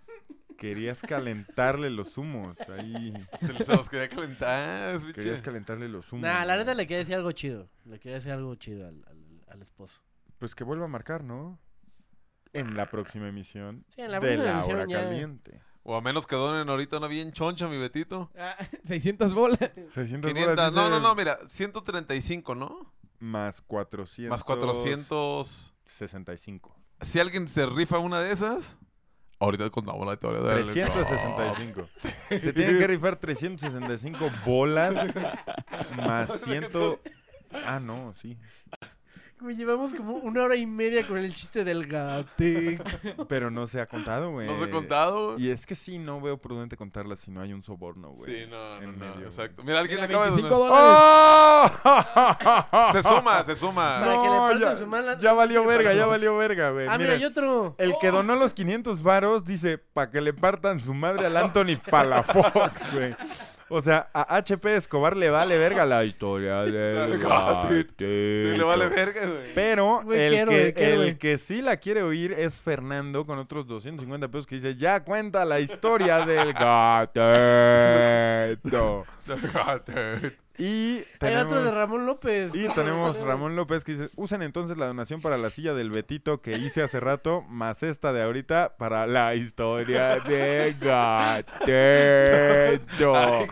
Querías 0.57 1.01
calentarle 1.01 1.89
los 1.89 2.17
humos. 2.17 2.57
Ahí. 2.69 3.13
Se 3.39 3.53
los 3.75 3.89
quería 3.89 4.09
calentar, 4.09 4.99
biche. 4.99 5.13
Querías 5.13 5.41
calentarle 5.41 5.87
los 5.87 6.11
humos. 6.11 6.23
Nah, 6.23 6.43
la 6.45 6.57
neta 6.57 6.73
le 6.73 6.85
quería 6.87 6.99
decir 6.99 7.15
algo 7.15 7.31
chido. 7.31 7.69
Le 7.85 7.99
quería 7.99 8.15
decir 8.15 8.31
algo 8.31 8.53
chido 8.55 8.87
al, 8.87 9.03
al- 9.07 9.43
al 9.47 9.61
esposo. 9.61 10.01
Pues 10.39 10.53
que 10.55 10.63
vuelva 10.63 10.85
a 10.85 10.87
marcar, 10.89 11.23
¿no? 11.23 11.59
En 12.53 12.75
la 12.75 12.89
próxima 12.89 13.27
emisión 13.27 13.85
Sí, 13.95 14.01
en 14.01 14.11
la 14.11 14.19
de 14.19 14.27
próxima 14.27 14.43
la 14.45 14.51
emisión 14.53 14.75
hora 14.77 14.85
ya. 14.89 15.03
caliente. 15.03 15.61
O 15.83 15.95
a 15.95 16.01
menos 16.01 16.27
que 16.27 16.35
donen 16.35 16.67
ahorita 16.67 16.97
una 16.97 17.07
bien 17.07 17.31
choncha, 17.31 17.67
mi 17.67 17.77
Betito. 17.77 18.29
Ah, 18.37 18.55
600 18.87 19.33
bolas. 19.33 19.59
600 19.89 20.31
500, 20.31 20.55
bolas, 20.55 20.73
no, 20.73 20.81
dice, 20.81 20.89
no, 20.89 20.99
no, 20.99 21.15
mira, 21.15 21.39
135, 21.47 22.55
¿no? 22.55 22.93
Más 23.19 23.61
400. 23.61 24.29
Más 24.29 24.43
400. 24.43 25.73
65. 25.83 26.75
Si 27.01 27.19
alguien 27.19 27.47
se 27.47 27.65
rifa 27.65 27.99
una 27.99 28.19
de 28.21 28.31
esas, 28.31 28.77
ahorita 29.39 29.69
contamos 29.69 30.05
la 30.05 30.13
historia 30.13 30.41
de 30.41 30.49
365. 30.49 31.87
Se 32.37 32.53
tienen 32.53 32.77
que 32.77 32.87
rifar 32.87 33.15
365 33.15 34.29
bolas 34.45 34.97
más 35.95 36.41
100. 36.41 36.69
Ah, 37.65 37.79
no, 37.79 38.13
sí. 38.13 38.37
Güey, 39.39 39.55
llevamos 39.55 39.93
como 39.93 40.13
una 40.15 40.43
hora 40.43 40.55
y 40.55 40.65
media 40.65 41.05
con 41.05 41.17
el 41.19 41.31
chiste 41.31 41.63
del 41.63 41.85
gate. 41.85 42.79
Pero 43.29 43.51
no 43.51 43.67
se 43.67 43.79
ha 43.79 43.85
contado, 43.85 44.31
güey. 44.31 44.47
No 44.47 44.57
se 44.57 44.63
ha 44.65 44.69
contado, 44.71 45.33
güey. 45.33 45.45
Y 45.45 45.51
es 45.51 45.67
que 45.67 45.75
sí, 45.75 45.99
no 45.99 46.19
veo 46.19 46.39
prudente 46.39 46.75
contarla 46.75 47.15
si 47.15 47.29
no 47.29 47.41
hay 47.41 47.53
un 47.53 47.61
soborno, 47.61 48.09
güey. 48.13 48.33
Sí, 48.45 48.49
no, 48.49 48.77
no, 48.77 48.81
en 48.83 48.91
no, 48.93 48.97
medio, 48.97 49.13
güey. 49.13 49.25
exacto. 49.25 49.63
Mira, 49.63 49.79
alguien 49.79 49.97
Mira, 50.01 50.05
acaba 50.07 50.25
de 50.25 50.31
25 50.31 50.57
donar. 50.57 51.71
dólares. 51.83 52.93
Se 53.03 53.03
suma, 53.03 53.43
se 53.43 53.55
suma. 53.55 53.99
Para 53.99 54.11
que 54.23 54.27
le 54.27 54.35
No, 54.35 54.47
partan 54.47 54.59
ya, 54.59 54.75
su 54.75 54.87
mala- 54.87 55.17
ya 55.17 55.33
valió 55.33 55.65
verga, 55.65 55.93
ya 55.93 55.99
Para- 55.99 56.07
valió 56.07 56.37
verga, 56.37 56.71
güey. 56.71 56.87
Ah, 56.87 56.97
mira, 56.97 57.13
Mira, 57.13 57.21
y 57.21 57.25
otro. 57.25 57.75
El 57.77 57.93
que 58.01 58.09
donó 58.09 58.35
los 58.35 58.53
500 58.55 59.03
varos 59.03 59.43
dice, 59.43 59.77
para 59.77 60.09
que 60.09 60.19
le 60.19 60.33
partan 60.33 60.79
su 60.79 60.93
madre 60.95 61.27
al 61.27 61.37
Anthony 61.37 61.77
Palafox, 61.89 62.91
güey. 62.91 63.15
O 63.69 63.81
sea, 63.81 64.09
a 64.13 64.37
HP 64.37 64.75
Escobar 64.77 65.17
le 65.17 65.29
vale 65.29 65.57
verga 65.57 65.85
la 65.85 66.05
historia 66.05 66.61
del 66.63 67.17
gatito. 67.19 67.95
Sí, 67.99 68.57
le 68.57 68.63
vale 68.63 68.87
verga, 68.87 69.25
güey. 69.25 69.53
Pero 69.53 70.01
Güey, 70.03 70.19
el, 70.19 70.31
quiero, 70.33 70.51
que, 70.51 70.61
güey, 70.61 70.73
quiero, 70.73 70.91
el 70.93 70.97
güey. 70.99 71.17
que 71.17 71.37
sí 71.37 71.61
la 71.61 71.77
quiere 71.77 72.01
oír 72.03 72.31
es 72.31 72.61
Fernando 72.61 73.25
con 73.25 73.39
otros 73.39 73.67
250 73.67 74.27
pesos 74.29 74.47
que 74.47 74.55
dice, 74.55 74.75
ya 74.77 75.03
cuenta 75.03 75.43
la 75.45 75.59
historia 75.59 76.25
del 76.25 76.53
gatito. 78.63 79.05
Y 80.57 81.03
Hay 81.21 81.35
otro 81.35 81.57
de 81.57 81.69
tenemos... 81.69 81.73
Ramón 81.75 82.05
López. 82.05 82.55
Y 82.55 82.67
tenemos 82.69 83.21
Ramón 83.25 83.55
López 83.55 83.83
que 83.83 83.91
dice, 83.93 84.09
usen 84.15 84.41
entonces 84.41 84.77
la 84.77 84.87
donación 84.87 85.21
para 85.21 85.37
la 85.37 85.49
silla 85.49 85.73
del 85.73 85.91
Betito 85.91 86.41
que 86.41 86.57
hice 86.57 86.81
hace 86.81 86.99
rato, 86.99 87.43
más 87.47 87.83
esta 87.83 88.11
de 88.13 88.23
ahorita 88.23 88.75
para 88.77 89.05
la 89.07 89.35
historia 89.35 90.19
de 90.19 90.75
Gatito. 90.79 91.67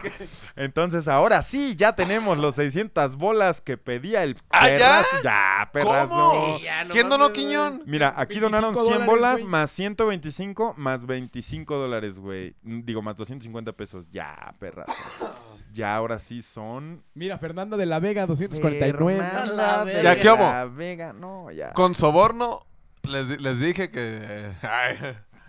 Entonces 0.55 1.07
ahora 1.07 1.41
sí, 1.41 1.75
ya 1.75 1.95
tenemos 1.95 2.37
los 2.37 2.55
600 2.55 3.17
bolas 3.17 3.61
que 3.61 3.77
pedía 3.77 4.23
el 4.23 4.35
¿Ah, 4.49 4.69
ya? 4.69 5.03
Ya, 5.23 5.69
perrazo. 5.71 6.15
¿Cómo? 6.15 6.57
Sí, 6.57 6.63
ya, 6.63 6.85
no 6.85 6.93
¿Quién 6.93 7.09
donó. 7.09 7.25
Quiñón? 7.33 7.83
Mira, 7.85 8.13
aquí 8.15 8.39
donaron 8.39 8.75
100 8.75 8.85
dólares, 8.85 9.05
bolas 9.07 9.33
güey. 9.33 9.45
más 9.45 9.71
125 9.71 10.75
más 10.77 11.05
25 11.05 11.77
dólares, 11.77 12.19
güey. 12.19 12.55
Digo, 12.61 13.01
más 13.01 13.15
250 13.17 13.73
pesos. 13.73 14.05
Ya, 14.11 14.53
perrazo. 14.59 14.93
Ya, 15.75 15.95
ahora 15.95 16.19
sí 16.19 16.41
son... 16.41 17.03
Mira, 17.13 17.37
Fernanda 17.37 17.75
de 17.75 17.85
la 17.85 17.99
Vega, 17.99 18.25
249. 18.25 19.21
Fernanda 19.21 19.83
de 19.85 20.03
¿Ya 20.03 20.17
qué 20.17 20.29
hubo? 20.29 20.37
la 20.37 20.65
Vega, 20.65 21.11
no, 21.13 21.51
ya. 21.51 21.73
Con 21.73 21.93
soborno, 21.95 22.65
les, 23.03 23.41
les 23.41 23.59
dije 23.59 23.91
que 23.91 24.53
ay, 24.61 24.97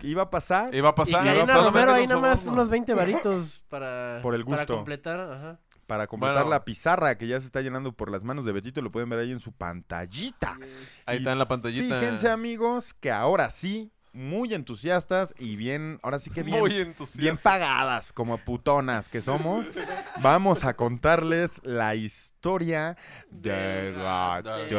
¿Qué 0.01 0.09
iba 0.09 0.23
a 0.23 0.31
pasar? 0.31 0.75
iba 0.75 0.89
a 0.89 0.93
Y 0.93 0.95
pasar. 0.97 1.25
Karina 1.25 1.47
solamente 1.47 1.71
Romero 1.71 1.93
ahí 1.93 2.07
nada 2.07 2.21
más 2.21 2.45
unos 2.45 2.69
20 2.69 2.93
varitos 2.95 3.63
para, 3.69 4.19
Por 4.21 4.35
el 4.35 4.45
para 4.45 4.57
gusto. 4.63 4.75
completar. 4.77 5.21
Ajá. 5.21 5.61
Para 5.87 6.09
completar 6.09 6.39
Bueno. 6.39 6.51
la 6.51 6.65
pizarra 6.65 7.17
que 7.17 7.29
ya 7.29 7.39
se 7.39 7.47
está 7.47 7.61
llenando 7.61 7.93
por 7.93 8.11
las 8.11 8.25
manos 8.25 8.45
de 8.45 8.51
Betito, 8.51 8.83
lo 8.83 8.91
pueden 8.91 9.09
ver 9.09 9.21
ahí 9.21 9.31
en 9.31 9.39
su 9.39 9.53
pantallita. 9.53 10.59
Ahí 11.07 11.17
Y 11.17 11.19
está 11.21 11.31
en 11.33 11.39
la 11.39 11.47
pantallita. 11.47 12.01
Fíjense, 12.01 12.29
amigos, 12.29 12.93
que 12.95 13.13
ahora 13.13 13.49
sí, 13.51 13.93
muy 14.17 14.55
entusiastas 14.55 15.35
y 15.39 15.57
bien, 15.57 16.01
ahora 16.03 16.19
sí 16.19 16.31
que 16.31 16.43
bien, 16.43 16.61
Muy 16.61 16.71
bien 17.15 17.37
pagadas 17.37 18.13
como 18.13 18.39
putonas 18.39 19.09
que 19.09 19.21
somos, 19.23 19.71
vamos 20.23 20.65
a 20.65 20.75
contarles 20.75 21.61
la 21.65 21.95
historia 21.95 22.97
de 23.31 23.93
Gatito. 23.95 24.71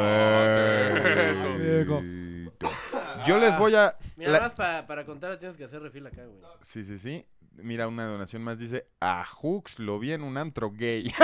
Yo 3.26 3.38
les 3.38 3.56
voy 3.58 3.74
a... 3.74 3.96
Mira, 4.16 4.32
la- 4.32 4.40
más 4.40 4.52
pa- 4.54 4.86
para 4.86 5.04
contar 5.04 5.38
tienes 5.38 5.56
que 5.56 5.64
hacer 5.64 5.80
refil 5.82 6.06
acá, 6.06 6.24
güey. 6.24 6.38
Sí, 6.62 6.84
sí, 6.84 6.98
sí. 6.98 7.24
Mira, 7.60 7.88
una 7.88 8.06
donación 8.06 8.42
más 8.42 8.56
dice, 8.58 8.86
a 9.00 9.24
Hooks 9.24 9.80
lo 9.80 9.98
vi 9.98 10.12
en 10.12 10.22
un 10.22 10.36
antro 10.38 10.70
gay. 10.70 11.12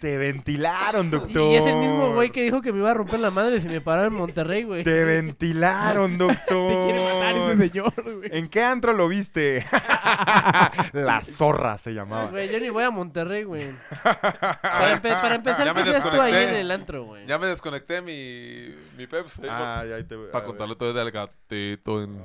Te 0.00 0.16
ventilaron, 0.16 1.10
doctor. 1.10 1.52
Y 1.52 1.56
es 1.56 1.66
el 1.66 1.76
mismo 1.76 2.14
güey 2.14 2.30
que 2.30 2.42
dijo 2.42 2.62
que 2.62 2.72
me 2.72 2.78
iba 2.78 2.90
a 2.90 2.94
romper 2.94 3.20
la 3.20 3.30
madre 3.30 3.60
si 3.60 3.68
me 3.68 3.80
paraba 3.80 4.06
en 4.06 4.14
Monterrey, 4.14 4.62
güey. 4.62 4.82
Te 4.84 5.04
ventilaron, 5.04 6.16
doctor. 6.16 6.38
Te 6.88 6.92
quiere 6.92 7.12
matar 7.12 7.36
ese 7.36 7.68
señor, 7.68 7.92
güey. 8.16 8.30
¿En 8.32 8.48
qué 8.48 8.62
antro 8.62 8.92
lo 8.92 9.08
viste? 9.08 9.66
La 10.92 11.22
zorra 11.24 11.76
se 11.76 11.92
llamaba. 11.92 12.30
Güey, 12.30 12.50
yo 12.50 12.60
ni 12.60 12.70
voy 12.70 12.84
a 12.84 12.90
Monterrey, 12.90 13.42
güey. 13.44 13.66
Para, 14.02 14.96
empe- 15.00 15.20
para 15.20 15.34
empezar, 15.34 15.66
Ya 15.66 15.74
¿qué 15.74 15.82
me 15.82 15.90
hacías 15.90 16.02
tú 16.02 16.08
ahí 16.20 16.32
desconecté. 16.32 16.50
en 16.50 16.56
el 16.60 16.70
antro, 16.70 17.04
güey? 17.04 17.26
Ya 17.26 17.38
me 17.38 17.46
desconecté 17.48 18.00
mi, 18.00 18.74
mi 18.96 19.06
Pepsi. 19.06 19.42
Ah, 19.48 19.84
ya 19.88 19.96
ahí 19.96 20.04
te 20.04 20.16
voy. 20.16 20.28
Para 20.30 20.44
a 20.44 20.46
contarle 20.46 20.74
ver. 20.74 20.78
todo 20.78 20.92
del 20.92 21.00
gatito. 21.48 22.02
en- 22.02 22.24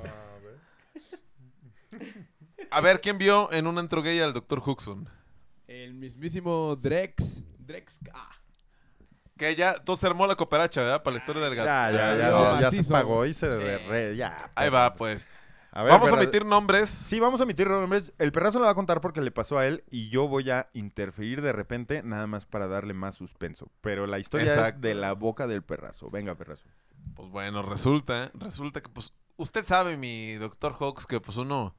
A 2.72 2.82
ver, 2.82 3.00
¿quién 3.02 3.18
vio 3.18 3.52
en 3.52 3.68
un 3.68 3.78
antro 3.78 4.02
gay 4.02 4.20
al 4.20 4.34
Dr. 4.34 4.62
Huxon? 4.66 5.08
El 5.68 5.94
mismísimo 5.94 6.76
Drex. 6.76 7.44
Drex. 7.60 8.00
Ah. 8.14 8.30
Que 9.38 9.56
ya, 9.56 9.76
todo 9.84 9.96
se 9.98 10.08
armó 10.08 10.28
la 10.28 10.36
cooperacha, 10.36 10.82
¿verdad? 10.82 11.04
Para 11.04 11.16
la 11.16 11.20
historia 11.20 11.42
del 11.44 11.56
gato. 11.56 11.68
Ya, 11.68 11.92
ya, 11.92 12.18
ya, 12.18 12.30
No, 12.30 12.56
ya, 12.62 12.72
ya 12.72 12.84
se 12.84 12.90
pagó 12.92 13.26
y 13.26 13.34
se 13.34 13.48
derre, 13.50 14.16
ya. 14.16 14.52
Ahí 14.56 14.70
va, 14.70 14.94
pues. 14.96 15.28
A 15.72 15.84
ver, 15.84 15.92
Vamos 15.92 16.10
a 16.10 16.14
omitir 16.14 16.46
nombres. 16.46 16.90
Sí, 16.90 17.20
vamos 17.20 17.42
a 17.42 17.44
omitir 17.44 17.68
nombres. 17.70 18.14
El 18.18 18.32
perrazo 18.32 18.60
lo 18.60 18.66
va 18.66 18.72
a 18.72 18.76
contar 18.76 19.02
porque 19.02 19.20
le 19.20 19.32
pasó 19.32 19.58
a 19.58 19.68
él 19.68 19.84
y 19.92 20.08
yo 20.08 20.30
voy 20.30 20.50
a 20.50 20.70
interferir 20.72 21.42
de 21.42 21.52
repente 21.52 22.02
nada 22.02 22.28
más 22.28 22.46
para 22.46 22.68
darle 22.68 22.94
más 22.94 23.16
suspenso. 23.16 23.70
Pero 23.82 24.08
la 24.08 24.18
historia 24.20 24.54
Exacto. 24.54 24.78
es 24.78 24.82
de 24.82 24.96
la 24.96 25.12
boca 25.12 25.48
del 25.48 25.64
perrazo. 25.64 26.10
Venga, 26.10 26.36
perrazo. 26.36 26.66
Pues 27.16 27.30
bueno, 27.30 27.62
resulta, 27.64 28.32
resulta 28.34 28.82
que 28.82 28.90
pues 28.90 29.14
usted 29.38 29.66
sabe, 29.66 29.98
mi 29.98 30.34
doctor 30.36 30.74
Hawks, 30.80 31.06
que 31.08 31.20
pues 31.22 31.38
uno 31.38 31.76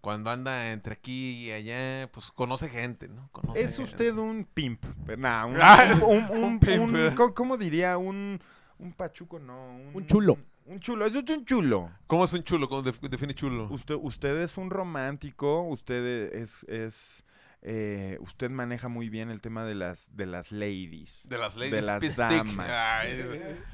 cuando 0.00 0.30
anda 0.30 0.70
entre 0.72 0.92
aquí 0.94 1.46
y 1.46 1.50
allá, 1.52 2.10
pues 2.12 2.30
conoce 2.30 2.68
gente, 2.68 3.08
¿no? 3.08 3.28
Conoce 3.32 3.60
Es 3.62 3.76
gente. 3.76 3.90
usted 3.90 4.16
un 4.18 4.44
pimp. 4.52 4.84
Pero, 5.06 5.22
nah, 5.22 5.46
un, 5.46 5.56
Ah, 5.60 5.94
un- 5.94 6.02
un- 6.02 6.44
un 6.44 6.60
pimp. 6.60 7.14
¿cómo, 7.34 7.56
diría? 7.56 7.96
Un, 7.96 8.38
un 8.78 8.92
pachuco, 8.92 9.38
no. 9.38 9.76
Un 9.94 10.06
chulo. 10.06 10.36
Un 10.66 10.78
chulo. 10.80 11.06
Es 11.06 11.14
usted 11.14 11.38
un 11.38 11.44
chulo. 11.46 11.90
¿Cómo 12.06 12.24
es 12.24 12.32
un 12.34 12.42
chulo? 12.42 12.68
¿Cómo 12.68 12.82
def- 12.82 13.00
define 13.00 13.34
chulo? 13.34 13.66
Usted, 13.70 13.96
usted 14.00 14.36
es 14.42 14.56
un 14.58 14.68
romántico. 14.70 15.62
Usted 15.62 16.34
es... 16.34 16.64
es 16.64 17.23
eh, 17.64 18.18
usted 18.20 18.50
maneja 18.50 18.88
muy 18.88 19.08
bien 19.08 19.30
el 19.30 19.40
tema 19.40 19.64
de 19.64 19.74
las, 19.74 20.14
de 20.14 20.26
las 20.26 20.52
ladies. 20.52 21.26
De 21.28 21.38
las 21.38 21.56
ladies 21.56 21.72
De 21.72 21.82
las 21.82 22.00
pistic. 22.00 22.18
damas. 22.18 22.70
Ay, 22.70 23.24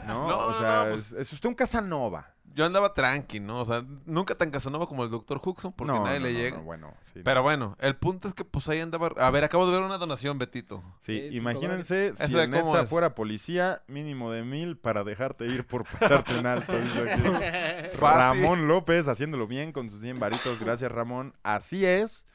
¿no? 0.06 0.28
No, 0.28 0.38
o 0.46 0.58
sea, 0.58 0.84
no, 0.84 0.90
pues- 0.92 1.12
es, 1.12 1.32
usted 1.32 1.48
un 1.48 1.54
Casanova. 1.54 2.34
Yo 2.52 2.64
andaba 2.66 2.94
tranqui, 2.94 3.38
¿no? 3.38 3.60
O 3.60 3.64
sea, 3.64 3.84
nunca 4.06 4.34
tan 4.34 4.50
casanova 4.50 4.88
como 4.88 5.04
el 5.04 5.10
doctor 5.10 5.40
Huxon, 5.44 5.72
porque 5.72 5.92
no, 5.92 6.04
nadie 6.04 6.18
no, 6.18 6.26
le 6.26 6.32
no, 6.32 6.38
llega. 6.40 6.56
no, 6.56 6.62
bueno, 6.64 6.94
sí, 7.14 7.20
Pero 7.24 7.44
bueno, 7.44 7.76
el 7.78 7.94
punto 7.94 8.26
es 8.26 8.34
que 8.34 8.44
pues 8.44 8.68
ahí 8.68 8.80
andaba... 8.80 9.12
A 9.18 9.30
ver, 9.30 9.44
acabo 9.44 9.66
de 9.66 9.72
ver 9.72 9.82
una 9.82 9.98
donación, 9.98 10.36
Betito. 10.36 10.82
Sí, 10.98 11.12
Sí, 11.20 11.28
sí, 11.30 11.36
imagínense 11.36 12.12
si 12.12 12.24
¿Eso 12.24 12.38
de 12.38 12.44
el 12.44 12.50
Netza 12.50 12.82
es? 12.82 12.90
fuera 12.90 13.14
policía, 13.14 13.82
mínimo 13.86 14.32
de 14.32 14.42
mil 14.42 14.76
para 14.76 15.04
dejarte 15.04 15.46
ir 15.46 15.64
por 15.64 15.84
pasarte 15.84 16.36
un 16.36 16.44
alto. 16.46 16.76
Ramón 18.00 18.66
López 18.66 19.06
haciéndolo 19.06 19.46
bien 19.46 19.70
con 19.70 19.88
sus 19.88 20.00
100 20.00 20.18
varitos. 20.18 20.58
Gracias, 20.58 20.90
Ramón. 20.90 21.34
Así 21.44 21.86
es. 21.86 22.26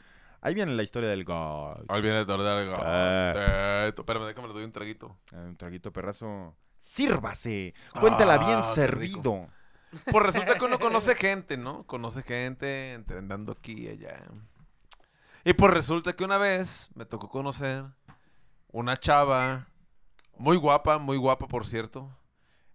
Ahí 0.45 0.53
viene 0.53 0.73
la 0.73 0.83
historia 0.83 1.09
del 1.09 1.25
God. 1.25 1.85
Ahí 1.87 2.01
viene 2.03 2.19
el 2.19 2.25
doctor 2.27 2.45
del 2.45 2.71
Ah. 2.75 3.33
gatito. 3.33 4.01
Espérame, 4.03 4.25
déjame 4.27 4.47
le 4.49 4.53
doy 4.53 4.63
un 4.63 4.71
traguito. 4.71 5.17
Ah, 5.33 5.37
Un 5.37 5.57
traguito 5.57 5.91
perrazo. 5.91 6.55
Sírvase. 6.77 7.73
Cuéntala 7.99 8.35
Ah, 8.35 8.37
bien 8.45 8.57
qué 8.57 8.63
servido. 8.67 9.47
Pues 10.11 10.23
resulta 10.23 10.55
que 10.55 10.65
uno 10.65 10.77
conoce 10.77 11.15
gente, 11.15 11.57
¿no? 11.57 11.83
Conoce 11.87 12.21
gente 12.21 12.93
entre- 12.93 13.17
andando 13.17 13.53
aquí 13.53 13.85
y 13.85 13.87
allá. 13.87 14.21
Y 15.43 15.53
pues 15.53 15.73
resulta 15.73 16.13
que 16.13 16.23
una 16.23 16.37
vez 16.37 16.89
me 16.93 17.05
tocó 17.05 17.27
conocer 17.29 17.85
una 18.71 18.97
chava 18.97 19.67
muy 20.37 20.57
guapa, 20.57 20.99
muy 20.99 21.17
guapa, 21.17 21.47
por 21.47 21.65
cierto. 21.65 22.15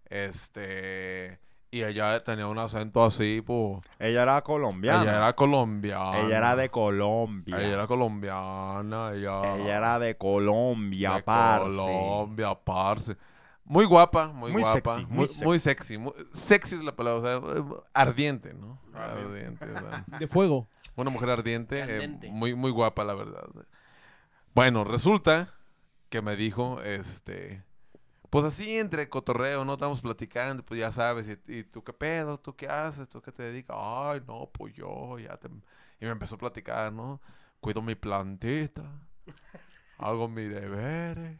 Este. 0.09 1.39
Y 1.73 1.83
ella 1.83 2.21
tenía 2.21 2.47
un 2.47 2.59
acento 2.59 3.01
así, 3.03 3.41
pues. 3.45 3.79
Ella 3.97 4.23
era 4.23 4.41
colombiana. 4.41 5.03
Ella 5.03 5.17
era 5.17 5.33
colombiana. 5.33 6.19
Ella 6.19 6.37
era 6.37 6.55
de 6.57 6.69
Colombia. 6.69 7.57
Ella 7.59 7.73
era 7.75 7.87
colombiana. 7.87 9.11
Ella, 9.13 9.55
Ella 9.55 9.77
era 9.77 9.97
de 9.99 10.17
Colombia, 10.17 11.13
de 11.15 11.23
parce. 11.23 11.63
Colombia, 11.77 12.55
parce. 12.55 13.15
Muy 13.63 13.85
guapa, 13.85 14.27
muy, 14.33 14.51
Muy 14.51 14.61
guapa. 14.63 14.95
sexy, 14.95 15.05
muy 15.05 15.15
muy, 15.17 15.27
sexy. 15.27 15.45
muy 15.45 15.59
sexy. 15.59 15.97
muy- 15.97 16.13
sexy 16.33 16.75
es 16.75 16.81
la 16.83 16.93
palabra, 16.93 17.37
o 17.37 17.41
sea, 17.41 17.81
ardiente, 17.93 18.53
¿no? 18.53 18.81
Ardiente, 18.93 19.63
o 19.63 19.79
sea, 19.79 20.03
De 20.19 20.27
fuego. 20.27 20.67
una 20.97 21.09
mujer 21.09 21.29
ardiente, 21.29 21.81
eh, 21.87 22.07
muy, 22.31 22.53
muy 22.53 22.71
guapa, 22.71 23.05
la 23.05 23.13
verdad. 23.13 23.45
Bueno, 24.53 24.83
resulta 24.83 25.53
que 26.09 26.21
me 26.21 26.35
dijo, 26.35 26.81
este, 26.81 27.63
pues 28.31 28.45
así 28.45 28.77
entre 28.77 29.09
cotorreo, 29.09 29.65
¿no? 29.65 29.73
Estamos 29.73 30.01
platicando, 30.01 30.63
pues 30.63 30.79
ya 30.79 30.91
sabes, 30.91 31.27
y, 31.27 31.59
y 31.59 31.63
tú 31.65 31.83
qué 31.83 31.93
pedo, 31.93 32.39
tú 32.39 32.55
qué 32.55 32.67
haces, 32.67 33.07
tú 33.09 33.21
qué 33.21 33.31
te 33.31 33.43
dedicas, 33.43 33.75
ay, 33.77 34.21
no, 34.25 34.49
pues 34.51 34.73
yo, 34.73 35.19
ya 35.19 35.35
te... 35.37 35.49
Y 35.99 36.05
me 36.05 36.11
empezó 36.11 36.35
a 36.35 36.39
platicar, 36.39 36.93
¿no? 36.93 37.21
Cuido 37.59 37.81
mi 37.81 37.93
plantita, 37.93 38.83
hago 39.97 40.29
mi 40.29 40.43
deberes, 40.45 41.37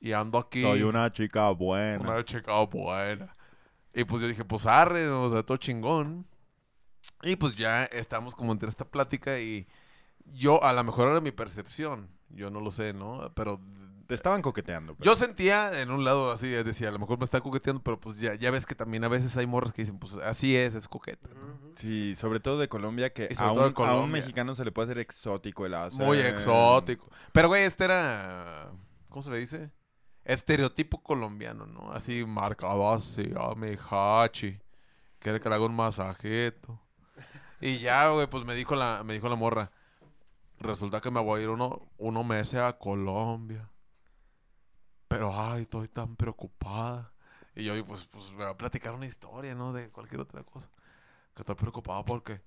y 0.00 0.12
ando 0.12 0.38
aquí. 0.38 0.62
Soy 0.62 0.82
una 0.82 1.12
chica 1.12 1.50
buena. 1.50 1.98
Una 1.98 2.24
chica 2.24 2.58
buena. 2.64 3.30
Y 3.92 4.04
pues 4.04 4.22
yo 4.22 4.28
dije, 4.28 4.44
pues 4.44 4.66
arre, 4.66 5.08
o 5.08 5.30
sea, 5.30 5.42
todo 5.42 5.58
chingón. 5.58 6.26
Y 7.22 7.36
pues 7.36 7.56
ya 7.56 7.84
estamos 7.84 8.34
como 8.34 8.52
entre 8.52 8.70
esta 8.70 8.86
plática 8.86 9.38
y 9.38 9.66
yo, 10.24 10.62
a 10.64 10.72
lo 10.72 10.82
mejor 10.82 11.10
era 11.10 11.20
mi 11.20 11.30
percepción, 11.30 12.08
yo 12.30 12.50
no 12.50 12.60
lo 12.60 12.70
sé, 12.70 12.94
¿no? 12.94 13.30
Pero 13.34 13.60
Te 14.06 14.14
estaban 14.14 14.42
coqueteando. 14.42 14.94
pero- 14.94 15.10
yo 15.10 15.16
sentía 15.16 15.80
en 15.80 15.90
un 15.90 16.04
lado 16.04 16.30
así, 16.30 16.48
decía, 16.48 16.88
a 16.88 16.90
lo 16.92 16.98
mejor 16.98 17.18
me 17.18 17.24
está 17.24 17.40
coqueteando, 17.40 17.82
pero 17.82 17.98
pues 17.98 18.18
ya, 18.18 18.34
ya 18.34 18.50
ves 18.50 18.66
que 18.66 18.74
también 18.74 19.02
a 19.04 19.08
veces 19.08 19.36
hay 19.36 19.46
morras 19.46 19.72
que 19.72 19.82
dicen, 19.82 19.98
pues 19.98 20.14
así 20.14 20.56
es, 20.56 20.74
es 20.74 20.88
coqueta. 20.88 21.28
¿no? 21.34 21.58
Sí, 21.74 22.14
sobre 22.16 22.40
todo 22.40 22.58
de 22.58 22.68
Colombia, 22.68 23.12
que 23.12 23.24
a 23.24 23.34
todo 23.36 23.66
un, 23.68 23.72
Colombia. 23.72 24.00
a 24.02 24.04
un 24.04 24.10
mexicano 24.10 24.54
se 24.54 24.64
le 24.64 24.72
puede 24.72 24.86
hacer 24.86 24.98
exótico 24.98 25.64
el 25.66 25.74
acento. 25.74 26.04
Muy 26.04 26.18
exótico. 26.18 27.08
Pero, 27.32 27.48
güey, 27.48 27.64
este 27.64 27.84
era, 27.84 28.70
¿cómo 29.08 29.22
se 29.22 29.30
le 29.30 29.38
dice? 29.38 29.70
Estereotipo 30.24 31.02
colombiano, 31.02 31.66
¿no? 31.66 31.92
Así 31.92 32.24
marcado 32.24 32.92
así, 32.92 33.32
a 33.38 33.54
mi 33.54 33.76
hachi. 33.90 34.58
Quiere 35.18 35.40
que 35.40 35.48
le 35.48 35.54
haga 35.54 35.64
un 35.66 35.74
masajito. 35.76 36.80
Y 37.60 37.78
ya, 37.78 38.08
güey, 38.10 38.26
pues 38.26 38.44
me 38.44 38.54
dijo 38.54 38.74
la, 38.74 39.02
me 39.04 39.14
dijo 39.14 39.28
la 39.28 39.36
morra. 39.36 39.70
Resulta 40.60 41.00
que 41.00 41.10
me 41.10 41.20
voy 41.20 41.40
a 41.40 41.42
ir 41.44 41.48
uno, 41.50 41.88
unos 41.98 42.24
meses 42.26 42.60
a 42.60 42.74
Colombia. 42.78 43.68
Pero, 45.14 45.30
ay, 45.32 45.62
estoy 45.62 45.86
tan 45.86 46.16
preocupada. 46.16 47.12
Y 47.54 47.62
yo, 47.62 47.86
pues, 47.86 48.04
pues 48.06 48.32
me 48.32 48.42
va 48.42 48.50
a 48.50 48.56
platicar 48.56 48.94
una 48.94 49.06
historia, 49.06 49.54
¿no? 49.54 49.72
De 49.72 49.88
cualquier 49.90 50.20
otra 50.20 50.42
cosa. 50.42 50.68
Que 51.36 51.42
estoy 51.42 51.54
preocupada 51.54 52.04
porque 52.04 52.40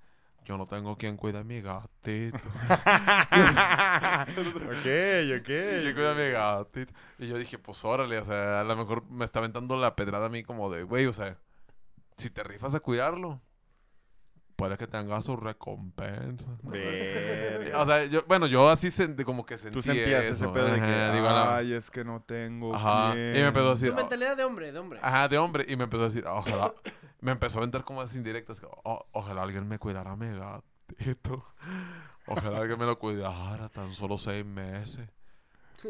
yo 0.43 0.57
no 0.57 0.67
tengo 0.67 0.97
quien 0.97 1.15
cuide 1.15 1.37
a 1.37 1.43
mi 1.45 1.61
gatito. 1.61 2.37
Ok, 4.67 4.85
ok. 5.39 5.45
¿Quién 5.45 5.93
cuida 5.93 6.11
a 6.11 6.15
mi 6.15 6.29
gatito? 6.29 6.93
Y 7.19 7.27
yo 7.27 7.37
dije, 7.37 7.57
pues 7.57 7.85
órale, 7.85 8.19
o 8.19 8.25
sea, 8.25 8.59
a 8.59 8.63
lo 8.65 8.75
mejor 8.75 9.09
me 9.09 9.23
está 9.23 9.39
aventando 9.39 9.77
la 9.77 9.95
pedrada 9.95 10.25
a 10.25 10.29
mí 10.29 10.43
como 10.43 10.69
de, 10.69 10.83
güey, 10.83 11.05
o 11.05 11.13
sea, 11.13 11.37
si 12.17 12.29
te 12.29 12.43
rifas 12.43 12.75
a 12.75 12.81
cuidarlo, 12.81 13.39
puede 14.57 14.75
que 14.75 14.87
tenga 14.87 15.21
su 15.21 15.37
recompensa. 15.37 16.49
Verga. 16.63 17.79
o 17.81 17.85
sea, 17.85 18.03
yo, 18.05 18.23
bueno, 18.27 18.47
yo 18.47 18.67
así 18.69 18.91
sentí, 18.91 19.23
como 19.23 19.45
que 19.45 19.57
sentí 19.57 19.75
Tú 19.75 19.81
sentías 19.81 20.25
eso, 20.25 20.33
ese 20.33 20.47
pedo 20.49 20.65
de 20.65 20.79
que, 20.79 20.85
ajá, 20.85 21.13
digo, 21.13 21.29
a 21.29 21.31
la- 21.31 21.55
ay, 21.57 21.73
es 21.73 21.89
que 21.89 22.03
no 22.03 22.21
tengo 22.23 22.75
Ajá, 22.75 23.13
y 23.13 23.15
me 23.15 23.45
empezó 23.47 23.67
a 23.69 23.73
decir, 23.73 23.89
Tu 23.91 23.95
mentalidad 23.95 24.35
de 24.35 24.43
hombre, 24.43 24.71
de 24.73 24.79
hombre. 24.79 24.99
Ajá, 25.01 25.27
de 25.29 25.37
hombre. 25.37 25.65
Y 25.69 25.75
me 25.77 25.85
empezó 25.85 26.03
a 26.03 26.07
decir, 26.07 26.25
ojalá. 26.27 26.73
me 27.21 27.31
empezó 27.31 27.59
a 27.59 27.61
aventar 27.61 27.83
como 27.85 28.01
así 28.01 28.17
indirectas. 28.17 28.59
que, 28.59 28.67
"Oh, 28.83 29.05
ojalá 29.13 29.43
alguien 29.43 29.67
me 29.67 29.79
cuidara 29.79 30.11
a 30.11 30.15
mi 30.15 30.27
gatito. 30.37 31.45
Ojalá 32.25 32.57
alguien 32.57 32.77
me 32.79 32.85
lo 32.85 32.99
cuidara 32.99 33.69
tan 33.69 33.93
solo 33.93 34.17
seis 34.17 34.45
meses. 34.45 35.07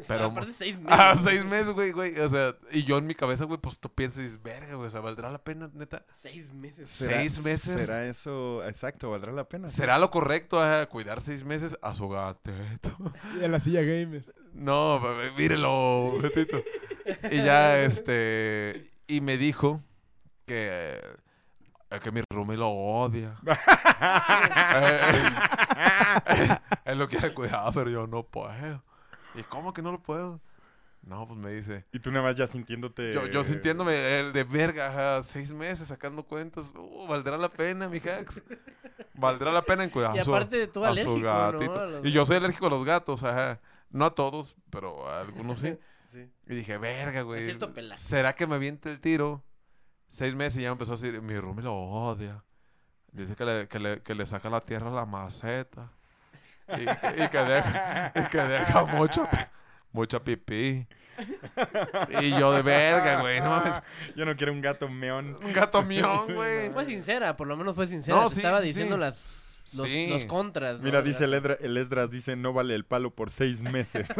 Pero. 0.08 0.26
Aparte, 0.26 0.52
seis 0.54 0.78
Ah, 0.88 1.14
meses. 1.16 1.24
seis 1.24 1.46
meses, 1.46 1.74
güey, 1.74 1.92
güey. 1.92 2.20
O 2.20 2.30
sea, 2.30 2.56
y 2.72 2.84
yo 2.84 2.98
en 2.98 3.08
mi 3.08 3.16
cabeza, 3.16 3.46
güey, 3.46 3.60
pues 3.60 3.78
tú 3.78 3.90
piensas 3.90 4.20
y 4.20 4.24
dices, 4.24 4.42
verga, 4.44 4.76
güey. 4.76 4.88
O 4.88 4.92
sea, 4.92 5.00
¿valdrá 5.02 5.30
la 5.32 5.44
pena, 5.44 5.70
neta? 5.74 6.06
Seis 6.14 6.54
meses. 6.54 6.90
¿Será- 6.90 7.18
Seis 7.20 7.44
meses. 7.44 7.74
¿Será 7.74 8.06
eso? 8.08 8.64
Exacto, 8.66 9.10
¿valdrá 9.12 9.32
la 9.32 9.48
pena? 9.48 9.70
¿Será 9.70 9.98
lo 9.98 10.10
correcto 10.12 10.60
cuidar 10.90 11.22
seis 11.22 11.44
meses 11.44 11.78
a 11.82 11.96
su 11.96 12.08
gatito? 12.10 12.96
Y 13.40 13.44
en 13.44 13.52
la 13.52 13.60
silla 13.60 13.82
gamer. 13.82 14.26
No, 14.54 15.00
bebé, 15.00 15.32
mírelo, 15.38 16.14
gatito. 16.22 16.58
Y 17.32 17.38
ya, 17.44 17.80
este. 17.84 18.88
Y 19.08 19.22
me 19.22 19.38
dijo 19.38 19.84
que. 20.46 21.00
eh, 21.92 22.00
que 22.02 22.12
mi 22.12 22.22
roomie 22.30 22.58
lo 22.58 22.70
odia. 22.70 23.36
Eh, 26.28 26.58
Él 26.86 26.98
lo 27.00 27.08
quiere 27.08 27.34
cuidar, 27.34 27.72
pero 27.74 27.90
yo 27.90 28.08
no 28.08 28.24
puedo. 28.24 28.84
¿Y 29.38 29.44
cómo 29.44 29.74
que 29.74 29.82
no 29.82 29.92
lo 29.92 30.02
puedo? 30.02 30.42
No, 31.04 31.26
pues 31.26 31.40
me 31.40 31.54
dice. 31.54 31.86
Y 31.94 32.00
tú 32.00 32.12
nada 32.12 32.24
más 32.24 32.36
ya 32.36 32.48
sintiéndote... 32.48 33.14
Yo, 33.14 33.28
yo 33.28 33.44
sintiéndome 33.44 34.20
el 34.20 34.34
de 34.34 34.44
verga, 34.44 34.88
ajá, 34.88 35.24
seis 35.24 35.52
meses 35.52 35.88
sacando 35.88 36.24
cuentas. 36.24 36.66
Uh, 36.76 37.08
¿Valdrá 37.08 37.38
la 37.38 37.50
pena, 37.50 37.88
mi 37.88 38.00
hacks? 38.00 38.42
¿Valdrá 39.14 39.52
la 39.52 39.62
pena 39.62 39.84
en 39.84 39.90
cuidar 39.90 40.16
Y 40.16 40.20
a 40.20 40.24
su, 40.24 40.36
aparte 40.36 40.64
a 40.64 40.74
su 40.74 40.84
alérgico, 40.84 42.02
Y 42.04 42.12
yo 42.12 42.26
soy 42.26 42.38
alérgico 42.38 42.68
a 42.68 42.70
los 42.72 42.84
gatos, 42.84 43.24
ajá. 43.24 43.62
No 43.94 44.06
a 44.06 44.10
todos, 44.14 44.56
pero 44.70 45.08
a 45.08 45.22
algunos 45.22 45.60
sí. 45.60 45.78
Sí. 46.08 46.32
Y 46.48 46.56
dije, 46.56 46.78
verga, 46.78 47.22
güey. 47.24 47.44
cierto. 47.44 47.74
¿Será 47.98 48.34
que 48.34 48.48
me 48.48 48.56
aviente 48.56 48.90
el 48.90 49.02
tiro? 49.02 49.44
Seis 50.08 50.34
meses 50.36 50.60
y 50.60 50.62
ya 50.62 50.70
me 50.70 50.74
empezó 50.74 50.94
a 50.94 50.96
decir, 50.96 51.22
mi 51.22 51.38
roomie 51.38 51.64
lo 51.66 51.76
odia. 51.76 52.46
Dice 53.12 53.36
que 53.36 53.44
le, 53.44 53.68
que 53.68 53.78
le, 53.78 54.02
que 54.02 54.16
le 54.16 54.26
saca 54.26 54.50
la 54.50 54.62
tierra 54.62 54.88
a 54.88 54.94
la 54.94 55.06
maceta. 55.06 55.92
Y, 56.70 56.86
que- 56.86 57.24
y 57.24 57.28
que 57.30 57.38
deja, 57.38 58.12
y 58.16 58.22
que 58.30 58.38
deja 58.38 58.86
mucho, 58.86 59.28
mucha 59.92 60.20
pipí. 60.24 60.88
Y 62.22 62.30
yo 62.40 62.52
de 62.52 62.62
verga, 62.62 63.22
güey. 63.22 63.40
No 63.40 63.50
mames. 63.50 63.74
Yo 64.16 64.26
no 64.26 64.36
quiero 64.36 64.54
un 64.54 64.62
gato 64.62 64.88
meón. 64.88 65.38
Un 65.44 65.54
gato 65.54 65.82
mión, 65.82 66.26
güey. 66.36 66.70
Fue 66.72 66.86
sincera, 66.86 67.36
por 67.36 67.48
lo 67.48 67.58
menos 67.58 67.76
fue 67.76 67.88
sincera. 67.88 68.18
No, 68.18 68.28
Te 68.30 68.36
sí, 68.36 68.40
estaba 68.42 68.62
sí, 68.62 68.68
diciendo 68.68 68.96
sí. 68.96 69.02
las, 69.02 69.58
los, 69.76 69.88
Sí. 69.88 70.08
los 70.10 70.26
contras. 70.26 70.78
¿no? 70.78 70.84
Mira, 70.84 71.02
dice 71.02 71.24
el. 71.24 71.34
Edra- 71.34 71.58
el 71.60 71.76
Esdras, 71.78 72.12
dice, 72.12 72.36
no 72.36 72.54
vale 72.54 72.76
el 72.76 72.86
palo 72.86 73.16
por 73.16 73.32
seis 73.32 73.62
meses. 73.62 74.08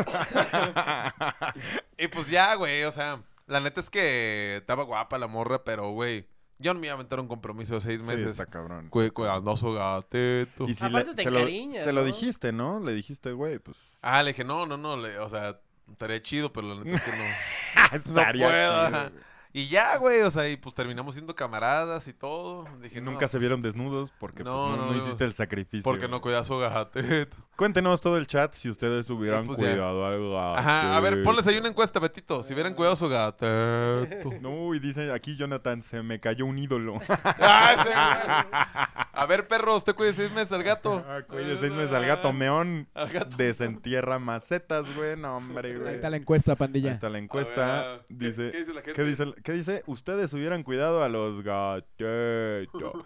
Y 1.98 2.08
pues 2.08 2.30
ya, 2.30 2.54
güey, 2.56 2.84
o 2.84 2.92
sea, 2.92 3.22
la 3.48 3.60
neta 3.60 3.82
es 3.82 3.90
que 3.90 4.58
estaba 4.58 4.84
guapa 4.84 5.18
la 5.18 5.28
morra, 5.28 5.64
pero, 5.64 5.90
güey, 5.92 6.28
yo 6.60 6.74
no 6.74 6.80
me 6.80 6.88
iba 6.88 6.94
a 6.94 6.96
aventar 6.96 7.20
un 7.20 7.28
compromiso 7.28 7.76
de 7.76 7.82
seis 7.82 8.02
Sí, 8.02 8.08
meses. 8.08 8.28
está 8.32 8.46
cabrón. 8.46 8.90
cu- 8.90 9.12
cuidando 9.14 9.52
a 9.52 9.58
su 9.58 9.72
gatito. 9.74 10.66
Y 10.68 10.74
si 10.76 10.86
Aparte 10.86 11.10
le- 11.12 11.16
te 11.16 11.24
se, 11.24 11.32
lo, 11.32 11.40
se 11.72 11.94
lo 11.94 12.02
¿no? 12.02 12.06
dijiste, 12.08 12.52
¿no? 12.52 12.80
Le 12.80 12.94
dijiste, 12.94 13.32
güey, 13.32 13.60
pues... 13.60 13.78
Ah, 14.02 14.24
le 14.24 14.32
dije, 14.32 14.44
no, 14.44 14.66
no, 14.66 14.78
no, 14.78 14.98
le- 14.98 15.20
o 15.20 15.30
sea, 15.30 15.60
estaría 15.90 16.22
chido, 16.22 16.52
pero 16.54 16.74
la 16.76 16.84
neta 16.84 16.96
es 16.98 17.02
que 17.02 17.12
no. 17.12 17.24
Estaría 17.94 18.48
puedo, 18.48 18.88
chido. 19.10 19.12
Y 19.54 19.70
ya, 19.70 19.98
güey, 19.98 20.22
o 20.22 20.30
sea, 20.30 20.48
y 20.50 20.58
pues 20.58 20.76
terminamos 20.76 21.16
siendo 21.16 21.34
camaradas 21.34 22.08
y 22.08 22.14
todo. 22.14 22.66
Dije, 22.82 23.02
no, 23.02 23.12
Nunca 23.12 23.28
se 23.28 23.40
vieron 23.40 23.62
desnudos 23.62 24.12
porque 24.20 24.44
pues, 24.44 24.54
No, 24.54 24.70
no, 24.72 24.78
no, 24.78 24.86
no 24.88 24.92
no. 24.92 24.98
hiciste 24.98 25.24
el 25.24 25.34
sacrificio. 25.34 25.84
Porque 25.84 26.08
no 26.08 26.22
cuida 26.22 26.40
a 26.40 26.44
su 26.44 26.58
gatito. 26.60 27.38
Cuéntenos 27.58 28.00
todo 28.02 28.18
el 28.18 28.28
chat 28.28 28.54
si 28.54 28.70
ustedes 28.70 29.10
hubieran 29.10 29.46
pues 29.48 29.58
ya. 29.58 29.72
cuidado 29.72 30.06
algo. 30.06 30.40
Ajá, 30.40 30.96
a 30.96 31.00
ver, 31.02 31.24
ponles 31.24 31.46
ahí 31.48 31.58
una 31.58 31.70
encuesta, 31.70 32.00
Betito. 32.00 32.44
Si 32.44 32.54
hubieran 32.54 32.74
cuidado 32.76 32.94
a 32.94 32.98
su 32.98 33.10
gatito. 33.10 34.30
No, 34.42 34.74
y 34.76 34.80
dice 34.80 35.12
aquí 35.12 35.36
Jonathan, 35.36 35.82
se 35.82 36.02
me 36.04 36.20
cayó 36.20 36.46
un 36.46 36.58
ídolo. 36.60 37.00
Ah, 37.40 39.08
a 39.14 39.26
ver, 39.26 39.48
perro, 39.48 39.76
usted 39.78 39.96
cuide 39.96 40.14
seis 40.14 40.32
meses 40.32 40.52
al 40.52 40.64
gato. 40.64 41.04
Ah, 41.08 41.22
Cuide 41.28 41.58
seis 41.58 41.74
meses 41.74 41.92
al 41.94 42.06
gato 42.06 42.32
meón. 42.32 42.88
Al 42.94 43.10
gato. 43.10 43.36
Desentierra 43.36 44.20
macetas, 44.20 44.86
güey. 44.96 45.18
No, 45.18 45.38
hombre, 45.38 45.76
güey. 45.76 45.90
Ahí 45.90 45.96
está 45.96 46.10
la 46.12 46.18
encuesta, 46.18 46.52
Ahí 46.52 46.58
pandilla. 46.58 46.92
está 46.92 47.10
la 47.10 47.18
encuesta. 47.18 47.84
ver, 47.88 48.06
¿qué- 48.08 48.14
dice, 48.16 48.52
qué 48.52 48.60
dice 48.60 48.74
la 48.74 48.82
gente? 48.82 48.94
¿qué 48.94 49.04
dice? 49.04 49.34
¿Qué 49.44 49.52
dice? 49.54 49.84
Ustedes 49.88 50.32
hubieran 50.34 50.62
cuidado 50.64 51.04
a 51.04 51.10
los 51.10 51.42
gatitos. 51.42 53.04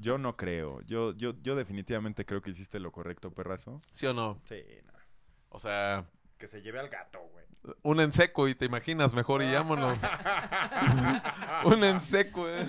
Yo 0.00 0.18
no 0.18 0.36
creo. 0.36 0.80
Yo, 0.82 1.12
yo, 1.14 1.34
yo 1.42 1.54
definitivamente 1.54 2.24
creo 2.24 2.42
que 2.42 2.50
hiciste 2.50 2.80
lo 2.80 2.90
correcto, 2.90 3.30
perrazo. 3.30 3.80
¿Sí 3.92 4.06
o 4.06 4.14
no? 4.14 4.40
Sí, 4.44 4.62
no. 4.86 4.92
O 5.50 5.58
sea, 5.58 6.04
Que 6.38 6.46
se 6.46 6.62
lleve 6.62 6.80
al 6.80 6.88
gato, 6.88 7.20
güey. 7.32 7.44
un 7.82 8.00
en 8.00 8.12
seco 8.12 8.48
y 8.48 8.54
te 8.54 8.64
imaginas 8.66 9.14
mejor 9.14 9.42
y 9.42 9.50
llámonos. 9.50 9.98
un 11.64 11.82
en 11.84 12.00
seco, 12.00 12.48
eh. 12.48 12.68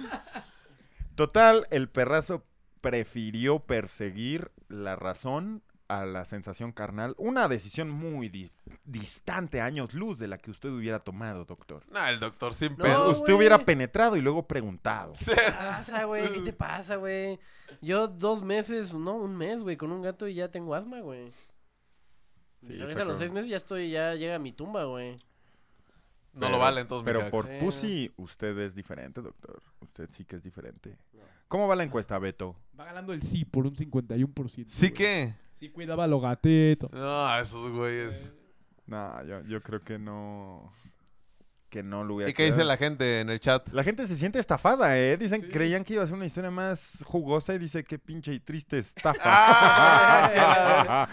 Total, 1.16 1.68
el 1.72 1.90
perrazo 1.90 2.45
prefirió 2.82 3.60
perseguir 3.60 4.52
la 4.68 4.95
razón 4.95 5.64
a 5.88 6.05
la 6.05 6.25
sensación 6.25 6.72
carnal. 6.72 7.14
Una 7.17 7.47
decisión 7.47 7.89
muy 7.89 8.30
di- 8.30 8.49
distante, 8.85 9.61
años 9.61 9.93
luz, 9.93 10.17
de 10.17 10.27
la 10.27 10.38
que 10.38 10.49
usted 10.51 10.69
hubiera 10.69 10.99
tomado, 10.99 11.45
doctor. 11.45 11.83
No, 11.91 12.05
el 12.07 12.19
doctor 12.19 12.53
sin 12.53 12.72
No, 12.77 12.83
pedo. 12.85 13.09
usted 13.11 13.33
hubiera 13.33 13.59
penetrado 13.59 14.15
y 14.17 14.22
luego 14.22 14.47
preguntado. 14.47 15.14
¿Qué 15.19 15.25
te 15.35 15.51
pasa, 15.51 16.03
güey? 16.05 16.31
¿Qué 16.33 16.39
te 16.41 16.53
pasa, 16.53 16.95
güey? 16.95 17.39
Yo 17.81 18.07
dos 18.07 18.41
meses, 18.43 18.93
no, 18.93 19.15
un 19.15 19.35
mes, 19.35 19.61
güey, 19.61 19.77
con 19.77 19.91
un 19.91 20.01
gato 20.01 20.27
y 20.27 20.33
ya 20.35 20.49
tengo 20.49 20.73
asma, 20.75 21.01
güey. 21.01 21.31
Sí, 22.61 22.80
a 22.81 23.03
los 23.05 23.19
seis 23.19 23.31
meses 23.31 23.49
ya 23.49 23.57
estoy, 23.57 23.91
ya 23.91 24.15
llega 24.15 24.35
a 24.35 24.39
mi 24.39 24.51
tumba, 24.51 24.85
güey. 24.85 25.19
No 26.33 26.49
lo 26.49 26.59
vale 26.59 26.81
entonces, 26.81 27.05
Pero 27.05 27.30
por 27.30 27.45
Sí, 27.45 27.51
pussy, 27.61 28.14
usted 28.17 28.57
es 28.57 28.75
diferente, 28.75 29.22
doctor. 29.22 29.61
Usted 29.80 30.09
sí 30.11 30.25
que 30.25 30.35
es 30.35 30.43
diferente. 30.43 30.97
¿Cómo 31.47 31.67
va 31.67 31.75
la 31.75 31.83
encuesta, 31.83 32.17
Beto? 32.19 32.55
Va 32.77 32.85
ganando 32.85 33.14
el 33.14 33.22
sí 33.22 33.45
por 33.45 33.65
un 33.67 33.75
51%. 33.75 34.65
¿Sí 34.67 34.88
güey. 34.88 34.93
que? 34.93 35.35
Sí 35.56 35.69
cuidaba 35.69 36.03
a 36.03 36.08
los 36.08 36.22
gatitos. 36.22 36.92
No, 36.92 37.40
esos 37.40 37.72
güeyes. 37.72 38.30
No, 38.88 39.24
yo, 39.25 39.42
yo 39.45 39.61
creo 39.64 39.82
que 39.82 39.98
no. 39.98 40.72
Que 41.69 41.82
no 41.84 42.03
lo 42.06 42.16
hubiera 42.16 42.30
¿Y 42.30 42.34
qué 42.34 42.45
dice 42.45 42.64
la 42.64 42.77
gente 42.77 43.19
en 43.19 43.30
el 43.30 43.40
chat? 43.40 43.67
La 43.74 43.84
gente 43.84 44.08
se 44.08 44.16
siente 44.16 44.40
estafada, 44.40 44.98
¿eh? 44.98 45.17
Dicen, 45.17 45.42
creían 45.42 45.84
que 45.84 45.95
iba 45.95 46.03
a 46.03 46.08
ser 46.08 46.16
una 46.16 46.25
historia 46.25 46.51
más 46.51 47.03
jugosa 47.06 47.53
y 47.53 47.58
dice, 47.58 47.84
qué 47.84 48.00
pinche 48.00 48.32
y 48.34 48.40
triste 48.40 48.77
estafa. 48.77 49.16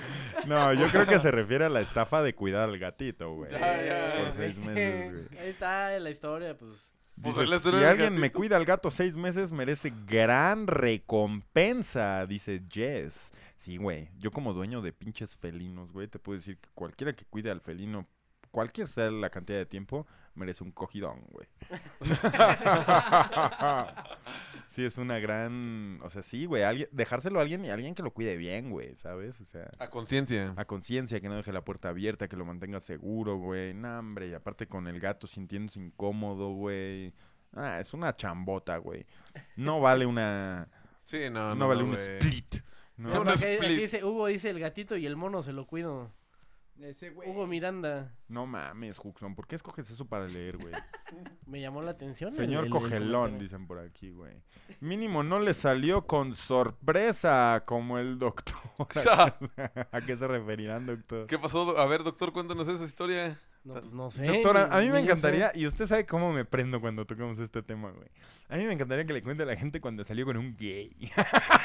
No, 0.47 0.73
yo 0.75 0.87
creo 0.89 1.07
que 1.07 1.19
se 1.19 1.31
refiere 1.31 1.65
a 1.65 1.69
la 1.69 1.81
estafa 1.81 2.23
de 2.23 2.35
cuidar 2.35 2.69
al 2.69 2.79
gatito, 2.79 3.35
güey. 3.35 3.51
Ya, 3.51 3.85
ya, 3.85 4.25
Por 4.25 4.33
seis 4.35 4.55
sí. 4.57 4.61
meses, 4.61 5.13
güey. 5.13 5.41
Ahí 5.41 5.49
está 5.51 5.99
la 5.99 6.11
historia, 6.11 6.57
pues. 6.57 6.89
Pues 7.23 7.37
Dice, 7.37 7.71
si 7.71 7.85
alguien 7.85 8.15
me 8.15 8.21
gatito". 8.29 8.39
cuida 8.39 8.57
al 8.57 8.65
gato 8.65 8.91
seis 8.91 9.17
meses, 9.17 9.53
merece 9.53 9.93
gran 10.07 10.67
recompensa, 10.67 12.27
dice 12.27 12.63
Jess. 12.71 13.31
Sí, 13.57 13.77
güey. 13.77 14.11
Yo 14.19 14.31
como 14.31 14.53
dueño 14.53 14.83
de 14.83 14.93
pinches 14.93 15.37
felinos, 15.37 15.93
güey, 15.93 16.09
te 16.09 16.19
puedo 16.19 16.39
decir 16.39 16.59
que 16.59 16.69
cualquiera 16.75 17.13
que 17.13 17.25
cuide 17.25 17.51
al 17.51 17.61
felino, 17.61 18.09
cualquier 18.53 18.87
sea 18.87 19.11
la 19.11 19.31
cantidad 19.31 19.59
de 19.59 19.67
tiempo, 19.67 20.07
merece 20.37 20.63
un 20.63 20.71
cogidón, 20.71 21.25
güey. 21.31 21.49
sí, 24.67 24.85
es 24.85 24.99
una 24.99 25.19
gran... 25.19 26.01
O 26.03 26.11
sea, 26.11 26.23
sí, 26.23 26.47
güey. 26.47 26.63
alguien- 26.63 26.89
Dejárselo 26.93 27.39
a 27.39 27.43
alguien 27.43 27.65
y 27.65 27.71
alguien 27.71 27.95
que 27.95 28.03
lo 28.03 28.13
cuide 28.13 28.37
bien, 28.37 28.71
güey, 28.71 28.95
¿sabes? 28.95 29.41
O 29.41 29.45
sea... 29.45 29.71
A 29.79 29.89
conciencia. 29.91 30.55
A 30.57 30.65
conciencia, 30.65 31.21
que 31.21 31.29
no 31.29 31.37
deje 31.37 31.53
la 31.53 31.65
puerta 31.65 31.89
abierta, 31.89 32.29
que 32.29 32.37
lo 32.37 32.45
mantenga 32.45 32.81
seguro, 32.81 33.37
güey. 33.39 33.75
No, 33.75 33.99
hombre, 33.99 34.29
y 34.29 34.35
aparte 34.35 34.67
con 34.67 34.87
el 34.87 35.01
gato 35.01 35.27
sintiéndose 35.27 35.81
incómodo, 35.81 36.51
güey. 36.53 37.13
Ah, 37.55 37.79
es 37.81 37.93
una 37.93 38.13
chambota, 38.15 38.77
güey. 38.79 39.07
No 39.57 39.81
vale 39.81 40.07
una... 40.07 40.69
Sí, 41.05 41.19
No, 41.31 41.49
no, 41.51 41.55
no. 41.57 41.69
vale 41.69 41.83
un 41.83 41.95
split. 41.95 42.57
¿no? 42.97 43.25
No, 43.25 43.33
split. 43.33 43.79
dice, 43.81 44.05
Hugo 44.05 44.29
dice 44.29 44.51
el 44.51 44.61
gatito 44.61 44.97
y 44.97 45.07
el 45.07 45.17
mono 45.17 45.43
se 45.43 45.53
lo 45.53 45.67
cuido. 45.67 46.11
Ese 46.81 47.11
güey. 47.11 47.29
Hugo 47.31 47.47
Miranda. 47.47 48.13
No 48.29 48.47
mames, 48.47 48.99
Juxon, 48.99 49.35
¿por 49.37 49.47
qué 49.47 49.55
escoges 49.57 49.89
eso 49.91 50.07
para 50.07 50.27
leer, 50.27 50.57
güey? 50.57 50.73
Me 51.47 51.61
llamó 51.61 51.81
la 51.83 51.93
atención. 51.93 52.33
Señor 52.33 52.61
el- 52.61 52.67
el 52.67 52.71
Cogelón, 52.73 53.39
dicen 53.39 53.67
por 53.67 53.79
aquí, 53.79 54.11
güey. 54.11 54.33
Mínimo 54.81 55.23
no 55.23 55.39
le 55.39 55.55
salió 55.55 56.07
con 56.07 56.35
sorpresa 56.35 57.63
como 57.67 57.99
el 57.99 58.19
doctor. 58.19 58.57
¿A 59.93 60.01
qué 60.01 60.17
se 60.17 60.27
referirán, 60.27 60.87
doctor? 60.87 61.27
¿Qué 61.27 61.39
pasó? 61.39 61.65
do- 61.67 61.79
A 61.79 61.87
ver, 61.87 62.03
doctor, 62.03 62.33
cuéntanos 62.33 62.67
esa 62.67 62.85
historia. 62.85 63.39
No, 63.65 63.75
pues 63.75 63.93
no 63.93 64.11
sé. 64.11 64.27
Doctora, 64.27 64.69
a 64.71 64.81
mí 64.81 64.91
me 64.91 64.99
encantaría, 64.99 65.53
y 65.55 65.67
usted 65.67 65.87
sabe 65.87 66.05
cómo 66.05 66.33
me 66.33 66.45
prendo 66.45 66.81
cuando 66.81 67.07
tocamos 67.07 67.39
este 67.39 67.63
tema, 67.63 67.91
güey. 67.91 68.09
A 68.49 68.57
mí 68.57 68.65
me 68.65 68.73
encantaría 68.73 69.07
que 69.07 69.13
le 69.13 69.23
cuente 69.23 69.45
a 69.45 69.47
la 69.47 69.57
gente 69.57 69.81
cuando 69.81 70.03
salió 70.03 70.25
con 70.25 70.37
un 70.37 70.57
gay. 70.57 70.91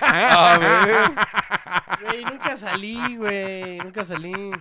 A 0.01 0.57
ver. 0.59 2.05
Güey, 2.05 2.23
nunca 2.25 2.55
salí, 2.55 3.17
güey. 3.17 3.79
Nunca 3.79 4.05
salí. 4.05 4.51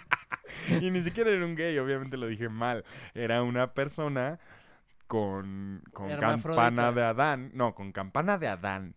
Y 0.80 0.90
ni 0.90 1.02
siquiera 1.02 1.30
era 1.30 1.44
un 1.44 1.54
gay, 1.54 1.78
obviamente 1.78 2.16
lo 2.16 2.26
dije 2.26 2.48
mal. 2.48 2.84
Era 3.14 3.42
una 3.42 3.74
persona 3.74 4.38
con, 5.06 5.82
con 5.92 6.16
campana 6.16 6.92
de 6.92 7.02
Adán. 7.02 7.50
No, 7.52 7.74
con 7.74 7.92
campana 7.92 8.38
de 8.38 8.48
Adán. 8.48 8.94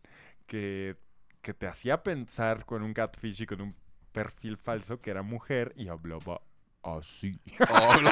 Que, 0.48 0.96
que 1.42 1.54
te 1.54 1.68
hacía 1.68 2.04
pensar 2.04 2.66
con 2.66 2.84
un 2.84 2.94
catfish 2.94 3.42
y 3.42 3.46
con 3.46 3.62
un 3.62 3.76
perfil 4.14 4.58
falso 4.58 5.02
que 5.02 5.12
era 5.12 5.22
mujer 5.24 5.74
y 5.76 5.90
hablaba 5.90 6.42
así. 6.84 7.40
Oh, 7.70 7.94
no. 8.02 8.12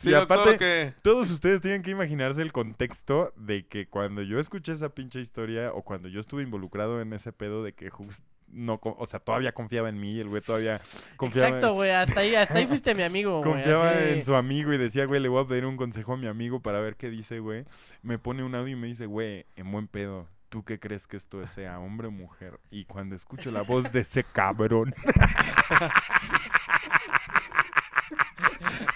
Sí, 0.00 0.10
y 0.10 0.14
aparte, 0.14 0.58
que- 0.58 0.94
todos 1.02 1.30
ustedes 1.30 1.60
tienen 1.60 1.82
que 1.82 1.90
imaginarse 1.90 2.42
el 2.42 2.52
contexto 2.52 3.32
de 3.36 3.66
que 3.66 3.88
cuando 3.88 4.22
yo 4.22 4.38
escuché 4.38 4.72
esa 4.72 4.90
pinche 4.94 5.20
historia 5.20 5.72
o 5.72 5.82
cuando 5.82 6.08
yo 6.08 6.20
estuve 6.20 6.42
involucrado 6.42 7.00
en 7.00 7.12
ese 7.12 7.32
pedo 7.32 7.62
de 7.62 7.72
que 7.74 7.90
Hux 7.96 8.22
no, 8.46 8.78
o 8.82 9.06
sea, 9.06 9.18
todavía 9.18 9.50
confiaba 9.50 9.88
en 9.88 9.98
mí 9.98 10.12
y 10.12 10.20
el 10.20 10.28
güey 10.28 10.40
todavía 10.40 10.80
confiaba 11.16 11.48
en- 11.48 11.54
Exacto, 11.54 11.74
güey. 11.74 11.90
Hasta 11.90 12.20
ahí, 12.20 12.34
hasta 12.36 12.58
ahí 12.58 12.66
fuiste 12.68 12.94
mi 12.94 13.02
amigo, 13.02 13.38
güey. 13.40 13.52
Confiaba 13.52 13.90
así. 13.90 14.08
en 14.10 14.22
su 14.22 14.34
amigo 14.36 14.72
y 14.72 14.78
decía, 14.78 15.06
güey, 15.06 15.20
le 15.20 15.28
voy 15.28 15.42
a 15.42 15.48
pedir 15.48 15.66
un 15.66 15.76
consejo 15.76 16.12
a 16.12 16.16
mi 16.16 16.28
amigo 16.28 16.60
para 16.60 16.78
ver 16.80 16.94
qué 16.96 17.10
dice, 17.10 17.40
güey. 17.40 17.64
Me 18.02 18.18
pone 18.18 18.44
un 18.44 18.54
audio 18.54 18.74
y 18.74 18.76
me 18.76 18.86
dice, 18.86 19.06
güey, 19.06 19.46
en 19.56 19.72
buen 19.72 19.88
pedo, 19.88 20.28
¿tú 20.48 20.64
qué 20.64 20.78
crees 20.78 21.06
que 21.06 21.16
esto 21.16 21.44
sea, 21.46 21.78
hombre 21.78 22.08
o 22.08 22.10
mujer? 22.10 22.60
Y 22.70 22.84
cuando 22.84 23.14
escucho 23.14 23.50
la 23.50 23.62
voz 23.62 23.90
de 23.92 24.00
ese 24.02 24.24
cabrón, 24.24 24.94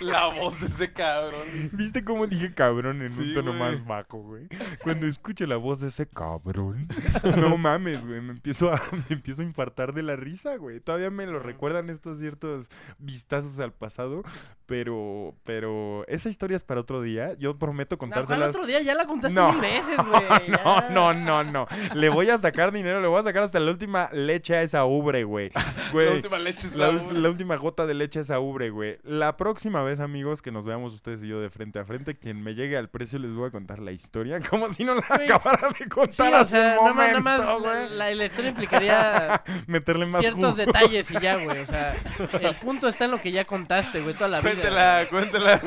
La 0.01 0.27
voz 0.29 0.59
de 0.61 0.67
ese 0.67 0.93
cabrón. 0.93 1.41
¿viste 1.73 2.05
cómo 2.05 2.27
dije 2.27 2.53
cabrón 2.55 3.03
en 3.03 3.13
un 3.13 3.35
tono 3.35 3.51
güey. 3.57 3.61
más 3.61 3.87
bajo, 3.87 4.19
güey? 4.19 4.49
Cuando 4.83 5.07
escucho 5.09 5.47
la 5.47 5.57
voz 5.57 5.81
de 5.81 5.89
ese 5.89 6.07
cabrón, 6.09 6.89
no 7.37 7.57
mames, 7.59 8.07
güey, 8.07 8.21
me 8.21 8.33
empiezo 8.33 8.73
a, 8.73 8.81
me 9.09 9.17
empiezo 9.17 9.43
a 9.43 9.45
infartar 9.45 9.93
de 9.93 10.03
la 10.03 10.17
risa, 10.17 10.57
güey. 10.57 10.81
Todavía 10.81 11.11
me 11.11 11.27
lo 11.27 11.39
recuerdan 11.39 11.91
estos 11.91 12.19
ciertos 12.19 12.69
vistazos 12.99 13.59
al 13.59 13.73
pasado, 13.73 14.23
pero, 14.67 15.35
pero 15.45 16.05
esa 16.09 16.29
historia 16.29 16.57
es 16.57 16.65
para 16.65 16.81
otro 16.81 17.01
día. 17.03 17.35
Yo 17.39 17.59
prometo 17.59 17.95
No, 17.95 17.99
¿cuál 17.99 18.11
contárselas. 18.11 18.51
otro 18.51 18.67
día 18.67 18.81
ya 18.83 18.95
la 18.95 19.07
contaste 19.07 19.35
No. 19.35 19.53
mil 19.53 19.61
veces, 19.61 19.97
güey. 19.97 20.51
No, 20.65 20.91
no, 20.91 21.15
no, 21.15 21.45
no. 21.45 21.67
Le 21.95 22.09
voy 22.09 22.31
a 22.31 22.39
sacar 22.39 22.73
dinero, 22.73 23.01
le 23.01 23.09
voy 23.09 23.19
a 23.21 23.23
sacar 23.23 23.43
hasta 23.43 23.59
la 23.61 23.71
última 23.71 24.11
leche 24.13 24.55
a 24.57 24.63
esa 24.63 24.85
ubre, 24.85 25.25
güey. 25.25 25.51
Güey, 25.93 26.07
La 26.09 26.15
última 26.17 26.39
leche 26.39 26.67
es 26.69 26.77
la, 26.77 26.93
la 26.93 27.03
ubre. 27.03 27.19
la 27.21 27.29
última 27.31 27.57
gota 27.57 27.87
de 27.87 27.95
leche 27.95 28.19
a 28.19 28.23
esa 28.23 28.41
ubre, 28.41 28.71
güey. 28.71 28.99
La 29.05 29.37
próxima 29.37 29.48
vez, 29.85 30.01
amigos, 30.01 30.43
que 30.43 30.51
nos 30.53 30.65
veamos 30.65 30.95
ustedes 30.95 31.23
y 31.25 31.29
yo 31.29 31.41
de 31.41 31.51
frente 31.51 31.79
a 31.79 31.85
frente, 31.85 32.17
quien 32.17 32.43
me 32.43 32.55
llegue 32.55 32.77
al 32.77 32.89
precio 32.89 33.19
les 33.19 33.33
voy 33.33 33.49
a 33.49 33.51
contar 33.51 33.79
la 33.81 33.93
historia 33.93 34.41
como 34.51 34.73
si 34.73 34.85
no 34.85 34.95
la 34.95 35.03
Güey. 35.09 35.25
acabara 35.31 35.69
de 35.69 35.75
Sí, 35.77 35.85
contar 35.89 36.33
o 36.33 36.37
hace 36.39 36.51
sea, 36.51 36.77
nada 36.77 36.93
más, 36.95 37.09
nada 37.09 37.21
más 37.21 37.61
güey. 37.61 37.89
la, 37.97 38.15
la 38.15 38.25
historia 38.25 38.51
implicaría 38.51 39.43
Meterle 39.67 40.07
más 40.07 40.21
ciertos 40.21 40.43
jugo. 40.53 40.57
detalles 40.57 41.11
y 41.11 41.15
ya, 41.21 41.37
güey. 41.37 41.59
O 41.63 41.67
sea, 41.67 41.95
el 42.41 42.55
punto 42.57 42.89
está 42.89 43.05
en 43.07 43.11
lo 43.13 43.19
que 43.21 43.33
ya 43.33 43.45
contaste, 43.45 44.01
güey, 44.01 44.15
toda 44.15 44.29
la 44.29 44.41
vida. 44.41 44.53
Cuéntela, 44.53 45.07
cuéntela. 45.11 45.61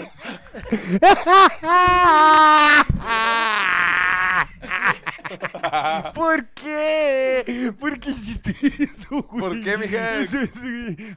¿Por 6.14 6.46
qué? 6.50 7.74
¿Por 7.80 8.00
qué 8.00 8.10
hiciste 8.10 8.56
eso, 8.84 9.22
güey? 9.24 9.40
¿Por 9.40 9.64
qué, 9.64 9.78
mija? 9.78 10.26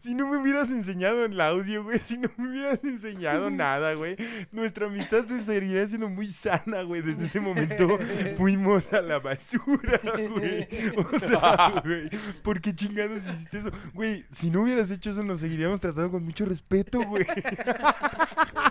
Si 0.01 0.15
no 0.15 0.29
me 0.29 0.39
hubieras 0.39 0.71
enseñado 0.71 1.25
el 1.25 1.41
audio, 1.41 1.85
güey. 1.85 1.99
Si 1.99 2.19
no 2.19 2.29
me 2.37 2.49
hubieras 2.49 2.85
enseñado 2.85 3.51
nada, 3.51 3.95
güey. 3.95 4.17
Nuestra 4.53 4.87
amistad 4.87 5.27
se 5.27 5.41
seguiría 5.41 5.87
siendo 5.89 6.09
muy 6.09 6.27
sana, 6.29 6.83
güey. 6.83 7.03
Desde 7.03 7.25
ese 7.25 7.41
momento 7.41 7.99
fuimos 8.37 8.93
a 8.93 9.01
la 9.01 9.19
basura, 9.19 10.01
güey. 10.31 10.69
O 10.97 11.19
sea, 11.19 11.81
güey. 11.85 12.11
¿Por 12.43 12.61
qué 12.61 12.75
chingados 12.75 13.23
hiciste 13.25 13.59
eso? 13.59 13.71
Güey, 13.93 14.25
si 14.31 14.51
no 14.51 14.63
hubieras 14.63 14.91
hecho 14.91 15.11
eso, 15.11 15.23
nos 15.23 15.41
seguiríamos 15.41 15.81
tratando 15.81 16.11
con 16.11 16.25
mucho 16.25 16.45
respeto, 16.47 17.03
güey. 17.03 17.25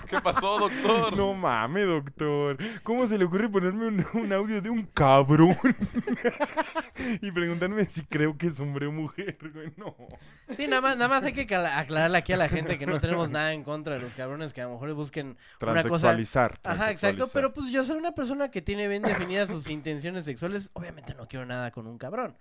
¿Qué 0.10 0.20
pasó, 0.22 0.60
doctor? 0.60 1.16
No 1.16 1.34
mames, 1.34 1.86
doctor. 1.86 2.58
¿Cómo 2.84 3.08
se 3.08 3.18
le 3.18 3.26
ocurre 3.26 3.50
ponerme 3.50 3.88
un, 3.88 4.06
un 4.14 4.34
audio 4.34 4.62
de 4.64 4.70
un 4.70 4.84
cabrón? 4.84 5.58
y 7.22 7.32
preguntarme 7.32 7.86
si 7.86 8.04
creo 8.06 8.38
que 8.38 8.48
es 8.48 8.60
hombre 8.60 8.88
o 8.88 8.92
mujer, 8.92 9.38
güey. 9.54 9.72
No. 9.78 9.96
Sí, 10.56 10.68
nada 10.68 10.82
más, 10.82 10.98
nada 10.98 11.10
más 11.10 11.24
hay 11.24 11.34
que 11.34 11.44
aclararle 11.44 12.18
aquí 12.18 12.34
a 12.34 12.38
la 12.38 12.50
gente 12.50 12.78
que 12.78 12.86
no 12.86 13.00
tenemos 13.00 13.30
nada 13.30 13.54
en 13.54 13.64
contra 13.64 13.96
de 13.96 14.00
los 14.00 14.14
cabrones 14.14 14.54
que 14.54 14.62
a 14.62 14.66
lo 14.66 14.74
mejor 14.74 14.94
busquen 14.94 15.38
una 15.62 15.84
cosa. 15.84 15.84
Transexualizar, 15.84 16.60
Ajá, 16.64 16.92
exacto. 16.92 17.26
Pero 17.32 17.54
pues 17.54 17.72
yo 17.72 17.84
soy 17.84 17.98
una 17.98 18.14
persona 18.14 18.50
que 18.50 18.62
tiene 18.62 18.88
bien 18.88 19.04
definidas 19.04 19.50
sus 19.50 19.70
intenciones 19.70 20.26
sexuales. 20.26 20.70
Obviamente 20.74 21.14
no 21.14 21.28
quiero 21.28 21.46
nada 21.46 21.72
con 21.72 21.86
un 21.88 21.98
cabrón. 21.98 22.38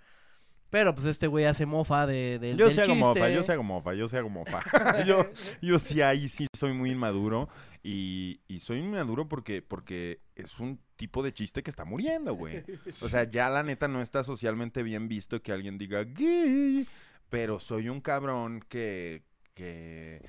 Pero 0.73 0.95
pues 0.95 1.05
este 1.05 1.27
güey 1.27 1.45
hace 1.45 1.67
mofa 1.67 2.07
de, 2.07 2.39
del 2.39 2.57
Yo 2.57 2.65
del 2.65 2.73
sí 2.73 2.81
hago 2.81 2.95
mofa, 2.95 3.29
yo 3.29 3.43
sí 3.43 3.51
hago 3.51 3.61
mofa, 3.61 3.93
yo 3.93 4.07
sí 4.07 4.17
hago 4.17 4.29
mofa. 4.31 4.59
yo, 5.05 5.19
yo 5.61 5.77
sí 5.77 6.01
ahí 6.01 6.27
sí 6.27 6.47
soy 6.51 6.73
muy 6.73 6.89
inmaduro 6.89 7.47
y, 7.83 8.39
y 8.47 8.59
soy 8.59 8.79
inmaduro 8.79 9.29
porque, 9.29 9.61
porque 9.61 10.21
es 10.35 10.59
un 10.59 10.79
tipo 10.95 11.21
de 11.21 11.31
chiste 11.31 11.61
que 11.61 11.69
está 11.69 11.85
muriendo, 11.85 12.33
güey. 12.33 12.63
O 13.03 13.07
sea, 13.07 13.25
ya 13.25 13.51
la 13.51 13.61
neta 13.61 13.87
no 13.87 14.01
está 14.01 14.23
socialmente 14.23 14.81
bien 14.81 15.07
visto 15.07 15.43
que 15.43 15.51
alguien 15.51 15.77
diga 15.77 16.05
gay, 16.05 16.87
pero 17.29 17.59
soy 17.59 17.89
un 17.89 18.01
cabrón 18.01 18.65
que, 18.67 19.21
que 19.53 20.25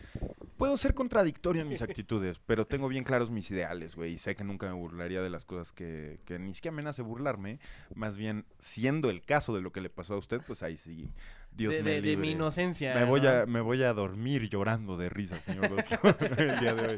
puedo 0.57 0.77
ser 0.77 0.95
contradictorio 0.95 1.63
en 1.63 1.69
mis 1.69 1.83
actitudes, 1.83 2.41
pero 2.47 2.67
tengo 2.67 2.89
bien 2.89 3.05
claros 3.05 3.31
mis 3.31 3.51
ideales, 3.51 3.97
güey, 3.97 4.13
y 4.15 4.19
sé 4.19 4.35
que 4.37 4.45
nunca 4.45 4.67
me 4.67 4.73
burlaría 4.73 5.21
de 5.23 5.31
las 5.31 5.45
cosas 5.45 5.73
que, 5.73 6.21
que 6.25 6.39
ni 6.39 6.55
siquiera 6.55 6.75
me 6.77 6.83
nace 6.83 7.03
burlarme, 7.03 7.59
más 7.95 8.17
bien 8.17 8.45
siendo 8.59 9.11
el 9.11 9.23
caso 9.23 9.55
de 9.55 9.63
lo 9.63 9.73
que 9.73 9.81
le 9.81 9.91
pasó 9.91 10.15
a 10.15 10.19
usted, 10.19 10.41
pues 10.47 10.63
ahí 10.63 10.79
sí, 10.79 11.13
Dios 11.53 11.73
De- 11.75 11.83
me 11.85 11.91
de- 11.91 11.97
de 11.97 12.03
libre. 12.09 12.17
mi 12.17 12.31
inocencia, 12.33 12.95
Me 12.97 13.05
voy, 13.05 13.25
a, 13.27 13.47
me 13.47 13.61
voy 13.61 13.83
a 13.85 13.93
dormir 13.93 14.49
llorando 14.49 14.97
de 14.97 15.09
risa, 15.09 15.41
señor 15.41 15.69
doctor, 15.71 16.17
el 16.39 16.59
día 16.59 16.75
de 16.75 16.89
hoy. 16.89 16.97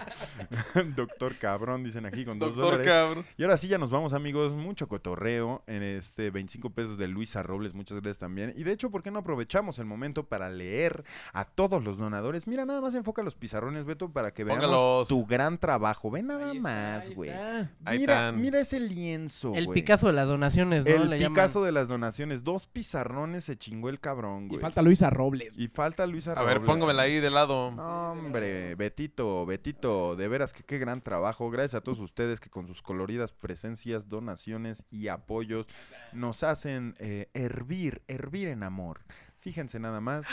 doctor 0.96 1.36
cabrón, 1.36 1.84
dicen 1.84 2.06
aquí 2.06 2.24
con 2.24 2.38
dos 2.38 2.50
Doctor 2.56 2.64
dólares. 2.78 2.86
cabrón. 2.86 3.24
Y 3.36 3.42
ahora 3.42 3.56
sí, 3.58 3.68
ya 3.68 3.76
nos 3.78 3.90
vamos, 3.90 4.12
amigos. 4.14 4.54
Mucho 4.54 4.88
cotorreo 4.88 5.62
en 5.66 5.82
este 5.82 6.30
25 6.30 6.70
pesos 6.70 6.96
de 6.98 7.06
Luisa 7.08 7.42
Robles. 7.42 7.74
Muchas 7.74 7.96
gracias 8.00 8.18
también. 8.18 8.54
Y 8.56 8.62
de 8.64 8.72
hecho, 8.72 8.90
¿por 8.90 9.02
qué 9.02 9.10
no 9.10 9.18
aprovechamos 9.18 9.78
el 9.78 9.84
momento 9.84 10.24
para 10.26 10.48
leer 10.48 11.04
a 11.34 11.44
todos 11.44 11.82
los 11.84 11.98
donadores? 11.98 12.46
Mira, 12.46 12.64
nada 12.64 12.80
más 12.80 12.94
enfoca 12.94 13.22
los 13.22 13.34
pizarrones, 13.46 13.84
Beto, 13.84 14.10
para 14.12 14.32
que 14.32 14.42
veamos 14.42 14.64
Póngalos. 14.64 15.08
tu 15.08 15.24
gran 15.24 15.56
trabajo. 15.58 16.10
Ve 16.10 16.22
nada 16.22 16.52
más, 16.54 17.10
güey. 17.14 17.30
Ahí 17.30 17.98
Mira, 17.98 18.14
están. 18.28 18.40
mira 18.40 18.58
ese 18.60 18.80
lienzo, 18.80 19.54
El 19.54 19.66
güey. 19.66 19.74
Picasso 19.80 20.08
de 20.08 20.12
las 20.14 20.26
donaciones, 20.26 20.84
¿no? 20.84 20.90
El 20.90 21.10
Le 21.10 21.18
llaman. 21.20 21.32
Picasso 21.34 21.62
de 21.62 21.70
las 21.72 21.86
donaciones. 21.88 22.42
Dos 22.42 22.66
pizarrones 22.66 23.44
se 23.44 23.56
chingó 23.56 23.88
el 23.88 24.00
cabrón, 24.00 24.48
güey. 24.48 24.60
falta 24.60 24.82
Luisa 24.82 25.10
Robles. 25.10 25.52
Y 25.56 25.68
falta 25.68 26.06
Luisa 26.06 26.32
A 26.32 26.34
Robles. 26.36 26.54
ver, 26.54 26.64
póngamela 26.66 27.02
ahí 27.02 27.20
de 27.20 27.30
lado. 27.30 27.70
No, 27.70 28.12
hombre, 28.12 28.74
Betito, 28.74 29.46
Betito, 29.46 30.16
de 30.16 30.26
veras 30.28 30.52
que 30.52 30.64
qué 30.64 30.78
gran 30.78 31.00
trabajo. 31.00 31.48
Gracias 31.50 31.74
a 31.76 31.80
todos 31.82 32.00
ustedes 32.00 32.40
que 32.40 32.50
con 32.50 32.66
sus 32.66 32.82
coloridas 32.82 33.32
presencias, 33.32 34.08
donaciones 34.08 34.84
y 34.90 35.08
apoyos 35.08 35.66
nos 36.12 36.42
hacen 36.42 36.94
eh, 36.98 37.28
hervir, 37.34 38.02
hervir 38.08 38.48
en 38.48 38.62
amor. 38.62 39.00
Fíjense 39.46 39.78
nada 39.78 40.00
más. 40.00 40.26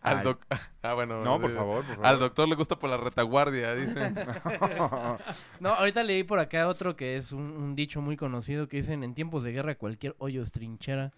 Al 0.00 0.18
Ay. 0.18 0.24
doc- 0.24 0.46
Ah, 0.82 0.94
bueno. 0.94 1.24
No, 1.24 1.40
por 1.40 1.50
eh, 1.50 1.54
favor, 1.54 1.78
por 1.84 1.94
favor. 1.96 2.06
Al 2.06 2.20
doctor 2.20 2.48
le 2.48 2.54
gusta 2.54 2.78
por 2.78 2.88
la 2.88 2.96
retaguardia, 2.96 3.74
dice. 3.74 4.14
No, 5.58 5.70
ahorita 5.70 6.04
leí 6.04 6.22
por 6.22 6.38
acá 6.38 6.68
otro 6.68 6.94
que 6.94 7.16
es 7.16 7.32
un, 7.32 7.42
un 7.42 7.74
dicho 7.74 8.00
muy 8.00 8.16
conocido 8.16 8.68
que 8.68 8.76
dicen 8.76 9.02
en 9.02 9.12
tiempos 9.14 9.42
de 9.42 9.50
guerra 9.50 9.74
cualquier 9.74 10.14
hoyo 10.18 10.40
es 10.44 10.52
trinchera. 10.52 11.12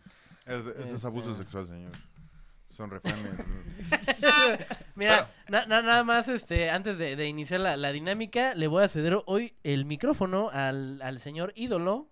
Es- 0.47 0.67
ese 0.67 0.95
es 0.95 1.05
abuso 1.05 1.33
Este- 1.33 1.43
sexual, 1.43 1.67
señor. 1.69 1.93
Son 2.71 2.89
refranes. 2.91 3.35
Mira, 4.95 5.31
na- 5.49 5.67
na- 5.67 5.83
nada 5.83 6.05
más 6.05 6.29
este 6.29 6.71
antes 6.71 6.97
de, 6.97 7.17
de 7.17 7.27
iniciar 7.27 7.61
la, 7.61 7.77
la 7.77 7.93
dinámica, 7.93 8.55
le 8.55 8.67
voy 8.67 8.83
a 8.83 8.89
ceder 8.89 9.19
hoy 9.27 9.55
el 9.63 9.85
micrófono 9.85 10.49
al, 10.51 11.03
al 11.03 11.19
señor 11.21 11.53
ídolo, 11.55 12.09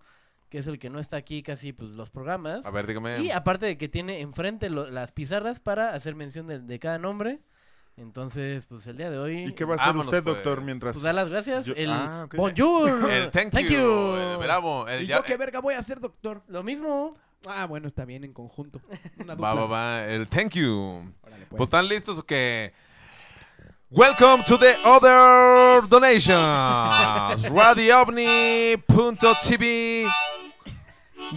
que 0.55 0.60
es 0.60 0.68
el 0.68 0.78
que 0.78 0.89
no 0.89 1.00
está 1.00 1.16
aquí 1.16 1.42
casi 1.42 1.73
pues 1.73 1.91
los 1.91 2.10
programas. 2.10 2.65
A 2.65 2.70
ver, 2.70 2.86
dígame. 2.86 3.20
Y 3.20 3.33
aparte 3.33 3.66
de 3.66 3.76
que 3.76 3.89
tiene 3.89 4.20
enfrente 4.20 4.70
lo- 4.70 4.89
las 4.89 5.10
pizarras 5.10 5.58
para 5.58 5.94
hacer 5.94 6.15
mención 6.15 6.47
de, 6.47 6.60
de 6.60 6.78
cada 6.78 6.97
nombre. 6.97 7.41
Entonces, 7.97 8.65
pues 8.66 8.86
el 8.86 8.97
día 8.97 9.10
de 9.10 9.18
hoy. 9.18 9.47
¿Y 9.49 9.52
qué 9.52 9.65
va 9.65 9.73
a 9.73 9.76
hacer 9.78 9.89
Vámonos, 9.89 10.15
usted, 10.15 10.23
pues. 10.23 10.36
doctor, 10.36 10.60
mientras... 10.62 10.92
Pues 10.94 11.02
dar 11.02 11.16
las 11.16 11.28
gracias. 11.28 11.66
Yo- 11.66 11.74
el 11.76 11.91
Ah, 11.91 12.28
bonjour. 12.36 13.10
El 13.10 13.31
thank, 13.33 13.52
you, 13.68 14.15
El 14.15 14.36
bravo. 14.36 14.86
El 14.86 15.02
¿Y 15.02 15.07
ya- 15.08 15.16
yo 15.16 15.24
qué 15.24 15.36
verga 15.36 15.58
voy 15.60 15.74
a 15.74 15.81
hacer, 15.81 15.99
doctor? 15.99 16.44
Lo 16.47 16.62
mismo. 16.62 17.16
Ah, 17.49 17.66
bueno, 17.66 17.89
está 17.89 18.05
bien 18.05 18.23
en 18.23 18.33
conjunto. 18.33 18.81
Una 19.18 19.34
Va, 19.34 19.50
dupla. 19.50 19.55
va, 19.55 19.66
va. 19.66 20.05
El 20.07 20.28
thank 20.28 20.52
you. 20.52 21.02
Órale, 21.20 21.47
pues. 21.47 21.58
Pues 21.58 21.66
están 21.66 21.89
listos 21.89 22.16
o 22.16 22.24
qué. 22.24 22.73
Welcome 23.91 24.44
to 24.47 24.57
the 24.57 24.76
other 24.84 25.89
donations. 25.89 27.42
RadioOvni.tv. 27.50 30.07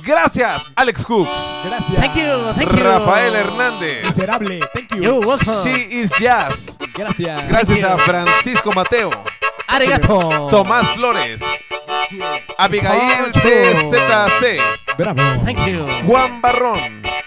Gracias, 0.04 0.64
Alex 0.76 1.06
Cooks. 1.06 1.30
Gracias. 1.66 2.00
Thank 2.00 2.16
you, 2.16 2.54
thank 2.56 2.72
you. 2.72 2.84
Rafael 2.84 3.36
Hernández. 3.36 4.16
Miserable. 4.16 4.60
Thank 4.74 4.92
you. 4.96 5.02
You're 5.04 5.20
welcome. 5.26 5.64
She 5.64 6.00
is 6.02 6.12
Jazz. 6.20 6.78
Gracias. 6.94 7.48
Gracias 7.48 7.80
Thank 7.80 7.84
a 7.86 7.92
you. 7.94 8.00
Francisco 8.00 8.72
Mateo. 8.74 9.10
Arigato. 9.68 10.48
Tomás 10.50 10.88
Flores. 10.96 11.42
Abigail 12.58 13.32
Thank 13.32 13.36
you. 13.36 13.42
TZC. 13.92 14.98
Bravo. 14.98 15.22
Thank 15.44 15.60
you. 15.68 15.86
Juan 16.06 16.42
Barrón. 16.42 16.80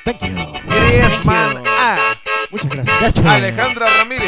Thank 0.05 0.23
you. 0.23 0.35
Griezmann 0.69 1.53
Thank 1.55 1.67
you. 1.67 1.73
A. 1.81 1.97
Muchas 2.51 2.71
gracias. 2.71 3.27
Alejandra 3.27 3.87
Ramírez. 3.99 4.27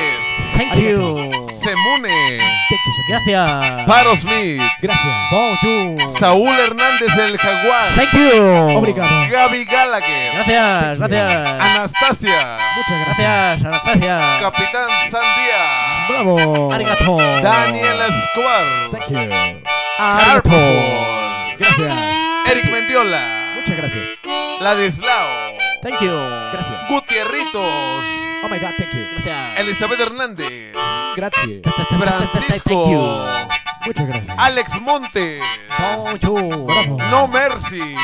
Thank 0.56 0.76
you. 0.76 1.51
Semune. 1.62 2.08
Thank 2.08 2.82
you, 2.86 2.92
señor. 3.06 3.22
Gracias. 3.24 3.86
Paro 3.86 4.16
Smith. 4.16 4.62
Gracias. 4.80 5.14
Bonjour. 5.30 6.18
Saúl 6.18 6.58
Hernández 6.58 7.16
el 7.16 7.38
Jaguar. 7.38 7.88
Thank 7.94 8.12
you. 8.12 8.78
Obrigado. 8.78 9.08
Gaby 9.30 9.64
Gallagher. 9.64 10.32
Gracias, 10.34 10.98
gracias. 10.98 11.48
Anastasia. 11.60 12.58
Muchas 12.76 13.06
gracias. 13.06 13.62
Gracias, 13.62 13.64
Anastasia. 13.64 14.20
Capitán 14.40 14.88
Sandía. 15.10 15.62
Bravo. 16.08 16.72
Arigato. 16.72 17.16
Daniel 17.42 17.98
Escobar. 18.08 18.64
Thank 18.90 19.08
you. 19.10 19.62
Carpol. 19.96 20.52
Gracias. 21.58 21.94
Eric 22.50 22.70
Mendiola. 22.70 23.20
Muchas 23.56 23.76
gracias. 23.76 24.60
Ladislao. 24.60 25.26
Thank 25.82 26.00
you. 26.00 26.10
Gracias. 26.52 26.88
Gutierritos. 26.88 27.54
Oh 28.44 28.48
my 28.48 28.58
God, 28.58 28.70
thank 28.76 28.92
you. 28.92 29.04
Gracias. 29.24 29.58
Elizabeth 29.58 30.00
Hernández. 30.00 30.72
Gracias. 31.16 31.62
Francisco. 31.98 32.62
Thank 32.64 32.90
you. 32.90 33.52
Muchas 33.86 34.06
gracias. 34.06 34.38
Alex 34.38 34.80
Montes. 34.80 35.44
Bonjour. 35.96 36.66
Bravo. 36.66 36.98
No 37.10 37.28
Mercy. 37.28 37.96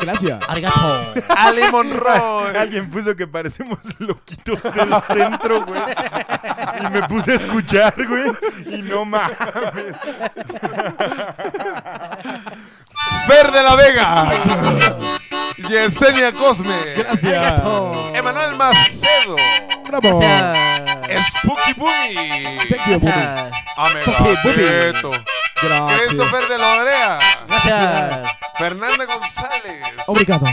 Gracias. 0.00 0.40
Arigato. 0.48 1.14
Ali 1.28 1.62
Monroy. 1.70 2.56
Alguien 2.56 2.88
puso 2.90 3.14
que 3.14 3.26
parecemos 3.26 3.78
loquitos 3.98 4.62
del 4.62 5.02
centro, 5.02 5.64
güey. 5.64 5.82
Y 6.80 6.90
me 6.90 7.02
puse 7.08 7.32
a 7.32 7.34
escuchar, 7.36 7.94
güey. 8.06 8.32
Y 8.66 8.82
no 8.82 9.04
mames. 9.04 9.34
Fer 13.26 13.52
de 13.52 13.62
la 13.62 13.74
Vega. 13.76 14.30
Yesenia 15.68 16.32
Cosme. 16.32 16.94
Gracias. 16.96 17.62
Emanuel 18.14 18.56
Macedo. 18.56 19.36
Bravo. 19.86 20.20
Gracias. 20.20 20.95
Spooky 21.38 21.74
Boomy. 21.74 22.58
Thank 22.68 22.86
you, 22.86 22.98
Boomy. 23.00 23.50
Amegaceto. 23.76 25.10
Gracias. 25.62 26.00
Christopher 26.00 26.48
de 26.48 26.58
la 26.58 26.76
Orea. 26.76 27.18
Gracias. 27.48 28.30
Fernanda 28.58 29.04
González. 29.04 29.84
Obrigado. 30.06 30.46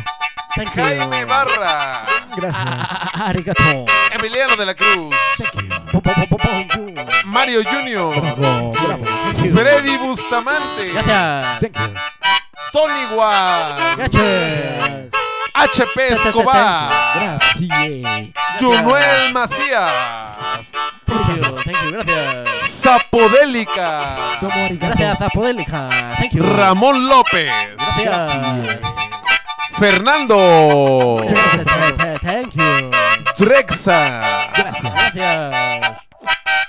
Thank 0.56 0.75
you. 0.75 0.83
Jaime 0.83 1.25
Barra. 1.25 2.06
Gracias. 2.35 2.53
Ah, 2.56 3.27
Arigato. 3.27 3.85
Emiliano 4.11 4.56
de 4.56 4.65
la 4.65 4.75
Cruz. 4.75 5.15
Thank 5.38 5.53
you. 6.75 6.93
Mario 7.25 7.64
Junior. 7.64 8.14
Bravo. 8.38 8.73
Bravo. 8.73 9.06
Freddy 9.56 9.98
Bustamante. 9.98 10.91
Gracias. 10.93 11.59
Thank 11.59 11.77
you. 11.77 11.93
Tony 12.72 13.06
Guas. 13.14 13.98
Gracias. 13.98 15.09
HP 15.53 16.13
Escobar. 16.13 16.91
Gracias. 17.15 18.33
Junuel 18.59 19.33
Macías. 19.33 19.91
Thank 21.05 21.38
you. 21.38 21.43
Thank 21.63 21.77
you. 21.83 21.91
Gracias. 21.91 22.49
Zapodélica. 22.81 24.17
Gracias, 24.80 25.17
Zapodélica. 25.19 25.89
Thank 26.17 26.33
you. 26.33 26.43
Ramón 26.43 27.07
López. 27.07 27.51
Gracias. 28.01 28.80
Fernando. 29.77 31.23
Gracias. 31.27 32.22
Thank 32.22 32.53
you. 32.55 32.91
Drexa. 33.38 34.22
Gracias. 34.53 35.99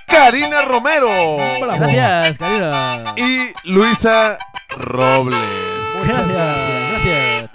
Karina 0.06 0.62
Romero. 0.62 1.36
Bravo. 1.60 1.78
Gracias, 1.78 2.38
Karina. 2.38 3.04
Y 3.16 3.52
Luisa 3.64 4.38
Robles. 4.76 5.38
Gracias. 6.06 6.83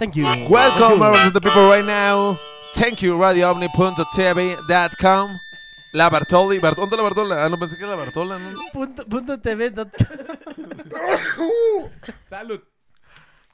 Thank 0.00 0.16
you. 0.16 0.24
Welcome, 0.48 0.98
Bonjour. 0.98 0.98
members 0.98 1.26
of 1.26 1.32
the 1.34 1.40
people 1.40 1.68
right 1.68 1.84
now. 1.84 2.36
Thank 2.74 3.02
you, 3.02 3.18
radioomni.tv.com. 3.18 5.38
La 5.92 6.08
Bartoli. 6.08 6.60
Bart 6.60 6.76
¿Dónde 6.76 6.96
la 6.96 7.02
Bartola? 7.02 7.44
Ah, 7.44 7.48
no 7.48 7.58
pensé 7.58 7.76
que 7.76 7.82
era 7.82 7.96
la 7.96 8.04
Bartola. 8.04 8.38
¿no? 8.38 8.56
Punto, 8.72 9.04
punto 9.06 9.40
TV 9.40 9.70
dot, 9.70 9.88
Salud. 12.30 12.60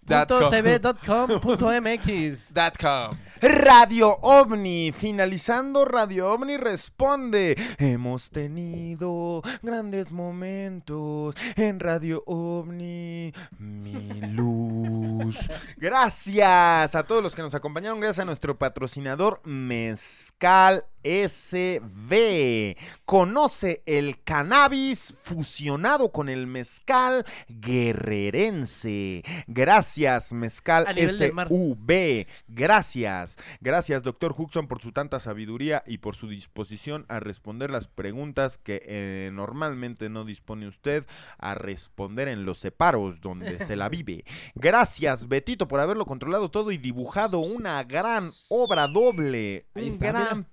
Dot 0.07 0.28
punto 0.28 0.44
com. 0.44 0.51
TV 0.51 0.78
dot 0.78 0.99
com 1.05 1.41
punto 1.41 1.67
MX. 1.67 2.52
Dot 2.55 2.78
com. 2.78 3.17
Radio 3.43 4.17
OVNI, 4.23 4.93
finalizando 4.93 5.85
Radio 5.85 6.33
OVNI 6.33 6.57
responde. 6.59 7.57
Hemos 7.78 8.31
tenido 8.31 9.43
grandes 9.62 10.12
momentos 10.12 11.35
en 11.57 11.81
Radio 11.81 12.23
OVNI, 12.26 13.33
mi 13.59 14.20
luz. 14.33 15.36
Gracias 15.76 16.94
a 16.94 17.02
todos 17.02 17.23
los 17.23 17.35
que 17.35 17.43
nos 17.43 17.55
acompañaron, 17.55 17.99
gracias 17.99 18.23
a 18.23 18.26
nuestro 18.26 18.57
patrocinador 18.57 19.41
Mezcal 19.44 20.85
SV. 21.07 22.76
Conoce 23.05 23.83
el 23.86 24.23
cannabis 24.23 25.15
fusionado 25.23 26.10
con 26.10 26.28
el 26.28 26.47
mezcal 26.47 27.25
guerrerense. 27.49 29.23
Gracias, 29.47 30.33
Mezcal. 30.33 30.86
SV. 30.97 32.26
Gracias. 32.49 33.36
Gracias, 33.60 34.02
doctor 34.02 34.35
Huxon, 34.36 34.67
por 34.67 34.83
su 34.83 34.93
tanta 34.93 35.20
sabiduría 35.20 35.83
y 35.86 35.99
por 35.99 36.17
su 36.17 36.28
disposición 36.28 37.07
a 37.09 37.20
responder 37.20 37.70
las 37.70 37.86
preguntas 37.86 38.59
que 38.59 38.83
eh, 38.85 39.31
normalmente 39.33 40.10
no 40.10 40.25
dispone 40.25 40.67
usted 40.67 41.07
a 41.39 41.55
responder 41.55 42.28
en 42.28 42.44
los 42.44 42.59
separos 42.59 43.20
donde 43.20 43.59
se 43.65 43.76
la 43.76 43.89
vive. 43.89 44.25
Gracias, 44.55 45.28
Betito, 45.28 45.68
por 45.68 45.81
haberlo 45.81 46.07
controlado 46.07 46.51
todo 46.51 46.73
y 46.73 46.78
dibujado 46.78 47.39
una 47.39 47.83
gran 47.85 48.33
obra 48.49 48.89
doble. 48.89 49.67
Un 49.75 49.99
gran 49.99 50.39
mira. 50.39 50.49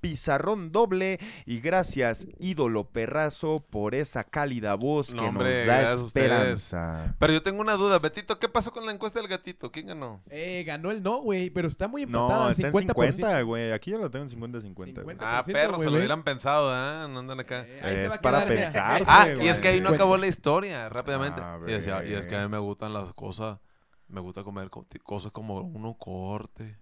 Doble. 0.71 1.19
Y 1.45 1.59
gracias, 1.59 2.27
ídolo 2.39 2.85
perrazo, 2.85 3.65
por 3.69 3.95
esa 3.95 4.23
cálida 4.23 4.75
voz 4.75 5.13
No, 5.13 5.21
que 5.21 5.27
hombre, 5.29 5.65
nos 5.65 5.67
da 5.67 6.05
esperanza. 6.05 7.15
Pero 7.19 7.33
yo 7.33 7.43
tengo 7.43 7.61
una 7.61 7.73
duda, 7.73 7.99
Betito, 7.99 8.39
¿qué 8.39 8.49
pasó 8.49 8.71
con 8.71 8.85
la 8.85 8.91
encuesta 8.91 9.19
del 9.19 9.27
gatito? 9.27 9.71
¿Quién 9.71 9.87
ganó? 9.87 10.21
Eh, 10.29 10.63
ganó 10.65 10.91
el 10.91 11.01
no, 11.01 11.21
güey, 11.21 11.49
pero 11.49 11.67
está 11.67 11.87
muy 11.87 12.03
empatada. 12.03 12.43
No, 12.45 12.49
está 12.49 12.67
en 12.67 12.73
50%. 12.73 12.87
50, 12.87 13.41
güey. 13.41 13.71
Aquí 13.71 13.91
yo 13.91 13.97
lo 13.97 14.09
tengo 14.11 14.25
en 14.25 14.31
50-50. 14.31 14.73
güey. 14.73 14.89
50. 15.15 15.37
Ah, 15.39 15.43
100%, 15.43 15.53
perros, 15.53 15.75
güey, 15.77 15.87
se 15.87 15.91
lo 15.91 15.97
hubieran 15.97 16.23
pensado, 16.23 16.71
¿eh? 16.71 17.07
No 17.09 17.19
andan 17.19 17.39
acá. 17.39 17.65
Eh, 17.67 18.07
Es 18.09 18.17
para 18.17 18.45
pensarse, 18.45 19.09
Ah, 19.09 19.27
y 19.41 19.47
es 19.47 19.59
que 19.59 19.69
ahí 19.69 19.81
no 19.81 19.89
acabó 19.89 20.17
la 20.17 20.27
historia, 20.27 20.89
rápidamente. 20.89 21.41
A 21.41 21.59
Y, 21.67 21.71
decía, 21.71 22.03
y 22.05 22.13
es 22.13 22.25
que 22.25 22.35
a 22.35 22.41
mí 22.43 22.49
me 22.49 22.57
gustan 22.59 22.93
las 22.93 23.13
cosas, 23.13 23.59
me 24.07 24.21
gusta 24.21 24.43
comer 24.43 24.69
cosas 25.03 25.31
como 25.31 25.61
uno 25.61 25.95
corte. 25.97 26.77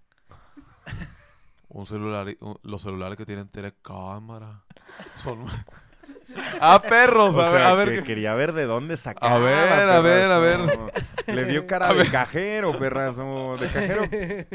Un 1.73 1.85
celular, 1.85 2.27
y- 2.29 2.37
un- 2.41 2.59
los 2.63 2.81
celulares 2.81 3.17
que 3.17 3.25
tienen 3.25 3.47
telecámara. 3.47 4.63
Son... 5.15 5.45
ah, 6.61 6.81
perros, 6.81 7.33
O 7.35 7.41
a 7.41 7.49
ver, 7.49 7.59
sea, 7.61 7.69
a 7.69 7.73
ver. 7.75 7.89
que 7.93 8.03
quería 8.03 8.33
ver 8.35 8.51
de 8.53 8.65
dónde 8.65 8.97
sacaba. 8.97 9.35
A 9.35 9.39
ver, 9.39 9.89
a 9.89 9.99
ver, 10.01 10.31
a 10.31 10.39
ver. 10.39 10.59
Le 11.27 11.45
dio 11.45 11.65
cara 11.67 11.87
A 11.89 11.93
de 11.93 11.99
ver. 11.99 12.11
cajero, 12.11 12.77
perrazo. 12.77 13.55
De 13.57 13.67
cajero, 13.69 14.03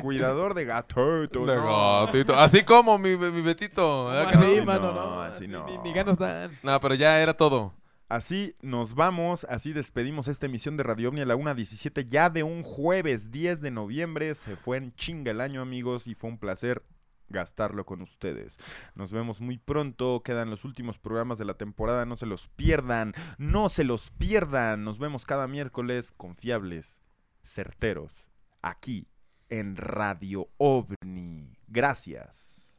cuidador 0.03 0.53
de 0.55 0.65
gato. 0.67 1.27
De 1.27 1.57
gatito. 1.57 2.39
Así 2.39 2.65
como 2.65 2.99
mi, 2.99 3.17
mi 3.17 3.41
Betito. 3.41 4.11
Así 4.11 4.61
mano, 4.63 4.93
no, 4.93 5.11
no. 5.15 5.23
así 5.23 5.37
así 5.45 5.49
no. 5.49 5.67
Ni, 5.67 5.79
ni 5.79 5.93
ganas 5.95 6.19
dan. 6.19 6.51
No, 6.63 6.79
pero 6.81 6.95
ya 6.95 7.21
era 7.21 7.35
todo. 7.35 7.73
Así 8.09 8.55
nos 8.63 8.95
vamos, 8.95 9.45
así 9.51 9.73
despedimos 9.73 10.29
esta 10.29 10.47
emisión 10.47 10.77
de 10.77 10.85
Radio 10.85 11.09
Omni 11.09 11.23
a 11.23 11.27
la 11.27 11.35
1.17 11.35 12.05
ya 12.05 12.31
de 12.31 12.45
un 12.45 12.63
jueves 12.63 13.33
10 13.33 13.61
de 13.61 13.71
noviembre. 13.73 14.33
Se 14.35 14.55
fue 14.57 14.77
en 14.77 14.95
chinga 14.95 15.31
el 15.33 15.41
año, 15.41 15.61
amigos, 15.63 16.07
y 16.07 16.15
fue 16.15 16.31
un 16.31 16.39
placer 16.39 16.83
gastarlo 17.29 17.85
con 17.87 18.03
ustedes. 18.03 18.59
Nos 18.95 19.11
vemos 19.11 19.41
muy 19.41 19.59
pronto, 19.59 20.23
quedan 20.23 20.51
los 20.51 20.65
últimos 20.65 20.99
programas 20.99 21.39
de 21.39 21.45
la 21.45 21.55
temporada, 21.55 22.07
no 22.07 22.17
se 22.17 22.27
los 22.27 22.49
pierdan, 22.49 23.15
no 23.39 23.69
se 23.69 23.85
los 23.85 24.11
pierdan. 24.11 24.85
Nos 24.85 24.99
vemos 24.99 25.25
cada 25.25 25.49
miércoles 25.49 26.13
confiables, 26.13 27.01
certeros, 27.43 28.27
aquí 28.63 29.09
en 29.49 29.77
Radio 29.77 30.49
OVNI. 30.59 31.59
Gracias. 31.69 32.79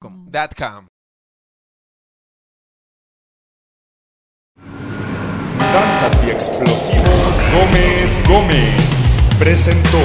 Dot 0.00 0.54
com. 0.54 0.86
Danzas 5.58 6.24
y 6.24 6.30
explosivos 6.30 7.52
Gómez 7.52 8.28
Gómez 8.28 9.38
presentó 9.38 9.98